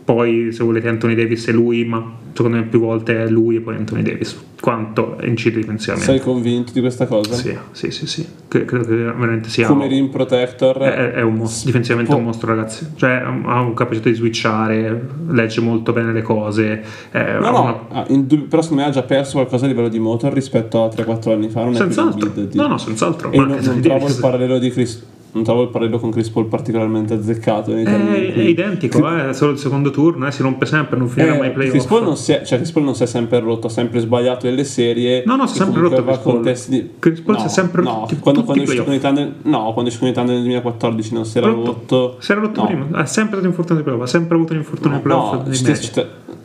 poi 0.04 0.52
se 0.52 0.64
volete 0.64 0.88
Anthony 0.88 1.14
Davis 1.14 1.46
è 1.46 1.52
lui, 1.52 1.84
ma 1.84 2.18
secondo 2.42 2.56
me 2.58 2.64
più 2.64 2.80
volte 2.80 3.28
lui 3.28 3.56
e 3.56 3.60
poi 3.60 3.76
Anthony 3.76 4.02
Davis. 4.02 4.48
Quanto 4.60 5.16
incide 5.22 5.56
difensivamente. 5.60 6.10
Sei 6.10 6.20
convinto 6.20 6.72
di 6.72 6.80
questa 6.80 7.06
cosa? 7.06 7.32
Sì, 7.34 7.56
sì, 7.72 7.90
sì, 7.90 8.06
sì. 8.06 8.26
Cre- 8.46 8.64
Credo 8.66 8.84
che 8.84 8.94
veramente 8.94 9.48
sia. 9.48 9.66
Come 9.66 9.86
rim 9.86 10.08
protector 10.08 10.76
È, 10.78 11.12
è 11.12 11.22
un 11.22 11.34
mostro, 11.34 11.66
difensivamente 11.66 12.12
è 12.12 12.16
un 12.16 12.24
mostro, 12.24 12.48
ragazzi. 12.54 12.86
Cioè, 12.94 13.22
ha 13.44 13.60
un 13.60 13.72
capacità 13.74 14.10
di 14.10 14.14
switchare, 14.16 15.08
legge 15.28 15.60
molto 15.62 15.92
bene 15.92 16.12
le 16.12 16.22
cose. 16.22 16.82
No, 17.12 17.38
no, 17.40 17.62
una- 17.62 17.78
ah, 18.02 18.06
dubbio- 18.08 18.46
però 18.48 18.60
secondo 18.60 18.82
me 18.82 18.88
ha 18.88 18.92
già 18.92 19.02
perso 19.02 19.32
qualcosa 19.32 19.64
a 19.64 19.68
livello 19.68 19.88
di 19.88 19.98
motor 19.98 20.32
rispetto 20.32 20.82
a 20.84 20.88
3-4 20.88 21.32
anni 21.32 21.48
fa. 21.48 21.60
Non 21.64 21.68
è 21.74 21.76
più 21.76 21.84
Senz'altro. 21.86 22.28
Di- 22.34 22.48
No, 22.56 22.66
no, 22.66 22.76
senz'altro. 22.78 23.30
E 23.32 23.38
Ma 23.38 23.46
non, 23.46 23.58
non 23.62 23.80
trovo 23.80 24.06
il 24.08 24.16
parallelo 24.20 24.58
di 24.58 24.70
Chris. 24.70 25.06
Non 25.32 25.44
trovo 25.44 25.62
il 25.62 25.68
parallelo 25.68 26.00
con 26.00 26.10
Chris 26.10 26.28
Paul 26.28 26.46
particolarmente 26.46 27.14
azzeccato. 27.14 27.72
È, 27.72 27.84
è 27.84 28.40
identico, 28.40 29.08
eh, 29.08 29.28
è 29.28 29.32
solo 29.32 29.52
il 29.52 29.58
secondo 29.58 29.90
turno, 29.90 30.26
eh, 30.26 30.32
si 30.32 30.42
rompe 30.42 30.66
sempre, 30.66 30.98
non 30.98 31.06
finirà 31.06 31.36
Eh, 31.36 31.38
mai 31.38 31.52
playoff. 31.52 31.70
Chris 31.70 31.84
Paul 31.84 32.02
non 32.02 32.16
si 32.30 32.36
è, 32.36 32.44
cioè 32.44 32.58
Chris 32.58 32.70
Paul 32.70 32.84
non 32.84 32.94
si 32.94 33.02
è 33.02 33.06
sempre 33.06 33.40
rotto, 33.40 33.66
ha 33.66 33.70
sempre 33.70 33.98
sbagliato 34.00 34.46
nelle 34.46 34.64
serie. 34.64 35.22
No, 35.26 35.36
no, 35.36 35.46
si 35.46 35.54
è 35.54 35.56
sempre 35.62 35.80
rotto 35.80 36.02
Chris 36.04 36.16
Paul. 36.18 36.34
contesti 36.34 36.70
di- 36.70 36.90
Chris 36.98 37.20
Paul 37.20 37.36
si 37.36 37.42
è 37.42 37.44
No, 37.46 37.50
sempre 37.50 37.82
no, 37.82 37.90
rotto, 37.94 38.06
tipo 38.06 38.20
quando, 38.22 38.44
quando 38.44 38.62
esce 38.64 38.84
con 38.84 38.92
i 38.94 38.98
Thunder, 39.00 39.32
no, 39.42 39.72
quando 39.72 39.90
esce 39.90 39.98
con 40.00 40.08
i 40.08 40.12
Thunder 40.12 40.32
nel 40.34 40.42
2014 40.44 41.14
non 41.14 41.24
si 41.24 41.38
era 41.38 41.46
Rotto. 41.48 41.64
rotto. 41.64 42.16
Si 42.20 42.32
era 42.32 42.40
rotto 42.40 42.60
No. 42.60 42.66
prima, 42.66 42.86
ha 42.92 43.06
sempre 43.06 43.34
stato 43.34 43.46
infortunato 43.46 43.78
ai 43.78 43.82
playoff, 43.84 44.02
ha 44.02 44.10
sempre 44.10 44.34
avuto 44.36 44.52
un 44.52 44.58
infortunio 44.58 44.96
ai 44.96 45.02
playoff. 45.02 45.32
No, 45.34 45.42
mesi. 45.46 45.80
ci- 45.92 46.04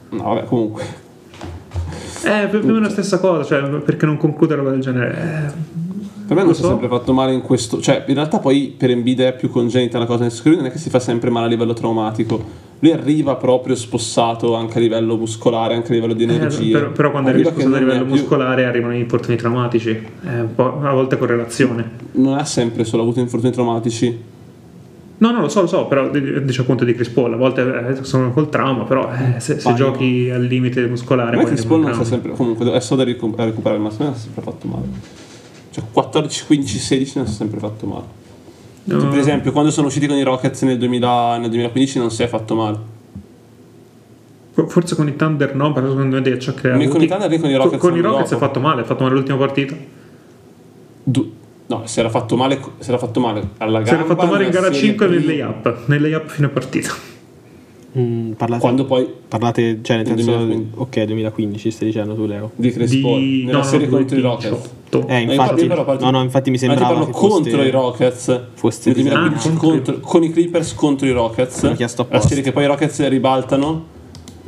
no, 0.10 0.24
vabbè, 0.24 0.44
comunque. 0.46 0.84
Eh, 2.24 2.48
più 2.50 2.60
più 2.60 2.70
o 2.70 2.74
meno 2.74 2.80
la 2.86 2.90
stessa 2.90 3.20
cosa, 3.20 3.44
cioè 3.44 3.62
perché 3.82 4.06
non 4.08 4.18
concludere 4.18 4.60
roba 4.62 4.72
del 4.72 4.82
genere? 4.82 5.54
Eh, 5.54 5.85
Per 6.28 6.36
me 6.36 6.44
non 6.44 6.56
si 6.56 6.62
è 6.62 6.66
sempre 6.66 6.88
fatto 6.88 7.14
male 7.14 7.34
in 7.34 7.42
questo, 7.42 7.80
cioè 7.82 8.04
in 8.08 8.16
realtà 8.16 8.40
poi 8.40 8.74
per 8.76 8.90
Embiid 8.90 9.20
è 9.22 9.36
più 9.36 9.50
congenita 9.50 10.00
la 10.00 10.06
cosa 10.06 10.22
nel 10.22 10.30
senso 10.30 10.44
che 10.44 10.50
lui 10.50 10.58
non 10.58 10.68
è 10.68 10.72
che 10.72 10.80
si 10.80 10.90
fa 10.90 11.00
sempre 11.00 11.30
male 11.30 11.46
a 11.46 11.50
livello 11.50 11.74
traumatico. 11.74 12.64
Lui 12.80 12.92
arriva 12.92 13.36
proprio 13.36 13.76
spossato 13.76 14.54
anche 14.56 14.78
a 14.78 14.82
livello 14.82 15.16
muscolare, 15.18 15.76
anche 15.76 15.92
a 15.92 15.96
livello 15.96 16.14
di 16.14 16.24
Eh, 16.26 16.34
energia. 16.34 16.78
però, 16.80 16.92
però 16.92 17.12
quando 17.12 17.30
Arriva 17.30 17.50
che 17.52 17.62
sposato 17.62 17.76
a 17.76 17.80
livello 17.80 18.02
ha 18.02 18.06
più- 18.06 18.14
muscolare 18.16 18.66
arrivano 18.66 18.94
gli 18.94 19.00
infortuni 19.00 19.38
traumatici, 19.38 19.90
è 19.92 20.40
un 20.40 20.56
po' 20.56 20.82
a 20.82 20.92
volte 20.94 21.18
correlazione. 21.18 21.90
Non 22.14 22.34
ha 22.38 22.44
sempre 22.46 22.84
solo 22.84 23.04
avuto 23.04 23.20
infortuni 23.20 23.52
traumatici. 23.54 24.34
No, 25.18 25.32
no, 25.32 25.40
lo 25.42 25.48
so, 25.48 25.62
lo 25.62 25.68
so, 25.68 25.86
però 25.86 26.10
di- 26.10 26.44
dice 26.44 26.62
appunto 26.62 26.84
di 26.84 26.94
Chris 26.94 27.08
Paul, 27.10 27.34
a 27.34 27.38
volte 27.38 27.62
eh, 28.00 28.04
sono 28.04 28.32
col 28.34 28.50
trauma, 28.50 28.84
però 28.84 29.10
eh, 29.10 29.40
se, 29.40 29.60
se 29.60 29.74
giochi 29.74 30.30
al 30.30 30.44
limite 30.44 30.86
muscolare... 30.88 31.36
A 31.36 31.38
me 31.38 31.44
poi 31.44 31.54
Chris 31.54 31.66
Paul 31.66 31.80
non 31.82 31.94
sta 31.94 32.04
sempre. 32.04 32.32
Comunque 32.34 32.70
è 32.74 32.80
solo 32.82 33.04
da 33.06 33.10
recuperare, 33.10 33.80
ma 33.80 33.90
secondo 33.90 34.12
me 34.12 34.18
è 34.18 34.20
sempre 34.20 34.42
fatto 34.42 34.68
male. 34.68 35.24
Cioè 35.76 35.84
14, 35.92 36.46
15, 36.46 36.78
16 36.80 37.18
non 37.18 37.28
si 37.28 37.34
è 37.34 37.36
sempre 37.36 37.60
fatto 37.60 37.86
male. 37.86 38.06
Tipo, 38.86 39.08
per 39.10 39.20
esempio, 39.20 39.52
quando 39.52 39.72
sono 39.72 39.88
usciti 39.88 40.08
con 40.08 40.16
i 40.16 40.24
Rockets 40.24 40.62
nel, 40.62 40.78
2000 40.78 41.38
nel 41.40 41.50
2015 41.50 42.00
non 42.00 42.12
si 42.12 42.24
è 42.24 42.28
fatto 42.28 42.56
male. 42.56 42.78
No, 44.54 44.68
Forse 44.70 44.96
con 44.96 45.10
i 45.10 45.16
Thunder 45.18 45.54
no, 45.54 45.74
però 45.74 45.90
secondo 45.90 46.16
me 46.16 46.22
dei 46.22 46.38
Chuck 46.38 46.62
Con 46.62 47.02
i 47.02 47.08
Thunder, 47.08 47.40
con 47.42 47.50
i 47.50 47.56
Rockets 47.58 47.82
con 47.82 47.98
i 47.98 48.00
Rockets 48.00 48.32
ha 48.32 48.36
dopo. 48.36 48.46
fatto 48.46 48.60
male, 48.62 48.82
ha 48.82 48.84
fatto 48.86 49.04
male 49.04 49.16
l'ultima 49.16 49.38
partita. 49.38 49.76
Du- 51.04 51.34
no, 51.68 51.82
si 51.88 52.00
era 52.00 52.10
fatto 52.10 52.38
male, 52.38 52.58
si 52.80 52.88
era 52.90 52.98
fatto 52.98 53.20
male 53.20 53.50
alla 53.58 53.82
gamba. 53.82 53.86
Si 53.90 53.94
era 53.96 54.06
fatto 54.06 54.26
male 54.32 54.46
in 54.46 54.52
gara 54.52 54.72
serie 54.72 54.80
5 54.80 55.08
nel 55.08 55.26
layup, 55.26 55.78
nel 55.88 56.02
layup 56.02 56.30
fine 56.30 56.48
partita. 56.48 56.94
Mm, 57.98 58.32
parlate, 58.34 58.62
Quando 58.62 58.86
poi 58.86 59.08
parlate, 59.28 59.80
cioè 59.82 59.98
nel 59.98 60.06
Nel 60.08 60.18
senso, 60.18 60.32
2015. 60.38 60.72
ok, 60.76 61.04
2015 61.04 61.72
stai 61.72 61.88
dicendo 61.88 62.14
tu 62.16 62.26
Leo. 62.26 62.52
di 62.56 62.72
Chris 62.72 62.90
Di 62.92 63.44
nella 63.46 63.58
no, 63.58 63.64
serie 63.64 63.88
no, 63.88 63.98
contro 63.98 64.18
i 64.18 64.22
2018. 64.22 64.84
Rockets. 65.02 65.14
Eh, 65.14 65.24
io 65.24 65.32
infatti, 65.32 65.66
però 65.68 65.86
parlo- 65.86 66.04
no, 66.06 66.12
no, 66.12 66.22
infatti 66.24 66.50
mi 66.52 66.58
sembrava 66.58 66.88
parlo 66.94 67.06
foste- 67.12 67.28
contro 67.52 67.64
i 67.64 67.72
Rockets 67.72 68.42
foste 68.54 68.92
nel 68.94 69.04
2015 69.04 69.48
Ah, 69.48 69.52
contro 69.58 70.00
con 70.00 70.24
i 70.24 70.32
Clippers 70.32 70.74
contro 70.74 71.08
i 71.08 71.12
Rockets 71.12 71.62
la 71.64 71.70
apposta. 71.72 72.20
serie 72.28 72.44
che 72.44 72.52
poi 72.52 72.64
i 72.64 72.68
Rockets 72.68 73.08
ribaltano 73.08 73.94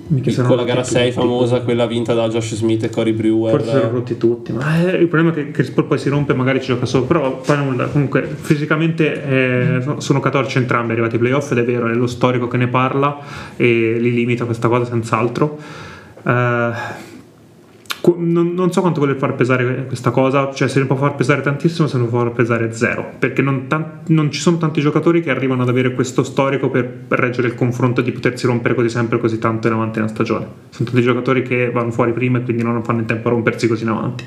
Mica 0.10 0.42
con 0.44 0.56
la 0.56 0.64
gara 0.64 0.80
rotti 0.80 0.92
6 0.94 1.10
tutti. 1.12 1.20
famosa 1.20 1.60
quella 1.62 1.86
vinta 1.86 2.14
da 2.14 2.30
Josh 2.30 2.56
Smith 2.56 2.82
e 2.84 2.90
Cory 2.90 3.12
Brewer 3.12 3.52
Forse 3.60 3.70
erano 3.76 3.92
rotti 3.92 4.16
tutti, 4.18 4.54
ma 4.54 4.80
eh, 4.90 4.96
il 4.96 5.08
problema 5.08 5.34
è 5.34 5.34
che 5.44 5.52
Chris 5.52 5.70
Paul 5.72 5.86
poi 5.88 5.98
si 5.98 6.08
rompe 6.08 6.32
e 6.32 6.36
magari 6.36 6.62
ci 6.62 6.68
gioca 6.68 6.86
solo, 6.86 7.04
però 7.04 7.42
poi 7.46 7.58
nulla, 7.58 7.88
comunque 7.88 8.22
fisicamente 8.40 9.22
eh, 9.78 9.82
so- 9.82 10.00
sono 10.00 10.22
catorci 10.22 10.60
entrambi 10.60 10.94
arrivati 10.94 11.16
ai 11.16 11.20
playoff 11.22 11.52
ed 11.52 11.58
è 11.58 11.66
vero, 11.66 11.90
è 11.90 11.94
lo 11.94 12.08
storico 12.08 12.48
che 12.48 12.56
ne 12.56 12.68
parla 12.68 13.20
e 13.58 13.98
li 14.00 14.14
limita 14.14 14.46
questa 14.46 14.70
cosa 14.70 14.86
senz'altro. 14.86 15.58
Eh, 16.26 16.72
qu- 16.72 17.17
non, 18.18 18.54
non 18.54 18.72
so 18.72 18.82
quanto 18.82 19.00
voler 19.00 19.18
far 19.18 19.36
pesare 19.36 19.86
questa 19.86 20.12
cosa, 20.12 20.54
cioè 20.54 20.68
se 20.68 20.80
ne 20.80 20.86
può 20.86 20.96
far 20.96 21.16
pesare 21.16 21.42
tantissimo, 21.42 21.88
se 21.88 21.98
ne 21.98 22.06
può 22.06 22.20
far 22.20 22.32
pesare 22.32 22.72
zero, 22.72 23.14
perché 23.20 23.42
non, 23.42 23.68
tan- 23.68 24.02
non 24.08 24.32
ci 24.32 24.40
sono 24.40 24.58
tanti 24.58 24.80
giocatori 24.82 25.22
che 25.22 25.30
arrivano 25.30 25.64
ad 25.64 25.70
avere 25.70 25.94
questo 25.94 26.24
storico 26.24 26.70
per, 26.70 27.06
reggere 27.10 27.48
il 27.48 27.56
confronto 27.56 28.02
di 28.02 28.12
potersi 28.12 28.46
rompere 28.46 28.76
così 28.76 28.90
sempre 28.90 29.20
così 29.20 29.40
tanto 29.40 29.68
in 29.68 29.74
avanti 29.74 30.00
nella 30.00 30.12
stagione. 30.12 30.46
Sono 30.70 30.90
tanti 30.90 31.04
giocatori 31.04 31.42
che 31.42 31.72
vanno 31.72 31.92
fuori 31.92 32.14
prima 32.14 32.38
e 32.38 32.44
quindi 32.44 32.64
non 32.64 32.84
fanno 32.84 33.00
in 33.00 33.06
tempo 33.06 33.28
a 33.28 33.32
rompersi 33.32 33.68
così 33.68 33.84
in 33.84 33.90
avanti. 33.90 34.26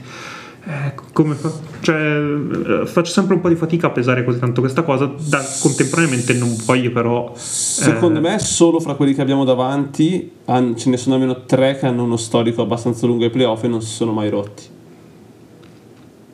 Eh, 0.63 0.93
come 1.15 1.35
fa- 1.37 1.51
cioè, 1.81 1.97
eh, 1.97 2.87
faccio 2.87 3.11
sempre 3.11 3.35
un 3.35 3.41
po' 3.41 3.49
di 3.49 3.55
fatica 3.55 3.87
a 3.87 3.91
pesare 3.91 4.25
così 4.25 4.39
tanto 4.39 4.61
questa 4.61 4.83
cosa, 4.83 5.11
da, 5.29 5.43
contemporaneamente 5.59 6.35
non 6.35 6.55
voglio 6.67 6.91
però... 6.93 7.33
secondo 7.35 8.19
eh, 8.19 8.23
me 8.23 8.39
solo 8.39 8.79
fra 8.79 8.93
quelli 8.93 9.15
che 9.15 9.23
abbiamo 9.23 9.45
davanti 9.45 10.31
han- 10.45 10.77
ce 10.77 10.91
ne 10.91 10.99
sono 10.99 11.15
almeno 11.15 11.45
tre 11.47 11.79
che 11.79 11.87
hanno 11.87 12.05
uno 12.05 12.19
storico 12.19 12.61
abbastanza 12.61 13.07
lungo 13.07 13.25
ai 13.25 13.31
playoff 13.31 13.65
e 13.65 13.69
non 13.69 13.81
si 13.81 13.89
sono 13.89 14.13
mai 14.13 14.29
rotti 14.29 14.65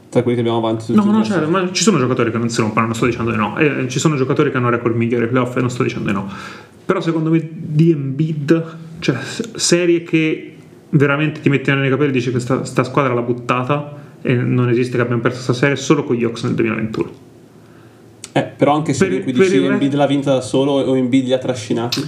tra 0.08 0.22
quelli 0.22 0.36
che 0.36 0.42
abbiamo 0.42 0.58
avanti 0.66 0.92
No, 0.92 1.04
no, 1.04 1.22
cioè, 1.22 1.46
ma 1.46 1.70
ci 1.70 1.84
sono 1.84 1.98
giocatori 1.98 2.32
che 2.32 2.38
non 2.38 2.48
si 2.48 2.60
rompono, 2.60 2.86
non 2.86 2.94
sto 2.96 3.06
dicendo 3.06 3.30
di 3.30 3.36
no. 3.36 3.56
Eh, 3.58 3.86
ci 3.88 4.00
sono 4.00 4.16
giocatori 4.16 4.50
che 4.50 4.56
hanno 4.56 4.70
record 4.70 4.96
migliori 4.96 5.24
ai 5.24 5.30
playoff 5.30 5.56
e 5.56 5.60
non 5.60 5.70
sto 5.70 5.84
dicendo 5.84 6.08
di 6.08 6.14
no. 6.14 6.28
Però 6.84 7.00
secondo 7.00 7.30
me 7.30 7.48
di 7.52 7.90
Embiid, 7.90 8.76
cioè 9.00 9.18
serie 9.54 10.02
che 10.02 10.56
veramente 10.90 11.40
ti 11.40 11.48
mettono 11.48 11.80
nei 11.80 11.90
capelli 11.90 12.10
e 12.10 12.12
dici 12.12 12.30
questa 12.30 12.64
sta 12.64 12.82
squadra 12.82 13.12
l'ha 13.12 13.22
buttata 13.22 14.04
e 14.28 14.34
non 14.34 14.68
esiste 14.68 14.96
che 14.96 15.02
abbiamo 15.02 15.20
perso 15.22 15.36
questa 15.36 15.52
serie 15.54 15.76
solo 15.76 16.02
con 16.04 16.16
gli 16.16 16.24
Hawks 16.24 16.42
nel 16.44 16.54
2021. 16.54 17.10
Eh, 18.32 18.42
però 18.42 18.74
anche 18.74 18.92
se 18.92 19.06
Per- 19.06 19.22
qui 19.22 19.32
dici 19.32 19.58
re- 19.58 19.66
Embiid 19.66 19.94
l'ha 19.94 20.06
vinta 20.06 20.32
da 20.34 20.40
solo 20.40 20.72
o 20.72 20.96
Embiid 20.96 21.26
li 21.26 21.32
ha 21.32 21.38
trascinati 21.38 22.02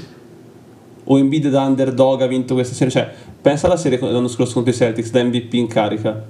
o 1.05 1.19
Embiid 1.19 1.49
da 1.49 1.63
underdog 1.63 2.21
ha 2.21 2.27
vinto 2.27 2.53
questa 2.55 2.75
serie 2.75 2.93
cioè 2.93 3.11
pensa 3.41 3.67
alla 3.67 3.79
serie 3.79 3.99
dell'anno 3.99 4.29
scorso 4.29 4.53
contro 4.55 4.73
i 4.73 4.77
Celtics 4.77 5.11
da 5.11 5.23
MVP 5.25 5.55
in 5.55 5.67
carica 5.69 6.23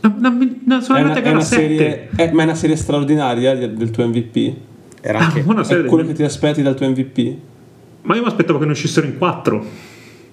No, 0.00 0.14
no, 0.18 0.30
no, 0.64 0.80
sono 0.80 0.98
è 0.98 1.02
una, 1.02 1.14
è 1.22 1.30
una 1.30 1.40
7. 1.40 1.60
serie 1.62 2.08
eh, 2.16 2.32
ma 2.32 2.42
è 2.42 2.44
una 2.46 2.54
serie 2.56 2.74
straordinaria 2.76 3.54
del 3.54 3.74
del 3.76 3.90
tuo 3.90 4.06
MVP 4.08 4.54
Era 5.00 5.18
Ah, 5.20 5.24
anche 5.26 5.42
ma 5.44 5.52
una 5.52 5.62
serie 5.62 5.78
è 5.78 5.82
del- 5.82 5.90
quello 5.92 6.08
che 6.08 6.14
ti 6.14 6.22
aspetti 6.24 6.62
dal 6.62 6.74
tuo 6.74 6.88
MVP 6.88 7.36
Ma 8.02 8.16
io 8.16 8.22
mi 8.22 8.26
aspettavo 8.28 8.58
che 8.58 8.64
ne 8.64 8.72
uscissero 8.72 9.06
in 9.06 9.18
4. 9.18 9.64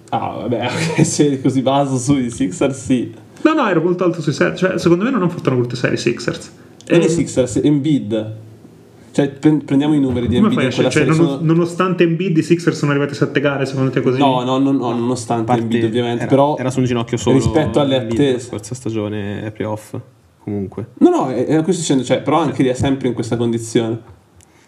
ah 0.09 0.27
vabbè 0.47 0.67
serie 1.05 1.39
così 1.41 1.61
baso 1.61 1.97
sui 1.99 2.31
Sixers 2.31 2.83
sì 2.85 3.13
No, 3.45 3.53
no, 3.53 3.67
ero 3.69 3.81
molto 3.81 4.03
alto 4.03 4.21
sui 4.21 4.33
set. 4.33 4.55
Cioè, 4.55 4.77
secondo 4.79 5.03
me 5.03 5.11
non 5.11 5.21
hanno 5.21 5.29
fatto 5.29 5.49
una 5.49 5.57
brutte 5.59 5.75
serie 5.75 5.95
i 5.95 5.99
Sixers. 5.99 6.51
e 6.87 6.95
Eh, 6.95 6.99
i 7.05 7.09
Sixers 7.09 7.59
Embiid 7.63 8.33
cioè 9.11 9.29
pre- 9.29 9.61
prendiamo 9.63 9.93
i 9.93 9.99
numeri 10.01 10.27
di 10.27 10.35
come 10.35 10.49
Embiid 10.49 10.55
fai 10.55 10.65
a 10.65 10.67
in 10.69 10.73
quella 10.75 10.89
cioè, 10.89 11.03
serie 11.05 11.17
non- 11.17 11.27
sono- 11.37 11.53
nonostante 11.53 12.03
Embiid 12.03 12.37
i 12.37 12.43
Sixers 12.43 12.77
sono 12.77 12.91
arrivati 12.91 13.13
a 13.13 13.15
7 13.15 13.39
gare 13.39 13.65
secondo 13.65 13.89
te 13.89 14.01
così? 14.01 14.19
no 14.19 14.43
no 14.43 14.57
no 14.59 14.71
no 14.71 14.91
nonostante 14.93 15.45
parte- 15.45 15.61
Embiid 15.61 15.83
ovviamente 15.85 16.21
era, 16.23 16.29
però 16.29 16.57
era 16.57 16.69
su 16.69 16.79
un 16.79 16.85
ginocchio 16.85 17.15
solo 17.17 17.37
rispetto 17.37 17.79
alle 17.79 17.95
attese 17.95 18.39
scorsa 18.39 18.75
stagione 18.75 19.49
playoff 19.55 19.95
comunque 20.39 20.87
no 20.97 21.09
no 21.09 21.29
è, 21.29 21.45
è 21.45 21.63
questo 21.63 21.81
dicendo 21.81 22.03
cioè 22.03 22.21
però 22.21 22.39
anche 22.39 22.61
lì 22.61 22.67
è 22.69 22.73
sempre 22.73 23.07
in 23.07 23.13
questa 23.13 23.37
condizione 23.37 23.99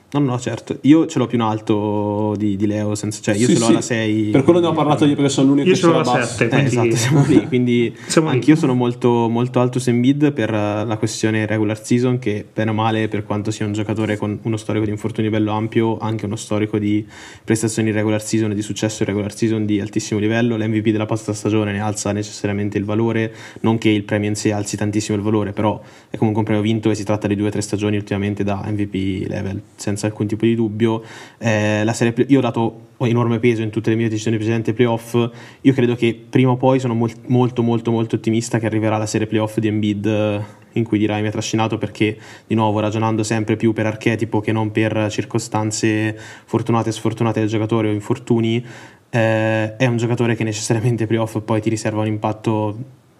no 0.10 0.20
no 0.20 0.40
certo 0.40 0.78
io 0.82 1.06
ce 1.06 1.20
l'ho 1.20 1.28
più 1.28 1.38
in 1.38 1.44
alto 1.44 2.34
di, 2.38 2.56
di 2.56 2.66
Leo 2.66 2.96
senza, 2.96 3.20
cioè 3.22 3.36
io 3.36 3.46
Sì, 3.48 3.54
ce 3.56 3.60
l'ho 3.60 3.66
sì. 3.66 3.72
alla 3.72 3.82
6 3.82 4.24
Per 4.32 4.44
quello 4.44 4.60
ne 4.62 4.68
ho 4.68 4.72
parlato 4.72 5.04
io 5.06 5.16
perché 5.16 5.30
sono 5.30 5.48
l'unico 5.50 5.68
Io 5.68 5.74
che 5.74 5.80
ce 5.80 5.86
l'ho 5.88 5.94
alla 6.00 6.04
l'ha 6.04 6.20
basso. 6.20 6.38
7. 6.38 6.56
Eh, 6.56 6.64
esatto, 6.64 6.96
siamo 6.96 7.26
lì, 7.28 7.46
quindi 7.48 7.96
Siamo 8.08 8.30
lì. 8.30 8.36
anch'io 8.36 8.56
sono 8.56 8.74
molto, 8.74 9.28
molto 9.28 9.60
alto 9.60 9.80
su 9.80 9.90
Embiid 9.90 10.32
per 10.32 10.54
eh, 10.54 10.86
la 10.86 10.96
questione 10.98 11.46
regular 11.46 11.84
season 11.84 12.20
che 12.20 12.46
bene 12.54 12.70
o 12.70 12.74
male 12.74 13.08
per 13.10 13.24
quanto 13.26 13.52
sia 13.52 13.66
un 13.66 13.74
giocatore 13.74 14.16
con 14.18 14.40
uno 14.44 14.56
storico 14.58 14.86
di 14.86 14.92
infortuni 14.92 15.30
bello 15.30 15.52
ampio 15.52 15.98
anche 15.98 16.26
uno 16.26 16.38
storico 16.38 16.78
di 16.78 17.06
prestazioni 17.44 17.90
in 17.90 17.96
regular 17.96 18.22
season 18.24 18.52
e 18.52 18.56
di 18.56 18.62
successo 18.62 19.04
in 19.04 19.10
regular 19.10 19.36
season 19.36 19.66
di 19.66 19.80
altissimo 19.82 20.20
livello 20.20 20.56
l'MVP 20.56 20.90
della 20.90 21.06
passata 21.06 21.34
stagione 21.34 21.72
ne 21.74 21.80
alza 21.82 22.12
necessariamente 22.12 22.78
il 22.78 22.86
valore 22.86 23.34
non 23.62 23.78
che 23.78 23.90
il 23.90 24.04
premio 24.04 24.30
in 24.30 24.36
sé 24.36 24.52
alzi 24.54 24.78
tantissimo 24.78 25.18
il 25.18 25.24
valore 25.24 25.52
però 25.52 25.82
è 26.10 26.16
comunque 26.18 26.42
un 26.42 26.48
premio 26.48 26.64
vinto 26.64 26.90
e 26.92 26.96
si 26.96 27.04
tratta 27.04 27.28
di 27.28 27.36
due 27.36 27.48
o 27.48 27.52
tre 27.52 27.62
stagioni 27.62 27.98
ultimamente 27.98 28.44
da 28.44 28.64
MVP 28.66 29.28
level 29.28 29.62
senza 29.76 29.96
alcun 30.06 30.28
tipo 30.28 30.45
di 30.45 30.56
dubbio. 30.56 31.03
Eh, 31.38 31.84
la 31.84 31.94
serie 31.94 32.14
play- 32.14 32.28
io 32.30 32.38
ho 32.40 32.41
dato 32.41 32.86
enorme 32.99 33.40
peso 33.40 33.61
in 33.61 33.69
tutte 33.69 33.90
le 33.90 33.95
mie 33.95 34.10
decisioni 34.10 34.38
precedenti 34.38 34.74
playoff. 34.74 35.14
Io 35.61 35.74
credo 35.74 35.95
che 35.95 36.19
prima 36.30 36.52
o 36.52 36.57
poi 36.57 36.80
sono 36.80 36.94
mol- 36.94 37.11
molto 37.28 37.61
molto 37.61 37.91
molto 37.91 38.15
ottimista 38.15 38.60
che 38.60 38.65
arriverà 38.65 38.98
la 38.98 39.06
serie 39.06 39.28
playoff 39.28 39.57
di 39.57 39.68
Embiid 39.68 40.45
in 40.74 40.84
cui 40.84 40.98
dirai 40.98 41.22
mi 41.22 41.28
ha 41.28 41.32
trascinato 41.32 41.78
perché 41.78 42.18
di 42.45 42.56
nuovo 42.56 42.80
ragionando 42.80 43.24
sempre 43.24 43.56
più 43.56 43.74
per 43.74 43.86
archetipo 43.86 44.40
che 44.40 44.52
non 44.52 44.72
per 44.72 45.07
circostanze 45.10 46.18
fortunate 46.45 46.90
e 46.90 46.91
sfortunate 46.91 47.40
del 47.40 47.49
giocatore 47.49 47.90
o 47.90 47.91
infortuni 47.91 48.64
eh, 49.10 49.76
è 49.76 49.86
un 49.86 49.98
giocatore 49.98 50.36
che 50.36 50.44
necessariamente 50.44 51.07
playoff 51.07 51.40
poi 51.41 51.61
ti 51.61 51.69
riserva 51.69 52.02
un 52.02 52.07
impatto 52.07 52.78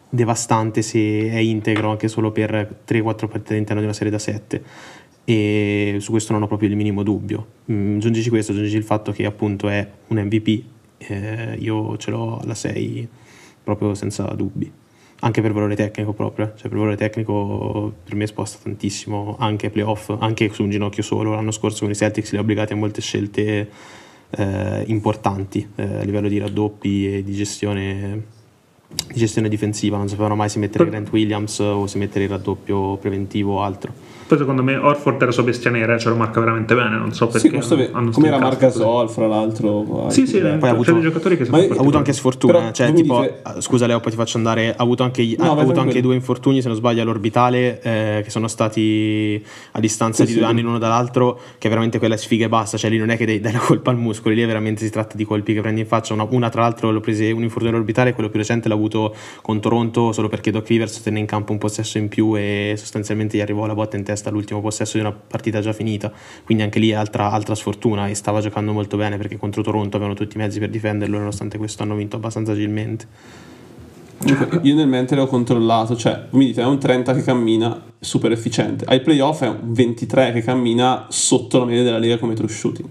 devastante 0.10 0.82
se 0.82 1.00
è 1.30 1.38
integro 1.38 1.90
anche 1.90 2.08
solo 2.08 2.32
per 2.32 2.82
3-4 2.88 3.28
partite 3.28 3.54
all'interno 3.54 3.82
di 3.82 3.88
una 3.88 3.94
serie 3.94 4.12
da 4.12 4.20
7 4.20 4.64
e 5.30 5.98
su 6.00 6.12
questo 6.12 6.32
non 6.32 6.42
ho 6.42 6.48
proprio 6.48 6.70
il 6.70 6.78
minimo 6.78 7.04
dubbio. 7.04 7.48
Mm, 7.70 7.98
aggiungici 7.98 8.30
questo, 8.30 8.54
aggiungici 8.54 8.78
il 8.78 8.84
fatto 8.84 9.12
che 9.12 9.26
appunto 9.26 9.68
è 9.68 9.86
un 10.08 10.20
MVP, 10.20 10.64
eh, 11.00 11.58
io 11.60 11.98
ce 11.98 12.12
l'ho 12.12 12.40
alla 12.40 12.56
6 12.56 13.08
proprio 13.62 13.94
senza 13.94 14.24
dubbi, 14.28 14.72
anche 15.20 15.42
per 15.42 15.52
valore 15.52 15.76
tecnico 15.76 16.14
proprio, 16.14 16.46
eh. 16.46 16.52
cioè 16.56 16.70
per 16.70 16.78
valore 16.78 16.96
tecnico 16.96 17.94
per 18.06 18.16
me 18.16 18.26
sposta 18.26 18.60
tantissimo 18.64 19.36
anche 19.38 19.66
ai 19.66 19.72
playoff, 19.74 20.16
anche 20.18 20.50
su 20.54 20.64
un 20.64 20.70
ginocchio 20.70 21.04
solo, 21.04 21.34
l'anno 21.34 21.52
scorso 21.52 21.82
con 21.82 21.90
i 21.90 21.96
Celtics 21.96 22.32
li 22.32 22.38
ho 22.38 22.42
obbligati 22.42 22.72
a 22.72 22.78
molte 22.78 23.02
scelte 23.02 23.70
eh, 24.30 24.84
importanti 24.88 25.68
eh, 25.76 25.84
a 25.84 26.04
livello 26.04 26.30
di 26.30 26.38
raddoppi 26.38 27.16
e 27.16 27.24
di 27.24 27.34
gestione 27.34 28.36
di 28.88 29.20
gestione 29.20 29.50
difensiva, 29.50 29.98
non 29.98 30.08
sapevano 30.08 30.36
mai 30.36 30.48
se 30.48 30.60
mettere 30.60 30.88
Grant 30.88 31.12
Williams 31.12 31.60
o 31.60 31.86
se 31.86 31.98
mettere 31.98 32.24
il 32.24 32.30
raddoppio 32.30 32.96
preventivo 32.96 33.56
o 33.56 33.62
altro. 33.62 34.16
Poi 34.28 34.38
secondo 34.38 34.62
me 34.62 34.76
Orford 34.76 35.22
era 35.22 35.32
sua 35.32 35.44
bestia 35.44 35.72
nera, 35.72 35.98
ce 35.98 36.10
lo 36.10 36.16
marca 36.16 36.40
veramente 36.42 36.76
bene, 36.76 36.98
non 36.98 37.14
so 37.14 37.28
perché. 37.28 37.48
Sì, 37.48 37.54
questo 37.54 37.76
hanno- 37.94 38.12
come 38.12 38.28
era 38.28 38.38
stincato 38.38 38.80
Margasol, 38.80 39.10
fra 39.10 39.28
l'altro. 39.28 40.08
Sì, 40.10 40.28
sì, 40.28 40.38
eh, 40.38 40.42
poi 40.42 40.52
ha 40.54 40.58
c'è 40.60 40.68
avuto- 40.70 40.92
dei 40.92 41.02
giocatori 41.02 41.38
che 41.38 41.46
sono 41.46 41.58
Ha 41.58 41.62
avuto 41.80 41.98
anche 41.98 42.12
sfortuna, 42.14 42.54
Però 42.54 42.72
cioè 42.72 42.92
tipo, 42.92 43.22
dite- 43.22 43.40
ah, 43.44 43.62
scusa 43.62 43.88
Leo, 43.88 44.00
poi 44.02 44.12
ti 44.12 44.18
faccio 44.18 44.36
andare, 44.38 44.72
ha 44.72 44.84
avuto 44.84 45.04
anche, 45.04 45.24
No, 45.38 45.46
ha 45.46 45.62
avuto 45.62 45.80
anche 45.80 46.02
due 46.02 46.14
infortuni, 46.16 46.62
se 46.62 46.68
non 46.68 46.76
sbaglio, 46.76 47.02
all'orbitale, 47.04 47.80
eh, 47.82 48.22
che 48.24 48.30
sono 48.30 48.48
stati 48.50 49.42
a 49.72 49.80
distanza 49.80 50.24
Sì, 50.24 50.26
di 50.28 50.32
sì. 50.34 50.40
due 50.40 50.48
anni 50.48 50.62
l'uno 50.62 50.78
dall'altro, 50.78 51.40
che 51.58 51.68
è 51.68 51.70
veramente 51.70 51.98
quella 51.98 52.18
sfiga 52.18 52.46
e 52.46 52.50
basta, 52.50 52.76
cioè 52.78 52.90
lì 52.90 52.98
non 52.98 53.10
è 53.10 53.16
che 53.18 53.26
dai, 53.26 53.40
dai 53.40 53.54
la 53.54 53.60
colpa 53.60 53.92
al 53.92 53.98
muscolo, 53.98 54.36
lì 54.36 54.42
è 54.42 54.46
veramente 54.46 54.84
si 54.84 54.92
tratta 54.92 55.16
di 55.16 55.24
colpi 55.24 55.54
che 55.54 55.62
prendi 55.62 55.80
in 55.82 55.88
faccia, 55.88 56.14
una, 56.14 56.28
una 56.30 56.50
tra 56.50 56.62
l'altro 56.64 56.92
l'ho 56.92 57.00
prese 57.00 57.32
un 57.32 57.44
infortunio 57.44 57.74
all'orbitale, 57.74 58.12
quello 58.14 58.30
più 58.30 58.40
recente 58.40 58.68
l'ha 58.68 58.76
avuto 58.76 59.16
con 59.42 59.62
Toronto 59.62 60.12
solo 60.12 60.28
perché 60.28 60.52
Doc 60.52 60.68
Rivers 60.68 61.02
tenne 61.02 61.20
in 61.20 61.26
campo 61.26 61.54
un 61.54 61.58
possesso 61.60 61.98
in 61.98 62.10
più 62.10 62.36
e 62.36 62.74
sostanzialmente 62.78 63.38
gli 63.38 63.42
arrivò 63.42 63.66
la 63.66 63.74
botta 63.74 63.96
in 63.96 64.04
testa 64.04 64.16
all'ultimo 64.26 64.62
possesso 64.62 64.98
di 64.98 65.04
una 65.04 65.12
partita 65.12 65.60
già 65.62 65.74
finita, 65.74 66.12
quindi 66.44 66.64
anche 66.64 66.80
lì 66.80 66.90
è 66.90 66.96
altra, 66.96 67.32
altra 67.32 67.56
sfortuna 67.56 68.08
e 68.08 68.16
stava 68.16 68.42
giocando 68.42 68.74
molto 68.74 68.98
bene 68.98 69.18
perché 69.18 69.38
contro 69.38 69.62
Toronto 69.62 69.96
avevano 69.98 70.18
tutti 70.18 70.38
i 70.38 70.40
mezzi 70.40 70.60
per 70.60 70.70
difenderlo, 70.70 71.18
nonostante 71.18 71.58
questo 71.58 71.84
hanno 71.84 71.96
vinto 71.96 72.16
abbastanza 72.16 72.52
agilmente. 72.52 73.08
Io 74.64 74.74
nel 74.74 74.88
mente 74.88 75.16
l'ho 75.16 75.28
controllato, 75.28 75.96
cioè 75.96 76.26
mi 76.32 76.48
dite 76.48 76.62
è 76.62 76.66
un 76.66 76.80
30 76.80 77.14
che 77.14 77.22
cammina 77.22 77.84
super 78.00 78.32
efficiente, 78.32 78.84
ai 78.88 79.02
playoff 79.02 79.44
è 79.44 79.48
un 79.48 79.60
23 79.74 80.32
che 80.34 80.42
cammina 80.42 81.06
sotto 81.10 81.60
la 81.60 81.66
media 81.66 81.84
della 81.84 82.00
Lega 82.00 82.18
come 82.18 82.34
true 82.34 82.48
shooting. 82.48 82.90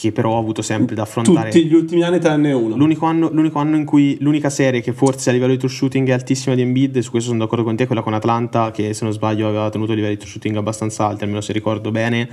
Che 0.00 0.10
però 0.10 0.32
ho 0.32 0.38
avuto 0.38 0.60
sempre 0.60 0.96
da 0.96 1.02
affrontare. 1.02 1.50
Tutti 1.50 1.66
gli 1.66 1.74
ultimi 1.74 2.02
anni 2.02 2.18
tranne 2.18 2.52
uno. 2.52 2.76
L'unico 2.76 3.06
anno, 3.06 3.30
l'unico 3.30 3.60
anno 3.60 3.76
in 3.76 3.84
cui 3.84 4.16
l'unica 4.20 4.50
serie 4.50 4.80
che 4.80 4.92
forse 4.92 5.30
a 5.30 5.32
livello 5.32 5.52
di 5.52 5.58
true 5.58 5.70
shooting 5.70 6.08
è 6.08 6.12
altissima 6.12 6.56
di 6.56 6.62
Embiid, 6.62 6.98
su 6.98 7.10
questo 7.10 7.28
sono 7.28 7.42
d'accordo 7.42 7.64
con 7.64 7.76
te, 7.76 7.84
è 7.84 7.86
quella 7.86 8.02
con 8.02 8.12
Atlanta, 8.12 8.72
che 8.72 8.92
se 8.92 9.04
non 9.04 9.12
sbaglio 9.12 9.46
aveva 9.46 9.70
tenuto 9.70 9.92
livelli 9.92 10.14
di 10.14 10.18
true 10.18 10.30
shooting 10.30 10.56
abbastanza 10.56 11.06
alti, 11.06 11.22
almeno 11.22 11.40
se 11.40 11.52
ricordo 11.52 11.92
bene, 11.92 12.28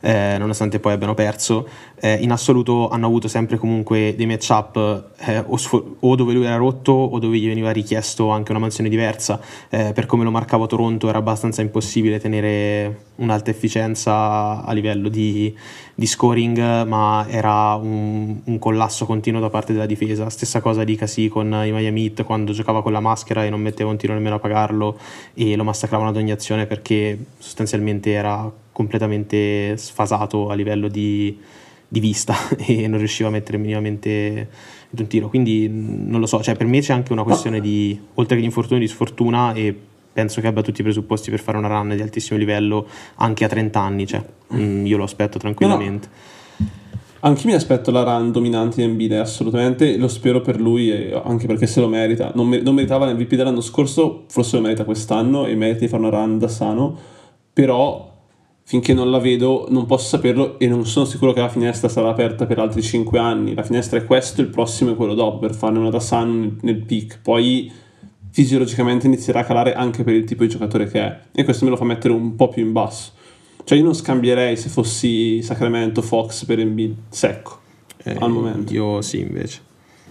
eh, 0.00 0.36
nonostante 0.38 0.78
poi 0.78 0.92
abbiano 0.92 1.14
perso. 1.14 1.66
Eh, 1.98 2.18
in 2.20 2.30
assoluto 2.30 2.90
hanno 2.90 3.06
avuto 3.06 3.28
sempre 3.28 3.56
comunque 3.56 4.14
dei 4.14 4.26
matchup 4.26 5.12
eh, 5.16 5.42
o, 5.46 5.56
sfo- 5.56 5.96
o 5.98 6.14
dove 6.14 6.34
lui 6.34 6.44
era 6.44 6.56
rotto 6.56 6.92
o 6.92 7.18
dove 7.18 7.38
gli 7.38 7.46
veniva 7.46 7.70
richiesto 7.70 8.28
anche 8.28 8.50
una 8.50 8.60
mansione 8.60 8.90
diversa. 8.90 9.40
Eh, 9.70 9.92
per 9.94 10.04
come 10.04 10.22
lo 10.22 10.30
marcavo 10.30 10.66
Toronto 10.66 11.08
era 11.08 11.18
abbastanza 11.18 11.62
impossibile 11.62 12.20
tenere 12.20 13.04
un'alta 13.16 13.50
efficienza 13.50 14.62
a 14.62 14.72
livello 14.72 15.08
di, 15.08 15.56
di 15.98 16.04
scoring, 16.04 16.84
ma 16.84 17.26
era 17.26 17.74
un, 17.74 18.40
un 18.44 18.58
collasso 18.58 19.06
continuo 19.06 19.40
da 19.40 19.48
parte 19.48 19.72
della 19.72 19.86
difesa. 19.86 20.28
Stessa 20.28 20.60
cosa 20.60 20.84
di 20.84 20.94
Casì 20.94 21.28
con 21.28 21.46
i 21.46 21.72
Miami 21.72 22.04
Heat 22.04 22.24
quando 22.24 22.52
giocava 22.52 22.82
con 22.82 22.92
la 22.92 23.00
maschera 23.00 23.46
e 23.46 23.48
non 23.48 23.62
metteva 23.62 23.88
un 23.88 23.96
tiro 23.96 24.12
nemmeno 24.12 24.34
a 24.34 24.38
pagarlo 24.38 24.98
e 25.32 25.56
lo 25.56 25.64
massacravano 25.64 26.10
ad 26.10 26.16
ogni 26.16 26.32
azione 26.32 26.66
perché 26.66 27.18
sostanzialmente 27.38 28.10
era 28.10 28.52
completamente 28.72 29.74
sfasato 29.78 30.50
a 30.50 30.54
livello 30.54 30.88
di, 30.88 31.40
di 31.88 32.00
vista 32.00 32.34
e 32.60 32.86
non 32.88 32.98
riusciva 32.98 33.30
a 33.30 33.32
mettere 33.32 33.56
minimamente 33.56 34.48
un 34.90 35.06
tiro. 35.06 35.30
Quindi 35.30 35.66
non 35.70 36.20
lo 36.20 36.26
so, 36.26 36.42
cioè 36.42 36.56
per 36.56 36.66
me 36.66 36.80
c'è 36.80 36.92
anche 36.92 37.12
una 37.12 37.22
questione 37.22 37.58
di, 37.58 37.98
oltre 38.14 38.34
che 38.34 38.42
di 38.42 38.46
infortunio, 38.46 38.82
di 38.82 38.88
sfortuna 38.88 39.54
e 39.54 39.74
penso 40.16 40.40
che 40.40 40.46
abbia 40.46 40.62
tutti 40.62 40.80
i 40.80 40.82
presupposti 40.82 41.28
per 41.28 41.40
fare 41.40 41.58
una 41.58 41.68
run 41.68 41.94
di 41.94 42.00
altissimo 42.00 42.38
livello 42.38 42.86
anche 43.16 43.44
a 43.44 43.48
30 43.48 43.78
anni, 43.78 44.06
cioè, 44.06 44.24
mh, 44.48 44.86
io 44.86 44.96
lo 44.96 45.04
aspetto 45.04 45.38
tranquillamente. 45.38 46.08
Anche 47.20 47.46
mi 47.46 47.52
aspetto 47.52 47.90
la 47.90 48.02
run 48.02 48.32
dominante 48.32 48.76
di 48.76 48.84
Embiid, 48.84 49.12
assolutamente, 49.12 49.98
lo 49.98 50.08
spero 50.08 50.40
per 50.40 50.58
lui, 50.58 51.12
anche 51.12 51.46
perché 51.46 51.66
se 51.66 51.80
lo 51.80 51.88
merita. 51.88 52.32
Non, 52.34 52.48
mer- 52.48 52.62
non 52.62 52.74
meritava 52.74 53.04
l'MVP 53.04 53.34
dell'anno 53.34 53.60
scorso, 53.60 54.24
forse 54.28 54.56
lo 54.56 54.62
merita 54.62 54.84
quest'anno 54.84 55.44
e 55.44 55.54
merita 55.54 55.80
di 55.80 55.88
fare 55.88 56.02
una 56.02 56.16
run 56.16 56.38
da 56.38 56.48
sano, 56.48 56.96
però 57.52 58.14
finché 58.62 58.94
non 58.94 59.10
la 59.10 59.18
vedo 59.18 59.66
non 59.68 59.84
posso 59.84 60.08
saperlo 60.08 60.58
e 60.58 60.66
non 60.66 60.86
sono 60.86 61.04
sicuro 61.04 61.34
che 61.34 61.40
la 61.40 61.50
finestra 61.50 61.90
sarà 61.90 62.08
aperta 62.08 62.46
per 62.46 62.58
altri 62.58 62.80
5 62.80 63.18
anni. 63.18 63.54
La 63.54 63.62
finestra 63.62 63.98
è 63.98 64.04
questo, 64.06 64.40
il 64.40 64.48
prossimo 64.48 64.92
è 64.92 64.96
quello 64.96 65.12
dopo, 65.12 65.38
per 65.40 65.54
farne 65.54 65.78
una 65.78 65.90
da 65.90 66.00
sano 66.00 66.32
nel, 66.32 66.56
nel 66.62 66.78
peak. 66.78 67.20
Poi 67.22 67.70
fisiologicamente 68.36 69.06
inizierà 69.06 69.40
a 69.40 69.44
calare 69.44 69.72
anche 69.72 70.04
per 70.04 70.12
il 70.12 70.24
tipo 70.24 70.42
di 70.42 70.50
giocatore 70.50 70.86
che 70.88 71.00
è 71.00 71.20
e 71.32 71.42
questo 71.42 71.64
me 71.64 71.70
lo 71.70 71.76
fa 71.78 71.84
mettere 71.86 72.12
un 72.12 72.36
po' 72.36 72.48
più 72.50 72.62
in 72.62 72.72
basso. 72.72 73.12
Cioè 73.64 73.78
io 73.78 73.84
non 73.84 73.94
scambierei 73.94 74.58
se 74.58 74.68
fossi 74.68 75.40
Sacramento 75.40 76.02
Fox 76.02 76.44
per 76.44 76.58
Embiid 76.58 76.94
secco 77.08 77.60
Eh, 78.04 78.14
al 78.20 78.30
momento. 78.30 78.74
Io 78.74 79.00
sì, 79.00 79.20
invece, 79.20 79.60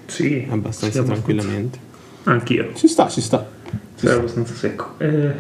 Sì, 0.08 0.44
abbastanza 0.50 1.02
sì, 1.02 1.06
tranquillamente. 1.06 1.78
Anch'io, 2.24 2.74
Ci 2.74 2.88
sta, 2.88 3.08
ci 3.10 3.22
sta. 3.22 3.48
sei 3.94 4.12
abbastanza 4.18 4.56
secco. 4.56 4.96
Eh, 4.98 5.32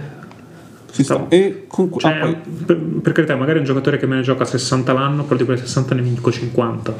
Ci 0.91 1.03
sta. 1.03 1.25
E 1.29 1.65
con 1.67 1.91
cioè, 1.97 2.11
ah, 2.11 2.19
poi, 2.19 2.35
per, 2.67 2.77
per 2.77 3.13
carità, 3.13 3.35
magari 3.35 3.57
è 3.57 3.59
un 3.61 3.65
giocatore 3.65 3.97
che 3.97 4.05
me 4.05 4.17
ne 4.17 4.21
gioca 4.21 4.45
60 4.45 4.93
l'anno, 4.93 5.23
però 5.23 5.37
di 5.37 5.43
quei 5.45 5.57
60 5.57 5.95
ne 5.95 6.01
vinco 6.03 6.31
50. 6.31 6.93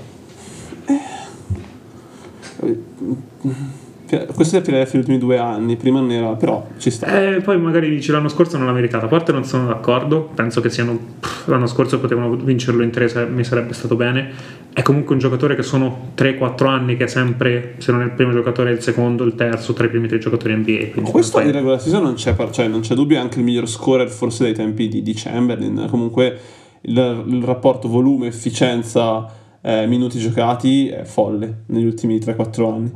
Questo 4.33 4.57
è 4.57 4.61
per 4.61 4.87
gli 4.91 4.97
ultimi 4.97 5.17
due 5.17 5.37
anni, 5.37 5.75
prima 5.75 5.99
non 5.99 6.11
era, 6.11 6.33
però 6.35 6.67
ci 6.77 6.89
sta. 6.89 7.07
Eh, 7.07 7.41
poi 7.41 7.59
magari 7.59 7.89
dici 7.89 8.11
l'anno 8.11 8.29
scorso 8.29 8.57
non 8.57 8.65
l'ha 8.67 8.73
meritata. 8.73 9.05
A 9.05 9.09
parte 9.09 9.31
non 9.31 9.43
sono 9.43 9.67
d'accordo, 9.67 10.29
penso 10.33 10.61
che 10.61 10.69
siano 10.69 10.97
pff, 11.19 11.47
l'anno 11.47 11.67
scorso 11.67 11.99
potevano 11.99 12.35
vincerlo 12.35 12.83
in 12.83 12.91
tre, 12.91 13.27
mi 13.27 13.43
sarebbe 13.43 13.73
stato 13.73 13.95
bene. 13.95 14.31
È 14.73 14.81
comunque 14.81 15.13
un 15.13 15.19
giocatore 15.19 15.55
che 15.55 15.63
sono 15.63 16.11
3-4 16.17 16.67
anni 16.67 16.97
che 16.97 17.05
è 17.05 17.07
sempre, 17.07 17.75
se 17.77 17.91
non 17.91 18.01
è 18.01 18.05
il 18.05 18.11
primo 18.11 18.31
giocatore, 18.31 18.71
il 18.71 18.81
secondo, 18.81 19.23
il 19.23 19.35
terzo, 19.35 19.73
tra 19.73 19.85
i 19.85 19.89
primi 19.89 20.07
tre 20.07 20.17
giocatori 20.17 20.55
NBA. 20.55 21.01
Questo 21.09 21.39
in 21.39 21.51
regular 21.51 21.79
season 21.79 22.03
non 22.03 22.15
c'è, 22.15 22.35
cioè, 22.51 22.67
non 22.67 22.81
c'è 22.81 22.93
dubbio, 22.93 23.17
è 23.17 23.21
anche 23.21 23.39
il 23.39 23.45
miglior 23.45 23.69
scorer 23.69 24.09
forse 24.09 24.43
dai 24.43 24.53
tempi 24.53 24.87
di, 24.87 25.01
di 25.01 25.13
Chamberlain. 25.13 25.87
Comunque 25.89 26.37
il, 26.81 27.23
il 27.27 27.43
rapporto 27.43 27.87
volume, 27.87 28.27
efficienza, 28.27 29.43
eh, 29.61 29.87
minuti 29.87 30.19
giocati 30.19 30.89
è 30.89 31.03
folle 31.05 31.63
negli 31.67 31.85
ultimi 31.85 32.17
3-4 32.17 32.71
anni. 32.71 32.91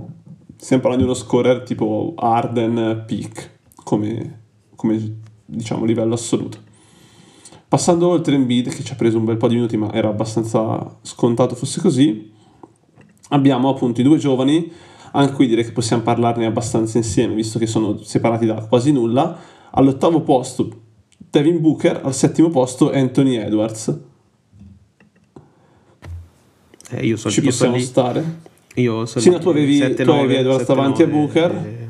Stiamo 0.62 0.82
parlando 0.82 1.06
di 1.06 1.12
uno 1.12 1.20
scorer 1.20 1.64
tipo 1.64 2.16
Arden 2.18 3.06
peak, 3.08 3.60
come, 3.82 4.42
come 4.76 5.22
diciamo 5.46 5.86
livello 5.86 6.16
assoluto. 6.16 6.58
Passando 7.66 8.10
oltre 8.10 8.36
Embiid, 8.36 8.68
che 8.68 8.84
ci 8.84 8.92
ha 8.92 8.98
preso 8.98 9.18
un 9.18 9.24
bel 9.24 9.38
po' 9.38 9.48
di 9.48 9.56
minuti, 9.56 9.78
ma 9.78 9.94
era 9.94 10.10
abbastanza 10.10 10.98
scontato 11.02 11.56
fosse 11.56 11.80
così, 11.80 12.30
abbiamo 13.30 13.70
appunto 13.70 14.02
i 14.02 14.04
due 14.04 14.18
giovani, 14.18 14.70
anche 15.14 15.32
qui 15.32 15.48
direi 15.48 15.64
che 15.64 15.72
possiamo 15.72 16.04
parlarne 16.04 16.46
abbastanza 16.46 16.98
insieme, 16.98 17.36
visto 17.36 17.58
che 17.58 17.66
sono 17.66 17.98
separati 18.04 18.46
da 18.46 18.56
quasi 18.56 18.92
nulla. 18.92 19.40
All'ottavo 19.72 20.22
posto 20.24 20.70
Devin 21.16 21.62
Booker, 21.62 22.02
al 22.04 22.14
settimo 22.14 22.50
posto 22.50 22.92
Anthony 22.92 23.36
Edwards. 23.38 23.98
Eh, 26.90 27.06
io 27.06 27.16
so, 27.16 27.30
Ci 27.30 27.40
io 27.40 27.46
possiamo 27.46 27.76
lì, 27.78 27.82
stare? 27.82 28.48
Io 28.76 29.06
sono 29.06 29.24
Sì, 29.24 29.30
no, 29.30 29.40
tu 29.40 29.50
avevi- 29.50 29.78
7, 29.78 30.04
tu 30.04 30.10
avevi 30.12 30.28
9, 30.28 30.38
Edwards 30.40 30.66
7, 30.66 30.74
davanti 30.74 31.02
a 31.04 31.08
9, 31.08 31.20
Booker. 31.20 31.52
eh, 31.52 31.88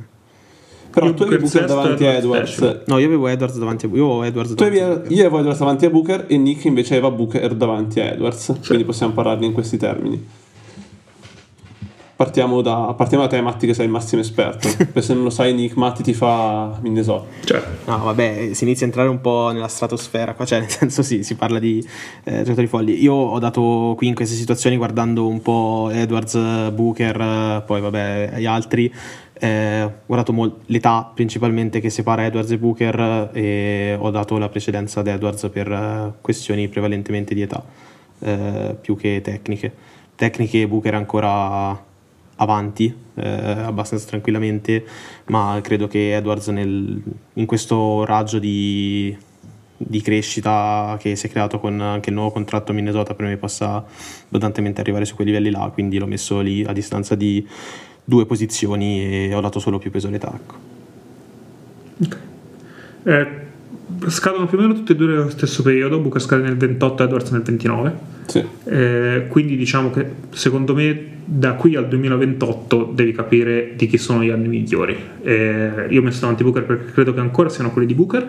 Però 0.91 1.05
Io 1.05 1.13
tu 1.13 1.23
avevi 1.23 1.41
Booker 1.43 1.61
Booker 1.61 1.75
davanti 1.77 2.05
a 2.05 2.13
Edwards 2.13 2.59
decimo. 2.59 2.79
No, 2.85 2.97
io 2.97 3.05
avevo 3.05 3.27
Edwards 3.27 3.57
davanti 3.59 3.85
a 3.85 3.89
Io 3.93 4.23
Edwards 4.23 4.49
Tu 4.49 4.55
davanti 4.55 4.79
avevi, 4.79 5.07
a 5.07 5.13
io 5.13 5.19
avevo 5.21 5.37
Edwards 5.39 5.59
davanti 5.59 5.85
a 5.85 5.89
Booker 5.91 6.25
e 6.27 6.37
Nick 6.37 6.65
invece 6.65 6.93
aveva 6.95 7.11
Booker 7.11 7.53
davanti 7.53 7.99
a 7.99 8.05
Edwards. 8.05 8.53
Quindi 8.65 8.85
possiamo 8.85 9.13
parlarne 9.13 9.45
in 9.45 9.53
questi 9.53 9.77
termini. 9.77 10.25
Partiamo 12.19 12.59
da, 12.61 12.93
partiamo 12.97 13.23
da 13.23 13.29
te, 13.29 13.39
Matti, 13.39 13.65
che 13.65 13.73
sei 13.73 13.85
il 13.85 13.91
massimo 13.91 14.19
esperto. 14.19 14.67
Perché 14.75 15.01
se 15.01 15.13
non 15.13 15.23
lo 15.23 15.29
sai, 15.29 15.53
Nick 15.53 15.77
Matti 15.77 16.03
ti 16.03 16.13
fa 16.13 16.77
Minnesota. 16.81 17.25
Cioè, 17.45 17.63
No, 17.85 17.97
vabbè, 17.99 18.49
si 18.51 18.65
inizia 18.65 18.85
a 18.85 18.89
entrare 18.89 19.07
un 19.07 19.21
po' 19.21 19.51
nella 19.53 19.69
stratosfera 19.69 20.33
qua, 20.33 20.43
cioè 20.43 20.59
nel 20.59 20.69
senso 20.69 21.01
sì, 21.01 21.23
si 21.23 21.35
parla 21.35 21.59
di 21.59 21.81
eh, 22.25 22.39
giocatori 22.43 22.67
folli. 22.67 23.01
Io 23.01 23.13
ho 23.13 23.39
dato 23.39 23.93
qui 23.95 24.07
in 24.07 24.15
queste 24.15 24.35
situazioni 24.35 24.75
guardando 24.75 25.29
un 25.29 25.41
po' 25.41 25.87
Edwards, 25.93 26.71
Booker, 26.71 27.63
poi 27.65 27.79
vabbè 27.79 28.33
gli 28.35 28.45
altri, 28.45 28.93
eh, 29.39 29.83
ho 29.83 29.93
guardato 30.05 30.33
mol- 30.33 30.57
l'età 30.65 31.09
principalmente 31.15 31.79
che 31.79 31.89
separa 31.89 32.25
Edwards 32.25 32.51
e 32.51 32.57
Booker 32.57 33.29
eh, 33.31 33.39
e 33.41 33.97
ho 33.97 34.09
dato 34.09 34.37
la 34.37 34.49
precedenza 34.49 34.99
ad 34.99 35.07
Edwards 35.07 35.47
per 35.49 35.71
eh, 35.71 36.13
questioni 36.19 36.67
prevalentemente 36.67 37.33
di 37.33 37.43
età, 37.43 37.63
eh, 38.19 38.75
più 38.81 38.97
che 38.97 39.21
tecniche. 39.23 39.71
Tecniche 40.15 40.67
Booker 40.67 40.95
ancora 40.95 41.87
avanti 42.41 42.93
eh, 43.15 43.27
abbastanza 43.27 44.07
tranquillamente, 44.07 44.83
ma 45.25 45.59
credo 45.61 45.87
che 45.87 46.15
Edwards 46.15 46.47
nel- 46.47 47.01
in 47.33 47.45
questo 47.45 48.05
raggio 48.05 48.39
di, 48.39 49.15
di 49.77 50.01
crescita 50.01 50.97
che 50.99 51.15
si 51.15 51.27
è 51.27 51.29
creato 51.29 51.59
con 51.59 51.79
anche 51.81 52.09
il 52.09 52.15
nuovo 52.15 52.31
contratto 52.31 52.71
a 52.71 52.75
Minnesota 52.75 53.13
per 53.13 53.25
me 53.25 53.37
possa 53.37 53.85
abbondantemente 54.27 54.81
arrivare 54.81 55.05
su 55.05 55.15
quei 55.15 55.27
livelli 55.27 55.49
là, 55.49 55.69
quindi 55.73 55.97
l'ho 55.97 56.07
messo 56.07 56.39
lì 56.39 56.63
a 56.63 56.71
distanza 56.71 57.15
di 57.15 57.45
due 58.03 58.25
posizioni 58.25 59.27
e 59.27 59.33
ho 59.33 59.41
dato 59.41 59.59
solo 59.59 59.77
più 59.77 59.91
peso 59.91 60.07
all'età. 60.07 60.39
ecco. 62.01 62.15
eh, 63.03 63.47
scadono 64.07 64.45
più 64.45 64.57
o 64.57 64.61
meno 64.61 64.73
tutti 64.73 64.91
e 64.91 64.95
due 64.95 65.07
nello 65.07 65.29
stesso 65.29 65.63
periodo. 65.63 65.99
Booker 65.99 66.21
scade 66.21 66.43
nel 66.43 66.57
28, 66.57 67.03
Edwards 67.03 67.31
nel 67.31 67.41
29. 67.41 67.93
Sì. 68.25 68.45
Eh, 68.65 69.25
quindi 69.27 69.57
diciamo 69.57 69.89
che 69.89 70.05
secondo 70.31 70.75
me 70.75 71.17
da 71.25 71.53
qui 71.53 71.75
al 71.75 71.87
2028 71.87 72.91
devi 72.93 73.11
capire 73.11 73.73
di 73.75 73.87
chi 73.87 73.97
sono 73.97 74.23
gli 74.23 74.29
anni 74.29 74.47
migliori. 74.47 74.97
Eh, 75.21 75.87
io 75.89 76.01
ho 76.01 76.03
messo 76.03 76.21
davanti 76.21 76.43
Booker 76.43 76.63
perché 76.63 76.91
credo 76.91 77.13
che 77.13 77.19
ancora 77.19 77.49
siano 77.49 77.71
quelli 77.71 77.87
di 77.87 77.93
Booker. 77.93 78.27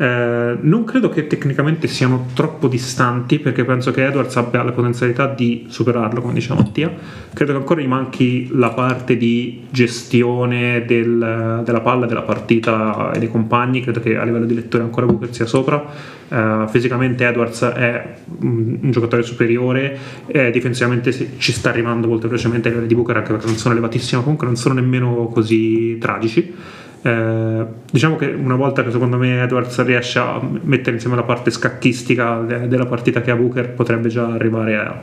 Eh, 0.00 0.56
non 0.60 0.84
credo 0.84 1.08
che 1.08 1.26
tecnicamente 1.26 1.88
siano 1.88 2.28
troppo 2.32 2.68
distanti 2.68 3.40
perché 3.40 3.64
penso 3.64 3.90
che 3.90 4.06
Edwards 4.06 4.36
abbia 4.36 4.62
la 4.62 4.70
potenzialità 4.70 5.26
di 5.26 5.66
superarlo, 5.68 6.20
come 6.20 6.34
diceva 6.34 6.54
Mattia. 6.54 6.92
Credo 7.34 7.52
che 7.52 7.58
ancora 7.58 7.80
gli 7.80 7.88
manchi 7.88 8.48
la 8.52 8.70
parte 8.70 9.16
di 9.16 9.66
gestione 9.70 10.84
del, 10.86 11.62
della 11.64 11.80
palla, 11.80 12.06
della 12.06 12.22
partita 12.22 13.10
e 13.12 13.18
dei 13.18 13.28
compagni. 13.28 13.82
Credo 13.82 13.98
che 13.98 14.16
a 14.16 14.22
livello 14.22 14.46
di 14.46 14.54
lettore 14.54 14.84
ancora 14.84 15.06
Booker 15.06 15.34
sia 15.34 15.46
sopra. 15.46 15.84
Eh, 16.28 16.64
fisicamente 16.68 17.26
Edwards 17.26 17.62
è 17.64 18.14
un, 18.40 18.78
giocatore 18.90 19.22
superiore, 19.22 19.98
e 20.26 20.52
difensivamente 20.52 21.12
ci 21.38 21.52
sta 21.52 21.70
arrivando 21.70 22.06
molto 22.06 22.28
velocemente 22.28 22.68
a 22.68 22.70
livello 22.70 22.88
di 22.88 22.94
Booker 22.94 23.16
anche 23.16 23.32
perché 23.32 23.46
non 23.46 23.56
sono 23.56 23.74
elevatissimo, 23.74 24.22
comunque 24.22 24.46
non 24.46 24.54
sono 24.54 24.74
nemmeno 24.74 25.26
così 25.26 25.98
tragici. 25.98 26.54
Eh, 27.00 27.64
diciamo 27.90 28.16
che 28.16 28.26
una 28.26 28.56
volta 28.56 28.82
che 28.82 28.90
secondo 28.90 29.16
me 29.16 29.42
Edwards 29.42 29.82
riesce 29.84 30.18
a 30.18 30.40
mettere 30.62 30.96
insieme 30.96 31.16
la 31.16 31.22
parte 31.22 31.50
scacchistica 31.50 32.40
della 32.40 32.86
partita 32.86 33.20
che 33.20 33.30
ha 33.30 33.36
Booker 33.36 33.70
potrebbe 33.70 34.08
già 34.08 34.26
arrivare 34.26 34.76
a, 34.76 35.02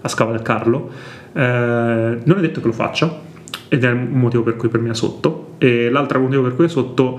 a 0.00 0.08
scavalcarlo. 0.08 0.90
Eh, 1.32 1.40
non 1.40 2.38
è 2.38 2.40
detto 2.40 2.60
che 2.60 2.66
lo 2.66 2.72
faccia 2.72 3.20
ed 3.68 3.84
è 3.84 3.90
un 3.90 4.08
motivo 4.12 4.42
per 4.42 4.56
cui 4.56 4.68
per 4.68 4.80
me 4.80 4.90
è 4.90 4.94
sotto. 4.94 5.54
E 5.58 5.90
l'altro 5.90 6.20
motivo 6.20 6.42
per 6.42 6.54
cui 6.54 6.64
è 6.66 6.68
sotto 6.68 7.18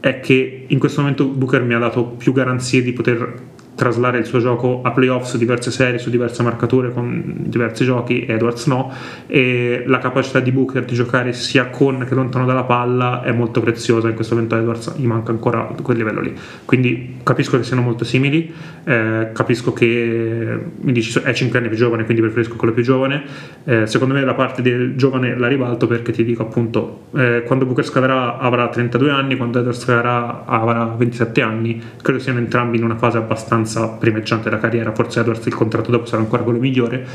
è 0.00 0.20
che 0.20 0.64
in 0.68 0.78
questo 0.78 1.00
momento 1.00 1.26
Booker 1.26 1.62
mi 1.62 1.74
ha 1.74 1.78
dato 1.78 2.04
più 2.04 2.32
garanzie 2.32 2.82
di 2.82 2.92
poter 2.92 3.34
traslare 3.76 4.18
il 4.18 4.24
suo 4.24 4.40
gioco 4.40 4.80
a 4.82 4.90
playoff 4.90 5.28
su 5.28 5.36
diverse 5.36 5.70
serie, 5.70 5.98
su 5.98 6.08
diverse 6.08 6.42
marcature 6.42 6.92
con 6.92 7.22
diversi 7.36 7.84
giochi, 7.84 8.24
Edwards 8.26 8.66
no, 8.66 8.90
e 9.26 9.84
la 9.86 9.98
capacità 9.98 10.40
di 10.40 10.50
Booker 10.50 10.84
di 10.84 10.94
giocare 10.94 11.32
sia 11.34 11.66
con 11.66 12.04
che 12.08 12.14
lontano 12.14 12.46
dalla 12.46 12.64
palla 12.64 13.22
è 13.22 13.32
molto 13.32 13.60
preziosa, 13.60 14.08
in 14.08 14.14
questo 14.14 14.34
momento 14.34 14.56
Edwards 14.56 14.96
gli 14.96 15.04
manca 15.04 15.30
ancora 15.30 15.68
quel 15.82 15.98
livello 15.98 16.22
lì. 16.22 16.34
Quindi 16.64 17.18
capisco 17.22 17.58
che 17.58 17.64
siano 17.64 17.82
molto 17.82 18.04
simili, 18.04 18.52
eh, 18.84 19.28
capisco 19.32 19.74
che 19.74 20.58
mi 20.80 20.92
dici 20.92 21.20
è 21.22 21.34
5 21.34 21.58
anni 21.58 21.68
più 21.68 21.76
giovane, 21.76 22.04
quindi 22.04 22.22
preferisco 22.22 22.56
quello 22.56 22.72
più 22.72 22.82
giovane. 22.82 23.24
Eh, 23.64 23.86
secondo 23.86 24.14
me 24.14 24.24
la 24.24 24.34
parte 24.34 24.62
del 24.62 24.96
giovane 24.96 25.36
la 25.36 25.48
ribalto 25.48 25.86
perché 25.86 26.12
ti 26.12 26.24
dico 26.24 26.42
appunto, 26.42 27.08
eh, 27.14 27.42
quando 27.44 27.66
Booker 27.66 27.84
scaderà 27.84 28.38
avrà 28.38 28.68
32 28.68 29.10
anni, 29.10 29.36
quando 29.36 29.58
Edwards 29.58 29.82
scaderà 29.82 30.44
avrà 30.46 30.94
27 30.96 31.42
anni, 31.42 31.82
credo 32.00 32.18
siano 32.18 32.38
entrambi 32.38 32.78
in 32.78 32.84
una 32.84 32.96
fase 32.96 33.18
abbastanza 33.18 33.65
abbastanza 33.66 33.88
primeggiante 33.88 34.48
della 34.48 34.60
carriera, 34.60 34.94
forse 34.94 35.20
Edwards 35.20 35.44
il 35.46 35.54
contratto 35.54 35.90
dopo 35.90 36.06
sarà 36.06 36.22
ancora 36.22 36.42
quello 36.42 36.58
migliore. 36.58 37.06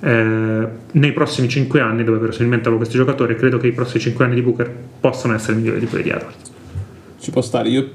Eh, 0.00 0.68
nei 0.92 1.12
prossimi 1.12 1.48
5 1.48 1.80
anni, 1.80 2.04
dove 2.04 2.18
verosimilmente 2.18 2.68
avevo 2.68 2.82
questi 2.82 2.96
giocatori, 2.96 3.34
credo 3.36 3.58
che 3.58 3.68
i 3.68 3.72
prossimi 3.72 4.02
5 4.02 4.24
anni 4.24 4.34
di 4.34 4.42
Booker 4.42 4.70
possano 5.00 5.34
essere 5.34 5.56
migliori 5.56 5.80
di 5.80 5.86
quelli 5.86 6.04
di 6.04 6.10
Edwards. 6.10 6.52
Ci 7.18 7.30
può 7.30 7.40
stare, 7.40 7.68
io 7.70 7.90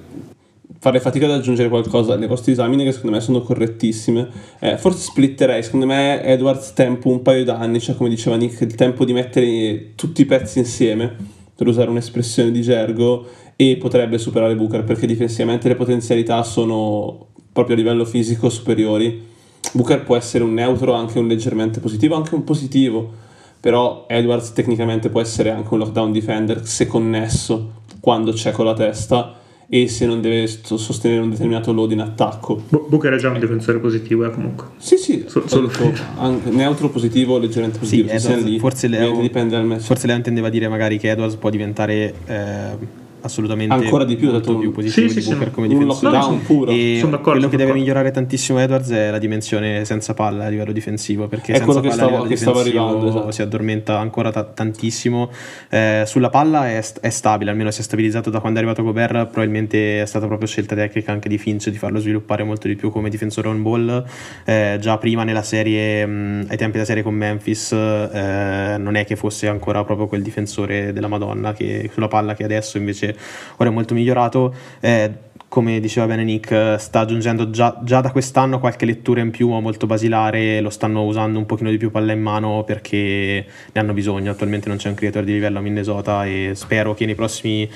farei 0.79 0.99
fatica 0.99 1.25
ad 1.25 1.33
aggiungere 1.33 1.69
qualcosa 1.69 2.13
alle 2.13 2.25
vostre 2.25 2.53
esamine 2.53 2.83
che 2.83 2.93
secondo 2.93 3.15
me 3.15 3.21
sono 3.21 3.41
correttissime. 3.41 4.27
Eh, 4.59 4.77
forse 4.77 5.03
splitterei, 5.03 5.61
secondo 5.61 5.85
me 5.85 6.23
Edwards 6.23 6.73
tempo 6.73 7.09
un 7.09 7.21
paio 7.21 7.43
d'anni, 7.43 7.79
cioè 7.79 7.95
come 7.95 8.09
diceva 8.09 8.35
Nick, 8.35 8.61
il 8.61 8.75
tempo 8.75 9.05
di 9.05 9.13
mettere 9.13 9.91
tutti 9.95 10.21
i 10.21 10.25
pezzi 10.25 10.57
insieme, 10.59 11.15
per 11.55 11.67
usare 11.67 11.89
un'espressione 11.89 12.51
di 12.51 12.61
gergo, 12.61 13.27
e 13.61 13.75
potrebbe 13.75 14.17
superare 14.17 14.55
Booker 14.55 14.85
perché 14.85 15.05
difensivamente 15.05 15.67
le 15.67 15.75
potenzialità 15.75 16.43
sono 16.43 17.28
proprio 17.59 17.75
a 17.75 17.79
livello 17.79 18.05
fisico 18.05 18.49
superiori. 18.49 19.27
Booker 19.73 20.03
può 20.03 20.15
essere 20.15 20.43
un 20.43 20.53
neutro, 20.53 20.93
anche 20.93 21.19
un 21.19 21.27
leggermente 21.27 21.79
positivo, 21.79 22.15
anche 22.15 22.33
un 22.33 22.43
positivo, 22.43 23.11
però 23.59 24.05
Edwards 24.07 24.53
tecnicamente 24.53 25.09
può 25.09 25.19
essere 25.21 25.51
anche 25.51 25.73
un 25.73 25.79
lockdown 25.79 26.11
defender 26.11 26.65
se 26.65 26.87
connesso 26.87 27.73
quando 27.99 28.31
c'è 28.31 28.51
con 28.51 28.65
la 28.65 28.73
testa 28.73 29.35
e 29.71 29.87
se 29.87 30.07
non 30.07 30.19
deve 30.21 30.47
sostenere 30.47 31.21
un 31.21 31.29
determinato 31.29 31.71
load 31.73 31.91
in 31.91 31.99
attacco. 31.99 32.63
Booker 32.69 33.13
è 33.13 33.17
già 33.17 33.29
un 33.29 33.39
difensore 33.39 33.77
positivo, 33.79 34.25
eh, 34.25 34.31
comunque. 34.31 34.67
Sì, 34.77 34.97
sì, 34.97 35.25
so, 35.27 35.43
solo 35.47 35.69
anche 36.17 36.49
neutro 36.49 36.89
positivo, 36.89 37.37
leggermente 37.37 37.77
positivo. 37.77 38.07
Sì, 38.07 38.15
Edwards, 38.15 38.43
lì, 38.45 38.57
forse, 38.57 38.87
Leo, 38.87 39.19
dipende 39.19 39.55
dal 39.55 39.65
match. 39.65 39.81
forse 39.81 40.07
Leo 40.07 40.15
intendeva 40.15 40.49
dire 40.49 40.67
magari 40.69 40.97
che 40.97 41.11
Edwards 41.11 41.35
può 41.35 41.49
diventare 41.51 42.13
eh, 42.25 43.07
assolutamente 43.21 43.73
ancora 43.73 44.03
di 44.03 44.15
più 44.15 44.31
dato 44.31 44.57
più 44.57 44.71
positivo 44.71 45.07
sì, 45.07 45.15
di 45.15 45.21
sì, 45.21 45.29
Booker 45.29 45.47
sì, 45.47 45.53
come 45.53 45.67
difensore. 45.67 46.17
lockdown 46.17 46.41
puro 46.43 46.71
e 46.71 46.97
sono 46.99 47.11
d'accordo, 47.11 47.31
quello 47.31 47.49
che 47.49 47.57
deve 47.57 47.73
migliorare 47.73 48.11
tantissimo 48.11 48.59
Edwards 48.59 48.89
è 48.89 49.09
la 49.09 49.17
dimensione 49.17 49.85
senza 49.85 50.13
palla 50.13 50.45
a 50.45 50.49
livello 50.49 50.71
difensivo 50.71 51.27
perché 51.27 51.53
è 51.53 51.57
senza 51.57 51.79
palla 51.79 51.91
stavo, 51.91 52.07
a 52.07 52.11
livello 52.11 52.27
difensivo 52.27 52.59
arrivando, 52.59 53.07
esatto. 53.07 53.31
si 53.31 53.41
addormenta 53.41 53.99
ancora 53.99 54.31
t- 54.31 54.53
tantissimo. 54.53 55.29
Eh, 55.69 56.03
sulla 56.05 56.29
palla 56.29 56.69
è, 56.69 56.83
è, 57.01 57.09
stabile 57.09 57.51
almeno 57.51 57.71
si 57.71 57.81
è 57.81 57.83
stabilizzato 57.83 58.29
da 58.29 58.39
quando 58.39 58.59
è 58.59 58.61
arrivato 58.61 58.83
Gobert 58.83 59.27
probabilmente 59.27 60.01
è 60.01 60.05
stata 60.05 60.25
proprio 60.27 60.47
scelta 60.47 60.75
tecnica 60.75 61.11
anche 61.11 61.29
di 61.29 61.37
Finch 61.37 61.69
di 61.69 61.77
farlo 61.77 61.99
sviluppare 61.99 62.43
molto 62.43 62.67
di 62.67 62.75
più 62.75 62.89
come 62.89 63.09
difensore 63.09 63.47
on 63.47 63.61
ball. 63.61 64.05
Eh, 64.45 64.77
già 64.79 64.97
prima 64.97 65.23
nella 65.23 65.43
serie 65.43 66.05
mh, 66.05 66.45
ai 66.49 66.57
tempi 66.57 66.73
della 66.73 66.85
serie 66.85 67.03
con 67.03 67.13
Memphis 67.13 67.71
eh, 67.71 68.75
non 68.77 68.95
è 68.95 69.05
che 69.05 69.15
fosse 69.15 69.47
ancora 69.47 69.83
proprio 69.83 70.07
quel 70.07 70.21
difensore 70.21 70.93
della 70.93 71.07
Madonna 71.07 71.53
che 71.53 71.89
sulla 71.91 72.07
palla 72.07 72.33
che 72.33 72.43
adesso 72.43 72.77
invece 72.77 73.08
ora 73.57 73.69
è 73.69 73.73
molto 73.73 73.93
migliorato. 73.93 74.53
Eh, 74.79 75.27
come 75.49 75.79
diceva 75.79 76.05
bene 76.05 76.23
Nick, 76.23 76.75
sta 76.79 76.99
aggiungendo 76.99 77.49
già, 77.49 77.79
già, 77.83 78.01
da 78.01 78.11
quest'anno 78.11 78.59
qualche 78.59 78.85
lettura 78.85 79.21
in 79.21 79.31
più, 79.31 79.49
molto 79.49 79.87
basilare, 79.87 80.61
lo 80.61 80.69
stanno 80.69 81.03
usando 81.03 81.39
un 81.39 81.47
pochino 81.47 81.71
di 81.71 81.77
più 81.77 81.89
palla 81.89 82.13
in 82.13 82.21
mano 82.21 82.63
perché 82.63 83.45
ne 83.71 83.81
hanno 83.81 83.93
bisogno. 83.93 84.31
Attualmente 84.31 84.69
non 84.69 84.77
c'è 84.77 84.89
un 84.89 84.95
creator 84.95 85.23
di 85.23 85.33
livello 85.33 85.57
a 85.57 85.61
Minnesota 85.61 86.25
e 86.25 86.51
spero 86.53 86.93
che 86.93 87.05
nei 87.05 87.15
prossimi 87.15 87.67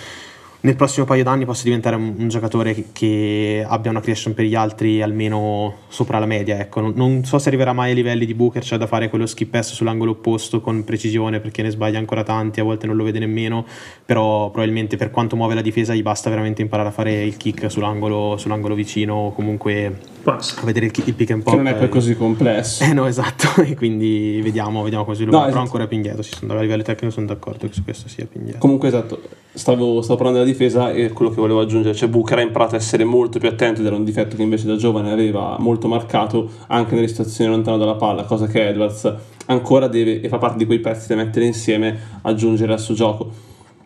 nel 0.63 0.77
prossimo 0.77 1.05
paio 1.05 1.23
d'anni 1.23 1.43
possa 1.43 1.63
diventare 1.63 1.97
un, 1.97 2.13
un 2.17 2.29
giocatore 2.29 2.73
che, 2.73 2.85
che, 2.93 3.65
abbia 3.67 3.91
una 3.91 3.99
creation 3.99 4.33
per 4.33 4.45
gli 4.45 4.55
altri 4.55 5.01
almeno 5.01 5.79
sopra 5.89 6.19
la 6.19 6.25
media. 6.25 6.57
Ecco. 6.57 6.79
Non, 6.79 6.93
non, 6.95 7.25
so 7.25 7.37
se 7.37 7.49
arriverà 7.49 7.73
mai 7.73 7.89
ai 7.89 7.95
livelli 7.95 8.25
di 8.25 8.33
Booker, 8.33 8.61
c'è 8.61 8.77
da 8.77 8.87
fare 8.87 9.09
quello 9.09 9.25
skip 9.25 9.49
pass 9.49 9.73
sull'angolo 9.73 10.11
opposto 10.11 10.61
con 10.61 10.85
precisione 10.85 11.41
perché 11.41 11.63
ne 11.63 11.69
sbaglia 11.69 11.99
ancora 11.99 12.23
tanti, 12.23 12.61
a 12.61 12.63
volte 12.63 12.87
non 12.87 12.95
lo 12.95 13.03
vede 13.03 13.19
nemmeno, 13.19 13.65
però 14.05 14.51
probabilmente 14.51 14.95
per 14.95 15.11
quanto 15.11 15.35
muove 15.35 15.53
la 15.53 15.61
difesa 15.61 15.93
gli 15.93 16.01
basta 16.01 16.29
veramente 16.29 16.61
imparare 16.61 16.89
a 16.89 16.93
fare 16.93 17.23
il 17.23 17.35
kick 17.35 17.69
sull'angolo, 17.69 18.37
sull'angolo 18.37 18.73
vicino 18.73 19.15
o 19.15 19.33
comunque 19.33 19.99
Passa. 20.23 20.61
a 20.61 20.63
vedere 20.63 20.85
il, 20.85 20.91
il, 21.05 21.13
pick 21.13 21.31
and 21.31 21.43
pop. 21.43 21.53
Che 21.53 21.61
non 21.61 21.67
è 21.67 21.75
poi 21.75 21.89
così 21.89 22.15
complesso. 22.15 22.83
Eh 22.83 22.93
no, 22.93 23.05
esatto, 23.05 23.61
e 23.61 23.75
quindi 23.75 24.39
vediamo, 24.41 24.81
vediamo 24.81 25.03
come 25.03 25.15
sviluppa, 25.15 25.37
no, 25.37 25.43
però 25.43 25.55
esatto. 25.55 25.65
ancora 25.71 25.87
più 25.87 25.97
indietro, 25.97 26.21
si 26.21 26.31
sono, 26.33 26.53
a 26.53 26.61
livello 26.61 26.83
tecnico 26.83 27.13
sono 27.13 27.25
d'accordo 27.25 27.67
che 27.67 27.73
su 27.73 27.83
questo 27.83 28.07
sia 28.07 28.25
più 28.25 28.39
indietro. 28.39 28.61
Comunque 28.61 28.87
esatto, 28.87 29.21
stavo, 29.53 30.01
stavo 30.01 30.17
parlando 30.17 30.39
della 30.39 30.51
difesa 30.51 30.91
e 30.91 31.09
quello 31.09 31.31
che 31.31 31.41
volevo 31.41 31.59
aggiungere, 31.59 31.93
cioè 31.93 32.07
Booker 32.07 32.37
ha 32.37 32.41
imparato 32.41 32.75
a 32.75 32.77
essere 32.77 33.03
molto 33.03 33.39
più 33.39 33.49
attento 33.49 33.81
ed 33.81 33.85
era 33.85 33.95
un 33.95 34.03
difetto 34.03 34.35
che 34.35 34.43
invece 34.43 34.65
da 34.65 34.77
giovane 34.77 35.11
aveva 35.11 35.57
molto 35.59 35.87
marcato 35.87 36.49
anche 36.67 36.95
nelle 36.95 37.07
situazioni 37.07 37.51
lontane 37.51 37.77
dalla 37.77 37.95
palla, 37.95 38.23
cosa 38.23 38.47
che 38.47 38.69
Edwards 38.69 39.13
ancora 39.47 39.87
deve 39.87 40.21
e 40.21 40.29
fa 40.29 40.37
parte 40.37 40.57
di 40.57 40.65
quei 40.65 40.79
pezzi 40.79 41.09
da 41.09 41.15
mettere 41.15 41.45
insieme 41.45 41.99
aggiungere 42.21 42.71
al 42.71 42.79
suo 42.79 42.93
gioco. 42.93 43.31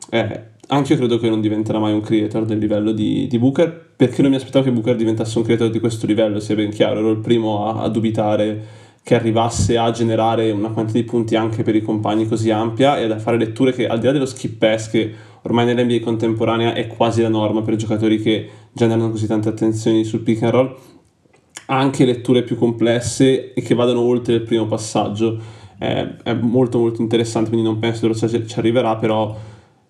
Eh, 0.09 0.55
anche 0.67 0.93
io 0.93 0.99
credo 0.99 1.17
che 1.17 1.29
non 1.29 1.39
diventerà 1.39 1.79
mai 1.79 1.93
un 1.93 2.01
creator 2.01 2.45
del 2.45 2.57
livello 2.57 2.91
di, 2.91 3.27
di, 3.27 3.39
Booker, 3.39 3.93
perché 3.95 4.21
non 4.21 4.31
mi 4.31 4.37
aspettavo 4.37 4.65
che 4.65 4.71
Booker 4.71 4.95
diventasse 4.95 5.37
un 5.37 5.43
creator 5.43 5.69
di 5.69 5.79
questo 5.79 6.05
livello, 6.05 6.39
sia 6.39 6.55
ben 6.55 6.71
chiaro, 6.71 6.99
ero 6.99 7.11
il 7.11 7.19
primo 7.19 7.67
a, 7.67 7.83
a 7.83 7.89
dubitare 7.89 8.85
che 9.01 9.15
arrivasse 9.15 9.77
a 9.77 9.89
generare 9.91 10.51
una 10.51 10.69
quantità 10.69 10.99
di 10.99 11.05
punti 11.05 11.37
anche 11.37 11.63
per 11.63 11.73
i 11.75 11.81
compagni 11.81 12.27
così 12.27 12.51
ampia 12.51 12.99
e 12.99 13.09
a 13.09 13.17
fare 13.17 13.37
letture 13.37 13.71
che 13.71 13.87
al 13.87 13.99
di 13.99 14.05
là 14.05 14.11
dello 14.11 14.25
skip 14.25 14.57
pass 14.57 14.89
che 14.89 15.13
ormai 15.43 15.65
nell'NBA 15.65 16.03
contemporanea 16.03 16.73
è 16.73 16.87
quasi 16.87 17.21
la 17.21 17.29
norma 17.29 17.61
per 17.61 17.77
giocatori 17.77 18.21
che 18.21 18.49
generano 18.73 19.09
così 19.09 19.25
tante 19.25 19.47
attenzioni 19.47 20.03
sul 20.03 20.19
pick 20.19 20.43
and 20.43 20.51
roll, 20.51 20.75
anche 21.67 22.03
letture 22.03 22.43
più 22.43 22.57
complesse 22.57 23.53
e 23.53 23.61
che 23.61 23.73
vadano 23.73 24.01
oltre 24.01 24.33
il 24.33 24.41
primo 24.41 24.65
passaggio. 24.65 25.39
È, 25.77 26.15
è 26.23 26.33
molto 26.33 26.77
molto 26.77 27.01
interessante, 27.01 27.49
quindi 27.49 27.65
non 27.65 27.79
penso 27.79 28.09
che 28.09 28.45
ci 28.45 28.59
arriverà, 28.59 28.97
però 28.97 29.33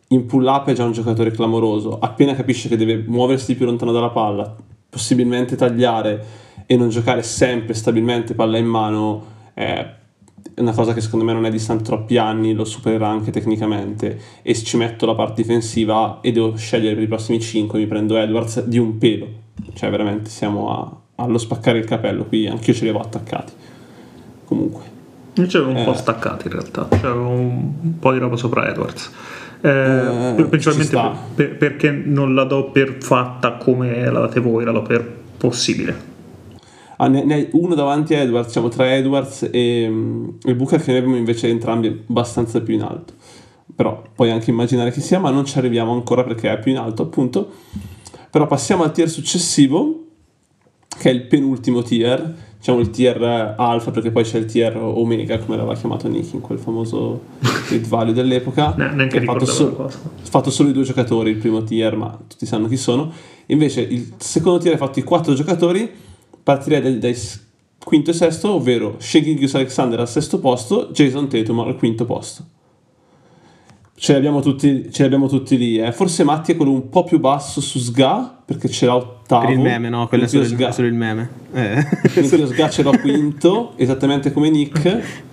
in 0.10 0.26
pull 0.26 0.46
up 0.46 0.68
è 0.68 0.74
già 0.74 0.86
un 0.86 0.92
giocatore 0.92 1.32
clamoroso. 1.32 2.00
Appena 2.00 2.36
capisce 2.36 2.70
che 2.70 2.78
deve 2.78 3.04
muoversi 3.06 3.56
più 3.56 3.66
lontano 3.66 3.92
dalla 3.92 4.10
palla, 4.10 4.56
possibilmente 4.90 5.56
tagliare 5.56 6.46
e 6.66 6.76
non 6.76 6.90
giocare 6.90 7.24
sempre 7.24 7.74
stabilmente 7.74 8.34
palla 8.34 8.58
in 8.58 8.66
mano 8.66 9.36
è 9.54 9.96
una 10.58 10.72
cosa 10.72 10.94
che 10.94 11.02
secondo 11.02 11.26
me 11.26 11.34
non 11.34 11.46
è 11.46 11.52
distante 11.52 11.84
troppi 11.84 12.18
anni, 12.18 12.54
lo 12.54 12.66
supererà 12.66 13.08
anche 13.08 13.32
tecnicamente 13.32 14.20
e 14.42 14.54
se 14.54 14.64
ci 14.64 14.78
metto 14.78 15.06
la 15.06 15.14
parte 15.14 15.42
difensiva 15.42 16.20
e 16.22 16.32
devo 16.32 16.56
scegliere 16.56 16.96
per 16.96 17.04
i 17.04 17.08
prossimi 17.08 17.40
5 17.40 17.78
mi 17.78 17.86
prendo 17.86 18.18
Edwards 18.18 18.64
di 18.64 18.78
un 18.78 18.98
pelo, 18.98 19.28
cioè 19.74 19.90
veramente 19.90 20.30
siamo 20.30 20.72
a, 20.72 21.24
allo 21.24 21.38
spaccare 21.38 21.78
il 21.78 21.86
capello, 21.86 22.26
qui 22.26 22.48
anch'io 22.48 22.74
ce 22.74 22.84
li 22.84 22.90
avevo 22.90 23.04
attaccati. 23.04 23.54
Comunque. 24.46 24.96
Io 25.34 25.48
ce 25.48 25.60
l'avevo 25.60 25.78
un 25.78 25.84
eh. 25.84 25.86
po' 25.86 25.94
staccati 25.94 26.48
in 26.48 26.54
realtà, 26.54 26.88
c'avevo 26.90 27.30
un 27.30 28.00
po' 28.00 28.12
di 28.12 28.18
roba 28.18 28.36
sopra 28.36 28.68
Edwards. 28.68 29.12
Eh, 29.62 29.70
eh, 30.38 30.46
principalmente 30.46 31.00
per, 31.34 31.58
perché 31.58 31.92
non 31.92 32.36
la 32.36 32.44
do 32.44 32.70
per 32.72 32.98
fatta 33.00 33.54
come 33.54 34.06
la 34.06 34.20
date 34.20 34.40
voi, 34.40 34.64
la 34.64 34.72
do 34.72 34.82
per 34.84 35.16
possibile 35.38 36.16
ah, 36.98 37.08
ne, 37.08 37.24
ne 37.24 37.50
uno 37.54 37.76
davanti 37.76 38.14
a 38.14 38.20
Edwards, 38.20 38.52
siamo 38.52 38.70
tra 38.70 38.94
Edwards 38.94 39.50
e, 39.52 39.84
e 40.44 40.56
Booker 40.56 40.82
che 40.82 40.92
ne 40.92 40.98
abbiamo 41.00 41.16
invece 41.16 41.48
entrambi 41.48 42.04
abbastanza 42.08 42.62
più 42.62 42.76
in 42.76 42.82
alto. 42.82 43.14
Però 43.76 44.04
puoi 44.14 44.32
anche 44.32 44.50
immaginare 44.50 44.92
chi 44.92 45.02
sia, 45.02 45.20
ma 45.20 45.30
non 45.30 45.46
ci 45.46 45.58
arriviamo 45.58 45.94
ancora 45.94 46.24
perché 46.24 46.52
è 46.52 46.60
più 46.60 46.72
in 46.72 46.78
alto 46.78 47.04
appunto. 47.04 47.52
Però 48.30 48.48
passiamo 48.48 48.84
al 48.84 48.92
tier 48.92 49.10
successivo, 49.10 50.06
che 50.98 51.10
è 51.10 51.14
il 51.14 51.24
penultimo 51.24 51.84
tier, 51.84 52.36
diciamo 52.58 52.80
il 52.80 52.90
tier 52.90 53.56
alfa 53.58 53.92
perché 53.92 54.12
poi 54.12 54.24
c'è 54.24 54.38
il 54.38 54.46
tier 54.46 54.76
omega 54.78 55.38
come 55.40 55.58
l'aveva 55.58 55.76
chiamato 55.76 56.08
Nick 56.08 56.34
in 56.34 56.42
quel 56.42 56.60
famoso 56.60 57.22
trade 57.68 57.88
value 57.88 58.14
dell'epoca. 58.14 58.74
Ne- 58.76 58.94
neanche 58.94 59.20
che 59.20 59.26
ha 59.26 59.32
fatto, 59.34 59.46
so- 59.46 59.90
fatto 60.24 60.50
solo 60.50 60.70
i 60.70 60.74
due 60.74 60.84
giocatori 60.84 61.32
il 61.32 61.38
primo 61.38 61.64
tier 61.64 61.96
ma 61.96 62.18
tutti 62.28 62.46
sanno 62.46 62.68
chi 62.68 62.78
sono. 62.78 63.12
Invece 63.48 63.82
il 63.82 64.14
secondo 64.18 64.60
tier 64.60 64.74
ha 64.74 64.78
fatto 64.78 65.00
i 65.00 65.04
quattro 65.04 65.34
giocatori 65.34 65.90
partirei 66.44 66.82
dai, 66.82 66.98
dai 67.00 67.16
quinto 67.84 68.10
e 68.10 68.14
sesto 68.14 68.54
ovvero 68.54 68.98
Gilgeous 69.00 69.56
Alexander 69.56 70.00
al 70.00 70.10
sesto 70.10 70.40
posto 70.40 70.90
Jason 70.92 71.30
Tatum 71.30 71.60
al 71.60 71.78
quinto 71.78 72.06
posto 72.06 72.44
ce 74.00 74.12
li 74.12 74.18
abbiamo 74.20 74.42
tutti, 74.42 74.92
ce 74.92 75.02
li 75.02 75.06
abbiamo 75.06 75.28
tutti 75.28 75.58
lì 75.58 75.80
eh. 75.80 75.92
forse 75.92 76.24
Matti 76.24 76.52
è 76.52 76.56
quello 76.56 76.72
un 76.72 76.88
po' 76.88 77.04
più 77.04 77.20
basso 77.20 77.62
su 77.62 77.80
Sga 77.80 78.38
perché 78.46 78.70
ce 78.70 78.86
l'ha 78.86 78.96
ottavo 78.96 79.46
Per 79.46 79.54
il 79.56 79.60
meme, 79.60 79.90
no? 79.90 80.08
Quello 80.08 80.24
è 80.24 80.28
solo 80.28 80.44
il, 80.44 80.70
solo 80.72 80.88
il 80.88 80.94
meme. 80.94 81.30
Eh. 81.52 81.86
io 82.16 82.48
Sga 82.48 82.70
ce 82.70 82.82
l'ho 82.82 82.96
quinto, 83.02 83.74
esattamente 83.76 84.32
come 84.32 84.50
Nick. 84.50 85.26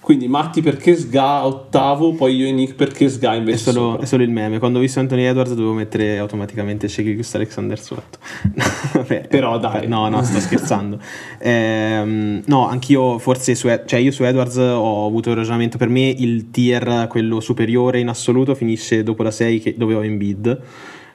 Quindi 0.00 0.28
Matti 0.28 0.62
perché 0.62 0.96
Sga 0.96 1.44
ottavo, 1.46 2.14
poi 2.14 2.34
io 2.34 2.46
e 2.46 2.52
Nick 2.52 2.74
perché 2.74 3.08
Sga 3.08 3.34
È 3.34 3.36
invece 3.36 3.58
solo, 3.58 3.90
sopra. 3.90 4.02
è 4.02 4.06
solo 4.06 4.22
il 4.22 4.30
meme. 4.30 4.58
Quando 4.58 4.78
ho 4.78 4.80
visto 4.80 4.98
Anthony 4.98 5.22
Edwards 5.24 5.52
dovevo 5.52 5.74
mettere 5.74 6.18
automaticamente 6.18 6.88
Shea 6.88 7.04
Alexander 7.34 7.78
sotto. 7.78 8.18
Vabbè, 8.94 9.28
Però 9.28 9.58
dai. 9.58 9.86
No, 9.86 10.08
no, 10.08 10.22
sto 10.24 10.40
scherzando. 10.40 10.98
Ehm, 11.38 12.42
no, 12.46 12.66
anch'io 12.66 13.18
forse 13.18 13.54
su, 13.54 13.68
cioè 13.84 14.00
io 14.00 14.10
su 14.10 14.24
Edwards 14.24 14.56
ho 14.56 15.06
avuto 15.06 15.28
un 15.28 15.36
ragionamento. 15.36 15.76
Per 15.76 15.88
me 15.88 16.08
il 16.08 16.50
tier, 16.50 17.06
quello 17.08 17.38
superiore 17.40 18.00
in 18.00 18.08
assoluto, 18.08 18.54
finisce 18.54 19.02
dopo 19.02 19.22
la 19.22 19.30
6 19.30 19.60
che 19.60 19.74
dove 19.76 19.94
ho 19.94 20.02
Embiid. 20.02 20.60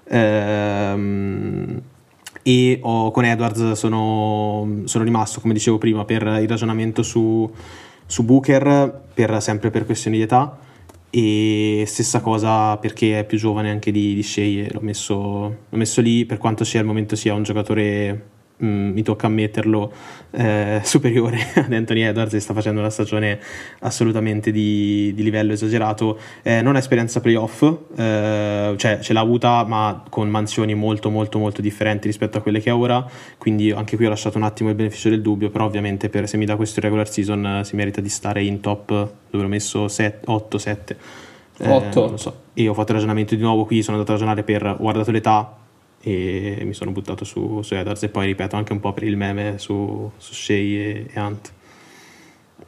Ehm, 0.08 1.82
e 2.44 2.80
ho- 2.84 3.10
con 3.12 3.26
Edwards 3.26 3.72
sono, 3.72 4.82
sono 4.86 5.04
rimasto, 5.04 5.40
come 5.42 5.54
dicevo 5.54 5.80
prima, 5.80 6.06
per 6.06 6.22
il 6.42 6.48
ragionamento 6.48 7.02
su, 7.02 7.52
su 8.06 8.24
Booker, 8.24 9.04
per, 9.14 9.42
sempre 9.42 9.70
per 9.70 9.86
questioni 9.86 10.18
di 10.18 10.24
età. 10.24 10.58
E 11.10 11.84
stessa 11.88 12.20
cosa 12.20 12.76
perché 12.78 13.20
è 13.20 13.26
più 13.26 13.38
giovane 13.38 13.70
anche 13.70 13.92
di, 13.92 14.14
di 14.16 14.24
Shea, 14.24 14.68
l'ho 14.72 14.82
messo, 14.82 15.16
l'ho 15.70 15.78
messo 15.78 16.02
lì, 16.02 16.26
per 16.26 16.38
quanto 16.38 16.66
sia 16.66 16.82
al 16.82 16.86
momento 16.86 17.16
sia 17.16 17.34
un 17.34 17.44
giocatore, 17.44 18.30
mm, 18.64 18.92
mi 18.92 19.02
tocca 19.02 19.28
ammetterlo, 19.28 19.92
eh, 20.32 20.82
superiore 20.84 21.40
ad 21.56 21.72
Anthony 21.72 22.02
Edwards 22.02 22.34
e 22.34 22.40
sta 22.40 22.54
facendo 22.54 22.80
una 22.80 22.90
stagione 22.90 23.40
assolutamente 23.80 24.52
di, 24.52 25.14
di 25.16 25.24
livello 25.24 25.54
esagerato. 25.54 26.20
Eh, 26.42 26.62
non 26.62 26.76
ha 26.76 26.80
esperienza 26.80 27.22
playoff, 27.22 27.64
eh, 27.96 28.74
cioè 28.78 29.00
ce 29.02 29.14
l'ha 29.14 29.20
avuta 29.20 29.64
ma 29.66 30.04
con 30.10 30.30
mansioni 30.30 30.74
molto 30.74 31.10
molto 31.10 31.40
molto 31.40 31.62
differenti 31.62 32.08
rispetto 32.08 32.38
a 32.38 32.42
quelle 32.42 32.60
che 32.60 32.70
ha 32.70 32.78
ora, 32.78 33.06
quindi 33.38 33.72
anche 33.72 33.96
qui 33.96 34.06
ho 34.06 34.10
lasciato 34.10 34.38
un 34.38 34.44
attimo 34.44 34.70
il 34.70 34.76
beneficio 34.76 35.10
del 35.10 35.22
dubbio, 35.22 35.50
però 35.50 35.66
ovviamente 35.66 36.10
per, 36.10 36.28
se 36.28 36.38
mi 36.38 36.46
dà 36.46 36.56
questo 36.56 36.82
regular 36.82 37.10
season 37.10 37.46
eh, 37.46 37.64
si 37.64 37.76
merita 37.76 38.02
di 38.02 38.10
stare 38.10 38.44
in 38.44 38.60
top, 38.60 38.88
dove 38.88 39.44
l'ho 39.44 39.50
messo 39.50 39.88
8, 40.26 40.58
7. 40.58 40.98
Otto. 41.58 42.02
non 42.02 42.12
lo 42.12 42.18
so. 42.18 42.42
E 42.54 42.68
ho 42.68 42.74
fatto 42.74 42.90
il 42.90 42.96
ragionamento 42.96 43.36
di 43.36 43.42
nuovo 43.42 43.66
qui, 43.66 43.82
sono 43.82 43.98
andato 43.98 44.14
a 44.14 44.16
ragionare 44.16 44.44
per 44.44 44.66
ho 44.66 44.78
guardato 44.78 45.12
l'età 45.12 45.65
e 46.08 46.62
mi 46.66 46.76
sono 46.76 46.92
buttato 46.92 47.26
su, 47.26 47.64
su 47.64 47.74
Edwards 47.74 48.04
e 48.04 48.10
poi 48.10 48.28
ripeto 48.28 48.56
anche 48.56 48.74
un 48.74 48.80
po' 48.80 48.94
per 48.94 49.04
il 49.04 49.18
meme 49.18 49.58
su, 49.58 50.12
su 50.18 50.34
Shea 50.34 50.56
e, 50.56 51.08
e 51.12 51.20
Hunt. 51.20 51.52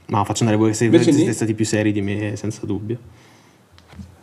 Ma 0.07 0.23
faccio 0.23 0.43
andare 0.43 0.59
voi 0.59 0.72
che 0.72 0.76
siete 0.76 1.34
stati 1.34 1.53
più 1.53 1.64
seri 1.64 1.91
di 1.91 2.01
me 2.01 2.35
senza 2.35 2.65
dubbio. 2.65 2.97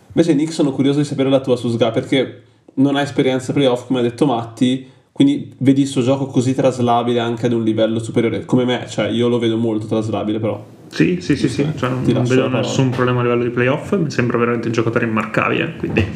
Invece 0.08 0.34
Nick 0.34 0.52
sono 0.52 0.72
curioso 0.72 0.98
di 0.98 1.04
sapere 1.04 1.28
la 1.28 1.40
tua 1.40 1.54
su 1.54 1.68
Sga 1.68 1.92
perché 1.92 2.42
non 2.74 2.96
ha 2.96 3.02
esperienza 3.02 3.52
playoff 3.52 3.86
come 3.86 4.00
ha 4.00 4.02
detto 4.02 4.26
Matti, 4.26 4.90
quindi 5.12 5.52
vedi 5.58 5.82
il 5.82 5.86
suo 5.86 6.02
gioco 6.02 6.26
così 6.26 6.52
traslabile 6.52 7.20
anche 7.20 7.46
ad 7.46 7.52
un 7.52 7.62
livello 7.62 8.00
superiore, 8.00 8.44
come 8.44 8.64
me, 8.64 8.86
cioè 8.88 9.08
io 9.10 9.28
lo 9.28 9.38
vedo 9.38 9.56
molto 9.56 9.86
traslabile 9.86 10.40
però. 10.40 10.64
Sì, 10.88 11.20
sì, 11.20 11.36
sì, 11.36 11.48
sì. 11.48 11.66
Cioè, 11.76 11.88
non 11.88 12.02
Ti 12.02 12.12
non 12.12 12.22
lascio 12.22 12.34
vedo 12.34 12.48
nessun 12.48 12.90
problema 12.90 13.20
a 13.20 13.22
livello 13.24 13.42
di 13.44 13.50
playoff. 13.50 13.96
Mi 13.96 14.10
sembra 14.10 14.38
veramente 14.38 14.68
un 14.68 14.72
giocatore 14.72 15.04
immarcabile. 15.04 15.74
Quindi, 15.76 16.06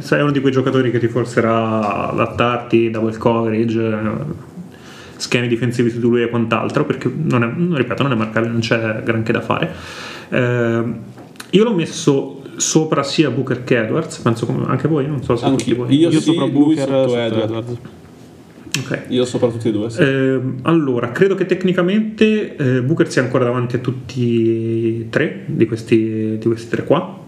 sei 0.00 0.20
uno 0.22 0.30
di 0.30 0.40
quei 0.40 0.52
giocatori 0.52 0.90
che 0.90 0.98
ti 0.98 1.08
forzerà 1.08 2.08
ad 2.10 2.18
adattarti, 2.18 2.90
double 2.90 3.16
coverage, 3.16 3.80
eh, 3.80 4.00
schemi 5.16 5.48
difensivi 5.48 5.90
su 5.90 5.96
di 5.98 6.02
lui 6.02 6.22
e 6.22 6.28
quant'altro. 6.28 6.84
Perché, 6.84 7.10
non 7.14 7.42
è, 7.42 7.52
non- 7.54 7.76
ripeto, 7.76 8.02
non 8.02 8.12
è 8.12 8.14
marcabile, 8.16 8.52
non 8.52 8.60
c'è 8.60 9.02
granché 9.04 9.32
da 9.32 9.40
fare. 9.40 9.72
Eh, 10.28 10.82
io 11.50 11.64
l'ho 11.64 11.74
messo 11.74 12.42
sopra 12.56 13.02
sia 13.02 13.30
Booker 13.30 13.64
che 13.64 13.78
Edwards. 13.84 14.18
Penso 14.18 14.46
come 14.46 14.64
anche 14.66 14.88
voi, 14.88 15.06
non 15.06 15.22
so 15.22 15.36
se 15.36 15.44
tutti 15.46 15.70
Anch'io. 15.70 15.84
voi. 15.84 15.94
Io, 15.96 16.10
Io 16.10 16.18
sì, 16.20 16.32
sopra 16.32 16.46
Booker, 16.46 16.78
sotto 16.78 17.08
sotto 17.08 17.16
Edwards. 17.18 17.44
Edwards. 17.44 17.78
Ok. 18.74 19.02
Io 19.08 19.24
sopra 19.26 19.48
tutti 19.48 19.68
e 19.68 19.70
due, 19.72 19.90
sì. 19.90 20.00
Ehm, 20.00 20.58
allora, 20.62 21.10
credo 21.12 21.34
che 21.34 21.44
tecnicamente 21.44 22.56
eh, 22.56 22.82
Booker 22.82 23.10
sia 23.10 23.20
ancora 23.22 23.44
davanti 23.44 23.76
a 23.76 23.78
tutti 23.80 25.00
e 25.00 25.06
tre 25.10 25.42
di 25.46 25.66
questi, 25.66 26.38
di 26.38 26.46
questi 26.46 26.68
tre 26.70 26.84
qua. 26.84 27.20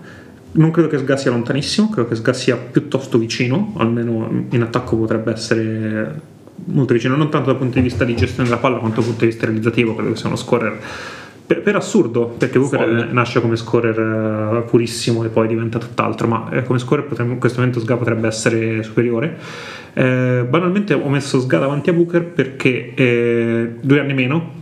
Non 0.56 0.70
credo 0.70 0.88
che 0.88 0.98
Sga 0.98 1.16
sia 1.16 1.30
lontanissimo, 1.30 1.88
credo 1.90 2.08
che 2.08 2.14
Sga 2.14 2.32
sia 2.32 2.56
piuttosto 2.56 3.18
vicino, 3.18 3.74
almeno 3.76 4.46
in 4.50 4.62
attacco 4.62 4.96
potrebbe 4.96 5.32
essere 5.32 6.20
molto 6.66 6.92
vicino, 6.92 7.16
non 7.16 7.28
tanto 7.28 7.50
dal 7.50 7.58
punto 7.58 7.74
di 7.74 7.82
vista 7.82 8.04
di 8.04 8.14
gestione 8.14 8.48
della 8.48 8.60
palla 8.60 8.78
quanto 8.78 9.00
dal 9.00 9.08
punto 9.08 9.24
di 9.24 9.30
vista 9.30 9.46
realizzativo, 9.46 9.94
credo 9.94 10.12
che 10.12 10.16
sia 10.16 10.28
uno 10.28 10.36
scorer 10.36 10.78
per, 11.46 11.60
per 11.60 11.76
assurdo, 11.76 12.26
perché 12.38 12.58
Booker 12.58 13.12
nasce 13.12 13.40
come 13.40 13.56
scorer 13.56 13.98
eh, 13.98 14.62
purissimo 14.62 15.24
e 15.24 15.28
poi 15.28 15.46
diventa 15.46 15.78
tutt'altro, 15.78 16.26
ma 16.26 16.48
eh, 16.50 16.62
come 16.62 16.78
scorer 16.78 17.04
potremmo- 17.04 17.32
in 17.32 17.38
questo 17.38 17.58
momento 17.58 17.80
Sga 17.80 17.96
potrebbe 17.96 18.28
essere 18.28 18.82
superiore. 18.82 19.36
Eh, 19.92 20.46
banalmente 20.48 20.94
ho 20.94 21.08
messo 21.08 21.40
Sga 21.40 21.58
davanti 21.58 21.90
a 21.90 21.92
Booker 21.92 22.24
perché 22.24 22.94
eh, 22.94 23.74
due 23.80 24.00
anni 24.00 24.14
meno, 24.14 24.52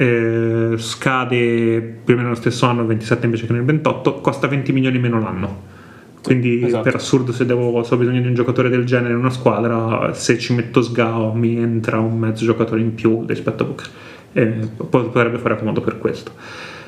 eh, 0.00 0.74
scade 0.76 1.80
più 2.04 2.14
o 2.14 2.16
meno 2.16 2.28
lo 2.28 2.36
stesso 2.36 2.66
anno, 2.66 2.82
il 2.82 2.86
27 2.86 3.24
invece 3.24 3.46
che 3.46 3.52
nel 3.52 3.64
28, 3.64 4.20
costa 4.20 4.46
20 4.46 4.72
milioni 4.72 4.98
meno 5.00 5.18
l'anno. 5.18 5.76
Quindi 6.22 6.64
Esatto. 6.64 6.84
per 6.84 6.94
assurdo 6.94 7.32
se, 7.32 7.44
devo, 7.44 7.82
se 7.82 7.94
ho 7.94 7.96
bisogno 7.96 8.20
di 8.20 8.28
un 8.28 8.34
giocatore 8.34 8.68
del 8.68 8.84
genere 8.84 9.12
in 9.14 9.18
una 9.18 9.30
squadra, 9.30 10.12
se 10.14 10.38
ci 10.38 10.54
metto 10.54 10.82
Sga 10.82 11.32
mi 11.32 11.56
entra 11.56 11.98
un 11.98 12.16
mezzo 12.16 12.44
giocatore 12.44 12.80
in 12.80 12.94
più 12.94 13.24
rispetto 13.26 13.64
a 13.64 13.66
Booker. 13.66 13.88
Eh, 14.34 14.46
po- 14.76 14.86
potrebbe 14.86 15.38
fare 15.38 15.58
comodo 15.58 15.80
per 15.80 15.98
questo. 15.98 16.30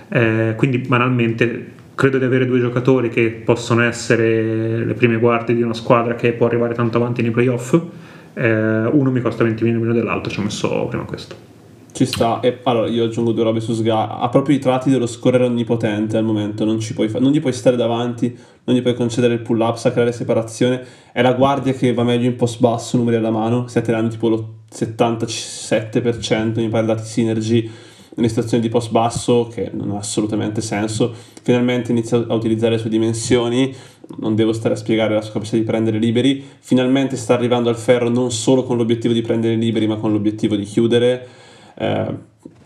Eh, 0.09 0.55
quindi 0.57 0.79
banalmente 0.79 1.79
credo 1.97 2.19
di 2.19 2.25
avere 2.25 2.47
due 2.47 2.61
giocatori 2.61 3.09
che 3.09 3.43
possono 3.45 3.83
essere 3.83 4.85
le 4.85 4.95
prime 4.95 5.17
guardie 5.17 5.57
di 5.57 5.63
una 5.63 5.75
squadra 5.75 6.15
che 6.15 6.33
può 6.33 6.47
arrivare 6.47 6.75
tanto 6.75 6.99
avanti 6.99 7.23
nei 7.23 7.33
playoff. 7.33 7.77
Eh, 8.35 8.85
uno 8.87 9.11
mi 9.11 9.21
costa 9.21 9.43
20 9.43 9.65
milioni 9.65 9.85
meno 9.85 9.99
dell'altro, 9.99 10.31
ci 10.31 10.39
ho 10.39 10.43
messo 10.43 10.87
prima 10.87 11.03
questo. 11.05 11.51
Ci 11.93 12.07
sta, 12.07 12.41
e 12.41 12.61
allora 12.65 12.89
io 12.89 13.05
aggiungo 13.05 13.33
due 13.33 13.45
robe 13.45 13.61
su 13.61 13.73
Sga. 13.73 14.19
Ha 14.19 14.29
proprio 14.29 14.57
i 14.57 14.59
tratti 14.59 14.91
dello 14.91 15.07
scorrere 15.07 15.45
onnipotente 15.45 16.17
al 16.17 16.25
momento, 16.25 16.65
non, 16.65 16.81
fa- 16.81 17.19
non 17.19 17.33
gli 17.33 17.41
puoi 17.41 17.53
stare 17.53 17.77
davanti, 17.77 18.37
non 18.65 18.77
gli 18.77 18.83
puoi 18.83 18.95
concedere 18.95 19.35
il 19.35 19.41
pull 19.41 19.61
up, 19.61 19.77
sa 19.77 19.93
creare 19.93 20.13
separazione. 20.13 20.85
È 21.13 21.21
la 21.21 21.33
guardia 21.33 21.73
che 21.73 21.93
va 21.93 22.05
meglio 22.05 22.27
in 22.27 22.37
post 22.37 22.61
basso, 22.61 22.97
numeri 22.97 23.17
alla 23.17 23.31
mano. 23.31 23.67
Stai 23.67 23.83
tirando 23.83 24.09
tipo 24.09 24.29
lo 24.29 24.55
77%, 24.73 26.61
mi 26.61 26.69
pare 26.69 26.87
dati 26.87 27.05
synergy 27.05 27.71
nelle 28.15 28.29
situazioni 28.29 28.63
di 28.63 28.69
post 28.69 28.91
basso, 28.91 29.49
che 29.53 29.71
non 29.73 29.91
ha 29.93 29.99
assolutamente 29.99 30.61
senso. 30.61 31.13
Finalmente 31.43 31.91
inizia 31.91 32.25
a 32.29 32.35
utilizzare 32.35 32.73
le 32.73 32.79
sue 32.79 32.91
dimensioni, 32.91 33.75
non 34.19 34.35
devo 34.35 34.53
stare 34.53 34.75
a 34.75 34.77
spiegare 34.77 35.15
la 35.15 35.23
sua 35.23 35.33
capacità 35.33 35.57
di 35.57 35.63
prendere 35.63 35.99
liberi. 35.99 36.43
Finalmente 36.61 37.17
sta 37.17 37.35
arrivando 37.35 37.69
al 37.69 37.77
ferro 37.77 38.09
non 38.09 38.31
solo 38.31 38.63
con 38.65 38.77
l'obiettivo 38.77 39.15
di 39.15 39.23
prendere 39.23 39.55
liberi, 39.55 39.87
ma 39.87 39.97
con 39.97 40.13
l'obiettivo 40.13 40.57
di 40.57 40.65
chiudere. 40.65 41.29
Eh, 41.81 42.15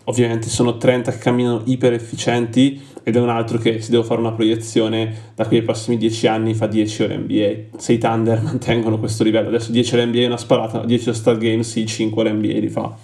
ovviamente 0.05 0.49
sono 0.49 0.77
30 0.77 1.11
che 1.11 1.17
camminano 1.17 1.61
iper 1.65 1.93
efficienti 1.93 2.81
ed 3.01 3.15
è 3.15 3.19
un 3.19 3.29
altro 3.29 3.57
che 3.57 3.81
se 3.81 3.91
devo 3.91 4.03
fare 4.03 4.19
una 4.19 4.33
proiezione 4.33 5.31
da 5.35 5.45
qui 5.45 5.57
ai 5.57 5.63
prossimi 5.63 5.97
10 5.97 6.27
anni 6.27 6.53
fa 6.53 6.67
10 6.67 7.03
ore 7.03 7.17
NBA. 7.17 7.77
Se 7.77 7.93
i 7.93 7.97
Thunder 7.97 8.41
mantengono 8.43 8.99
questo 8.99 9.23
livello, 9.23 9.47
adesso 9.47 9.71
10 9.71 9.93
ore 9.93 10.05
NBA 10.05 10.19
è 10.19 10.25
una 10.25 10.37
sparata, 10.37 10.83
10 10.83 11.13
Star 11.13 11.37
Games 11.37 11.69
sì, 11.69 11.85
5 11.85 12.21
ore 12.21 12.33
NBA 12.33 12.59
li 12.59 12.69
fa. 12.69 12.95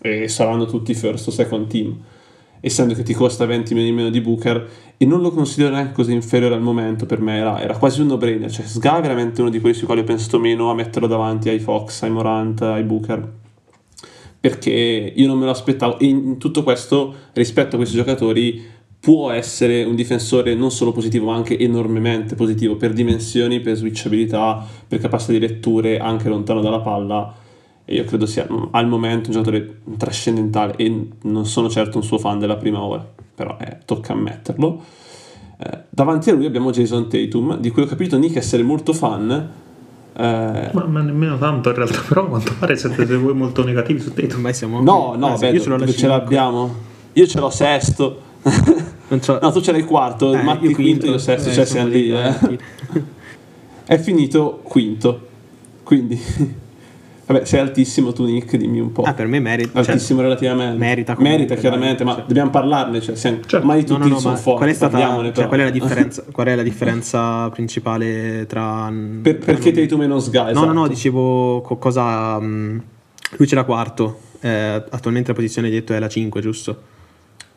E 0.00 0.28
saranno 0.28 0.66
tutti 0.66 0.94
first 0.94 1.26
o 1.28 1.30
second 1.30 1.66
team. 1.66 1.98
Essendo 2.60 2.94
che 2.94 3.02
ti 3.02 3.12
costa 3.12 3.44
20 3.44 3.74
milioni 3.74 3.96
meno 3.96 4.10
di 4.10 4.20
Booker 4.20 4.68
e 4.96 5.04
non 5.04 5.20
lo 5.20 5.32
considero 5.32 5.74
neanche 5.74 5.94
così 5.94 6.12
inferiore 6.12 6.54
al 6.54 6.60
momento 6.60 7.06
per 7.06 7.20
me 7.20 7.38
era, 7.38 7.60
era 7.60 7.76
quasi 7.76 8.00
un 8.00 8.06
no-brainer. 8.08 8.50
Cioè 8.50 8.66
Sga 8.66 8.98
è 8.98 9.00
veramente 9.02 9.40
uno 9.40 9.50
di 9.50 9.58
quelli 9.58 9.74
sui 9.74 9.86
quali 9.86 10.02
ho 10.02 10.04
pensato 10.04 10.38
meno 10.38 10.70
a 10.70 10.74
metterlo 10.74 11.08
davanti 11.08 11.48
ai 11.48 11.58
Fox, 11.58 12.02
ai 12.02 12.10
Morant, 12.10 12.62
ai 12.62 12.84
Booker 12.84 13.40
perché 14.42 15.12
io 15.14 15.26
non 15.28 15.38
me 15.38 15.44
lo 15.44 15.52
aspettavo. 15.52 16.00
E 16.00 16.06
in 16.06 16.36
tutto 16.36 16.64
questo 16.64 17.14
rispetto 17.32 17.76
a 17.76 17.78
questi 17.78 17.94
giocatori 17.94 18.60
può 18.98 19.30
essere 19.30 19.84
un 19.84 19.94
difensore 19.94 20.56
non 20.56 20.72
solo 20.72 20.90
positivo 20.90 21.26
ma 21.26 21.36
anche 21.36 21.56
enormemente 21.56 22.34
positivo 22.34 22.74
per 22.74 22.92
dimensioni, 22.92 23.60
per 23.60 23.76
switchabilità, 23.76 24.66
per 24.88 24.98
capacità 24.98 25.30
di 25.30 25.38
letture 25.38 25.98
anche 26.00 26.28
lontano 26.28 26.60
dalla 26.60 26.80
palla. 26.80 27.32
E 27.84 27.94
io 27.94 28.02
credo 28.02 28.26
sia 28.26 28.44
mm, 28.50 28.64
al 28.72 28.88
momento 28.88 29.28
un 29.28 29.36
giocatore 29.36 29.80
trascendentale 29.96 30.74
e 30.74 31.08
non 31.22 31.46
sono 31.46 31.70
certo 31.70 31.98
un 31.98 32.02
suo 32.02 32.18
fan 32.18 32.40
della 32.40 32.56
prima 32.56 32.82
ora 32.82 33.20
però 33.34 33.56
eh, 33.60 33.78
tocca 33.84 34.12
ammetterlo. 34.12 34.82
Eh, 35.58 35.78
davanti 35.88 36.30
a 36.30 36.32
lui 36.32 36.46
abbiamo 36.46 36.72
Jason 36.72 37.08
Tatum 37.08 37.58
di 37.58 37.70
cui 37.70 37.82
ho 37.82 37.86
capito 37.86 38.18
Nick 38.18 38.36
essere 38.36 38.64
molto 38.64 38.92
fan 38.92 39.50
Eh, 40.14 40.70
Ma, 40.72 40.84
ma 40.86 41.00
nemmeno 41.00 41.38
tanto 41.38 41.70
in 41.70 41.74
realtà, 41.74 42.00
però 42.06 42.24
a 42.24 42.28
quanto 42.28 42.52
pare 42.58 42.76
siete 42.76 43.04
voi 43.16 43.34
molto 43.34 43.64
negativi 43.64 44.00
su 44.00 44.12
Tatum. 44.12 44.36
Ormai 44.36 44.54
siamo... 44.54 44.82
no, 44.82 45.14
no, 45.16 45.36
sì, 45.36 45.46
beh, 45.46 45.50
io 45.52 45.60
ce 45.60 45.78
ce 45.78 45.92
5. 45.92 46.08
l'abbiamo? 46.08 46.74
Io 47.14 47.26
ce 47.26 47.40
l'ho 47.40 47.50
sesto. 47.50 48.20
Non 49.08 49.20
c'ho- 49.20 49.38
no, 49.40 49.52
tu 49.52 49.60
ce 49.60 49.72
l'hai 49.72 49.84
quarto, 49.84 50.32
Eh, 50.32 50.42
Matti 50.42 50.66
io 50.66 50.74
quinto, 50.74 51.06
io 51.06 51.18
sesto, 51.18 51.50
eh, 51.50 51.52
cioè 51.52 51.64
siamo 51.64 51.88
lì, 51.88 52.10
eh. 52.10 52.28
eh. 52.28 52.58
È 53.84 53.98
finito 53.98 54.60
quinto. 54.62 55.28
Quindi, 55.82 56.20
vabbè, 57.26 57.44
sei 57.44 57.60
altissimo 57.60 58.12
tu, 58.12 58.24
Nick, 58.24 58.56
dimmi 58.56 58.80
un 58.80 58.92
po'. 58.92 59.02
Ah, 59.02 59.14
per 59.14 59.26
me 59.26 59.40
merita. 59.40 59.82
cioè, 59.82 59.92
altissimo 59.92 60.20
relativamente. 60.20 60.76
merita 60.78 61.14
comunque, 61.14 61.38
Merita 61.38 61.60
chiaramente, 61.60 62.04
dai, 62.04 62.06
ma 62.06 62.14
sì. 62.20 62.22
dobbiamo 62.26 62.50
parlarne. 62.50 63.00
Cioè, 63.00 63.14
siamo, 63.14 63.38
Cioè, 63.46 63.60
ormai 63.60 63.80
No, 63.80 63.86
tutti 63.86 64.00
no, 64.00 64.06
no, 64.14 64.18
sono 64.18 64.34
ma 64.34 64.38
forti. 64.40 64.58
qual 64.58 64.70
è, 64.70 64.74
stata, 64.74 65.32
cioè, 65.32 65.46
qual 65.48 65.60
è 65.60 65.64
la 65.64 65.70
differenza, 65.70 66.24
qual 66.32 66.46
è 66.46 66.54
la 66.54 66.62
differenza 66.62 67.48
principale 67.50 68.46
tra... 68.46 68.92
Per- 69.22 69.38
perché 69.38 69.72
Tatum 69.72 70.02
e 70.02 70.06
non 70.06 70.20
Sga? 70.20 70.42
No, 70.44 70.50
esatto. 70.50 70.66
no, 70.66 70.72
no, 70.72 70.88
dicevo 70.88 71.60
co- 71.62 71.76
cosa... 71.76 72.38
mh, 72.40 72.82
lui 73.36 73.46
c'era 73.46 73.64
quarto, 73.64 74.18
eh, 74.40 74.84
attualmente 74.90 75.28
la 75.28 75.34
posizione 75.34 75.68
di 75.70 75.74
detto 75.76 75.94
è 75.94 75.98
la 75.98 76.08
5, 76.08 76.40
giusto? 76.40 76.82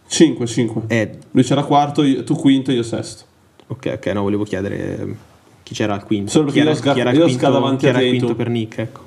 5, 0.07 0.45
5. 0.45 0.81
Eh, 0.87 1.17
Lui 1.31 1.43
c'era 1.43 1.63
quarto, 1.63 2.03
io- 2.03 2.23
tu 2.23 2.35
quinto, 2.35 2.71
io 2.71 2.83
sesto. 2.83 3.23
ok, 3.67 3.93
ok, 3.95 4.05
no, 4.13 4.21
volevo 4.21 4.43
chiedere 4.43 5.15
chi 5.63 5.73
c'era 5.73 5.95
al 5.95 6.03
quinto. 6.03 6.29
Solo 6.29 6.51
chi 6.51 6.59
era, 6.59 6.69
io 6.69 6.75
sga- 6.75 6.93
chi 6.93 6.99
era 6.99 7.09
il 7.09 7.17
io 7.17 7.23
quinto, 7.23 7.39
sga 7.41 7.49
davanti 7.49 7.77
chi 7.79 7.85
a 7.87 7.89
era 7.89 7.97
il 8.01 8.05
Tatum. 8.05 8.19
quinto 8.19 8.35
per 8.35 8.49
Nick, 8.49 8.77
ecco. 8.77 9.03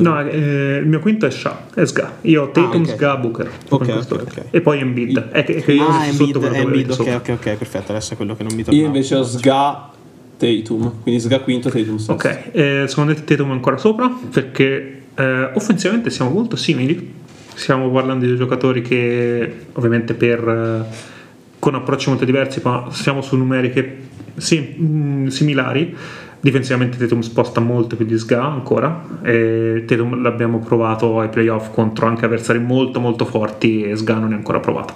No, 0.00 0.20
eh, 0.28 0.76
il 0.82 0.86
mio 0.86 0.98
quinto 1.00 1.26
è 1.26 1.30
Sha, 1.30 1.66
è 1.74 1.84
Sga. 1.84 2.16
Io 2.22 2.42
ho 2.42 2.50
Tatum, 2.50 2.82
ok. 2.82 2.88
Sga, 2.88 3.16
Booker. 3.16 3.46
Ok, 3.46 3.68
con 3.68 3.78
questo 3.86 4.14
ok, 4.14 4.20
ordine. 4.22 4.40
ok. 4.48 4.54
E 4.54 4.60
poi 4.60 4.78
Embiid. 4.80 5.28
È 5.30 5.44
che, 5.44 5.54
che 5.62 5.72
io 5.72 5.86
Ah, 5.86 5.92
sotto 6.04 6.10
Embiid, 6.10 6.38
quello 6.38 6.52
che 6.54 6.60
Embiid, 6.60 6.90
ok, 6.90 6.94
sopra. 6.96 7.16
ok, 7.16 7.28
ok, 7.28 7.54
perfetto, 7.56 7.92
adesso 7.92 8.12
è 8.14 8.16
quello 8.16 8.34
che 8.36 8.42
non 8.42 8.52
mi 8.52 8.58
Io 8.60 8.64
tornava. 8.64 8.86
invece 8.86 9.14
ho 9.16 9.22
Sga 9.22 9.90
Tatum. 10.36 10.92
Quindi 11.02 11.20
Sga 11.20 11.40
quinto, 11.40 11.68
Tatum 11.70 11.96
sesto. 11.96 12.12
Ok, 12.12 12.42
eh, 12.52 12.84
secondo 12.88 13.14
te 13.14 13.24
Tatum 13.24 13.50
è 13.50 13.52
ancora 13.52 13.76
sopra? 13.76 14.10
Perché 14.30 15.02
eh, 15.14 15.50
offensivamente 15.54 16.10
siamo 16.10 16.30
molto 16.30 16.56
simili. 16.56 17.12
Stiamo 17.54 17.88
parlando 17.90 18.26
di 18.26 18.36
giocatori 18.36 18.82
che 18.82 19.52
ovviamente 19.74 20.14
per 20.14 20.38
eh, 20.48 21.12
con 21.60 21.74
approcci 21.76 22.08
molto 22.08 22.24
diversi, 22.24 22.60
ma 22.64 22.88
siamo 22.90 23.22
su 23.22 23.36
numeriche 23.36 23.96
sì, 24.36 24.58
mh, 24.58 25.28
similari. 25.28 25.96
Difensivamente 26.44 26.98
Tatum 26.98 27.20
sposta 27.20 27.58
molto 27.60 27.96
più 27.96 28.04
di 28.04 28.18
Sga 28.18 28.44
ancora. 28.44 29.02
E 29.22 29.84
Tatum 29.86 30.20
l'abbiamo 30.20 30.58
provato 30.58 31.18
ai 31.18 31.30
playoff 31.30 31.70
contro 31.72 32.06
anche 32.06 32.26
avversari 32.26 32.58
molto 32.58 33.00
molto 33.00 33.24
forti 33.24 33.82
e 33.82 33.96
Sga 33.96 34.18
non 34.18 34.32
è 34.32 34.34
ancora 34.34 34.60
provato. 34.60 34.92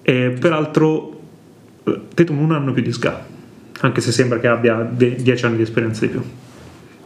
E 0.00 0.34
peraltro 0.40 1.20
eh, 1.84 2.00
Tatum 2.14 2.38
un 2.38 2.52
anno 2.52 2.72
più 2.72 2.82
di 2.82 2.90
Sga, 2.90 3.22
anche 3.80 4.00
se 4.00 4.12
sembra 4.12 4.38
che 4.38 4.46
abbia 4.46 4.82
10 4.82 5.44
anni 5.44 5.56
di 5.56 5.62
esperienza 5.62 6.06
di 6.06 6.12
più. 6.12 6.22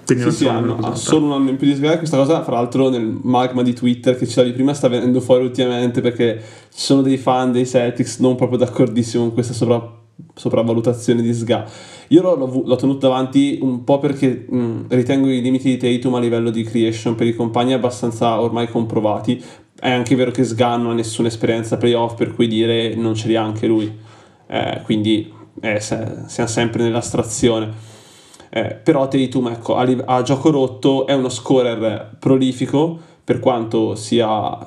Quindi 0.06 0.22
Sì, 0.22 0.28
non 0.28 0.32
sì, 0.32 0.46
hanno, 0.46 0.78
ha 0.86 0.94
solo 0.94 1.26
un 1.26 1.32
anno 1.32 1.50
in 1.50 1.56
più 1.56 1.66
di 1.66 1.74
Sga. 1.74 1.98
Questa 1.98 2.16
cosa, 2.16 2.40
fra 2.44 2.54
l'altro, 2.54 2.88
nel 2.88 3.18
magma 3.20 3.64
di 3.64 3.72
Twitter 3.72 4.16
che 4.16 4.28
citavi 4.28 4.52
prima 4.52 4.74
sta 4.74 4.86
venendo 4.86 5.18
fuori 5.20 5.42
ultimamente 5.42 6.00
perché 6.00 6.40
ci 6.40 6.80
sono 6.80 7.02
dei 7.02 7.16
fan 7.16 7.50
dei 7.50 7.66
Celtics 7.66 8.20
non 8.20 8.36
proprio 8.36 8.58
d'accordissimo 8.58 9.24
con 9.24 9.32
questa 9.32 9.54
sopra- 9.54 10.02
sopravvalutazione 10.34 11.22
di 11.22 11.32
Sga. 11.32 11.64
Io 12.08 12.22
l'ho, 12.22 12.62
l'ho 12.64 12.76
tenuto 12.76 13.08
davanti 13.08 13.58
un 13.62 13.84
po' 13.84 13.98
perché 13.98 14.46
mh, 14.48 14.86
ritengo 14.88 15.28
i 15.30 15.40
limiti 15.40 15.76
di 15.76 15.76
Tatum 15.76 16.14
a 16.14 16.20
livello 16.20 16.50
di 16.50 16.62
creation 16.62 17.14
per 17.14 17.26
i 17.26 17.34
compagni 17.34 17.72
abbastanza 17.72 18.40
ormai 18.40 18.68
comprovati. 18.68 19.42
È 19.78 19.90
anche 19.90 20.14
vero 20.14 20.30
che 20.30 20.44
Sga 20.44 20.76
non 20.76 20.92
ha 20.92 20.94
nessuna 20.94 21.28
esperienza 21.28 21.76
playoff, 21.76 22.14
per 22.14 22.34
cui 22.34 22.46
dire 22.46 22.94
non 22.94 23.14
ce 23.14 23.28
li 23.28 23.36
ha 23.36 23.42
anche 23.42 23.66
lui. 23.66 23.92
Eh, 24.46 24.80
quindi 24.84 25.32
eh, 25.60 25.80
se- 25.80 26.24
siamo 26.26 26.48
sempre 26.48 26.82
nell'astrazione. 26.82 27.92
Eh, 28.50 28.78
però 28.82 29.08
Tatum 29.08 29.48
ecco, 29.48 29.76
a, 29.76 29.86
a 30.04 30.22
gioco 30.22 30.50
rotto 30.50 31.06
è 31.06 31.12
uno 31.12 31.28
scorer 31.28 32.16
prolifico 32.20 33.12
per 33.24 33.38
quanto 33.38 33.94
sia 33.94 34.58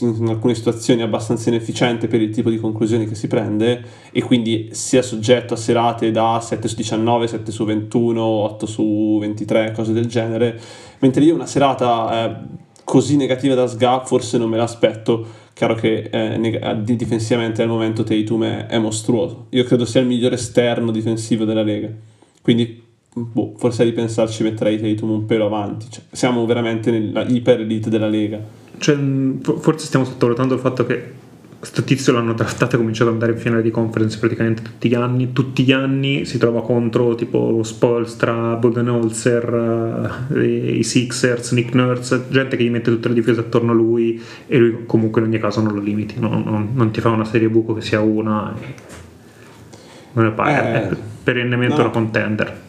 in 0.00 0.28
alcune 0.28 0.54
situazioni 0.54 1.02
abbastanza 1.02 1.50
inefficiente 1.50 2.08
per 2.08 2.22
il 2.22 2.30
tipo 2.30 2.48
di 2.48 2.56
conclusioni 2.56 3.06
che 3.06 3.14
si 3.14 3.26
prende 3.26 3.84
e 4.10 4.22
quindi 4.22 4.70
sia 4.72 5.02
soggetto 5.02 5.52
a 5.52 5.58
serate 5.58 6.10
da 6.10 6.40
7 6.40 6.66
su 6.66 6.76
19, 6.76 7.26
7 7.26 7.52
su 7.52 7.64
21, 7.66 8.22
8 8.22 8.66
su 8.66 9.18
23, 9.20 9.72
cose 9.72 9.92
del 9.92 10.06
genere, 10.06 10.58
mentre 11.00 11.22
io 11.22 11.34
una 11.34 11.44
serata 11.44 12.24
eh, 12.24 12.36
così 12.84 13.16
negativa 13.16 13.54
da 13.54 13.66
Sga 13.66 14.00
forse 14.06 14.38
non 14.38 14.48
me 14.48 14.56
l'aspetto, 14.56 15.26
chiaro 15.52 15.74
che 15.74 16.08
eh, 16.10 16.80
di- 16.82 16.96
difensivamente 16.96 17.60
al 17.60 17.68
momento 17.68 18.02
Tatum 18.02 18.44
è, 18.44 18.66
è 18.66 18.78
mostruoso, 18.78 19.48
io 19.50 19.64
credo 19.64 19.84
sia 19.84 20.00
il 20.00 20.06
migliore 20.06 20.36
esterno 20.36 20.90
difensivo 20.90 21.44
della 21.44 21.62
Lega, 21.62 21.90
quindi 22.40 22.88
boh, 23.14 23.54
forse 23.56 23.82
a 23.82 23.84
ripensarci 23.84 24.42
metterei 24.42 24.80
Tatum 24.80 25.10
un 25.10 25.26
pelo 25.26 25.46
avanti. 25.46 25.86
Cioè, 25.90 26.02
siamo 26.10 26.44
veramente 26.46 26.90
nella 26.90 27.22
iper 27.26 27.60
elite 27.60 27.90
della 27.90 28.08
Lega. 28.08 28.38
Cioè, 28.78 28.96
fo- 29.42 29.58
forse 29.58 29.86
stiamo 29.86 30.04
sottovalutando 30.04 30.54
il 30.54 30.60
fatto 30.60 30.86
che 30.86 31.18
questo 31.60 31.82
tizio 31.84 32.14
l'hanno 32.14 32.32
draftato 32.32 32.72
e 32.72 32.74
ha 32.76 32.78
cominciato 32.78 33.08
ad 33.10 33.16
andare 33.16 33.32
in 33.32 33.38
finale 33.38 33.60
di 33.60 33.70
conference 33.70 34.18
praticamente 34.18 34.62
tutti 34.62 34.88
gli 34.88 34.94
anni. 34.94 35.32
Tutti 35.34 35.62
gli 35.62 35.72
anni 35.72 36.24
si 36.24 36.38
trova 36.38 36.62
contro 36.62 37.14
tipo 37.14 37.62
Spolstra, 37.62 38.54
Budenholzer, 38.56 40.26
eh, 40.34 40.76
i 40.78 40.82
Sixers, 40.82 41.52
Nick 41.52 41.74
Nurse, 41.74 42.24
gente 42.30 42.56
che 42.56 42.64
gli 42.64 42.70
mette 42.70 42.90
tutte 42.90 43.08
le 43.08 43.14
difese 43.14 43.40
attorno 43.40 43.72
a 43.72 43.74
lui 43.74 44.18
e 44.46 44.56
lui 44.56 44.78
comunque 44.86 45.20
in 45.20 45.26
ogni 45.26 45.38
caso 45.38 45.60
non 45.60 45.74
lo 45.74 45.80
limiti, 45.80 46.18
non, 46.18 46.42
non- 46.46 46.70
non 46.72 46.90
ti 46.92 47.02
fa 47.02 47.10
una 47.10 47.26
serie 47.26 47.50
buco 47.50 47.74
che 47.74 47.82
sia 47.82 48.00
una. 48.00 48.54
e- 48.58 48.74
Non 50.12 50.26
è, 50.26 50.30
pa- 50.30 50.48
Eh, 50.48 50.88
è 50.90 50.96
perennemente 51.22 51.74
no. 51.76 51.82
una 51.82 51.90
contender. 51.90 52.60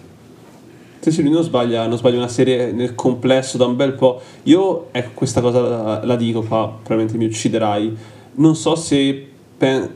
Sì, 1.02 1.10
sì, 1.12 1.24
lui 1.24 1.32
non 1.32 1.42
sbaglia, 1.44 1.88
non 1.88 1.98
sbaglia 1.98 2.18
una 2.18 2.28
serie 2.28 2.72
nel 2.72 2.94
complesso 2.94 3.58
da 3.58 3.66
un 3.66 3.76
bel 3.76 3.94
po'. 3.94 4.22
Io, 4.44 4.88
ecco, 4.92 5.10
questa 5.16 5.42
cosa 5.42 5.60
la, 5.62 6.02
la 6.06 6.16
dico 6.16 6.44
qua, 6.44 6.68
probabilmente 6.84 7.18
mi 7.18 7.26
ucciderai. 7.26 7.98
Non 8.36 8.56
so 8.56 8.76
se, 8.76 9.26
pen- 9.58 9.90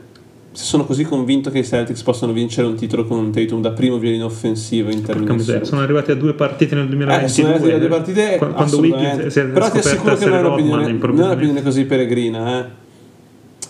se 0.50 0.64
sono 0.64 0.84
così 0.84 1.04
convinto 1.04 1.50
che 1.50 1.60
i 1.60 1.64
Celtics 1.64 2.02
possano 2.02 2.32
vincere 2.32 2.66
un 2.66 2.74
titolo 2.74 3.04
con 3.06 3.18
un 3.18 3.30
Tatum 3.30 3.60
da 3.60 3.70
primo 3.70 3.98
violino 3.98 4.24
offensivo 4.24 4.90
in 4.90 5.02
termini 5.02 5.32
assoluti. 5.36 5.64
sono 5.64 5.80
arrivati 5.82 6.10
a 6.10 6.16
due 6.16 6.34
partite 6.34 6.74
nel 6.74 6.86
Eh, 6.86 6.88
2022. 6.88 7.28
sono 7.28 7.48
arrivati 7.54 7.70
da 7.70 7.78
due 7.78 7.88
partite 7.88 8.36
Qu- 8.38 8.52
quando. 8.52 8.78
Wiggins 8.78 9.26
si 9.28 9.38
è 9.38 9.44
però 9.46 9.70
ti 9.70 9.78
assicuro 9.78 10.16
che 10.16 10.24
non 10.26 10.34
è 10.34 10.40
un'opinione, 10.40 10.92
non 10.92 11.20
è 11.20 11.24
un'opinione 11.24 11.62
così 11.62 11.84
peregrina 11.84 12.58
eh. 12.58 12.84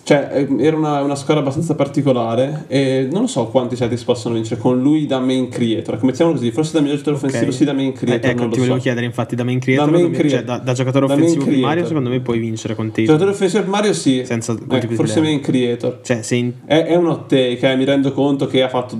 Cioè 0.06 0.30
eh, 0.32 0.64
era 0.64 0.76
una, 0.76 1.02
una 1.02 1.16
squadra 1.16 1.42
abbastanza 1.42 1.74
particolare 1.74 2.66
e 2.68 3.08
non 3.10 3.22
lo 3.22 3.26
so 3.26 3.46
quanti 3.48 3.74
Celtics 3.74 4.04
possono 4.04 4.36
vincere 4.36 4.60
con 4.60 4.80
lui 4.80 5.04
da 5.04 5.18
main 5.18 5.48
creator 5.48 5.96
ecco, 5.96 6.06
mettiamolo 6.06 6.36
così 6.36 6.52
forse 6.52 6.74
da 6.74 6.80
miglior 6.80 6.98
giocatore 6.98 7.26
offensivo 7.26 7.50
sì 7.50 7.64
da 7.64 7.72
main 7.72 7.92
creator 7.92 8.24
Eh, 8.24 8.30
ecco, 8.32 8.40
non 8.42 8.50
ti 8.50 8.58
volevo 8.58 8.76
so 8.76 8.82
chiedere 8.82 9.04
infatti 9.04 9.34
da 9.34 9.42
main 9.42 9.58
creator, 9.58 9.86
Da 9.86 9.90
main 9.90 10.04
dove- 10.04 10.16
cioè, 10.16 10.26
creator. 10.28 10.58
da, 10.58 10.62
da 10.64 10.72
giocatore 10.74 11.06
Da 11.08 11.14
offensivo 11.14 11.42
primario 11.44 11.66
creator. 11.68 11.86
secondo 11.88 12.08
me 12.10 12.20
puoi 12.20 12.38
vincere 12.38 12.74
con 12.76 12.86
Tatum. 12.90 13.04
giocatore 13.06 13.30
offensivo 13.32 13.62
primario 13.62 13.92
sì 13.92 14.22
Senza 14.24 14.56
Ecco, 14.70 14.94
forse 14.94 15.20
main 15.20 15.40
creator 15.40 15.98
Cioè, 16.04 16.22
se 16.22 16.34
in- 16.36 16.52
è, 16.66 16.84
è 16.84 16.94
un 16.94 17.06
hot 17.08 17.26
take, 17.26 17.68
eh, 17.68 17.74
mi 17.76 17.84
rendo 17.84 18.12
conto 18.12 18.46
che 18.46 18.62
ha 18.62 18.68
fatto 18.68 18.96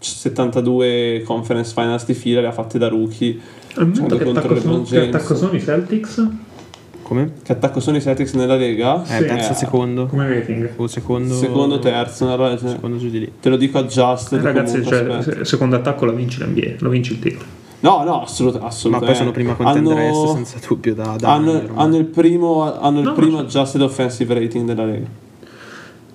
72 0.00 1.22
conference 1.24 1.72
finals 1.74 2.04
di 2.06 2.14
fila, 2.14 2.40
le 2.40 2.48
ha 2.48 2.52
fatte 2.52 2.78
da 2.78 2.88
rookie. 2.88 3.38
Al 3.76 3.86
momento 3.88 4.16
che 4.16 4.24
contro 4.24 4.42
attacco, 4.54 4.60
sono, 4.60 4.82
che 4.82 4.98
attacco 5.00 5.36
sono 5.36 5.52
i 5.52 5.60
Celtics? 5.60 6.28
Come? 7.10 7.32
Che 7.42 7.50
attacco 7.52 7.80
sono 7.80 7.96
i 7.96 8.00
Celtics 8.00 8.34
nella 8.34 8.54
Lega? 8.56 9.02
Eh, 9.02 9.06
Sì. 9.06 9.24
terzo, 9.26 9.50
Eh, 9.52 9.54
secondo. 9.56 10.06
Come 10.06 10.28
rating? 10.28 10.70
O 10.76 10.86
secondo, 10.86 11.34
Secondo, 11.34 11.78
terzo, 11.80 12.24
una 12.24 12.36
roba- 12.36 12.56
Secondo 12.56 12.98
giù 12.98 13.08
di 13.10 13.18
lì. 13.18 13.32
te 13.40 13.48
lo 13.48 13.56
dico 13.56 13.78
adjusted. 13.78 14.38
Eh, 14.38 14.42
ragazzi, 14.42 14.80
comunque, 14.80 15.22
cioè, 15.22 15.22
se- 15.38 15.44
secondo 15.44 15.74
attacco 15.76 16.04
la 16.04 16.12
vinci 16.12 16.40
l'NBA, 16.40 16.74
lo 16.78 16.88
vinci 16.88 17.12
il 17.14 17.18
titolo. 17.18 17.44
No, 17.80 18.04
no, 18.04 18.22
assolut- 18.22 18.60
Ma 18.60 18.66
assolutamente. 18.66 19.06
poi 19.12 19.14
sono 19.16 19.30
prima 19.32 19.54
contender 19.54 19.98
est 19.98 20.14
hanno, 20.16 20.34
senza 20.34 20.58
dubbio 20.68 20.94
da, 20.94 21.16
da 21.18 21.32
hanno, 21.34 21.62
hanno 21.74 21.96
il 21.96 22.04
primo, 22.04 22.78
hanno 22.78 22.98
il 23.00 23.04
No, 23.06 23.12
primo 23.14 23.38
adjusted 23.38 23.80
offensive 23.80 24.32
rating 24.34 24.66
della 24.66 24.84
Lega. 24.84 25.06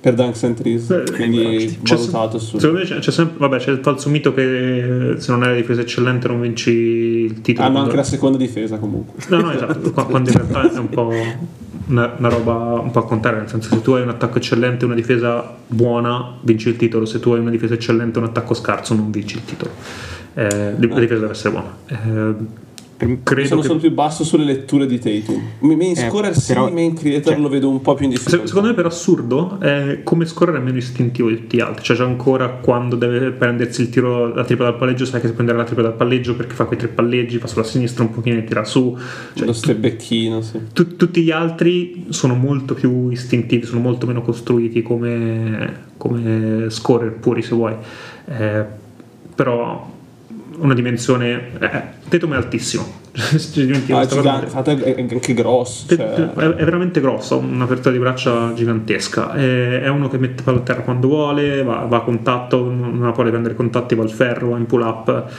Per 0.06 0.14
Dunks 0.14 0.44
and 0.44 0.56
Threes, 0.56 0.92
Eh, 0.92 1.04
quindi 1.16 1.80
C'è- 1.82 1.96
valutato 1.96 2.38
su. 2.38 2.60
Secondo 2.60 2.82
me 2.84 2.86
c'è, 2.86 3.00
c'è 3.00 3.10
sempre, 3.10 3.38
vabbè, 3.40 3.58
c'è 3.58 3.72
il 3.72 3.80
falso 3.82 4.08
mito 4.12 4.36
che 4.36 5.14
eh, 5.14 5.20
se 5.20 5.32
non 5.32 5.42
hai 5.42 5.50
la 5.50 5.56
difesa 5.56 5.82
eccellente 5.82 6.28
non 6.28 6.42
vinci 6.42 6.70
il 6.70 7.42
titolo. 7.42 7.68
Hanno 7.68 7.80
anche 7.80 7.96
la 7.96 8.04
seconda 8.04 8.38
difesa 8.38 8.78
comunque. 8.78 9.24
No, 9.30 9.42
no, 9.42 9.52
esatto, 9.52 9.90
qua- 9.92 10.04
quando 10.06 10.30
in 10.30 10.36
realtà 10.36 10.72
è 10.72 10.78
un 10.78 10.90
po' 10.90 11.12
una, 11.88 12.14
una 12.20 12.30
roba 12.30 12.54
un 12.84 12.92
po' 12.92 13.00
al 13.00 13.06
contrario, 13.08 13.40
nel 13.40 13.50
senso 13.50 13.70
se 13.74 13.82
tu 13.82 13.94
hai 13.94 14.04
un 14.04 14.10
attacco 14.10 14.38
eccellente 14.38 14.84
e 14.84 14.86
una 14.86 14.94
difesa 14.96 15.56
buona 15.66 16.38
vinci 16.42 16.70
il 16.70 16.76
titolo, 16.76 17.06
se 17.08 17.20
tu 17.20 17.32
hai 17.32 17.40
una 17.40 17.50
difesa 17.50 17.74
eccellente 17.74 18.20
e 18.20 18.22
un 18.22 18.28
attacco 18.28 18.54
scarso 18.54 18.94
non 18.94 19.10
vinci 19.10 19.38
il 19.38 19.44
titolo. 19.46 19.72
Eh, 20.36 20.48
la 20.78 21.00
difesa 21.00 21.16
deve 21.22 21.32
essere 21.32 21.50
buona. 21.52 21.76
Eh, 21.88 22.36
Per- 22.98 23.18
credo 23.24 23.48
sono, 23.50 23.60
che 23.62 23.68
sono 23.68 23.80
più 23.80 23.92
basso 23.92 24.24
sulle 24.24 24.46
letture 24.46 24.86
di 24.86 24.98
Tatum. 25.00 25.42
Main 25.60 25.82
Eh, 25.92 25.96
scorer 26.08 26.34
sì, 26.34 26.54
però- 26.54 26.72
main 26.72 26.94
creator 26.96 27.34
cioè- 27.34 27.42
lo 27.42 27.50
vedo 27.50 27.68
un 27.70 27.82
po' 27.82 27.94
più 27.94 28.06
in 28.06 28.12
difficoltà. 28.12 28.48
secondo 28.48 28.70
me 28.70 28.74
per 28.74 28.86
assurdo 28.86 29.60
è 29.60 30.00
come 30.04 30.26
scorrere 30.26 30.60
è 30.60 30.62
meno 30.62 30.78
istintivo 30.78 31.28
di 31.28 31.36
tutti 31.36 31.58
gli 31.58 31.60
altri 31.60 31.84
cioè 31.84 31.98
già 31.98 32.06
ancora 32.06 32.48
quando 32.48 32.96
deve 32.96 33.32
prendersi 33.32 33.82
il 33.82 33.90
tiro 33.90 34.34
la 34.34 34.46
tripla 34.46 34.66
dal 34.70 34.78
palleggio 34.78 35.04
sai 35.04 35.20
che 35.20 35.28
se 35.28 35.34
prendere 35.34 35.58
la 35.58 35.66
tripla 35.66 35.84
dal 35.84 35.94
palleggio 35.96 36.36
perché 36.38 36.54
fa 36.56 36.64
quei 36.64 36.80
tre 36.80 36.88
palleggi 36.88 37.38
fa 37.38 37.48
sulla 37.48 37.66
sinistra 37.66 38.04
un 38.04 38.12
pochino 38.12 38.38
e 38.38 38.44
tira 38.46 38.64
su 38.64 38.98
cioè, 39.34 39.46
lo 39.46 39.52
stebecchino, 39.54 40.42
sì. 40.42 40.60
tu- 40.72 40.96
tutti 40.96 41.22
gli 41.22 41.32
altri 41.32 42.06
sono 42.10 42.34
molto 42.36 42.76
più 42.76 43.10
istintivi 43.10 43.66
sono 43.66 43.82
molto 43.82 44.06
meno 44.06 44.22
costruiti 44.22 44.82
come, 44.82 45.88
come 45.98 46.68
scorer 46.70 47.12
puri 47.12 47.42
se 47.42 47.56
vuoi 47.56 47.74
Eh, 48.28 48.64
però 49.36 49.92
una 50.58 50.74
dimensione. 50.74 51.52
Eh, 51.60 51.82
Tatum 52.10 52.34
è 52.34 52.36
altissimo. 52.36 53.04
ah, 53.16 53.30
è, 53.32 54.08
gigante, 54.08 54.96
è 54.96 55.00
anche 55.00 55.34
grosso. 55.34 55.96
Cioè... 55.96 56.34
È, 56.34 56.64
veramente 56.64 57.00
grosso, 57.00 57.38
un'apertura 57.38 57.92
di 57.92 58.00
braccia 58.00 58.54
gigantesca. 58.54 59.34
È, 59.34 59.82
è, 59.82 59.88
uno 59.88 60.10
che 60.10 60.18
mette 60.18 60.44
palla 60.44 60.58
a 60.58 60.62
terra 60.62 60.82
quando 60.82 61.08
vuole, 61.08 61.64
va, 61.64 61.86
va 61.86 61.98
a 61.98 62.02
contatto, 62.02 62.70
non 62.70 63.04
ha 63.04 63.12
paura 63.12 63.26
di 63.26 63.30
prendere 63.32 63.56
contatti, 63.56 63.96
va 63.96 64.04
al 64.04 64.12
ferro, 64.12 64.50
va 64.50 64.58
in 64.58 64.66
pull 64.66 64.82
up 64.82 65.32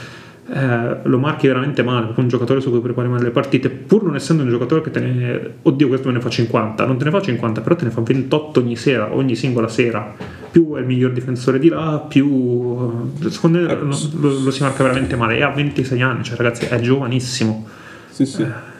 eh, 0.49 0.97
lo 1.03 1.19
marchi 1.19 1.47
veramente 1.47 1.83
male, 1.83 2.03
proprio 2.03 2.23
un 2.23 2.29
giocatore 2.29 2.61
su 2.61 2.69
cui 2.69 2.79
prepari 2.79 3.07
male 3.07 3.23
le 3.23 3.31
partite, 3.31 3.69
pur 3.69 4.03
non 4.03 4.15
essendo 4.15 4.43
un 4.43 4.49
giocatore 4.49 4.81
che 4.81 4.91
te 4.91 4.99
ne... 4.99 5.51
Oddio, 5.61 5.87
questo 5.87 6.07
me 6.07 6.13
ne 6.13 6.21
fa 6.21 6.29
50, 6.29 6.85
non 6.85 6.97
te 6.97 7.03
ne 7.05 7.11
fa 7.11 7.21
50, 7.21 7.61
però 7.61 7.75
te 7.75 7.85
ne 7.85 7.91
fa 7.91 8.01
28 8.01 8.59
ogni 8.59 8.75
sera, 8.75 9.13
ogni 9.13 9.35
singola 9.35 9.67
sera. 9.67 10.15
Più 10.49 10.73
è 10.75 10.79
il 10.79 10.85
miglior 10.85 11.11
difensore 11.11 11.59
di 11.59 11.69
là, 11.69 12.03
più... 12.07 13.09
Secondo 13.29 13.59
me 13.59 13.75
lo, 13.75 13.97
lo, 14.19 14.39
lo 14.39 14.51
si 14.51 14.61
marca 14.63 14.83
veramente 14.83 15.15
male. 15.15 15.37
E 15.37 15.43
ha 15.43 15.49
26 15.49 16.01
anni, 16.01 16.23
cioè 16.23 16.37
ragazzi, 16.37 16.65
è 16.65 16.79
giovanissimo. 16.79 17.67
Sì, 18.09 18.25
sì. 18.25 18.41
Eh 18.41 18.75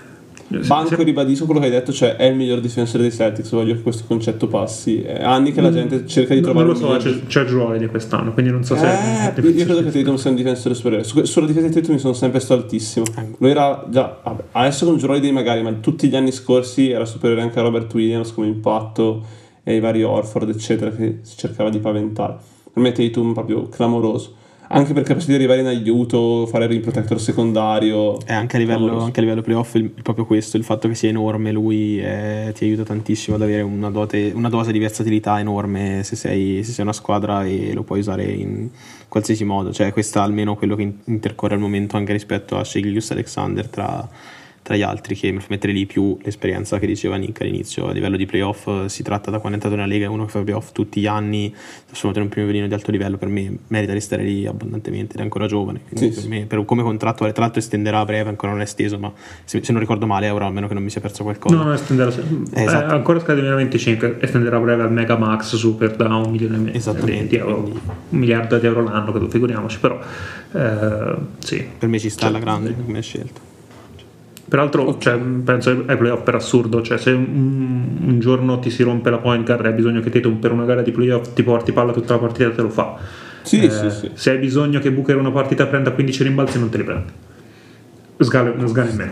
Banco 0.47 0.95
se... 0.95 1.03
ribadisco 1.03 1.45
quello 1.45 1.59
che 1.59 1.65
hai 1.65 1.71
detto, 1.71 1.91
cioè 1.91 2.15
è 2.15 2.25
il 2.25 2.35
miglior 2.35 2.61
difensore 2.61 3.03
dei 3.03 3.11
Celtics, 3.11 3.49
voglio 3.51 3.73
che 3.75 3.81
questo 3.81 4.05
concetto 4.07 4.47
passi. 4.47 5.01
È 5.01 5.21
anni 5.23 5.51
che 5.51 5.59
la 5.59 5.69
mm. 5.69 5.73
gente 5.73 6.07
cerca 6.07 6.33
di 6.33 6.41
trovare... 6.41 6.67
Non 6.67 6.79
lo 6.79 6.79
so, 6.79 6.97
c'è, 6.97 7.25
c'è 7.25 7.45
Joel 7.45 7.79
di 7.79 7.87
quest'anno, 7.87 8.31
quindi 8.31 8.51
non 8.51 8.63
so 8.63 8.75
eh, 8.75 8.77
se... 8.77 9.41
Io 9.41 9.65
credo 9.65 9.83
che 9.83 9.91
Tatum 9.91 10.15
sia 10.15 10.29
un 10.29 10.35
difensore 10.37 10.73
superiore. 10.73 11.03
Su, 11.03 11.23
sulla 11.25 11.47
difesa 11.47 11.67
di 11.67 11.73
Tatum 11.73 11.95
mi 11.95 11.99
sono 11.99 12.13
sempre 12.13 12.39
stato 12.39 12.61
altissimo. 12.61 13.05
Lui 13.39 13.49
era 13.49 13.85
già... 13.89 14.19
Vabbè, 14.23 14.43
adesso 14.53 14.85
con 14.85 14.97
Joel 14.97 15.19
dei 15.19 15.31
magari, 15.31 15.61
ma 15.61 15.73
tutti 15.73 16.07
gli 16.07 16.15
anni 16.15 16.31
scorsi 16.31 16.89
era 16.89 17.05
superiore 17.05 17.41
anche 17.41 17.59
a 17.59 17.63
Robert 17.63 17.93
Williams 17.93 18.33
come 18.33 18.47
impatto 18.47 19.25
e 19.63 19.73
ai 19.73 19.79
vari 19.81 20.03
Orford, 20.03 20.49
eccetera, 20.49 20.91
che 20.91 21.19
si 21.23 21.37
cercava 21.37 21.69
di 21.69 21.79
paventare. 21.79 22.37
Per 22.71 22.81
me 22.81 22.93
Tatum 22.93 23.33
proprio 23.33 23.67
clamoroso 23.67 24.35
anche 24.69 24.93
per 24.93 25.03
capacità 25.03 25.31
di 25.31 25.37
arrivare 25.37 25.61
in 25.61 25.67
aiuto, 25.67 26.45
fare 26.47 26.65
il 26.65 26.71
ring 26.71 26.81
protector 26.81 27.19
secondario. 27.19 28.19
E 28.25 28.33
anche 28.33 28.57
a 28.57 28.59
livello, 28.59 29.01
anche 29.01 29.19
a 29.19 29.23
livello 29.23 29.41
playoff, 29.41 29.75
il, 29.75 29.89
proprio 29.89 30.25
questo, 30.25 30.57
il 30.57 30.63
fatto 30.63 30.87
che 30.87 30.95
sia 30.95 31.09
enorme 31.09 31.51
lui 31.51 32.01
eh, 32.01 32.51
ti 32.55 32.65
aiuta 32.65 32.83
tantissimo 32.83 33.35
ad 33.35 33.41
avere 33.41 33.61
una, 33.61 33.89
dote, 33.89 34.31
una, 34.35 34.49
dose 34.49 34.71
di 34.71 34.79
versatilità 34.79 35.39
enorme 35.39 36.03
se 36.03 36.15
sei, 36.15 36.63
se 36.63 36.71
sei, 36.71 36.83
una 36.83 36.93
squadra 36.93 37.45
e 37.45 37.73
lo 37.73 37.83
puoi 37.83 37.99
usare 37.99 38.23
in 38.25 38.69
qualsiasi 39.07 39.45
modo. 39.45 39.71
Cioè, 39.71 39.91
questo 39.93 40.19
è 40.19 40.21
almeno 40.21 40.55
quello 40.55 40.75
che 40.75 40.93
intercorre 41.05 41.53
al 41.53 41.61
momento 41.61 41.97
anche 41.97 42.11
rispetto 42.11 42.57
a 42.57 42.63
Shigilius 42.63 43.11
Alexander 43.11 43.67
tra 43.67 44.07
tra 44.67 44.75
gli 44.75 44.81
altri 44.81 45.15
che 45.15 45.31
mi 45.31 45.39
fa 45.39 45.45
mettere 45.51 45.71
lì 45.71 45.85
più 45.85 46.17
l'esperienza 46.23 46.77
che 46.77 46.85
diceva 46.85 47.15
Nick 47.15 47.39
all'inizio. 47.39 47.87
A 47.87 47.93
livello 47.93 48.17
di 48.17 48.25
playoff 48.25 48.67
eh, 48.67 48.89
si 48.89 49.01
tratta 49.01 49.31
da 49.31 49.39
quando 49.39 49.57
è 49.57 49.63
entrato 49.63 49.77
nella 49.77 49.87
Lega 49.87 50.09
uno 50.09 50.25
che 50.25 50.31
fa 50.31 50.41
playoff 50.41 50.73
tutti 50.73 50.99
gli 50.99 51.07
anni 51.07 51.55
assolutamente 51.89 52.19
un 52.19 52.27
primo 52.27 52.47
velino 52.47 52.67
di 52.67 52.73
alto 52.73 52.91
livello 52.91 53.15
per 53.15 53.29
me 53.29 53.59
merita 53.67 53.93
di 53.93 54.01
stare 54.01 54.23
lì 54.23 54.45
abbondantemente 54.45 55.13
ed 55.13 55.21
è 55.21 55.23
ancora 55.23 55.47
giovane 55.47 55.79
quindi 55.87 56.13
sì, 56.13 56.19
per 56.19 56.29
me 56.29 56.45
per, 56.47 56.65
come 56.65 56.83
contratto 56.83 57.31
tra 57.31 57.43
l'altro 57.43 57.61
estenderà 57.61 57.99
a 57.99 58.05
breve 58.05 58.27
ancora 58.27 58.51
non 58.51 58.59
è 58.59 58.65
esteso 58.65 58.99
ma 58.99 59.09
se, 59.45 59.63
se 59.63 59.71
non 59.71 59.79
ricordo 59.79 60.05
male 60.05 60.29
ora 60.31 60.47
a 60.47 60.51
meno 60.51 60.67
che 60.67 60.73
non 60.73 60.83
mi 60.83 60.89
sia 60.89 60.99
perso 60.99 61.23
qualcosa. 61.23 61.55
No 61.55 61.63
no 61.63 61.73
estenderà 61.73 62.11
eh, 62.11 62.63
esatto. 62.63 62.91
eh, 62.91 62.93
ancora 62.93 63.21
scade 63.21 63.39
2025 63.39 64.17
estenderà 64.19 64.57
a 64.57 64.59
breve 64.59 64.83
al 64.83 64.91
Mega 64.91 65.15
Max 65.15 65.55
Super 65.55 65.95
da 65.95 66.13
un 66.13 66.29
milione 66.29 66.57
e 66.57 66.59
mezzo 66.59 66.77
esattamente 66.77 67.37
euro, 67.37 67.61
quindi... 67.61 67.79
un 67.85 68.19
miliardo 68.19 68.57
di 68.57 68.65
euro 68.65 68.83
l'anno 68.83 69.29
figuriamoci 69.29 69.79
però 69.79 69.97
eh, 70.51 71.15
sì. 71.39 71.65
Per 71.77 71.87
me 71.87 71.99
ci 71.99 72.09
sta 72.09 72.23
cioè, 72.23 72.31
la 72.31 72.39
grande 72.39 72.75
come 72.75 73.01
scelta 73.01 73.46
Peraltro, 74.49 74.87
okay. 74.87 74.99
cioè, 74.99 75.17
penso 75.17 75.83
ai 75.87 75.97
playoff 75.97 76.23
per 76.23 76.35
assurdo, 76.35 76.81
cioè 76.81 76.97
se 76.97 77.11
un, 77.11 77.97
un, 78.01 78.19
giorno 78.19 78.59
ti 78.59 78.69
si 78.69 78.81
rompe 78.81 79.09
la 79.09 79.17
point 79.17 79.45
guard 79.45 79.65
e 79.65 79.67
hai 79.67 79.73
bisogno 79.73 79.99
che 79.99 80.09
Tatum 80.09 80.35
per 80.35 80.53
una 80.53 80.63
gara 80.63 80.81
di 80.81 80.91
playoff 80.91 81.33
ti 81.33 81.43
porti 81.43 81.73
palla 81.73 81.91
tutta 81.91 82.13
la 82.13 82.19
partita, 82.19 82.51
te 82.51 82.61
lo 82.61 82.69
fa. 82.69 82.95
Sì, 83.41 83.63
eh, 83.63 83.69
sì, 83.69 83.89
sì. 83.89 84.11
Se 84.13 84.31
hai 84.31 84.37
bisogno 84.37 84.79
che 84.79 84.89
Booker 84.89 85.17
una 85.17 85.31
partita 85.31 85.65
prenda 85.65 85.91
15 85.91 86.23
rimbalzi, 86.23 86.59
non 86.59 86.69
te 86.69 86.77
li 86.77 86.83
prende. 86.83 87.13
Sgale, 88.19 88.53
non 88.55 88.69
sgale 88.69 88.89
in 88.89 88.95
meno. 88.95 89.11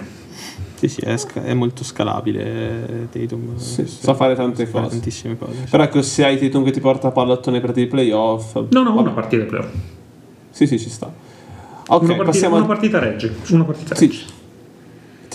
Sì, 0.75 0.87
sì, 0.87 1.01
è, 1.01 1.17
sca- 1.17 1.43
è, 1.43 1.53
molto 1.53 1.83
scalabile 1.83 3.07
Tatum. 3.11 3.57
Sì, 3.57 3.85
sa 3.85 4.13
fare 4.13 4.35
tante 4.35 4.69
cose. 4.69 4.89
Tantissime 4.89 5.37
cose. 5.37 5.67
Però 5.69 5.83
ecco, 5.83 6.01
se 6.01 6.23
hai 6.23 6.37
Tatum 6.37 6.63
che 6.63 6.71
ti 6.71 6.79
porta 6.79 7.11
pallattone 7.11 7.59
per 7.59 7.73
dei 7.73 7.87
playoff... 7.87 8.55
No, 8.69 8.83
no, 8.83 8.93
vabbè. 8.93 9.01
una 9.01 9.11
partita 9.11 9.43
di 9.43 9.49
playoff. 9.49 9.69
Sì, 10.49 10.65
sì, 10.65 10.79
ci 10.79 10.89
sta. 10.89 11.07
Ok, 11.07 12.01
una 12.03 12.15
partita, 12.15 12.23
passiamo... 12.23 12.55
Una 12.55 12.65
partita 12.65 12.99
regge. 12.99 13.35
Una 13.49 13.63
partita 13.65 13.95
regge. 13.95 14.13
Sì. 14.13 14.34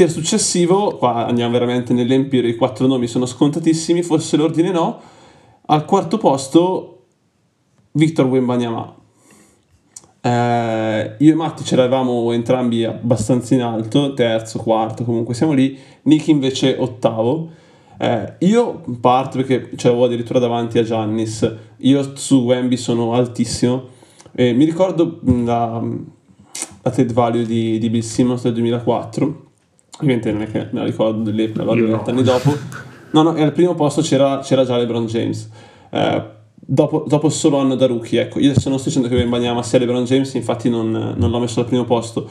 Tier 0.00 0.10
successivo, 0.10 0.96
qua 0.96 1.26
andiamo 1.26 1.52
veramente 1.52 1.92
nell'empiro, 1.92 2.46
i 2.46 2.56
quattro 2.56 2.86
nomi 2.86 3.06
sono 3.06 3.26
scontatissimi, 3.26 4.02
forse 4.02 4.38
l'ordine 4.38 4.70
no. 4.70 4.98
Al 5.66 5.84
quarto 5.84 6.16
posto, 6.16 7.02
Victor 7.92 8.24
Wembanyama. 8.24 8.94
Eh, 10.22 11.16
io 11.18 11.32
e 11.32 11.34
Matti 11.34 11.64
ce 11.64 11.76
l'avevamo 11.76 12.32
entrambi 12.32 12.82
abbastanza 12.82 13.52
in 13.52 13.60
alto, 13.60 14.14
terzo, 14.14 14.58
quarto, 14.60 15.04
comunque 15.04 15.34
siamo 15.34 15.52
lì. 15.52 15.78
Nick 16.04 16.28
invece 16.28 16.76
ottavo. 16.78 17.50
Eh, 17.98 18.36
io 18.38 18.82
parto 19.02 19.36
perché 19.36 19.68
ce 19.76 19.88
l'avevo 19.88 20.06
addirittura 20.06 20.38
davanti 20.38 20.78
a 20.78 20.82
Giannis. 20.82 21.56
Io 21.80 22.16
su 22.16 22.36
Wemby 22.36 22.78
sono 22.78 23.12
altissimo. 23.12 23.84
Eh, 24.32 24.54
mi 24.54 24.64
ricordo 24.64 25.20
la, 25.44 25.78
la 26.80 26.90
TED 26.90 27.12
value 27.12 27.44
di, 27.44 27.78
di 27.78 27.90
Bill 27.90 28.00
Simmons 28.00 28.44
del 28.44 28.54
2004 28.54 29.48
ovviamente 30.00 30.32
non 30.32 30.42
è 30.42 30.50
che 30.50 30.68
me 30.70 30.80
la 30.80 30.84
ricordo 30.84 31.22
dell'epoca, 31.22 31.62
l'ho 31.62 31.74
no. 31.74 32.04
anni 32.04 32.22
dopo. 32.22 32.56
No, 33.12 33.22
no, 33.22 33.30
al 33.30 33.52
primo 33.52 33.74
posto 33.74 34.02
c'era, 34.02 34.38
c'era 34.38 34.64
già 34.64 34.76
LeBron 34.76 35.06
James. 35.06 35.48
Eh, 35.90 36.22
dopo, 36.54 37.04
dopo, 37.06 37.28
solo 37.28 37.58
anno 37.58 37.74
da 37.74 37.86
rookie, 37.86 38.22
ecco, 38.22 38.38
io 38.38 38.50
adesso 38.50 38.68
non 38.68 38.78
sto 38.78 38.88
dicendo 38.88 39.08
che 39.08 39.16
Wembanyama 39.16 39.62
sia 39.62 39.78
LeBron 39.78 40.04
James, 40.04 40.32
infatti 40.34 40.68
non, 40.70 41.14
non, 41.16 41.30
l'ho 41.30 41.38
messo 41.40 41.60
al 41.60 41.66
primo 41.66 41.84
posto, 41.84 42.28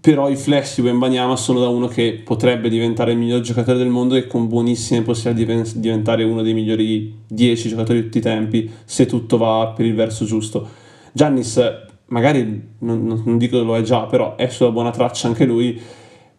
però 0.00 0.30
i 0.30 0.36
flash 0.36 0.76
di 0.76 0.82
Wembanyama 0.82 1.36
sono 1.36 1.60
da 1.60 1.68
uno 1.68 1.86
che 1.88 2.22
potrebbe 2.24 2.68
diventare 2.68 3.12
il 3.12 3.18
miglior 3.18 3.40
giocatore 3.40 3.76
del 3.76 3.88
mondo 3.88 4.14
e 4.14 4.26
con 4.26 4.48
buonissime 4.48 5.02
possibilità 5.02 5.52
di 5.52 5.80
diventare 5.80 6.22
uno 6.24 6.42
dei 6.42 6.54
migliori 6.54 7.14
10 7.26 7.68
giocatori 7.68 7.98
di 7.98 8.04
tutti 8.04 8.18
i 8.18 8.22
tempi, 8.22 8.70
se 8.84 9.06
tutto 9.06 9.36
va 9.36 9.72
per 9.76 9.84
il 9.84 9.94
verso 9.94 10.24
giusto. 10.24 10.66
Giannis, 11.12 11.60
magari 12.06 12.76
non, 12.78 13.22
non 13.24 13.36
dico 13.36 13.58
che 13.58 13.64
lo 13.64 13.76
è 13.76 13.82
già, 13.82 14.06
però 14.06 14.36
è 14.36 14.48
sulla 14.48 14.70
buona 14.70 14.90
traccia 14.90 15.26
anche 15.26 15.44
lui 15.44 15.78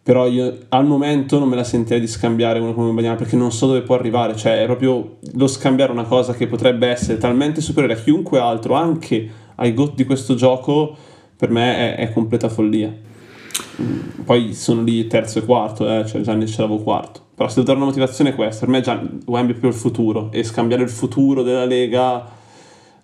però 0.02 0.26
io 0.26 0.60
al 0.70 0.86
momento 0.86 1.38
non 1.38 1.48
me 1.48 1.56
la 1.56 1.64
sentirei 1.64 2.00
di 2.00 2.06
scambiare 2.06 2.58
uno 2.58 2.72
come 2.72 2.90
Bagnana 2.92 3.16
perché 3.16 3.36
non 3.36 3.52
so 3.52 3.66
dove 3.66 3.82
può 3.82 3.94
arrivare, 3.94 4.34
cioè 4.34 4.62
è 4.62 4.64
proprio 4.64 5.18
lo 5.34 5.46
scambiare 5.46 5.92
una 5.92 6.04
cosa 6.04 6.32
che 6.34 6.46
potrebbe 6.46 6.88
essere 6.88 7.18
talmente 7.18 7.60
superiore 7.60 7.94
a 7.94 8.02
chiunque 8.02 8.38
altro, 8.38 8.74
anche 8.74 9.28
ai 9.56 9.74
GOT 9.74 9.94
di 9.94 10.04
questo 10.04 10.34
gioco, 10.34 10.96
per 11.36 11.50
me 11.50 11.96
è, 11.96 12.08
è 12.08 12.12
completa 12.12 12.48
follia. 12.48 12.92
Mm, 13.80 13.98
poi 14.24 14.54
sono 14.54 14.82
lì 14.82 15.06
terzo 15.06 15.38
e 15.38 15.44
quarto, 15.44 15.88
eh, 15.88 16.06
cioè 16.06 16.22
Gianni 16.22 16.46
ce 16.46 16.62
l'avevo 16.62 16.82
quarto. 16.82 17.20
Però 17.34 17.48
se 17.48 17.56
devo 17.56 17.66
dare 17.66 17.78
una 17.78 17.88
motivazione 17.88 18.30
è 18.30 18.34
questa, 18.34 18.60
per 18.60 18.68
me 18.70 18.80
Gianni, 18.80 19.20
Wemby 19.26 19.52
è 19.52 19.56
proprio 19.56 19.70
il 19.70 19.76
futuro 19.76 20.30
e 20.32 20.42
scambiare 20.44 20.82
il 20.82 20.90
futuro 20.90 21.42
della 21.42 21.66
Lega 21.66 22.26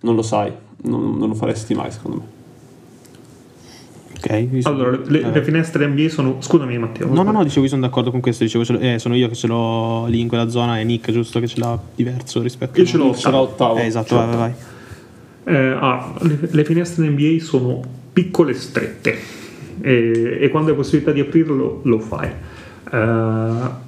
non 0.01 0.14
lo 0.14 0.23
sai, 0.23 0.52
non, 0.82 1.16
non 1.16 1.28
lo 1.28 1.35
faresti 1.35 1.74
mai 1.74 1.90
secondo 1.90 2.16
me. 2.16 2.35
Ok. 4.16 4.48
Allora, 4.62 4.98
le, 5.06 5.30
le, 5.30 5.43
finestre 5.43 5.86
NBA 5.86 6.09
sono. 6.09 6.36
Scusami, 6.40 6.78
Matteo. 6.78 7.12
No, 7.12 7.22
no, 7.22 7.30
no, 7.30 7.43
dicevo 7.43 7.62
che 7.62 7.68
sono 7.68 7.82
d'accordo 7.82 8.10
con 8.10 8.20
questo. 8.20 8.44
Dicevo, 8.44 8.64
eh, 8.78 8.98
sono 8.98 9.14
io 9.14 9.28
che 9.28 9.34
ce 9.34 9.47
l'ho 9.47 10.06
lì 10.06 10.20
in 10.20 10.28
quella 10.28 10.48
zona 10.48 10.80
e 10.80 10.84
Nick, 10.84 11.12
giusto, 11.12 11.38
che 11.38 11.47
ce 11.47 11.60
l'ha 11.60 11.78
diverso 11.94 12.40
rispetto 12.43 12.80
io 12.80 12.86
a. 12.86 13.06
Io 13.06 13.14
ce 13.14 13.30
l'ho 13.30 13.40
ottavo. 13.40 13.76
Eh, 13.76 13.86
esatto, 13.86 14.16
vai, 14.16 14.36
vai. 14.36 14.52
Eh, 15.44 15.76
ah, 15.78 16.14
le, 16.20 16.38
le, 16.51 16.64
finestre 16.64 17.06
NBA 17.06 17.40
sono 17.40 17.80
piccole 18.12 18.52
e 18.52 18.55
strette. 18.55 19.18
E, 19.80 20.38
e 20.40 20.48
quando 20.48 20.70
hai 20.70 20.76
possibilità 20.76 21.12
di 21.12 21.20
aprirlo, 21.20 21.80
lo 21.84 21.98
fai. 21.98 22.30
Uh, 22.90 23.84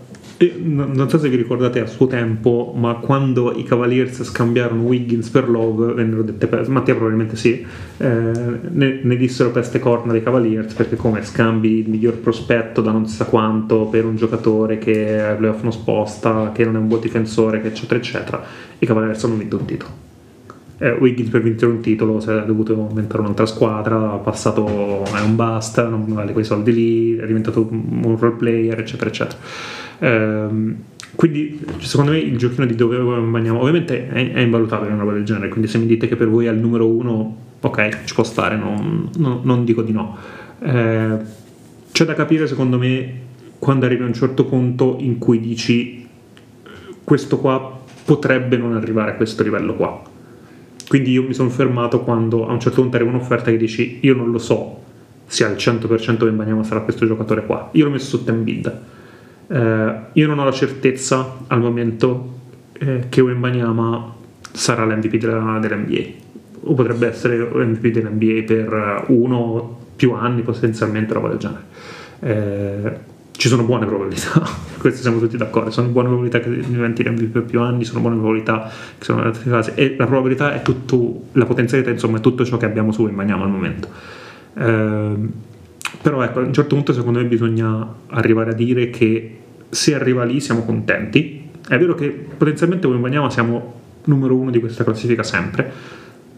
non 0.63 1.09
so 1.09 1.19
se 1.19 1.29
vi 1.29 1.35
ricordate 1.35 1.81
a 1.81 1.87
suo 1.87 2.07
tempo, 2.07 2.73
ma 2.77 2.95
quando 2.95 3.53
i 3.57 3.65
Cavaliers 3.65 4.23
scambiarono 4.23 4.83
Wiggins 4.83 5.29
per 5.31 5.49
Love, 5.49 5.95
vennero 5.95 6.23
dette 6.23 6.47
peste, 6.47 6.71
Mattia 6.71 6.95
probabilmente 6.95 7.35
sì, 7.35 7.67
eh, 7.97 8.07
ne, 8.07 9.01
ne, 9.03 9.17
dissero 9.17 9.51
peste 9.51 9.81
corna 9.81 10.13
dei 10.13 10.23
Cavaliers 10.23 10.75
perché 10.75 10.95
come 10.95 11.25
scambi 11.25 11.81
il 11.81 11.89
miglior 11.89 12.19
prospetto 12.19 12.81
da 12.81 12.93
non 12.93 13.09
si 13.09 13.17
sa 13.17 13.25
quanto 13.25 13.87
per 13.87 14.05
un 14.05 14.15
giocatore 14.15 14.79
che 14.79 15.21
ai 15.21 15.37
playoff 15.37 15.63
non 15.63 15.73
sposta, 15.73 16.53
che 16.55 16.65
non 16.65 16.77
è 16.77 16.79
un 16.79 16.87
buon 16.87 17.01
difensore, 17.01 17.61
eccetera, 17.65 17.99
eccetera, 17.99 18.43
i 18.79 18.87
Cavaliers 18.87 19.25
hanno 19.25 19.35
vinto 19.35 19.57
un 19.57 19.65
titolo. 19.65 20.07
Eh, 20.81 20.93
Wiggins 20.93 21.31
per 21.31 21.43
vincere 21.43 21.73
un 21.73 21.81
titolo 21.81 22.21
si 22.21 22.31
è 22.31 22.45
dovuto 22.45 22.87
inventare 22.89 23.23
un'altra 23.23 23.47
squadra, 23.47 24.13
ha 24.13 24.19
passato 24.19 25.03
è 25.03 25.21
un 25.21 25.35
bust, 25.35 25.85
non 25.89 26.05
vale 26.07 26.31
quei 26.31 26.45
soldi 26.45 26.73
lì, 26.73 27.17
è 27.17 27.27
diventato 27.27 27.67
un 27.69 28.17
role 28.17 28.37
player, 28.37 28.79
eccetera, 28.79 29.11
eccetera. 29.11 29.39
Ehm, 30.01 30.77
quindi 31.15 31.61
secondo 31.79 32.13
me 32.13 32.19
il 32.19 32.37
giochino 32.37 32.67
di 32.67 32.75
dove 32.75 32.97
andiamo 32.97 33.61
ovviamente 33.61 34.09
è, 34.09 34.33
è 34.33 34.41
invalutabile 34.41 34.93
una 34.93 35.01
roba 35.01 35.15
del 35.15 35.25
genere 35.25 35.49
quindi 35.49 35.67
se 35.67 35.79
mi 35.79 35.87
dite 35.87 36.07
che 36.07 36.17
per 36.17 36.29
voi 36.29 36.47
è 36.47 36.51
il 36.51 36.59
numero 36.59 36.87
uno 36.87 37.37
ok 37.61 38.05
ci 38.05 38.15
può 38.15 38.23
stare 38.23 38.57
non, 38.57 39.11
non, 39.17 39.41
non 39.43 39.65
dico 39.65 39.83
di 39.83 39.91
no 39.91 40.17
eh, 40.61 41.17
c'è 41.91 42.05
da 42.05 42.15
capire 42.15 42.47
secondo 42.47 42.79
me 42.79 43.13
quando 43.59 43.87
arrivi 43.87 44.03
a 44.03 44.07
un 44.07 44.13
certo 44.13 44.45
punto 44.45 44.97
in 45.01 45.19
cui 45.19 45.41
dici 45.41 46.07
questo 47.03 47.39
qua 47.39 47.81
potrebbe 48.05 48.57
non 48.57 48.75
arrivare 48.75 49.13
a 49.13 49.15
questo 49.15 49.43
livello 49.43 49.75
qua 49.75 50.03
quindi 50.87 51.11
io 51.11 51.25
mi 51.25 51.35
sono 51.35 51.49
fermato 51.49 52.03
quando 52.03 52.47
a 52.47 52.53
un 52.53 52.61
certo 52.61 52.83
punto 52.83 52.97
arriva 52.97 53.11
un'offerta 53.11 53.51
che 53.51 53.57
dici 53.57 53.99
io 54.03 54.15
non 54.15 54.31
lo 54.31 54.39
so 54.39 54.79
sia 55.29 55.47
al 55.47 55.57
100% 55.57 56.23
Wembanyama 56.23 56.65
sarà 56.65 56.81
questo 56.81 57.07
giocatore 57.07 57.45
qua. 57.45 57.69
Io 57.73 57.85
l'ho 57.85 57.91
messo 57.91 58.17
sotto 58.17 58.31
Embiid. 58.31 58.81
Eh, 59.49 59.95
io 60.13 60.27
non 60.27 60.39
ho 60.39 60.45
la 60.45 60.53
certezza 60.53 61.39
al 61.47 61.61
momento 61.61 62.37
eh, 62.75 63.07
che 63.09 63.21
Wembanyama 63.21 64.15
sarà 64.53 64.85
l'MVP 64.85 65.17
della, 65.17 65.59
dell'NBA 65.61 66.27
o 66.63 66.75
potrebbe 66.75 67.07
essere 67.07 67.39
l'MVP 67.39 67.87
dell'NBA 67.89 68.45
per 68.45 69.05
uno 69.09 69.79
più 69.97 70.13
anni 70.13 70.43
potenzialmente 70.43 71.13
roba 71.15 71.29
del 71.29 71.39
genere. 71.39 71.63
Eh, 72.21 73.17
ci 73.33 73.47
sono 73.47 73.63
buone 73.63 73.87
probabilità, 73.87 74.43
queste 74.79 75.01
siamo 75.01 75.21
tutti 75.21 75.37
d'accordo, 75.37 75.71
sono 75.71 75.89
buone 75.89 76.09
probabilità 76.09 76.41
che 76.41 76.51
diventi 76.51 77.05
MVP 77.05 77.31
per 77.31 77.45
più 77.45 77.61
anni, 77.61 77.85
sono 77.85 78.01
buone 78.01 78.17
probabilità 78.17 78.69
che 78.99 79.05
sono 79.05 79.21
in 79.21 79.27
altre 79.27 79.49
fasi 79.49 79.73
e 79.75 79.95
la 79.97 80.07
probabilità 80.07 80.55
è 80.55 80.63
tutto, 80.63 81.27
la 81.33 81.47
potenzialità 81.47 81.91
insomma 81.91 82.19
è 82.19 82.21
tutto 82.21 82.45
ciò 82.45 82.57
che 82.57 82.67
abbiamo 82.67 82.91
su 82.91 83.03
Wembanyama 83.05 83.45
al 83.45 83.51
momento. 83.51 83.89
Eh, 84.55 85.17
però 86.03 86.23
ecco, 86.23 86.41
a 86.41 86.43
un 86.43 86.53
certo 86.53 86.75
punto 86.75 86.93
secondo 86.93 87.19
me 87.19 87.27
bisogna 87.27 87.87
arrivare 88.09 88.51
a 88.51 88.55
dire 88.55 88.91
che 88.91 89.39
se 89.69 89.95
arriva 89.95 90.25
lì 90.25 90.41
siamo 90.41 90.65
contenti. 90.65 91.47
È 91.67 91.77
vero 91.79 91.95
che 91.95 92.09
potenzialmente 92.09 92.87
Wembanyama 92.87 93.31
siamo 93.31 93.75
numero 94.05 94.37
uno 94.37 94.51
di 94.51 94.59
questa 94.59 94.85
classifica 94.85 95.23
sempre, 95.23 95.71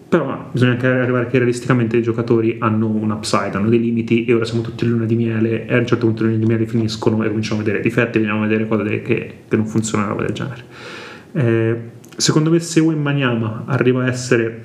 però 0.08 0.48
bisogna 0.50 0.72
anche 0.72 0.86
arrivare 0.88 1.28
che 1.28 1.38
realisticamente 1.38 1.96
i 1.96 2.02
giocatori 2.02 2.56
hanno 2.58 2.88
un 2.88 3.10
upside, 3.10 3.56
hanno 3.56 3.68
dei 3.68 3.80
limiti 3.80 4.24
e 4.24 4.34
ora 4.34 4.44
siamo 4.44 4.62
tutti 4.62 4.84
in 4.84 4.90
luna 4.90 5.04
di 5.04 5.14
miele 5.14 5.66
e 5.66 5.74
a 5.74 5.78
un 5.78 5.86
certo 5.86 6.06
punto 6.06 6.24
le 6.24 6.30
lune 6.30 6.40
di 6.40 6.46
miele 6.46 6.66
finiscono 6.66 7.22
e 7.22 7.28
cominciamo 7.28 7.60
a 7.60 7.64
vedere 7.64 7.80
difetti, 7.80 8.18
veniamo 8.18 8.42
a 8.42 8.46
vedere 8.46 8.66
cose 8.66 9.02
che, 9.02 9.34
che 9.48 9.56
non 9.56 9.66
funzionano, 9.66 10.10
roba 10.10 10.22
del 10.22 10.32
genere. 10.32 10.64
Eh, 11.32 11.76
secondo 12.16 12.50
me 12.50 12.58
se 12.58 12.80
Wembanyama 12.80 13.64
arriva 13.66 14.02
a 14.02 14.08
essere 14.08 14.64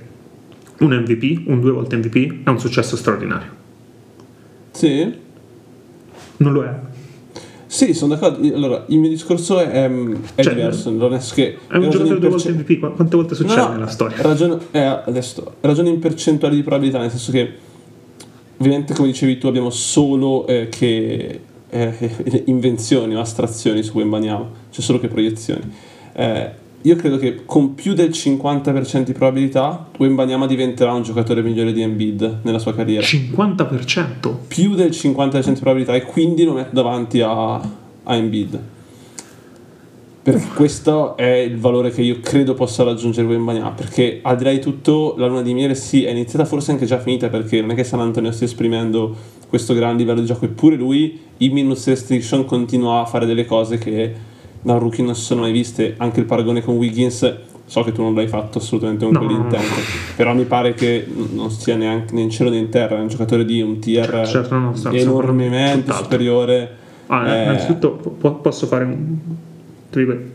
un 0.79 0.93
MVP, 0.93 1.47
un 1.47 1.61
due 1.61 1.71
volte 1.71 1.95
MVP, 1.95 2.43
è 2.43 2.49
un 2.49 2.59
successo 2.59 2.95
straordinario. 2.95 3.63
Sì? 4.75 5.13
Non 6.37 6.53
lo 6.53 6.63
è? 6.63 6.79
Sì, 7.67 7.93
sono 7.93 8.13
d'accordo. 8.13 8.55
Allora, 8.55 8.85
il 8.87 8.99
mio 8.99 9.09
discorso 9.09 9.59
è, 9.59 9.89
è 10.35 10.43
cioè, 10.43 10.53
diverso. 10.53 10.91
Non 10.91 11.13
è, 11.13 11.19
che 11.33 11.57
è 11.67 11.75
un 11.77 11.89
giocatore 11.89 12.19
due 12.19 12.29
volte 12.29 12.51
MVP. 12.51 12.79
Quante 12.95 13.15
volte 13.15 13.35
succede 13.35 13.61
no, 13.61 13.67
no, 13.67 13.73
nella 13.73 13.87
storia? 13.87 14.21
Ragione, 14.21 14.57
eh, 14.71 14.79
adesso, 14.79 15.55
ragione 15.61 15.89
in 15.89 15.99
percentuali 15.99 16.55
di 16.55 16.61
probabilità, 16.61 16.99
nel 16.99 17.09
senso 17.09 17.31
che, 17.31 17.53
ovviamente, 18.57 18.93
come 18.93 19.07
dicevi 19.07 19.37
tu, 19.37 19.47
abbiamo 19.47 19.69
solo 19.69 20.45
eh, 20.47 20.69
che 20.69 21.41
eh, 21.69 22.43
invenzioni 22.45 23.15
o 23.15 23.19
astrazioni 23.19 23.81
su 23.83 23.97
Wembanyama, 23.97 24.49
c'è 24.71 24.81
solo 24.81 24.99
che 24.99 25.07
proiezioni. 25.07 25.63
Eh, 26.13 26.63
io 26.85 26.95
credo 26.95 27.17
che 27.17 27.45
con 27.45 27.73
più 27.73 27.95
del 27.95 28.09
50% 28.09 29.01
di 29.01 29.13
probabilità 29.13 29.87
Wembanyama 29.97 30.45
diventerà 30.45 30.93
un 30.93 31.01
giocatore 31.01 31.41
migliore 31.41 31.73
di 31.73 31.81
Embiid 31.81 32.41
nella 32.43 32.59
sua 32.59 32.75
carriera. 32.75 33.03
50%? 33.03 34.35
Più 34.47 34.75
del 34.75 34.91
50% 34.91 35.53
di 35.53 35.59
probabilità 35.59 35.95
e 35.95 36.03
quindi 36.03 36.43
lo 36.43 36.53
metto 36.53 36.75
davanti 36.75 37.21
a, 37.21 37.55
a 37.55 38.15
Embiid. 38.15 38.59
Perché 40.21 40.47
questo 40.53 41.17
è 41.17 41.37
il 41.37 41.57
valore 41.57 41.89
che 41.89 42.03
io 42.03 42.19
credo 42.19 42.53
possa 42.53 42.83
raggiungere 42.83 43.27
Wembanyama, 43.27 43.71
perché 43.71 44.19
al 44.21 44.37
di 44.37 44.43
là 44.43 44.51
di 44.51 44.59
tutto 44.59 45.15
la 45.17 45.25
luna 45.25 45.41
di 45.41 45.55
miele 45.55 45.73
sì, 45.73 46.03
è 46.03 46.11
iniziata 46.11 46.45
forse 46.45 46.69
anche 46.69 46.85
già 46.85 46.99
finita 46.99 47.29
perché 47.29 47.61
non 47.61 47.71
è 47.71 47.75
che 47.75 47.83
San 47.83 47.99
Antonio 47.99 48.31
stia 48.31 48.45
esprimendo 48.45 49.15
questo 49.49 49.73
gran 49.73 49.97
livello 49.97 50.19
di 50.19 50.27
gioco, 50.27 50.45
eppure 50.45 50.75
lui 50.75 51.19
in 51.37 51.51
minus 51.51 51.87
restriction 51.87 52.45
continua 52.45 53.01
a 53.01 53.05
fare 53.05 53.25
delle 53.25 53.45
cose 53.45 53.79
che 53.79 54.33
da 54.65 54.73
un 54.73 54.79
rookie 54.79 55.03
non 55.03 55.13
si 55.13 55.21
sono 55.21 55.41
mai 55.41 55.51
viste, 55.51 55.93
anche 55.97 56.19
il 56.19 56.25
paragone 56.25 56.63
con 56.63 56.75
Wiggins, 56.77 57.35
so 57.65 57.83
che 57.83 57.91
tu 57.91 58.01
non 58.01 58.15
l'hai 58.15 58.27
fatto 58.27 58.57
assolutamente 58.57 59.05
con 59.05 59.13
no. 59.13 59.19
quell'intento, 59.19 59.75
però 60.15 60.33
mi 60.33 60.45
pare 60.45 60.73
che 60.73 61.05
non 61.33 61.51
sia 61.51 61.75
neanche 61.75 62.15
né 62.15 62.21
in 62.21 62.31
cielo 62.31 62.49
né 62.49 62.57
in 62.57 62.69
terra, 62.69 62.97
è 62.97 62.99
un 62.99 63.07
giocatore 63.07 63.45
di 63.45 63.61
un 63.61 63.77
tier 63.77 64.25
certo, 64.27 64.57
no, 64.57 64.75
sta, 64.75 64.91
enormemente 64.91 65.93
superiore. 65.93 66.77
Ah, 67.05 67.31
eh, 67.31 67.43
innanzitutto 67.43 67.91
po- 67.91 68.33
posso 68.37 68.65
fare 68.65 68.85
un 68.85 69.17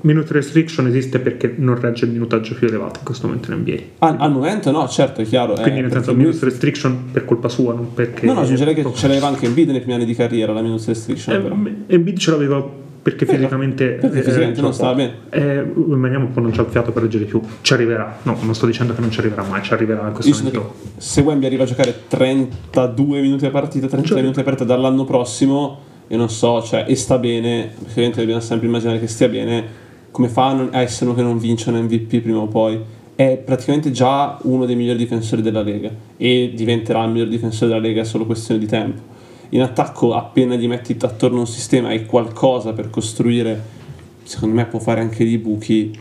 minute 0.03 0.33
restriction 0.33 0.87
esiste 0.87 1.19
perché 1.19 1.53
non 1.57 1.79
regge 1.79 2.05
il 2.05 2.13
minutaggio 2.13 2.55
più 2.55 2.69
elevato 2.69 3.01
in 3.01 3.05
questo 3.05 3.27
momento 3.27 3.51
in 3.51 3.59
NBA. 3.59 3.77
Al, 3.99 4.17
al 4.21 4.31
momento 4.31 4.71
no, 4.71 4.87
certo, 4.89 5.23
è 5.23 5.25
chiaro. 5.25 5.55
Quindi 5.55 5.81
eh, 5.81 5.83
nel 5.83 5.91
senso 5.91 6.15
minute 6.15 6.39
restriction 6.45 7.11
per 7.11 7.25
colpa 7.25 7.49
sua, 7.49 7.75
non 7.75 7.93
perché... 7.93 8.27
No, 8.27 8.35
no, 8.35 8.41
aggiungerei 8.43 8.75
che 8.75 8.87
ce 8.95 9.09
l'aveva 9.09 9.27
anche 9.27 9.47
Embiid 9.47 9.71
nei 9.71 9.81
primi 9.81 9.95
anni 9.95 10.05
di 10.05 10.15
carriera, 10.15 10.53
la 10.53 10.63
minute 10.63 10.85
restriction. 10.87 11.85
Eh, 11.89 11.95
Embiid 11.95 12.17
ce 12.17 12.31
l'aveva 12.31 12.89
perché 13.03 13.25
fisicamente, 13.25 13.93
perché 13.93 14.23
fisicamente 14.23 14.61
non 14.61 14.75
stava 14.75 14.95
bene. 14.95 15.15
Eh, 15.31 15.61
Wembanyama 15.63 16.25
un 16.27 16.33
po' 16.33 16.41
non 16.41 16.51
c'ha 16.51 16.63
il 16.63 16.69
fiato 16.69 16.93
per 16.93 17.03
leggere 17.03 17.25
più. 17.25 17.41
Ci 17.63 17.73
arriverà. 17.73 18.19
No, 18.23 18.37
non 18.43 18.55
sto 18.55 18.67
dicendo 18.67 18.95
che 18.95 19.01
non 19.01 19.11
ci 19.11 19.21
arriverà 19.21 19.43
mai, 19.43 19.63
ci 19.63 19.73
arriverà 19.73 20.07
in 20.07 20.13
questo 20.13 20.37
momento. 20.37 20.75
Se 20.99 21.23
Wemby 21.23 21.47
arriva 21.47 21.63
a 21.63 21.67
giocare 21.67 22.03
32 22.09 23.21
minuti 23.21 23.47
a 23.47 23.51
partita, 23.51 23.87
33 23.87 24.07
cioè, 24.07 24.21
minuti 24.21 24.41
a 24.41 24.43
partita 24.43 24.65
dall'anno 24.65 25.05
prossimo, 25.05 25.79
io 26.09 26.17
non 26.17 26.29
so, 26.29 26.63
cioè, 26.63 26.85
e 26.87 26.95
sta 26.95 27.17
bene, 27.17 27.73
ovviamente 27.83 28.21
dobbiamo 28.21 28.41
sempre 28.41 28.67
immaginare 28.67 29.01
che 29.01 29.07
stia 29.07 29.29
bene, 29.29 29.65
come 30.11 30.29
fa 30.29 30.69
a 30.71 30.81
essere 30.83 31.07
uno 31.07 31.15
che 31.15 31.23
non 31.23 31.39
vince 31.39 31.71
un 31.71 31.77
MVP 31.77 32.21
prima 32.21 32.39
o 32.39 32.49
poi? 32.49 32.79
È 33.15 33.37
praticamente 33.43 33.91
già 33.93 34.39
uno 34.43 34.67
dei 34.67 34.77
migliori 34.77 34.99
difensori 34.99 35.41
della 35.41 35.63
Lega 35.63 35.91
e 36.17 36.53
diventerà 36.55 37.03
il 37.05 37.13
miglior 37.13 37.29
difensore 37.29 37.73
della 37.73 37.81
Lega, 37.81 38.03
è 38.03 38.05
solo 38.05 38.27
questione 38.27 38.61
di 38.61 38.67
tempo 38.67 39.19
in 39.51 39.63
attacco 39.63 40.15
appena 40.15 40.55
gli 40.55 40.69
metti 40.69 40.97
attorno 41.01 41.41
un 41.41 41.47
sistema 41.47 41.89
hai 41.89 42.07
qualcosa 42.07 42.73
per 42.73 42.91
costruire 42.91 43.79
secondo 44.23 44.55
me 44.55 44.67
può 44.67 44.79
fare 44.79 45.01
anche 45.01 45.25
dei 45.25 45.39
buchi 45.39 45.99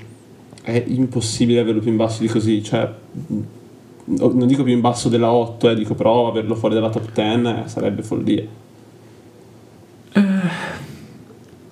è 0.62 0.84
impossibile 0.88 1.60
averlo 1.60 1.82
più 1.82 1.90
in 1.90 1.98
basso 1.98 2.22
di 2.22 2.28
così 2.28 2.64
cioè 2.64 2.92
non 4.06 4.48
dico 4.48 4.64
più 4.64 4.74
in 4.74 4.82
basso 4.82 5.10
della 5.10 5.32
8 5.32 5.70
eh, 5.70 5.76
dico 5.76 5.94
però 5.94 6.28
averlo 6.28 6.56
fuori 6.56 6.74
dalla 6.74 6.90
top 6.90 7.12
10 7.12 7.48
eh, 7.48 7.68
sarebbe 7.68 8.02
follia. 8.02 8.44
Eh, 10.12 10.22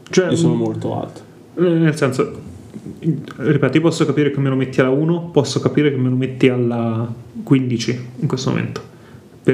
cioè, 0.10 0.30
io 0.30 0.36
sono 0.36 0.54
molto 0.54 1.00
alto. 1.00 1.22
eh, 1.58 1.62
nel 1.62 1.96
senso 1.96 2.46
ripeto 3.00 3.78
io 3.78 3.82
posso 3.82 4.06
capire 4.06 4.32
che 4.32 4.40
me 4.40 4.50
lo 4.50 4.56
metti 4.56 4.80
alla 4.80 4.90
1 4.90 5.30
posso 5.32 5.60
capire 5.60 5.90
che 5.90 5.98
me 5.98 6.10
lo 6.10 6.16
metti 6.16 6.48
alla 6.48 7.12
15 7.44 8.08
in 8.20 8.28
questo 8.28 8.50
momento 8.52 8.96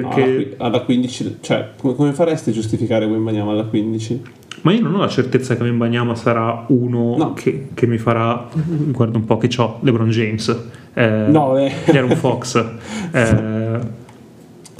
perché... 0.02 0.56
alla 0.58 0.82
15, 0.82 1.38
cioè, 1.42 1.70
come, 1.78 1.96
come 1.96 2.14
faresti 2.14 2.50
a 2.50 2.54
giustificare 2.54 3.06
Wembanyama 3.06 3.52
alla 3.52 3.66
15? 3.66 4.22
Ma 4.62 4.72
io 4.72 4.82
non 4.82 4.96
ho 4.96 5.00
la 5.00 5.10
certezza 5.10 5.56
che 5.56 5.64
Wembanyama 5.64 6.16
sarà 6.16 6.66
uno 6.68 7.18
no. 7.18 7.34
che, 7.34 7.68
che, 7.74 7.86
mi 7.86 7.98
farà. 7.98 8.48
Guarda 8.54 9.18
un 9.18 9.26
po' 9.26 9.38
che 9.38 9.50
ho 9.58 9.80
LeBron 9.82 10.10
James, 10.10 10.58
eh, 10.94 11.26
no, 11.28 11.58
eh. 11.58 11.72
Aaron 11.88 12.16
Fox, 12.16 12.56
eh, 13.12 13.80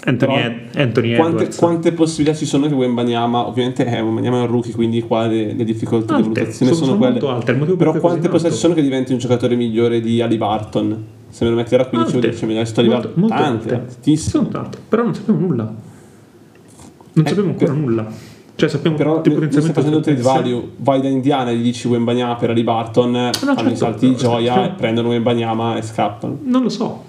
Anthony, 0.06 0.42
Ed, 0.42 0.54
Anthony 0.76 1.16
quante, 1.16 1.50
quante, 1.56 1.92
possibilità 1.92 2.38
ci 2.38 2.46
sono 2.46 2.68
che 2.68 2.74
Wembanyama, 2.74 3.46
ovviamente 3.46 3.84
è 3.84 4.02
Wembanyama 4.02 4.38
è 4.38 4.42
un 4.42 4.48
rookie, 4.48 4.74
quindi 4.74 5.02
qua 5.02 5.28
le, 5.28 5.54
le 5.54 5.64
difficoltà 5.64 6.16
alte, 6.16 6.30
di 6.30 6.34
valutazione 6.34 6.74
sono, 6.74 6.86
sono, 6.86 6.98
quelle. 6.98 7.20
Alte, 7.20 7.54
però 7.54 7.92
quante 8.00 8.30
possibilità 8.30 8.52
ci 8.52 8.62
sono 8.62 8.74
che 8.74 8.82
diventi 8.82 9.12
un 9.12 9.18
giocatore 9.18 9.56
migliore 9.56 10.00
di 10.00 10.22
Ali 10.22 10.38
Barton? 10.38 11.06
Se 11.34 11.46
me 11.46 11.50
lo 11.50 11.56
metti 11.56 11.74
a 11.74 11.84
15 11.84 12.16
o 12.16 12.20
10 12.20 12.46
milioni 12.46 12.68
sto 12.68 12.80
arrivando 12.82 13.12
molto, 13.16 13.36
tante, 13.36 13.68
tantissimo. 13.68 14.50
tanto, 14.50 14.78
però 14.88 15.02
non 15.02 15.16
sappiamo 15.16 15.40
nulla. 15.40 15.64
Non 15.64 17.26
eh, 17.26 17.28
sappiamo 17.28 17.50
ancora 17.50 17.72
per... 17.72 17.82
nulla. 17.82 18.08
Cioè 18.54 18.70
sappiamo 18.70 18.96
però 18.96 19.14
potenzialmente 19.16 19.62
stai 19.62 19.74
facendo 19.74 20.00
trade 20.00 20.22
value. 20.22 20.70
Vai 20.78 21.02
da 21.02 21.08
Indiana 21.08 21.50
e 21.50 21.56
gli 21.56 21.64
dici 21.64 21.88
Wembanyama 21.88 22.36
per 22.36 22.52
Ali 22.52 22.62
Barton 22.62 23.10
no, 23.10 23.32
fanno 23.32 23.56
certo, 23.56 23.70
i 23.72 23.76
salti 23.76 24.10
di 24.10 24.16
gioia 24.16 24.54
cioè, 24.54 24.74
prendono 24.78 25.08
Wembanyama 25.08 25.76
e 25.76 25.82
scappano. 25.82 26.38
Non 26.44 26.62
lo 26.62 26.70
so. 26.70 27.04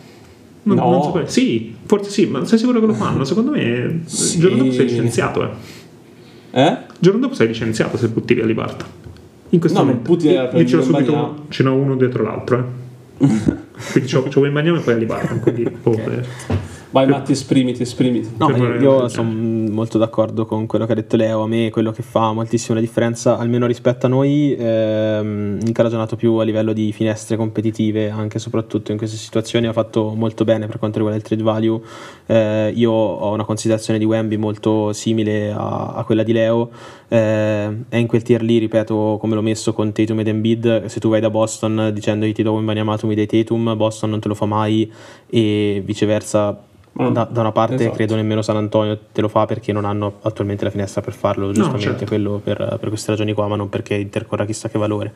Non, 0.62 0.77
no. 0.77 0.91
non 0.91 1.03
so 1.03 1.23
sì 1.27 1.77
forse 1.85 2.09
sì 2.09 2.25
ma 2.25 2.47
sei 2.47 2.57
sicuro 2.57 2.81
che 2.81 2.86
lo 2.86 2.94
fanno? 2.94 3.25
Secondo 3.25 3.51
me 3.51 4.01
sì. 4.07 4.36
il 4.36 4.41
giorno 4.41 4.57
dopo 4.57 4.73
sei 4.73 4.86
licenziato 4.86 5.43
eh. 5.43 5.51
Eh? 6.51 6.69
Il 6.70 6.97
giorno 6.99 7.20
dopo 7.20 7.35
sei 7.35 7.49
licenziato 7.49 7.99
se 7.99 8.09
butti 8.09 8.33
via 8.33 8.44
Ali 8.44 8.55
Barton. 8.55 8.89
In 9.51 9.61
questo 9.61 9.81
no, 9.81 9.85
momento. 9.85 10.17
io, 10.27 10.49
io 10.51 10.67
ce 10.67 10.77
l'ho 10.77 10.83
subito 10.83 11.44
ce 11.51 11.62
n'ho 11.62 11.75
uno 11.75 11.94
dietro 11.94 12.23
l'altro 12.23 12.73
eh 13.19 13.62
quindi 13.93 14.11
c'ho, 14.11 14.23
c'ho 14.25 14.41
Wembanyama 14.41 14.78
e 14.78 14.83
poi 14.83 14.94
Ali 14.94 15.07
Barton 15.07 15.41
quindi 15.41 15.78
oh, 15.83 15.93
eh. 15.93 16.73
Vai 16.95 17.09
Matti, 17.09 17.33
esprimiti, 17.33 17.83
esprimiti. 17.83 18.35
No, 18.37 18.57
io 18.57 19.09
sono 19.09 19.29
molto 19.29 19.99
d'accordo 19.99 20.47
con 20.47 20.67
quello 20.67 20.87
che 20.87 20.93
ha 20.93 20.95
detto 20.95 21.17
Leo. 21.17 21.43
A 21.43 21.49
me 21.49 21.69
quello 21.71 21.91
che 21.91 22.03
fa 22.03 22.33
moltissimo 22.33 22.77
la 22.77 22.81
differenza, 22.81 23.37
almeno 23.37 23.67
rispetto 23.67 24.07
a 24.07 24.09
noi, 24.09 24.55
ehm, 24.57 25.59
Nick 25.61 25.77
ha 25.77 25.83
ragionato 25.83 26.15
più 26.15 26.35
a 26.35 26.45
livello 26.45 26.73
di 26.73 26.93
finestre 26.93 27.37
competitive, 27.37 28.11
anche 28.11 28.37
e 28.37 28.41
soprattutto 28.41 28.93
in 28.93 28.99
queste 28.99 29.17
situazioni 29.17 29.67
ha 29.67 29.73
fatto 29.73 30.15
molto 30.15 30.45
bene 30.45 30.69
per 30.69 30.79
quanto 30.79 30.99
riguarda 30.99 31.19
il 31.21 31.27
trade 31.27 31.43
value. 31.43 31.81
Eh, 32.27 32.73
io 32.77 32.93
ho 32.93 33.33
una 33.33 33.45
considerazione 33.45 33.99
di 33.99 34.05
Wemby 34.05 34.37
molto 34.37 34.93
simile 34.93 35.51
a, 35.51 35.95
a 35.95 36.05
quella 36.05 36.23
di 36.23 36.33
Leo. 36.33 36.71
Eh, 37.09 37.77
è 37.89 37.97
in 37.97 38.07
quel 38.07 38.23
tier 38.23 38.41
lì, 38.41 38.59
ripeto, 38.59 39.17
come 39.19 39.35
l'ho 39.35 39.43
messo 39.43 39.73
con 39.73 39.91
Tatum 39.91 40.21
ed 40.21 40.29
Embiid. 40.29 40.85
Se 40.85 41.01
tu 41.01 41.09
vai 41.09 41.21
da 41.21 41.31
Boston 41.31 41.91
dicendo 41.93 42.31
ti 42.31 42.45
do 42.45 42.53
Wembanyama, 42.53 42.97
tu 42.97 43.09
mi 43.09 43.17
dai 43.17 43.27
Tatum, 43.27 43.77
Boston 43.77 44.11
non 44.11 44.21
te 44.21 44.29
lo 44.29 44.35
fa 44.35 44.47
mai 44.47 44.89
e 45.27 45.83
viceversa 45.85 46.67
da, 46.95 47.25
da, 47.25 47.41
una 47.41 47.51
parte 47.51 47.75
esatto. 47.75 47.95
credo 47.97 48.15
nemmeno 48.15 48.41
San 48.41 48.57
Antonio 48.57 48.97
te 49.11 49.21
lo 49.21 49.27
fa 49.27 49.47
perché 49.47 49.73
non 49.73 49.85
hanno 49.85 50.19
attualmente 50.23 50.65
la 50.65 50.71
finestra 50.71 51.01
per 51.01 51.13
farlo, 51.13 51.51
giustamente 51.51 51.81
certo. 51.81 52.05
quello 52.05 52.41
per, 52.43 52.77
per, 52.79 52.89
queste 52.89 53.11
ragioni 53.11 53.33
qua, 53.33 53.49
ma 53.49 53.57
non 53.57 53.69
perché 53.69 53.95
intercorra 53.95 54.45
chissà 54.45 54.69
che 54.69 54.79
valore. 54.79 55.13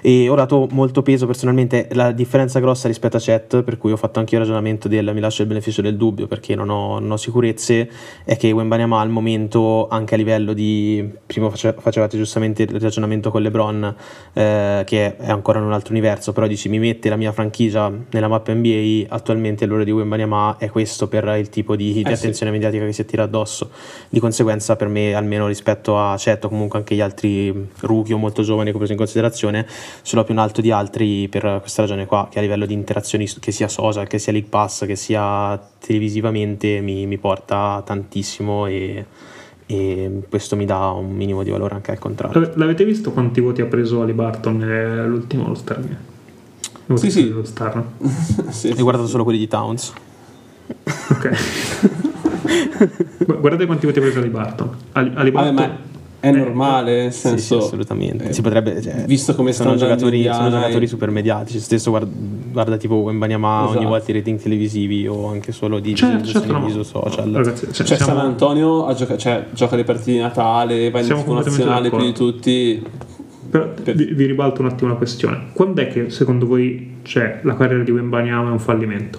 E 0.00 0.28
ho 0.28 0.34
dato 0.34 0.68
molto 0.70 1.02
peso 1.02 1.26
personalmente 1.26 1.88
la 1.92 2.12
differenza 2.12 2.60
grossa 2.60 2.88
rispetto 2.88 3.16
a 3.16 3.20
Chat, 3.20 3.62
per 3.62 3.78
cui 3.78 3.92
ho 3.92 3.96
fatto 3.96 4.18
anche 4.18 4.34
il 4.34 4.40
ragionamento 4.40 4.88
del 4.88 5.12
mi 5.12 5.20
lascio 5.20 5.42
il 5.42 5.48
beneficio 5.48 5.82
del 5.82 5.96
dubbio 5.96 6.26
perché 6.26 6.54
non 6.54 6.70
ho, 6.70 6.98
non 6.98 7.12
ho 7.12 7.16
sicurezze, 7.16 7.90
è 8.24 8.36
che 8.36 8.50
Wembanyama 8.52 9.00
al 9.00 9.10
momento 9.10 9.88
anche 9.88 10.14
a 10.14 10.16
livello 10.16 10.52
di, 10.52 11.08
prima 11.26 11.50
face, 11.50 11.74
facevate 11.78 12.16
giustamente 12.16 12.62
il 12.62 12.80
ragionamento 12.80 13.30
con 13.30 13.42
LeBron 13.42 13.94
eh, 14.32 14.82
che 14.86 15.16
è 15.16 15.30
ancora 15.30 15.58
in 15.58 15.64
un 15.64 15.72
altro 15.72 15.92
universo, 15.92 16.32
però 16.32 16.46
dici 16.46 16.68
mi 16.68 16.78
mette 16.78 17.08
la 17.08 17.16
mia 17.16 17.32
franchigia 17.32 17.92
nella 18.10 18.28
mappa 18.28 18.52
NBA, 18.54 19.06
attualmente 19.08 19.66
l'ora 19.66 19.84
di 19.84 19.90
Wembanyama 19.90 20.56
è 20.58 20.68
questo 20.68 21.08
per 21.08 21.24
il 21.38 21.48
tipo 21.48 21.76
di, 21.76 21.92
di 21.92 22.02
Eh, 22.02 22.12
attenzione 22.12 22.52
mediatica 22.52 22.84
che 22.84 22.92
si 22.92 23.00
attira 23.00 23.24
addosso. 23.24 23.70
Di 24.08 24.20
conseguenza, 24.20 24.76
per 24.76 24.88
me, 24.88 25.14
almeno 25.14 25.46
rispetto 25.46 25.98
a 25.98 26.16
Cetto, 26.16 26.48
comunque 26.48 26.78
anche 26.78 26.94
gli 26.94 27.00
altri 27.00 27.68
rookie 27.80 28.14
o 28.14 28.18
molto 28.18 28.42
giovani 28.42 28.70
che 28.70 28.74
ho 28.74 28.78
preso 28.78 28.92
in 28.92 28.98
considerazione, 28.98 29.66
l'ho 30.12 30.24
più 30.24 30.34
in 30.34 30.40
alto 30.40 30.60
di 30.60 30.70
altri 30.70 31.28
per 31.28 31.58
questa 31.60 31.82
ragione 31.82 32.06
qua, 32.06 32.28
che 32.30 32.38
a 32.38 32.42
livello 32.42 32.66
di 32.66 32.74
interazioni, 32.74 33.28
che 33.38 33.52
sia 33.52 33.68
social, 33.68 34.06
che 34.06 34.18
sia 34.18 34.32
League 34.32 34.50
Pass, 34.50 34.86
che 34.86 34.96
sia 34.96 35.60
televisivamente, 35.78 36.80
mi, 36.80 37.06
mi 37.06 37.18
porta 37.18 37.82
tantissimo 37.84 38.66
e, 38.66 39.04
e 39.66 40.22
questo 40.28 40.56
mi 40.56 40.64
dà 40.64 40.88
un 40.90 41.10
minimo 41.10 41.42
di 41.42 41.50
valore 41.50 41.74
anche 41.74 41.90
al 41.90 41.98
contrario. 41.98 42.52
L'avete 42.54 42.84
visto 42.84 43.12
quanti 43.12 43.40
voti 43.40 43.60
ha 43.60 43.66
preso 43.66 44.02
Ali 44.02 44.12
Barton 44.12 45.04
l'ultimo 45.06 45.46
All 45.46 45.54
Star? 45.54 45.84
Sì, 46.94 47.10
sì. 47.10 47.34
Star. 47.42 47.84
sì, 48.50 48.68
Hai 48.68 48.82
guardato 48.82 49.06
solo 49.06 49.22
quelli 49.24 49.38
di 49.38 49.46
Towns? 49.46 49.92
Ok. 51.10 51.30
Guardate 53.38 53.66
quanti 53.66 53.86
voti 53.86 53.98
ha 53.98 54.02
preso 54.02 54.18
Ali 54.18 54.28
Barton. 54.28 54.76
Ali, 54.92 55.12
Ali 55.14 55.30
Vabbè, 55.30 55.52
Barton 55.52 55.70
ma 55.70 55.90
è 56.20 56.30
normale, 56.30 57.02
nel 57.02 57.12
senso... 57.12 57.38
Sì, 57.38 57.44
sì, 57.46 57.54
assolutamente. 57.66 58.28
eh, 58.28 58.32
si 58.32 58.42
potrebbe, 58.42 58.80
cioè, 58.82 59.04
visto 59.06 59.34
come 59.34 59.52
sono 59.52 59.74
giocatori, 59.74 60.22
sono 60.24 60.50
giocatori 60.50 60.86
super 60.86 61.10
mediatici. 61.10 61.58
Stesso 61.58 61.90
guarda, 61.90 62.10
guarda 62.52 62.76
tipo 62.76 62.96
Wembanyama 62.96 63.62
ogni 63.62 63.70
Esatto. 63.70 63.88
volta 63.88 64.10
i 64.10 64.14
rating 64.14 64.38
televisivi 64.40 65.06
o 65.08 65.28
anche 65.28 65.52
solo 65.52 65.78
di 65.80 65.94
Certo, 65.94 66.26
certo, 66.26 66.52
no. 66.58 66.82
social. 66.82 67.30
Ragazzi, 67.30 67.72
cioè, 67.72 67.86
Cioè, 67.86 67.96
siamo- 67.96 68.12
San 68.12 68.18
Antonio 68.26 68.94
gioca- 68.94 69.16
cioè, 69.16 69.46
gioca 69.52 69.76
le 69.76 69.84
partite 69.84 70.12
di 70.12 70.18
Natale, 70.18 70.90
va 70.90 71.00
in 71.00 71.08
nazionale 71.26 71.88
più 71.88 71.98
di 71.98 72.12
tutti. 72.12 72.82
Però 73.50 73.68
vi, 73.82 74.04
vi 74.12 74.26
ribalto 74.26 74.60
un 74.62 74.68
attimo 74.68 74.90
la 74.90 74.96
questione. 74.96 75.46
Quando 75.54 75.80
è 75.80 75.88
che 75.88 76.10
secondo 76.10 76.46
voi 76.46 76.98
cioè, 77.02 77.40
la 77.42 77.56
carriera 77.56 77.82
di 77.82 77.90
Wembanyama 77.90 78.48
è 78.48 78.52
un 78.52 78.58
fallimento? 78.60 79.18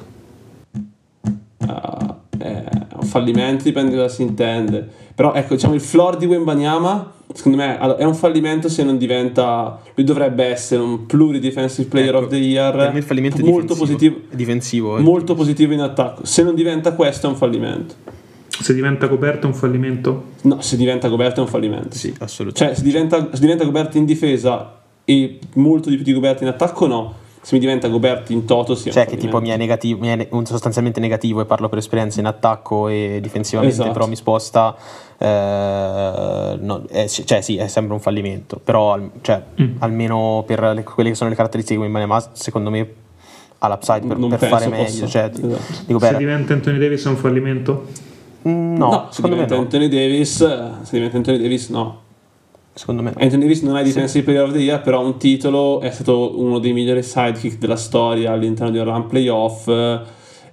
Ah, 1.68 2.18
è 2.38 2.64
un 3.00 3.06
fallimento, 3.06 3.64
dipende 3.64 3.96
da 3.96 4.04
cosa 4.04 4.16
si 4.16 4.22
intende. 4.22 4.88
Però 5.14 5.34
ecco, 5.34 5.54
diciamo 5.56 5.74
il 5.74 5.82
floor 5.82 6.18
di 6.18 6.26
Wembanyama, 6.26 7.12
secondo 7.34 7.58
me 7.58 7.78
è 7.98 8.04
un 8.04 8.16
fallimento 8.16 8.70
se 8.70 8.84
non 8.84 8.98
diventa. 8.98 9.80
Lui 9.96 10.06
dovrebbe 10.06 10.46
essere 10.46 10.82
un 10.82 11.06
pluri 11.06 11.40
defensive 11.40 11.88
player 11.90 12.16
Ecco, 12.16 12.24
of 12.26 12.30
the 12.30 12.38
year. 12.38 12.76
Per 12.76 12.92
me 12.92 12.98
il 13.00 13.04
fallimento 13.04 13.38
è 13.38 13.44
molto 13.44 13.74
difensivo. 13.74 13.86
positivo. 13.86 14.16
È 14.32 14.36
difensivo. 14.36 14.98
eh. 14.98 15.02
Molto 15.02 15.36
positivo 15.36 15.74
in 15.74 15.82
attacco. 15.82 16.26
Se 16.26 16.44
non 16.44 16.56
diventa 16.56 16.94
questo 16.94 17.28
è 17.28 17.30
un 17.30 17.36
fallimento. 17.36 17.94
Se 18.48 18.74
diventa 18.74 19.08
coperto 19.08 19.48
è 19.48 19.50
un 19.50 19.56
fallimento? 19.56 20.24
No, 20.44 20.62
se 20.62 20.76
diventa 20.78 21.10
coperto 21.10 21.40
è 21.40 21.44
un 21.44 21.50
fallimento. 21.50 21.96
Sì, 21.96 22.14
assolutamente. 22.20 22.76
Cioè, 22.76 22.76
se 22.76 22.84
diventa, 22.84 23.30
se 23.34 23.40
diventa 23.40 23.64
Goberti 23.64 23.98
in 23.98 24.06
difesa 24.06 24.80
e 25.04 25.40
molto 25.56 25.90
di 25.90 25.96
più 25.96 26.04
di 26.06 26.14
Goberti 26.14 26.44
in 26.44 26.50
attacco, 26.50 26.86
no. 26.86 27.14
Se 27.44 27.56
mi 27.56 27.60
diventa 27.60 27.88
Goberti 27.88 28.34
in 28.34 28.46
toto, 28.46 28.74
un 28.74 28.78
Cioè, 28.92 29.06
che 29.08 29.18
tipo 29.18 29.42
mi 29.42 29.50
è, 29.50 29.58
negativo, 29.58 30.00
mi 30.00 30.10
è 30.10 30.28
sostanzialmente 30.44 31.00
negativo 31.00 31.42
e 31.42 31.46
parlo 31.46 31.70
per 31.70 31.80
esperienza 31.80 32.20
in 32.20 32.28
attacco 32.28 32.88
e 32.88 33.18
difensivamente, 33.20 33.76
Esatto. 33.78 33.92
però 33.94 34.08
mi 34.08 34.16
sposta. 34.16 34.76
eh, 35.24 36.58
no, 36.60 36.84
è- 36.90 37.08
cioè, 37.08 37.42
sì, 37.42 37.58
è 37.58 37.68
sempre 37.68 37.94
un 37.94 38.00
fallimento. 38.00 38.60
Però, 38.64 38.94
al- 38.94 39.12
cioè, 39.22 39.42
Mm. 39.62 39.76
almeno 39.80 40.44
per 40.48 40.60
le- 40.74 40.84
quelle 40.84 41.10
che 41.10 41.16
sono 41.16 41.30
le 41.30 41.36
caratteristiche 41.36 41.78
di 41.78 41.84
Wembanyama, 41.86 42.24
secondo 42.34 42.70
me 42.72 42.88
ha 43.60 43.68
l'upside 43.68 44.08
per, 44.08 44.18
per 44.18 44.50
fare 44.50 44.68
meglio. 44.68 44.84
possa. 44.84 45.06
Cioè, 45.08 45.30
Esatto. 45.32 45.84
dico, 45.86 46.00
Se 46.00 46.18
diventa 46.18 46.54
Anthony 46.54 46.78
Davis 46.80 47.06
è 47.06 47.10
un 47.10 47.18
fallimento? 47.18 47.86
mm, 48.48 48.76
no, 48.78 48.86
No, 48.90 49.06
se 49.10 49.16
secondo 49.16 49.36
me 49.36 49.44
diventa 49.46 49.56
no. 49.56 49.62
Anthony 49.62 49.88
Davis, 49.90 50.36
se 50.82 50.90
diventa 50.92 51.18
Anthony 51.18 51.40
Davis, 51.40 51.70
no. 51.70 52.02
Secondo 52.74 53.02
me. 53.02 53.14
Anthony 53.18 53.42
Davis 53.42 53.62
non 53.64 53.76
è 53.78 53.84
Defensive 53.84 54.24
Player 54.24 54.44
of 54.44 54.54
the 54.54 54.60
Year, 54.60 54.82
però 54.82 55.04
un 55.06 55.18
titolo 55.18 55.82
è 55.82 55.92
stato 55.92 56.40
uno 56.40 56.60
dei 56.60 56.72
migliori 56.74 57.04
sidekick 57.04 57.58
della 57.58 57.76
storia 57.76 58.32
all'interno 58.32 58.72
di 58.72 58.78
un 58.78 58.86
run 58.86 59.08
playoff. 59.08 59.68
eh, 59.68 60.00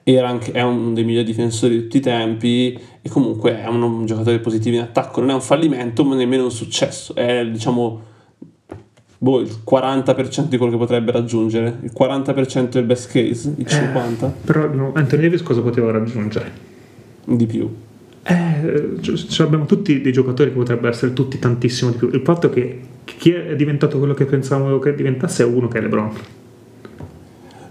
Era 0.02 0.28
anche, 0.28 0.52
è 0.52 0.62
uno 0.62 0.92
dei 0.92 1.04
migliori 1.04 1.24
difensori 1.24 1.74
di 1.76 1.82
tutti 1.82 1.98
i 1.98 2.00
tempi 2.00 2.78
e 3.02 3.08
comunque 3.08 3.60
è 3.62 3.66
un, 3.68 3.82
un 3.82 4.06
giocatore 4.06 4.38
positivo 4.40 4.76
in 4.76 4.82
attacco. 4.82 5.20
Non 5.20 5.30
è 5.30 5.34
un 5.34 5.40
fallimento, 5.42 6.04
ma 6.04 6.14
nemmeno 6.16 6.44
un 6.44 6.50
successo. 6.50 7.14
È 7.14 7.46
diciamo 7.46 8.02
boh, 9.18 9.40
il 9.40 9.62
40% 9.68 10.44
di 10.48 10.56
quello 10.56 10.72
che 10.72 10.78
potrebbe 10.78 11.12
raggiungere. 11.12 11.78
Il 11.82 11.92
40% 11.96 12.68
del 12.70 12.84
best 12.84 13.10
case, 13.12 13.54
il 13.56 13.66
50% 13.66 14.30
Però 14.44 14.66
no, 14.72 14.92
Anthony 14.94 15.22
Davis 15.22 15.42
cosa 15.42 15.60
poteva 15.60 15.90
raggiungere? 15.92 16.66
di 17.24 17.46
più. 17.46 17.70
Eh, 18.22 18.98
cioè, 19.00 19.46
abbiamo 19.46 19.66
tutti 19.66 20.00
dei 20.00 20.12
giocatori 20.12 20.50
che 20.50 20.56
potrebbero 20.56 20.88
essere 20.88 21.12
tutti 21.12 21.38
tantissimo 21.38 21.90
di 21.90 21.96
più. 21.96 22.10
Il 22.12 22.22
fatto 22.22 22.48
è 22.48 22.50
che 22.50 22.80
chi 23.04 23.32
è 23.32 23.56
diventato 23.56 23.98
quello 23.98 24.14
che 24.14 24.24
pensavamo 24.26 24.78
che 24.78 24.94
diventasse 24.94 25.42
è 25.42 25.46
uno 25.46 25.68
che 25.68 25.78
è 25.78 25.80
LeBron. 25.80 26.10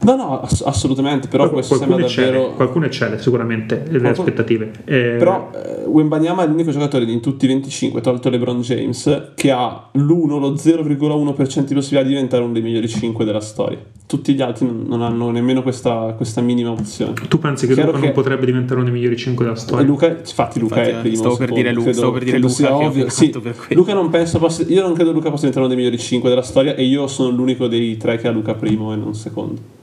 No, 0.08 0.16
no, 0.16 0.40
ass- 0.42 0.62
assolutamente, 0.66 1.28
però 1.28 1.44
Poi 1.46 1.54
questo 1.54 1.76
sembra 1.76 1.98
davvero... 1.98 2.54
qualcuno 2.54 2.86
eccede 2.86 3.20
sicuramente 3.20 3.76
le 3.90 4.00
Qualcuno- 4.00 4.10
aspettative. 4.12 4.72
Eh, 4.86 5.16
Però 5.18 5.52
eh, 5.54 5.84
Wembanyama 5.86 6.44
è 6.44 6.48
l'unico 6.48 6.72
giocatore 6.72 7.04
in 7.06 7.20
tutti 7.20 7.44
i 7.44 7.48
25, 7.50 8.00
tolto 8.00 8.30
LeBron 8.30 8.62
James, 8.62 9.32
che 9.36 9.52
ha 9.52 9.90
l'1, 9.92 10.40
lo 10.40 10.54
0,1% 10.54 11.66
di 11.66 11.74
possibilità 11.74 12.02
di 12.04 12.10
diventare 12.10 12.44
uno 12.44 12.54
dei 12.54 12.62
migliori 12.62 12.88
5 12.88 13.26
della 13.26 13.42
storia. 13.42 13.78
Tutti 14.06 14.34
gli 14.34 14.42
altri 14.42 14.66
non, 14.72 15.02
hanno 15.02 15.30
nemmeno 15.30 15.62
questa, 15.62 16.14
questa 16.16 16.40
minima 16.40 16.70
opzione. 16.72 17.12
tu 17.28 17.40
pensi 17.40 17.68
che 17.68 17.74
Chiaro 17.74 17.90
Luca 17.90 18.00
che- 18.00 18.06
non 18.06 18.16
potrebbe 18.16 18.46
diventare 18.46 18.76
uno 18.80 18.84
dei 18.90 18.94
migliori 18.98 19.18
5 19.18 19.44
della 19.44 19.58
storia? 19.58 19.86
Luca, 19.86 20.08
infatti, 20.08 20.60
Luca 20.60 20.76
Infatti, 20.78 20.96
è 20.96 20.98
eh, 20.98 21.02
primo. 21.02 21.16
stavo 21.18 21.36
per 21.36 21.52
dire 21.52 21.74
Lu- 21.74 21.82
credo- 21.82 21.98
stavo 21.98 22.12
per 22.14 22.24
dire 22.24 22.38
Luca, 22.40 22.76
ovvio. 22.78 23.10
Sì. 23.10 23.34
Luca 23.72 23.94
non 23.94 24.10
penso 24.10 24.40
possa, 24.40 24.64
io 24.66 24.82
non 24.82 24.94
credo 24.94 25.12
Luca 25.12 25.30
possa 25.30 25.48
diventare 25.50 25.66
uno 25.66 25.68
dei 25.68 25.78
migliori 25.84 25.98
5 26.02 26.30
della 26.30 26.42
storia 26.44 26.76
e 26.76 26.84
io 26.86 27.08
sono 27.08 27.30
l'unico 27.30 27.68
dei 27.68 27.98
tre 27.98 28.18
che 28.18 28.30
ha 28.30 28.32
Luca 28.32 28.54
primo 28.54 28.94
e 28.94 28.96
non 28.96 29.14
secondo. 29.14 29.76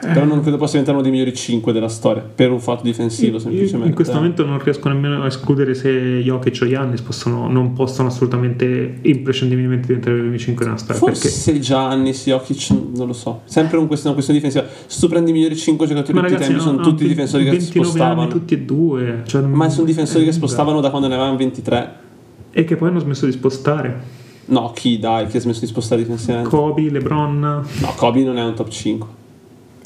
Però 0.00 0.24
non 0.24 0.40
credo 0.40 0.56
possa 0.56 0.78
diventare 0.78 0.96
uno 0.96 1.02
dei 1.02 1.10
migliori 1.12 1.34
5 1.36 1.72
della 1.72 1.88
storia 1.88 2.22
per 2.22 2.50
un 2.50 2.58
fatto 2.60 2.82
difensivo 2.84 3.34
Io- 3.34 3.38
semplicemente. 3.38 3.88
in 3.88 3.94
questo 3.94 4.14
momento 4.14 4.46
non 4.46 4.58
riesco 4.58 4.88
nemmeno 4.88 5.22
a 5.22 5.26
escludere 5.26 5.74
se 5.74 5.90
Jokic 6.22 6.60
o 6.62 6.66
Giannis 6.66 7.02
possono, 7.02 7.48
non 7.48 7.74
possono 7.74 8.08
assolutamente 8.08 8.98
imprescindibilmente 9.02 9.88
diventare 9.88 10.16
i 10.16 10.20
primi 10.20 10.38
5 10.38 10.64
nella 10.64 10.76
storia. 10.78 11.00
Perché 11.02 11.18
Forse 11.28 11.58
Giannis, 11.58 12.24
Jokic, 12.24 12.70
non 12.96 13.06
lo 13.08 13.12
so. 13.12 13.42
Sempre 13.44 13.76
un 13.76 13.86
questione, 13.86 14.14
una 14.16 14.24
questione 14.24 14.40
difensiva. 14.40 14.64
Se 14.86 15.00
tu 15.00 15.08
prendi 15.08 15.30
i 15.30 15.32
migliori 15.34 15.56
5 15.56 15.86
giocatori 15.86 16.12
ma 16.14 16.20
di 16.20 16.26
tutti 16.28 16.34
i 16.34 16.46
ragazzi, 16.46 16.52
tempi, 16.58 16.68
sono 16.68 16.80
hanno 16.82 16.90
tutti 16.90 17.08
difensori 17.08 17.44
che 17.44 17.50
si 17.50 17.56
29 17.72 17.84
anni 17.84 17.98
spostavano. 17.98 18.28
tutti 18.28 18.54
e 18.54 18.58
due. 18.60 19.22
cioè, 19.26 19.42
Ma 19.42 19.68
sono 19.68 19.86
difensori 19.86 20.24
che 20.24 20.32
spostavano 20.32 20.80
da 20.80 20.88
quando 20.90 21.08
ne 21.08 21.14
avevano 21.14 21.36
23. 21.36 21.92
E 22.52 22.64
che 22.64 22.76
poi 22.76 22.88
hanno 22.88 23.00
smesso 23.00 23.26
di 23.26 23.32
spostare. 23.32 24.18
No, 24.46 24.72
chi 24.74 24.98
dai, 24.98 25.26
che 25.26 25.36
ha 25.36 25.40
smesso 25.40 25.60
di 25.60 25.66
spostare 25.66 26.00
difensivamente? 26.00 26.50
Kobe, 26.50 26.90
LeBron. 26.90 27.38
No, 27.38 27.92
Kobe 27.96 28.24
non 28.24 28.38
è 28.38 28.42
un 28.42 28.54
top 28.54 28.68
5. 28.68 29.08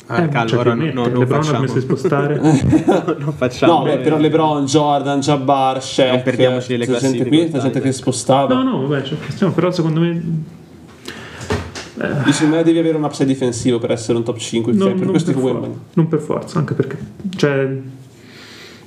Ah, 0.06 0.22
eh, 0.22 0.28
calma, 0.28 0.48
cioè, 0.48 0.58
ora 0.58 0.72
chi 0.76 0.92
no, 0.92 0.92
no, 0.92 1.08
non 1.08 1.18
LeBron 1.18 1.38
ha 1.38 1.42
facciamo. 1.42 1.58
smesso 1.66 1.74
di 1.74 1.80
spostare. 1.80 2.36
non 3.18 3.32
facciamo. 3.36 3.72
No, 3.78 3.82
beh, 3.84 3.98
però 3.98 4.18
LeBron, 4.18 4.64
Jordan, 4.66 5.20
Jabbar, 5.20 5.82
Shaq. 5.82 6.10
Non 6.12 6.22
perdiamoci 6.22 6.76
questa 6.76 6.94
gente 6.98 6.98
classifiche, 7.00 7.28
qui, 7.28 7.38
questa 7.38 7.58
gente 7.60 7.80
che 7.80 7.92
spostava. 7.92 8.54
no, 8.54 8.62
no, 8.62 8.86
vabbè, 8.86 9.02
c'è 9.02 9.16
questione, 9.18 9.52
però 9.52 9.70
secondo 9.70 10.00
me 10.00 10.22
Dici, 12.24 12.32
secondo 12.32 12.56
me 12.56 12.62
devi 12.64 12.78
avere 12.78 12.96
un 12.96 13.04
upside 13.04 13.28
difensivo 13.28 13.78
per 13.78 13.92
essere 13.92 14.18
un 14.18 14.24
top 14.24 14.36
5. 14.36 14.72
non, 14.72 14.94
per 14.94 15.06
non 15.06 15.12
per 15.12 15.34
for- 15.34 15.70
non 15.94 16.08
per 16.08 16.18
forza, 16.18 16.58
anche 16.58 16.74
perché 16.74 16.98
cioè, 17.36 17.78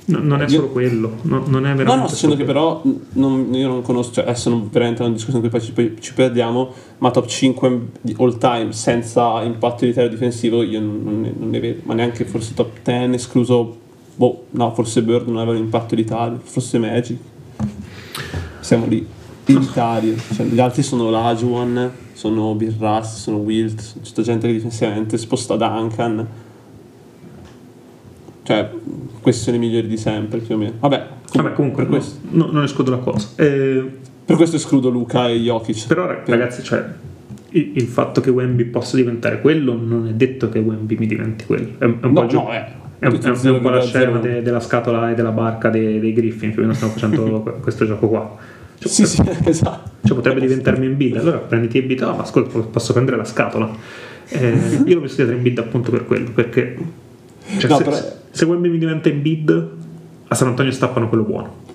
no- 0.08 0.18
non 0.20 0.40
è 0.42 0.44
Io- 0.44 0.50
solo 0.50 0.68
quello, 0.68 1.12
no- 1.22 1.44
non 1.46 1.66
è 1.66 1.74
veramente 1.74 1.84
No, 1.84 1.94
no, 1.96 2.06
sto 2.06 2.14
dicendo 2.14 2.36
che 2.36 2.44
però 2.44 2.82
non- 3.12 3.54
io 3.54 3.68
non 3.68 3.82
conosco, 3.82 4.12
cioè 4.14 4.24
adesso 4.24 4.50
non 4.50 4.68
veramente 4.70 5.02
è 5.02 5.04
una 5.06 5.14
discussione 5.14 5.44
in 5.46 5.50
cui 5.50 5.72
poi 5.72 5.90
ci, 5.96 5.96
ci 6.00 6.14
perdiamo, 6.14 6.72
ma 6.98 7.10
top 7.10 7.26
5 7.26 7.80
di 8.00 8.14
all 8.18 8.38
time 8.38 8.72
senza 8.72 9.42
impatto 9.42 9.84
elitario 9.84 10.10
difensivo 10.10 10.62
io 10.62 10.80
non, 10.80 11.00
non 11.02 11.20
ne, 11.20 11.32
non 11.36 11.50
ne 11.50 11.60
vedo, 11.60 11.80
ma 11.84 11.94
neanche 11.94 12.24
forse 12.24 12.54
top 12.54 12.78
10, 12.82 13.14
escluso, 13.14 13.76
boh, 14.16 14.44
no, 14.50 14.72
forse 14.74 15.02
Bird 15.02 15.26
non 15.28 15.36
aveva 15.38 15.56
un 15.56 15.64
impatto 15.64 15.94
elitario, 15.94 16.40
forse 16.42 16.78
Magic. 16.78 17.18
Siamo 18.60 18.86
lì, 18.86 19.06
elitario, 19.46 20.14
cioè, 20.34 20.46
gli 20.46 20.60
altri 20.60 20.82
sono 20.82 21.10
Lajuan, 21.10 21.90
sono 22.12 22.54
Bill 22.54 22.74
Russ, 22.78 23.20
sono 23.20 23.36
Wilt, 23.38 24.00
c'è 24.02 24.22
gente 24.22 24.46
che 24.46 24.52
difensivamente 24.54 25.16
sposta 25.16 25.56
Duncan. 25.56 26.26
Cioè, 28.48 28.66
questi 29.20 29.42
sono 29.42 29.56
i 29.56 29.58
migliori 29.58 29.86
di 29.88 29.98
sempre 29.98 30.38
più 30.38 30.54
o 30.54 30.58
meno. 30.58 30.72
Vabbè, 30.80 31.06
Vabbè, 31.34 31.52
comunque, 31.52 31.82
per, 31.82 31.92
questo, 31.92 32.20
no, 32.30 32.46
no, 32.46 32.52
non 32.52 32.62
escludo 32.62 32.90
la 32.92 32.96
cosa. 32.96 33.28
Eh, 33.36 33.84
per 34.24 34.36
questo 34.36 34.56
escludo 34.56 34.88
Luca 34.88 35.28
e 35.28 35.36
Jokic. 35.36 35.86
però, 35.86 36.06
ra- 36.06 36.14
Per- 36.14 36.34
ragazzi, 36.34 36.62
cioè, 36.62 36.82
il, 37.50 37.72
il 37.74 37.82
fatto 37.82 38.22
che 38.22 38.30
Wemby 38.30 38.64
possa 38.64 38.96
diventare 38.96 39.42
quello 39.42 39.74
non 39.78 40.06
è 40.08 40.12
detto 40.12 40.48
che 40.48 40.60
Wemby 40.60 40.96
mi 40.96 41.06
diventi 41.06 41.44
quello. 41.44 41.72
È, 41.76 41.84
un- 41.84 41.98
è 42.00 42.06
un 42.06 42.12
po' 42.14 42.22
No, 42.22 42.32
no, 42.32 42.52
eh. 42.54 42.64
È 43.00 43.06
un, 43.06 43.18
è 43.20 43.48
un 43.50 43.60
po' 43.60 43.68
la 43.68 43.82
scena 43.82 44.18
de, 44.18 44.40
della 44.40 44.60
scatola 44.60 45.10
e 45.10 45.14
della 45.14 45.30
barca 45.32 45.68
dei, 45.68 46.00
dei 46.00 46.14
Griffin, 46.14 46.48
più 46.48 46.60
o 46.60 46.62
meno 46.62 46.72
stiamo 46.72 46.94
facendo 46.94 47.42
questo 47.60 47.84
gioco 47.84 48.08
qua. 48.08 48.34
Cioè, 48.78 48.90
sì, 48.90 49.04
sì, 49.04 49.22
esatto. 49.44 49.90
Cioè, 50.06 50.16
potrebbe 50.16 50.40
diventarmi 50.40 50.86
in 50.86 50.96
bid, 50.96 51.16
allora 51.16 51.36
prenditi 51.36 51.82
bid, 51.82 52.00
ah, 52.00 52.14
ma 52.14 52.22
ascolta, 52.22 52.58
posso 52.60 52.94
prendere 52.94 53.18
la 53.18 53.24
scatola. 53.26 53.68
Eh, 54.30 54.80
io 54.86 54.94
l'ho 54.94 55.00
messo 55.02 55.16
dietro 55.16 55.34
in 55.34 55.42
bid 55.42 55.58
appunto 55.58 55.90
per 55.90 56.06
quello, 56.06 56.30
perché 56.32 56.76
cioè, 57.58 57.70
no, 57.70 57.76
se, 57.76 57.84
però... 57.84 57.96
se 58.30 58.44
Wemby 58.44 58.68
mi 58.68 58.78
diventa 58.78 59.08
in 59.08 59.22
bid, 59.22 59.70
a 60.28 60.34
San 60.34 60.48
Antonio 60.48 60.72
stappano 60.72 61.08
quello 61.08 61.24
buono. 61.24 61.66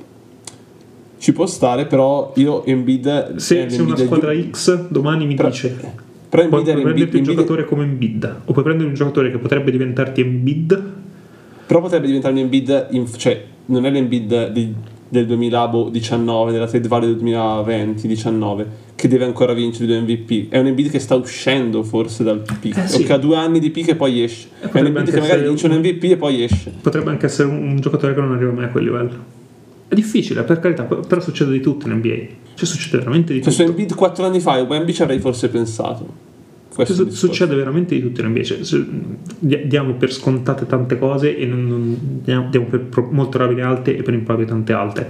Ci 1.18 1.34
può 1.34 1.46
stare, 1.46 1.86
però 1.86 2.34
io 2.36 2.64
in 2.66 2.84
bid... 2.84 3.36
Se, 3.38 3.70
se 3.70 3.82
una 3.82 3.96
squadra 3.96 4.34
giu... 4.34 4.50
X 4.52 4.88
domani 4.90 5.26
mi 5.26 5.36
però, 5.36 5.50
dice... 5.50 6.02
Però 6.30 6.48
puoi, 6.48 6.64
prenderti 6.64 7.18
un 7.18 7.24
giocatore 7.24 7.66
come 7.66 7.84
in 7.84 7.98
bid, 7.98 8.42
o 8.46 8.52
puoi 8.52 8.64
prendere 8.64 8.90
un 8.90 8.96
giocatore 8.96 9.32
che 9.32 9.38
potrebbe 9.38 9.72
diventarti 9.72 10.22
in 10.22 10.44
bid 10.44 11.02
però 11.66 11.82
potrebbe 11.82 12.08
diventare 12.08 12.34
un 12.34 12.40
Embiid, 12.42 12.88
in, 12.92 13.12
cioè 13.18 13.44
non 13.66 13.86
è 13.86 13.90
l'Embiid 13.90 14.52
di, 14.52 14.74
del 15.14 15.28
2019, 15.28 16.52
della 16.52 16.66
trade 16.66 16.88
value 16.88 17.16
del 17.16 17.24
2020-19, 17.24 18.66
che 18.96 19.08
deve 19.08 19.26
ancora 19.26 19.54
vincere 19.54 19.86
due 19.86 20.00
MVP. 20.00 20.50
È 20.50 20.58
un 20.58 20.66
Embiid 20.66 20.90
che 20.90 20.98
sta 20.98 21.14
uscendo 21.14 21.84
forse 21.84 22.24
dal 22.24 22.42
peak, 22.60 22.78
eh, 22.78 22.88
sì. 22.88 23.04
che 23.04 23.14
ha 23.14 23.18
due 23.18 23.36
anni 23.36 23.60
di 23.60 23.70
peak 23.70 23.90
e 23.90 23.96
poi 23.96 24.24
esce. 24.24 24.48
Eh, 24.60 24.72
è 24.72 24.80
un 24.80 24.88
Embiid 24.88 25.12
che 25.12 25.20
magari 25.20 25.44
vince 25.44 25.68
un 25.68 25.74
MVP 25.78 26.04
e 26.06 26.18
poi 26.18 26.44
esce. 26.44 26.74
Potrebbe 26.82 27.12
anche 27.12 27.28
essere 27.28 27.48
un, 27.48 27.64
un 27.64 27.80
giocatore 27.80 28.16
che 28.16 28.22
non 28.22 28.34
arriva 28.34 28.52
mai 28.52 28.66
a 28.66 28.70
quel 28.70 28.86
livello. 28.86 29.42
È 29.88 29.94
difficile, 29.94 30.42
per 30.42 30.60
carità, 30.60 30.84
però 30.84 31.22
succede 31.22 31.52
di 31.52 31.60
tutto 31.60 31.88
in 31.88 31.94
NBA. 31.94 32.18
Cioè 32.56 32.66
succede 32.66 32.98
veramente 32.98 33.34
di 33.34 33.44
cioè, 33.44 33.52
tutto. 33.52 33.64
Se 33.64 33.70
Embiid 33.70 33.94
4 33.94 34.26
anni 34.26 34.40
fa, 34.40 34.60
Wemby 34.60 34.94
ci 34.94 35.04
avrei 35.04 35.20
forse 35.20 35.50
pensato. 35.50 36.32
Questo 36.74 37.10
succede 37.12 37.56
veramente 37.56 37.96
di 37.96 38.02
tutto 38.02 38.22
in 38.22 38.28
NBA. 38.28 38.44
Cioè, 38.44 38.86
diamo 39.66 39.94
per 39.94 40.12
scontate 40.12 40.66
tante 40.66 40.98
cose 40.98 41.38
e 41.38 41.46
non, 41.46 41.68
non 41.68 41.98
diamo, 42.24 42.50
per 42.50 43.08
molto 43.12 43.38
rapide 43.38 43.62
alte 43.62 43.96
e 43.96 44.02
per 44.02 44.14
improvvide 44.14 44.50
tante 44.50 44.74
alte. 44.74 45.08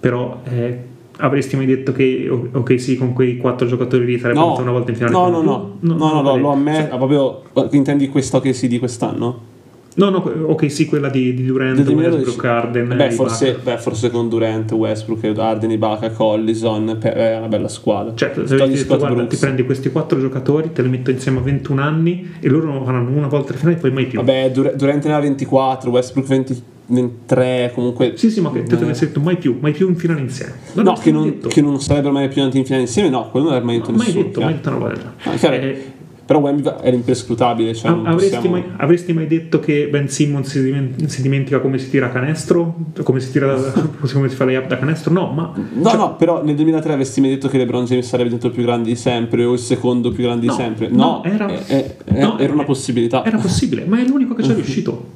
Però 0.00 0.42
eh, 0.44 0.78
avresti 1.18 1.56
mai 1.56 1.66
detto 1.66 1.92
che 1.92 2.28
ok 2.28 2.80
sì 2.80 2.96
con 2.96 3.12
quei 3.12 3.36
quattro 3.36 3.66
giocatori 3.66 4.04
lì 4.04 4.18
sarebbe 4.18 4.38
no, 4.40 4.58
una 4.58 4.72
volta 4.72 4.90
in 4.90 4.96
finale? 4.96 5.14
No, 5.14 5.28
no, 5.28 5.42
no, 5.42 5.76
no, 5.80 5.94
no, 5.94 6.12
no, 6.12 6.22
no, 6.22 6.36
lo 6.36 6.50
ammetto, 6.50 6.88
cioè, 6.88 6.96
proprio 6.96 7.42
intendi 7.70 8.08
questo 8.08 8.40
che 8.40 8.52
si 8.52 8.68
di 8.68 8.78
quest'anno? 8.78 9.54
No, 9.96 10.10
no, 10.10 10.18
ok, 10.18 10.70
sì, 10.70 10.84
quella 10.84 11.08
di, 11.08 11.32
di 11.32 11.44
Durant, 11.44 11.78
Westbrook, 11.88 12.44
Arden. 12.44 12.94
Beh 12.96 13.10
forse, 13.12 13.58
beh, 13.62 13.78
forse, 13.78 14.10
con 14.10 14.28
Durant, 14.28 14.70
Westbrook, 14.72 15.38
Arden, 15.38 15.70
Ibaka, 15.70 16.10
Collison 16.10 16.98
è 17.00 17.36
una 17.38 17.48
bella 17.48 17.68
squadra. 17.68 18.14
Certo, 18.14 18.46
se 18.46 18.56
detto, 18.56 18.98
guarda, 18.98 19.26
ti 19.26 19.36
prendi 19.36 19.64
questi 19.64 19.90
quattro 19.90 20.20
giocatori, 20.20 20.72
te 20.72 20.82
li 20.82 20.90
metto 20.90 21.10
insieme 21.10 21.38
a 21.38 21.42
21 21.42 21.80
anni 21.80 22.34
e 22.40 22.48
loro 22.48 22.66
non 22.66 22.84
faranno 22.84 23.08
una 23.10 23.28
volta 23.28 23.52
in 23.52 23.58
finale 23.58 23.76
e 23.78 23.80
poi 23.80 23.90
mai 23.90 24.06
più. 24.06 24.18
Vabbè, 24.18 24.50
Durant 24.50 25.06
ne 25.06 25.14
ha 25.14 25.20
24, 25.20 25.90
Westbrook 25.90 26.26
20, 26.28 26.62
23, 26.88 27.72
comunque... 27.74 28.12
Sì, 28.16 28.30
sì, 28.30 28.42
ma 28.42 28.52
che 28.52 28.64
te 28.64 28.76
ne 28.76 28.90
hai 28.90 28.98
detto 28.98 29.20
mai 29.20 29.38
più, 29.38 29.56
mai 29.60 29.72
più 29.72 29.88
in 29.88 29.96
finale 29.96 30.20
insieme. 30.20 30.52
Non 30.74 30.84
no, 30.84 30.92
che 30.92 31.10
non, 31.10 31.38
che 31.38 31.62
non, 31.62 31.80
sarebbero 31.80 32.12
mai 32.12 32.28
più 32.28 32.42
in 32.42 32.50
finale 32.50 32.82
insieme, 32.82 33.08
no, 33.08 33.30
quello 33.30 33.48
non 33.48 33.56
è 33.56 33.60
mai 33.60 33.78
detto 33.78 33.92
no, 33.92 33.96
nessuno. 33.96 34.14
Mai 34.14 34.24
detto, 34.24 34.40
mai 34.40 34.52
detto 34.52 34.68
una 34.68 34.78
volta. 34.78 35.14
Eh, 35.24 35.94
però 36.26 36.40
Wemby 36.40 36.68
era 36.82 36.96
imprescrutabile. 36.96 37.72
Cioè 37.72 37.88
avresti, 37.90 38.34
possiamo... 38.34 38.50
mai, 38.50 38.64
avresti, 38.76 39.12
mai, 39.12 39.26
detto 39.28 39.60
che 39.60 39.86
Ben 39.88 40.08
Simmons 40.08 40.48
si, 40.48 40.60
dimentica, 40.60 41.08
si 41.08 41.22
dimentica 41.22 41.60
come 41.60 41.78
si 41.78 41.88
tira 41.88 42.10
canestro? 42.10 42.76
Come 43.04 43.20
si, 43.20 43.30
tira 43.30 43.54
da, 43.54 43.70
come 44.12 44.28
si 44.28 44.34
fa 44.34 44.44
layup 44.44 44.66
da 44.66 44.76
canestro? 44.76 45.12
No, 45.12 45.30
ma. 45.30 45.52
No, 45.54 45.88
cioè... 45.88 45.96
no, 45.96 46.16
però 46.16 46.42
nel 46.42 46.56
2003 46.56 46.92
avresti 46.92 47.20
mai 47.20 47.30
detto 47.30 47.46
che 47.46 47.58
LeBron 47.58 47.84
James 47.84 48.04
sarebbe 48.04 48.30
diventato 48.30 48.48
il 48.48 48.58
più 48.58 48.64
grande 48.64 48.88
di 48.88 48.96
sempre 48.96 49.44
o 49.44 49.52
il 49.52 49.60
secondo 49.60 50.10
più 50.10 50.24
grande 50.24 50.46
no, 50.46 50.52
di 50.52 50.58
sempre? 50.60 50.88
No, 50.88 50.96
no 50.96 51.24
era, 51.24 51.46
è, 51.46 51.96
è, 52.04 52.20
no, 52.20 52.38
era 52.38 52.52
una 52.52 52.64
possibilità. 52.64 53.24
Era 53.24 53.38
possibile, 53.38 53.84
ma 53.84 54.00
è 54.00 54.04
l'unico 54.04 54.34
che 54.34 54.42
ci 54.42 54.50
è 54.50 54.54
riuscito. 54.56 55.14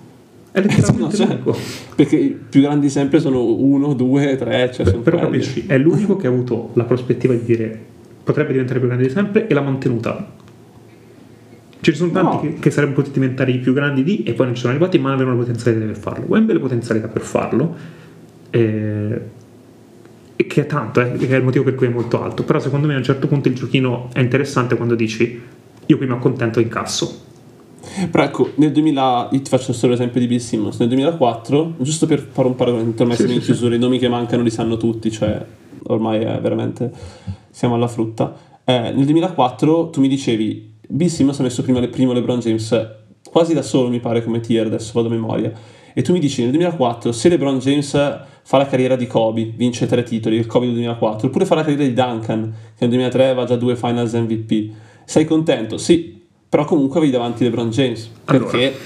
È 0.52 0.60
letteralmente 0.60 1.02
no, 1.02 1.10
cioè, 1.10 1.26
l'unico. 1.26 1.56
Perché 1.96 2.16
i 2.16 2.38
più 2.48 2.60
grandi 2.60 2.88
sempre 2.88 3.18
sono 3.18 3.42
uno, 3.42 3.94
due, 3.94 4.36
tre. 4.36 4.70
Cioè 4.72 4.92
però 4.98 5.18
capisci, 5.18 5.64
è 5.66 5.76
l'unico 5.76 6.14
che 6.14 6.28
ha 6.28 6.30
avuto 6.30 6.70
la 6.74 6.84
prospettiva 6.84 7.34
di 7.34 7.42
dire 7.42 7.88
potrebbe 8.22 8.52
diventare 8.52 8.78
più 8.78 8.86
grande 8.86 9.08
di 9.08 9.12
sempre 9.12 9.48
e 9.48 9.54
l'ha 9.54 9.60
mantenuta 9.60 10.38
ci 11.80 11.94
sono 11.94 12.10
tanti 12.10 12.34
no. 12.34 12.40
che, 12.40 12.58
che, 12.58 12.70
sarebbero 12.70 13.00
potuti 13.00 13.18
diventare 13.18 13.50
i 13.52 13.58
più 13.58 13.72
grandi 13.72 14.02
di 14.02 14.22
e 14.22 14.34
poi 14.34 14.46
non 14.46 14.54
ci 14.54 14.60
sono 14.60 14.72
arrivati, 14.72 14.98
ma 14.98 15.12
avevano 15.12 15.36
la 15.36 15.42
potenzialità 15.42 15.86
per 15.86 15.96
farlo. 15.96 16.26
Wembley 16.26 16.56
le 16.56 16.62
potenzialità 16.62 17.08
per 17.08 17.22
farlo, 17.22 17.76
eh, 18.50 19.20
e 20.36 20.46
che 20.46 20.60
è 20.62 20.66
tanto, 20.66 21.00
eh, 21.00 21.12
che 21.12 21.28
è 21.28 21.36
il 21.36 21.44
motivo 21.44 21.64
per 21.64 21.74
cui 21.74 21.86
è 21.86 21.90
molto 21.90 22.22
alto. 22.22 22.44
Però 22.44 22.58
secondo 22.58 22.86
me 22.86 22.94
a 22.94 22.98
un 22.98 23.02
certo 23.02 23.26
punto 23.26 23.48
il 23.48 23.54
giochino 23.54 24.10
è 24.12 24.20
interessante 24.20 24.76
quando 24.76 24.94
dici 24.94 25.40
io 25.86 25.96
qui 25.96 26.06
mi 26.06 26.12
accontento 26.12 26.60
in 26.60 26.66
incasso. 26.66 27.28
Però 28.10 28.22
ecco, 28.22 28.52
nel 28.56 28.72
2000, 28.72 29.28
io 29.32 29.40
ti 29.40 29.48
faccio 29.48 29.72
solo 29.72 29.92
l'esempio 29.92 30.20
di 30.20 30.26
Bill 30.26 30.38
Simmons, 30.38 30.78
nel 30.78 30.88
2004, 30.88 31.74
giusto 31.78 32.06
per 32.06 32.20
fare 32.30 32.46
un 32.46 32.54
paragone, 32.54 32.92
ormai 32.96 33.16
sì, 33.16 33.22
siamo 33.22 33.32
in 33.32 33.40
chiusura, 33.40 33.70
sì. 33.70 33.76
i 33.76 33.78
nomi 33.78 33.98
che 33.98 34.08
mancano 34.08 34.42
li 34.42 34.50
sanno 34.50 34.76
tutti, 34.76 35.10
cioè 35.10 35.44
ormai 35.84 36.20
è 36.20 36.38
veramente, 36.40 36.92
siamo 37.50 37.74
alla 37.74 37.88
frutta. 37.88 38.36
Eh, 38.64 38.92
nel 38.94 39.04
2004 39.04 39.90
tu 39.90 40.00
mi 40.00 40.08
dicevi 40.08 40.69
Bill 40.90 41.08
Simmons 41.08 41.38
ha 41.38 41.42
messo 41.42 41.62
prima 41.62 41.80
le, 41.80 41.88
primo 41.88 42.12
LeBron 42.12 42.40
James 42.40 42.98
quasi 43.30 43.54
da 43.54 43.62
solo 43.62 43.88
mi 43.88 44.00
pare 44.00 44.24
come 44.24 44.40
tier 44.40 44.66
adesso 44.66 44.92
vado 44.94 45.06
a 45.08 45.10
memoria. 45.10 45.52
E 45.92 46.02
tu 46.02 46.12
mi 46.12 46.18
dici 46.20 46.42
nel 46.42 46.50
2004 46.50 47.12
se 47.12 47.28
LeBron 47.28 47.58
James 47.58 47.90
fa 47.90 48.56
la 48.56 48.66
carriera 48.66 48.96
di 48.96 49.06
Kobe 49.06 49.52
vince 49.56 49.86
tre 49.86 50.02
titoli 50.02 50.36
il 50.36 50.46
Kobe 50.46 50.66
del 50.66 50.74
2004 50.74 51.28
oppure 51.28 51.44
fa 51.44 51.54
la 51.56 51.62
carriera 51.62 51.84
di 51.84 51.92
Duncan 51.92 52.52
che 52.76 52.86
nel 52.86 52.90
2003 52.90 53.34
va 53.34 53.44
già 53.44 53.56
due 53.56 53.76
finals 53.76 54.12
MVP 54.12 54.70
sei 55.04 55.24
contento? 55.24 55.76
sì 55.76 56.20
però 56.48 56.64
comunque 56.64 56.98
avevi 56.98 57.12
davanti 57.12 57.44
LeBron 57.44 57.70
James 57.70 58.10
perché 58.24 58.56
allora. 58.56 58.76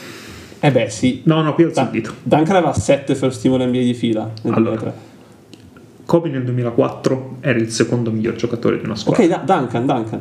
eh 0.60 0.70
beh 0.70 0.90
sì. 0.90 1.22
No 1.24 1.42
no 1.42 1.54
qui 1.54 1.64
ho 1.64 1.72
sentito 1.72 2.12
Duncan 2.22 2.56
aveva 2.56 2.72
7 2.72 3.14
first 3.14 3.40
team 3.42 3.54
NBA 3.54 3.70
di 3.70 3.94
fila 3.94 4.30
nel 4.42 4.52
allora. 4.54 4.76
2003 4.76 5.12
Kobe 6.06 6.28
nel 6.30 6.44
2004 6.44 7.36
era 7.40 7.58
il 7.58 7.70
secondo 7.70 8.10
miglior 8.10 8.34
giocatore 8.34 8.78
di 8.78 8.84
una 8.84 8.96
squadra. 8.96 9.24
Ok 9.24 9.44
Duncan 9.44 9.86
Duncan 9.86 10.20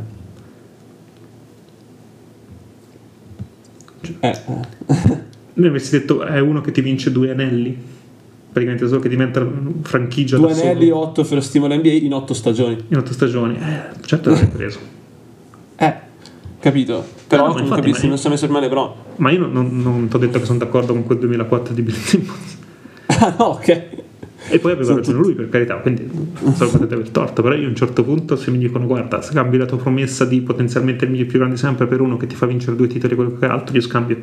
Eh, 4.20 4.28
eh. 4.88 5.32
Mi 5.56 5.68
avresti 5.68 5.98
detto 5.98 6.24
è 6.24 6.40
uno 6.40 6.62
che 6.62 6.72
ti 6.72 6.82
vince 6.82 7.12
due 7.12 7.32
anelli? 7.32 7.78
Praticamente 8.52 8.88
solo 8.88 9.00
che 9.00 9.10
diventa 9.10 9.46
franchigia 9.82 10.38
Due 10.38 10.52
anelli, 10.52 10.88
solo. 10.90 11.00
otto 11.00 11.24
per 11.24 11.44
stimolo 11.44 11.76
NBA 11.76 11.90
in 11.90 12.14
otto 12.14 12.34
stagioni. 12.34 12.78
In 12.88 12.98
otto 12.98 13.14
stagioni, 13.14 13.56
eh, 13.56 14.00
certo 14.06 14.30
l'avrei 14.30 14.48
preso. 14.50 14.80
Eh, 15.76 15.94
capito. 16.60 17.04
Però 17.28 17.48
no, 17.48 17.60
non 17.60 17.70
capisci, 17.70 18.08
non 18.08 18.18
si 18.18 18.28
è 18.28 18.30
messo 18.30 18.46
il 18.46 18.52
male 18.52 18.68
però. 18.70 18.96
Ma 19.16 19.32
io 19.32 19.40
non, 19.40 19.52
non, 19.52 19.82
non 19.82 20.08
ti 20.08 20.16
ho 20.16 20.20
detto 20.20 20.40
che 20.40 20.46
sono 20.46 20.60
d'accordo 20.60 20.94
con 20.94 21.04
quel 21.04 21.18
2004 21.20 21.74
di 21.74 21.82
Bill 21.82 21.96
Simmons. 21.96 22.58
ah, 23.08 23.36
no, 23.38 23.46
ok. 23.46 23.88
E 24.50 24.60
poi 24.60 24.74
aveva 24.74 24.96
ragione 24.96 25.18
lui, 25.18 25.34
per 25.34 25.50
carità, 25.50 25.76
quindi 25.78 26.10
non 26.42 26.54
so 26.54 26.70
potete 26.70 26.94
aver 26.94 27.10
torto, 27.10 27.42
però 27.42 27.56
io 27.56 27.66
a 27.66 27.70
un 27.70 27.76
certo 27.76 28.04
punto 28.04 28.36
se 28.36 28.52
mi 28.52 28.58
dicono 28.58 28.86
guarda, 28.86 29.22
scambi 29.22 29.58
la 29.58 29.66
tua 29.66 29.78
promessa 29.78 30.26
di 30.26 30.42
potenzialmente 30.42 31.06
il 31.06 31.12
migliore 31.12 31.30
più 31.30 31.40
grande 31.40 31.58
sempre 31.58 31.88
per 31.88 32.02
uno 32.02 32.18
che 32.18 32.28
ti 32.28 32.36
fa 32.36 32.46
vincere 32.46 32.76
due 32.76 32.88
titoli 32.88 33.16
quello 33.16 33.38
che 33.38 33.46
altro, 33.46 33.76
io 33.76 33.82
scambio. 33.82 34.18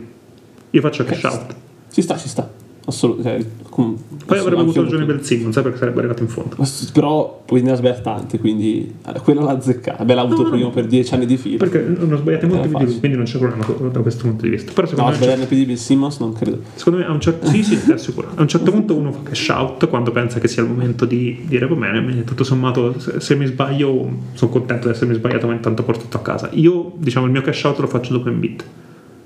Io 0.70 0.80
faccio 0.80 1.04
cash 1.04 1.24
out. 1.24 1.54
Ci 1.90 2.02
sta, 2.02 2.16
ci 2.16 2.28
sta 2.28 2.68
assolutamente. 2.90 3.42
Cioè, 3.44 3.68
com- 3.70 3.96
Poi 4.26 4.38
avrebbe 4.38 4.60
avuto 4.60 4.82
ragione 4.82 5.04
per 5.06 5.24
Simmons, 5.24 5.54
sai 5.54 5.62
perché 5.62 5.78
sarebbe 5.78 5.98
arrivato 5.98 6.22
in 6.22 6.28
fondo. 6.28 6.56
Però 6.92 7.42
poi 7.44 7.62
ne 7.62 7.70
ha 7.70 7.74
sbagliato 7.74 8.02
tanti, 8.02 8.38
quindi 8.38 8.94
eh, 9.06 9.20
quello 9.20 9.42
l'ha 9.42 9.52
azzeccato. 9.52 10.04
Beh, 10.04 10.14
l'ha 10.14 10.20
avuto 10.20 10.42
no, 10.42 10.50
prima 10.50 10.66
no. 10.66 10.70
per 10.70 10.86
dieci 10.86 11.14
anni 11.14 11.26
di 11.26 11.36
fila. 11.36 11.56
Perché 11.56 11.80
non 11.80 12.18
sbagliate 12.18 12.46
molto 12.46 12.68
più 12.68 12.86
di 12.86 12.98
quindi 12.98 13.16
non 13.16 13.26
c'è 13.26 13.38
problema 13.38 13.64
da 13.90 14.00
questo 14.00 14.24
punto 14.24 14.42
di 14.44 14.50
vista. 14.50 14.72
Però 14.72 14.86
secondo 14.86 15.10
no, 15.10 15.16
me 15.16 15.22
sbagliarne 15.22 15.46
più 15.46 15.56
di 15.56 15.64
Bill 15.64 15.76
Simmons 15.76 16.18
non 16.18 16.32
credo. 16.32 16.60
Secondo 16.74 16.98
me 16.98 17.06
a 17.06 17.12
un 17.12 17.20
certo 17.20 17.46
sì, 17.46 17.62
sì, 17.62 17.80
è 17.90 17.96
sicuro. 17.96 18.28
A 18.34 18.42
un 18.42 18.48
certo 18.48 18.70
punto 18.70 18.94
uno 18.94 19.12
fa 19.12 19.20
cash 19.22 19.48
out 19.48 19.88
quando 19.88 20.10
pensa 20.10 20.38
che 20.38 20.48
sia 20.48 20.62
il 20.62 20.68
momento 20.68 21.04
di 21.04 21.44
dire 21.46 21.66
va 21.66 21.74
bene, 21.74 22.24
tutto 22.24 22.44
sommato 22.44 22.98
se, 22.98 23.20
se 23.20 23.34
mi 23.34 23.46
sbaglio 23.46 24.08
sono 24.34 24.50
contento 24.50 24.88
di 24.88 24.94
essermi 24.94 25.14
sbagliato, 25.14 25.46
ma 25.46 25.54
intanto 25.54 25.82
porto 25.82 26.02
tutto 26.02 26.18
a 26.18 26.22
casa. 26.22 26.50
Io, 26.52 26.92
diciamo, 26.96 27.26
il 27.26 27.32
mio 27.32 27.42
cash 27.42 27.62
out 27.64 27.78
lo 27.78 27.86
faccio 27.86 28.12
dopo 28.12 28.28
in 28.28 28.40
bit. 28.40 28.64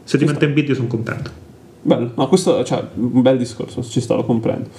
Se 0.04 0.18
diventa 0.18 0.44
in 0.44 0.52
bit 0.52 0.68
io 0.68 0.74
sono 0.74 0.86
contento. 0.86 1.52
Bello, 1.86 2.12
no, 2.14 2.28
questo 2.28 2.64
cioè, 2.64 2.82
un 2.94 3.20
bel 3.20 3.36
discorso, 3.36 3.82
ci 3.82 4.00
sto, 4.00 4.16
lo 4.16 4.24
comprendo. 4.24 4.70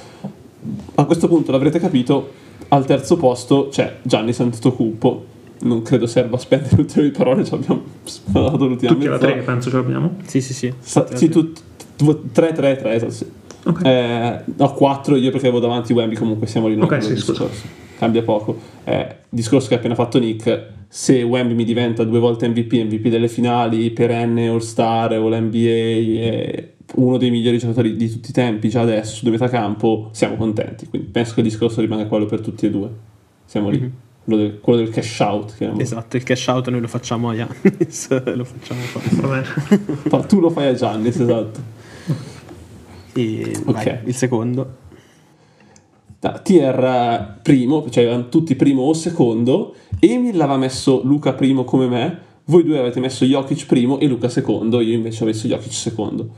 A 0.95 1.05
questo 1.05 1.27
punto 1.27 1.51
l'avrete 1.51 1.79
capito, 1.79 2.31
al 2.69 2.83
terzo 2.85 3.15
posto 3.15 3.67
c'è 3.69 3.97
Gianni 4.01 4.33
Santotocumpo. 4.33 5.33
Non 5.57 5.83
credo 5.83 6.07
serva 6.07 6.35
a 6.35 6.39
spendere 6.39 6.75
ulteriori 6.81 7.11
parole, 7.11 7.45
ci 7.45 7.53
abbiamo 7.53 7.83
sparato 8.03 8.65
l'ultima 8.65 8.91
Tutti 8.91 9.05
alla 9.05 9.19
3 9.19 9.33
penso 9.41 9.69
ce 9.69 9.75
l'abbiamo? 9.75 10.15
Sì, 10.25 10.41
sì, 10.41 10.53
sì. 10.53 10.73
Sa- 10.79 11.07
sì, 11.15 11.29
tu, 11.29 11.53
3, 12.31 12.51
3, 12.53 12.75
3, 12.75 12.93
esatto, 12.95 13.11
sì. 13.11 13.25
Okay. 13.67 13.91
Eh, 13.91 14.41
no, 14.57 14.73
4 14.73 15.15
io 15.15 15.29
perché 15.29 15.47
avevo 15.47 15.61
davanti 15.61 15.93
Wemby, 15.93 16.15
comunque 16.15 16.47
siamo 16.47 16.67
lì. 16.67 16.79
Ok, 16.79 17.03
sì, 17.03 17.15
scusa. 17.15 17.47
Cambia 17.97 18.21
poco. 18.23 18.57
Eh, 18.83 19.15
discorso 19.29 19.67
che 19.67 19.75
ha 19.75 19.77
appena 19.77 19.95
fatto 19.95 20.19
Nick, 20.19 20.73
se 20.87 21.21
Wemby 21.21 21.53
mi 21.53 21.63
diventa 21.63 22.03
due 22.03 22.19
volte 22.19 22.47
MVP, 22.47 22.73
MVP 22.73 23.07
delle 23.07 23.27
finali, 23.27 23.91
perenne 23.91 24.47
All-Star 24.47 25.13
o 25.19 25.29
l'NBA... 25.29 26.73
Uno 26.95 27.17
dei 27.17 27.31
migliori 27.31 27.57
giocatori 27.57 27.95
di 27.95 28.09
tutti 28.09 28.29
i 28.29 28.33
tempi 28.33 28.69
già 28.69 28.81
adesso 28.81 29.21
due 29.23 29.31
metà 29.31 29.49
campo, 29.49 30.09
siamo 30.11 30.35
contenti. 30.35 30.87
Quindi 30.87 31.07
penso 31.09 31.33
che 31.33 31.41
il 31.41 31.47
discorso 31.47 31.81
rimanga 31.81 32.05
quello 32.05 32.25
per 32.25 32.41
tutti 32.41 32.67
e 32.67 32.69
due. 32.69 32.89
Siamo 33.45 33.69
lì. 33.69 33.79
Mm-hmm. 33.79 33.89
Quello, 34.23 34.41
del, 34.41 34.59
quello 34.59 34.79
del, 34.79 34.89
cash 34.89 35.19
out. 35.19 35.55
Esatto, 35.77 36.15
il 36.15 36.23
cash 36.23 36.47
out 36.47 36.69
noi 36.69 36.81
lo 36.81 36.87
facciamo 36.87 37.29
a 37.29 37.35
Giannis, 37.35 38.07
lo 38.35 38.43
facciamo 38.43 38.81
qua. 40.09 40.23
tu 40.25 40.39
lo 40.39 40.49
fai 40.49 40.67
a 40.67 40.73
Giannis, 40.73 41.19
esatto. 41.19 41.59
E 43.13 43.55
Ok. 43.65 43.73
vai, 43.73 43.99
il 44.05 44.15
secondo. 44.15 44.77
Tier 46.31 46.79
eh, 46.83 47.39
primo, 47.41 47.85
cioè 47.89 48.05
erano 48.05 48.29
tutti 48.29 48.55
primo 48.55 48.83
o 48.83 48.93
secondo. 48.93 49.73
Emil 49.99 50.39
aveva 50.41 50.57
messo 50.57 51.01
Luca 51.03 51.33
primo 51.33 51.63
come 51.63 51.87
me. 51.87 52.19
Voi 52.45 52.63
due 52.63 52.77
avete 52.79 52.99
messo 52.99 53.25
Jokic 53.25 53.65
primo 53.65 53.99
e 53.99 54.07
Luca 54.07 54.29
secondo. 54.29 54.79
Io 54.81 54.93
invece 54.93 55.23
ho 55.23 55.27
messo 55.27 55.47
Jokic 55.47 55.73
secondo. 55.73 56.29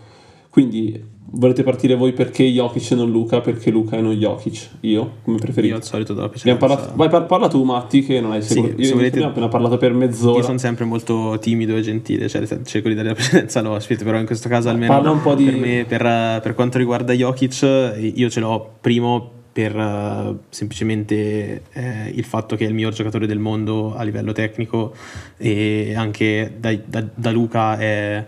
Quindi 0.49 1.15
volete 1.29 1.61
partire 1.61 1.95
voi 1.95 2.13
perché 2.13 2.45
Jokic 2.45 2.91
e 2.91 2.95
non 2.95 3.11
Luca? 3.11 3.41
Perché 3.41 3.69
Luca 3.69 3.97
e 3.97 4.01
non 4.01 4.13
Jokic? 4.13 4.69
Io, 4.81 5.11
come 5.23 5.35
Io 5.35 5.41
preferite? 5.43 5.73
al 5.75 5.83
solito 5.83 6.13
do 6.13 6.21
la 6.21 6.29
precedenza. 6.29 6.65
parlato, 6.65 6.93
vai, 6.95 7.09
par- 7.09 7.25
parla 7.25 7.47
tu, 7.47 7.61
Matti, 7.63 8.01
che 8.03 8.21
non 8.21 8.31
hai 8.31 8.41
Sì, 8.41 8.53
seguito. 8.53 8.81
se 8.81 8.87
Io 8.87 8.93
volete- 8.95 9.09
abbiamo 9.17 9.31
appena 9.31 9.47
parlato 9.49 9.77
per 9.77 9.91
Io 9.91 9.97
mezz'ora. 9.97 10.41
sono 10.41 10.57
sempre 10.57 10.85
molto 10.85 11.37
timido 11.39 11.75
e 11.75 11.81
gentile, 11.81 12.27
cioè 12.29 12.47
cerco 12.63 12.87
di 12.87 12.95
dare 12.95 13.09
la 13.09 13.13
precedenza 13.13 13.59
all'ospite, 13.59 14.03
però 14.05 14.17
in 14.17 14.25
questo 14.25 14.47
caso 14.49 14.69
almeno 14.69 14.93
Parla 14.93 15.11
un 15.11 15.21
po' 15.21 15.35
di- 15.35 15.43
per 15.45 15.55
me, 15.57 15.85
per, 15.87 16.39
per 16.41 16.53
quanto 16.55 16.77
riguarda 16.77 17.13
Jokic, 17.13 18.11
io 18.15 18.29
ce 18.29 18.39
l'ho 18.39 18.75
primo 18.81 19.31
per 19.57 19.75
eh, 19.75 20.37
semplicemente 20.49 21.63
eh, 21.73 22.09
il 22.13 22.23
fatto 22.25 22.55
che 22.55 22.65
è 22.65 22.67
il 22.67 22.75
miglior 22.75 22.93
giocatore 22.93 23.25
del 23.25 23.39
mondo 23.39 23.95
a 23.95 24.03
livello 24.03 24.31
tecnico 24.31 24.93
e 25.35 25.95
anche 25.95 26.57
da, 26.59 26.75
da- 26.85 27.07
da 27.11 27.31
Luca 27.31 27.75
è, 27.75 28.23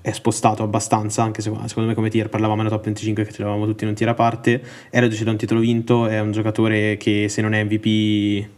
è 0.00 0.12
spostato 0.12 0.62
abbastanza, 0.62 1.22
anche 1.22 1.42
se 1.42 1.52
secondo 1.66 1.90
me 1.90 1.94
come 1.94 2.08
tier 2.08 2.30
parlavamo 2.30 2.62
nella 2.62 2.74
top 2.74 2.84
25 2.84 3.24
che 3.24 3.30
ce 3.30 3.42
l'avevamo 3.42 3.66
tutti 3.66 3.84
in 3.84 3.90
un 3.90 3.94
tier 3.94 4.08
a 4.08 4.14
parte, 4.14 4.62
è 4.88 5.00
reduce 5.00 5.22
da 5.24 5.32
un 5.32 5.36
titolo 5.36 5.60
vinto, 5.60 6.06
è 6.06 6.18
un 6.18 6.32
giocatore 6.32 6.96
che 6.96 7.28
se 7.28 7.42
non 7.42 7.52
è 7.52 7.62
MVP 7.62 8.48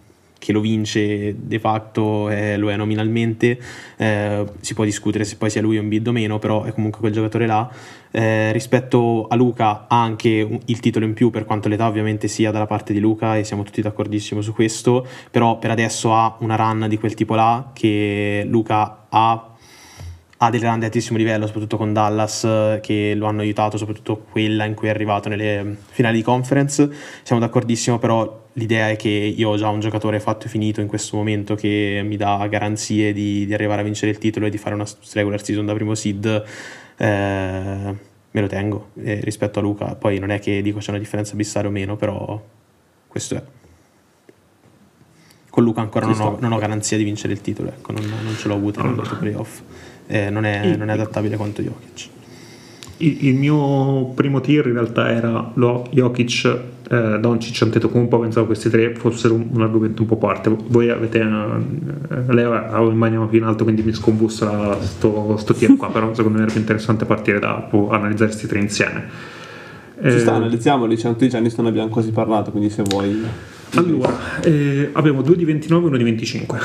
che 0.43 0.51
lo 0.51 0.59
vince 0.59 1.37
de 1.39 1.61
facto 1.61 2.29
eh, 2.29 2.57
lo 2.57 2.69
è 2.69 2.75
nominalmente 2.75 3.57
eh, 3.97 4.45
si 4.59 4.75
può 4.75 4.83
discutere 4.83 5.23
se 5.23 5.37
poi 5.37 5.51
sia 5.51 5.63
lui 5.63 5.79
un 5.79 5.87
bid 5.87 6.05
o 6.09 6.11
meno 6.11 6.41
però 6.41 6.65
è 6.65 6.73
comunque 6.73 6.99
quel 6.99 7.13
giocatore 7.13 7.47
là 7.47 7.71
Eh, 8.15 8.53
rispetto 8.53 9.27
a 9.27 9.37
Luca 9.37 9.87
ha 9.89 10.03
anche 10.03 10.29
il 10.29 10.81
titolo 10.81 11.07
in 11.07 11.15
più 11.15 11.31
per 11.31 11.47
quanto 11.47 11.71
l'età 11.71 11.87
ovviamente 11.87 12.29
sia 12.29 12.51
dalla 12.51 12.67
parte 12.67 12.93
di 12.93 13.01
Luca 13.01 13.39
e 13.39 13.45
siamo 13.45 13.63
tutti 13.63 13.81
d'accordissimo 13.81 14.43
su 14.43 14.53
questo 14.53 15.07
però 15.31 15.59
per 15.59 15.71
adesso 15.71 16.13
ha 16.13 16.37
una 16.41 16.57
run 16.57 16.89
di 16.91 16.99
quel 16.99 17.15
tipo 17.15 17.35
là 17.35 17.71
che 17.73 18.45
Luca 18.47 19.07
ha 19.09 19.47
ha 20.43 20.51
del 20.51 20.59
grande 20.59 20.87
altissimo 20.87 21.19
livello, 21.19 21.47
soprattutto 21.47 21.77
con 21.77 21.93
Dallas, 21.93 22.81
che 22.83 23.15
lo 23.15 23.27
hanno 23.27 23.43
aiutato, 23.43 23.77
soprattutto 23.77 24.27
quella 24.29 24.65
in 24.65 24.75
cui 24.75 24.89
è 24.89 24.91
arrivato 24.91 25.29
nelle 25.29 25.77
finali 25.91 26.17
di 26.17 26.23
conference. 26.25 26.91
Siamo 27.23 27.41
d'accordissimo, 27.41 28.01
però 28.01 28.42
l'idea 28.55 28.91
è 28.91 28.97
che 28.97 29.09
io 29.09 29.49
ho 29.51 29.57
già 29.57 29.69
un 29.69 29.81
giocatore 29.81 30.21
fatto 30.21 30.47
e 30.47 30.49
finito 30.49 30.81
in 30.81 30.87
questo 30.87 31.17
momento 31.17 31.55
che 31.55 32.03
mi 32.05 32.17
dà 32.17 32.47
garanzie 32.49 33.13
di, 33.13 33.47
di 33.47 33.55
arrivare 33.55 33.81
a 33.81 33.85
vincere 33.85 34.11
il 34.11 34.19
titolo 34.19 34.47
e 34.47 34.51
di 34.51 34.59
fare 34.59 34.75
una 34.75 34.87
regular 35.15 35.43
season 35.43 35.67
da 35.67 35.75
primo 35.75 35.95
seed. 35.95 36.45
eh, 36.97 37.97
me 38.35 38.41
lo 38.41 38.47
tengo 38.47 38.89
eh, 39.03 39.21
rispetto 39.23 39.59
a 39.59 39.63
Luca. 39.63 39.95
Poi 39.95 40.19
non 40.19 40.31
è 40.31 40.41
che 40.41 40.63
dico 40.63 40.79
c'è 40.79 40.91
una 40.91 40.99
differenza 40.99 41.33
abissale 41.33 41.67
o 41.67 41.71
meno, 41.71 41.97
però 41.97 42.43
questo 43.07 43.37
è. 43.37 43.43
Con 45.51 45.65
Luca 45.65 45.83
ancora 45.83 46.07
non 46.07 46.21
ho, 46.21 46.39
non 46.41 46.53
ho 46.53 46.59
garanzia 46.59 46.97
di 46.97 47.05
vincere 47.05 47.35
il 47.35 47.43
titolo, 47.43 47.69
ecco, 47.69 47.93
non, 47.93 48.03
non 48.23 48.35
ce 48.37 48.49
l'ho 48.49 48.55
avuta 48.55 48.83
questo 48.83 49.19
playoff. 49.19 49.61
Eh, 50.07 50.31
non, 50.31 50.45
è, 50.45 50.77
non 50.77 50.89
è 50.89 50.93
adattabile 50.93 51.37
quanto 51.37 51.63
Jokic. 51.63 52.09
Il, 52.99 53.27
il 53.27 53.35
mio 53.35 54.13
primo 54.15 54.41
tier 54.41 54.67
in 54.67 54.75
realtà 54.75 55.11
era 55.11 55.51
lo 55.55 55.87
Jokic, 55.91 56.59
eh, 56.89 57.19
Doncic, 57.19 57.63
Antetokounmpo, 57.63 58.19
pensavo 58.19 58.47
questi 58.47 58.69
tre 58.69 58.95
fossero 58.95 59.35
un, 59.35 59.49
un 59.51 59.63
argomento 59.63 60.03
un 60.03 60.09
po' 60.09 60.15
a 60.15 60.19
parte. 60.19 60.55
Voi 60.69 60.91
avete, 60.91 61.21
eh, 61.21 62.33
lei 62.33 62.45
avevo 62.45 62.91
in 62.91 62.99
bagno 62.99 63.27
più 63.27 63.39
in 63.39 63.45
alto 63.45 63.65
quindi 63.65 63.83
mi 63.83 63.93
scombussola 63.93 64.81
sto, 64.81 65.37
sto 65.37 65.55
tier 65.55 65.77
qua, 65.77 65.89
però 65.93 66.15
secondo 66.15 66.39
me 66.39 66.45
era 66.45 66.53
più 66.53 66.61
interessante 66.61 67.05
partire 67.05 67.39
da 67.39 67.69
analizzare 67.91 68.31
questi 68.31 68.47
tre 68.47 68.61
insieme. 68.61 69.41
Ci 70.03 70.19
sta, 70.19 70.33
Eh, 70.33 70.37
analizziamoli, 70.37 70.97
c'è 70.97 71.09
anche 71.09 71.29
Giannis 71.29 71.55
non 71.57 71.67
abbiamo 71.67 71.89
quasi 71.89 72.11
parlato, 72.11 72.51
quindi 72.51 72.71
se 72.71 72.83
vuoi... 72.83 73.23
Allora, 73.75 74.41
eh, 74.43 74.91
abbiamo 74.93 75.23
due 75.23 75.37
di 75.37 75.45
29 75.45 75.85
e 75.85 75.87
uno 75.87 75.97
di 75.97 76.05
25. 76.05 76.59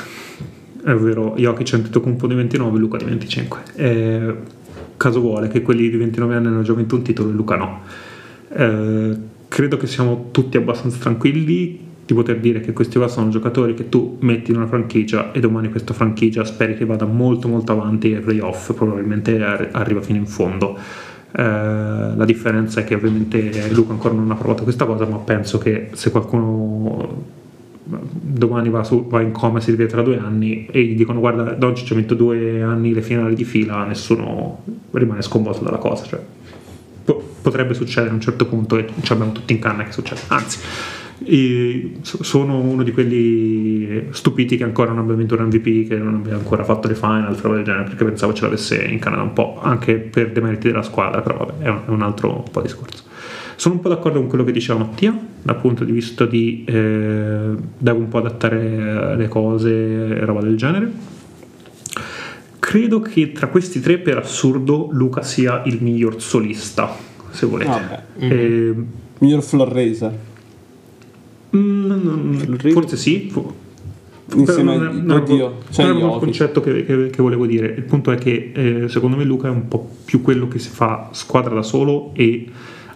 È 0.84 0.94
vero, 0.94 1.36
Jokic 1.38 1.74
Antetokounmpo 1.74 2.28
di 2.28 2.34
29 2.34 2.76
e 2.76 2.80
Luca 2.80 2.98
di 2.98 3.06
25. 3.06 3.60
Eh, 3.76 4.36
caso 4.98 5.22
vuole 5.22 5.48
che 5.48 5.62
quelli 5.62 5.90
di 5.90 5.98
29 5.98 6.36
anni 6.36 6.48
hanno 6.48 6.62
già 6.64 6.74
vinto 6.74 6.96
un 6.96 7.04
titolo 7.04 7.30
e 7.30 7.34
Luca 7.34 7.56
no. 7.56 7.82
Eh, 8.50 9.18
credo 9.48 9.78
che 9.78 9.88
siamo 9.88 10.30
tutti 10.32 10.58
abbastanza 10.58 10.98
tranquilli 10.98 11.86
di 12.06 12.14
poter 12.14 12.40
dire 12.40 12.62
che 12.62 12.72
questi 12.72 12.98
qua 12.98 13.08
sono 13.08 13.30
giocatori 13.30 13.74
che 13.74 13.90
tu 13.90 14.18
metti 14.22 14.52
in 14.52 14.58
una 14.58 14.68
franchigia 14.68 15.34
e 15.34 15.42
domani 15.42 15.70
questa 15.70 15.94
franchigia 15.94 16.46
speri 16.46 16.76
che 16.76 16.86
vada 16.86 17.06
molto 17.06 17.50
molto 17.50 17.74
avanti 17.74 18.14
ai 18.14 18.22
playoff, 18.22 18.74
probabilmente 18.74 19.42
ar- 19.44 19.70
arriva 19.74 20.02
fino 20.02 20.18
in 20.18 20.26
fondo. 20.26 20.78
Eh, 21.30 21.44
la 21.44 22.26
differenza 22.26 22.80
è 22.80 22.84
che 22.86 22.96
ovviamente 22.96 23.70
Luca 23.72 23.92
ancora 23.92 24.14
non 24.14 24.32
ha 24.32 24.36
provato 24.36 24.64
questa 24.64 24.86
cosa, 24.86 25.06
ma 25.06 25.18
penso 25.18 25.58
che 25.58 25.90
se 25.92 26.10
qualcuno 26.10 27.24
domani 27.90 28.70
va, 28.70 28.84
su, 28.84 29.08
va 29.08 29.22
in 29.22 29.32
coma 29.32 29.60
e 29.60 29.62
si 29.62 29.72
rivede 29.72 29.90
tra 29.90 30.02
due 30.02 30.18
anni 30.18 30.66
e 30.68 30.84
gli 30.84 30.96
dicono 30.96 31.20
guarda 31.20 31.54
Doncic 31.54 31.92
ha 31.92 31.96
vinto 31.96 32.16
due 32.16 32.62
anni 32.62 32.94
le 32.94 33.02
finali 33.02 33.36
di 33.36 33.46
fila, 33.46 33.86
nessuno 33.86 34.64
rimane 34.92 35.22
sconvolto 35.22 35.64
dalla 35.64 35.78
cosa. 35.78 36.06
Cioè, 36.06 36.20
po- 37.06 37.24
potrebbe 37.42 37.74
succedere 37.74 38.12
a 38.12 38.14
un 38.14 38.22
certo 38.22 38.46
punto 38.46 38.78
e 38.78 38.88
ci 39.02 39.12
abbiamo 39.14 39.32
tutti 39.32 39.54
in 39.54 39.60
canna 39.60 39.84
che 39.84 39.92
succede. 39.92 40.22
Anzi, 40.28 40.60
so- 42.02 42.24
sono 42.24 42.60
uno 42.60 42.84
di 42.84 42.92
quelli 42.92 44.08
stupiti 44.12 44.58
che 44.58 44.64
ancora 44.64 44.92
non 44.92 45.00
abbia 45.04 45.16
vinto 45.16 45.36
un 45.36 45.46
MVP, 45.46 45.88
che 45.88 45.96
non 45.96 46.16
abbia 46.16 46.36
ancora 46.36 46.64
fatto 46.64 46.88
le 46.88 46.96
finals, 46.96 47.42
roba 47.42 47.56
del 47.56 47.64
genere, 47.64 47.84
perché 47.86 48.04
pensavo 48.04 48.34
ce 48.34 48.44
l'avesse 48.44 48.84
in 48.84 49.00
canna 49.00 49.18
da 49.18 49.22
un 49.24 49.34
po', 49.34 49.60
anche 49.62 49.96
per 49.96 50.32
demeriti 50.32 50.68
della 50.68 50.84
squadra, 50.84 51.22
però 51.22 51.38
vabbè, 51.38 51.64
è 51.66 51.74
un 51.88 52.02
altro 52.02 52.44
po' 52.52 52.62
discorso. 52.62 53.07
Sono 53.60 53.74
un 53.76 53.82
po' 53.82 53.90
d'accordo 53.90 54.20
con 54.20 54.28
quello 54.28 54.44
che 54.44 54.52
diceva 54.52 54.78
Mattia, 54.78 55.18
dal 55.42 55.60
punto 55.60 55.84
di 55.84 55.92
vista 55.92 56.28
di 56.28 56.64
eh, 56.68 57.50
devo 57.78 57.98
un 58.00 58.08
po' 58.08 58.20
adattare 58.20 59.16
le 59.18 59.28
cose 59.28 59.72
e 59.72 60.26
roba 60.26 60.42
del 60.42 60.56
genere. 60.56 60.92
Credo 62.60 63.00
che 63.00 63.32
tra 63.32 63.48
questi 63.48 63.80
tre, 63.80 63.98
per 63.98 64.18
assurdo, 64.18 64.90
Luca 64.92 65.24
sia 65.24 65.64
il 65.66 65.80
miglior 65.82 66.22
solista, 66.22 66.96
se 67.32 67.46
volete. 67.48 67.70
Vabbè. 67.72 68.04
Eh, 68.20 68.74
Miglior 69.20 69.42
floor 69.42 69.72
raiser. 69.72 70.16
mm, 71.56 71.92
mm, 71.92 72.56
forse 72.72 72.96
sì. 72.98 73.30
fo- 73.32 73.66
Insieme 74.36 74.76
a- 74.76 74.78
non 74.78 75.04
non 75.06 75.18
oddio, 75.22 75.60
c'è 75.72 75.88
non 75.88 75.98
il 76.12 76.20
concetto 76.20 76.60
che, 76.62 76.86
che- 76.86 77.10
che 77.10 77.22
volevo 77.22 77.46
dire. 77.48 77.68
Il 77.76 77.84
punto 77.84 78.12
è 78.12 78.18
che 78.18 78.52
eh, 78.54 78.90
secondo 78.90 79.16
me 79.18 79.24
Luca 79.24 79.48
è 79.48 79.52
un 79.52 79.68
po' 79.70 79.90
più 80.06 80.22
quello 80.22 80.48
che 80.50 80.60
si 80.60 80.70
fa 80.70 81.08
squadra 81.14 81.56
da 81.56 81.64
solo 81.64 82.12
e 82.14 82.46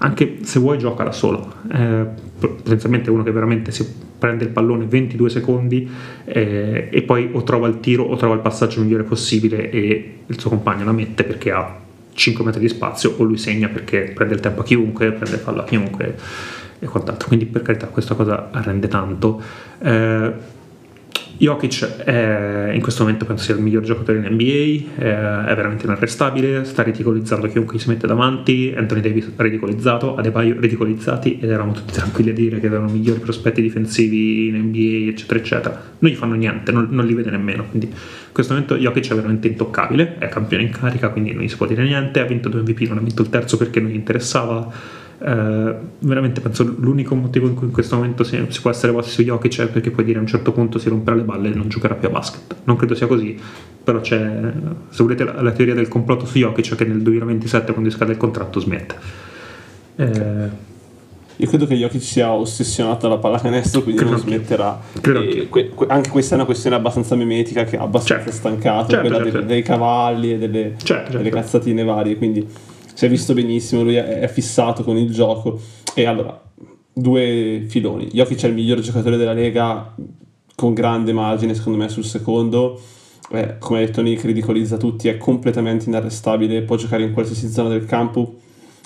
anche 0.03 0.39
se 0.41 0.59
vuoi 0.59 0.77
gioca 0.77 1.03
da 1.03 1.11
solo. 1.11 1.53
Eh, 1.71 2.05
potenzialmente 2.39 3.09
uno 3.09 3.23
che 3.23 3.31
veramente 3.31 3.71
si 3.71 3.85
prende 4.17 4.43
il 4.43 4.49
pallone 4.49 4.85
22 4.85 5.29
secondi 5.29 5.89
eh, 6.25 6.89
e 6.91 7.01
poi 7.03 7.29
o 7.31 7.43
trova 7.43 7.67
il 7.67 7.79
tiro 7.79 8.03
o 8.03 8.15
trova 8.15 8.35
il 8.35 8.41
passaggio 8.41 8.81
migliore 8.81 9.03
possibile 9.03 9.69
e 9.69 10.17
il 10.25 10.39
suo 10.39 10.49
compagno 10.49 10.85
la 10.85 10.91
mette 10.91 11.23
perché 11.23 11.51
ha 11.51 11.79
5 12.13 12.43
metri 12.43 12.59
di 12.59 12.67
spazio 12.67 13.15
o 13.17 13.23
lui 13.23 13.37
segna 13.37 13.67
perché 13.67 14.11
prende 14.13 14.33
il 14.33 14.39
tempo 14.39 14.61
a 14.61 14.63
chiunque, 14.63 15.11
prende 15.11 15.35
il 15.35 15.41
fallo 15.41 15.61
a 15.61 15.63
chiunque 15.63 16.17
e 16.79 16.85
quant'altro. 16.87 17.27
Quindi 17.27 17.45
per 17.45 17.61
carità 17.61 17.87
questa 17.87 18.15
cosa 18.15 18.49
rende 18.51 18.87
tanto. 18.87 19.41
Eh, 19.79 20.33
Jokic 21.41 22.03
è, 22.03 22.69
in 22.71 22.81
questo 22.81 23.01
momento 23.01 23.25
penso 23.25 23.45
sia 23.45 23.55
il 23.55 23.61
miglior 23.61 23.81
giocatore 23.81 24.19
in 24.19 24.31
NBA, 24.31 24.43
eh, 24.43 25.45
è 25.47 25.55
veramente 25.55 25.85
inarrestabile, 25.85 26.63
sta 26.65 26.83
ridicolizzando 26.83 27.47
chiunque 27.47 27.79
si 27.79 27.89
mette 27.89 28.05
davanti, 28.05 28.71
Anthony 28.77 29.01
Davis 29.01 29.31
ridicolarizzato, 29.35 30.15
Adebayo 30.15 30.59
ridicolizzati 30.59 31.39
ed 31.41 31.49
eravamo 31.49 31.71
tutti 31.71 31.93
tranquilli 31.93 32.29
a 32.29 32.33
dire 32.33 32.59
che 32.59 32.67
avevano 32.67 32.91
migliori 32.91 33.19
prospetti 33.19 33.59
difensivi 33.59 34.49
in 34.49 34.57
NBA 34.67 35.09
eccetera 35.09 35.39
eccetera. 35.39 35.83
Non 35.97 36.11
gli 36.11 36.15
fanno 36.15 36.35
niente, 36.35 36.71
non, 36.71 36.89
non 36.91 37.07
li 37.07 37.15
vede 37.15 37.31
nemmeno, 37.31 37.65
quindi 37.67 37.87
in 37.87 38.33
questo 38.33 38.53
momento 38.53 38.75
Jokic 38.77 39.11
è 39.11 39.15
veramente 39.15 39.47
intoccabile, 39.47 40.19
è 40.19 40.29
campione 40.29 40.61
in 40.61 40.69
carica 40.69 41.09
quindi 41.09 41.33
non 41.33 41.41
gli 41.41 41.47
si 41.47 41.57
può 41.57 41.65
dire 41.65 41.81
niente, 41.81 42.19
ha 42.19 42.25
vinto 42.25 42.49
due 42.49 42.61
MVP, 42.61 42.81
non 42.81 42.99
ha 42.99 43.01
vinto 43.01 43.23
il 43.23 43.29
terzo 43.29 43.57
perché 43.57 43.79
non 43.79 43.89
gli 43.89 43.95
interessava. 43.95 44.99
Eh, 45.23 45.75
veramente 45.99 46.41
penso 46.41 46.63
l'unico 46.63 47.13
motivo 47.13 47.45
in 47.45 47.53
cui 47.53 47.67
in 47.67 47.71
questo 47.71 47.95
momento 47.95 48.23
si, 48.23 48.43
si 48.49 48.59
può 48.59 48.71
essere 48.71 48.91
bassi 48.91 49.11
su 49.11 49.21
Jokic 49.21 49.61
è 49.61 49.67
perché 49.67 49.91
puoi 49.91 50.03
dire 50.03 50.17
a 50.17 50.21
un 50.21 50.25
certo 50.27 50.51
punto 50.51 50.79
si 50.79 50.89
romperà 50.89 51.15
le 51.15 51.21
balle 51.21 51.51
e 51.51 51.53
non 51.53 51.67
giocherà 51.69 51.93
più 51.93 52.07
a 52.07 52.11
basket. 52.11 52.55
Non 52.63 52.75
credo 52.75 52.95
sia 52.95 53.05
così, 53.05 53.37
però 53.83 53.99
c'è, 54.01 54.51
se 54.89 55.03
volete, 55.03 55.23
la, 55.23 55.39
la 55.43 55.51
teoria 55.51 55.75
del 55.75 55.87
complotto 55.87 56.25
su 56.25 56.39
Jokic 56.39 56.73
è 56.73 56.75
che 56.75 56.85
nel 56.85 57.01
2027 57.03 57.71
quando 57.71 57.91
scade 57.91 58.13
il 58.13 58.17
contratto 58.17 58.59
smette. 58.59 58.95
Eh, 59.97 60.69
Io 61.37 61.47
credo 61.47 61.67
che 61.67 61.75
Jokic 61.75 62.01
sia 62.01 62.31
ossessionato 62.31 63.07
dalla 63.07 63.19
pallacanestro, 63.19 63.81
quindi 63.83 64.01
Credo 64.01 64.15
non 64.15 64.25
smetterà. 64.25 64.79
Que- 65.01 65.47
que- 65.49 65.85
anche 65.87 66.09
questa 66.09 66.33
è 66.33 66.37
una 66.37 66.45
questione 66.45 66.75
abbastanza 66.75 67.15
memetica 67.15 67.63
che 67.63 67.77
ha 67.77 67.83
abbastanza 67.83 68.23
Certo. 68.25 68.37
stancato, 68.37 68.89
Certo, 68.91 69.07
quella 69.07 69.23
certo. 69.23 69.37
dei, 69.39 69.47
dei 69.47 69.61
cavalli 69.61 70.33
e 70.33 70.37
delle, 70.39 70.73
Certo, 70.81 71.11
delle 71.17 71.23
certo. 71.25 71.37
cazzatine 71.39 71.83
varie, 71.83 72.15
quindi 72.17 72.47
si 73.01 73.07
è 73.07 73.09
visto 73.09 73.33
benissimo, 73.33 73.81
lui 73.81 73.95
è, 73.95 74.27
fissato 74.27 74.83
con 74.83 74.95
il 74.95 75.11
gioco. 75.11 75.59
E 75.95 76.05
allora, 76.05 76.39
due 76.93 77.65
filoni. 77.67 78.05
Jokic 78.09 78.43
è 78.43 78.47
il 78.47 78.53
miglior 78.53 78.79
giocatore 78.79 79.17
della 79.17 79.33
Lega 79.33 79.95
con 80.55 80.75
grande 80.75 81.11
margine, 81.11 81.55
secondo 81.55 81.79
me, 81.79 81.89
sul 81.89 82.05
secondo. 82.05 82.79
Eh, 83.31 83.55
come 83.57 83.81
ha 83.81 83.85
detto 83.87 84.03
Nick, 84.03 84.25
ridicolizza 84.25 84.77
tutti, 84.77 85.07
è 85.07 85.17
completamente 85.17 85.85
inarrestabile, 85.89 86.61
può 86.61 86.75
giocare 86.75 87.01
in 87.01 87.11
qualsiasi 87.11 87.49
zona 87.49 87.69
del 87.69 87.85
campo 87.85 88.35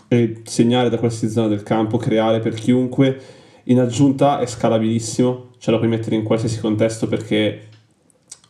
e 0.08 0.44
segnare 0.46 0.90
da 0.90 0.98
qualsiasi 0.98 1.34
zona 1.34 1.50
del 1.50 1.64
campo, 1.64 1.98
creare 1.98 2.40
per 2.40 2.54
chiunque. 2.54 3.20
In 3.64 3.82
aggiunta 3.82 4.40
è 4.40 4.46
scalabilissimo, 4.46 5.50
ce 5.58 5.72
la 5.72 5.78
puoi 5.78 5.90
mettere 5.90 6.16
in 6.16 6.24
qualsiasi 6.24 6.62
contesto 6.62 7.10
perché 7.10 7.68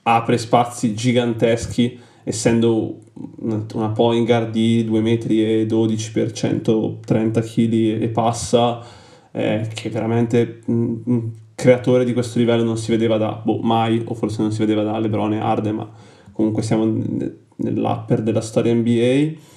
apre 0.04 0.38
spazi 0.38 0.94
giganteschi 0.94 2.00
essendo 2.24 3.00
una 3.40 3.90
point 3.90 4.26
guard 4.26 4.52
di 4.52 4.84
2 4.84 5.02
metri 5.02 5.62
e 5.62 5.66
12 5.66 6.12
per 6.12 6.32
130 6.32 7.42
kg 7.42 7.74
e 8.02 8.10
passa 8.10 8.84
eh, 9.32 9.70
che 9.74 9.90
veramente 9.90 10.62
un 10.66 11.30
creatore 11.56 12.04
di 12.04 12.14
questo 12.14 12.40
livello 12.40 12.64
non 12.64 12.78
si 12.78 12.92
vedeva 12.92 13.18
da 13.18 13.42
boh, 13.44 13.60
mai 13.62 14.02
o 14.06 14.14
forse 14.14 14.42
non 14.42 14.52
si 14.52 14.60
vedeva 14.60 14.84
da 14.84 15.00
Lebron 15.00 15.34
e 15.34 15.40
Arde 15.40 15.72
ma 15.72 15.90
comunque 16.34 16.62
siamo 16.62 16.86
nell'upper 17.56 18.22
della 18.22 18.42
storia 18.42 18.74
NBA 18.74 19.54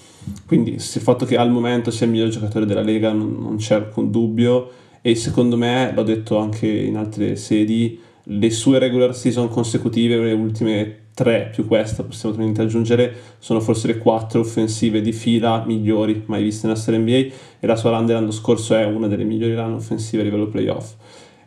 quindi 0.47 0.73
il 0.73 0.81
fatto 0.81 1.25
che 1.25 1.37
al 1.37 1.51
momento 1.51 1.91
sia 1.91 2.07
il 2.07 2.12
miglior 2.12 2.28
giocatore 2.28 2.67
della 2.67 2.83
Lega 2.83 3.12
non, 3.12 3.37
non 3.39 3.57
c'è 3.57 3.75
alcun 3.75 4.11
dubbio. 4.11 4.70
E 5.01 5.15
secondo 5.15 5.57
me, 5.57 5.93
l'ho 5.95 6.03
detto 6.03 6.39
anche 6.39 6.67
in 6.67 6.97
altre 6.97 7.37
sedi, 7.37 7.99
le 8.25 8.51
sue 8.51 8.78
regular 8.78 9.15
season 9.15 9.49
consecutive, 9.49 10.17
le 10.17 10.33
ultime 10.33 11.07
tre 11.19 11.51
più 11.53 11.67
questa, 11.67 12.05
possiamo 12.05 12.33
ovviamente 12.33 12.63
aggiungere, 12.63 13.13
sono 13.41 13.59
forse 13.59 13.89
le 13.89 13.99
quattro 13.99 14.39
offensive 14.39 15.01
di 15.01 15.11
fila 15.11 15.65
migliori 15.67 16.23
mai 16.27 16.45
viste 16.45 16.69
nella 16.69 16.79
storia 16.79 17.01
NBA 17.01 17.35
e 17.59 17.67
la 17.67 17.75
sua 17.75 17.91
run 17.91 18.07
dell'anno 18.07 18.31
scorso 18.31 18.77
è 18.77 18.85
una 18.85 19.09
delle 19.09 19.25
migliori 19.25 19.57
run 19.57 19.73
offensive 19.73 20.23
a 20.23 20.25
livello 20.25 20.47
playoff. 20.47 20.95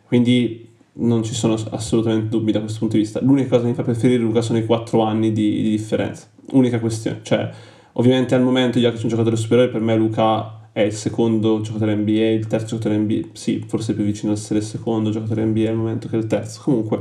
Quindi 0.04 0.68
non 0.96 1.22
ci 1.22 1.32
sono 1.32 1.56
assolutamente 1.70 2.28
dubbi 2.28 2.52
da 2.52 2.60
questo 2.60 2.80
punto 2.80 2.96
di 2.96 3.02
vista. 3.02 3.22
L'unica 3.22 3.48
cosa 3.48 3.62
che 3.62 3.68
mi 3.68 3.74
fa 3.74 3.82
preferire 3.82 4.22
Luca 4.22 4.42
sono 4.42 4.58
i 4.58 4.66
quattro 4.66 5.00
anni 5.04 5.32
di, 5.32 5.62
di 5.62 5.70
differenza. 5.70 6.26
Unica 6.50 6.78
questione, 6.78 7.20
cioè 7.22 7.50
ovviamente 7.92 8.34
al 8.34 8.42
momento 8.42 8.78
che 8.78 8.84
sono 8.88 9.00
un 9.04 9.08
giocatore 9.08 9.36
superiore, 9.36 9.70
per 9.70 9.80
me 9.80 9.96
Luca 9.96 10.68
è 10.70 10.82
il 10.82 10.92
secondo 10.92 11.62
giocatore 11.62 11.94
NBA, 11.94 12.28
il 12.28 12.46
terzo 12.46 12.76
giocatore 12.76 12.98
NBA, 12.98 13.28
sì, 13.32 13.64
forse 13.66 13.94
più 13.94 14.04
vicino 14.04 14.32
a 14.32 14.34
essere 14.34 14.58
il 14.58 14.66
secondo 14.66 15.08
giocatore 15.08 15.46
NBA 15.46 15.70
al 15.70 15.76
momento 15.76 16.08
che 16.08 16.16
il 16.16 16.26
terzo. 16.26 16.60
Comunque, 16.62 17.00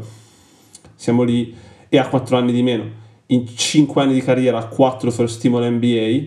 siamo 0.95 1.23
lì 1.23 1.53
e 1.93 1.97
ha 1.97 2.07
4 2.07 2.37
anni 2.37 2.53
di 2.53 2.63
meno. 2.63 2.85
In 3.27 3.45
5 3.45 4.01
anni 4.01 4.13
di 4.13 4.21
carriera 4.21 4.59
ha 4.59 4.65
4 4.65 5.11
first 5.11 5.41
team 5.41 5.57
NBA, 5.57 6.23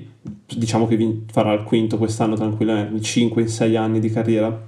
diciamo 0.55 0.87
che 0.87 1.23
farà 1.33 1.55
il 1.55 1.63
quinto 1.63 1.97
quest'anno 1.97 2.35
tranquillamente, 2.35 2.95
in 2.95 3.03
5 3.03 3.41
in 3.41 3.49
6 3.49 3.75
anni 3.75 3.99
di 3.99 4.11
carriera 4.11 4.63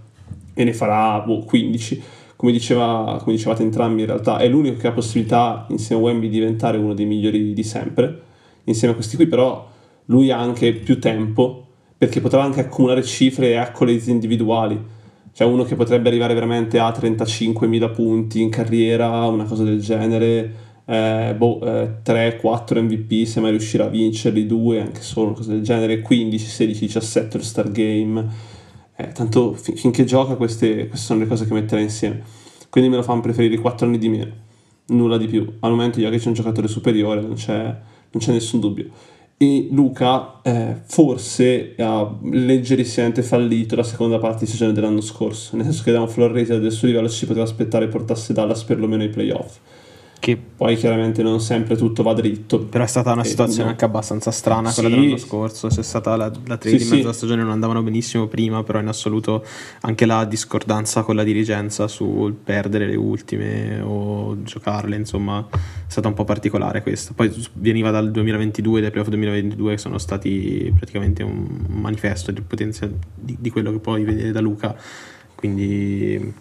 e 0.54 0.64
ne 0.64 0.72
farà 0.72 1.20
boh, 1.20 1.40
15. 1.40 2.02
Come, 2.34 2.50
diceva, 2.50 3.18
come 3.22 3.36
dicevate 3.36 3.62
entrambi 3.62 4.00
in 4.00 4.06
realtà 4.06 4.38
è 4.38 4.48
l'unico 4.48 4.78
che 4.78 4.86
ha 4.86 4.92
possibilità 4.92 5.66
insieme 5.68 6.00
a 6.00 6.04
Wemby 6.06 6.28
di 6.28 6.38
diventare 6.38 6.78
uno 6.78 6.94
dei 6.94 7.04
migliori 7.04 7.52
di 7.52 7.62
sempre. 7.62 8.22
Insieme 8.64 8.94
a 8.94 8.96
questi 8.96 9.16
qui 9.16 9.26
però 9.26 9.68
lui 10.06 10.30
ha 10.30 10.38
anche 10.38 10.72
più 10.72 10.98
tempo 10.98 11.66
perché 11.98 12.22
potrà 12.22 12.42
anche 12.42 12.60
accumulare 12.60 13.02
cifre 13.02 13.50
e 13.50 13.56
accolades 13.56 14.06
individuali. 14.06 14.82
C'è 15.30 15.44
uno 15.44 15.64
che 15.64 15.74
potrebbe 15.74 16.08
arrivare 16.08 16.32
veramente 16.32 16.78
a 16.78 16.88
35.000 16.88 17.92
punti 17.92 18.40
in 18.40 18.48
carriera, 18.48 19.26
una 19.26 19.44
cosa 19.44 19.64
del 19.64 19.80
genere, 19.80 20.65
eh, 20.86 21.34
boh, 21.36 21.60
eh, 21.60 22.02
3-4 22.02 22.80
MVP 22.80 23.26
se 23.26 23.40
mai 23.40 23.50
riuscirà 23.50 23.84
a 23.84 23.88
vincerli, 23.88 24.46
2 24.46 24.80
anche 24.80 25.02
solo, 25.02 25.32
cosa 25.32 25.52
del 25.52 25.62
genere, 25.62 26.00
15, 26.00 26.46
16, 26.46 26.86
17 26.86 27.36
All-Star 27.36 27.70
Game. 27.70 28.26
Eh, 28.96 29.08
tanto 29.08 29.52
fin- 29.52 29.76
finché 29.76 30.04
gioca 30.04 30.36
queste, 30.36 30.88
queste 30.88 31.06
sono 31.06 31.20
le 31.20 31.26
cose 31.26 31.46
che 31.46 31.52
metterà 31.52 31.80
insieme. 31.80 32.22
Quindi 32.70 32.90
me 32.90 32.96
lo 32.96 33.02
fanno 33.02 33.20
preferire 33.20 33.58
4 33.58 33.86
anni 33.86 33.98
di 33.98 34.08
meno, 34.08 34.32
nulla 34.86 35.18
di 35.18 35.26
più. 35.26 35.46
Al 35.60 35.70
momento 35.70 36.00
io 36.00 36.08
che 36.10 36.18
c'è 36.18 36.28
un 36.28 36.34
giocatore 36.34 36.68
superiore, 36.68 37.20
non 37.20 37.34
c'è, 37.34 37.54
non 37.54 38.22
c'è 38.22 38.32
nessun 38.32 38.60
dubbio 38.60 38.90
e 39.38 39.68
Luca 39.70 40.40
eh, 40.42 40.76
forse 40.86 41.74
ha 41.76 42.10
leggerissimamente 42.22 43.22
fallito 43.22 43.76
la 43.76 43.82
seconda 43.82 44.18
parte 44.18 44.40
di 44.40 44.46
stagione 44.46 44.72
dell'anno 44.72 45.02
scorso, 45.02 45.56
nel 45.56 45.66
senso 45.66 45.82
che 45.82 45.92
da 45.92 46.00
un 46.00 46.32
rate 46.32 46.58
del 46.58 46.72
suo 46.72 46.88
livello 46.88 47.08
si 47.08 47.26
poteva 47.26 47.44
aspettare 47.44 47.88
portasse 47.88 48.32
Dallas 48.32 48.64
perlomeno 48.64 49.02
ai 49.02 49.10
playoff. 49.10 49.58
Che 50.18 50.36
poi 50.36 50.76
chiaramente 50.76 51.22
non 51.22 51.40
sempre 51.40 51.76
tutto 51.76 52.02
va 52.02 52.14
dritto. 52.14 52.60
Però 52.60 52.82
è 52.82 52.86
stata 52.86 53.12
una 53.12 53.22
situazione 53.22 53.64
no. 53.64 53.70
anche 53.70 53.84
abbastanza 53.84 54.30
strana 54.30 54.72
quella 54.72 54.88
sì. 54.88 54.94
dell'anno 54.94 55.16
scorso. 55.18 55.68
C'è 55.68 55.82
stata 55.82 56.16
la, 56.16 56.32
la 56.46 56.56
trade 56.56 56.78
sì, 56.78 56.84
in 56.84 56.90
mezzo 56.90 57.04
alla 57.04 57.12
stagione, 57.12 57.42
non 57.42 57.52
andavano 57.52 57.82
benissimo 57.82 58.26
prima, 58.26 58.62
però 58.62 58.80
in 58.80 58.88
assoluto 58.88 59.44
anche 59.82 60.06
la 60.06 60.24
discordanza 60.24 61.02
con 61.02 61.14
la 61.16 61.22
dirigenza 61.22 61.86
sul 61.86 62.32
perdere 62.32 62.86
le 62.86 62.96
ultime 62.96 63.80
o 63.80 64.42
giocarle, 64.42 64.96
insomma, 64.96 65.46
è 65.50 65.56
stata 65.86 66.08
un 66.08 66.14
po' 66.14 66.24
particolare 66.24 66.82
questa. 66.82 67.12
Poi 67.14 67.32
veniva 67.54 67.90
dal 67.90 68.10
2022, 68.10 68.80
dai 68.80 68.90
playoff 68.90 69.08
2022, 69.10 69.72
che 69.72 69.78
sono 69.78 69.98
stati 69.98 70.72
praticamente 70.74 71.22
un 71.22 71.46
manifesto 71.68 72.32
di 72.32 72.40
potenza 72.40 72.88
di, 73.14 73.36
di 73.38 73.50
quello 73.50 73.70
che 73.70 73.78
puoi 73.78 74.02
vedere 74.02 74.32
da 74.32 74.40
Luca. 74.40 74.74
Quindi 75.34 76.34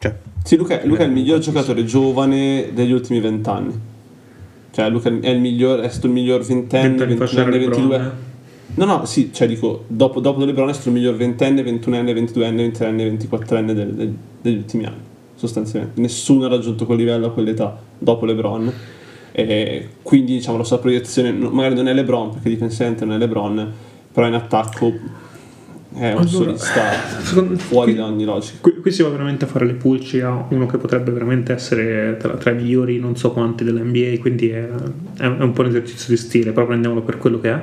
cioè, 0.00 0.16
sì, 0.42 0.56
Luca, 0.56 0.80
Luca 0.84 1.02
è 1.02 1.06
il 1.06 1.12
miglior 1.12 1.40
giocatore 1.40 1.84
giovane 1.84 2.70
degli 2.72 2.92
ultimi 2.92 3.20
vent'anni. 3.20 3.78
Cioè, 4.70 4.88
Luca 4.88 5.10
è, 5.10 5.28
il 5.28 5.40
miglior, 5.40 5.80
è 5.80 5.88
stato 5.90 6.06
il 6.06 6.14
miglior 6.14 6.42
ventenne, 6.42 7.04
ventunenne, 7.04 7.58
ventidue. 7.58 8.10
No, 8.76 8.84
no, 8.86 9.04
sì, 9.04 9.30
cioè 9.30 9.46
dico, 9.46 9.84
dopo, 9.88 10.20
dopo 10.20 10.42
LeBron 10.42 10.70
è 10.70 10.72
stato 10.72 10.88
il 10.88 10.94
miglior 10.94 11.16
ventenne, 11.16 11.62
ventunenne, 11.62 12.14
ventiduenne, 12.14 12.62
ventitreenne, 12.62 13.04
ventiquattrenne 13.04 13.74
del, 13.74 13.92
del, 13.92 14.14
degli 14.40 14.56
ultimi 14.56 14.86
anni, 14.86 15.02
sostanzialmente. 15.34 16.00
Nessuno 16.00 16.46
ha 16.46 16.48
raggiunto 16.48 16.86
quel 16.86 16.96
livello 16.96 17.26
a 17.26 17.32
quell'età 17.32 17.78
dopo 17.98 18.24
LeBron. 18.24 18.72
E 19.32 19.88
quindi, 20.00 20.36
diciamo, 20.36 20.56
la 20.56 20.64
sua 20.64 20.78
proiezione, 20.78 21.30
magari 21.30 21.74
non 21.74 21.88
è 21.88 21.92
LeBron, 21.92 22.30
perché 22.30 22.48
difensivamente 22.48 23.04
non 23.04 23.16
è 23.16 23.18
LeBron, 23.18 23.72
però 24.10 24.26
in 24.26 24.34
attacco 24.34 24.92
è 25.92 26.12
un 26.12 26.18
allora, 26.18 26.26
solista 26.28 26.92
fuori 27.56 27.92
qui, 27.92 28.00
da 28.00 28.06
ogni 28.06 28.24
logica. 28.24 28.58
Qui, 28.60 28.76
qui, 28.80 28.92
si 28.92 29.02
va 29.02 29.08
veramente 29.08 29.44
a 29.44 29.48
fare 29.48 29.66
le 29.66 29.74
pulci 29.74 30.20
a 30.20 30.46
uno 30.48 30.66
che 30.66 30.78
potrebbe 30.78 31.10
veramente 31.10 31.52
essere 31.52 32.16
tra, 32.18 32.34
tra 32.34 32.52
i 32.52 32.54
migliori 32.54 32.98
non 32.98 33.16
so 33.16 33.32
quanti 33.32 33.64
dell'NBA, 33.64 34.20
quindi 34.20 34.50
è, 34.50 34.68
è, 35.18 35.26
un 35.26 35.52
po' 35.52 35.62
un 35.62 35.68
esercizio 35.68 36.14
di 36.14 36.16
stile, 36.16 36.52
però 36.52 36.66
prendiamolo 36.66 37.02
per 37.02 37.18
quello 37.18 37.40
che 37.40 37.50
è. 37.50 37.62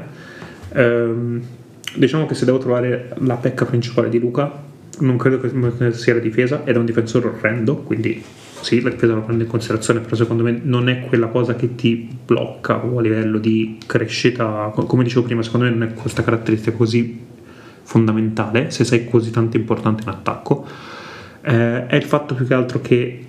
Ehm, 0.73 1.41
diciamo 1.95 2.25
che 2.25 2.35
se 2.35 2.43
devo 2.43 2.57
trovare 2.57 3.13
la 3.19 3.35
pecca 3.35 3.65
principale 3.65 4.09
di 4.09 4.19
Luca, 4.19 4.65
non 4.99 5.17
credo 5.17 5.39
che 5.39 5.93
sia 5.93 6.13
la 6.13 6.19
difesa, 6.19 6.63
ed 6.65 6.75
è 6.75 6.77
un 6.77 6.85
difensore 6.85 7.27
orrendo, 7.27 7.77
quindi 7.77 8.21
sì, 8.59 8.81
la 8.81 8.89
difesa 8.89 9.13
lo 9.13 9.21
prende 9.21 9.43
in 9.43 9.49
considerazione, 9.49 10.01
però 10.01 10.15
secondo 10.17 10.43
me 10.43 10.59
non 10.61 10.89
è 10.89 11.05
quella 11.05 11.27
cosa 11.27 11.55
che 11.55 11.75
ti 11.75 12.09
blocca 12.25 12.81
a 12.81 13.01
livello 13.01 13.37
di 13.37 13.77
crescita, 13.85 14.73
come 14.75 15.03
dicevo 15.03 15.23
prima, 15.23 15.41
secondo 15.43 15.65
me 15.67 15.71
non 15.71 15.87
è 15.87 15.93
questa 15.93 16.23
caratteristica 16.23 16.75
così 16.75 17.35
fondamentale 17.87 18.69
se 18.69 18.83
sei 18.83 19.07
così 19.07 19.31
tanto 19.31 19.55
importante 19.55 20.03
in 20.03 20.09
attacco 20.09 20.65
eh, 21.41 21.87
è 21.87 21.95
il 21.95 22.03
fatto 22.03 22.35
più 22.35 22.45
che 22.45 22.53
altro 22.53 22.81
che 22.81 23.25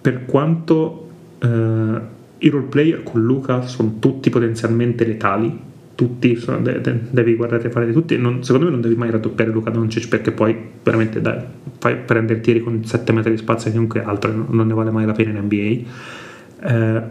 per 0.00 0.24
quanto 0.24 1.08
eh, 1.38 2.00
i 2.38 2.48
role 2.48 2.66
player 2.68 3.02
con 3.02 3.22
Luca 3.22 3.60
sono 3.66 3.96
tutti 3.98 4.30
potenzialmente 4.30 5.04
letali 5.04 5.66
tutti 5.94 6.36
sono, 6.36 6.60
de, 6.60 6.80
de, 6.80 7.00
devi 7.10 7.34
guardare 7.34 7.68
fare 7.68 7.84
di 7.84 7.92
tutti 7.92 8.16
non, 8.16 8.42
secondo 8.42 8.64
me 8.66 8.72
non 8.72 8.80
devi 8.80 8.94
mai 8.94 9.10
raddoppiare 9.10 9.50
Luca 9.50 9.68
Doncic 9.68 10.08
perché 10.08 10.30
poi 10.30 10.56
veramente 10.82 11.20
dai, 11.20 11.40
fai 11.76 11.96
prendere 11.96 12.40
tiri 12.40 12.60
con 12.60 12.82
7 12.82 13.12
metri 13.12 13.32
di 13.32 13.36
spazio 13.36 13.68
e 13.68 13.72
chiunque 13.72 14.02
altro 14.02 14.46
non 14.48 14.66
ne 14.66 14.72
vale 14.72 14.90
mai 14.90 15.04
la 15.04 15.12
pena 15.12 15.38
in 15.38 15.44
NBA 15.44 16.66
eh, 16.66 17.02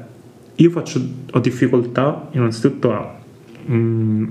io 0.55 0.69
faccio, 0.71 0.99
ho 1.31 1.39
difficoltà 1.39 2.29
innanzitutto 2.31 2.91
a 2.91 3.15
mm, 3.69 4.25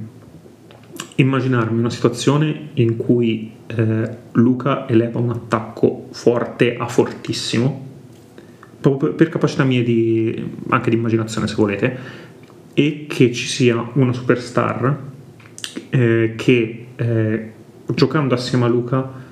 immaginarmi 1.16 1.78
una 1.78 1.90
situazione 1.90 2.68
in 2.74 2.96
cui 2.96 3.52
eh, 3.66 4.08
Luca 4.32 4.86
eleva 4.88 5.18
un 5.18 5.30
attacco 5.30 6.08
forte 6.10 6.76
a 6.76 6.86
fortissimo, 6.86 7.84
proprio 8.80 9.14
per, 9.14 9.28
capacità 9.28 9.64
mie 9.64 9.82
di, 9.82 10.50
anche 10.68 10.90
di 10.90 10.96
immaginazione 10.96 11.46
se 11.46 11.54
volete, 11.54 11.98
e 12.74 13.06
che 13.08 13.32
ci 13.32 13.46
sia 13.46 13.90
una 13.94 14.12
superstar 14.12 14.98
eh, 15.88 16.34
che 16.36 16.86
eh, 16.94 17.52
giocando 17.94 18.34
assieme 18.34 18.66
a 18.66 18.68
Luca 18.68 19.24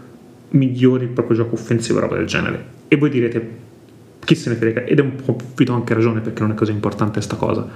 migliori 0.50 1.04
il 1.04 1.10
proprio 1.10 1.36
gioco 1.36 1.54
offensivo 1.54 2.00
roba 2.00 2.16
del 2.16 2.26
genere. 2.26 2.72
E 2.88 2.96
voi 2.96 3.10
direte, 3.10 3.62
chi 4.24 4.34
se 4.34 4.48
ne 4.48 4.56
frega? 4.56 4.84
Ed 4.84 4.98
è 4.98 5.02
un 5.02 5.16
po' 5.16 5.36
vi 5.54 5.64
do 5.64 5.74
anche 5.74 5.92
ragione 5.92 6.20
perché 6.20 6.40
non 6.40 6.52
è 6.52 6.54
così 6.54 6.72
importante 6.72 7.14
questa 7.14 7.36
cosa 7.36 7.68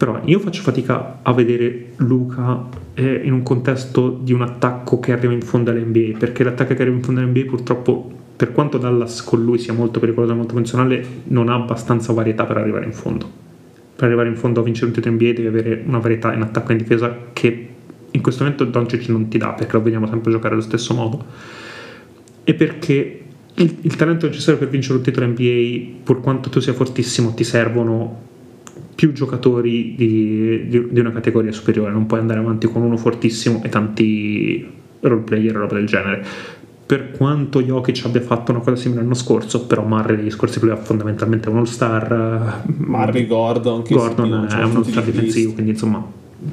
però 0.00 0.18
io 0.24 0.38
faccio 0.38 0.62
fatica 0.62 1.18
a 1.20 1.34
vedere 1.34 1.92
Luca 1.96 2.66
eh, 2.94 3.20
in 3.22 3.34
un 3.34 3.42
contesto 3.42 4.08
di 4.08 4.32
un 4.32 4.40
attacco 4.40 4.98
che 4.98 5.12
arriva 5.12 5.34
in 5.34 5.42
fondo 5.42 5.70
all'NBA, 5.70 6.16
perché 6.16 6.42
l'attacco 6.42 6.72
che 6.72 6.80
arriva 6.80 6.96
in 6.96 7.02
fondo 7.02 7.20
all'NBA 7.20 7.42
purtroppo, 7.46 8.10
per 8.34 8.52
quanto 8.52 8.78
Dallas 8.78 9.22
con 9.22 9.44
lui 9.44 9.58
sia 9.58 9.74
molto 9.74 10.00
pericoloso 10.00 10.32
e 10.32 10.36
molto 10.36 10.54
funzionale, 10.54 11.04
non 11.24 11.50
ha 11.50 11.54
abbastanza 11.54 12.14
varietà 12.14 12.46
per 12.46 12.56
arrivare 12.56 12.86
in 12.86 12.94
fondo. 12.94 13.30
Per 13.94 14.06
arrivare 14.06 14.30
in 14.30 14.36
fondo 14.36 14.60
a 14.60 14.62
vincere 14.62 14.86
un 14.86 14.92
titolo 14.92 15.14
NBA 15.16 15.32
devi 15.32 15.46
avere 15.46 15.82
una 15.84 15.98
varietà 15.98 16.32
in 16.32 16.40
attacco 16.40 16.70
e 16.70 16.72
in 16.72 16.78
difesa 16.78 17.16
che 17.34 17.68
in 18.10 18.22
questo 18.22 18.42
momento 18.42 18.64
Doncic 18.64 19.06
non 19.10 19.28
ti 19.28 19.36
dà, 19.36 19.50
perché 19.50 19.76
lo 19.76 19.82
vediamo 19.82 20.06
sempre 20.06 20.30
giocare 20.30 20.54
allo 20.54 20.62
stesso 20.62 20.94
modo. 20.94 21.22
E 22.42 22.54
perché 22.54 23.20
il, 23.52 23.76
il 23.82 23.96
talento 23.96 24.24
necessario 24.24 24.58
per 24.58 24.70
vincere 24.70 24.96
un 24.96 25.02
titolo 25.04 25.26
NBA, 25.26 26.00
pur 26.04 26.22
quanto 26.22 26.48
tu 26.48 26.58
sia 26.58 26.72
fortissimo, 26.72 27.34
ti 27.34 27.44
servono 27.44 28.28
più 29.00 29.12
giocatori 29.14 29.94
di, 29.96 30.66
di, 30.68 30.88
di, 30.90 31.00
una 31.00 31.10
categoria 31.10 31.50
superiore, 31.52 31.90
non 31.90 32.04
puoi 32.04 32.20
andare 32.20 32.38
avanti 32.38 32.66
con 32.66 32.82
uno 32.82 32.98
fortissimo 32.98 33.62
e 33.64 33.70
tanti 33.70 34.70
role 35.00 35.22
player 35.22 35.56
o 35.56 35.60
roba 35.60 35.76
del 35.76 35.86
genere. 35.86 36.22
Per 36.84 37.12
quanto 37.12 37.62
Jokic 37.62 38.04
abbia 38.04 38.20
fatto 38.20 38.50
una 38.50 38.60
cosa 38.60 38.76
simile 38.76 39.00
l'anno 39.00 39.14
scorso, 39.14 39.64
però 39.64 39.84
Murray 39.84 40.16
negli 40.16 40.30
scorsi 40.30 40.58
playoff 40.58 40.84
fondamentalmente 40.84 41.48
è 41.48 41.50
un 41.50 41.56
all-star. 41.56 42.62
Murray 42.76 43.26
Gordon, 43.26 43.84
Gordon 43.88 44.46
è 44.50 44.62
un 44.64 44.76
all-star 44.76 45.02
difensivo, 45.02 45.54
quindi 45.54 45.70
insomma 45.70 46.04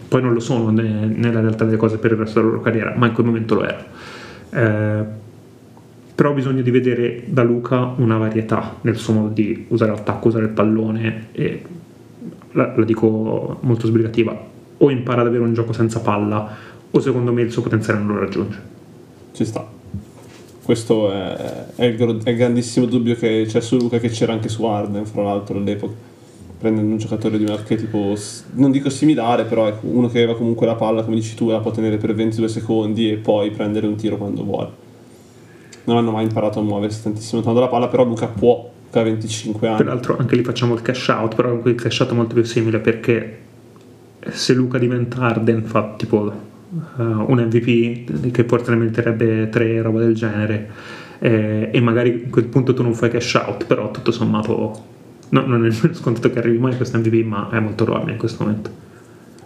poi 0.07 0.21
non 0.21 0.31
lo 0.31 0.39
sono 0.39 0.69
nella 0.69 1.41
realtà 1.41 1.65
delle 1.65 1.75
cose 1.75 1.97
per 1.97 2.13
il 2.13 2.17
resto 2.17 2.39
della 2.39 2.51
loro 2.53 2.63
carriera, 2.63 2.93
ma 2.95 3.07
in 3.07 3.11
quel 3.11 3.25
momento 3.25 3.55
lo 3.55 3.65
era. 3.65 3.85
Eh, 4.51 5.03
però 6.15 6.29
ho 6.29 6.33
bisogno 6.33 6.61
di 6.61 6.71
vedere 6.71 7.23
da 7.25 7.43
Luca 7.43 7.93
una 7.97 8.17
varietà 8.17 8.77
nel 8.81 8.95
suo 8.95 9.11
modo 9.11 9.33
di 9.33 9.65
usare 9.67 9.91
l'attacco, 9.91 10.29
usare 10.29 10.45
il 10.45 10.51
pallone 10.51 11.27
e 11.33 11.61
la, 12.51 12.73
la 12.75 12.83
dico 12.83 13.57
molto 13.61 13.87
sbrigativa, 13.87 14.37
o 14.77 14.89
impara 14.89 15.21
ad 15.21 15.27
avere 15.27 15.43
un 15.43 15.53
gioco 15.53 15.73
senza 15.73 15.99
palla 15.99 16.55
o 16.89 16.99
secondo 16.99 17.33
me 17.33 17.41
il 17.41 17.51
suo 17.51 17.61
potenziale 17.61 17.99
non 17.99 18.15
lo 18.15 18.19
raggiunge. 18.19 18.61
Ci 19.33 19.45
sta. 19.45 19.75
Questo 20.63 21.11
è, 21.11 21.65
è, 21.75 21.85
il, 21.85 22.21
è 22.23 22.29
il, 22.29 22.35
grandissimo 22.35 22.85
dubbio 22.85 23.15
che 23.15 23.45
c'è 23.47 23.61
su 23.61 23.77
Luca 23.77 23.99
che 23.99 24.09
c'era 24.09 24.33
anche 24.33 24.49
su 24.49 24.65
Arden, 24.65 25.05
fra 25.05 25.23
l'altro 25.23 25.57
all'epoca. 25.57 25.93
Prendendo 26.59 26.91
un 26.91 26.97
giocatore 26.97 27.37
di 27.37 27.43
un 27.43 27.51
archetipo, 27.51 28.15
non 28.53 28.71
dico 28.71 28.89
similare, 28.89 29.43
però 29.43 29.67
è 29.67 29.75
uno 29.81 30.07
che 30.07 30.17
aveva 30.17 30.35
comunque 30.35 30.65
la 30.65 30.75
palla, 30.75 31.03
come 31.03 31.15
dici 31.15 31.35
tu, 31.35 31.49
la 31.49 31.59
può 31.59 31.71
tenere 31.71 31.97
per 31.97 32.15
22 32.15 32.47
secondi 32.47 33.11
e 33.11 33.17
poi 33.17 33.51
prendere 33.51 33.85
un 33.85 33.95
tiro 33.95 34.17
quando 34.17 34.43
vuole 34.43 34.85
non 35.87 35.97
hanno 35.97 36.11
mai 36.11 36.23
imparato 36.23 36.59
a 36.59 36.63
muoversi 36.63 37.01
tantissimo 37.03 37.41
tanto 37.41 37.59
la 37.59 37.67
palla, 37.67 37.87
però 37.87 38.03
Luca 38.03 38.27
può 38.27 38.69
a 38.91 39.03
25 39.03 39.67
anni. 39.67 39.77
Peraltro 39.77 40.17
anche 40.17 40.35
lì 40.35 40.43
facciamo 40.43 40.73
il 40.73 40.81
cash 40.81 41.07
out, 41.09 41.35
però 41.35 41.61
il 41.63 41.75
cash 41.75 41.99
out 41.99 42.11
è 42.11 42.13
molto 42.13 42.33
più 42.33 42.43
simile 42.43 42.79
perché 42.79 43.39
se 44.29 44.53
Luca 44.53 44.77
diventa 44.77 45.21
Arden 45.21 45.63
fa 45.63 45.93
tipo 45.97 46.17
uh, 46.17 47.01
un 47.01 47.49
MVP 47.51 48.31
che 48.31 48.43
forse 48.43 48.71
ne 48.71 48.77
meriterebbe 48.77 49.49
3 49.49 49.81
roba 49.81 49.99
del 49.99 50.15
genere 50.15 50.69
eh, 51.19 51.69
e 51.71 51.79
magari 51.81 52.25
a 52.27 52.29
quel 52.29 52.45
punto 52.45 52.73
tu 52.73 52.83
non 52.83 52.93
fai 52.93 53.09
cash 53.09 53.33
out, 53.35 53.65
però 53.65 53.91
tutto 53.91 54.11
sommato 54.11 54.83
no, 55.29 55.45
non 55.45 55.65
è 55.65 55.71
scontato 55.71 56.29
che 56.29 56.39
arrivi 56.39 56.57
mai 56.57 56.73
a 56.73 56.75
questo 56.75 56.97
MVP, 56.97 57.25
ma 57.25 57.49
è 57.51 57.59
molto 57.59 57.83
probabile 57.83 58.13
in 58.13 58.17
questo 58.17 58.43
momento. 58.43 58.69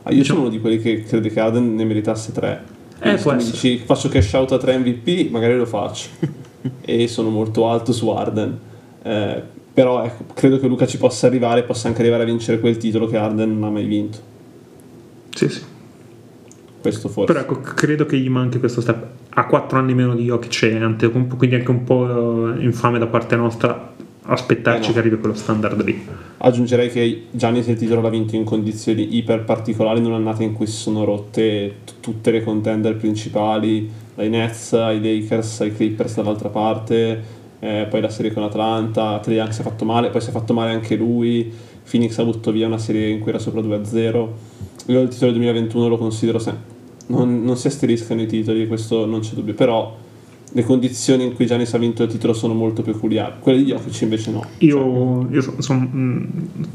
Ah, 0.03 0.11
io 0.11 0.17
diciamo, 0.17 0.39
sono 0.39 0.41
uno 0.41 0.49
di 0.49 0.59
quelli 0.59 0.79
che 0.79 1.03
crede 1.03 1.29
che 1.29 1.39
Arden 1.39 1.75
ne 1.75 1.85
meritasse 1.85 2.31
3 2.31 2.79
eh, 3.03 3.17
se 3.17 3.33
mi 3.33 3.43
dici 3.43 3.77
faccio 3.79 4.09
cash 4.09 4.33
out 4.33 4.51
a 4.51 4.57
3 4.59 4.77
MVP, 4.77 5.31
magari 5.31 5.57
lo 5.57 5.65
faccio. 5.65 6.09
e 6.81 7.07
sono 7.07 7.29
molto 7.29 7.67
alto 7.67 7.91
su 7.93 8.09
Arden. 8.09 8.59
Eh, 9.03 9.41
però 9.73 10.03
ecco, 10.03 10.25
credo 10.33 10.59
che 10.59 10.67
Luca 10.67 10.85
ci 10.85 10.97
possa 10.97 11.27
arrivare, 11.27 11.63
possa 11.63 11.87
anche 11.87 12.01
arrivare 12.01 12.23
a 12.23 12.25
vincere 12.25 12.59
quel 12.59 12.77
titolo 12.77 13.07
che 13.07 13.17
Arden 13.17 13.53
non 13.53 13.63
ha 13.63 13.71
mai 13.71 13.85
vinto. 13.85 14.17
Sì, 15.33 15.49
sì. 15.49 15.61
Questo 16.81 17.09
forse. 17.09 17.31
Però 17.31 17.45
ecco, 17.45 17.61
credo 17.61 18.05
che 18.05 18.17
gli 18.17 18.29
manchi 18.29 18.59
questo 18.59 18.81
step. 18.81 19.05
Ha 19.29 19.45
4 19.45 19.77
anni 19.79 19.93
meno 19.93 20.13
di 20.13 20.23
Jokic 20.23 20.63
e 20.63 21.09
quindi 21.09 21.55
anche 21.55 21.71
un 21.71 21.83
po' 21.83 22.53
infame 22.57 22.99
da 22.99 23.07
parte 23.07 23.35
nostra 23.35 23.93
aspettarci 24.23 24.83
eh 24.83 24.87
no. 24.87 24.93
che 24.93 24.99
arrivi 24.99 25.17
quello 25.17 25.35
standard 25.35 25.83
lì. 25.83 26.05
Aggiungerei 26.37 26.89
che 26.89 27.27
Giannis 27.31 27.67
il 27.67 27.77
titolo 27.77 28.01
l'ha 28.01 28.09
vinto 28.09 28.35
in 28.35 28.43
condizioni 28.43 29.15
iper 29.17 29.43
particolari 29.43 29.99
in 29.99 30.05
un'annata 30.05 30.43
in 30.43 30.53
cui 30.53 30.67
si 30.67 30.77
sono 30.77 31.03
rotte 31.03 31.75
t- 31.85 31.93
tutte 31.99 32.31
le 32.31 32.43
contender 32.43 32.95
principali, 32.95 33.89
dai 34.15 34.29
Nets 34.29 34.73
ai 34.73 35.01
Lakers 35.01 35.61
ai 35.61 35.73
Clippers 35.73 36.15
dall'altra 36.15 36.49
parte, 36.49 37.39
eh, 37.63 37.85
poi 37.87 38.01
la 38.01 38.09
serie 38.09 38.33
con 38.33 38.41
Atlanta, 38.41 39.19
Trey 39.19 39.35
Young 39.35 39.51
si 39.51 39.61
è 39.61 39.63
fatto 39.63 39.85
male, 39.85 40.09
poi 40.09 40.19
si 40.19 40.29
è 40.29 40.31
fatto 40.31 40.51
male 40.51 40.71
anche 40.71 40.95
lui, 40.95 41.53
Phoenix 41.89 42.17
ha 42.17 42.23
buttato 42.23 42.51
via 42.51 42.65
una 42.65 42.79
serie 42.79 43.07
in 43.09 43.19
cui 43.19 43.29
era 43.29 43.39
sopra 43.39 43.61
2-0. 43.61 44.27
Io 44.87 44.99
il 44.99 45.09
titolo 45.09 45.31
2021 45.31 45.87
lo 45.87 45.97
considero 45.97 46.39
sempre... 46.39 46.79
Non, 47.07 47.43
non 47.43 47.57
si 47.57 47.67
asteriscano 47.67 48.21
i 48.21 48.25
titoli, 48.25 48.67
questo 48.67 49.05
non 49.05 49.19
c'è 49.19 49.33
dubbio, 49.35 49.53
però 49.53 49.95
le 50.53 50.63
condizioni 50.63 51.23
in 51.23 51.33
cui 51.33 51.45
Giannis 51.45 51.73
ha 51.73 51.77
vinto 51.77 52.03
il 52.03 52.09
titolo 52.09 52.33
sono 52.33 52.53
molto 52.53 52.81
peculiari, 52.81 53.35
quelle 53.39 53.59
di 53.59 53.65
Jokic 53.65 54.01
invece 54.01 54.31
no. 54.31 54.45
Io, 54.59 55.27
io 55.29 55.41
sono, 55.41 55.61
sono, 55.61 55.89
mm, 55.93 56.23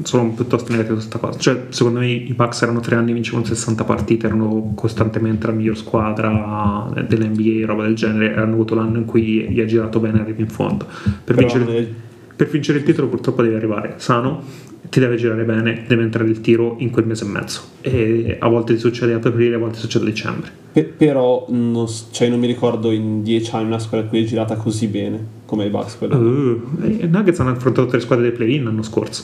sono, 0.03 0.29
piuttosto 0.31 0.71
negativo 0.71 0.99
su 0.99 1.07
questa 1.07 1.19
cosa, 1.19 1.39
cioè 1.39 1.65
secondo 1.69 1.99
me 1.99 2.09
i 2.09 2.33
Bucks 2.33 2.61
erano 2.63 2.79
tre 2.79 2.95
anni, 2.95 3.13
vincevano 3.13 3.45
60 3.45 3.83
partite, 3.83 4.25
erano 4.25 4.71
costantemente 4.75 5.47
la 5.47 5.53
miglior 5.53 5.77
squadra 5.77 6.91
dell'NBA, 7.07 7.65
roba 7.65 7.83
del 7.83 7.95
genere, 7.95 8.35
hanno 8.35 8.53
avuto 8.53 8.73
l'anno 8.73 8.97
in 8.97 9.05
cui 9.05 9.47
gli 9.49 9.59
ha 9.59 9.65
girato 9.65 9.99
bene 9.99 10.21
arrivi 10.21 10.41
in 10.41 10.49
fondo. 10.49 10.87
Per 11.23 11.35
vincere, 11.35 11.93
per 12.35 12.49
vincere 12.49 12.79
il 12.79 12.83
titolo 12.83 13.07
purtroppo 13.07 13.41
devi 13.41 13.55
arrivare 13.55 13.95
sano, 13.97 14.43
ti 14.89 14.99
deve 14.99 15.15
girare 15.15 15.43
bene, 15.43 15.83
deve 15.87 16.03
entrare 16.03 16.29
il 16.29 16.41
tiro 16.41 16.75
in 16.79 16.89
quel 16.89 17.05
mese 17.05 17.25
e 17.25 17.27
mezzo. 17.27 17.61
E 17.81 18.37
a 18.39 18.47
volte 18.47 18.73
ti 18.73 18.79
succede 18.79 19.13
ad 19.13 19.25
aprile, 19.25 19.55
a 19.55 19.59
volte 19.59 19.79
succede 19.79 20.05
a 20.05 20.09
dicembre. 20.09 20.51
Per, 20.71 20.93
però 20.93 21.45
non, 21.49 21.87
cioè 22.11 22.29
non, 22.29 22.39
mi 22.39 22.47
ricordo 22.47 22.91
in 22.91 23.23
dieci 23.23 23.53
anni 23.55 23.65
una 23.65 23.79
squadra 23.79 24.07
qui 24.07 24.23
è 24.23 24.25
girata 24.25 24.55
così 24.55 24.87
bene 24.87 25.25
come 25.45 25.65
i 25.65 25.69
Bucks. 25.69 25.97
Uh, 25.99 26.61
I 26.83 27.07
Nuggets 27.09 27.39
hanno 27.39 27.51
affrontato 27.51 27.87
tre 27.87 27.99
squadre 27.99 28.29
dei 28.29 28.37
play-in 28.37 28.63
l'anno 28.63 28.83
scorso. 28.83 29.23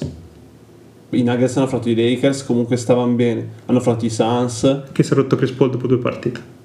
I 1.09 1.21
Nuggets 1.21 1.55
hanno 1.55 1.65
affrontato 1.65 1.91
i 1.91 1.95
Lakers, 1.95 2.43
comunque 2.43 2.75
stavano 2.75 3.13
bene. 3.13 3.47
Hanno 3.65 3.77
affrontato 3.77 4.05
i 4.05 4.09
Suns. 4.09 4.83
Che 4.91 5.03
si 5.03 5.13
è 5.13 5.15
rotto 5.15 5.35
Chris 5.35 5.51
Paul 5.51 5.69
dopo 5.69 5.87
due 5.87 5.99
partite. 5.99 6.61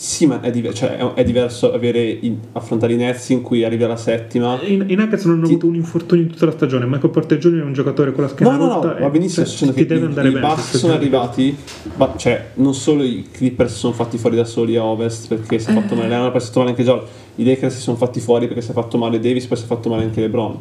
Sì, 0.00 0.26
ma 0.26 0.40
è, 0.40 0.52
diver- 0.52 0.72
cioè, 0.76 0.96
è 0.96 1.24
diverso 1.24 1.76
in- 1.82 2.38
affrontare 2.52 2.92
i 2.92 2.96
Nets 2.96 3.30
in 3.30 3.42
cui 3.42 3.64
arrivi 3.64 3.82
alla 3.82 3.96
settima. 3.96 4.56
I, 4.62 4.74
i 4.74 4.94
Nuggets 4.94 5.24
non 5.24 5.38
hanno 5.38 5.46
ti... 5.46 5.54
avuto 5.54 5.66
un 5.66 5.74
infortunio 5.74 6.22
in 6.22 6.30
tutta 6.30 6.44
la 6.46 6.52
stagione. 6.52 6.86
Michael 6.86 7.10
Porter 7.10 7.36
Jr. 7.36 7.62
è 7.62 7.64
un 7.64 7.72
giocatore 7.72 8.12
con 8.12 8.22
la 8.22 8.30
schiena 8.30 8.56
no, 8.56 8.66
no, 8.66 8.80
no, 8.80 8.96
va 8.96 9.08
benissimo. 9.10 9.44
Cioè, 9.44 9.72
ti 9.72 9.86
deve 9.86 10.06
andare 10.06 10.28
i, 10.28 10.30
bene. 10.30 10.46
I 10.46 10.48
Bucks 10.48 10.76
sono 10.76 10.92
arrivati, 10.92 11.56
ma 11.96 12.14
cioè, 12.16 12.50
non 12.54 12.74
solo 12.74 13.02
i 13.02 13.26
Clippers 13.28 13.72
si 13.72 13.78
sono 13.80 13.92
fatti 13.92 14.18
fuori 14.18 14.36
da 14.36 14.44
soli 14.44 14.76
a 14.76 14.84
Ovest 14.84 15.26
perché 15.26 15.58
si 15.58 15.70
è 15.70 15.72
fatto 15.72 15.96
male, 15.96 16.14
hanno 16.14 16.30
preso 16.30 16.52
male 16.54 16.70
anche 16.70 16.84
Joel. 16.84 17.02
I 17.34 17.44
Lakers 17.44 17.74
si 17.74 17.80
sono 17.80 17.96
fatti 17.96 18.20
fuori 18.20 18.46
perché 18.46 18.62
si 18.62 18.70
è 18.70 18.74
fatto 18.74 18.98
male 18.98 19.18
Davis, 19.18 19.46
poi 19.46 19.56
si 19.56 19.64
è 19.64 19.66
fatto 19.66 19.88
male 19.88 20.04
anche 20.04 20.20
LeBron. 20.20 20.60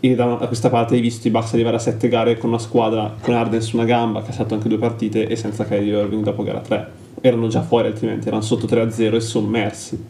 E 0.00 0.14
da, 0.14 0.34
da 0.34 0.46
questa 0.48 0.68
parte 0.68 0.96
hai 0.96 1.00
visto 1.00 1.26
i 1.26 1.30
Bucks 1.30 1.54
arrivare 1.54 1.76
a 1.76 1.80
sette 1.80 2.08
gare 2.08 2.36
con 2.36 2.50
una 2.50 2.58
squadra 2.58 3.16
con 3.22 3.32
Arden 3.32 3.62
su 3.62 3.76
una 3.76 3.86
gamba, 3.86 4.20
che 4.20 4.32
ha 4.32 4.34
fatto 4.34 4.52
anche 4.52 4.68
due 4.68 4.76
partite, 4.76 5.28
e 5.28 5.34
senza 5.34 5.64
Kyrie 5.64 5.98
Irving 5.98 6.22
dopo 6.22 6.42
gara 6.42 6.60
3 6.60 7.04
erano 7.26 7.48
già 7.48 7.62
fuori 7.62 7.88
altrimenti, 7.88 8.28
erano 8.28 8.42
sotto 8.42 8.66
3-0 8.66 9.14
e 9.14 9.20
sommersi. 9.20 10.04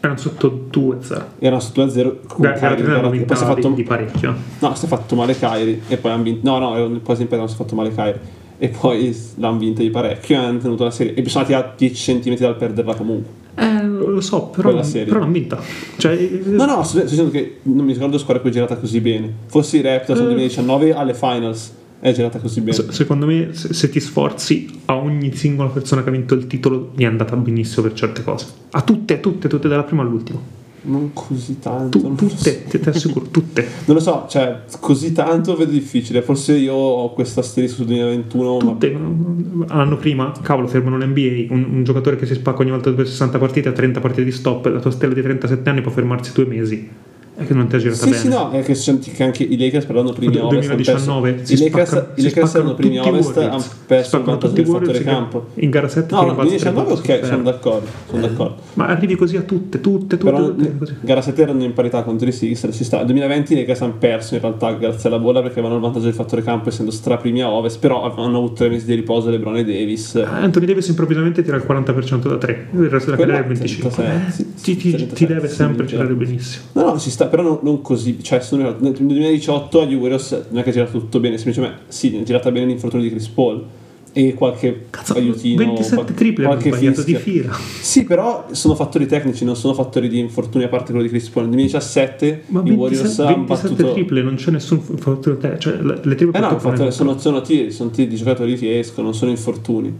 Erano 0.00 0.18
sotto 0.18 0.66
2-0. 0.70 1.22
Erano 1.38 1.60
sotto 1.60 1.86
2-0 1.86 2.16
con 2.26 2.40
Beh, 2.40 2.52
Kyrie, 2.52 2.84
hanno 2.94 3.08
poi 3.08 3.36
si 3.36 3.42
è 3.42 3.46
fatto 3.46 3.68
di, 3.68 3.74
di 3.74 3.82
parecchio. 3.84 4.34
No, 4.58 4.74
si 4.74 4.84
è 4.84 4.88
fatto 4.88 5.14
male 5.14 5.34
Kyrie 5.34 5.80
e 5.88 5.96
poi 5.96 6.10
hanno 6.10 6.22
vinto. 6.22 6.50
No, 6.50 6.58
no, 6.58 7.00
quasi 7.02 7.22
in 7.22 7.28
non 7.30 7.48
si 7.48 7.54
è 7.54 7.56
fatto 7.56 7.74
male 7.74 7.90
Kyrie. 7.90 8.20
E 8.58 8.68
poi 8.68 9.16
l'hanno 9.36 9.58
vinta 9.58 9.80
di 9.80 9.90
parecchio 9.90 10.36
e 10.36 10.38
hanno 10.38 10.58
tenuto 10.58 10.84
la 10.84 10.90
serie. 10.90 11.14
E 11.14 11.28
sono 11.28 11.44
andati 11.44 11.66
a 11.66 11.72
10 11.74 12.20
cm 12.20 12.36
dal 12.36 12.56
perderla 12.56 12.94
comunque. 12.94 13.42
Eh, 13.56 13.82
lo 13.82 14.20
so, 14.20 14.48
però, 14.48 14.78
però 14.78 15.18
l'hanno 15.20 15.32
vinta. 15.32 15.58
Cioè, 15.96 16.40
no, 16.44 16.66
no, 16.66 16.82
sto 16.82 17.00
dicendo 17.00 17.30
che 17.30 17.60
non 17.62 17.86
mi 17.86 17.94
ricordo 17.94 18.18
squadra 18.18 18.42
che 18.42 18.48
è 18.50 18.52
girata 18.52 18.76
così 18.76 19.00
bene. 19.00 19.32
Forse 19.46 19.78
i 19.78 19.80
Raptors 19.80 20.18
nel 20.20 20.28
eh. 20.28 20.34
2019 20.34 20.92
alle 20.92 21.14
finals 21.14 21.72
è 22.04 22.12
girata 22.12 22.38
così 22.38 22.60
bene. 22.60 22.74
Se, 22.74 22.92
secondo 22.92 23.24
me, 23.24 23.54
se, 23.54 23.72
se, 23.72 23.88
ti 23.88 23.98
sforzi, 23.98 24.82
a 24.84 24.96
ogni 24.96 25.34
singola 25.34 25.70
persona 25.70 26.02
che 26.02 26.10
ha 26.10 26.12
vinto 26.12 26.34
il 26.34 26.46
titolo 26.46 26.90
gli 26.94 27.02
è 27.02 27.06
andata 27.06 27.34
benissimo 27.34 27.86
per 27.86 27.96
certe 27.96 28.22
cose. 28.22 28.46
A 28.72 28.82
tutte, 28.82 29.14
a 29.14 29.16
tutte, 29.16 29.48
tutte, 29.48 29.68
dalla 29.68 29.84
prima 29.84 30.02
all'ultima. 30.02 30.38
Non 30.82 31.14
così 31.14 31.60
tanto. 31.60 31.98
Tu, 31.98 32.14
tutte, 32.14 32.64
ti, 32.64 32.78
ti 32.78 32.88
assicuro, 32.90 33.24
tutte. 33.30 33.66
Non 33.86 33.96
lo 33.96 34.02
so, 34.02 34.26
cioè, 34.28 34.64
così 34.80 35.12
tanto 35.12 35.56
vedo 35.56 35.70
difficile. 35.70 36.20
Forse 36.20 36.56
io 36.56 36.74
ho 36.74 37.14
questo 37.14 37.40
asterisco 37.40 37.76
sul 37.76 37.86
2021. 37.86 38.56
Tutte, 38.58 38.90
ma... 38.90 39.64
l'anno 39.74 39.96
prima, 39.96 40.30
cavolo, 40.42 40.66
fermano 40.66 40.98
l'NBA. 40.98 41.54
Un, 41.54 41.66
un 41.70 41.84
giocatore 41.84 42.16
che 42.16 42.26
si 42.26 42.34
spacca 42.34 42.60
ogni 42.60 42.70
volta 42.70 42.90
dopo 42.90 43.02
60 43.02 43.38
partite 43.38 43.70
a 43.70 43.72
30 43.72 44.00
partite 44.00 44.24
di 44.24 44.32
stop. 44.32 44.66
La 44.66 44.80
tua 44.80 44.90
stella 44.90 45.14
di 45.14 45.22
37 45.22 45.70
anni 45.70 45.80
può 45.80 45.90
fermarsi 45.90 46.32
due 46.34 46.44
mesi 46.44 47.12
è 47.36 47.44
che 47.44 47.52
non 47.52 47.66
ti 47.66 47.74
ha 47.74 47.78
girato 47.78 47.98
sì, 47.98 48.10
bene. 48.10 48.16
Sì, 48.16 48.28
no, 48.28 48.50
è 48.52 48.62
che, 48.62 48.74
che 48.74 49.22
anche 49.24 49.42
i 49.42 49.58
Lakers 49.58 49.86
per 49.86 49.96
l'anno 49.96 50.12
primi 50.12 50.36
ovest 50.36 50.68
2019 50.68 51.42
I 51.48 51.58
Lakers, 51.58 52.04
i 52.14 52.22
Lakers 52.22 52.54
erano 52.54 52.74
primi 52.74 52.98
ovest 52.98 53.36
hanno 53.36 53.64
perso 53.86 54.18
il 54.18 54.22
vantaggio 54.22 54.52
del 54.52 54.66
fattore 54.66 55.02
campo. 55.02 55.46
In 55.54 55.70
gara 55.70 55.88
7 55.88 56.14
No, 56.14 56.22
no, 56.22 56.34
2019 56.34 56.92
ok, 56.92 57.20
sono 57.24 57.42
d'accordo, 57.42 57.86
sono 58.08 58.20
d'accordo. 58.20 58.56
Ma 58.74 58.86
arrivi 58.86 59.16
così 59.16 59.36
a 59.36 59.42
tutte, 59.42 59.80
tutte, 59.80 60.16
tutte, 60.16 60.30
Però, 60.30 60.44
tutte 60.44 60.78
così. 60.78 60.94
gara 61.00 61.20
7 61.20 61.42
erano 61.42 61.64
in 61.64 61.72
parità 61.72 62.02
contro 62.04 62.28
i 62.28 62.32
Sixers, 62.32 62.76
ci 62.76 62.84
sta. 62.84 62.98
Nel 62.98 63.06
2020 63.06 63.52
i 63.52 63.56
Lakers 63.56 63.80
hanno 63.82 63.96
perso 63.98 64.34
in 64.34 64.40
realtà 64.40 64.72
grazie 64.72 65.08
alla 65.08 65.18
bolla 65.18 65.42
perché 65.42 65.58
avevano 65.58 65.76
il 65.76 65.82
vantaggio 65.82 66.04
del 66.04 66.14
fattore 66.14 66.42
campo 66.42 66.68
essendo 66.68 66.92
straprimi 66.92 67.42
a 67.42 67.50
ovest, 67.50 67.80
però 67.80 68.10
hanno 68.12 68.36
avuto 68.36 68.52
tre 68.52 68.68
mesi 68.68 68.86
di 68.86 68.94
riposo 68.94 69.30
LeBron 69.30 69.56
e 69.56 69.64
Davis. 69.64 70.14
Anthony 70.14 70.66
Davis 70.66 70.86
improvvisamente 70.86 71.42
tira 71.42 71.56
il 71.56 71.64
40% 71.66 72.28
da 72.28 72.38
3, 72.38 72.68
il 72.72 72.88
resto 72.88 73.10
della 73.10 73.24
carriera 73.24 73.44
è 73.44 73.50
il 73.50 73.58
25%. 73.58 75.14
Ti 75.14 75.26
deve 75.26 75.48
sempre 75.48 75.84
girare 75.84 76.12
benissimo. 76.14 76.66
No, 76.72 76.84
no, 76.92 76.98
ci 76.98 77.10
sta, 77.10 77.23
però 77.28 77.60
non 77.62 77.82
così 77.82 78.04
così, 78.04 78.22
cioè 78.22 78.40
sono, 78.40 78.76
nel 78.78 78.92
2018 78.92 79.80
agli 79.80 79.94
Warriors 79.94 80.46
non 80.50 80.60
è 80.60 80.62
che 80.62 80.70
è 80.70 80.72
girato 80.72 80.98
tutto 80.98 81.20
bene, 81.20 81.36
semplicemente 81.38 81.82
sì, 81.88 82.14
è 82.16 82.22
girata 82.22 82.50
bene 82.50 82.66
l'infortunio 82.66 83.06
di 83.06 83.12
Chris 83.12 83.28
Paul 83.28 83.64
e 84.12 84.34
qualche 84.34 84.86
Cazzo, 84.90 85.14
aiutino 85.14 85.64
27 85.64 85.94
qual- 85.94 86.14
triple 86.14 86.44
qualche 86.44 86.70
sbagliato 86.70 87.02
di 87.02 87.14
fila. 87.14 87.52
Sì, 87.80 88.04
però 88.04 88.46
sono 88.50 88.74
fattori 88.74 89.06
tecnici, 89.06 89.44
non 89.44 89.56
sono 89.56 89.74
fattori 89.74 90.08
di 90.08 90.18
infortuni 90.18 90.64
a 90.64 90.68
parte 90.68 90.90
quello 90.92 91.02
di 91.02 91.08
Chris 91.08 91.28
Paul. 91.28 91.44
Nel 91.44 91.54
2017 91.54 92.42
Ma 92.46 92.62
i 92.64 92.70
Warriors 92.70 93.16
27, 93.16 93.22
hanno 93.22 93.46
27 93.46 93.68
battuto 93.68 93.92
triple, 93.92 94.22
non 94.22 94.34
c'è 94.34 94.50
nessun 94.50 94.80
fattore 94.80 95.38
te, 95.38 95.58
cioè 95.58 95.76
le 95.80 96.00
le 96.02 96.14
triple 96.14 96.38
Eh 96.38 96.40
no, 96.40 96.58
fare- 96.58 96.90
sono, 96.90 97.18
sono 97.18 97.40
tiri, 97.40 97.70
sono 97.70 97.90
tiri 97.90 98.08
di 98.08 98.16
giocatori 98.16 98.56
che 98.56 98.78
escono, 98.78 99.06
non 99.06 99.14
sono 99.16 99.30
infortuni. 99.30 99.92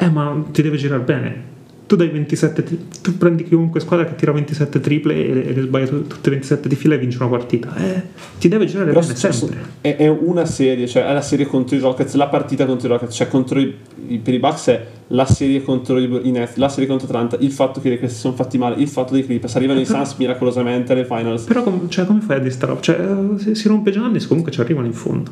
Eh, 0.00 0.10
ma 0.10 0.44
ti 0.52 0.62
deve 0.62 0.76
girare 0.76 1.02
bene. 1.02 1.56
Tu 1.88 1.96
dai 1.96 2.08
27 2.08 2.62
tri- 2.64 2.86
tu 3.00 3.16
prendi 3.16 3.44
chiunque 3.44 3.80
squadra 3.80 4.04
che 4.04 4.14
tira 4.14 4.30
27 4.32 4.78
triple 4.78 5.14
e, 5.14 5.48
e 5.48 5.52
le 5.54 5.62
sbaglia 5.62 5.86
tu- 5.86 6.06
tutte 6.06 6.28
27 6.28 6.68
di 6.68 6.74
fila 6.74 6.96
e 6.96 6.98
vince 6.98 7.16
una 7.16 7.28
partita. 7.28 7.74
Eh, 7.76 8.02
ti 8.38 8.48
deve 8.48 8.66
girare 8.66 8.88
Però 8.90 9.00
bene 9.00 9.14
sempre. 9.14 9.56
è, 9.80 9.96
è 9.96 10.06
una 10.06 10.44
serie, 10.44 10.86
cioè 10.86 11.06
è 11.08 11.12
la 11.14 11.22
serie 11.22 11.46
contro 11.46 11.74
i 11.76 11.78
Rockets, 11.78 12.12
la 12.16 12.28
partita 12.28 12.66
contro 12.66 12.88
i 12.88 12.90
Rockets, 12.90 13.14
cioè 13.16 13.28
contro 13.28 13.58
i, 13.58 13.74
i- 14.08 14.18
per 14.18 14.34
i 14.34 14.38
Bucks 14.38 14.66
è 14.68 14.86
la 15.08 15.24
serie 15.24 15.62
contro 15.62 15.98
i, 15.98 16.20
i 16.24 16.30
Nets, 16.30 16.56
la 16.56 16.68
serie 16.68 16.86
contro 16.86 17.06
Atlanta, 17.06 17.38
il 17.40 17.50
fatto 17.52 17.80
che 17.80 17.98
questi 17.98 18.18
sono 18.18 18.34
fatti 18.34 18.58
male, 18.58 18.74
il 18.82 18.88
fatto 18.88 19.14
dei 19.14 19.24
Clippers, 19.24 19.56
arrivano 19.56 19.80
i 19.80 19.84
Però- 19.84 20.04
Suns 20.04 20.18
miracolosamente 20.18 20.92
alle 20.92 21.06
finals. 21.06 21.44
Però 21.44 21.62
com- 21.62 21.88
cioè, 21.88 22.04
come 22.04 22.20
fai 22.20 22.36
a 22.36 22.40
distrarre? 22.40 22.76
Cioè, 22.82 23.00
eh, 23.00 23.38
se 23.40 23.54
si 23.54 23.66
rompe 23.66 23.90
Giannis 23.92 24.26
comunque 24.26 24.52
ci 24.52 24.60
arrivano 24.60 24.86
in 24.86 24.92
fondo. 24.92 25.30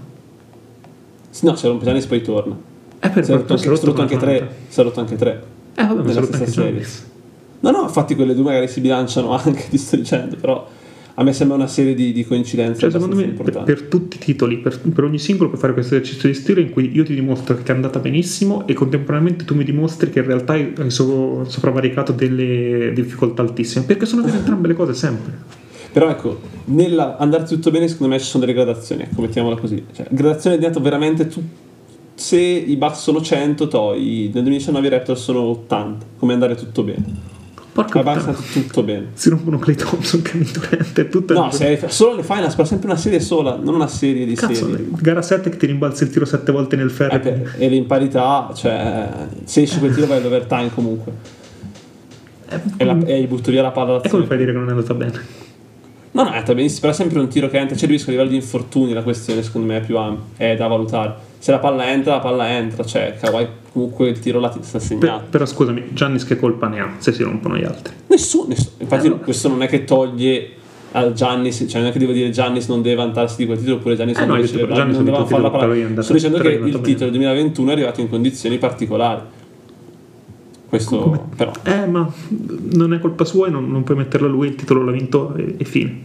No, 1.43 1.55
se 1.55 1.69
rompe 1.69 1.85
Giannis 1.85 2.07
poi 2.07 2.23
torna. 2.23 2.57
Eh, 2.99 3.11
per 3.11 3.25
Si 3.27 3.31
è 3.31 3.35
rotto, 3.35 3.57
si 3.59 3.69
anche, 3.69 3.77
si 3.79 3.85
è 3.85 3.87
rotto 3.89 4.01
anche 4.01 4.17
con 4.17 4.23
tre, 4.25 4.49
si 4.69 4.81
è 4.81 4.83
rotto 4.83 5.01
anche 5.01 5.17
tre. 5.17 5.43
Eh, 5.77 5.85
vabbè, 5.85 6.03
ma 6.03 6.23
stessa 6.23 6.47
serie. 6.47 6.71
Giannis. 6.71 7.05
No, 7.61 7.71
no, 7.71 7.83
infatti 7.83 8.15
quelle 8.15 8.35
due 8.35 8.45
magari 8.45 8.69
si 8.69 8.81
bilanciano 8.81 9.31
anche, 9.37 9.67
ti 9.69 9.79
sto 9.79 9.97
dicendo, 9.97 10.37
però 10.37 10.67
a 11.19 11.23
me 11.23 11.33
sembra 11.33 11.57
una 11.57 11.67
serie 11.67 11.95
di, 11.95 12.13
di 12.13 12.27
coincidenze 12.27 12.81
Cioè, 12.81 12.91
secondo 12.91 13.17
me, 13.17 13.25
per, 13.29 13.63
per 13.63 13.83
tutti 13.83 14.17
i 14.17 14.19
titoli, 14.19 14.59
per, 14.59 14.79
per 14.79 15.05
ogni 15.05 15.19
singolo, 15.19 15.49
puoi 15.49 15.61
fare 15.61 15.73
questo 15.73 15.95
esercizio 15.95 16.29
di 16.29 16.35
stile 16.35 16.61
in 16.61 16.71
cui 16.71 16.95
io 16.95 17.05
ti 17.05 17.15
dimostro 17.15 17.57
che 17.57 17.73
è 17.73 17.75
andata 17.75 17.99
benissimo 18.01 18.67
e 18.67 18.75
contemporaneamente 18.75 19.45
tu 19.45 19.55
mi 19.55 19.65
dimostri 19.65 20.11
che 20.11 20.19
in 20.19 20.27
realtà 20.27 20.53
hai 20.53 20.75
so- 20.89 21.45
sopravvaricato 21.45 22.13
delle 22.13 22.93
difficoltà 22.95 23.41
altissime. 23.41 23.87
Perché 23.87 24.05
sono 24.05 24.23
vere 24.23 24.37
entrambe 24.37 24.69
le 24.69 24.75
cose 24.75 24.93
sempre. 24.93 25.33
Però 25.91 26.11
ecco, 26.11 26.41
nella 26.67 27.17
andare 27.17 27.45
tutto 27.45 27.71
bene, 27.71 27.89
secondo 27.89 28.13
me 28.13 28.21
ci 28.21 28.27
sono 28.27 28.45
delle 28.45 28.55
gradazioni, 28.55 29.05
ecco, 29.05 29.23
mettiamola 29.23 29.57
così. 29.57 29.83
Cioè, 29.95 30.07
gradazione 30.11 30.57
è 30.57 30.59
diventato 30.59 30.85
veramente 30.85 31.29
tu. 31.29 31.43
Se 32.17 32.37
i 32.39 32.77
Bucks 32.77 33.01
sono 33.01 33.21
100, 33.21 33.69
poi 33.69 34.31
nel 34.33 34.43
2019 34.43 34.87
i 34.87 34.91
Raptors 34.91 35.23
sono 35.23 35.43
80, 35.43 36.07
come 36.19 36.33
andare 36.33 36.55
tutto 36.55 36.83
bene. 36.83 37.35
Porca 37.77 37.99
puttana. 37.99 38.21
andato 38.21 38.43
tutto 38.53 38.83
bene. 38.83 39.09
Si 39.13 39.29
rompono 39.29 39.59
Clay 39.59 39.77
Thompson, 39.77 40.23
Kevin 40.23 40.49
Durant 40.51 40.99
e 40.99 41.09
tutto. 41.11 41.35
No, 41.35 41.51
se 41.51 41.79
solo 41.89 42.17
le 42.17 42.23
finals, 42.23 42.55
però 42.55 42.67
sempre 42.67 42.89
una 42.89 42.97
serie 42.97 43.21
sola, 43.21 43.59
non 43.61 43.75
una 43.75 43.87
serie 43.87 44.25
di 44.25 44.35
Cazzo, 44.35 44.67
serie. 44.67 44.89
gara 44.93 45.21
7 45.21 45.51
che 45.51 45.59
ti 45.59 45.67
rimbalzi 45.67 46.05
il 46.05 46.11
tiro 46.11 46.25
7 46.25 46.51
volte 46.53 46.77
nel 46.77 46.91
ferro. 46.91 47.23
Eh, 47.23 47.45
e 47.59 47.69
l'imparità, 47.69 48.51
cioè, 48.55 49.09
se 49.45 49.61
esci 49.61 49.79
quel 49.79 49.93
tiro 49.93 50.07
vai 50.07 50.17
all'overtime 50.17 50.71
comunque. 50.73 51.13
E, 52.79 52.85
la, 52.85 52.97
e 53.05 53.21
gli 53.21 53.27
butto 53.27 53.51
via 53.51 53.61
la 53.61 53.73
palla 53.73 54.01
e 54.01 54.09
come 54.09 54.25
fai 54.25 54.37
a 54.37 54.39
dire 54.39 54.53
che 54.53 54.59
non 54.59 54.69
è 54.69 54.71
andata 54.71 54.95
bene? 54.95 55.45
No, 56.13 56.23
no, 56.23 56.31
è 56.31 56.33
andata 56.33 56.55
benissimo, 56.55 56.81
però 56.81 56.93
è 56.95 56.97
sempre 56.97 57.19
un 57.19 57.29
tiro 57.29 57.51
che 57.51 57.59
entra. 57.59 57.77
C'è 57.77 57.87
rischio 57.87 58.09
a 58.09 58.13
livello 58.13 58.31
di 58.31 58.37
infortuni, 58.37 58.95
la 58.95 59.03
questione 59.03 59.43
secondo 59.43 59.67
me 59.67 59.77
è 59.77 59.81
più 59.83 59.99
ampia, 59.99 60.47
è 60.47 60.57
da 60.57 60.67
valutare. 60.67 61.26
Se 61.39 61.51
la 61.53 61.59
palla 61.59 61.91
entra, 61.91 62.15
la 62.15 62.21
palla 62.21 62.51
entra, 62.51 62.85
cioè 62.85 63.17
Kawhi 63.21 63.47
comunque 63.73 64.09
il 64.09 64.19
tiro 64.19 64.41
ti 64.51 64.59
sta 64.63 64.79
Per- 64.79 64.87
segnato. 64.87 65.25
però 65.31 65.45
scusami, 65.47 65.91
Giannis 65.93 66.25
che 66.25 66.37
colpa 66.37 66.67
ne 66.69 66.81
ha 66.81 66.91
se 66.99 67.13
si 67.13 67.23
rompono 67.23 67.57
gli 67.57 67.65
altri? 67.65 67.93
Nessuno, 68.09 68.49
nessuno. 68.49 68.71
Infatti 68.79 69.07
Eh, 69.09 69.19
questo 69.21 69.49
non 69.49 69.63
è 69.63 69.69
che 69.69 69.85
toglie 69.85 70.49
al 70.93 71.13
Giannis, 71.13 71.67
cioè 71.69 71.81
non 71.81 71.91
è 71.91 71.93
che 71.93 71.99
devo 71.99 72.13
dire 72.13 72.31
Giannis 72.31 72.69
non 72.69 72.81
deve 72.83 72.97
vantarsi 72.97 73.37
di 73.37 73.47
quel 73.47 73.59
titolo 73.59 73.77
oppure 73.77 73.97
Giannis 73.97 74.17
Eh, 74.17 74.21
non 74.21 74.29
no, 74.31 74.35
deve 74.37 74.49
celebrare, 74.49 74.75
Giannis 74.81 74.97
non 74.97 75.05
deve 75.05 75.25
fare 75.27 75.43
la 75.43 75.51
palla. 75.51 76.03
Sto 76.03 76.13
dicendo 76.15 76.39
che 76.39 76.49
il 76.49 76.81
titolo 76.81 77.11
del 77.11 77.19
2021 77.21 77.69
è 77.69 77.73
arrivato 77.73 78.01
in 78.01 78.09
condizioni 78.09 78.59
particolari. 78.59 79.21
Questo 80.69 80.99
Come- 80.99 81.21
però 81.37 81.53
Eh, 81.63 81.87
ma 81.87 82.11
non 82.73 82.93
è 82.93 82.99
colpa 82.99 83.25
sua 83.25 83.47
e 83.47 83.51
non, 83.51 83.71
non 83.71 83.85
puoi 83.85 83.97
metterlo 83.99 84.27
a 84.27 84.31
lui, 84.31 84.49
il 84.49 84.55
titolo 84.57 84.83
l'ha 84.85 84.91
vinto 84.91 85.35
e, 85.37 85.55
e 85.59 85.65
fine. 85.65 86.03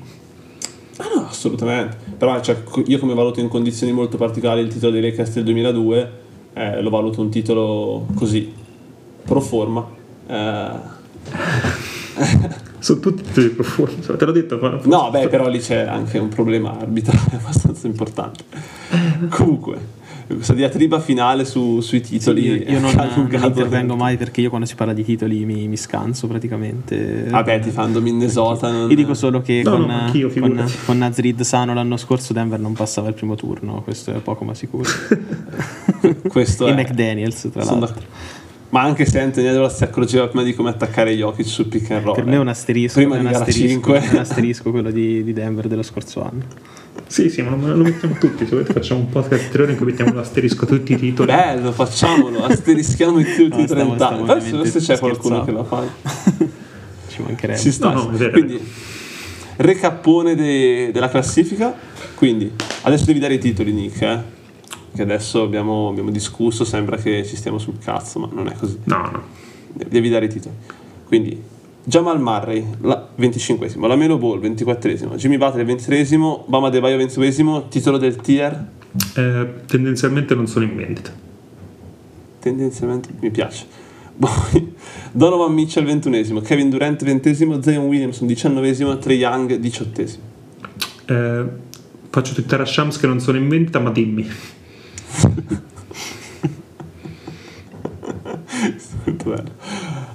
Ah 0.97 1.07
no, 1.15 1.25
assolutamente. 1.27 1.97
Però 2.21 2.39
cioè, 2.39 2.55
io 2.85 2.99
come 2.99 3.15
valuto 3.15 3.39
in 3.39 3.47
condizioni 3.47 3.91
molto 3.91 4.15
particolari 4.15 4.61
il 4.61 4.67
titolo 4.67 4.91
dei 4.91 5.01
Lakers 5.01 5.33
del 5.33 5.43
2002, 5.43 6.11
eh, 6.53 6.79
lo 6.79 6.91
valuto 6.91 7.19
un 7.19 7.31
titolo 7.31 8.05
così, 8.13 8.53
pro 9.25 9.41
forma. 9.41 9.87
Eh, 10.27 10.69
Sono 12.77 12.99
tutti 12.99 13.23
titoli 13.23 13.49
profondi, 13.49 13.93
insomma, 13.95 14.19
te 14.19 14.25
l'ho 14.25 14.31
detto. 14.33 14.59
ma- 14.61 14.79
no, 14.83 15.09
beh, 15.09 15.29
però 15.29 15.47
lì 15.47 15.57
c'è 15.57 15.79
anche 15.79 16.19
un 16.19 16.27
problema 16.29 16.77
arbitrale 16.77 17.37
abbastanza 17.41 17.87
importante. 17.87 18.43
Comunque, 19.29 19.79
questa 20.35 20.53
diatriba 20.53 20.99
finale 20.99 21.45
su- 21.45 21.79
sui 21.81 22.01
titoli 22.01 22.45
io, 22.45 22.55
io 22.55 22.79
non, 22.79 22.93
non 22.95 23.43
intervengo 23.43 23.95
mai 23.95 24.17
perché 24.17 24.41
io 24.41 24.49
quando 24.49 24.67
si 24.67 24.75
parla 24.75 24.93
di 24.93 25.03
titoli 25.03 25.45
mi, 25.45 25.67
mi 25.67 25.77
scanso 25.77 26.27
praticamente. 26.27 27.25
Vabbè, 27.29 27.59
ti 27.59 27.69
fanno 27.69 27.99
Minnesota. 28.01 28.71
Non... 28.71 28.89
Io 28.89 28.95
dico 28.95 29.13
solo 29.13 29.41
che 29.41 29.61
No, 29.63 29.71
con, 29.71 29.81
no, 29.85 29.93
anch'io, 29.93 30.31
con, 30.31 30.71
con 30.85 30.97
Nazrid 30.97 31.41
sano 31.41 31.73
l'anno 31.73 31.97
scorso 31.97 32.33
Denver 32.33 32.59
non 32.59 32.73
passava 32.73 33.07
il 33.07 33.13
primo 33.13 33.35
turno, 33.35 33.81
questo 33.81 34.11
è 34.13 34.19
poco 34.19 34.43
ma 34.43 34.53
sicuro. 34.53 34.89
Questo 36.27 36.67
e 36.67 36.71
è... 36.71 36.73
McDaniels, 36.73 37.49
tra 37.51 37.63
sono 37.63 37.79
l'altro. 37.79 37.99
d'accordo. 37.99 38.39
Ma 38.69 38.81
anche 38.83 39.05
se 39.05 39.19
Anthony 39.19 39.47
Edwards 39.47 39.75
si 39.75 39.83
accorgeva 39.83 40.27
prima 40.27 40.43
di 40.43 40.53
come 40.53 40.69
attaccare 40.69 41.13
Jokic 41.13 41.45
sul 41.45 41.65
pick 41.65 41.91
and 41.91 42.03
roll. 42.03 42.15
Per 42.15 42.25
me 42.25 42.35
è 42.35 42.39
un 42.39 42.47
eh. 42.47 42.51
asterisco, 42.51 42.99
Prima 42.99 43.17
è 43.17 43.19
un 43.19 43.27
asterisco, 43.27 43.67
5. 43.67 43.99
è 43.99 44.09
un 44.11 44.17
asterisco 44.17 44.71
quello 44.71 44.91
di, 44.91 45.23
di 45.23 45.33
Denver 45.33 45.67
dello 45.67 45.83
scorso 45.83 46.23
anno. 46.23 46.45
Sì, 47.11 47.29
sì, 47.29 47.41
ma 47.41 47.53
lo 47.57 47.83
mettiamo 47.83 48.15
tutti. 48.17 48.45
Se 48.45 48.51
volete, 48.51 48.71
facciamo 48.71 49.01
un 49.01 49.09
podcast 49.09 49.43
ulteriore 49.43 49.73
in 49.73 49.77
cui 49.77 49.87
mettiamo 49.87 50.13
l'asterisco 50.13 50.63
a 50.63 50.67
tutti 50.67 50.93
i 50.93 50.95
titoli. 50.95 51.29
Bello, 51.29 51.73
facciamolo, 51.73 52.45
asterischiamo 52.45 53.19
i 53.19 53.25
tutti 53.25 53.57
No, 53.59 53.67
stavo- 53.67 53.95
30 53.95 54.07
anni. 54.07 54.49
Poi 54.51 54.65
se 54.65 54.79
c'è 54.79 54.97
qualcuno 54.97 55.43
che 55.43 55.51
lo 55.51 55.65
fa. 55.65 55.83
Ci 57.09 57.21
mancherebbe. 57.21 57.59
Ci 57.59 57.69
sta. 57.73 57.91
No, 57.91 58.03
no, 58.03 58.11
è 58.11 58.15
vero. 58.15 58.31
Quindi, 58.31 58.59
recappone 59.57 60.35
de- 60.35 60.91
della 60.93 61.09
classifica. 61.09 61.75
Quindi, 62.15 62.49
adesso 62.83 63.03
devi 63.03 63.19
dare 63.19 63.33
i 63.33 63.39
titoli, 63.39 63.73
Nick. 63.73 64.01
Eh? 64.03 64.19
Che 64.95 65.01
adesso 65.01 65.41
abbiamo, 65.41 65.89
abbiamo 65.89 66.11
discusso, 66.11 66.63
sembra 66.63 66.95
che 66.95 67.25
ci 67.25 67.35
stiamo 67.35 67.57
sul 67.57 67.77
cazzo, 67.77 68.19
ma 68.19 68.29
non 68.31 68.47
è 68.47 68.53
così. 68.53 68.77
No, 68.85 69.09
no. 69.11 69.23
Devi 69.73 70.07
dare 70.07 70.25
i 70.25 70.29
titoli. 70.29 70.55
Quindi, 71.07 71.41
Jamal 71.83 72.19
Murray, 72.19 72.65
la, 72.81 73.09
25esimo, 73.17 73.87
la 73.87 73.95
Melo 73.95 74.17
Ball, 74.17 74.39
24esimo, 74.39 75.15
Jimmy 75.15 75.37
Butler, 75.37 75.65
23esimo, 75.65 76.43
Bama 76.47 76.69
De 76.69 76.79
Baio, 76.79 76.97
22esimo, 76.97 77.67
titolo 77.69 77.97
del 77.97 78.17
tier. 78.17 78.67
Eh, 79.15 79.47
tendenzialmente 79.65 80.35
non 80.35 80.47
sono 80.47 80.65
in 80.65 80.75
vendita. 80.75 81.11
tendenzialmente 82.41 83.09
mi 83.19 83.31
piace. 83.31 83.65
Poi 84.17 84.73
Donovan 85.11 85.53
Mitchell 85.53 85.85
21esimo, 85.85 86.41
Kevin 86.41 86.69
Durant 86.69 87.03
20esimo, 87.03 87.61
Zion 87.61 87.85
Williamson 87.85 88.27
19esimo, 88.27 88.97
Trey 88.99 89.17
Young 89.17 89.59
18esimo. 89.59 90.19
Eh, 91.05 91.45
faccio 92.09 92.33
twittare 92.33 92.63
a 92.63 92.65
Shams 92.65 92.97
che 92.97 93.07
non 93.07 93.19
sono 93.19 93.37
in 93.37 93.47
vendita, 93.47 93.79
ma 93.79 93.91
dimmi. 93.91 94.27
Molto 99.05 99.29
bello. 99.29 99.60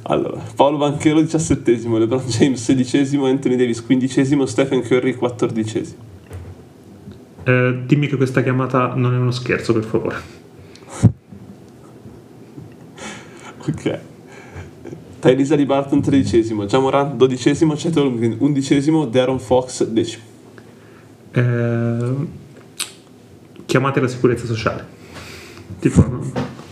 Allora, 0.08 0.40
Paolo 0.54 0.76
Banchero 0.76 1.20
17esimo, 1.20 1.98
LeBron 1.98 2.22
James 2.26 2.68
16esimo, 2.68 3.26
Anthony 3.26 3.56
Davis 3.56 3.84
15esimo, 3.86 4.44
Stephen 4.44 4.82
Curry 4.82 5.16
14esimo. 5.20 5.94
Eh, 7.42 7.82
dimmi 7.86 8.06
che 8.06 8.16
questa 8.16 8.40
chiamata 8.42 8.94
non 8.94 9.14
è 9.14 9.16
uno 9.16 9.32
scherzo, 9.32 9.72
per 9.72 9.84
favore. 9.84 10.16
Ok. 13.68 13.98
Tyrese 15.18 15.56
Lee 15.56 15.66
Barton 15.66 15.98
13esimo, 15.98 16.66
Jamoran 16.66 17.16
12esimo, 17.16 17.74
Chet 17.74 17.96
Holmgren 17.96 18.36
11esimo, 18.40 19.08
Darren 19.08 19.40
Fox 19.40 19.84
10 19.84 20.20
Eh, 21.32 22.14
chiamate 23.64 24.00
la 24.00 24.06
sicurezza 24.06 24.46
sociale. 24.46 24.86
Tipo, 25.80 26.04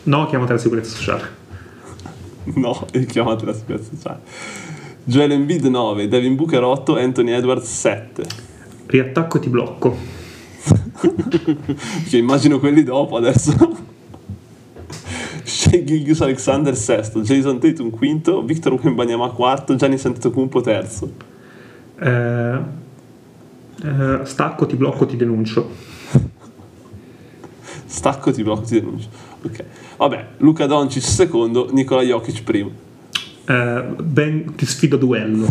no, 0.05 0.27
chiamate 0.27 0.53
la 0.53 0.59
sicurezza 0.59 0.95
sociale. 0.95 1.43
No, 2.55 2.87
e 2.93 3.05
chiamate 3.07 3.45
la 3.45 3.55
sicurezza 3.55 3.91
sociale. 3.95 4.21
Joel 5.05 5.33
Embiid 5.33 5.65
9, 5.65 6.09
Devin 6.09 6.35
Booker 6.35 6.63
8, 6.63 6.99
Anthony 6.99 7.33
Edwards 7.33 7.69
7. 7.69 8.25
Riattacco 8.87 9.37
e 9.37 9.41
ti 9.41 9.49
blocco. 9.49 9.97
Che 12.09 12.17
immagino 12.17 12.59
quelli 12.59 12.83
dopo 12.83 13.17
adesso. 13.17 13.83
Shea 15.43 15.85
Gilgis 15.85 16.23
Alexander 16.23 16.75
sesto, 16.75 17.21
Jason 17.21 17.59
Tatum 17.59 17.91
quinto, 17.91 18.43
Victor 18.43 18.73
Wembanyama 18.83 19.29
quarto, 19.31 19.75
Gianni 19.75 19.99
Antetokounmpo 20.03 20.61
terzo. 20.63 21.13
Eh, 22.01 22.59
eh, 23.83 24.21
stacco, 24.23 24.65
ti 24.67 24.77
blocco, 24.77 25.05
ti 25.05 25.17
denuncio. 25.17 25.69
Stacco 27.85 28.33
ti 28.33 28.43
blocco, 28.43 28.63
ti 28.63 28.81
denuncio. 28.81 29.09
Ok. 29.45 29.65
Vabbè, 29.99 30.27
Luca 30.39 30.67
Doncic 30.67 31.03
secondo, 31.03 31.69
Nikola 31.71 32.03
Jokic 32.03 32.43
primo. 32.43 32.71
Eh, 33.47 33.85
ben, 34.03 34.55
ti 34.55 34.67
sfido 34.67 34.97
a 34.97 34.99
duello. 34.99 35.47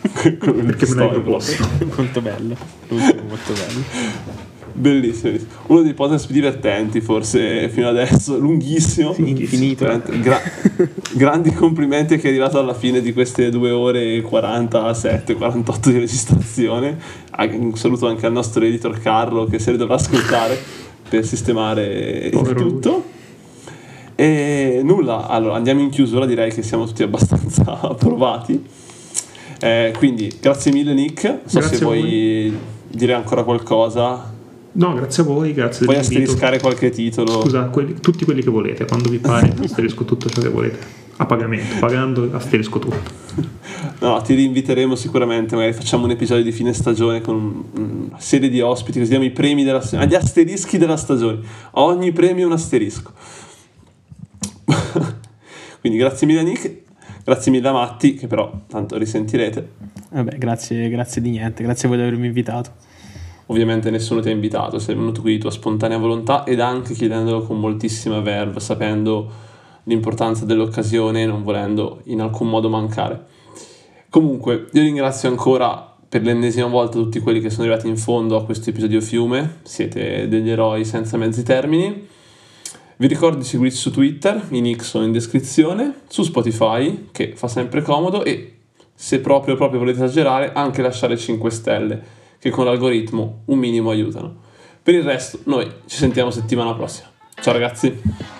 Perché 0.00 0.52
me 0.52 0.94
l'hai 0.94 1.08
proposto. 1.08 1.66
molto 1.96 2.20
bello. 2.20 2.56
Molto 2.88 3.52
bello. 3.52 4.42
Bellissimo, 4.76 5.38
uno 5.68 5.82
dei 5.82 5.94
podcast 5.94 6.26
più 6.26 6.34
divertenti 6.34 7.00
forse 7.00 7.68
fino 7.68 7.88
adesso, 7.88 8.36
lunghissimo. 8.36 9.14
Sì, 9.14 9.30
infinito. 9.30 9.86
Gra- 10.20 10.42
grandi 11.12 11.52
complimenti 11.52 12.16
che 12.16 12.26
è 12.26 12.30
arrivato 12.30 12.58
alla 12.58 12.74
fine 12.74 13.00
di 13.00 13.12
queste 13.12 13.50
2 13.50 13.70
ore 13.70 14.16
e 14.16 14.22
47, 14.22 15.34
48 15.34 15.90
di 15.90 15.98
registrazione. 16.00 16.98
Un 17.38 17.76
saluto 17.76 18.08
anche 18.08 18.26
al 18.26 18.32
nostro 18.32 18.64
editor 18.64 18.98
Carlo 18.98 19.44
che 19.44 19.60
se 19.60 19.70
ne 19.70 19.76
dovrà 19.76 19.94
ascoltare 19.94 20.58
per 21.08 21.24
sistemare 21.24 22.30
il 22.32 22.52
tutto. 22.54 23.12
E 24.16 24.80
nulla, 24.84 25.26
allora 25.26 25.56
andiamo 25.56 25.80
in 25.80 25.90
chiusura, 25.90 26.24
direi 26.24 26.52
che 26.52 26.62
siamo 26.62 26.86
tutti 26.86 27.02
abbastanza 27.02 27.72
provati. 27.98 28.64
Eh, 29.60 29.92
quindi 29.96 30.32
grazie 30.40 30.72
mille 30.72 30.94
Nick, 30.94 31.24
non 31.24 31.40
so 31.46 31.58
grazie 31.58 31.76
se 31.78 31.84
vuoi 31.84 32.56
dire 32.88 33.12
ancora 33.12 33.42
qualcosa. 33.42 34.32
No, 34.76 34.92
grazie 34.94 35.22
a 35.22 35.26
voi, 35.26 35.52
grazie 35.52 35.84
Puoi 35.84 35.98
asteriscare 35.98 36.58
qualche 36.60 36.90
titolo. 36.90 37.42
Scusa, 37.42 37.64
quelli, 37.64 37.94
tutti 38.00 38.24
quelli 38.24 38.42
che 38.42 38.50
volete, 38.50 38.84
quando 38.86 39.08
vi 39.08 39.18
pare 39.18 39.54
asterisco 39.62 40.04
tutto 40.04 40.28
ciò 40.28 40.40
che 40.40 40.48
volete. 40.48 41.03
A 41.16 41.26
pagamento, 41.26 41.76
pagando 41.78 42.28
asterisco 42.32 42.78
tutto. 42.80 43.22
No, 44.00 44.20
ti 44.20 44.34
rinviteremo 44.34 44.96
sicuramente, 44.96 45.54
magari 45.54 45.72
facciamo 45.72 46.04
un 46.04 46.10
episodio 46.10 46.42
di 46.42 46.50
fine 46.52 46.72
stagione 46.72 47.20
con 47.20 47.64
una 47.72 48.18
serie 48.18 48.48
di 48.48 48.60
ospiti, 48.60 48.98
così 48.98 49.10
diamo 49.10 49.24
i 49.24 49.30
premi 49.30 49.62
della 49.62 49.80
stagione, 49.80 50.08
gli 50.08 50.14
asterischi 50.14 50.76
della 50.76 50.96
stagione. 50.96 51.38
Ogni 51.72 52.10
premio 52.12 52.44
è 52.44 52.46
un 52.46 52.52
asterisco. 52.52 53.12
Quindi 55.80 55.98
grazie 55.98 56.26
mille 56.26 56.42
Nick, 56.42 56.78
grazie 57.24 57.52
mille 57.52 57.68
a 57.68 57.72
Matti, 57.72 58.14
che 58.14 58.26
però 58.26 58.52
tanto 58.66 58.98
risentirete. 58.98 59.68
Vabbè, 60.10 60.36
grazie, 60.36 60.88
grazie 60.88 61.22
di 61.22 61.30
niente, 61.30 61.62
grazie 61.62 61.86
a 61.86 61.90
voi 61.90 62.00
di 62.00 62.06
avermi 62.06 62.26
invitato. 62.26 62.70
Ovviamente 63.46 63.90
nessuno 63.90 64.20
ti 64.20 64.28
ha 64.28 64.32
invitato, 64.32 64.78
sei 64.78 64.94
venuto 64.94 65.20
qui 65.20 65.34
di 65.34 65.38
tua 65.38 65.50
spontanea 65.50 65.98
volontà 65.98 66.44
ed 66.44 66.60
anche 66.60 66.94
chiedendolo 66.94 67.42
con 67.42 67.60
moltissima 67.60 68.20
verve, 68.20 68.58
sapendo 68.58 69.43
l'importanza 69.84 70.44
dell'occasione 70.44 71.26
non 71.26 71.42
volendo 71.42 72.00
in 72.04 72.20
alcun 72.20 72.48
modo 72.48 72.68
mancare. 72.68 73.26
Comunque, 74.10 74.66
io 74.72 74.82
ringrazio 74.82 75.28
ancora 75.28 75.92
per 76.08 76.22
l'ennesima 76.22 76.68
volta 76.68 76.98
tutti 76.98 77.18
quelli 77.18 77.40
che 77.40 77.50
sono 77.50 77.64
arrivati 77.64 77.88
in 77.88 77.96
fondo 77.96 78.36
a 78.36 78.44
questo 78.44 78.70
episodio 78.70 79.00
fiume, 79.00 79.56
siete 79.62 80.28
degli 80.28 80.48
eroi 80.48 80.84
senza 80.84 81.16
mezzi 81.16 81.42
termini. 81.42 82.06
Vi 82.96 83.06
ricordo 83.08 83.38
di 83.38 83.44
seguirci 83.44 83.76
su 83.76 83.90
Twitter, 83.90 84.40
in 84.50 84.72
X 84.76 84.94
o 84.94 85.02
in 85.02 85.10
descrizione, 85.10 86.02
su 86.06 86.22
Spotify, 86.22 87.08
che 87.10 87.32
fa 87.34 87.48
sempre 87.48 87.82
comodo, 87.82 88.22
e 88.22 88.58
se 88.94 89.18
proprio, 89.18 89.56
proprio 89.56 89.80
volete 89.80 90.04
esagerare, 90.04 90.52
anche 90.52 90.82
lasciare 90.82 91.16
5 91.16 91.50
stelle, 91.50 92.02
che 92.38 92.50
con 92.50 92.66
l'algoritmo 92.66 93.40
un 93.46 93.58
minimo 93.58 93.90
aiutano. 93.90 94.36
Per 94.80 94.94
il 94.94 95.02
resto, 95.02 95.40
noi 95.44 95.68
ci 95.86 95.96
sentiamo 95.96 96.30
settimana 96.30 96.74
prossima. 96.74 97.08
Ciao 97.40 97.52
ragazzi! 97.52 98.33